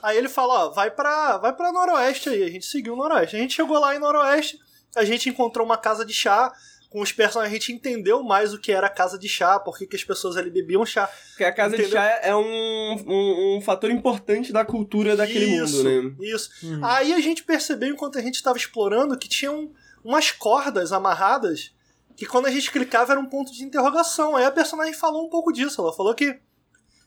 Aí 0.01 0.17
ele 0.17 0.29
fala, 0.29 0.65
ó, 0.65 0.69
vai 0.69 0.91
pra, 0.91 1.37
vai 1.37 1.53
pra 1.53 1.71
Noroeste 1.71 2.29
aí, 2.29 2.43
a 2.43 2.49
gente 2.49 2.65
seguiu 2.65 2.93
o 2.93 2.97
Noroeste. 2.97 3.35
A 3.35 3.39
gente 3.39 3.53
chegou 3.53 3.79
lá 3.79 3.95
em 3.95 3.99
Noroeste, 3.99 4.59
a 4.95 5.05
gente 5.05 5.29
encontrou 5.29 5.65
uma 5.65 5.77
casa 5.77 6.05
de 6.05 6.13
chá, 6.13 6.51
com 6.89 7.01
os 7.01 7.11
personagens 7.11 7.53
a 7.53 7.59
gente 7.59 7.73
entendeu 7.73 8.23
mais 8.23 8.53
o 8.53 8.59
que 8.59 8.71
era 8.71 8.87
a 8.87 8.89
casa 8.89 9.17
de 9.17 9.27
chá, 9.27 9.59
por 9.59 9.77
que 9.77 9.85
que 9.85 9.95
as 9.95 10.03
pessoas 10.03 10.37
ali 10.37 10.49
bebiam 10.49 10.85
chá. 10.85 11.09
Porque 11.29 11.43
a 11.43 11.51
casa 11.51 11.75
Entendeu? 11.75 11.89
de 11.89 11.95
chá 11.95 12.19
é 12.23 12.35
um, 12.35 12.95
um, 13.05 13.57
um 13.57 13.61
fator 13.61 13.91
importante 13.91 14.53
da 14.53 14.63
cultura 14.63 15.15
daquele 15.15 15.45
isso, 15.45 15.83
mundo, 15.83 16.09
né? 16.09 16.15
Isso. 16.21 16.49
Aí 16.81 17.13
a 17.13 17.19
gente 17.19 17.43
percebeu, 17.43 17.89
enquanto 17.89 18.17
a 18.17 18.21
gente 18.21 18.35
estava 18.35 18.57
explorando, 18.57 19.17
que 19.17 19.27
tinham 19.27 19.71
umas 20.03 20.31
cordas 20.31 20.93
amarradas 20.93 21.73
que 22.15 22.25
quando 22.25 22.45
a 22.45 22.51
gente 22.51 22.71
clicava 22.71 23.11
era 23.11 23.19
um 23.19 23.25
ponto 23.25 23.51
de 23.51 23.63
interrogação. 23.63 24.35
Aí 24.35 24.45
a 24.45 24.51
personagem 24.51 24.93
falou 24.93 25.25
um 25.25 25.29
pouco 25.29 25.51
disso. 25.51 25.81
Ela 25.81 25.91
falou 25.91 26.15
que 26.15 26.39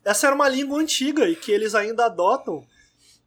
essa 0.05 0.27
era 0.27 0.35
uma 0.35 0.49
língua 0.49 0.81
antiga 0.81 1.29
e 1.29 1.37
que 1.37 1.53
eles 1.53 1.75
ainda 1.75 2.07
adotam 2.07 2.67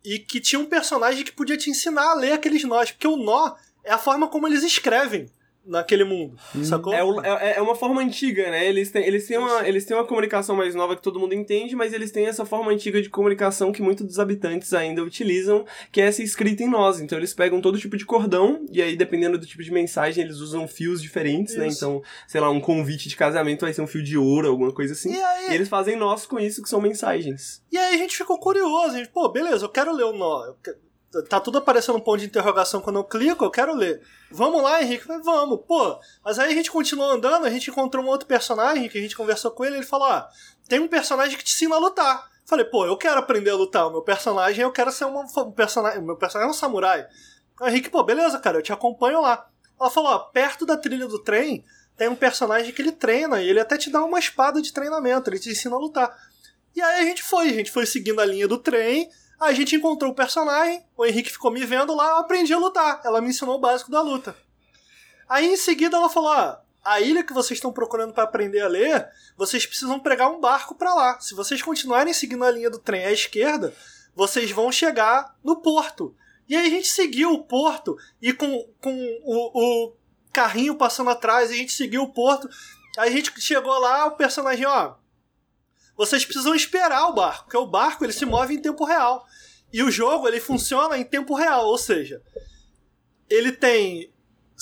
e 0.04 0.18
que 0.20 0.40
tinha 0.40 0.60
um 0.60 0.66
personagem 0.66 1.24
que 1.24 1.32
podia 1.32 1.58
te 1.58 1.70
ensinar 1.70 2.12
a 2.12 2.14
ler 2.16 2.34
aqueles 2.34 2.64
nós. 2.64 2.92
Porque 2.92 3.08
o 3.08 3.18
nó 3.18 3.56
é 3.84 3.92
a 3.92 3.98
forma 3.98 4.28
como 4.28 4.48
eles 4.48 4.64
escrevem 4.64 5.30
naquele 5.66 6.04
mundo, 6.04 6.36
sacou? 6.64 6.94
É, 6.94 7.04
o- 7.04 7.22
é- 7.22 7.58
é 7.58 7.62
uma 7.62 7.76
forma 7.76 8.02
antiga, 8.02 8.50
né? 8.50 8.68
Eles 8.68 8.90
têm, 8.92 9.06
eles, 9.06 9.28
têm 9.28 9.38
uma, 9.38 9.68
eles 9.68 9.86
têm 9.86 9.96
uma 9.96 10.06
comunicação 10.06 10.56
mais 10.56 10.74
nova 10.74 10.96
que 10.96 11.02
todo 11.02 11.20
mundo 11.20 11.34
entende, 11.36 11.76
mas 11.76 11.94
eles 11.94 12.12
têm 12.12 12.26
essa 12.26 12.46
forma 12.46 12.72
antiga 12.72 13.02
de 13.02 13.10
comunicação 13.10 13.72
que 13.72 13.82
muitos 13.82 14.06
dos 14.06 14.20
habitantes 14.20 14.74
ainda 14.74 15.04
utilizam, 15.04 15.66
que 15.92 16.02
é 16.02 16.06
essa 16.06 16.24
escrita 16.24 16.64
em 16.64 16.70
nós. 16.70 17.00
Então 17.00 17.18
eles 17.18 17.34
pegam 17.34 17.62
todo 17.62 17.78
tipo 17.78 17.96
de 17.96 18.06
cordão, 18.06 18.66
e 18.72 18.82
aí, 18.82 18.96
dependendo 18.96 19.38
do 19.38 19.46
tipo 19.46 19.62
de 19.64 19.72
mensagem, 19.72 20.24
eles 20.24 20.38
usam 20.38 20.68
fios 20.68 21.02
diferentes, 21.02 21.56
né? 21.56 21.68
Isso. 21.68 21.78
Então, 21.78 22.02
sei 22.28 22.42
lá, 22.42 22.50
um 22.50 22.60
convite 22.60 23.08
de 23.08 23.16
casamento 23.16 23.62
vai 23.62 23.74
ser 23.74 23.82
um 23.82 23.88
fio 23.88 24.04
de 24.04 24.18
ouro, 24.18 24.48
alguma 24.50 24.72
coisa 24.74 24.94
assim. 24.94 25.14
E 25.14 25.22
aí, 25.22 25.52
E 25.52 25.54
eles 25.54 25.70
fazem 25.70 25.96
nós 25.96 26.26
com 26.26 26.40
isso, 26.40 26.62
que 26.64 26.70
são 26.70 26.82
mensagens. 26.82 27.62
E 27.72 27.78
aí 27.78 27.96
a 27.96 27.98
gente 27.98 28.18
ficou 28.18 28.38
curioso, 28.40 28.96
a 28.96 28.98
gente, 28.98 29.10
pô, 29.10 29.30
beleza, 29.30 29.66
eu 29.66 29.70
quero 29.70 29.94
ler 29.94 30.06
o 30.06 30.14
nó. 30.14 30.46
Eu 30.46 30.54
que- 30.56 30.76
Tá 31.28 31.42
tudo 31.42 31.58
aparecendo 31.58 31.98
um 31.98 32.02
ponto 32.02 32.20
de 32.20 32.26
interrogação 32.26 32.80
quando 32.80 32.98
eu 32.98 33.04
clico, 33.04 33.44
eu 33.44 33.52
quero 33.52 33.76
ler. 33.76 34.02
Vamos 34.32 34.64
lá, 34.64 34.82
Henrique? 34.82 35.04
Falei, 35.04 35.22
vamos. 35.22 35.60
Pô, 35.68 36.00
mas 36.24 36.40
aí 36.40 36.52
a 36.52 36.56
gente 36.56 36.72
continuou 36.72 37.10
andando, 37.10 37.46
a 37.46 37.50
gente 37.50 37.70
encontrou 37.70 38.04
um 38.04 38.08
outro 38.08 38.26
personagem 38.26 38.88
que 38.88 38.98
a 38.98 39.02
gente 39.02 39.16
conversou 39.16 39.52
com 39.52 39.66
ele, 39.66 39.76
ele 39.76 39.86
falou, 39.86 40.08
ah, 40.08 40.30
tem 40.70 40.80
um 40.80 40.88
personagem 40.88 41.38
que 41.38 41.44
te 41.44 41.54
ensina 41.54 41.76
a 41.76 41.80
lutar. 41.80 42.32
Falei, 42.46 42.66
pô, 42.66 42.86
eu 42.86 42.96
quero 42.96 43.20
aprender 43.20 43.50
a 43.50 43.56
lutar, 43.56 43.88
o 43.88 43.92
meu 43.92 44.02
personagem, 44.02 44.64
eu 44.64 44.72
quero 44.72 44.92
ser 44.92 45.06
um 45.06 45.52
personagem, 45.52 46.02
meu 46.02 46.16
personagem 46.16 46.48
é 46.48 46.52
um 46.52 46.58
samurai. 46.58 47.06
O 47.60 47.68
Henrique, 47.68 47.90
pô, 47.90 48.04
beleza, 48.04 48.40
cara, 48.40 48.60
eu 48.60 48.64
te 48.64 48.72
acompanho 48.72 49.22
lá. 49.22 49.50
Ela 49.80 49.90
falou, 49.90 50.12
ó, 50.12 50.20
perto 50.20 50.66
da 50.66 50.78
trilha 50.78 51.08
do 51.08 51.20
trem, 51.20 51.64
tem 51.98 52.08
um 52.08 52.16
personagem 52.16 52.72
que 52.72 52.82
ele 52.82 52.92
treina, 52.92 53.42
e 53.42 53.50
ele 53.50 53.60
até 53.60 53.78
te 53.78 53.90
dá 53.90 54.04
uma 54.04 54.18
espada 54.18 54.62
de 54.62 54.72
treinamento, 54.72 55.30
ele 55.30 55.40
te 55.40 55.50
ensina 55.50 55.76
a 55.76 55.80
lutar. 55.80 56.16
E 56.74 56.82
aí 56.82 57.02
a 57.02 57.06
gente 57.06 57.22
foi, 57.22 57.50
a 57.50 57.54
gente 57.54 57.72
foi 57.72 57.86
seguindo 57.86 58.22
a 58.22 58.26
linha 58.26 58.48
do 58.48 58.58
trem, 58.58 59.10
a 59.42 59.54
gente 59.54 59.76
encontrou 59.76 60.12
o 60.12 60.16
personagem, 60.16 60.86
o 60.96 61.04
Henrique 61.04 61.32
ficou 61.32 61.50
me 61.50 61.66
vendo 61.66 61.96
lá, 61.96 62.12
eu 62.12 62.18
aprendi 62.18 62.54
a 62.54 62.60
lutar. 62.60 63.02
Ela 63.04 63.20
me 63.20 63.30
ensinou 63.30 63.56
o 63.56 63.60
básico 63.60 63.90
da 63.90 64.00
luta. 64.00 64.36
Aí 65.28 65.48
em 65.48 65.58
seguida 65.58 65.98
ela 65.98 66.10
falou: 66.10 66.32
ah, 66.32 66.62
a 66.86 67.02
ilha 67.02 67.24
que 67.24 67.34
vocês 67.34 67.58
estão 67.58 67.74
procurando 67.74 68.14
para 68.14 68.24
aprender 68.24 68.62
a 68.62 68.68
ler, 68.68 69.10
vocês 69.36 69.66
precisam 69.66 70.00
pregar 70.00 70.30
um 70.30 70.40
barco 70.40 70.76
para 70.76 70.94
lá. 70.94 71.20
Se 71.20 71.34
vocês 71.34 71.60
continuarem 71.60 72.14
seguindo 72.14 72.46
a 72.46 72.52
linha 72.52 72.70
do 72.70 72.78
trem 72.78 73.04
à 73.04 73.12
esquerda, 73.12 73.74
vocês 74.16 74.52
vão 74.52 74.72
chegar 74.72 75.36
no 75.44 75.56
porto. 75.56 76.16
E 76.48 76.56
aí 76.56 76.68
a 76.68 76.70
gente 76.70 76.90
seguiu 76.90 77.32
o 77.34 77.44
porto 77.44 77.98
e 78.22 78.34
com, 78.34 78.70
com 78.80 78.94
o, 79.24 79.88
o 79.88 79.94
carrinho 80.32 80.76
passando 80.76 81.10
atrás, 81.10 81.50
a 81.50 81.56
gente 81.56 81.72
seguiu 81.72 82.04
o 82.04 82.14
porto. 82.14 82.48
Aí 82.98 83.10
a 83.10 83.12
gente 83.12 83.34
chegou 83.42 83.78
lá, 83.80 84.06
o 84.06 84.12
personagem, 84.12 84.66
ó, 84.68 84.96
vocês 86.06 86.26
precisam 86.26 86.54
esperar 86.56 87.08
o 87.08 87.14
barco, 87.14 87.44
porque 87.46 87.58
o 87.58 87.66
barco 87.68 88.04
ele 88.04 88.14
se 88.14 88.26
move 88.26 88.54
em 88.56 88.60
tempo 88.62 88.84
real. 88.86 89.26
E 89.74 89.82
o 89.84 89.90
jogo 89.92 90.28
ele 90.28 90.40
funciona 90.40 90.98
em 90.98 91.04
tempo 91.04 91.34
real, 91.34 91.66
ou 91.66 91.78
seja, 91.78 92.22
ele 93.30 93.52
tem 93.52 94.12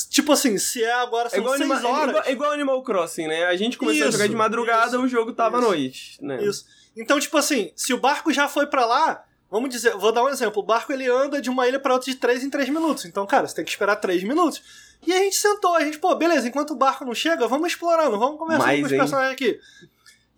tipo 0.10 0.32
assim, 0.32 0.58
se 0.58 0.82
é 0.84 0.94
agora 0.94 1.28
É 1.28 1.32
são 1.32 1.40
igual, 1.40 1.58
seis 1.58 1.70
anima- 1.70 1.88
é 1.88 1.92
horas. 1.92 2.10
igual, 2.10 2.24
é 2.26 2.32
igual 2.32 2.52
Animal 2.52 2.84
Crossing, 2.84 3.28
né? 3.28 3.46
A 3.46 3.56
gente 3.58 3.78
começou 3.78 4.04
a 4.04 4.10
Isso, 4.10 4.18
jogar 4.18 4.28
de 4.30 4.36
madrugada, 4.36 4.88
isso, 4.96 5.02
o 5.02 5.08
jogo 5.08 5.34
tava 5.34 5.58
à 5.58 5.60
isso. 5.60 5.68
noite, 5.70 6.18
né? 6.22 6.42
Isso. 6.44 6.66
Então, 6.96 7.20
tipo 7.20 7.38
assim, 7.38 7.72
se 7.76 7.94
o 7.94 8.00
barco 8.00 8.32
já 8.32 8.48
foi 8.48 8.68
pra 8.68 8.86
lá, 8.86 9.24
vamos 9.52 9.70
dizer, 9.70 9.96
vou 9.98 10.12
dar 10.14 10.24
um 10.24 10.30
exemplo, 10.30 10.62
o 10.62 10.66
barco 10.66 10.94
ele 10.94 11.08
anda 11.10 11.42
de 11.42 11.50
uma 11.50 11.68
ilha 11.68 11.80
pra 11.80 11.94
outra 11.94 12.10
de 12.12 12.18
3 12.18 12.44
em 12.44 12.50
3 12.50 12.70
minutos. 12.70 13.04
Então, 13.06 13.26
cara, 13.26 13.48
você 13.48 13.56
tem 13.56 13.66
que 13.66 13.72
esperar 13.72 13.96
3 13.98 14.24
minutos. 14.24 14.62
E 15.06 15.12
a 15.14 15.18
gente 15.18 15.36
sentou, 15.36 15.76
a 15.76 15.84
gente, 15.84 15.98
pô, 15.98 16.14
beleza, 16.16 16.48
enquanto 16.48 16.72
o 16.72 16.76
barco 16.76 17.04
não 17.04 17.14
chega, 17.16 17.48
vamos 17.48 17.68
explorando, 17.70 18.18
vamos 18.20 18.38
conversando 18.38 18.66
Mais, 18.68 18.80
com 18.80 18.86
os 18.86 18.92
hein? 18.92 18.98
personagens 19.00 19.34
aqui. 19.34 19.60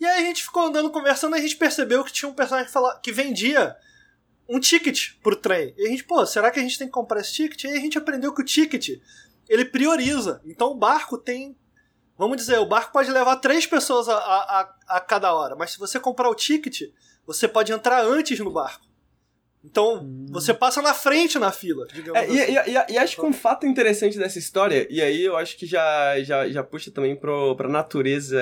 E 0.02 0.06
aí 0.06 0.24
a 0.24 0.26
gente 0.26 0.44
ficou 0.44 0.64
andando, 0.64 0.90
conversando, 0.90 1.36
e 1.36 1.40
a 1.40 1.42
gente 1.44 1.56
percebeu 1.56 2.04
que 2.04 2.12
tinha 2.12 2.28
um 2.28 2.34
personagem 2.34 2.72
que, 2.72 2.80
que 3.04 3.12
vendia 3.12 3.78
um 4.50 4.60
ticket 4.60 5.12
pro 5.22 5.36
trem. 5.36 5.76
E 5.78 5.86
a 5.86 5.90
gente, 5.92 6.04
pô, 6.04 6.26
será 6.26 6.50
que 6.50 6.60
a 6.60 6.64
gente 6.64 6.76
tem 6.76 6.88
que 6.88 6.94
comprar 6.94 7.22
esse 7.22 7.32
ticket? 7.34 7.64
E 7.64 7.68
aí 7.68 7.78
a 7.78 7.80
gente 7.80 8.00
aprendeu 8.00 8.34
que 8.34 8.42
o 8.42 8.46
ticket, 8.46 9.00
ele 9.48 9.64
prioriza. 9.64 10.42
Então 10.44 10.72
o 10.72 10.76
barco 10.76 11.20
tem... 11.20 11.56
Vamos 12.18 12.38
dizer, 12.38 12.58
o 12.58 12.66
barco 12.66 12.92
pode 12.92 13.12
levar 13.12 13.36
três 13.36 13.68
pessoas 13.68 14.10
a, 14.10 14.16
a- 14.18 14.76
a 14.88 15.00
cada 15.00 15.34
hora, 15.36 15.56
mas 15.56 15.72
se 15.72 15.78
você 15.80 16.00
comprar 16.00 16.30
o 16.30 16.36
ticket, 16.36 16.92
você 17.26 17.48
pode 17.48 17.72
entrar 17.72 18.04
antes 18.04 18.40
no 18.40 18.52
barco. 18.52 18.86
Então, 19.64 20.08
você 20.30 20.54
passa 20.54 20.82
na 20.82 20.94
frente 20.94 21.38
na 21.38 21.52
fila, 21.52 21.86
digamos 21.94 22.20
É, 22.20 22.28
e, 22.28 22.42
assim. 22.42 22.72
e- 22.72 22.74
e- 22.74 22.94
e 22.94 22.98
acho 22.98 23.16
que 23.16 23.26
um 23.26 23.32
fato 23.34 23.66
interessante 23.68 24.18
dessa 24.18 24.40
história, 24.40 24.88
e 24.90 25.02
aí 25.02 25.22
eu 25.24 25.38
acho 25.38 25.56
que 25.56 25.68
já, 25.68 26.20
já, 26.24 26.50
já 26.50 26.64
puxa 26.64 26.90
também 26.92 27.16
pro, 27.16 27.56
pra 27.56 27.68
natureza 27.68 28.42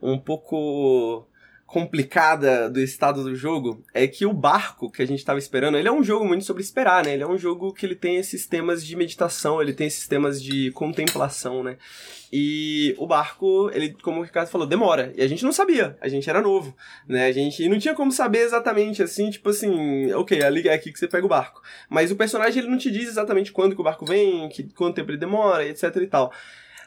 um 0.00 0.18
pouco 0.18 1.26
complicada 1.72 2.68
do 2.68 2.78
estado 2.78 3.22
do 3.22 3.34
jogo, 3.34 3.82
é 3.94 4.06
que 4.06 4.26
o 4.26 4.32
barco 4.34 4.90
que 4.90 5.00
a 5.00 5.06
gente 5.06 5.24
tava 5.24 5.38
esperando, 5.38 5.78
ele 5.78 5.88
é 5.88 5.90
um 5.90 6.04
jogo 6.04 6.22
muito 6.22 6.44
sobre 6.44 6.62
esperar, 6.62 7.02
né? 7.02 7.14
Ele 7.14 7.22
é 7.22 7.26
um 7.26 7.38
jogo 7.38 7.72
que 7.72 7.86
ele 7.86 7.94
tem 7.94 8.16
esses 8.18 8.46
temas 8.46 8.84
de 8.84 8.94
meditação, 8.94 9.58
ele 9.58 9.72
tem 9.72 9.86
esses 9.86 10.06
temas 10.06 10.42
de 10.42 10.70
contemplação, 10.72 11.64
né? 11.64 11.78
E 12.30 12.94
o 12.98 13.06
barco, 13.06 13.70
ele, 13.72 13.96
como 14.02 14.20
o 14.20 14.22
Ricardo 14.22 14.50
falou, 14.50 14.66
demora. 14.66 15.14
E 15.16 15.22
a 15.22 15.26
gente 15.26 15.44
não 15.44 15.50
sabia, 15.50 15.96
a 16.02 16.08
gente 16.08 16.28
era 16.28 16.42
novo, 16.42 16.76
né? 17.08 17.24
A 17.24 17.32
gente 17.32 17.62
e 17.62 17.70
não 17.70 17.78
tinha 17.78 17.94
como 17.94 18.12
saber 18.12 18.40
exatamente 18.40 19.02
assim, 19.02 19.30
tipo 19.30 19.48
assim, 19.48 20.12
ok, 20.12 20.42
ali 20.42 20.68
é 20.68 20.74
aqui 20.74 20.92
que 20.92 20.98
você 20.98 21.08
pega 21.08 21.24
o 21.24 21.28
barco. 21.28 21.62
Mas 21.88 22.10
o 22.10 22.16
personagem 22.16 22.62
ele 22.62 22.70
não 22.70 22.76
te 22.76 22.90
diz 22.90 23.08
exatamente 23.08 23.50
quando 23.50 23.74
que 23.74 23.80
o 23.80 23.84
barco 23.84 24.04
vem, 24.04 24.46
que, 24.50 24.64
quanto 24.74 24.96
tempo 24.96 25.10
ele 25.10 25.16
demora, 25.16 25.66
etc 25.66 25.96
e 25.96 26.06
tal. 26.06 26.34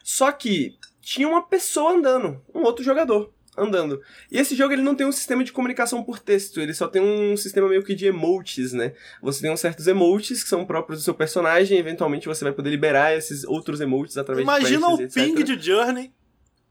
Só 0.03 0.32
que 0.32 0.78
tinha 1.02 1.28
uma 1.28 1.41
pessoa 1.41 1.94
andando, 1.94 2.40
um 2.53 2.62
outro 2.62 2.84
jogador 2.84 3.34
andando. 3.57 4.02
E 4.32 4.38
esse 4.38 4.56
jogo 4.56 4.73
ele 4.73 4.82
não 4.82 4.95
tem 4.95 5.06
um 5.07 5.11
sistema 5.11 5.44
de 5.44 5.52
comunicação 5.52 6.03
por 6.03 6.19
texto, 6.19 6.60
ele 6.60 6.73
só 6.73 6.88
tem 6.88 7.02
um 7.02 7.36
sistema 7.38 7.68
meio 7.69 7.84
que 7.84 7.95
de 7.95 8.06
emotes, 8.07 8.73
né? 8.73 8.94
Você 9.22 9.41
tem 9.41 9.52
uns 9.52 9.60
certos 9.60 9.88
emotes 9.88 10.44
que 10.44 10.49
são 10.49 10.65
próprios 10.65 10.99
do 10.99 11.03
seu 11.03 11.14
personagem, 11.14 11.77
e 11.77 11.80
eventualmente 11.80 12.27
você 12.27 12.44
vai 12.44 12.53
poder 12.53 12.69
liberar 12.69 13.15
esses 13.15 13.44
outros 13.44 13.80
emotes 13.82 14.18
através 14.18 14.44
Imagina 14.44 14.88
o 14.88 14.98
de 14.98 15.03
quests, 15.03 15.14
ping 15.23 15.34
etc. 15.41 15.45
de 15.57 15.65
Journey, 15.65 16.14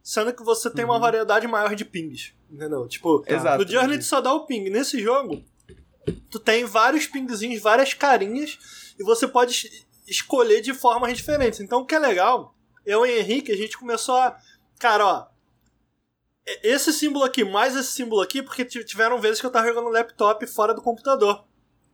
sendo 0.02 0.32
que 0.32 0.42
você 0.44 0.70
tem 0.70 0.84
uma 0.84 0.98
variedade 0.98 1.46
maior 1.46 1.74
de 1.74 1.84
pings. 1.84 2.32
Entendeu? 2.50 2.86
Tipo, 2.86 3.24
Exato. 3.26 3.64
no 3.64 3.70
Journey 3.70 3.98
tu 3.98 4.04
só 4.04 4.20
dá 4.20 4.32
o 4.32 4.46
ping. 4.46 4.68
Nesse 4.70 5.00
jogo, 5.02 5.42
tu 6.30 6.38
tem 6.38 6.64
vários 6.64 7.06
pingzinhos, 7.06 7.60
várias 7.62 7.94
carinhas, 7.94 8.58
e 8.98 9.02
você 9.02 9.26
pode 9.26 9.52
es- 9.52 9.86
escolher 10.06 10.60
de 10.60 10.74
formas 10.74 11.16
diferentes. 11.16 11.60
Então 11.60 11.80
o 11.80 11.86
que 11.86 11.94
é 11.94 11.98
legal, 11.98 12.54
eu 12.84 13.04
e 13.06 13.10
o 13.12 13.18
Henrique, 13.20 13.50
a 13.50 13.56
gente 13.56 13.78
começou 13.78 14.14
a. 14.16 14.36
Cara, 14.78 15.06
ó. 15.06 15.26
Esse 16.62 16.92
símbolo 16.92 17.24
aqui, 17.24 17.44
mais 17.44 17.74
esse 17.76 17.92
símbolo 17.92 18.20
aqui, 18.20 18.42
porque 18.42 18.64
ti- 18.64 18.84
tiveram 18.84 19.18
vezes 19.18 19.40
que 19.40 19.46
eu 19.46 19.50
tava 19.50 19.66
jogando 19.66 19.88
laptop 19.88 20.46
fora 20.46 20.74
do 20.74 20.82
computador. 20.82 21.44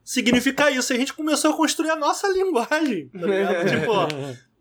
Significa 0.04 0.70
isso. 0.70 0.92
E 0.92 0.96
a 0.96 0.98
gente 0.98 1.12
começou 1.12 1.52
a 1.52 1.56
construir 1.56 1.90
a 1.90 1.96
nossa 1.96 2.26
linguagem, 2.32 3.08
tá 3.08 3.26
ligado? 3.26 3.68
tipo, 3.70 3.92
ó, 3.92 4.08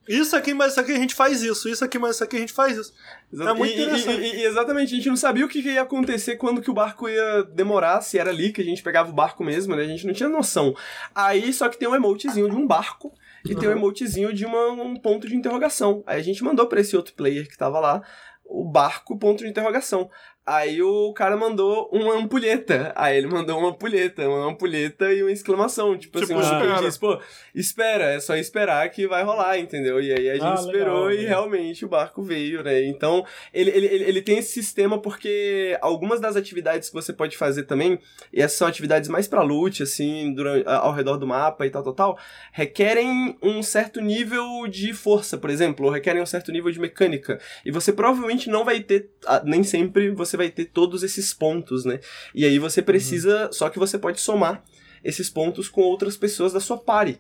isso 0.07 0.35
aqui, 0.35 0.53
mas 0.53 0.71
isso 0.71 0.79
aqui 0.81 0.91
a 0.91 0.95
gente 0.97 1.13
faz 1.15 1.41
isso, 1.43 1.69
isso 1.69 1.85
aqui, 1.85 1.97
mas 1.99 2.15
isso 2.15 2.23
aqui 2.23 2.35
a 2.37 2.39
gente 2.39 2.53
faz 2.53 2.77
isso. 2.77 2.93
Exa- 3.31 3.49
É 3.49 3.53
muito 3.53 3.71
e- 3.77 3.81
interessante. 3.83 4.21
e- 4.21 4.35
e 4.37 4.45
exatamente, 4.45 4.93
a 4.93 4.95
gente 4.97 5.09
não 5.09 5.15
sabia 5.15 5.45
o 5.45 5.49
que 5.49 5.59
ia 5.59 5.81
acontecer, 5.81 6.35
quando 6.35 6.61
que 6.61 6.69
o 6.69 6.73
barco 6.73 7.07
ia 7.07 7.43
demorar, 7.43 8.01
se 8.01 8.17
era 8.17 8.29
ali 8.31 8.51
que 8.51 8.61
a 8.61 8.65
gente 8.65 8.81
pegava 8.83 9.09
o 9.09 9.13
barco 9.13 9.43
mesmo, 9.43 9.75
né? 9.75 9.83
A 9.83 9.87
gente 9.87 10.05
não 10.07 10.13
tinha 10.13 10.29
noção. 10.29 10.75
Aí 11.13 11.51
só 11.53 11.69
que 11.69 11.77
tem 11.77 11.87
um 11.87 11.95
emotezinho 11.95 12.49
de 12.49 12.55
um 12.55 12.65
barco 12.65 13.13
e 13.45 13.55
tem 13.55 13.69
um 13.69 13.71
emotezinho 13.71 14.33
de 14.33 14.45
uma- 14.45 14.71
um 14.71 14.95
ponto 14.95 15.27
de 15.27 15.35
interrogação. 15.35 16.03
Aí 16.07 16.19
a 16.19 16.23
gente 16.23 16.43
mandou 16.43 16.65
pra 16.67 16.81
esse 16.81 16.95
outro 16.97 17.13
player 17.13 17.47
que 17.47 17.57
tava 17.57 17.79
lá 17.79 18.01
o 18.49 18.65
barco, 18.65 19.17
ponto 19.17 19.43
de 19.43 19.49
interrogação. 19.49 20.09
Aí 20.51 20.81
o 20.81 21.13
cara 21.13 21.37
mandou 21.37 21.87
uma 21.91 22.15
ampulheta. 22.15 22.91
Aí 22.95 23.17
ele 23.17 23.27
mandou 23.27 23.59
uma 23.59 23.69
ampulheta, 23.69 24.27
uma 24.27 24.49
ampulheta 24.49 25.13
e 25.13 25.21
uma 25.21 25.31
exclamação. 25.31 25.95
Tipo, 25.95 26.19
Tipo, 26.19 26.33
assim, 26.39 26.55
espera. 26.55 26.81
diz, 26.81 26.97
pô, 26.97 27.19
espera, 27.53 28.03
é 28.05 28.19
só 28.19 28.35
esperar 28.35 28.89
que 28.89 29.07
vai 29.07 29.23
rolar, 29.23 29.59
entendeu? 29.59 30.01
E 30.01 30.11
aí 30.11 30.27
a 30.29 30.33
gente 30.33 30.43
Ah, 30.45 30.55
esperou 30.55 31.05
legal, 31.05 31.11
e 31.23 31.25
realmente 31.27 31.85
o 31.85 31.87
barco 31.87 32.23
veio, 32.23 32.63
né? 32.63 32.83
Então, 32.85 33.23
ele, 33.53 33.69
ele, 33.69 33.85
ele 33.85 34.03
ele 34.09 34.21
tem 34.23 34.39
esse 34.39 34.51
sistema 34.51 34.97
porque 34.99 35.77
algumas 35.81 36.19
das 36.19 36.35
atividades 36.35 36.89
que 36.89 36.95
você 36.95 37.13
pode 37.13 37.37
fazer 37.37 37.63
também, 37.63 37.99
e 38.33 38.41
essas 38.41 38.57
são 38.57 38.67
atividades 38.67 39.07
mais 39.07 39.27
pra 39.27 39.43
loot, 39.43 39.83
assim, 39.83 40.33
durante, 40.33 40.67
ao 40.67 40.91
redor 40.93 41.17
do 41.17 41.27
mapa 41.27 41.65
e 41.65 41.69
tal, 41.69 41.83
tal, 41.83 41.93
tal, 41.93 42.19
requerem 42.51 43.37
um 43.41 43.61
certo 43.61 44.01
nível 44.01 44.67
de 44.67 44.93
força, 44.93 45.37
por 45.37 45.49
exemplo, 45.51 45.85
ou 45.85 45.91
requerem 45.91 46.21
um 46.21 46.25
certo 46.25 46.51
nível 46.51 46.71
de 46.71 46.79
mecânica. 46.79 47.39
E 47.63 47.69
você 47.71 47.93
provavelmente 47.93 48.49
não 48.49 48.65
vai 48.65 48.79
ter, 48.79 49.09
nem 49.43 49.63
sempre 49.63 50.09
você 50.09 50.38
vai 50.39 50.49
ter 50.49 50.65
todos 50.65 51.03
esses 51.03 51.33
pontos, 51.33 51.85
né? 51.85 51.99
E 52.33 52.43
aí 52.45 52.57
você 52.59 52.81
precisa, 52.81 53.49
só 53.51 53.69
que 53.69 53.77
você 53.79 53.97
pode 53.97 54.19
somar 54.19 54.63
esses 55.03 55.29
pontos 55.29 55.69
com 55.69 55.81
outras 55.81 56.17
pessoas 56.17 56.51
da 56.53 56.59
sua 56.59 56.77
party. 56.77 57.19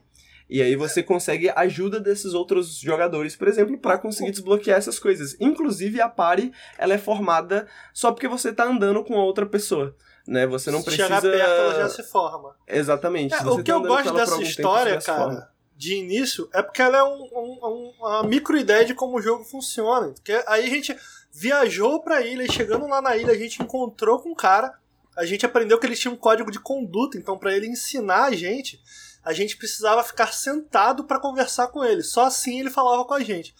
E 0.49 0.63
aí 0.63 0.75
você 0.75 1.03
consegue 1.03 1.47
a 1.49 1.59
ajuda 1.59 1.99
desses 1.99 2.33
outros 2.33 2.75
jogadores, 2.79 3.35
por 3.35 3.47
exemplo, 3.47 3.77
pra 3.77 3.99
conseguir 3.99 4.31
desbloquear 4.31 4.79
essas 4.79 4.97
coisas. 4.97 5.35
Inclusive 5.39 6.01
a 6.01 6.09
party, 6.09 6.51
ela 6.77 6.95
é 6.95 6.97
formada 6.97 7.67
só 7.93 8.11
porque 8.11 8.27
você 8.27 8.51
tá 8.51 8.63
andando 8.65 9.03
com 9.03 9.13
a 9.19 9.23
outra 9.23 9.45
pessoa, 9.45 9.95
né? 10.27 10.47
Você 10.47 10.71
não 10.71 10.79
Se 10.79 10.85
precisa 10.85 11.03
chegar 11.07 11.21
perto, 11.21 11.37
ela 11.61 11.75
já 11.75 11.89
se 11.89 12.01
forma. 12.01 12.55
Exatamente. 12.67 13.33
É, 13.35 13.37
o 13.45 13.57
que 13.57 13.63
tá 13.63 13.71
eu 13.73 13.81
gosto 13.83 14.11
dessa 14.13 14.31
tempo, 14.37 14.43
história, 14.47 14.99
forma. 14.99 15.25
cara, 15.35 15.51
de 15.77 15.93
início, 15.93 16.49
é 16.51 16.63
porque 16.63 16.81
ela 16.81 16.97
é 16.97 17.03
um, 17.03 17.29
um- 17.31 17.59
um- 17.63 17.93
uma 17.99 18.23
micro-ideia 18.23 18.83
de 18.83 18.95
como 18.95 19.17
o 19.17 19.21
jogo 19.21 19.43
funciona. 19.45 20.07
Porque 20.15 20.33
aí 20.47 20.65
a 20.65 20.69
gente 20.69 20.97
viajou 21.31 22.01
pra 22.01 22.21
ilha 22.21 22.43
e 22.43 22.51
chegando 22.51 22.87
lá 22.87 23.01
na 23.01 23.15
ilha 23.15 23.31
a 23.31 23.37
gente 23.37 23.61
encontrou 23.61 24.19
com 24.19 24.31
um 24.31 24.35
cara, 24.35 24.73
a 25.15 25.25
gente 25.25 25.45
aprendeu 25.45 25.79
que 25.79 25.85
ele 25.85 25.95
tinha 25.95 26.13
um 26.13 26.17
código 26.17 26.51
de 26.51 26.59
conduta, 26.59 27.17
então 27.17 27.37
pra 27.37 27.55
ele 27.55 27.67
ensinar 27.67 28.25
a 28.25 28.31
gente, 28.31 28.81
a 29.23 29.33
gente 29.33 29.57
precisava 29.57 30.03
ficar 30.03 30.33
sentado 30.33 31.03
pra 31.03 31.19
conversar 31.19 31.67
com 31.67 31.83
ele. 31.83 32.03
Só 32.03 32.25
assim 32.25 32.59
ele 32.59 32.69
falava 32.69 33.03
com 33.05 33.13
a 33.13 33.19
gente. 33.19 33.53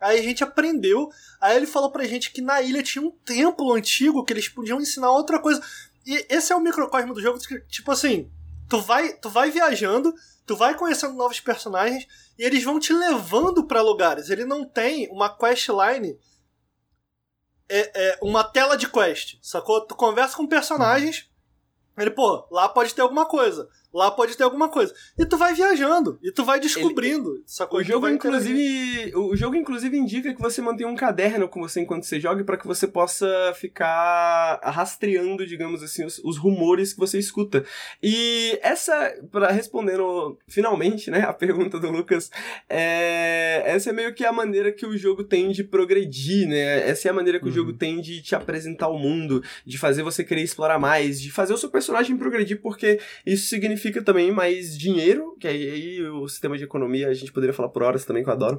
Aí 0.00 0.18
a 0.20 0.22
gente 0.22 0.44
aprendeu, 0.44 1.08
aí 1.40 1.56
ele 1.56 1.66
falou 1.66 1.90
pra 1.90 2.04
gente 2.04 2.30
que 2.30 2.42
na 2.42 2.60
ilha 2.60 2.82
tinha 2.82 3.02
um 3.02 3.10
templo 3.10 3.72
antigo 3.72 4.24
que 4.24 4.32
eles 4.32 4.48
podiam 4.48 4.80
ensinar 4.80 5.10
outra 5.10 5.38
coisa. 5.38 5.62
E 6.06 6.26
esse 6.28 6.52
é 6.52 6.56
o 6.56 6.60
microcosmo 6.60 7.14
do 7.14 7.20
jogo, 7.20 7.38
tipo 7.68 7.90
assim, 7.90 8.30
tu 8.68 8.80
vai, 8.80 9.14
tu 9.14 9.30
vai 9.30 9.50
viajando, 9.50 10.14
tu 10.46 10.54
vai 10.54 10.74
conhecendo 10.74 11.14
novos 11.14 11.40
personagens 11.40 12.06
e 12.38 12.44
eles 12.44 12.62
vão 12.62 12.78
te 12.78 12.92
levando 12.92 13.66
pra 13.66 13.80
lugares. 13.80 14.28
Ele 14.28 14.44
não 14.44 14.64
tem 14.64 15.08
uma 15.10 15.34
questline 15.34 16.18
é, 17.68 18.10
é 18.10 18.18
uma 18.22 18.44
tela 18.44 18.76
de 18.76 18.88
quest, 18.88 19.36
sacou? 19.42 19.80
Tu 19.80 19.94
conversa 19.94 20.36
com 20.36 20.46
personagens, 20.46 21.28
ele, 21.96 22.10
pô, 22.10 22.46
lá 22.50 22.68
pode 22.68 22.94
ter 22.94 23.02
alguma 23.02 23.26
coisa, 23.26 23.68
lá 23.96 24.10
pode 24.10 24.36
ter 24.36 24.44
alguma 24.44 24.68
coisa. 24.68 24.94
E 25.18 25.24
tu 25.24 25.38
vai 25.38 25.54
viajando, 25.54 26.18
e 26.22 26.30
tu 26.30 26.44
vai 26.44 26.60
descobrindo, 26.60 27.42
sacou? 27.46 27.80
O 27.80 27.82
jogo, 27.82 28.08
inclusive, 28.08 29.12
o 29.16 29.34
jogo, 29.34 29.56
inclusive, 29.56 29.96
indica 29.96 30.34
que 30.34 30.40
você 30.40 30.60
mantenha 30.60 30.88
um 30.88 30.94
caderno 30.94 31.48
com 31.48 31.60
você 31.60 31.80
enquanto 31.80 32.04
você 32.04 32.20
joga 32.20 32.44
para 32.44 32.58
que 32.58 32.66
você 32.66 32.86
possa 32.86 33.26
ficar 33.58 34.60
rastreando, 34.62 35.46
digamos 35.46 35.82
assim, 35.82 36.04
os, 36.04 36.18
os 36.18 36.36
rumores 36.36 36.92
que 36.92 37.00
você 37.00 37.18
escuta. 37.18 37.64
E 38.02 38.58
essa, 38.62 39.14
para 39.30 39.50
respondendo 39.50 40.38
finalmente, 40.46 41.10
né, 41.10 41.20
a 41.20 41.32
pergunta 41.32 41.80
do 41.80 41.90
Lucas, 41.90 42.30
é, 42.68 43.62
essa 43.64 43.90
é 43.90 43.92
meio 43.92 44.14
que 44.14 44.24
a 44.24 44.32
maneira 44.32 44.70
que 44.70 44.84
o 44.84 44.96
jogo 44.96 45.24
tem 45.24 45.50
de 45.52 45.64
progredir, 45.64 46.46
né? 46.46 46.88
Essa 46.88 47.08
é 47.08 47.10
a 47.10 47.14
maneira 47.14 47.40
que 47.40 47.48
o 47.48 47.52
jogo 47.52 47.72
tem 47.72 48.00
de 48.00 48.20
te 48.20 48.34
apresentar 48.34 48.88
o 48.88 48.98
mundo, 48.98 49.42
de 49.64 49.78
fazer 49.78 50.02
você 50.02 50.22
querer 50.22 50.42
explorar 50.42 50.78
mais, 50.78 51.20
de 51.20 51.30
fazer 51.30 51.54
o 51.54 51.58
seu 51.58 51.70
personagem 51.70 52.16
progredir, 52.16 52.60
porque 52.60 53.00
isso 53.24 53.48
significa 53.48 53.85
também 54.02 54.30
mais 54.30 54.76
dinheiro, 54.76 55.36
que 55.38 55.46
aí, 55.46 56.02
o 56.08 56.28
sistema 56.28 56.56
de 56.56 56.64
economia, 56.64 57.08
a 57.08 57.14
gente 57.14 57.32
poderia 57.32 57.54
falar 57.54 57.68
por 57.68 57.82
horas 57.82 58.04
também, 58.04 58.22
que 58.22 58.28
eu 58.28 58.32
adoro. 58.32 58.58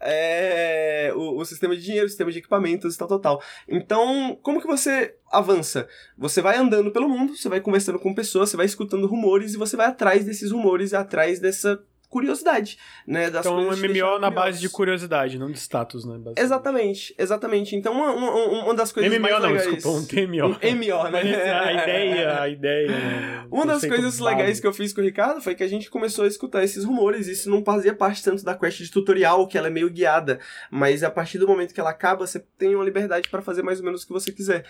É, 0.00 1.12
o, 1.14 1.38
o 1.38 1.44
sistema 1.44 1.76
de 1.76 1.82
dinheiro, 1.82 2.06
o 2.06 2.08
sistema 2.08 2.30
de 2.30 2.38
equipamentos 2.38 2.94
e 2.94 2.98
tal, 2.98 3.08
tal, 3.08 3.20
tal. 3.20 3.42
Então, 3.68 4.38
como 4.42 4.60
que 4.60 4.66
você 4.66 5.14
avança? 5.30 5.88
Você 6.16 6.40
vai 6.40 6.56
andando 6.56 6.90
pelo 6.90 7.08
mundo, 7.08 7.36
você 7.36 7.48
vai 7.48 7.60
conversando 7.60 7.98
com 7.98 8.14
pessoas, 8.14 8.50
você 8.50 8.56
vai 8.56 8.66
escutando 8.66 9.06
rumores 9.06 9.54
e 9.54 9.56
você 9.56 9.76
vai 9.76 9.86
atrás 9.86 10.24
desses 10.24 10.50
rumores 10.50 10.94
atrás 10.94 11.38
dessa 11.40 11.80
curiosidade, 12.08 12.78
né? 13.06 13.30
Das 13.30 13.44
Então, 13.44 13.58
um 13.58 13.70
que 13.70 13.76
te 13.76 14.02
MMO 14.02 14.18
na 14.18 14.30
base 14.30 14.58
de 14.60 14.68
curiosidade, 14.68 15.38
não 15.38 15.50
de 15.50 15.58
status, 15.58 16.04
né? 16.04 16.18
Exatamente, 16.36 17.14
exatamente. 17.18 17.76
Então, 17.76 17.92
uma, 17.92 18.12
uma, 18.12 18.64
uma 18.64 18.74
das 18.74 18.90
coisas 18.90 19.12
MMO 19.12 19.22
mais 19.22 19.34
não, 19.42 19.50
legais... 19.50 19.74
desculpa, 19.74 19.98
um 19.98 20.06
TMO. 20.06 20.46
Um 20.46 20.76
MO, 20.76 21.10
Mas 21.10 21.24
né? 21.24 21.50
a 21.50 21.72
ideia, 21.72 22.40
a 22.40 22.48
ideia. 22.48 22.88
né? 22.88 23.46
Uma 23.50 23.64
das 23.66 23.84
coisas 23.84 24.18
base. 24.18 24.24
legais 24.24 24.60
que 24.60 24.66
eu 24.66 24.72
fiz 24.72 24.92
com 24.92 25.00
o 25.00 25.04
Ricardo 25.04 25.40
foi 25.40 25.54
que 25.54 25.62
a 25.62 25.68
gente 25.68 25.90
começou 25.90 26.24
a 26.24 26.28
escutar 26.28 26.62
esses 26.62 26.84
rumores. 26.84 27.26
Isso 27.26 27.48
não 27.48 27.64
fazia 27.64 27.94
parte 27.94 28.22
tanto 28.22 28.44
da 28.44 28.54
quest 28.54 28.78
de 28.78 28.90
tutorial, 28.90 29.46
que 29.46 29.56
ela 29.56 29.68
é 29.68 29.70
meio 29.70 29.90
guiada. 29.90 30.38
Mas 30.70 31.02
a 31.02 31.10
partir 31.10 31.38
do 31.38 31.46
momento 31.46 31.72
que 31.72 31.80
ela 31.80 31.90
acaba, 31.90 32.26
você 32.26 32.40
tem 32.58 32.74
uma 32.74 32.84
liberdade 32.84 33.28
pra 33.28 33.40
fazer 33.40 33.62
mais 33.62 33.78
ou 33.78 33.84
menos 33.84 34.02
o 34.02 34.06
que 34.06 34.12
você 34.12 34.30
quiser. 34.30 34.64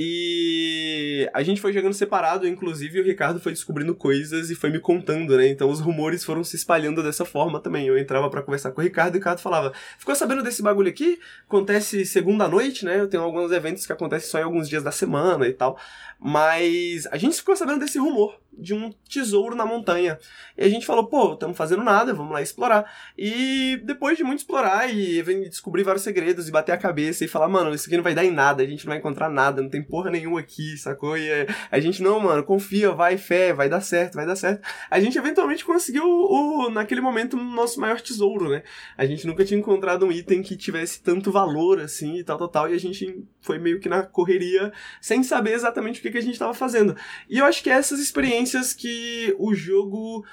E 0.00 1.28
a 1.34 1.42
gente 1.42 1.60
foi 1.60 1.72
jogando 1.72 1.92
separado, 1.92 2.46
inclusive 2.46 3.00
o 3.00 3.04
Ricardo 3.04 3.40
foi 3.40 3.50
descobrindo 3.50 3.96
coisas 3.96 4.48
e 4.48 4.54
foi 4.54 4.70
me 4.70 4.78
contando, 4.78 5.36
né? 5.36 5.48
Então 5.48 5.68
os 5.68 5.80
rumores 5.80 6.24
foram 6.24 6.44
se 6.44 6.54
espalhando 6.54 7.02
dessa 7.02 7.24
forma 7.24 7.58
também. 7.58 7.88
Eu 7.88 7.98
entrava 7.98 8.30
pra 8.30 8.40
conversar 8.40 8.70
com 8.70 8.80
o 8.80 8.84
Ricardo 8.84 9.14
e 9.14 9.16
o 9.16 9.18
Ricardo 9.18 9.40
falava: 9.40 9.72
Ficou 9.98 10.14
sabendo 10.14 10.44
desse 10.44 10.62
bagulho 10.62 10.88
aqui? 10.88 11.18
Acontece 11.48 12.06
segunda 12.06 12.46
noite, 12.46 12.84
né? 12.84 13.00
Eu 13.00 13.08
tenho 13.08 13.24
alguns 13.24 13.50
eventos 13.50 13.84
que 13.84 13.92
acontecem 13.92 14.30
só 14.30 14.38
em 14.38 14.44
alguns 14.44 14.68
dias 14.68 14.84
da 14.84 14.92
semana 14.92 15.48
e 15.48 15.52
tal. 15.52 15.76
Mas 16.20 17.04
a 17.08 17.16
gente 17.16 17.36
ficou 17.36 17.56
sabendo 17.56 17.80
desse 17.80 17.98
rumor 17.98 18.38
de 18.52 18.74
um 18.74 18.92
tesouro 19.08 19.54
na 19.54 19.64
montanha. 19.64 20.18
E 20.56 20.64
a 20.64 20.68
gente 20.68 20.84
falou, 20.84 21.06
pô, 21.06 21.34
estamos 21.34 21.56
fazendo 21.56 21.82
nada, 21.84 22.12
vamos 22.12 22.32
lá 22.32 22.42
explorar. 22.42 22.92
E 23.16 23.80
depois 23.84 24.16
de 24.16 24.24
muito 24.24 24.40
explorar 24.40 24.92
e 24.92 25.22
descobrir 25.48 25.84
vários 25.84 26.02
segredos 26.02 26.48
e 26.48 26.50
bater 26.50 26.72
a 26.72 26.76
cabeça 26.76 27.24
e 27.24 27.28
falar, 27.28 27.48
mano, 27.48 27.72
isso 27.72 27.86
aqui 27.86 27.96
não 27.96 28.02
vai 28.02 28.14
dar 28.14 28.24
em 28.24 28.32
nada, 28.32 28.62
a 28.62 28.66
gente 28.66 28.84
não 28.84 28.90
vai 28.90 28.98
encontrar 28.98 29.28
nada, 29.28 29.62
não 29.62 29.68
tem 29.68 29.82
porra 29.82 30.10
nenhuma 30.10 30.40
aqui, 30.40 30.76
sacou? 30.76 31.16
E 31.16 31.28
é, 31.28 31.46
a 31.70 31.78
gente, 31.78 32.02
não, 32.02 32.18
mano, 32.18 32.42
confia, 32.42 32.90
vai, 32.90 33.16
fé, 33.16 33.52
vai 33.52 33.68
dar 33.68 33.80
certo, 33.80 34.14
vai 34.14 34.26
dar 34.26 34.36
certo. 34.36 34.66
A 34.90 34.98
gente 34.98 35.16
eventualmente 35.16 35.64
conseguiu, 35.64 36.04
o, 36.04 36.68
naquele 36.68 37.00
momento, 37.00 37.36
o 37.36 37.44
nosso 37.44 37.80
maior 37.80 38.00
tesouro, 38.00 38.48
né? 38.48 38.62
A 38.96 39.06
gente 39.06 39.26
nunca 39.26 39.44
tinha 39.44 39.60
encontrado 39.60 40.04
um 40.04 40.10
item 40.10 40.42
que 40.42 40.56
tivesse 40.56 41.00
tanto 41.00 41.30
valor 41.30 41.80
assim 41.80 42.16
e 42.16 42.24
tal, 42.24 42.36
tal, 42.36 42.48
tal. 42.48 42.70
E 42.70 42.74
a 42.74 42.80
gente 42.80 43.24
foi 43.40 43.58
meio 43.58 43.78
que 43.78 43.88
na 43.88 44.02
correria, 44.02 44.72
sem 45.00 45.22
saber 45.22 45.52
exatamente 45.52 46.00
o 46.00 46.02
que, 46.02 46.10
que 46.10 46.18
a 46.18 46.22
gente 46.22 46.32
estava 46.32 46.54
fazendo. 46.54 46.96
E 47.30 47.38
eu 47.38 47.44
acho 47.44 47.62
que 47.62 47.70
essas 47.70 48.00
experiências 48.00 48.47
que 48.74 49.34
o 49.38 49.54
jogo 49.54 50.24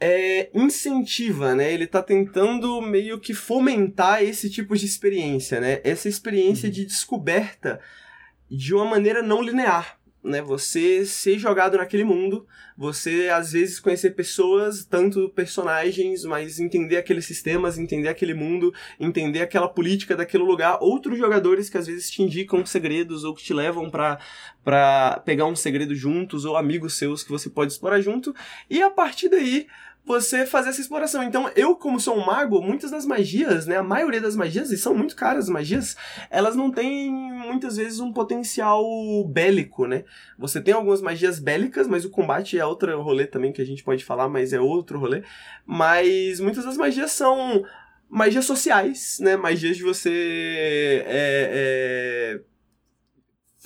é, 0.00 0.50
incentiva, 0.54 1.54
né? 1.54 1.72
Ele 1.72 1.86
tá 1.86 2.02
tentando 2.02 2.80
meio 2.82 3.18
que 3.18 3.34
fomentar 3.34 4.22
esse 4.22 4.50
tipo 4.50 4.76
de 4.76 4.84
experiência, 4.84 5.60
né? 5.60 5.80
Essa 5.84 6.08
experiência 6.08 6.70
de 6.70 6.84
descoberta 6.84 7.80
de 8.50 8.74
uma 8.74 8.84
maneira 8.84 9.22
não 9.22 9.42
linear. 9.42 9.95
Né, 10.26 10.42
você 10.42 11.06
ser 11.06 11.38
jogado 11.38 11.76
naquele 11.76 12.02
mundo, 12.02 12.48
você 12.76 13.28
às 13.32 13.52
vezes 13.52 13.78
conhecer 13.78 14.10
pessoas, 14.10 14.84
tanto 14.84 15.28
personagens, 15.28 16.24
mas 16.24 16.58
entender 16.58 16.96
aqueles 16.96 17.24
sistemas, 17.24 17.78
entender 17.78 18.08
aquele 18.08 18.34
mundo, 18.34 18.74
entender 18.98 19.40
aquela 19.40 19.68
política 19.68 20.16
daquele 20.16 20.42
lugar, 20.42 20.78
outros 20.80 21.16
jogadores 21.16 21.70
que 21.70 21.78
às 21.78 21.86
vezes 21.86 22.10
te 22.10 22.24
indicam 22.24 22.66
segredos 22.66 23.22
ou 23.22 23.36
que 23.36 23.44
te 23.44 23.54
levam 23.54 23.88
pra, 23.88 24.18
pra 24.64 25.22
pegar 25.24 25.46
um 25.46 25.54
segredo 25.54 25.94
juntos, 25.94 26.44
ou 26.44 26.56
amigos 26.56 26.98
seus 26.98 27.22
que 27.22 27.30
você 27.30 27.48
pode 27.48 27.70
explorar 27.70 28.00
junto, 28.00 28.34
e 28.68 28.82
a 28.82 28.90
partir 28.90 29.28
daí 29.28 29.68
você 30.06 30.46
fazer 30.46 30.70
essa 30.70 30.80
exploração. 30.80 31.22
Então, 31.24 31.50
eu, 31.56 31.74
como 31.74 31.98
sou 31.98 32.16
um 32.16 32.24
mago, 32.24 32.62
muitas 32.62 32.92
das 32.92 33.04
magias, 33.04 33.66
né, 33.66 33.76
a 33.76 33.82
maioria 33.82 34.20
das 34.20 34.36
magias, 34.36 34.70
e 34.70 34.78
são 34.78 34.94
muito 34.94 35.16
caras 35.16 35.44
as 35.44 35.50
magias, 35.50 35.96
elas 36.30 36.54
não 36.54 36.70
têm 36.70 37.10
muitas 37.10 37.76
vezes 37.76 37.98
um 37.98 38.12
potencial 38.12 38.84
bélico, 39.28 39.86
né? 39.86 40.04
Você 40.38 40.60
tem 40.60 40.72
algumas 40.72 41.02
magias 41.02 41.40
bélicas, 41.40 41.88
mas 41.88 42.04
o 42.04 42.10
combate 42.10 42.56
é 42.56 42.64
outro 42.64 43.02
rolê 43.02 43.26
também 43.26 43.52
que 43.52 43.60
a 43.60 43.66
gente 43.66 43.82
pode 43.82 44.04
falar, 44.04 44.28
mas 44.28 44.52
é 44.52 44.60
outro 44.60 44.98
rolê. 44.98 45.24
Mas 45.66 46.38
muitas 46.38 46.64
das 46.64 46.76
magias 46.76 47.10
são 47.10 47.64
magias 48.08 48.44
sociais, 48.44 49.18
né? 49.20 49.36
Magias 49.36 49.76
de 49.76 49.82
você 49.82 51.04
é, 51.04 52.38
é, 52.38 52.40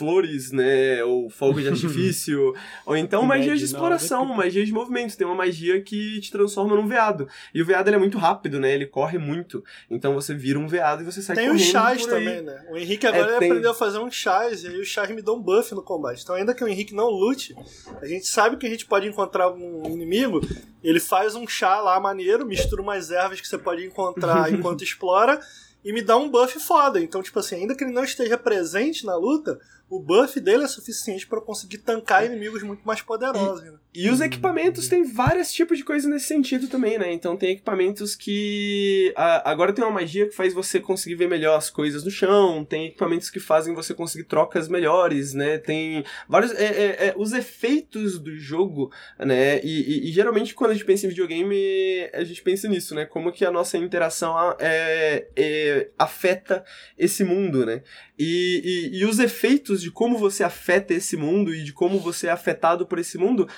flores, 0.01 0.51
né? 0.51 1.05
Ou 1.05 1.29
fogo 1.29 1.61
de 1.61 1.69
artifício. 1.71 2.55
ou 2.87 2.97
então 2.97 3.23
magia 3.23 3.55
de 3.55 3.65
exploração, 3.65 4.25
magia 4.25 4.65
de 4.65 4.73
movimento. 4.73 5.17
Tem 5.17 5.27
uma 5.27 5.37
magia 5.37 5.81
que 5.83 6.19
te 6.21 6.31
transforma 6.33 6.75
num 6.75 6.87
veado. 6.89 7.29
E 7.55 7.61
o 7.61 7.67
veado 7.67 7.91
é 7.91 7.99
muito 7.99 8.17
rápido, 8.17 8.59
né? 8.59 8.75
Ele 8.75 8.87
corre 8.87 9.19
muito. 9.19 9.63
Então 9.91 10.15
você 10.15 10.35
vira 10.35 10.59
um 10.59 10.67
veado 10.67 11.03
e 11.03 11.05
você 11.05 11.21
sai 11.21 11.37
Tem 11.37 11.47
correndo 11.49 11.61
os 11.63 11.67
chás 11.69 12.03
por 12.07 12.15
aí. 12.15 12.25
também, 12.25 12.43
né? 12.43 12.65
O 12.71 12.77
Henrique 12.79 13.07
agora 13.07 13.33
É, 13.35 13.39
tem- 13.39 13.51
aprendeu 13.51 13.71
a 13.71 13.75
fazer 13.75 13.99
um 13.99 14.11
chás, 14.11 14.65
e 14.65 14.69
aí 14.69 14.81
os 14.81 14.89
chás 14.89 15.11
me 15.11 15.21
dão 15.21 15.37
um 15.37 15.43
buff 15.43 15.75
no 15.75 15.83
combate. 15.83 16.23
Então, 16.23 16.35
ainda 16.35 16.55
que 16.55 16.65
o 16.65 16.69
Henrique 16.69 16.95
não 16.95 17.09
lute, 17.11 17.55
a 18.01 18.07
gente 18.07 18.27
sabe 18.27 18.57
que 18.57 18.67
a 18.67 18.71
gente 18.71 18.87
pode 18.87 19.07
encontrar 19.07 19.51
um 19.53 19.85
inimigo, 19.87 20.41
ele 20.83 20.99
faz 21.01 21.35
um 21.35 21.47
chá 21.47 21.81
lá 21.81 22.01
maneiro, 22.01 22.47
mistura 22.47 22.81
umas 22.81 23.11
ervas 23.11 23.41
que 23.41 23.47
você 23.47 23.59
pode 23.59 23.85
encontrar 23.85 24.51
enquanto 24.55 24.83
explora, 24.83 25.39
e 25.85 25.93
me 25.93 26.03
dá 26.03 26.17
um 26.17 26.31
buff 26.31 26.59
foda. 26.61 27.01
Então, 27.01 27.23
tipo 27.23 27.39
assim, 27.39 27.57
ainda 27.57 27.75
que 27.75 27.83
ele 27.85 27.93
não 27.93 28.05
esteja 28.05 28.37
presente 28.39 29.05
na 29.07 29.17
luta, 29.17 29.59
o 29.91 29.99
buff 30.01 30.39
dele 30.41 30.63
é 30.65 30.69
suficiente 30.69 31.27
pra 31.27 31.39
eu 31.39 31.43
conseguir 31.43 31.79
tancar 31.79 32.25
inimigos 32.25 32.63
muito 32.63 32.83
mais 32.87 33.03
poderosos. 33.03 33.65
né? 33.65 33.73
E 33.93 34.09
os 34.09 34.21
equipamentos 34.21 34.87
têm 34.89 35.03
vários 35.03 35.53
tipos 35.53 35.77
de 35.77 35.83
coisa 35.85 36.09
nesse 36.09 36.27
sentido 36.29 36.69
também, 36.69 36.97
né? 36.97 37.13
Então 37.13 37.37
tem 37.37 37.51
equipamentos 37.51 38.15
que. 38.15 39.13
ah, 39.17 39.51
agora 39.51 39.73
tem 39.73 39.85
uma 39.85 39.91
magia 39.91 40.29
que 40.29 40.35
faz 40.35 40.55
você 40.55 40.79
conseguir 40.79 41.17
ver 41.17 41.29
melhor 41.29 41.57
as 41.59 41.69
coisas 41.71 42.05
no 42.05 42.11
chão, 42.11 42.65
tem 42.65 42.87
equipamentos 42.87 43.29
que 43.29 43.41
fazem 43.41 43.75
você 43.75 43.93
conseguir 43.93 44.25
trocas 44.25 44.69
melhores, 44.69 45.35
né? 45.35 45.59
Tem 45.59 46.05
vários. 46.29 46.53
é, 46.53 46.65
é, 46.67 47.07
é, 47.09 47.15
os 47.17 47.33
efeitos 47.33 48.19
do 48.21 48.37
jogo, 48.37 48.93
né? 49.19 49.61
E, 49.65 49.81
e- 50.07 50.09
e 50.09 50.13
geralmente 50.13 50.55
quando 50.55 50.71
a 50.71 50.75
gente 50.75 50.85
pensa 50.87 51.07
em 51.07 51.09
videogame, 51.09 52.09
a 52.15 52.23
gente 52.23 52.43
pensa 52.43 52.69
nisso, 52.69 52.95
né? 52.95 53.05
Como 53.07 53.33
que 53.33 53.45
a 53.45 53.51
nossa 53.51 53.77
interação 53.77 54.37
é, 54.61 55.27
é, 55.35 55.89
afeta 55.99 56.65
esse 56.97 57.25
mundo, 57.25 57.67
né? 57.67 57.83
E, 58.19 58.91
e, 58.93 58.99
e 59.01 59.05
os 59.05 59.19
efeitos 59.19 59.80
de 59.81 59.91
como 59.91 60.19
você 60.19 60.43
afeta 60.43 60.95
esse 60.95 61.17
mundo 61.17 61.55
e 61.55 61.63
de 61.63 61.73
como 61.73 61.99
você 61.99 62.27
é 62.27 62.31
afetado 62.31 62.87
por 62.87 62.99
esse 62.99 63.19
mundo, 63.19 63.49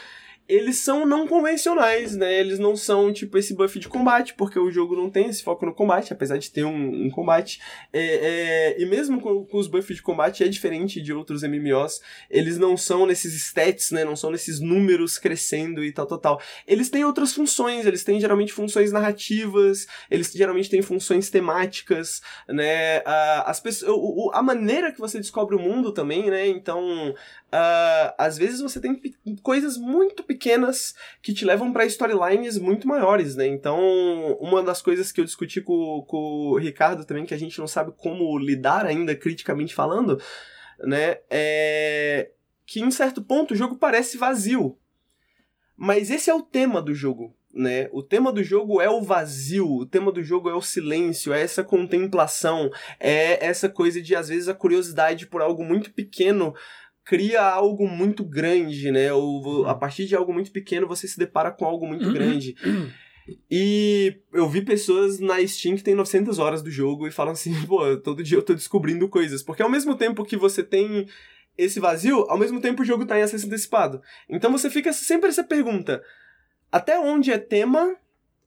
eles 0.48 0.78
são 0.78 1.06
não 1.06 1.26
convencionais, 1.26 2.16
né? 2.16 2.38
Eles 2.38 2.58
não 2.58 2.76
são 2.76 3.12
tipo 3.12 3.38
esse 3.38 3.54
buff 3.54 3.78
de 3.78 3.88
combate, 3.88 4.34
porque 4.34 4.58
o 4.58 4.70
jogo 4.70 4.96
não 4.96 5.08
tem 5.08 5.28
esse 5.28 5.42
foco 5.42 5.64
no 5.64 5.74
combate, 5.74 6.12
apesar 6.12 6.36
de 6.36 6.50
ter 6.50 6.64
um, 6.64 7.06
um 7.06 7.10
combate. 7.10 7.60
É, 7.92 8.02
é, 8.02 8.82
e 8.82 8.84
mesmo 8.84 9.20
com, 9.20 9.44
com 9.44 9.58
os 9.58 9.66
buffs 9.66 9.96
de 9.96 10.02
combate 10.02 10.42
é 10.42 10.48
diferente 10.48 11.00
de 11.00 11.12
outros 11.12 11.42
MMOs. 11.42 12.00
Eles 12.28 12.58
não 12.58 12.76
são 12.76 13.06
nesses 13.06 13.34
stats, 13.34 13.90
né? 13.92 14.04
Não 14.04 14.16
são 14.16 14.30
nesses 14.30 14.60
números 14.60 15.16
crescendo 15.18 15.84
e 15.84 15.92
tal, 15.92 16.06
tal, 16.06 16.18
tal. 16.18 16.40
Eles 16.66 16.90
têm 16.90 17.04
outras 17.04 17.32
funções, 17.32 17.86
eles 17.86 18.04
têm 18.04 18.20
geralmente 18.20 18.52
funções 18.52 18.92
narrativas, 18.92 19.86
eles 20.10 20.30
geralmente 20.32 20.68
têm 20.68 20.82
funções 20.82 21.30
temáticas, 21.30 22.20
né? 22.48 22.98
Ah, 23.06 23.44
as 23.46 23.60
pessoas, 23.60 24.30
a 24.34 24.42
maneira 24.42 24.92
que 24.92 25.00
você 25.00 25.18
descobre 25.18 25.56
o 25.56 25.60
mundo 25.60 25.92
também, 25.92 26.28
né? 26.30 26.46
Então, 26.46 27.14
ah, 27.52 28.14
às 28.18 28.38
vezes 28.38 28.60
você 28.60 28.80
tem 28.80 28.98
coisas 29.42 29.76
muito 29.76 30.24
pequenas 30.24 30.94
que 31.22 31.34
te 31.34 31.44
levam 31.44 31.72
pra 31.72 31.86
storylines 31.86 32.58
muito 32.58 32.88
maiores, 32.88 33.36
né? 33.36 33.46
Então, 33.46 33.78
uma 34.40 34.62
das 34.62 34.80
coisas 34.80 35.12
que 35.12 35.20
eu 35.20 35.24
discuti 35.24 35.60
com, 35.60 36.02
com 36.08 36.16
o 36.16 36.58
Ricardo 36.58 37.04
também, 37.04 37.26
que 37.26 37.34
a 37.34 37.38
gente 37.38 37.58
não 37.58 37.66
sabe 37.66 37.92
como 37.96 38.38
lidar 38.38 38.86
ainda, 38.86 39.14
criticamente 39.14 39.74
falando, 39.74 40.18
né? 40.80 41.18
É 41.30 42.30
que 42.72 42.80
em 42.80 42.90
certo 42.90 43.20
ponto 43.20 43.52
o 43.52 43.56
jogo 43.56 43.76
parece 43.76 44.16
vazio. 44.16 44.78
Mas 45.76 46.10
esse 46.10 46.30
é 46.30 46.34
o 46.34 46.40
tema 46.40 46.80
do 46.80 46.94
jogo, 46.94 47.36
né? 47.52 47.88
O 47.92 48.02
tema 48.02 48.32
do 48.32 48.42
jogo 48.42 48.80
é 48.80 48.88
o 48.88 49.02
vazio, 49.02 49.68
o 49.68 49.84
tema 49.84 50.10
do 50.10 50.22
jogo 50.22 50.48
é 50.48 50.54
o 50.54 50.62
silêncio, 50.62 51.34
é 51.34 51.42
essa 51.42 51.62
contemplação, 51.62 52.70
é 52.98 53.44
essa 53.44 53.68
coisa 53.68 54.00
de 54.00 54.14
às 54.14 54.28
vezes 54.28 54.48
a 54.48 54.54
curiosidade 54.54 55.26
por 55.26 55.42
algo 55.42 55.62
muito 55.62 55.92
pequeno 55.92 56.54
cria 57.04 57.42
algo 57.42 57.88
muito 57.88 58.24
grande, 58.24 58.90
né? 58.90 59.12
Ou 59.12 59.66
a 59.66 59.74
partir 59.74 60.06
de 60.06 60.14
algo 60.14 60.32
muito 60.32 60.50
pequeno 60.50 60.86
você 60.86 61.06
se 61.06 61.18
depara 61.18 61.50
com 61.50 61.64
algo 61.64 61.86
muito 61.86 62.12
grande. 62.12 62.54
E 63.50 64.16
eu 64.32 64.48
vi 64.48 64.62
pessoas 64.62 65.20
na 65.20 65.46
Steam 65.46 65.76
que 65.76 65.82
tem 65.82 65.94
900 65.94 66.38
horas 66.38 66.62
do 66.62 66.70
jogo 66.70 67.06
e 67.06 67.12
falam 67.12 67.32
assim, 67.32 67.54
pô, 67.66 67.96
todo 67.98 68.22
dia 68.22 68.38
eu 68.38 68.42
tô 68.42 68.54
descobrindo 68.54 69.08
coisas. 69.08 69.42
Porque 69.42 69.62
ao 69.62 69.70
mesmo 69.70 69.96
tempo 69.96 70.24
que 70.24 70.36
você 70.36 70.62
tem 70.62 71.06
esse 71.56 71.78
vazio, 71.78 72.26
ao 72.28 72.38
mesmo 72.38 72.60
tempo 72.60 72.82
o 72.82 72.84
jogo 72.84 73.06
tá 73.06 73.18
em 73.18 73.22
acesso 73.22 73.46
antecipado. 73.46 74.00
Então 74.28 74.50
você 74.50 74.70
fica 74.70 74.92
sempre 74.92 75.28
essa 75.28 75.44
pergunta: 75.44 76.02
até 76.70 76.98
onde 76.98 77.30
é 77.30 77.38
tema? 77.38 77.96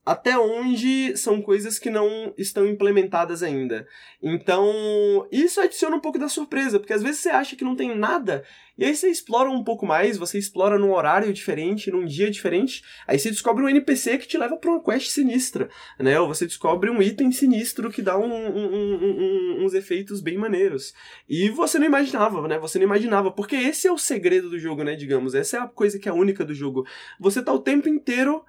Até 0.05 0.37
onde 0.37 1.17
são 1.17 1.41
coisas 1.41 1.79
que 1.79 1.89
não 1.89 2.31
estão 2.37 2.65
implementadas 2.67 3.41
ainda. 3.41 3.87
Então, 4.21 5.27
isso 5.31 5.59
adiciona 5.59 5.95
um 5.95 5.99
pouco 5.99 6.19
da 6.19 6.29
surpresa, 6.29 6.79
porque 6.79 6.93
às 6.93 7.01
vezes 7.01 7.21
você 7.21 7.29
acha 7.29 7.55
que 7.55 7.63
não 7.63 7.75
tem 7.75 7.97
nada, 7.97 8.43
e 8.77 8.83
aí 8.83 8.95
você 8.95 9.09
explora 9.09 9.49
um 9.49 9.63
pouco 9.63 9.85
mais, 9.85 10.17
você 10.17 10.37
explora 10.37 10.77
num 10.77 10.93
horário 10.93 11.31
diferente, 11.31 11.89
num 11.89 12.05
dia 12.05 12.29
diferente, 12.29 12.83
aí 13.07 13.17
você 13.17 13.31
descobre 13.31 13.63
um 13.63 13.69
NPC 13.69 14.17
que 14.17 14.27
te 14.27 14.37
leva 14.37 14.57
pra 14.57 14.69
uma 14.69 14.83
quest 14.83 15.09
sinistra, 15.09 15.69
né? 15.97 16.19
Ou 16.19 16.27
você 16.27 16.45
descobre 16.45 16.89
um 16.89 17.01
item 17.01 17.31
sinistro 17.31 17.89
que 17.89 18.01
dá 18.01 18.17
um- 18.17 18.25
um- 18.25 18.95
um- 19.61 19.65
uns 19.65 19.73
efeitos 19.73 20.21
bem 20.21 20.37
maneiros. 20.37 20.93
E 21.27 21.49
você 21.49 21.79
não 21.79 21.85
imaginava, 21.85 22.47
né? 22.47 22.59
Você 22.59 22.77
não 22.77 22.85
imaginava, 22.85 23.31
porque 23.31 23.55
esse 23.55 23.87
é 23.87 23.91
o 23.91 23.97
segredo 23.97 24.49
do 24.49 24.59
jogo, 24.59 24.83
né? 24.83 24.95
Digamos, 24.95 25.33
essa 25.33 25.57
é 25.57 25.59
a 25.61 25.67
coisa 25.67 25.97
que 25.97 26.09
é 26.09 26.13
única 26.13 26.43
do 26.43 26.53
jogo. 26.53 26.85
Você 27.19 27.41
tá 27.41 27.53
o 27.53 27.59
tempo 27.59 27.87
inteiro, 27.87 28.43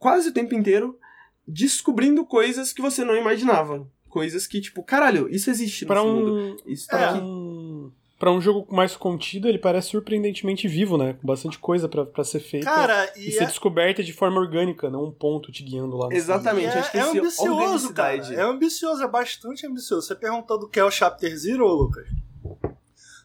quase 0.00 0.30
o 0.30 0.32
tempo 0.32 0.52
inteiro, 0.56 0.98
descobrindo 1.46 2.24
coisas 2.26 2.72
que 2.72 2.82
você 2.82 3.04
não 3.04 3.14
imaginava. 3.16 3.86
Coisas 4.08 4.48
que, 4.48 4.60
tipo, 4.60 4.82
caralho, 4.82 5.28
isso 5.32 5.48
existe 5.50 5.86
Pra 5.86 6.02
mundo. 6.02 6.34
um, 6.34 6.56
Isso 6.66 6.88
tá 6.88 6.98
É. 7.00 7.04
aqui. 7.10 7.18
um, 7.20 7.92
pra 8.18 8.32
um 8.32 8.40
jogo 8.40 8.66
mais 8.74 8.96
contido, 8.96 9.46
ele 9.48 9.56
parece 9.58 9.90
surpreendentemente 9.90 10.66
vivo, 10.66 10.98
né? 10.98 11.12
Com 11.20 11.26
bastante 11.28 11.58
coisa 11.60 11.88
pra, 11.88 12.04
pra 12.04 12.24
ser 12.24 12.40
feita. 12.40 12.66
Cara, 12.66 13.12
e 13.16 13.28
e 13.28 13.32
ser 13.32 13.44
é, 13.44 13.46
descoberta 13.46 14.02
de 14.02 14.12
forma 14.12 14.40
orgânica, 14.40 14.90
não 14.90 15.04
um 15.04 15.12
ponto 15.12 15.52
te 15.52 15.62
guiando 15.62 15.96
lá. 15.96 16.08
Exatamente. 16.10 16.66
é, 16.76 16.78
acho 16.80 16.90
que 16.90 16.98
é 16.98 17.02
esse 17.02 17.18
ambicioso, 17.18 17.94
cara. 17.94 18.16
É 18.34 18.42
ambicioso, 18.42 19.02
é 19.04 19.06
bastante 19.08 19.64
ambicioso. 19.66 20.06
Você 20.08 20.16
perguntou 20.16 20.58
do 20.58 20.68
que 20.68 20.80
é 20.80 20.84
o 20.84 20.90
Chapter 20.90 21.36
Zero, 21.36 21.66
Lucas. 21.68 22.08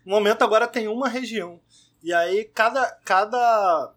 No 0.05 0.11
momento 0.11 0.43
agora 0.43 0.67
tem 0.67 0.87
uma 0.87 1.09
região. 1.09 1.59
E 2.03 2.13
aí 2.13 2.43
cada. 2.53 2.85
cada. 3.03 3.91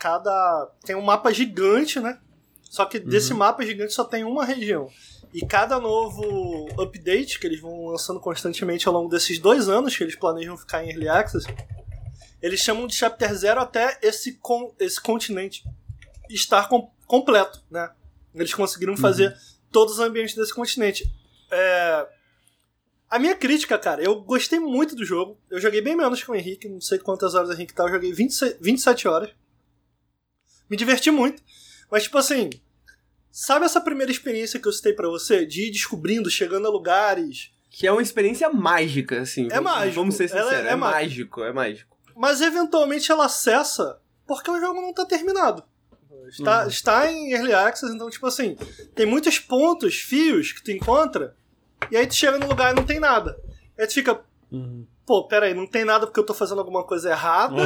Cada. 0.00 0.72
tem 0.84 0.96
um 0.96 1.02
mapa 1.02 1.32
gigante, 1.32 2.00
né? 2.00 2.18
Só 2.62 2.84
que 2.86 2.98
desse 2.98 3.34
mapa 3.34 3.64
gigante 3.64 3.92
só 3.92 4.04
tem 4.04 4.24
uma 4.24 4.44
região. 4.44 4.88
E 5.32 5.44
cada 5.46 5.78
novo 5.78 6.68
update 6.80 7.38
que 7.38 7.46
eles 7.46 7.60
vão 7.60 7.86
lançando 7.86 8.18
constantemente 8.18 8.88
ao 8.88 8.94
longo 8.94 9.08
desses 9.08 9.38
dois 9.38 9.68
anos 9.68 9.96
que 9.96 10.02
eles 10.02 10.16
planejam 10.16 10.56
ficar 10.56 10.82
em 10.84 10.90
Early 10.90 11.08
Access, 11.08 11.46
eles 12.40 12.60
chamam 12.60 12.86
de 12.86 12.94
Chapter 12.94 13.32
Zero 13.34 13.60
até 13.60 13.98
esse, 14.02 14.38
con 14.38 14.72
esse 14.78 15.00
continente 15.00 15.62
estar 16.28 16.68
com 16.68 16.90
completo, 17.06 17.62
né? 17.70 17.90
Eles 18.34 18.54
conseguiram 18.54 18.96
fazer 18.96 19.36
todos 19.70 19.94
os 19.94 20.00
ambientes 20.00 20.34
desse 20.34 20.54
continente. 20.54 21.04
É, 21.50 22.06
A 23.08 23.18
minha 23.18 23.34
crítica, 23.34 23.76
cara, 23.76 24.00
eu 24.00 24.20
gostei 24.20 24.60
muito 24.60 24.94
do 24.94 25.04
jogo. 25.04 25.36
Eu 25.50 25.60
joguei 25.60 25.80
bem 25.80 25.96
menos 25.96 26.22
que 26.22 26.30
o 26.30 26.34
Henrique, 26.34 26.68
não 26.68 26.80
sei 26.80 26.98
quantas 27.00 27.34
horas 27.34 27.50
o 27.50 27.52
Henrique 27.52 27.74
tá, 27.74 27.82
eu 27.82 27.88
joguei 27.88 28.12
26 28.12 28.58
27 28.60 29.08
horas. 29.08 29.30
Me 30.70 30.76
diverti 30.76 31.10
muito. 31.10 31.42
Mas, 31.90 32.04
tipo 32.04 32.16
assim, 32.16 32.48
sabe 33.30 33.64
essa 33.66 33.80
primeira 33.80 34.12
experiência 34.12 34.60
que 34.60 34.68
eu 34.68 34.72
citei 34.72 34.92
pra 34.92 35.08
você? 35.08 35.44
De 35.44 35.66
ir 35.66 35.70
descobrindo, 35.72 36.30
chegando 36.30 36.66
a 36.66 36.70
lugares. 36.70 37.50
Que 37.70 37.86
é 37.86 37.92
uma 37.92 38.02
experiência 38.02 38.48
mágica, 38.50 39.20
assim. 39.20 39.46
É 39.46 39.54
vamos, 39.56 39.64
mágico. 39.72 39.94
Vamos 39.96 40.14
ser 40.14 40.30
Ela 40.30 40.42
sinceros. 40.44 40.66
é- 40.66 40.68
É, 40.68 40.72
é 40.72 40.76
mágico. 40.76 41.42
é 41.42 41.52
mágico. 41.52 41.96
Mas 42.16 42.40
eventualmente 42.40 43.10
ela 43.10 43.28
cessa 43.28 43.98
porque 44.26 44.50
o 44.50 44.60
jogo 44.60 44.80
não 44.80 44.92
tá 44.94 45.04
terminado. 45.04 45.64
Está, 46.28 46.66
está 46.68 47.10
em 47.10 47.32
Early 47.32 47.52
Access, 47.52 47.92
então, 47.92 48.08
tipo 48.08 48.24
assim, 48.26 48.56
tem 48.94 49.04
muitos 49.04 49.40
pontos, 49.40 49.96
fios 49.96 50.52
que 50.52 50.62
tu 50.62 50.70
encontra, 50.70 51.34
e 51.90 51.96
aí 51.96 52.06
tu 52.06 52.14
chega 52.14 52.38
no 52.38 52.46
lugar 52.46 52.72
e 52.72 52.76
não 52.76 52.84
tem 52.84 53.00
nada. 53.00 53.36
Aí 53.76 53.84
tu 53.88 53.94
fica, 53.94 54.20
Uhum. 54.52 54.86
Pô, 55.10 55.26
peraí, 55.26 55.52
não 55.54 55.66
tem 55.66 55.84
nada 55.84 56.06
porque 56.06 56.20
eu 56.20 56.24
tô 56.24 56.32
fazendo 56.32 56.60
alguma 56.60 56.84
coisa 56.84 57.10
errada, 57.10 57.56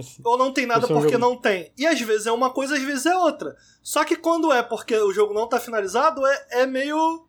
Esse- 0.00 0.20
ou 0.26 0.36
não 0.36 0.52
tem 0.52 0.66
nada 0.66 0.84
é 0.84 0.88
porque 0.88 1.12
jogo- 1.12 1.18
não 1.18 1.36
tem. 1.36 1.72
E 1.78 1.86
às 1.86 2.00
vezes 2.00 2.26
é 2.26 2.32
uma 2.32 2.50
coisa, 2.50 2.74
às 2.74 2.82
vezes 2.82 3.06
é 3.06 3.16
outra. 3.16 3.56
Só 3.84 4.04
que 4.04 4.16
quando 4.16 4.52
é 4.52 4.64
porque 4.64 4.96
o 4.96 5.12
jogo 5.12 5.32
não 5.32 5.48
tá 5.48 5.60
finalizado, 5.60 6.26
é, 6.26 6.46
é 6.62 6.66
meio. 6.66 7.24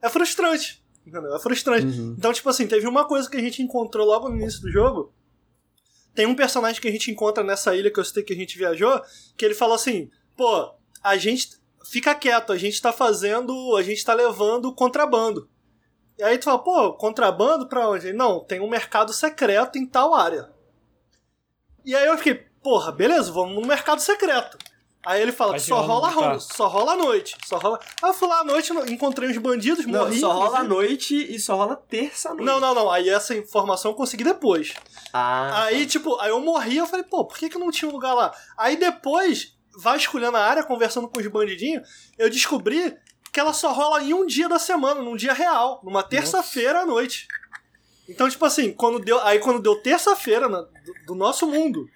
É 0.00 0.08
frustrante. 0.08 0.84
Entendeu? 1.04 1.34
É 1.34 1.38
frustrante. 1.40 1.84
Uhum. 1.98 2.14
Então, 2.16 2.32
tipo 2.32 2.48
assim, 2.48 2.68
teve 2.68 2.86
uma 2.86 3.04
coisa 3.04 3.28
que 3.28 3.36
a 3.36 3.40
gente 3.40 3.60
encontrou 3.60 4.06
logo 4.06 4.28
no 4.28 4.36
início 4.36 4.60
do 4.60 4.70
jogo. 4.70 5.12
Tem 6.14 6.24
um 6.26 6.36
personagem 6.36 6.80
que 6.80 6.86
a 6.86 6.92
gente 6.92 7.10
encontra 7.10 7.42
nessa 7.42 7.74
ilha 7.74 7.90
que 7.90 7.98
eu 7.98 8.04
citei 8.04 8.22
que 8.22 8.32
a 8.34 8.36
gente 8.36 8.56
viajou, 8.56 9.02
que 9.36 9.44
ele 9.44 9.54
fala 9.54 9.74
assim: 9.74 10.08
pô, 10.36 10.70
a 11.02 11.16
gente. 11.16 11.56
Fica 11.88 12.14
quieto, 12.14 12.52
a 12.52 12.56
gente 12.56 12.80
tá 12.80 12.92
fazendo. 12.92 13.74
A 13.76 13.82
gente 13.82 14.04
tá 14.04 14.14
levando 14.14 14.72
contrabando. 14.72 15.48
E 16.18 16.22
aí 16.22 16.38
tu 16.38 16.44
fala, 16.44 16.58
pô, 16.58 16.92
contrabando 16.94 17.68
pra 17.68 17.88
onde? 17.88 18.12
Não, 18.12 18.40
tem 18.40 18.60
um 18.60 18.68
mercado 18.68 19.12
secreto 19.12 19.76
em 19.78 19.86
tal 19.86 20.14
área. 20.14 20.50
E 21.84 21.94
aí 21.94 22.06
eu 22.06 22.16
fiquei, 22.16 22.34
porra, 22.62 22.90
beleza, 22.90 23.30
vamos 23.30 23.54
no 23.54 23.66
mercado 23.66 24.00
secreto. 24.00 24.56
Aí 25.04 25.22
ele 25.22 25.30
fala 25.30 25.54
que 25.54 25.60
Tá 25.60 25.66
só 25.66 25.80
rola, 25.82 26.12
carro. 26.12 26.40
só 26.40 26.66
rola 26.66 26.92
à 26.94 26.96
noite. 26.96 27.36
Só 27.46 27.58
rola. 27.58 27.78
Aí 28.02 28.10
eu 28.10 28.14
fui 28.14 28.26
lá 28.26 28.40
à 28.40 28.44
noite, 28.44 28.72
encontrei 28.90 29.30
uns 29.30 29.38
bandidos, 29.38 29.86
Não, 29.86 30.00
morri. 30.00 30.18
só 30.18 30.32
rola 30.32 30.58
à 30.58 30.64
noite 30.64 31.14
e 31.32 31.38
só 31.38 31.54
rola 31.54 31.76
terça-noite. 31.76 32.44
Não, 32.44 32.58
não, 32.58 32.74
não. 32.74 32.90
Aí 32.90 33.08
essa 33.08 33.32
informação 33.36 33.92
eu 33.92 33.96
consegui 33.96 34.24
depois. 34.24 34.74
Ah, 35.12 35.62
Aí, 35.66 35.86
tipo, 35.86 36.18
aí 36.18 36.30
eu 36.30 36.40
morri, 36.40 36.78
eu 36.78 36.86
falei, 36.88 37.04
pô, 37.04 37.24
por 37.24 37.38
que, 37.38 37.48
que 37.48 37.56
não 37.58 37.70
tinha 37.70 37.88
um 37.88 37.92
lugar 37.92 38.14
lá? 38.14 38.32
Aí 38.58 38.76
depois, 38.76 39.54
vasculhando 39.78 40.38
a 40.38 40.44
área, 40.44 40.64
conversando 40.64 41.06
com 41.08 41.20
os 41.20 41.26
bandidinhos, 41.28 41.88
eu 42.18 42.28
descobri 42.28 42.92
que 43.36 43.40
ela 43.40 43.52
só 43.52 43.70
rola 43.70 44.02
em 44.02 44.14
um 44.14 44.24
dia 44.24 44.48
da 44.48 44.58
semana, 44.58 45.02
num 45.02 45.14
dia 45.14 45.34
real, 45.34 45.78
numa 45.84 46.02
terça-feira 46.02 46.80
à 46.80 46.86
noite. 46.86 47.28
Então, 48.08 48.26
tipo 48.30 48.42
assim, 48.46 48.72
quando 48.72 48.98
deu, 48.98 49.20
aí 49.20 49.38
quando 49.38 49.60
deu 49.60 49.76
terça-feira 49.76 50.48
na- 50.48 50.62
do, 50.62 50.94
do 51.08 51.14
nosso 51.14 51.46
mundo, 51.46 51.86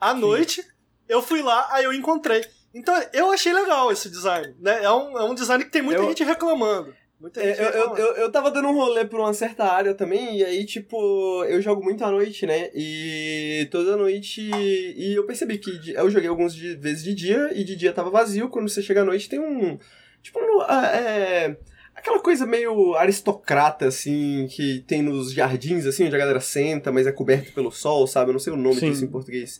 à 0.00 0.14
noite, 0.14 0.64
eu 1.08 1.20
fui 1.20 1.42
lá, 1.42 1.66
aí 1.72 1.82
eu 1.82 1.92
encontrei. 1.92 2.44
Então, 2.72 2.94
eu 3.12 3.32
achei 3.32 3.52
legal 3.52 3.90
esse 3.90 4.08
design, 4.08 4.54
né? 4.60 4.84
É 4.84 4.92
um, 4.92 5.18
é 5.18 5.24
um 5.24 5.34
design 5.34 5.64
que 5.64 5.70
tem 5.72 5.82
muita 5.82 6.00
Eu- 6.00 6.08
gente 6.10 6.22
reclamando. 6.22 6.94
Muita 7.20 7.42
É, 7.42 7.48
gente 7.56 7.60
eu, 7.60 7.70
eu, 7.72 7.96
eu, 7.96 8.14
eu 8.18 8.30
tava 8.30 8.48
dando 8.48 8.68
um 8.68 8.74
rolê 8.74 9.04
por 9.04 9.18
uma 9.18 9.34
certa 9.34 9.64
área 9.64 9.92
também, 9.94 10.36
e 10.38 10.44
aí, 10.44 10.64
tipo, 10.64 11.42
eu 11.46 11.60
jogo 11.60 11.82
muito 11.82 12.04
à 12.04 12.10
noite, 12.12 12.46
né? 12.46 12.70
E 12.72 13.66
toda 13.72 13.96
noite. 13.96 14.40
E 14.48 15.14
eu 15.16 15.26
percebi 15.26 15.58
que 15.58 15.92
eu 15.92 16.08
joguei 16.08 16.28
algumas 16.28 16.54
vezes 16.54 17.02
de 17.02 17.12
dia, 17.16 17.50
e 17.52 17.64
de 17.64 17.74
dia 17.74 17.92
tava 17.92 18.10
vazio. 18.10 18.48
Quando 18.48 18.68
você 18.68 18.80
chega 18.80 19.00
à 19.00 19.04
noite, 19.04 19.28
tem 19.28 19.40
um. 19.40 19.76
Tipo, 20.22 20.38
ah, 20.66 20.86
é. 20.86 21.56
Aquela 21.94 22.20
coisa 22.20 22.46
meio 22.46 22.94
aristocrata, 22.94 23.86
assim, 23.88 24.46
que 24.48 24.84
tem 24.86 25.02
nos 25.02 25.32
jardins, 25.32 25.84
assim, 25.84 26.06
onde 26.06 26.14
a 26.14 26.18
galera 26.18 26.38
senta, 26.38 26.92
mas 26.92 27.08
é 27.08 27.12
coberto 27.12 27.52
pelo 27.52 27.72
sol, 27.72 28.06
sabe? 28.06 28.30
Eu 28.30 28.34
não 28.34 28.40
sei 28.40 28.52
o 28.52 28.56
nome 28.56 28.76
Sim. 28.76 28.90
disso 28.90 29.04
em 29.04 29.08
português. 29.08 29.58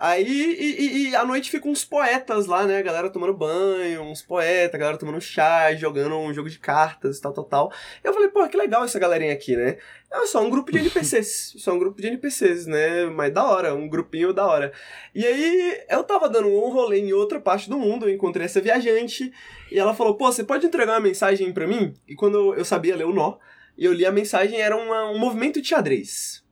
Aí, 0.00 0.24
e, 0.24 0.80
e- 1.08 1.08
e 1.10 1.16
à 1.16 1.24
noite 1.24 1.50
ficam 1.50 1.72
uns 1.72 1.84
poetas 1.84 2.46
lá, 2.46 2.64
né? 2.64 2.78
A 2.78 2.82
galera 2.82 3.10
tomando 3.10 3.34
banho, 3.34 4.02
uns 4.02 4.22
poetas, 4.22 4.74
a 4.76 4.78
galera 4.78 4.96
tomando 4.96 5.20
chá, 5.20 5.74
jogando 5.74 6.14
um 6.16 6.32
jogo 6.32 6.48
de 6.48 6.58
cartas, 6.58 7.18
tal, 7.18 7.32
tal, 7.32 7.44
tal. 7.44 7.72
Eu 8.04 8.12
falei, 8.12 8.28
pô, 8.28 8.46
que 8.48 8.56
legal 8.56 8.84
essa 8.84 8.96
galerinha 8.98 9.32
aqui, 9.32 9.56
né? 9.56 9.76
É 10.12 10.24
só 10.26 10.40
um 10.40 10.48
grupo 10.50 10.70
de 10.70 10.78
NPCs, 10.78 11.54
só 11.58 11.72
um 11.72 11.78
grupo 11.80 12.00
de 12.00 12.06
NPCs, 12.06 12.66
né? 12.66 13.06
Mas 13.06 13.34
da 13.34 13.44
hora, 13.44 13.74
um 13.74 13.88
grupinho 13.88 14.32
da 14.32 14.46
hora. 14.46 14.72
E 15.12 15.26
aí, 15.26 15.80
eu 15.90 16.04
tava 16.04 16.28
dando 16.28 16.46
um 16.46 16.70
rolê 16.70 17.00
em 17.00 17.12
outra 17.12 17.40
parte 17.40 17.68
do 17.68 17.76
mundo, 17.76 18.08
eu 18.08 18.14
encontrei 18.14 18.44
essa 18.46 18.60
viajante, 18.60 19.32
e 19.72 19.78
ela 19.80 19.94
falou, 19.94 20.14
pô, 20.16 20.30
você 20.30 20.44
pode 20.44 20.64
entregar 20.64 20.92
uma 20.92 21.00
mensagem 21.00 21.52
pra 21.52 21.66
mim? 21.66 21.92
E 22.06 22.14
quando 22.14 22.54
eu 22.54 22.64
sabia 22.64 22.94
ler 22.94 23.04
o 23.06 23.12
nó, 23.12 23.36
e 23.76 23.84
eu 23.84 23.92
li 23.92 24.06
a 24.06 24.12
mensagem, 24.12 24.60
era 24.60 24.76
uma- 24.76 25.10
um 25.10 25.18
movimento 25.18 25.60
de 25.60 25.68
xadrez. 25.68 26.46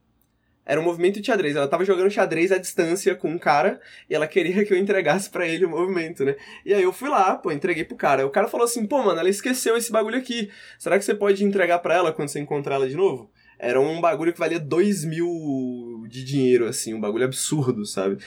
Era 0.67 0.81
um 0.81 0.83
movimento 0.83 1.21
de 1.21 1.25
xadrez. 1.25 1.55
Ela 1.55 1.67
tava 1.67 1.85
jogando 1.85 2.11
xadrez 2.11 2.51
à 2.51 2.57
distância 2.57 3.15
com 3.15 3.29
um 3.29 3.37
cara 3.37 3.79
e 4.09 4.13
ela 4.13 4.27
queria 4.27 4.63
que 4.67 4.73
eu 4.73 4.77
entregasse 4.77 5.29
pra 5.29 5.47
ele 5.47 5.65
o 5.65 5.69
movimento, 5.69 6.25
né? 6.25 6.35
E 6.65 6.73
aí 6.73 6.83
eu 6.83 6.91
fui 6.91 7.07
lá, 7.07 7.37
pô, 7.37 7.53
entreguei 7.53 7.85
pro 7.85 7.95
cara. 7.95 8.27
O 8.27 8.29
cara 8.29 8.49
falou 8.49 8.65
assim: 8.65 8.85
pô, 8.85 9.01
mano, 9.01 9.17
ela 9.17 9.29
esqueceu 9.29 9.77
esse 9.77 9.89
bagulho 9.89 10.17
aqui. 10.17 10.51
Será 10.77 10.99
que 10.99 11.05
você 11.05 11.15
pode 11.15 11.41
entregar 11.41 11.79
pra 11.79 11.95
ela 11.95 12.11
quando 12.11 12.27
você 12.27 12.41
encontrar 12.41 12.75
ela 12.75 12.89
de 12.89 12.97
novo? 12.97 13.31
Era 13.57 13.79
um 13.79 14.01
bagulho 14.01 14.33
que 14.33 14.39
valia 14.39 14.59
2 14.59 15.05
mil 15.05 16.05
de 16.07 16.23
dinheiro, 16.23 16.67
assim, 16.67 16.93
um 16.93 16.99
bagulho 16.99 17.25
absurdo, 17.25 17.85
sabe? 17.85 18.17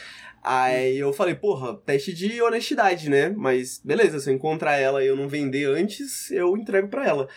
Aí 0.42 0.98
eu 0.98 1.12
falei, 1.12 1.34
porra, 1.34 1.76
teste 1.84 2.14
de 2.14 2.40
honestidade, 2.40 3.10
né? 3.10 3.28
Mas 3.36 3.80
beleza, 3.84 4.18
se 4.18 4.30
eu 4.30 4.34
encontrar 4.34 4.76
ela 4.78 5.04
e 5.04 5.06
eu 5.06 5.14
não 5.14 5.28
vender 5.28 5.66
antes, 5.66 6.30
eu 6.30 6.56
entrego 6.56 6.88
pra 6.88 7.06
ela. 7.06 7.28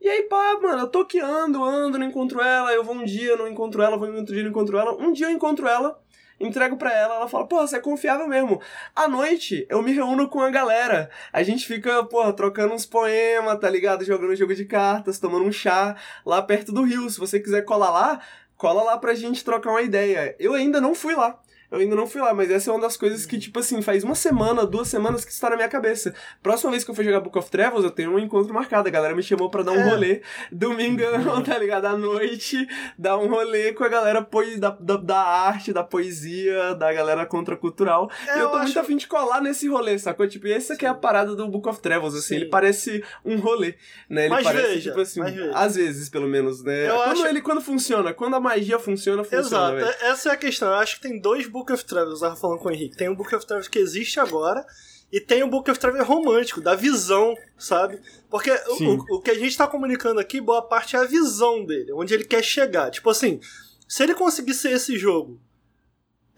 E 0.00 0.08
aí, 0.08 0.22
pá, 0.22 0.58
mano, 0.62 0.82
eu 0.82 0.88
tô 0.88 1.04
que 1.04 1.20
ando, 1.20 1.62
ando, 1.62 1.98
não 1.98 2.06
encontro 2.06 2.40
ela, 2.40 2.72
eu 2.72 2.82
vou 2.82 2.94
um 2.94 3.04
dia, 3.04 3.36
não 3.36 3.46
encontro 3.46 3.82
ela, 3.82 3.98
vou 3.98 4.08
outro 4.08 4.34
dia, 4.34 4.42
não 4.42 4.50
encontro 4.50 4.78
ela. 4.78 4.92
Um 4.92 5.12
dia 5.12 5.26
eu 5.26 5.30
encontro 5.30 5.68
ela, 5.68 6.00
entrego 6.40 6.76
pra 6.78 6.90
ela, 6.90 7.16
ela 7.16 7.28
fala, 7.28 7.46
porra, 7.46 7.66
você 7.66 7.76
é 7.76 7.80
confiável 7.80 8.26
mesmo. 8.26 8.62
À 8.96 9.06
noite, 9.06 9.66
eu 9.68 9.82
me 9.82 9.92
reúno 9.92 10.26
com 10.28 10.40
a 10.40 10.48
galera. 10.48 11.10
A 11.30 11.42
gente 11.42 11.66
fica, 11.66 12.02
porra, 12.04 12.32
trocando 12.32 12.72
uns 12.72 12.86
poemas, 12.86 13.58
tá 13.60 13.68
ligado? 13.68 14.02
Jogando 14.02 14.34
jogo 14.34 14.54
de 14.54 14.64
cartas, 14.64 15.18
tomando 15.18 15.44
um 15.44 15.52
chá 15.52 15.94
lá 16.24 16.40
perto 16.40 16.72
do 16.72 16.82
rio. 16.82 17.10
Se 17.10 17.18
você 17.18 17.38
quiser 17.38 17.62
colar 17.66 17.90
lá, 17.90 18.22
cola 18.56 18.82
lá 18.82 18.96
pra 18.96 19.12
gente 19.12 19.44
trocar 19.44 19.70
uma 19.70 19.82
ideia. 19.82 20.34
Eu 20.38 20.54
ainda 20.54 20.80
não 20.80 20.94
fui 20.94 21.14
lá. 21.14 21.38
Eu 21.70 21.78
ainda 21.78 21.94
não 21.94 22.06
fui 22.06 22.20
lá, 22.20 22.34
mas 22.34 22.50
essa 22.50 22.70
é 22.70 22.72
uma 22.72 22.80
das 22.80 22.96
coisas 22.96 23.24
que, 23.26 23.38
tipo 23.38 23.58
assim, 23.60 23.80
faz 23.80 24.02
uma 24.02 24.14
semana, 24.14 24.66
duas 24.66 24.88
semanas 24.88 25.24
que 25.24 25.30
está 25.32 25.48
na 25.50 25.56
minha 25.56 25.68
cabeça. 25.68 26.12
Próxima 26.42 26.70
vez 26.72 26.82
que 26.82 26.90
eu 26.90 26.94
for 26.94 27.04
jogar 27.04 27.20
Book 27.20 27.38
of 27.38 27.50
Travels, 27.50 27.84
eu 27.84 27.90
tenho 27.90 28.12
um 28.12 28.18
encontro 28.18 28.52
marcado. 28.52 28.88
A 28.88 28.90
galera 28.90 29.14
me 29.14 29.22
chamou 29.22 29.48
pra 29.50 29.62
dar 29.62 29.72
um 29.72 29.76
É. 29.80 29.88
rolê. 29.90 30.22
Domingão, 30.50 31.10
tá 31.42 31.56
ligado? 31.58 31.84
À 31.86 31.96
noite, 31.96 32.66
dar 32.98 33.16
um 33.18 33.28
rolê 33.28 33.72
com 33.72 33.84
a 33.84 33.88
galera 33.88 34.22
poe- 34.22 34.56
da, 34.58 34.70
da, 34.80 34.96
da 34.96 35.18
arte, 35.20 35.72
da 35.72 35.82
poesia, 35.84 36.74
da 36.74 36.92
galera 36.92 37.24
contracultural. 37.26 38.10
É, 38.26 38.36
e 38.36 38.40
eu 38.40 38.48
tô 38.48 38.56
acho- 38.56 38.64
muito 38.64 38.80
afim 38.80 38.96
de 38.96 39.06
colar 39.06 39.40
nesse 39.40 39.68
rolê, 39.68 39.98
sacou? 39.98 40.26
Tipo, 40.26 40.48
essa 40.48 40.76
que 40.76 40.84
é 40.84 40.88
a 40.88 40.94
parada 40.94 41.34
do 41.34 41.48
Book 41.48 41.68
of 41.68 41.80
Travels, 41.80 42.14
assim, 42.14 42.28
Sim. 42.28 42.36
ele 42.36 42.46
parece 42.46 43.02
um 43.24 43.38
rolê, 43.38 43.74
né? 44.08 44.22
Ele 44.22 44.30
Mas 44.30 44.44
parece, 44.44 44.66
veja, 44.66 44.90
tipo 44.90 45.00
assim, 45.00 45.20
às 45.54 45.76
vezes, 45.76 46.08
pelo 46.08 46.26
menos, 46.28 46.62
né? 46.62 46.88
Eu 46.88 46.94
quando 46.96 47.12
acho- 47.12 47.26
ele, 47.26 47.40
quando 47.40 47.60
funciona, 47.60 48.12
quando 48.12 48.34
a 48.36 48.40
magia 48.40 48.78
funciona, 48.78 49.22
funciona, 49.24 49.46
Exato, 49.46 49.76
velho. 49.76 49.86
é- 49.86 50.08
essa 50.10 50.28
é 50.30 50.32
a 50.32 50.36
questão. 50.36 50.68
Eu 50.68 50.74
acho 50.76 50.96
que 50.96 51.02
tem 51.02 51.20
dois 51.20 51.46
Book 51.46 51.59
of 51.68 51.84
Travels, 51.84 52.22
eu 52.22 52.28
tava 52.28 52.40
falando 52.40 52.60
com 52.60 52.68
o 52.68 52.72
Henrique. 52.72 52.96
Tem 52.96 53.08
um 53.08 53.14
Book 53.14 53.34
of 53.34 53.44
Travels 53.44 53.66
que 53.66 53.80
existe 53.80 54.20
agora 54.20 54.64
e 55.12 55.20
tem 55.20 55.42
um 55.42 55.50
Book 55.50 55.68
of 55.68 55.80
Travels 55.80 56.06
romântico, 56.06 56.60
da 56.60 56.76
visão, 56.76 57.34
sabe? 57.58 58.00
Porque 58.30 58.50
o, 58.50 59.16
o, 59.16 59.20
que 59.20 59.30
a 59.30 59.38
gente 59.38 59.56
tá 59.56 59.66
comunicando 59.66 60.20
aqui, 60.20 60.40
boa 60.40 60.62
parte 60.62 60.94
é 60.94 61.00
a 61.00 61.04
visão 61.04 61.64
dele, 61.64 61.92
onde 61.92 62.14
ele 62.14 62.24
quer 62.24 62.44
chegar. 62.44 62.90
Tipo 62.90 63.10
assim, 63.10 63.40
se 63.88 64.02
ele 64.04 64.14
conseguir 64.14 64.54
ser 64.54 64.70
esse 64.70 64.96
jogo 64.96 65.40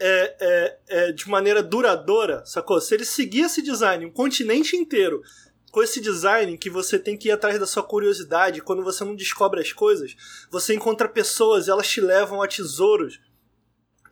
é, 0.01 0.37
é, 0.41 0.79
é, 0.89 1.13
de 1.13 1.29
maneira 1.29 1.63
duradoura, 1.63 2.43
sacou? 2.47 2.81
Se 2.81 2.95
ele 2.95 3.05
seguir 3.05 3.43
esse 3.43 3.63
design, 3.63 4.07
um 4.07 4.11
continente 4.11 4.75
inteiro, 4.75 5.23
com 5.71 5.83
esse 5.83 6.01
design 6.01 6.59
que 6.59 6.69
você 6.69 6.99
tem 6.99 7.17
que 7.17 7.29
ir 7.29 7.33
atrás 7.33 7.59
da 7.59 7.67
sua 7.67 7.83
curiosidade, 7.83 8.61
quando 8.61 8.83
você 8.83 9.05
não 9.05 9.15
descobre 9.15 9.61
as 9.61 9.73
coisas, 9.73 10.15
você 10.51 10.75
encontra 10.75 11.09
pessoas, 11.09 11.69
elas 11.69 11.89
te 11.89 12.01
levam 12.01 12.43
a 12.43 12.49
tesouros. 12.49 13.21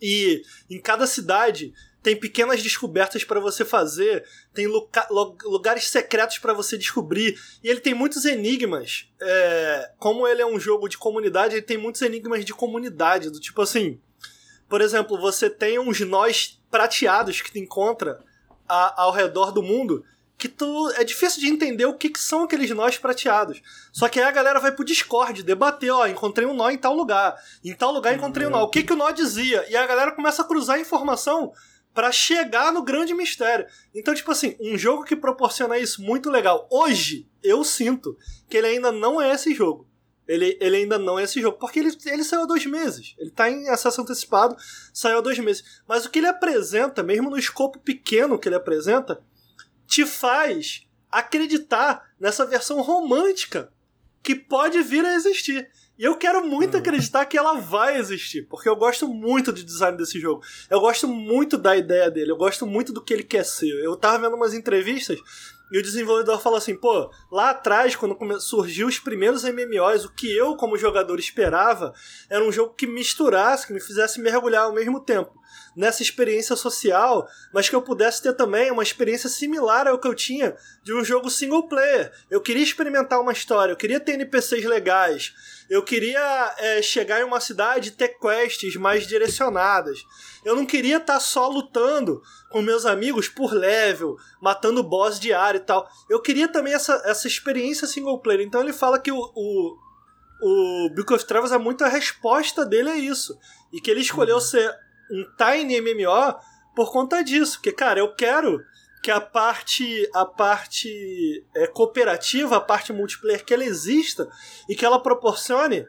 E 0.01 0.43
em 0.68 0.81
cada 0.81 1.06
cidade 1.06 1.72
tem 2.02 2.16
pequenas 2.16 2.62
descobertas 2.62 3.24
para 3.24 3.39
você 3.40 3.62
fazer, 3.64 4.24
tem 4.55 4.66
lugares 4.66 5.89
secretos 5.89 6.39
para 6.39 6.55
você 6.55 6.78
descobrir, 6.78 7.39
e 7.62 7.68
ele 7.68 7.81
tem 7.81 7.93
muitos 7.93 8.24
enigmas. 8.24 9.06
É, 9.20 9.90
como 9.98 10.27
ele 10.27 10.40
é 10.40 10.47
um 10.47 10.59
jogo 10.59 10.89
de 10.89 10.97
comunidade, 10.97 11.56
ele 11.56 11.62
tem 11.62 11.77
muitos 11.77 12.01
enigmas 12.01 12.44
de 12.44 12.55
comunidade, 12.55 13.28
do 13.28 13.39
tipo 13.39 13.60
assim. 13.60 14.01
Por 14.68 14.81
exemplo, 14.81 15.20
você 15.20 15.51
tem 15.51 15.78
uns 15.78 16.01
nós 16.01 16.59
prateados 16.70 17.43
que 17.43 17.52
tu 17.52 17.59
encontra 17.59 18.20
a- 18.68 19.02
ao 19.02 19.12
redor 19.12 19.51
do 19.52 19.62
mundo 19.62 20.05
que 20.41 20.49
tu 20.49 20.91
é 20.97 21.05
difícil 21.05 21.39
de 21.39 21.49
entender 21.49 21.85
o 21.85 21.93
que, 21.93 22.09
que 22.09 22.19
são 22.19 22.45
aqueles 22.45 22.71
nós 22.71 22.97
prateados. 22.97 23.61
Só 23.93 24.09
que 24.09 24.19
aí 24.19 24.25
a 24.25 24.33
galera 24.33 24.59
vai 24.59 24.73
pro 24.73 24.85
Discord 24.85 25.43
debater, 25.43 25.91
ó, 25.91 26.07
encontrei 26.07 26.47
um 26.47 26.55
nó 26.55 26.71
em 26.71 26.79
tal 26.79 26.95
lugar. 26.95 27.37
Em 27.62 27.75
tal 27.75 27.93
lugar 27.93 28.15
encontrei 28.15 28.47
um 28.47 28.51
nó. 28.51 28.62
O 28.62 28.71
que 28.71 28.83
que 28.83 28.93
o 28.95 28.97
nó 28.97 29.11
dizia? 29.11 29.67
E 29.69 29.77
a 29.77 29.87
galera 29.87 30.12
começa 30.12 30.41
a 30.41 30.45
cruzar 30.47 30.81
informação 30.81 31.53
pra 31.93 32.11
chegar 32.11 32.73
no 32.73 32.83
grande 32.83 33.12
mistério. 33.12 33.67
Então, 33.95 34.15
tipo 34.15 34.33
assim, 34.33 34.57
um 34.59 34.79
jogo 34.79 35.05
que 35.05 35.15
proporciona 35.15 35.79
isso 35.79 36.01
muito 36.01 36.31
legal. 36.31 36.67
Hoje, 36.71 37.29
eu 37.43 37.62
sinto 37.62 38.17
que 38.49 38.57
ele 38.57 38.69
ainda 38.69 38.91
não 38.91 39.21
é 39.21 39.35
esse 39.35 39.55
jogo. 39.55 39.87
Ele, 40.27 40.57
ele 40.61 40.77
ainda 40.77 40.97
não 40.97 41.19
é 41.19 41.25
esse 41.25 41.41
jogo, 41.41 41.59
porque 41.59 41.81
ele, 41.81 41.91
ele 42.07 42.25
saiu 42.25 42.43
há 42.43 42.47
dois 42.47 42.65
meses. 42.65 43.15
Ele 43.19 43.31
tá 43.31 43.51
em 43.51 43.69
acesso 43.69 44.01
antecipado, 44.01 44.57
saiu 44.95 45.19
há 45.19 45.21
dois 45.21 45.39
meses. 45.39 45.83
Mas 45.87 46.07
o 46.07 46.11
que 46.11 46.21
ele 46.21 46.29
apresenta, 46.29 47.03
mesmo 47.03 47.29
no 47.29 47.37
escopo 47.37 47.79
pequeno 47.81 48.39
que 48.39 48.49
ele 48.49 48.55
apresenta, 48.55 49.21
te 49.91 50.07
faz 50.07 50.87
acreditar 51.11 52.12
nessa 52.19 52.47
versão 52.47 52.81
romântica 52.81 53.73
que 54.23 54.37
pode 54.37 54.81
vir 54.83 55.05
a 55.05 55.15
existir. 55.15 55.69
E 55.99 56.05
eu 56.05 56.17
quero 56.17 56.47
muito 56.47 56.77
acreditar 56.77 57.27
que 57.27 57.37
ela 57.37 57.55
vai 57.55 57.99
existir, 57.99 58.47
porque 58.49 58.69
eu 58.69 58.77
gosto 58.77 59.09
muito 59.09 59.51
do 59.51 59.65
design 59.65 59.99
desse 59.99 60.21
jogo. 60.21 60.43
Eu 60.71 60.81
gosto 60.81 61.09
muito 61.09 61.59
da 61.59 61.77
ideia 61.77 62.09
dele, 62.09 62.31
eu 62.31 62.37
gosto 62.37 62.67
muito 62.67 62.93
do 62.93 63.03
que 63.03 63.12
ele 63.12 63.25
quer 63.25 63.45
ser. 63.45 63.85
Eu 63.85 63.97
tava 63.97 64.19
vendo 64.21 64.37
umas 64.37 64.55
entrevistas 64.55 65.19
e 65.73 65.79
o 65.79 65.83
desenvolvedor 65.83 66.41
falou 66.41 66.59
assim: 66.59 66.77
pô, 66.77 67.11
lá 67.31 67.51
atrás, 67.51 67.97
quando 67.97 68.17
surgiu 68.41 68.87
os 68.87 69.01
primeiros 69.01 69.43
MMOs, 69.43 70.05
o 70.05 70.12
que 70.12 70.31
eu, 70.31 70.57
como 70.57 70.79
jogador, 70.79 71.19
esperava 71.19 71.93
era 72.31 72.45
um 72.45 72.53
jogo 72.53 72.75
que 72.75 72.87
misturasse, 72.87 73.67
que 73.67 73.73
me 73.73 73.81
fizesse 73.81 74.21
mergulhar 74.21 74.65
ao 74.65 74.73
mesmo 74.73 75.01
tempo 75.01 75.40
nessa 75.77 76.03
experiência 76.03 76.57
social, 76.57 77.29
mas 77.53 77.69
que 77.69 77.75
eu 77.75 77.83
pudesse 77.83 78.23
ter 78.23 78.33
também 78.35 78.71
uma 78.71 78.83
experiência 78.83 79.29
similar 79.29 79.87
ao 79.87 79.99
que 79.99 80.09
eu 80.09 80.15
tinha 80.15 80.57
de 80.83 80.93
um 80.93 81.05
jogo 81.05 81.31
single 81.31 81.69
player. 81.69 82.13
Eu 82.31 82.41
queria 82.41 82.63
experimentar 82.63 83.21
uma 83.21 83.33
história, 83.33 83.73
eu 83.73 83.77
queria 83.77 84.01
ter 84.01 84.13
NPCs 84.13 84.65
legais, 84.65 85.33
eu 85.71 85.85
queria 85.85 86.55
é, 86.59 86.83
chegar 86.83 87.21
em 87.21 87.25
uma 87.25 87.39
cidade 87.39 87.89
e 87.89 87.93
ter 87.93 88.19
quests 88.19 88.75
mais 88.75 89.07
direcionadas. 89.07 90.05
Eu 90.45 90.57
não 90.57 90.67
queria 90.67 90.97
estar 90.97 91.21
só 91.21 91.49
lutando 91.49 92.21
com 92.51 92.61
meus 92.61 92.85
amigos 92.85 93.29
por 93.29 93.53
level, 93.53 94.17
matando 94.43 94.83
boss 94.83 95.21
diário 95.21 95.59
e 95.59 95.65
tal. 95.65 95.89
Eu 96.09 96.21
queria 96.21 96.49
também 96.49 96.75
essa, 96.75 97.01
essa 97.05 97.29
experiência 97.29 97.87
single 97.87 98.19
player. 98.19 98.41
Então 98.41 98.61
ele 98.61 98.73
fala 98.73 98.99
que 98.99 99.13
o, 99.13 99.17
o, 99.17 99.77
o 100.43 100.91
Book 100.91 101.15
of 101.15 101.25
Travels 101.25 101.53
é 101.53 101.59
muito 101.59 101.85
a 101.85 101.89
resposta 101.89 102.67
dele 102.67 102.91
a 102.91 102.99
isso. 102.99 103.39
E 103.73 103.81
que 103.81 103.93
ele 103.93 104.01
escolheu 104.01 104.41
ser 104.41 104.77
um 105.11 105.24
Tiny 105.37 105.81
MMO 105.81 106.39
por 106.74 106.93
conta 106.93 107.23
disso. 107.23 107.59
Porque, 107.59 107.73
cara, 107.73 108.01
eu 108.01 108.15
quero 108.15 108.61
que 109.03 109.11
a 109.11 109.20
parte 109.20 110.09
a 110.15 110.24
parte 110.24 111.45
é, 111.55 111.66
cooperativa, 111.66 112.57
a 112.57 112.61
parte 112.61 112.93
multiplayer 112.93 113.45
que 113.45 113.55
ela 113.55 113.65
exista 113.65 114.28
e 114.69 114.74
que 114.74 114.85
ela 114.85 115.03
proporcione 115.03 115.87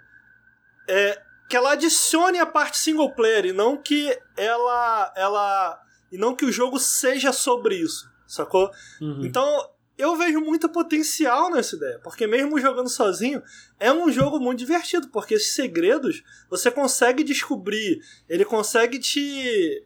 é, 0.88 1.22
que 1.50 1.58
ela 1.58 1.74
adicione 1.74 2.40
a 2.40 2.46
parte 2.46 2.78
single 2.78 3.14
player 3.14 3.48
e 3.48 3.52
não 3.52 3.76
que 3.76 4.18
ela 4.38 5.14
ela 5.16 5.82
e 6.12 6.18
não 6.18 6.36
que 6.36 6.46
o 6.46 6.52
jogo 6.52 6.80
seja 6.80 7.32
sobre 7.32 7.76
isso, 7.76 8.10
sacou? 8.26 8.70
Uhum. 9.02 9.26
Então, 9.26 9.70
eu 10.02 10.16
vejo 10.16 10.42
muito 10.42 10.68
potencial 10.68 11.52
nessa 11.52 11.76
ideia, 11.76 12.00
porque 12.04 12.26
mesmo 12.26 12.60
jogando 12.60 12.90
sozinho, 12.90 13.42
é 13.80 13.94
um 13.94 14.12
jogo 14.12 14.40
muito 14.40 14.58
divertido, 14.58 15.10
porque 15.10 15.36
esses 15.36 15.54
segredos 15.54 16.24
você 16.50 16.72
consegue 16.72 17.24
descobrir, 17.24 18.02
ele 18.28 18.44
consegue 18.44 18.98
te 18.98 19.86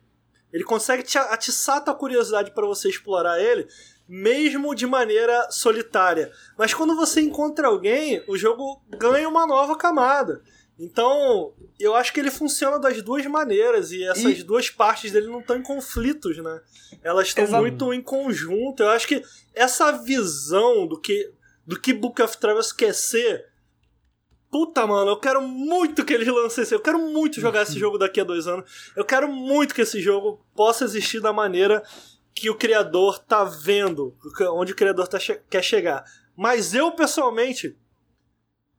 ele 0.54 0.64
consegue 0.64 1.04
te 1.04 1.18
atiçar 1.18 1.78
a 1.78 1.82
tua 1.82 1.96
curiosidade 1.96 2.52
para 2.52 2.66
você 2.66 2.88
explorar 2.88 3.42
ele, 3.42 3.68
mesmo 4.08 4.74
de 4.74 4.88
maneira 4.88 5.52
solitária. 5.52 6.32
Mas 6.58 6.74
quando 6.74 6.96
você 6.96 7.20
encontra 7.20 7.68
alguém, 7.68 8.24
o 8.26 8.38
jogo 8.38 8.82
ganha 8.98 9.28
uma 9.28 9.46
nova 9.46 9.76
camada. 9.78 10.42
Então, 10.78 11.54
eu 11.80 11.96
acho 11.96 12.12
que 12.12 12.20
ele 12.20 12.30
funciona 12.30 12.78
das 12.78 13.02
duas 13.02 13.26
maneiras 13.26 13.92
e 13.92 14.04
essas 14.04 14.40
E- 14.40 14.44
duas 14.44 14.70
partes 14.70 15.12
dele 15.12 15.28
não 15.28 15.40
estão 15.40 15.56
em 15.56 15.64
conflitos, 15.64 16.38
né? 16.38 16.62
Elas 17.02 17.28
estão 17.28 17.44
muito 17.62 17.94
em 17.94 18.02
conjunto. 18.02 18.84
Eu 18.84 18.90
acho 18.90 19.08
que 19.08 19.24
essa 19.54 19.92
visão 19.94 20.86
do 20.86 21.00
que 21.00 21.32
do 21.66 21.80
que 21.80 21.94
Book 21.94 22.22
of 22.22 22.38
Travels 22.38 22.72
quer 22.72 22.94
ser. 22.94 23.48
Puta, 24.52 24.86
mano, 24.86 25.12
eu 25.12 25.20
quero 25.20 25.42
muito 25.42 26.06
que 26.06 26.14
eles 26.14 26.28
lancem 26.28 26.62
esse. 26.62 26.76
Eu 26.76 26.80
quero 26.80 27.00
muito 27.00 27.40
jogar 27.42 27.64
esse 27.64 27.78
jogo 27.80 27.98
daqui 27.98 28.22
a 28.22 28.24
dois 28.24 28.46
anos. 28.48 28.92
Eu 28.96 29.04
quero 29.06 29.28
muito 29.28 29.74
que 29.74 29.82
esse 29.82 30.00
jogo 30.02 30.46
possa 30.56 30.84
existir 30.86 31.20
da 31.22 31.34
maneira 31.34 31.82
que 32.34 32.50
o 32.50 32.56
criador 32.56 33.18
tá 33.20 33.44
vendo, 33.46 34.16
onde 34.52 34.74
o 34.74 34.76
criador 34.76 35.08
tá 35.08 35.18
che- 35.20 35.42
quer 35.50 35.64
chegar. 35.64 36.04
Mas 36.36 36.74
eu, 36.76 36.92
pessoalmente, 36.92 37.78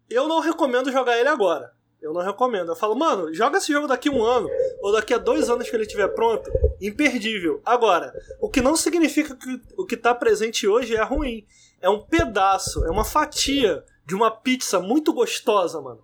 eu 0.08 0.28
não 0.28 0.40
recomendo 0.40 0.92
jogar 0.92 1.18
ele 1.18 1.28
agora. 1.28 1.74
Eu 2.06 2.12
não 2.12 2.22
recomendo. 2.22 2.70
Eu 2.70 2.76
falo, 2.76 2.94
mano, 2.94 3.32
joga 3.34 3.58
esse 3.58 3.72
jogo 3.72 3.86
daqui 3.86 4.08
a 4.08 4.12
um 4.12 4.22
ano, 4.22 4.48
ou 4.80 4.92
daqui 4.92 5.12
a 5.12 5.18
dois 5.18 5.50
anos 5.50 5.68
que 5.68 5.74
ele 5.76 5.82
estiver 5.84 6.08
pronto. 6.08 6.50
Imperdível. 6.80 7.60
Agora, 7.64 8.12
o 8.40 8.48
que 8.48 8.60
não 8.60 8.76
significa 8.76 9.34
que 9.34 9.60
o 9.76 9.84
que 9.84 9.96
tá 9.96 10.14
presente 10.14 10.66
hoje 10.66 10.94
é 10.94 11.02
ruim. 11.02 11.44
É 11.80 11.90
um 11.90 12.00
pedaço, 12.00 12.84
é 12.86 12.90
uma 12.90 13.04
fatia 13.04 13.84
de 14.06 14.14
uma 14.14 14.30
pizza 14.30 14.80
muito 14.80 15.12
gostosa, 15.12 15.80
mano. 15.80 16.00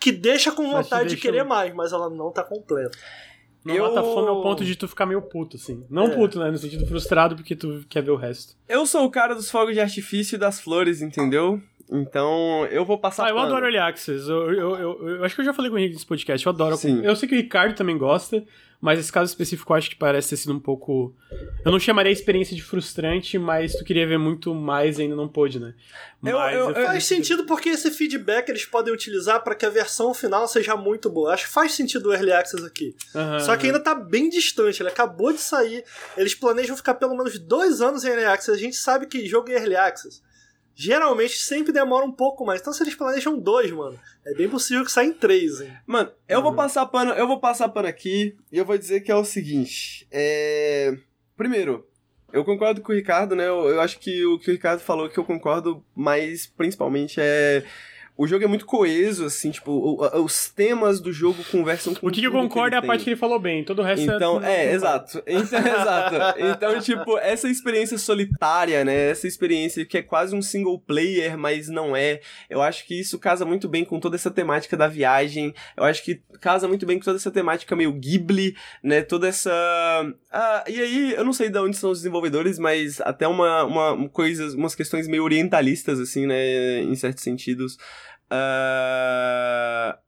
Que 0.00 0.10
deixa 0.10 0.50
com 0.50 0.64
vontade 0.70 1.04
de 1.10 1.14
deixa- 1.14 1.22
querer 1.22 1.44
mais, 1.44 1.72
mas 1.74 1.92
ela 1.92 2.10
não 2.10 2.30
tá 2.32 2.42
completa. 2.42 2.96
Não 3.64 3.74
Eu- 3.74 3.84
mata 3.84 4.02
fome 4.02 4.28
ao 4.28 4.42
ponto 4.42 4.62
de 4.64 4.76
tu 4.76 4.86
ficar 4.86 5.06
meio 5.06 5.22
puto, 5.22 5.56
assim. 5.56 5.86
Não 5.88 6.04
É. 6.04 6.10
puto, 6.10 6.38
né? 6.38 6.50
No 6.50 6.58
sentido 6.58 6.86
frustrado 6.86 7.34
porque 7.36 7.56
tu 7.56 7.82
quer 7.88 8.02
ver 8.02 8.10
o 8.10 8.16
resto. 8.16 8.54
Eu 8.68 8.84
sou 8.86 9.04
o 9.06 9.10
cara 9.10 9.34
dos 9.34 9.50
fogos 9.50 9.72
de 9.74 9.80
artifício 9.80 10.36
e 10.36 10.38
das 10.38 10.60
flores, 10.60 11.00
entendeu? 11.00 11.58
Então, 11.90 12.66
eu 12.70 12.84
vou 12.84 12.98
passar 12.98 13.26
Ah, 13.26 13.28
eu 13.30 13.34
pano. 13.36 13.46
adoro 13.48 13.66
Early 13.66 13.78
Access. 13.78 14.28
Eu, 14.28 14.52
eu, 14.52 14.76
eu, 14.76 15.08
eu 15.16 15.24
acho 15.24 15.34
que 15.34 15.40
eu 15.40 15.44
já 15.44 15.52
falei 15.52 15.70
com 15.70 15.76
o 15.76 15.78
Henrique 15.78 15.94
nesse 15.94 16.06
podcast. 16.06 16.44
Eu 16.46 16.52
adoro. 16.52 16.76
Sim. 16.76 17.04
Eu 17.04 17.14
sei 17.14 17.28
que 17.28 17.34
o 17.34 17.38
Ricardo 17.38 17.74
também 17.76 17.96
gosta, 17.98 18.42
mas 18.80 18.98
esse 18.98 19.12
caso 19.12 19.30
específico 19.30 19.72
eu 19.72 19.76
acho 19.76 19.90
que 19.90 19.96
parece 19.96 20.30
ter 20.30 20.36
sido 20.36 20.52
um 20.54 20.58
pouco. 20.60 21.14
Eu 21.64 21.70
não 21.70 21.78
chamaria 21.78 22.10
a 22.10 22.12
experiência 22.12 22.56
de 22.56 22.62
frustrante, 22.62 23.38
mas 23.38 23.74
tu 23.74 23.84
queria 23.84 24.06
ver 24.06 24.18
muito 24.18 24.54
mais 24.54 24.98
e 24.98 25.02
ainda 25.02 25.14
não 25.16 25.28
pôde, 25.28 25.60
né? 25.60 25.74
Eu- 26.24 26.38
Mas 26.38 26.54
eu- 26.54 26.70
eu- 26.70 26.86
Faz 26.86 27.04
sentido 27.04 27.44
porque 27.44 27.68
esse 27.68 27.90
feedback 27.90 28.48
eles 28.48 28.64
podem 28.64 28.92
utilizar 28.92 29.42
para 29.44 29.54
que 29.54 29.66
a 29.66 29.70
versão 29.70 30.12
final 30.14 30.48
seja 30.48 30.74
muito 30.76 31.10
boa. 31.10 31.32
Acho 31.34 31.46
que 31.46 31.52
faz 31.52 31.72
sentido 31.72 32.08
o 32.08 32.12
Early 32.14 32.32
Access 32.32 32.64
aqui. 32.64 32.94
Aham, 33.14 33.40
Só 33.40 33.56
que 33.56 33.66
ainda 33.66 33.80
tá 33.80 33.94
bem 33.94 34.28
distante, 34.30 34.80
ele 34.82 34.88
acabou 34.88 35.32
de 35.32 35.40
sair. 35.40 35.84
Eles 36.16 36.34
planejam 36.34 36.76
ficar 36.76 36.94
pelo 36.94 37.14
menos 37.16 37.38
dois 37.38 37.80
anos 37.82 38.04
em 38.04 38.08
Early 38.08 38.24
Access. 38.24 38.50
A 38.58 38.60
gente 38.60 38.76
sabe 38.76 39.06
que 39.06 39.26
jogo 39.26 39.50
em 39.50 39.54
Early 39.54 39.76
Access 39.76 40.22
geralmente 40.74 41.38
sempre 41.38 41.72
demora 41.72 42.04
um 42.04 42.12
pouco 42.12 42.44
mais. 42.44 42.60
Então 42.60 42.72
se 42.72 42.82
eles 42.82 42.94
planejam 42.94 43.38
dois, 43.38 43.70
mano, 43.70 43.98
é 44.26 44.34
bem 44.34 44.48
possível 44.48 44.84
que 44.84 44.90
saia 44.92 45.06
em 45.06 45.12
três, 45.12 45.60
hein? 45.60 45.72
Mano, 45.86 46.10
eu 46.28 46.40
vou 46.42 46.50
Uhum. 46.50 46.56
passar 46.56 46.86
pano, 46.86 47.12
eu 47.12 47.26
vou 47.26 47.38
passar 47.40 47.68
pano 47.68 47.88
aqui 47.88 48.36
e 48.50 48.58
eu 48.58 48.64
vou 48.64 48.76
dizer 48.78 49.00
que 49.00 49.10
é 49.12 49.16
o 49.16 49.24
seguinte. 49.24 50.06
É. 50.10 50.96
Primeiro, 51.36 51.86
eu 52.32 52.44
concordo 52.44 52.80
com 52.80 52.92
o 52.92 52.94
Ricardo, 52.96 53.36
né? 53.36 53.46
Eu, 53.48 53.68
eu 53.68 53.80
acho 53.80 53.98
que 53.98 54.24
o 54.26 54.38
que 54.38 54.50
o 54.50 54.52
Ricardo 54.54 54.80
falou 54.80 55.08
que 55.08 55.18
eu 55.18 55.24
concordo, 55.24 55.84
mas 55.94 56.46
principalmente 56.46 57.16
é. 57.20 57.64
O 58.16 58.28
jogo 58.28 58.44
é 58.44 58.46
muito 58.46 58.64
coeso, 58.64 59.24
assim, 59.24 59.50
tipo, 59.50 59.72
o- 59.72 60.22
os 60.24 60.48
temas 60.48 61.00
do 61.00 61.12
jogo 61.12 61.42
conversam 61.50 61.92
com 61.94 62.06
O 62.06 62.10
que, 62.12 62.20
que 62.20 62.26
eu 62.28 62.30
concordo 62.30 62.76
é 62.76 62.78
a 62.78 62.82
parte 62.82 63.02
que 63.02 63.10
ele 63.10 63.16
falou 63.16 63.40
bem. 63.40 63.64
Todo 63.64 63.80
o 63.80 63.82
resto 63.82 64.04
Então, 64.08 64.40
é. 64.40 64.66
é, 64.66 64.72
exato. 64.72 65.20
Então, 65.26 65.58
exato. 65.66 66.14
Então, 66.38 66.80
tipo, 66.80 67.18
essa 67.18 67.48
experiência 67.48 67.98
solitária, 67.98 68.84
né? 68.84 69.10
Essa 69.10 69.26
experiência 69.26 69.84
que 69.84 69.98
é 69.98 70.02
quase 70.02 70.32
um 70.34 70.40
single 70.40 70.78
player, 70.78 71.36
mas 71.36 71.68
não 71.68 71.96
é. 71.96 72.20
Eu 72.48 72.62
acho 72.62 72.86
que 72.86 73.00
isso 73.00 73.18
casa 73.18 73.44
muito 73.44 73.68
bem 73.68 73.84
com 73.84 73.98
toda 73.98 74.14
essa 74.14 74.30
temática 74.30 74.76
da 74.76 74.86
viagem. 74.86 75.52
Eu 75.76 75.82
acho 75.82 76.04
que 76.04 76.22
casa 76.40 76.68
muito 76.68 76.86
bem 76.86 76.98
com 77.00 77.04
toda 77.04 77.16
essa 77.16 77.32
temática 77.32 77.74
meio 77.74 77.92
Ghibli, 77.92 78.54
né? 78.80 79.02
Toda 79.02 79.26
essa. 79.26 79.50
Ah, 80.30 80.62
e 80.68 80.80
aí, 80.80 81.14
eu 81.16 81.24
não 81.24 81.32
sei 81.32 81.48
de 81.48 81.58
onde 81.58 81.76
são 81.76 81.90
os 81.90 81.98
desenvolvedores, 81.98 82.60
mas 82.60 83.00
até 83.00 83.26
uma, 83.26 83.64
uma 83.64 84.08
coisas, 84.08 84.54
umas 84.54 84.74
questões 84.76 85.08
meio 85.08 85.24
orientalistas, 85.24 85.98
assim, 85.98 86.26
né? 86.26 86.80
Em 86.80 86.94
certos 86.94 87.24
sentidos. 87.24 87.76
Ah, 88.30 89.98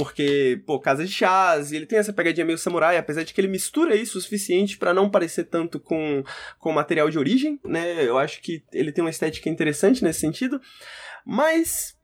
porque, 0.00 0.62
pô, 0.64 0.80
Casa 0.80 1.04
de 1.04 1.12
Chás, 1.12 1.72
e 1.72 1.76
ele 1.76 1.84
tem 1.84 1.98
essa 1.98 2.12
pegadinha 2.12 2.46
meio 2.46 2.56
samurai, 2.56 2.96
apesar 2.96 3.22
de 3.22 3.34
que 3.34 3.40
ele 3.40 3.48
mistura 3.48 3.94
isso 3.94 4.16
o 4.16 4.20
suficiente 4.20 4.78
pra 4.78 4.94
não 4.94 5.10
parecer 5.10 5.44
tanto 5.44 5.78
com, 5.78 6.24
com 6.58 6.70
o 6.70 6.74
material 6.74 7.10
de 7.10 7.18
origem, 7.18 7.60
né? 7.62 8.02
Eu 8.02 8.16
acho 8.16 8.40
que 8.40 8.64
ele 8.72 8.92
tem 8.92 9.04
uma 9.04 9.10
estética 9.10 9.50
interessante 9.50 10.02
nesse 10.02 10.20
sentido. 10.20 10.58
Mas, 11.22 11.94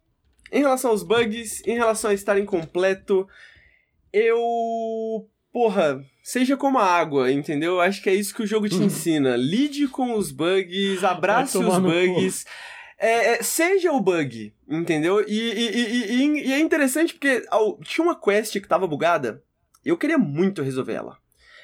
em 0.52 0.60
relação 0.60 0.90
aos 0.90 1.02
bugs, 1.02 1.62
em 1.66 1.74
relação 1.74 2.10
a 2.10 2.14
estar 2.14 2.38
incompleto, 2.38 3.26
eu. 4.12 5.26
Porra, 5.50 6.04
seja 6.22 6.54
como 6.54 6.78
a 6.78 6.84
água, 6.84 7.32
entendeu? 7.32 7.76
Eu 7.76 7.80
acho 7.80 8.02
que 8.02 8.10
é 8.10 8.14
isso 8.14 8.34
que 8.34 8.42
o 8.42 8.46
jogo 8.46 8.68
te 8.68 8.76
ensina. 8.76 9.36
Lide 9.36 9.88
com 9.88 10.14
os 10.14 10.30
bugs, 10.30 11.02
abrace 11.02 11.56
Uhum. 11.56 11.68
Os 11.68 11.78
no 11.78 11.88
cu. 11.88 12.56
É, 12.98 13.34
é, 13.34 13.42
seja 13.42 13.92
o 13.92 14.00
bug, 14.00 14.54
entendeu? 14.68 15.22
E, 15.28 15.38
e, 15.38 15.68
e- 15.76 16.46
e- 16.48 16.52
é 16.52 16.58
interessante 16.58 17.12
porque 17.12 17.44
ao- 17.50 17.78
tinha 17.80 18.04
uma 18.04 18.18
quest 18.18 18.52
que 18.54 18.66
tava 18.66 18.86
bugada 18.86 19.42
e 19.84 19.88
eu 19.90 19.98
queria 19.98 20.16
muito 20.16 20.62
resolver 20.62 20.94
ela. 20.94 21.18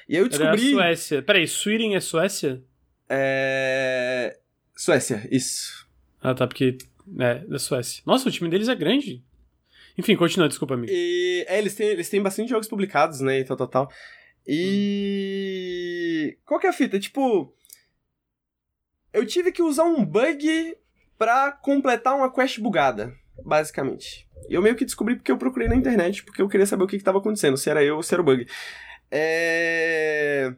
E 0.07 0.15
aí 0.15 0.21
eu 0.21 0.27
Era 0.27 0.49
a 0.49 0.51
descobri. 0.51 0.71
Suécia. 0.73 1.21
Peraí, 1.23 1.47
Sweden 1.47 1.95
é 1.95 1.99
Suécia? 1.99 2.63
É... 3.09 4.37
Suécia, 4.75 5.27
isso. 5.31 5.87
Ah, 6.21 6.33
tá, 6.35 6.45
porque. 6.47 6.77
É, 7.19 7.39
da 7.39 7.57
Suécia. 7.59 8.01
Nossa, 8.05 8.29
o 8.29 8.31
time 8.31 8.49
deles 8.49 8.67
é 8.69 8.75
grande. 8.75 9.23
Enfim, 9.97 10.15
continua, 10.15 10.47
desculpa, 10.47 10.73
amigo. 10.75 10.91
E 10.91 11.45
é, 11.47 11.57
eles 11.57 11.75
têm, 11.75 11.87
eles 11.87 12.09
têm 12.09 12.21
bastante 12.21 12.49
jogos 12.49 12.67
publicados, 12.67 13.19
né? 13.21 13.39
E 13.39 13.43
tal, 13.43 13.57
tal, 13.57 13.67
tal. 13.67 13.91
E. 14.47 16.37
Qual 16.45 16.59
que 16.59 16.67
é 16.67 16.69
a 16.69 16.73
fita? 16.73 16.99
Tipo. 16.99 17.53
Eu 19.11 19.25
tive 19.25 19.51
que 19.51 19.61
usar 19.61 19.83
um 19.83 20.03
bug 20.03 20.75
pra 21.23 21.53
completar 21.53 22.13
uma 22.17 22.29
quest 22.29 22.59
bugada, 22.59 23.13
basicamente. 23.45 24.27
Eu 24.49 24.61
meio 24.61 24.75
que 24.75 24.83
descobri 24.83 25.15
porque 25.15 25.31
eu 25.31 25.37
procurei 25.37 25.69
na 25.69 25.75
internet, 25.75 26.21
porque 26.21 26.41
eu 26.41 26.49
queria 26.49 26.65
saber 26.65 26.83
o 26.83 26.87
que, 26.87 26.97
que 26.97 27.03
tava 27.03 27.19
acontecendo, 27.19 27.55
se 27.55 27.69
era 27.69 27.81
eu 27.81 27.95
ou 27.95 28.03
se 28.03 28.13
era 28.13 28.21
o 28.21 28.25
bug. 28.25 28.45
É. 29.09 30.53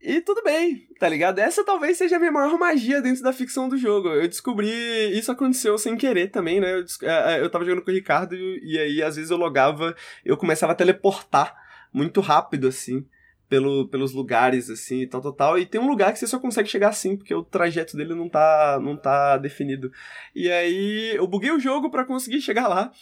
E 0.00 0.22
tudo 0.22 0.42
bem, 0.42 0.88
tá 0.98 1.06
ligado? 1.06 1.40
Essa 1.40 1.62
talvez 1.62 1.98
seja 1.98 2.16
a 2.16 2.18
minha 2.18 2.32
maior 2.32 2.58
magia 2.58 3.02
dentro 3.02 3.22
da 3.22 3.34
ficção 3.34 3.68
do 3.68 3.76
jogo. 3.76 4.08
Eu 4.08 4.26
descobri. 4.26 4.70
Isso 5.12 5.30
aconteceu 5.30 5.76
sem 5.76 5.94
querer 5.94 6.28
também, 6.28 6.58
né? 6.58 6.72
Eu, 6.72 6.80
eh, 6.80 7.34
eh, 7.34 7.40
eu 7.42 7.50
tava 7.50 7.64
jogando 7.66 7.84
com 7.84 7.90
o 7.90 7.94
Ricardo 7.94 8.34
e 8.34 8.78
aí 8.78 9.02
às 9.02 9.16
vezes 9.16 9.30
eu 9.30 9.36
logava, 9.36 9.94
eu 10.24 10.38
começava 10.38 10.72
a 10.72 10.76
teleportar 10.76 11.54
muito 11.92 12.22
rápido, 12.22 12.68
assim, 12.68 13.06
pelo, 13.48 13.88
pelos 13.88 14.12
lugares, 14.12 14.68
assim, 14.70 15.06
tal, 15.06 15.20
tal, 15.20 15.32
tal. 15.32 15.58
E 15.58 15.66
tem 15.66 15.80
um 15.80 15.88
lugar 15.88 16.12
que 16.12 16.18
você 16.18 16.26
só 16.26 16.38
consegue 16.38 16.68
chegar 16.68 16.88
assim, 16.88 17.16
porque 17.16 17.34
o 17.34 17.42
trajeto 17.42 17.96
dele 17.96 18.14
não 18.14 18.28
tá, 18.28 18.78
não 18.82 18.96
tá 18.96 19.36
definido. 19.36 19.90
E 20.34 20.50
aí 20.50 21.14
eu 21.16 21.26
buguei 21.26 21.50
o 21.50 21.60
jogo 21.60 21.90
pra 21.90 22.04
conseguir 22.04 22.40
chegar 22.40 22.68
lá. 22.68 22.92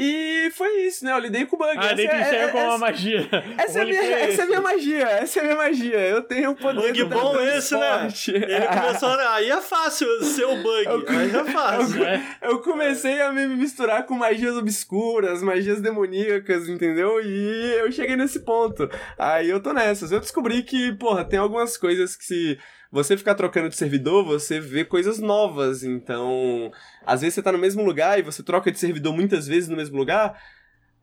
E 0.00 0.50
foi 0.54 0.82
isso, 0.82 1.04
né? 1.04 1.10
Eu 1.12 1.18
lidei 1.18 1.44
com 1.44 1.56
o 1.56 1.58
bug. 1.58 1.72
Ah, 1.76 1.88
tu 1.92 2.00
é- 2.00 2.04
enxerga 2.04 2.36
é- 2.36 2.48
como 2.52 2.64
uma 2.66 2.78
magia. 2.78 3.28
essa 3.58 3.80
é, 3.80 3.82
a 3.82 3.84
minha, 3.84 4.00
Roleplay 4.00 4.22
essa 4.32 4.42
é 4.42 4.46
minha 4.46 4.60
magia, 4.60 5.04
essa 5.08 5.38
é 5.38 5.40
a 5.40 5.44
minha 5.44 5.56
magia. 5.56 5.98
Eu 5.98 6.22
tenho 6.22 6.50
o 6.52 6.54
poder 6.56 6.92
Bug 6.92 7.04
bom 7.04 7.40
esse, 7.40 7.74
né? 7.76 8.08
Ele 8.28 8.66
começou 8.80 9.08
a. 9.08 9.34
Aí 9.34 9.50
é 9.50 9.60
fácil 9.60 10.06
ser 10.24 10.44
o 10.44 10.56
bug. 10.62 10.86
Aí 11.08 11.34
é 11.34 11.44
fácil. 11.50 12.04
É. 12.04 12.22
Eu 12.42 12.60
comecei 12.60 13.20
a 13.20 13.32
me 13.32 13.44
misturar 13.48 14.06
com 14.06 14.14
magias 14.14 14.56
obscuras, 14.56 15.42
magias 15.42 15.80
demoníacas, 15.80 16.68
entendeu? 16.68 17.20
E 17.20 17.74
eu 17.80 17.90
cheguei 17.90 18.14
nesse 18.14 18.38
ponto. 18.40 18.88
Aí 19.18 19.50
eu 19.50 19.60
tô 19.60 19.72
nessas. 19.72 20.12
Eu 20.12 20.20
descobri 20.20 20.62
que, 20.62 20.92
porra, 20.92 21.24
tem 21.24 21.40
algumas 21.40 21.76
coisas 21.76 22.14
que 22.14 22.24
se 22.24 22.58
você 22.90 23.16
ficar 23.16 23.34
trocando 23.34 23.68
de 23.68 23.76
servidor, 23.76 24.24
você 24.24 24.58
vê 24.60 24.84
coisas 24.84 25.18
novas. 25.18 25.82
Então, 25.82 26.70
às 27.04 27.20
vezes 27.20 27.34
você 27.34 27.42
tá 27.42 27.52
no 27.52 27.58
mesmo 27.58 27.82
lugar 27.84 28.18
e 28.18 28.22
você 28.22 28.42
troca 28.42 28.70
de 28.72 28.78
servidor 28.78 29.14
muitas 29.14 29.46
vezes 29.46 29.68
no 29.68 29.76
mesmo 29.76 29.96
lugar. 29.96 30.40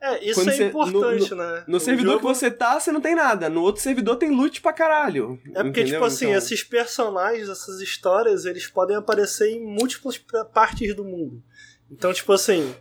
É, 0.02 0.24
isso 0.24 0.40
Quando 0.42 0.50
é 0.50 0.56
você- 0.56 0.66
importante, 0.68 1.36
né? 1.36 1.64
No 1.68 1.78
O 1.78 1.80
servidor 1.80 2.14
jogo- 2.14 2.28
que 2.28 2.36
você 2.36 2.52
tá, 2.52 2.80
você 2.80 2.92
não 2.92 3.00
tem 3.02 3.16
nada. 3.16 3.50
No 3.50 3.62
outro 3.62 3.82
servidor 3.82 4.18
tem 4.18 4.30
loot 4.30 4.62
pra 4.62 4.74
caralho. 4.74 5.40
É 5.48 5.64
porque, 5.64 5.82
entendeu? 5.82 5.86
tipo 5.94 6.06
assim, 6.06 6.26
Então, 6.26 6.38
esses 6.38 6.64
personagens, 6.64 7.50
essas 7.50 7.80
histórias, 7.82 8.46
eles 8.46 8.68
podem 8.68 8.96
aparecer 8.98 9.50
em 9.52 9.66
múltiplas 9.66 10.18
partes 10.54 10.94
do 10.96 11.04
mundo. 11.06 11.42
Então, 11.90 12.12
tipo 12.14 12.32
assim, 12.34 12.76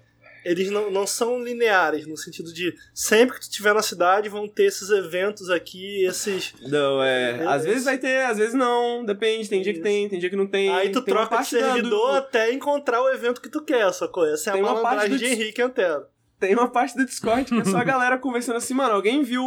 eles 0.45 0.71
não, 0.71 0.91
não 0.91 1.07
são 1.07 1.43
lineares, 1.43 2.07
no 2.07 2.17
sentido 2.17 2.53
de 2.53 2.75
sempre 2.93 3.35
que 3.35 3.41
tu 3.41 3.51
estiver 3.51 3.75
na 3.75 3.83
cidade 3.83 4.29
vão 4.29 4.47
ter 4.49 4.65
esses 4.65 4.91
eventos 4.91 5.51
aqui, 5.51 6.05
esses. 6.05 6.53
Não, 6.63 7.03
é. 7.03 7.43
É, 7.43 7.47
Às 7.47 7.65
vezes 7.65 7.85
vai 7.85 7.99
ter, 7.99 8.25
às 8.25 8.39
vezes 8.39 8.55
não. 8.55 9.05
Depende. 9.05 9.49
Tem 9.49 9.63
dia 9.63 9.73
que 9.73 9.79
Isso. 9.79 9.85
tem, 9.89 10.09
tem 10.09 10.19
dia 10.19 10.31
que 10.31 10.37
não 10.37 10.47
tem. 10.47 10.69
Aí 10.71 10.91
tu 10.91 11.01
tem 11.03 11.15
troca 11.15 11.43
de 11.43 11.57
da- 11.57 11.61
do- 11.61 11.67
servidor 11.73 12.17
até 12.17 12.53
encontrar 12.53 13.03
o 13.03 13.09
evento 13.11 13.41
que 13.41 13.49
tu 13.49 13.63
quer, 13.63 13.93
sacou? 13.93 14.27
Essa 14.27 14.51
é 14.51 14.53
a 14.53 14.55
Tem 14.55 14.63
uma 14.63 14.75
parte 14.81 14.85
malandragem 14.85 15.11
do 15.11 15.19
de 15.19 15.27
Henrique 15.27 15.63
Antero. 15.63 16.05
Tem 16.39 16.53
uma 16.55 16.69
parte 16.69 16.97
do 16.97 17.07
Discord 17.07 17.45
que 17.45 17.61
é 17.61 17.65
só 17.65 17.79
a 17.79 17.85
galera 17.85 18.19
conversando 18.19 18.57
assim, 18.57 18.75
mano, 18.75 18.95
alguém 18.95 19.23
viu 19.23 19.45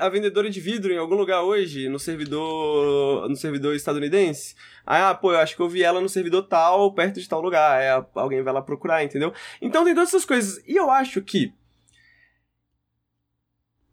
a 0.00 0.08
vendedora 0.08 0.50
de 0.50 0.60
vidro 0.60 0.92
em 0.92 0.98
algum 0.98 1.14
lugar 1.14 1.42
hoje, 1.42 1.88
no 1.88 1.98
servidor 1.98 3.28
no 3.28 3.36
servidor 3.36 3.74
estadunidense? 3.74 4.54
Aí, 4.84 5.00
ah, 5.00 5.14
pô, 5.14 5.32
eu 5.32 5.38
acho 5.38 5.56
que 5.56 5.62
eu 5.62 5.68
vi 5.68 5.82
ela 5.82 6.00
no 6.00 6.08
servidor 6.08 6.42
tal, 6.42 6.92
perto 6.92 7.20
de 7.20 7.28
tal 7.28 7.40
lugar. 7.40 7.80
Aí 7.80 8.04
alguém 8.14 8.42
vai 8.42 8.52
lá 8.52 8.60
procurar, 8.60 9.04
entendeu? 9.04 9.32
Então 9.62 9.84
tem 9.84 9.94
todas 9.94 10.10
essas 10.10 10.24
coisas. 10.24 10.62
E 10.66 10.76
eu 10.76 10.90
acho 10.90 11.22
que 11.22 11.52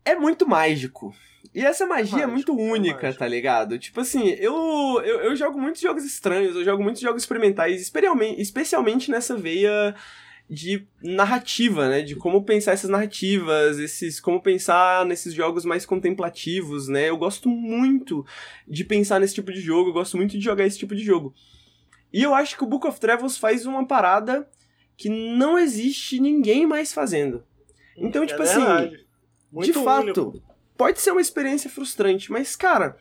é 0.05 0.15
muito 0.15 0.47
mágico. 0.47 1.15
E 1.53 1.61
essa 1.63 1.85
magia 1.85 2.23
é, 2.23 2.25
mágico, 2.25 2.53
muito 2.53 2.61
é 2.61 2.71
única, 2.71 3.03
mágico. 3.03 3.19
tá 3.19 3.27
ligado? 3.27 3.77
Tipo 3.77 4.01
assim, 4.01 4.29
eu, 4.29 5.01
eu, 5.05 5.21
eu 5.21 5.35
jogo 5.35 5.59
muitos 5.59 5.81
jogos 5.81 6.03
estranhos, 6.03 6.55
eu 6.55 6.65
jogo 6.65 6.81
muitos 6.81 7.01
jogos 7.01 7.21
experimentais, 7.21 7.81
especialmente 8.37 9.11
nessa 9.11 9.35
veia 9.35 9.95
de 10.49 10.85
narrativa, 11.01 11.87
né? 11.89 12.01
De 12.01 12.15
como 12.15 12.43
pensar 12.43 12.73
essas 12.73 12.89
narrativas, 12.89 13.79
esses 13.79 14.19
como 14.19 14.41
pensar 14.41 15.05
nesses 15.05 15.33
jogos 15.33 15.65
mais 15.65 15.85
contemplativos, 15.85 16.87
né? 16.87 17.09
Eu 17.09 17.17
gosto 17.17 17.49
muito 17.49 18.25
de 18.67 18.83
pensar 18.83 19.19
nesse 19.19 19.33
tipo 19.35 19.51
de 19.51 19.61
jogo, 19.61 19.89
eu 19.89 19.93
gosto 19.93 20.17
muito 20.17 20.37
de 20.37 20.43
jogar 20.43 20.65
esse 20.65 20.77
tipo 20.77 20.95
de 20.95 21.03
jogo. 21.03 21.33
E 22.11 22.21
eu 22.21 22.33
acho 22.35 22.55
que 22.57 22.63
o 22.63 22.67
Book 22.67 22.85
of 22.87 22.99
Travels 22.99 23.37
faz 23.37 23.65
uma 23.65 23.87
parada 23.87 24.47
que 24.95 25.09
não 25.09 25.57
existe 25.57 26.19
ninguém 26.19 26.67
mais 26.67 26.93
fazendo. 26.93 27.43
Então, 27.97 28.25
tipo 28.25 28.41
É 28.41 28.43
assim, 28.43 28.59
verdade. 28.63 29.05
Muito 29.51 29.65
de 29.65 29.73
fato, 29.73 30.29
único. 30.29 30.43
pode 30.77 30.99
ser 30.99 31.11
uma 31.11 31.21
experiência 31.21 31.69
frustrante, 31.69 32.31
mas, 32.31 32.55
cara, 32.55 32.97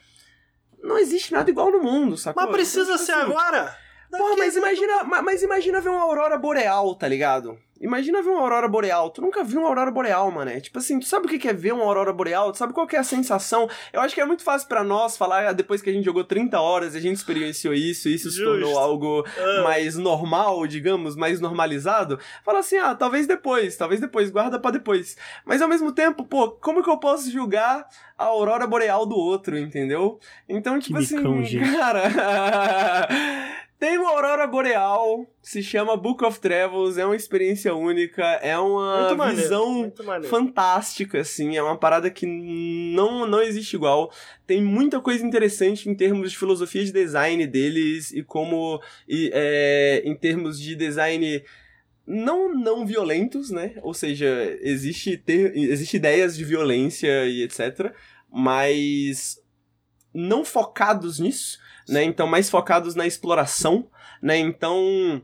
não 0.83 0.99
existe 0.99 1.33
nada 1.33 1.51
igual 1.51 1.71
no 1.71 1.83
mundo, 1.83 2.17
sacou? 2.17 2.43
Mas 2.43 2.53
precisa 2.53 2.83
Então, 2.83 2.97
tipo 2.97 3.05
ser 3.07 3.13
assim, 3.13 3.23
agora? 3.23 3.77
Porra, 4.19 4.37
mas 4.37 4.57
imagina, 4.57 5.05
ma- 5.05 5.23
mas 5.23 5.43
imagina 5.43 5.81
ver 5.81 5.89
uma 5.91 6.03
aurora 6.03 6.37
boreal, 6.39 6.95
tá 6.95 7.09
ligado? 7.09 7.59
Imagina 7.81 8.23
ver 8.23 8.29
uma 8.31 8.41
aurora 8.43 8.69
boreal. 8.69 9.11
Tu 9.11 9.21
nunca 9.21 9.43
viu 9.43 9.59
uma 9.59 9.69
aurora 9.69 9.91
boreal, 9.91 10.31
mané. 10.31 10.61
Tipo 10.61 10.79
assim, 10.79 11.01
tu 11.01 11.07
sabe 11.07 11.27
o 11.27 11.29
que 11.29 11.49
é 11.49 11.53
ver 11.53 11.73
uma 11.75 11.83
aurora 11.83 12.13
boreal? 12.13 12.53
Tu 12.53 12.59
sabe 12.59 12.73
qual 12.73 12.87
que 12.87 12.95
é 12.95 12.99
a 13.01 13.03
sensação? 13.05 13.69
Eu 13.93 14.01
acho 14.01 14.15
que 14.15 14.21
é 14.21 14.25
muito 14.25 14.45
fácil 14.45 14.69
pra 14.69 14.85
nós 14.85 15.17
falar 15.17 15.49
ah, 15.49 15.53
depois 15.53 15.83
que 15.83 15.91
a 15.91 15.93
gente 15.93 16.05
jogou 16.05 16.23
30 16.23 16.61
horas 16.61 16.95
e 16.95 16.99
a 16.99 17.01
gente 17.01 17.17
experienciou 17.17 17.75
isso, 17.75 18.09
e 18.09 18.15
isso 18.15 18.31
se 18.31 18.37
Justo. 18.37 18.53
tornou 18.53 18.79
algo 18.79 19.25
Ah, 19.37 19.63
mais 19.65 19.97
normal, 19.97 20.65
digamos, 20.69 21.17
mais 21.17 21.41
normalizado. 21.41 22.21
Fala 22.45 22.61
assim, 22.61 22.77
ah, 22.79 22.95
talvez 22.95 23.27
depois, 23.27 23.77
talvez 23.77 24.01
depois, 24.01 24.31
guarda 24.31 24.61
pra 24.61 24.71
depois. 24.71 25.17
Mas 25.45 25.61
ao 25.61 25.69
mesmo 25.69 25.91
tempo, 25.91 26.25
pô, 26.25 26.53
como 26.53 26.85
que 26.85 26.91
eu 26.91 26.99
posso 26.99 27.33
julgar 27.33 27.85
a 28.17 28.25
aurora 28.27 28.65
boreal 28.65 29.05
do 29.05 29.17
outro, 29.17 29.59
entendeu? 29.59 30.21
Então, 30.49 30.79
tipo 30.79 30.99
Que 30.99 31.05
assim, 31.05 31.17
micão, 31.17 31.43
cara. 31.75 33.09
Tem 33.83 33.99
uma 33.99 34.11
aurora 34.11 34.47
boreal, 34.47 35.27
se 35.43 35.61
chama 35.61 35.97
Book 35.97 36.25
of 36.25 36.39
Travels, 36.39 36.99
é 36.99 37.05
uma 37.05 37.17
experiência 37.17 37.75
única, 37.75 38.23
é 38.35 38.57
uma 38.57 39.13
maneiro, 39.17 39.43
visão 39.43 39.93
fantástica, 40.31 41.19
assim, 41.19 41.57
é 41.57 41.63
uma 41.65 41.77
parada 41.77 42.09
que 42.09 42.25
não, 42.25 43.27
não 43.27 43.43
existe 43.43 43.75
igual. 43.75 44.13
Tem 44.47 44.63
muita 44.63 45.01
coisa 45.01 45.27
interessante 45.27 45.91
em 45.91 45.97
termos 45.97 46.31
de 46.31 46.39
filosofia 46.39 46.85
de 46.85 46.93
design 46.93 47.45
deles 47.45 48.13
e 48.13 48.23
como, 48.23 48.81
e, 49.09 49.33
é, 49.35 50.01
em 50.05 50.15
termos 50.15 50.61
de 50.61 50.77
design 50.77 51.43
não 52.07 52.55
não 52.55 52.87
violentos, 52.87 53.51
né? 53.51 53.75
Ou 53.83 53.93
seja, 53.93 54.57
existe, 54.61 55.17
ter, 55.17 55.57
existe 55.57 55.97
ideias 55.97 56.37
de 56.37 56.45
violência 56.45 57.27
e 57.27 57.43
etc, 57.43 57.93
mas 58.31 59.43
não 60.15 60.45
focados 60.45 61.19
nisso, 61.19 61.59
né? 61.89 62.03
Então 62.05 62.27
mais 62.27 62.49
focados 62.51 62.95
na 62.95 63.07
exploração, 63.07 63.89
né? 64.21 64.39
Então 64.39 65.23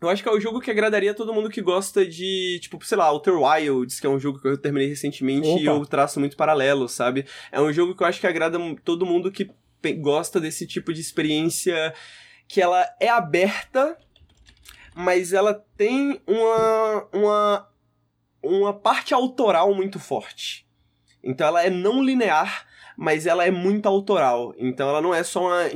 eu 0.00 0.08
acho 0.10 0.22
que 0.22 0.28
é 0.28 0.32
o 0.32 0.40
jogo 0.40 0.60
que 0.60 0.70
agradaria 0.70 1.14
todo 1.14 1.32
mundo 1.32 1.48
que 1.48 1.62
gosta 1.62 2.06
de, 2.06 2.58
tipo, 2.60 2.84
sei 2.84 2.98
lá, 2.98 3.08
Outer 3.08 3.40
Wilds, 3.40 3.98
que 3.98 4.06
é 4.06 4.10
um 4.10 4.18
jogo 4.18 4.40
que 4.40 4.46
eu 4.46 4.58
terminei 4.58 4.88
recentemente 4.88 5.48
e 5.48 5.68
Opa. 5.68 5.78
eu 5.78 5.86
traço 5.86 6.20
muito 6.20 6.36
paralelo, 6.36 6.88
sabe? 6.88 7.24
É 7.50 7.60
um 7.60 7.72
jogo 7.72 7.94
que 7.94 8.02
eu 8.02 8.06
acho 8.06 8.20
que 8.20 8.26
agrada 8.26 8.58
todo 8.84 9.06
mundo 9.06 9.32
que 9.32 9.48
gosta 9.98 10.40
desse 10.40 10.66
tipo 10.66 10.92
de 10.92 11.00
experiência 11.00 11.94
que 12.48 12.60
ela 12.60 12.86
é 13.00 13.08
aberta, 13.08 13.96
mas 14.94 15.32
ela 15.32 15.54
tem 15.76 16.20
uma, 16.26 17.08
uma, 17.12 17.68
uma 18.42 18.72
parte 18.74 19.14
autoral 19.14 19.74
muito 19.74 19.98
forte. 19.98 20.66
Então 21.22 21.46
ela 21.46 21.64
é 21.64 21.70
não 21.70 22.02
linear, 22.02 22.66
mas 22.96 23.26
ela 23.26 23.44
é 23.44 23.50
muito 23.50 23.86
autoral. 23.86 24.54
Então 24.58 24.88
ela 24.88 25.00
não 25.00 25.14
é 25.14 25.22
só 25.22 25.46
uma, 25.46 25.68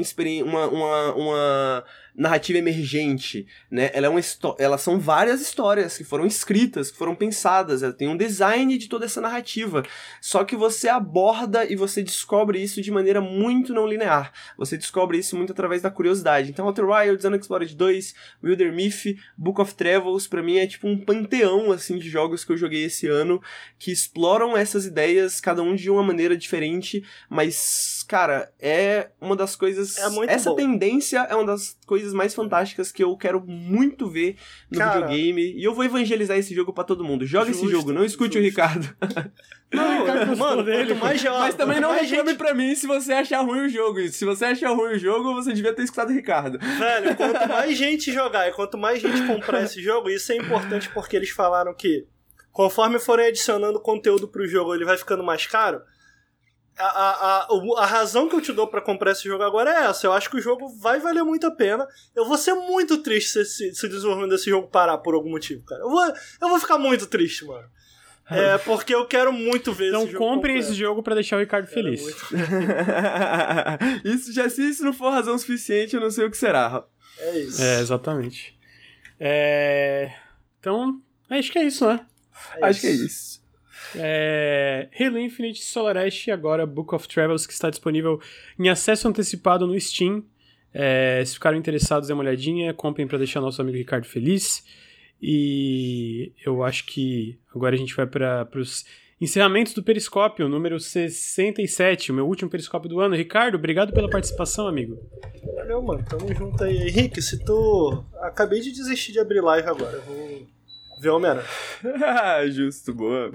uma, 0.43 0.67
uma, 0.69 1.15
uma 1.15 1.85
narrativa 2.21 2.59
emergente, 2.59 3.47
né? 3.71 3.91
Ela 3.95 4.07
é 4.07 4.11
uma 4.11 4.21
elas 4.59 4.83
são 4.83 5.01
várias 5.01 5.41
histórias 5.41 5.97
que 5.97 6.05
foram 6.05 6.27
escritas, 6.27 6.91
que 6.91 6.99
foram 6.99 7.15
pensadas, 7.15 7.83
ela 7.83 7.95
tem 7.95 8.09
um 8.09 8.17
design 8.17 8.77
de 8.77 8.89
toda 8.89 9.07
essa 9.07 9.23
narrativa. 9.23 9.83
Só 10.21 10.45
que 10.45 10.55
você 10.55 10.89
aborda 10.89 11.65
e 11.65 11.75
você 11.75 12.03
descobre 12.03 12.63
isso 12.63 12.83
de 12.83 12.91
maneira 12.91 13.23
muito 13.23 13.73
não 13.73 13.87
linear. 13.87 14.33
Você 14.59 14.77
descobre 14.77 15.17
isso 15.17 15.35
muito 15.35 15.53
através 15.53 15.81
da 15.81 15.91
curiosidade. 15.91 16.51
Então 16.51 16.67
Outer 16.67 16.85
Wilds, 16.85 17.25
Unexplored 17.25 17.75
2, 17.75 18.15
Wilder 18.45 18.71
Myth, 18.71 19.17
Book 19.37 19.59
of 19.59 19.75
Travels, 19.75 20.27
pra 20.27 20.43
mim 20.43 20.59
é 20.59 20.67
tipo 20.67 20.87
um 20.87 20.99
panteão 20.99 21.73
assim 21.73 21.97
de 21.97 22.11
jogos 22.11 22.45
que 22.45 22.53
eu 22.53 22.57
joguei 22.57 22.85
esse 22.85 23.07
ano 23.07 23.41
que 23.79 23.91
exploram 23.91 24.55
essas 24.55 24.85
ideias, 24.85 25.41
cada 25.41 25.63
um 25.63 25.75
de 25.75 25.89
uma 25.89 26.03
maneira 26.03 26.37
diferente, 26.37 27.03
mas 27.31 28.00
cara, 28.11 28.53
é 28.61 29.11
uma 29.21 29.37
das 29.37 29.55
coisas 29.55 29.97
É 29.97 30.09
muito 30.09 30.29
essa 30.31 30.51
bom. 30.51 30.57
tendência 30.57 31.21
é 31.31 31.35
uma 31.37 31.45
das 31.47 31.79
coisas 31.87 32.13
mais 32.13 32.35
fantásticas 32.35 32.91
que 32.91 33.05
eu 33.05 33.17
quero 33.17 33.41
muito 33.47 34.09
ver 34.11 34.37
no 34.69 34.79
Cara. 34.79 34.95
videogame 35.07 35.53
e 35.57 35.63
eu 35.63 35.73
vou 35.73 35.85
evangelizar 35.85 36.37
esse 36.37 36.53
jogo 36.53 36.73
pra 36.73 36.83
todo 36.83 37.05
mundo. 37.05 37.25
Joga 37.25 37.53
esse 37.53 37.61
Justo, 37.61 37.77
jogo, 37.77 37.93
não 37.93 38.05
escute 38.05 38.37
o 38.37 38.43
justo. 38.43 38.51
Ricardo. 38.51 38.97
Não, 39.73 40.01
Ricardo 40.01 40.37
mano, 40.37 40.65
dele, 40.65 40.87
quanto 40.97 40.99
mais 41.05 41.25
ó, 41.25 41.39
Mas 41.39 41.55
também 41.55 41.79
não 41.81 41.93
reclame 41.93 42.31
gente- 42.31 42.37
pra 42.37 42.53
mim 42.53 42.75
se 42.75 42.89
você 42.89 43.13
achar 43.13 43.41
ruim 43.43 43.67
o 43.67 43.69
jogo. 43.69 44.01
Se 44.09 44.25
você 44.25 44.47
achar 44.47 44.71
ruim 44.71 44.95
o 44.95 44.99
jogo, 44.99 45.33
você 45.33 45.53
devia 45.53 45.73
ter 45.73 45.85
escutado 45.85 46.11
o 46.11 46.13
Ricardo. 46.13 46.59
Velho, 46.59 47.15
quanto 47.15 47.49
mais 47.49 47.79
gente 47.79 48.13
jogar 48.13 48.49
e 48.49 48.53
quanto 48.53 48.77
mais 48.77 49.01
gente 49.01 49.25
comprar 49.29 49.63
esse 49.63 49.81
jogo, 49.81 50.11
isso 50.11 50.33
é 50.33 50.37
importante 50.37 50.89
porque 50.93 51.15
eles 51.15 51.31
falaram 51.31 51.73
que 51.73 52.05
conforme 52.51 52.99
forem 52.99 53.29
adicionando 53.29 53.79
conteúdo 53.79 54.27
pro 54.27 54.45
jogo, 54.49 54.75
ele 54.75 54.85
vai 54.85 54.99
ficando 54.99 55.23
mais 55.23 55.47
caro. 55.47 55.81
A, 56.79 56.85
a, 56.85 57.43
a, 57.43 57.83
a 57.83 57.87
razão 57.87 58.29
que 58.29 58.35
eu 58.35 58.41
te 58.41 58.53
dou 58.53 58.67
pra 58.67 58.81
comprar 58.81 59.13
esse 59.13 59.25
jogo 59.25 59.43
agora 59.43 59.71
é 59.71 59.85
essa. 59.87 60.07
Eu 60.07 60.13
acho 60.13 60.31
que 60.31 60.37
o 60.37 60.41
jogo 60.41 60.69
vai 60.79 60.99
valer 60.99 61.23
muito 61.23 61.47
a 61.47 61.51
pena. 61.51 61.87
Eu 62.17 62.25
vou 62.25 62.39
ser 62.39 62.55
muito 62.55 62.99
triste 63.03 63.31
se, 63.33 63.45
se, 63.45 63.75
se 63.75 63.87
o 63.87 63.89
desenvolvimento 63.89 64.31
desse 64.31 64.49
jogo 64.49 64.69
parar 64.69 64.99
por 64.99 65.15
algum 65.15 65.31
motivo, 65.31 65.63
cara. 65.65 65.83
Eu 65.83 65.91
vou, 65.91 66.05
eu 66.41 66.49
vou 66.49 66.59
ficar 66.59 66.79
muito 66.79 67.07
triste, 67.07 67.45
mano. 67.45 67.69
É, 68.31 68.57
porque 68.65 68.95
eu 68.95 69.05
quero 69.07 69.33
muito 69.33 69.73
ver 69.73 69.89
Então 69.89 70.03
esse 70.05 70.13
jogo. 70.13 70.25
comprem 70.25 70.55
completo. 70.55 70.73
esse 70.73 70.81
jogo 70.81 71.03
pra 71.03 71.15
deixar 71.15 71.37
o 71.37 71.41
Ricardo 71.41 71.67
Quero 71.67 71.83
feliz. 71.83 72.01
isso 74.05 74.33
já 74.33 74.49
se 74.49 74.63
isso 74.69 74.85
não 74.85 74.93
for 74.93 75.11
razão 75.13 75.37
suficiente, 75.37 75.95
eu 75.97 76.01
não 76.01 76.11
sei 76.11 76.25
o 76.27 76.31
que 76.31 76.37
será. 76.37 76.85
É 77.19 77.39
isso. 77.41 77.63
É, 77.63 77.81
exatamente. 77.81 78.59
É... 79.19 80.13
Então, 80.59 81.01
acho 81.29 81.53
que 81.53 81.59
é 81.59 81.65
isso, 81.65 81.87
né? 81.87 82.01
Acho 82.63 82.81
que 82.81 82.87
é 82.87 82.91
isso. 82.93 83.40
É... 83.95 84.89
Halo 84.99 85.19
Infinite 85.19 85.63
Solar 85.63 85.97
Ash 85.97 86.27
e 86.27 86.31
agora 86.31 86.67
Book 86.67 86.95
of 86.95 87.09
Travels, 87.09 87.47
que 87.47 87.53
está 87.53 87.71
disponível 87.71 88.21
em 88.59 88.69
acesso 88.69 89.09
antecipado 89.09 89.67
no 89.67 89.79
Steam. 89.81 90.25
É, 90.73 91.23
se 91.25 91.35
ficaram 91.35 91.59
interessados, 91.59 92.09
dê 92.09 92.15
uma 92.15 92.23
olhadinha, 92.23 92.73
comprem 92.73 93.07
para 93.07 93.19
deixar 93.19 93.41
nosso 93.41 93.61
amigo 93.61 93.77
Ricardo 93.77 94.07
feliz. 94.07 94.65
E 95.21 96.33
eu 96.45 96.63
acho 96.63 96.87
que 96.87 97.39
agora 97.55 97.75
a 97.75 97.79
gente 97.79 97.95
vai 97.95 98.07
para 98.07 98.49
os 98.55 98.85
encerramentos 99.21 99.75
do 99.75 99.83
Periscópio, 99.83 100.49
número 100.49 100.81
67, 100.81 102.11
o 102.11 102.15
meu 102.15 102.27
último 102.27 102.49
Periscópio 102.49 102.89
do 102.89 103.01
ano. 103.01 103.15
Ricardo, 103.15 103.57
obrigado 103.57 103.93
pela 103.93 104.09
participação, 104.09 104.67
amigo. 104.67 104.97
Valeu, 105.57 105.83
mano. 105.83 106.03
Tamo 106.09 106.33
junto 106.33 106.65
aí. 106.65 106.89
Henrique, 106.89 107.21
se 107.21 107.45
tu. 107.45 108.03
Acabei 108.21 108.61
de 108.61 108.73
desistir 108.73 109.13
de 109.13 109.21
abrir 109.21 109.43
live 109.43 109.69
agora. 109.69 109.99
Vou 110.01 110.47
ver 111.01 111.11
Homem-Aranha. 111.11 111.47
Justo, 112.51 112.95
boa. 112.95 113.31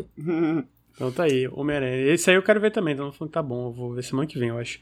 Então 0.94 1.12
tá 1.12 1.24
aí, 1.24 1.48
Homem-Aranha. 1.48 2.14
Esse 2.14 2.30
aí 2.30 2.36
eu 2.36 2.44
quero 2.44 2.62
ver 2.62 2.72
também, 2.72 2.94
então 2.94 3.12
falando 3.12 3.32
que 3.32 3.34
tá 3.34 3.44
bom, 3.44 3.68
eu 3.68 3.74
vou 3.74 3.94
ver 3.94 4.04
semana 4.04 4.28
que 4.28 4.40
vem, 4.40 4.50
eu 4.50 4.58
acho. 4.58 4.80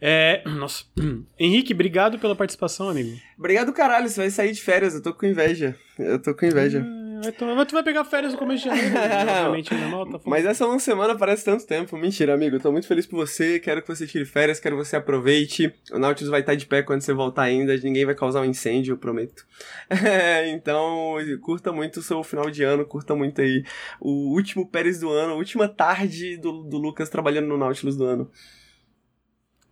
É, 0.00 0.42
nossa. 0.46 0.84
Henrique, 1.38 1.72
obrigado 1.72 2.18
pela 2.18 2.34
participação, 2.36 2.88
amigo. 2.88 3.16
Obrigado, 3.38 3.72
caralho. 3.72 4.08
Você 4.08 4.20
vai 4.20 4.30
sair 4.30 4.52
de 4.52 4.60
férias. 4.60 4.94
Eu 4.94 5.02
tô 5.02 5.14
com 5.14 5.26
inveja. 5.26 5.76
Eu 5.98 6.20
tô 6.20 6.34
com 6.34 6.44
inveja. 6.44 6.84
Ah, 6.84 7.03
Então, 7.28 7.64
tu 7.66 7.72
vai 7.72 7.82
pegar 7.82 8.04
férias 8.04 8.32
no 8.32 8.38
começo 8.38 8.62
de 8.62 8.68
janeiro, 8.68 8.94
né? 8.94 9.62
normal, 9.80 10.06
tá 10.06 10.20
Mas 10.24 10.44
essa 10.44 10.66
uma 10.66 10.78
semana 10.78 11.16
parece 11.16 11.44
tanto 11.44 11.66
tempo. 11.66 11.96
Mentira, 11.96 12.34
amigo. 12.34 12.58
Tô 12.58 12.70
muito 12.72 12.86
feliz 12.86 13.06
por 13.06 13.16
você. 13.16 13.58
Quero 13.58 13.82
que 13.82 13.88
você 13.88 14.06
tire 14.06 14.24
férias, 14.24 14.60
quero 14.60 14.76
que 14.76 14.84
você 14.84 14.96
aproveite. 14.96 15.72
O 15.92 15.98
Nautilus 15.98 16.30
vai 16.30 16.40
estar 16.40 16.54
de 16.54 16.66
pé 16.66 16.82
quando 16.82 17.00
você 17.00 17.12
voltar 17.12 17.42
ainda. 17.42 17.76
Ninguém 17.76 18.04
vai 18.04 18.14
causar 18.14 18.40
um 18.40 18.44
incêndio, 18.44 18.92
eu 18.92 18.98
prometo. 18.98 19.46
então, 20.48 21.16
curta 21.42 21.72
muito 21.72 22.00
o 22.00 22.02
seu 22.02 22.22
final 22.22 22.50
de 22.50 22.62
ano, 22.62 22.84
curta 22.84 23.14
muito 23.14 23.40
aí 23.40 23.64
o 24.00 24.32
último 24.32 24.68
Pérez 24.68 25.00
do 25.00 25.10
ano, 25.10 25.34
a 25.34 25.36
última 25.36 25.68
tarde 25.68 26.36
do, 26.36 26.62
do 26.62 26.78
Lucas 26.78 27.08
trabalhando 27.08 27.48
no 27.48 27.56
Nautilus 27.56 27.96
do 27.96 28.04
ano. 28.04 28.30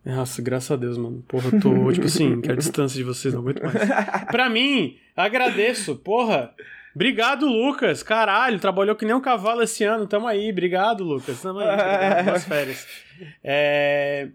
Nossa, 0.05 0.41
graças 0.41 0.69
a 0.69 0.75
Deus, 0.75 0.97
mano. 0.97 1.23
Porra, 1.27 1.49
eu 1.53 1.59
tô, 1.61 1.91
tipo 1.91 2.07
assim, 2.07 2.41
quero 2.41 2.57
distância 2.57 2.97
de 2.97 3.03
vocês, 3.03 3.33
não 3.33 3.41
aguento 3.41 3.63
mais. 3.63 3.73
Pra 4.29 4.49
mim, 4.49 4.97
agradeço, 5.15 5.95
porra. 5.95 6.53
Obrigado, 6.95 7.47
Lucas. 7.47 8.03
Caralho, 8.03 8.59
trabalhou 8.59 8.95
que 8.95 9.05
nem 9.05 9.15
um 9.15 9.21
cavalo 9.21 9.63
esse 9.63 9.83
ano. 9.83 10.07
Tamo 10.07 10.27
aí. 10.27 10.51
Obrigado, 10.51 11.03
Lucas. 11.03 11.41
Tamo 11.41 11.59
aí. 11.59 11.67
Obrigado 11.73 12.25
pelas 12.25 12.45
férias. 12.45 12.87
É... 13.43 14.29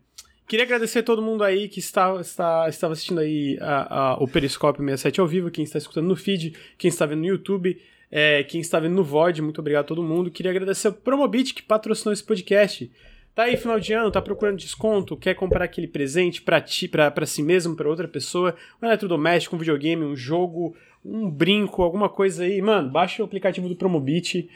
Queria 0.48 0.64
agradecer 0.64 1.00
a 1.00 1.02
todo 1.02 1.20
mundo 1.20 1.44
aí 1.44 1.68
que 1.68 1.78
está, 1.78 2.18
está, 2.20 2.66
estava 2.70 2.94
assistindo 2.94 3.20
aí 3.20 3.58
a, 3.60 3.98
a, 3.98 4.14
o 4.14 4.26
Periscópio 4.26 4.82
67 4.82 5.20
ao 5.20 5.26
vivo, 5.26 5.50
quem 5.50 5.62
está 5.62 5.76
escutando 5.76 6.06
no 6.06 6.16
feed, 6.16 6.54
quem 6.78 6.88
está 6.88 7.04
vendo 7.04 7.18
no 7.18 7.26
YouTube, 7.26 7.78
é, 8.10 8.42
quem 8.44 8.58
está 8.58 8.80
vendo 8.80 8.94
no 8.94 9.04
VOD, 9.04 9.42
muito 9.42 9.60
obrigado 9.60 9.84
a 9.84 9.88
todo 9.88 10.02
mundo. 10.02 10.30
Queria 10.30 10.50
agradecer 10.50 10.88
ao 10.88 10.94
Promobit 10.94 11.52
que 11.52 11.62
patrocinou 11.62 12.14
esse 12.14 12.24
podcast. 12.24 12.90
Tá 13.34 13.42
aí 13.42 13.58
final 13.58 13.78
de 13.78 13.92
ano, 13.92 14.10
tá 14.10 14.22
procurando 14.22 14.56
desconto, 14.56 15.18
quer 15.18 15.34
comprar 15.34 15.64
aquele 15.64 15.86
presente 15.86 16.40
para 16.40 16.62
ti, 16.62 16.88
para 16.88 17.26
si 17.26 17.42
mesmo, 17.42 17.76
para 17.76 17.88
outra 17.88 18.08
pessoa, 18.08 18.56
um 18.82 18.86
eletrodoméstico, 18.86 19.54
um 19.54 19.58
videogame, 19.58 20.02
um 20.02 20.16
jogo, 20.16 20.74
um 21.04 21.30
brinco, 21.30 21.82
alguma 21.82 22.08
coisa 22.08 22.44
aí, 22.44 22.60
mano, 22.60 22.90
baixa 22.90 23.22
o 23.22 23.24
aplicativo 23.24 23.68
do 23.68 23.76
Promobit, 23.76 24.48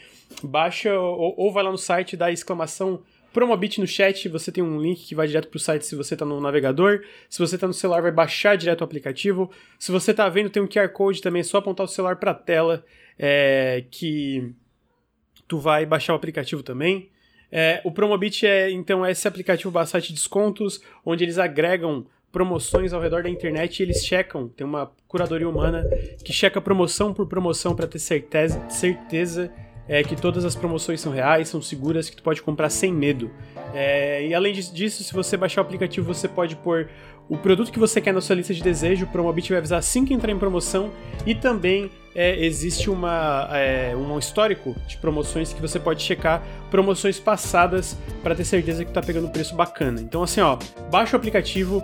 baixa 0.43 0.99
ou, 0.99 1.35
ou 1.37 1.53
vai 1.53 1.63
lá 1.63 1.71
no 1.71 1.79
site 1.79 2.17
da 2.17 2.31
exclamação 2.31 3.03
Promobit 3.33 3.81
no 3.81 3.87
chat, 3.87 4.29
você 4.29 4.53
tem 4.53 4.63
um 4.63 4.81
link 4.81 5.07
que 5.07 5.15
vai 5.15 5.27
direto 5.27 5.49
pro 5.49 5.59
site 5.59 5.87
se 5.87 5.97
você 5.97 6.15
tá 6.15 6.25
no 6.25 6.41
navegador. 6.41 7.03
Se 7.31 7.39
você 7.39 7.57
tá 7.57 7.67
no 7.67 7.73
celular, 7.73 8.03
vai 8.03 8.13
baixar 8.13 8.57
direto 8.57 8.83
o 8.83 8.85
aplicativo. 8.85 9.51
Se 9.79 9.91
você 9.91 10.13
tá 10.13 10.29
vendo, 10.29 10.51
tem 10.51 10.63
um 10.63 10.69
QR 10.69 10.89
Code 10.91 11.23
também, 11.23 11.41
é 11.41 11.45
só 11.45 11.59
apontar 11.59 11.85
o 11.85 11.89
celular 11.89 12.17
pra 12.17 12.35
tela 12.35 12.85
é, 13.19 13.85
que 13.91 14.53
tu 15.49 15.59
vai 15.59 15.87
baixar 15.87 16.13
o 16.13 16.17
aplicativo 16.17 16.63
também. 16.63 17.11
É, 17.51 17.81
o 17.85 17.91
Promobit 17.91 18.47
é 18.47 18.71
então 18.71 19.07
esse 19.07 19.27
aplicativo 19.27 19.71
bastante 19.71 20.13
descontos, 20.13 20.83
onde 21.05 21.25
eles 21.25 21.39
agregam 21.39 22.07
promoções 22.33 22.93
ao 22.93 23.01
redor 23.01 23.23
da 23.23 23.29
internet 23.29 23.79
e 23.79 23.83
eles 23.83 24.05
checam, 24.05 24.49
tem 24.49 24.67
uma 24.67 24.91
curadoria 25.07 25.49
humana 25.49 25.85
que 26.25 26.33
checa 26.33 26.61
promoção 26.61 27.13
por 27.13 27.27
promoção 27.27 27.77
para 27.77 27.87
ter 27.87 27.99
certeza, 27.99 28.61
certeza 28.71 29.53
é, 29.87 30.03
que 30.03 30.17
todas 30.17 30.45
as 30.45 30.57
promoções 30.57 31.01
são 31.01 31.13
reais, 31.13 31.49
são 31.49 31.61
seguras, 31.61 32.09
que 32.09 32.17
tu 32.17 32.23
pode 32.23 32.41
comprar 32.41 32.71
sem 32.71 32.93
medo. 32.93 33.31
É, 33.75 34.27
e 34.27 34.35
além 34.35 34.55
disso, 34.55 35.05
se 35.05 35.13
você 35.13 35.37
baixar 35.37 35.61
o 35.61 35.65
aplicativo, 35.65 36.07
você 36.07 36.27
pode 36.27 36.57
pôr 36.57 36.89
o 37.29 37.37
produto 37.37 37.71
que 37.71 37.79
você 37.79 38.01
quer 38.01 38.13
na 38.13 38.21
sua 38.21 38.37
lista 38.37 38.53
de 38.53 38.63
desejo, 38.63 39.05
o 39.05 39.09
Promobit 39.09 39.49
vai 39.51 39.59
avisar 39.59 39.79
assim 39.79 40.05
que 40.05 40.13
entrar 40.13 40.33
em 40.33 40.39
promoção 40.39 40.91
e 41.27 41.35
também 41.35 41.91
é, 42.15 42.45
existe 42.45 42.91
uma, 42.91 43.49
é, 43.53 43.95
um 43.97 44.19
histórico 44.19 44.77
de 44.87 44.97
promoções 44.99 45.53
que 45.53 45.61
você 45.61 45.79
pode 45.79 46.03
checar 46.03 46.43
promoções 46.71 47.19
passadas 47.19 47.97
para 48.23 48.35
ter 48.35 48.45
certeza 48.45 48.85
que 48.85 48.93
tá 48.93 49.01
pegando 49.01 49.29
um 49.29 49.31
preço 49.31 49.55
bacana. 49.55 50.01
Então 50.01 50.23
assim, 50.23 50.41
ó, 50.41 50.59
baixa 50.91 51.17
o 51.17 51.19
aplicativo 51.19 51.83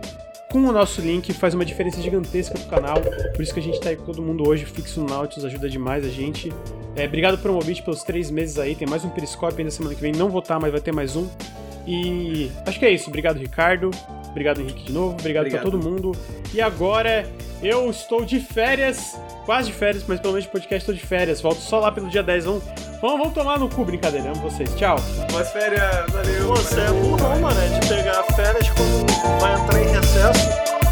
com 0.51 0.61
o 0.61 0.73
nosso 0.73 1.01
link, 1.01 1.33
faz 1.33 1.55
uma 1.55 1.65
diferença 1.65 2.01
gigantesca 2.01 2.59
pro 2.59 2.69
canal. 2.69 2.97
Por 3.35 3.43
isso 3.43 3.53
que 3.53 3.61
a 3.61 3.63
gente 3.63 3.81
tá 3.81 3.91
aí 3.91 3.97
com 3.97 4.05
todo 4.05 4.23
mundo 4.23 4.49
hoje, 4.49 4.65
fixo 4.65 5.01
no 5.01 5.07
Nautilus, 5.07 5.45
ajuda 5.45 5.69
demais 5.69 6.05
a 6.05 6.09
gente. 6.09 6.53
É, 6.97 7.05
obrigado 7.05 7.39
Promobit 7.39 7.83
pelos 7.83 8.03
três 8.03 8.31
meses 8.31 8.59
aí, 8.59 8.75
tem 8.75 8.89
mais 8.89 9.05
um 9.05 9.11
Periscope 9.11 9.55
ainda 9.59 9.71
semana 9.71 9.95
que 9.95 10.01
vem, 10.01 10.13
não 10.13 10.31
vou 10.31 10.41
estar, 10.41 10.59
mas 10.59 10.73
vai 10.73 10.81
ter 10.81 10.93
mais 10.93 11.17
um. 11.17 11.29
E 11.87 12.51
acho 12.67 12.79
que 12.79 12.85
é 12.85 12.91
isso. 12.91 13.09
Obrigado, 13.09 13.39
Ricardo. 13.39 13.91
Obrigado, 14.31 14.61
Henrique, 14.61 14.85
de 14.85 14.93
novo. 14.93 15.17
Obrigado, 15.19 15.47
Obrigado. 15.47 15.63
pra 15.63 15.71
todo 15.71 15.83
mundo. 15.83 16.13
E 16.53 16.61
agora 16.61 17.27
eu 17.63 17.91
estou 17.91 18.25
de 18.25 18.39
férias, 18.41 19.19
quase 19.45 19.69
de 19.69 19.75
férias, 19.75 20.05
mas 20.07 20.21
pelo 20.21 20.35
menos 20.35 20.45
de 20.45 20.51
podcast 20.51 20.79
estou 20.79 20.95
de 20.95 21.01
férias. 21.07 21.41
Volto 21.41 21.61
só 21.61 21.81
lá 21.81 21.91
pelo 21.91 22.09
dia 22.09 22.23
10. 22.23 22.45
Vamos, 22.45 22.63
vamos, 23.01 23.19
vamos 23.19 23.35
tomar 23.35 23.59
no 23.59 23.69
cu, 23.69 23.85
brincadeira. 23.85 24.31
Amo 24.31 24.41
vocês. 24.43 24.73
Tchau. 24.77 24.97
Boas 25.33 25.51
férias, 25.51 25.83
valeu. 26.11 26.49
Você 26.49 26.81
é 26.81 26.91
burrão, 26.93 27.41
mano, 27.41 27.81
de 27.81 27.89
pegar 27.89 28.23
férias 28.35 28.69
quando 28.71 29.41
vai 29.41 29.55
entrar 29.61 29.83
em 29.83 29.89
recesso. 29.89 30.88